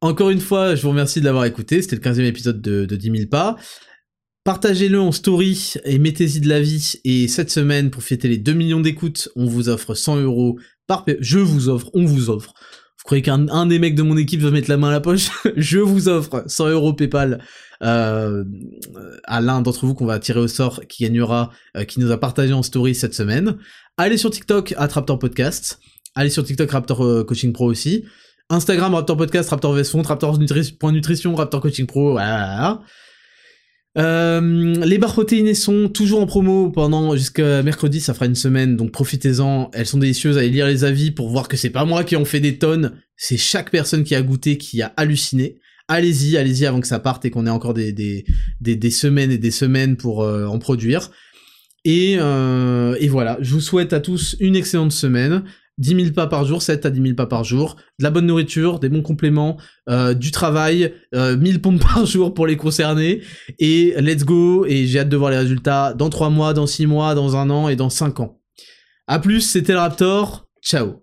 Encore 0.04 0.28
une 0.28 0.40
fois, 0.40 0.74
je 0.74 0.82
vous 0.82 0.90
remercie 0.90 1.20
de 1.20 1.24
l'avoir 1.24 1.46
écouté. 1.46 1.80
C'était 1.80 1.96
le 1.96 2.02
15e 2.02 2.26
épisode 2.26 2.60
de, 2.60 2.84
de 2.84 2.94
10 2.94 3.10
000 3.10 3.28
pas. 3.30 3.56
Partagez-le 4.44 5.00
en 5.00 5.12
story 5.12 5.72
et 5.86 5.98
mettez-y 5.98 6.40
de 6.40 6.48
la 6.50 6.60
vie. 6.60 7.00
Et 7.06 7.26
cette 7.26 7.50
semaine, 7.50 7.90
pour 7.90 8.02
fêter 8.02 8.28
les 8.28 8.36
2 8.36 8.52
millions 8.52 8.80
d'écoutes, 8.80 9.30
on 9.34 9.46
vous 9.46 9.70
offre 9.70 9.94
100 9.94 10.18
euros 10.18 10.58
par... 10.86 11.06
Je 11.20 11.38
vous 11.38 11.70
offre, 11.70 11.90
on 11.94 12.04
vous 12.04 12.28
offre. 12.28 12.52
Vous 12.52 13.04
croyez 13.04 13.22
qu'un 13.22 13.64
des 13.64 13.78
mecs 13.78 13.94
de 13.94 14.02
mon 14.02 14.18
équipe 14.18 14.42
va 14.42 14.50
mettre 14.50 14.68
la 14.68 14.76
main 14.76 14.88
à 14.88 14.92
la 14.92 15.00
poche? 15.00 15.30
Je 15.56 15.78
vous 15.78 16.10
offre 16.10 16.44
100 16.46 16.68
euros 16.68 16.92
PayPal 16.92 17.42
euh, 17.82 18.44
à 19.24 19.40
l'un 19.40 19.62
d'entre 19.62 19.86
vous 19.86 19.94
qu'on 19.94 20.04
va 20.04 20.18
tirer 20.18 20.40
au 20.40 20.48
sort 20.48 20.82
qui 20.86 21.04
gagnera, 21.04 21.50
euh, 21.78 21.84
qui 21.84 21.98
nous 21.98 22.10
a 22.10 22.18
partagé 22.18 22.52
en 22.52 22.62
story 22.62 22.94
cette 22.94 23.14
semaine. 23.14 23.56
Allez 23.96 24.18
sur 24.18 24.30
TikTok, 24.30 24.74
à 24.76 24.86
Raptor 24.86 25.18
Podcast. 25.18 25.78
Allez 26.14 26.28
sur 26.28 26.44
TikTok, 26.44 26.70
Raptor 26.70 27.02
euh, 27.02 27.24
Coaching 27.24 27.54
Pro 27.54 27.64
aussi. 27.70 28.04
Instagram, 28.50 28.94
Raptor 28.94 29.16
Podcast, 29.16 29.50
Raptor 29.50 29.72
Vesfond, 29.72 30.02
Raptor 30.02 30.38
Nutrition, 30.38 31.34
Raptor 31.34 31.60
Coaching 31.60 31.86
Pro, 31.86 32.12
voilà. 32.12 32.82
Euh, 33.96 34.40
les 34.84 34.98
barres 34.98 35.12
protéinées 35.12 35.54
sont 35.54 35.88
toujours 35.88 36.20
en 36.20 36.26
promo 36.26 36.70
pendant 36.70 37.14
jusqu'à 37.14 37.62
mercredi, 37.62 38.00
ça 38.00 38.12
fera 38.12 38.26
une 38.26 38.34
semaine, 38.34 38.76
donc 38.76 38.90
profitez-en. 38.90 39.70
Elles 39.72 39.86
sont 39.86 39.98
délicieuses, 39.98 40.36
allez 40.36 40.50
lire 40.50 40.66
les 40.66 40.84
avis 40.84 41.10
pour 41.10 41.30
voir 41.30 41.46
que 41.46 41.56
c'est 41.56 41.70
pas 41.70 41.84
moi 41.84 42.02
qui 42.02 42.16
en 42.16 42.24
fait 42.24 42.40
des 42.40 42.58
tonnes, 42.58 43.00
c'est 43.16 43.36
chaque 43.36 43.70
personne 43.70 44.02
qui 44.02 44.14
a 44.14 44.22
goûté 44.22 44.58
qui 44.58 44.82
a 44.82 44.92
halluciné. 44.96 45.60
Allez-y, 45.86 46.36
allez-y 46.36 46.66
avant 46.66 46.80
que 46.80 46.86
ça 46.86 46.98
parte 46.98 47.24
et 47.24 47.30
qu'on 47.30 47.46
ait 47.46 47.50
encore 47.50 47.74
des, 47.74 47.92
des, 47.92 48.90
semaines 48.90 49.30
et 49.30 49.38
des 49.38 49.50
semaines 49.50 49.96
pour 49.96 50.22
euh, 50.22 50.46
en 50.46 50.58
produire. 50.58 51.10
Et, 51.84 52.16
euh, 52.18 52.96
et 52.98 53.08
voilà, 53.08 53.36
je 53.42 53.52
vous 53.52 53.60
souhaite 53.60 53.92
à 53.92 54.00
tous 54.00 54.34
une 54.40 54.56
excellente 54.56 54.92
semaine. 54.92 55.44
10 55.78 55.96
000 55.96 56.12
pas 56.14 56.26
par 56.26 56.44
jour, 56.44 56.62
7 56.62 56.86
à 56.86 56.90
10 56.90 57.02
000 57.02 57.14
pas 57.14 57.26
par 57.26 57.44
jour, 57.44 57.76
de 57.98 58.04
la 58.04 58.10
bonne 58.10 58.26
nourriture, 58.26 58.78
des 58.78 58.88
bons 58.88 59.02
compléments, 59.02 59.56
euh, 59.88 60.14
du 60.14 60.30
travail, 60.30 60.94
euh, 61.14 61.36
1000 61.36 61.60
pompes 61.60 61.80
par 61.94 62.06
jour 62.06 62.34
pour 62.34 62.46
les 62.46 62.56
concernés, 62.56 63.22
et 63.58 63.94
let's 63.98 64.24
go, 64.24 64.64
et 64.66 64.86
j'ai 64.86 65.00
hâte 65.00 65.08
de 65.08 65.16
voir 65.16 65.30
les 65.30 65.38
résultats 65.38 65.94
dans 65.94 66.10
3 66.10 66.30
mois, 66.30 66.54
dans 66.54 66.66
6 66.66 66.86
mois, 66.86 67.14
dans 67.14 67.36
un 67.36 67.50
an 67.50 67.68
et 67.68 67.76
dans 67.76 67.90
5 67.90 68.20
ans. 68.20 68.38
A 69.06 69.18
plus, 69.18 69.40
c'était 69.40 69.72
le 69.72 69.78
Raptor, 69.78 70.46
ciao 70.62 71.02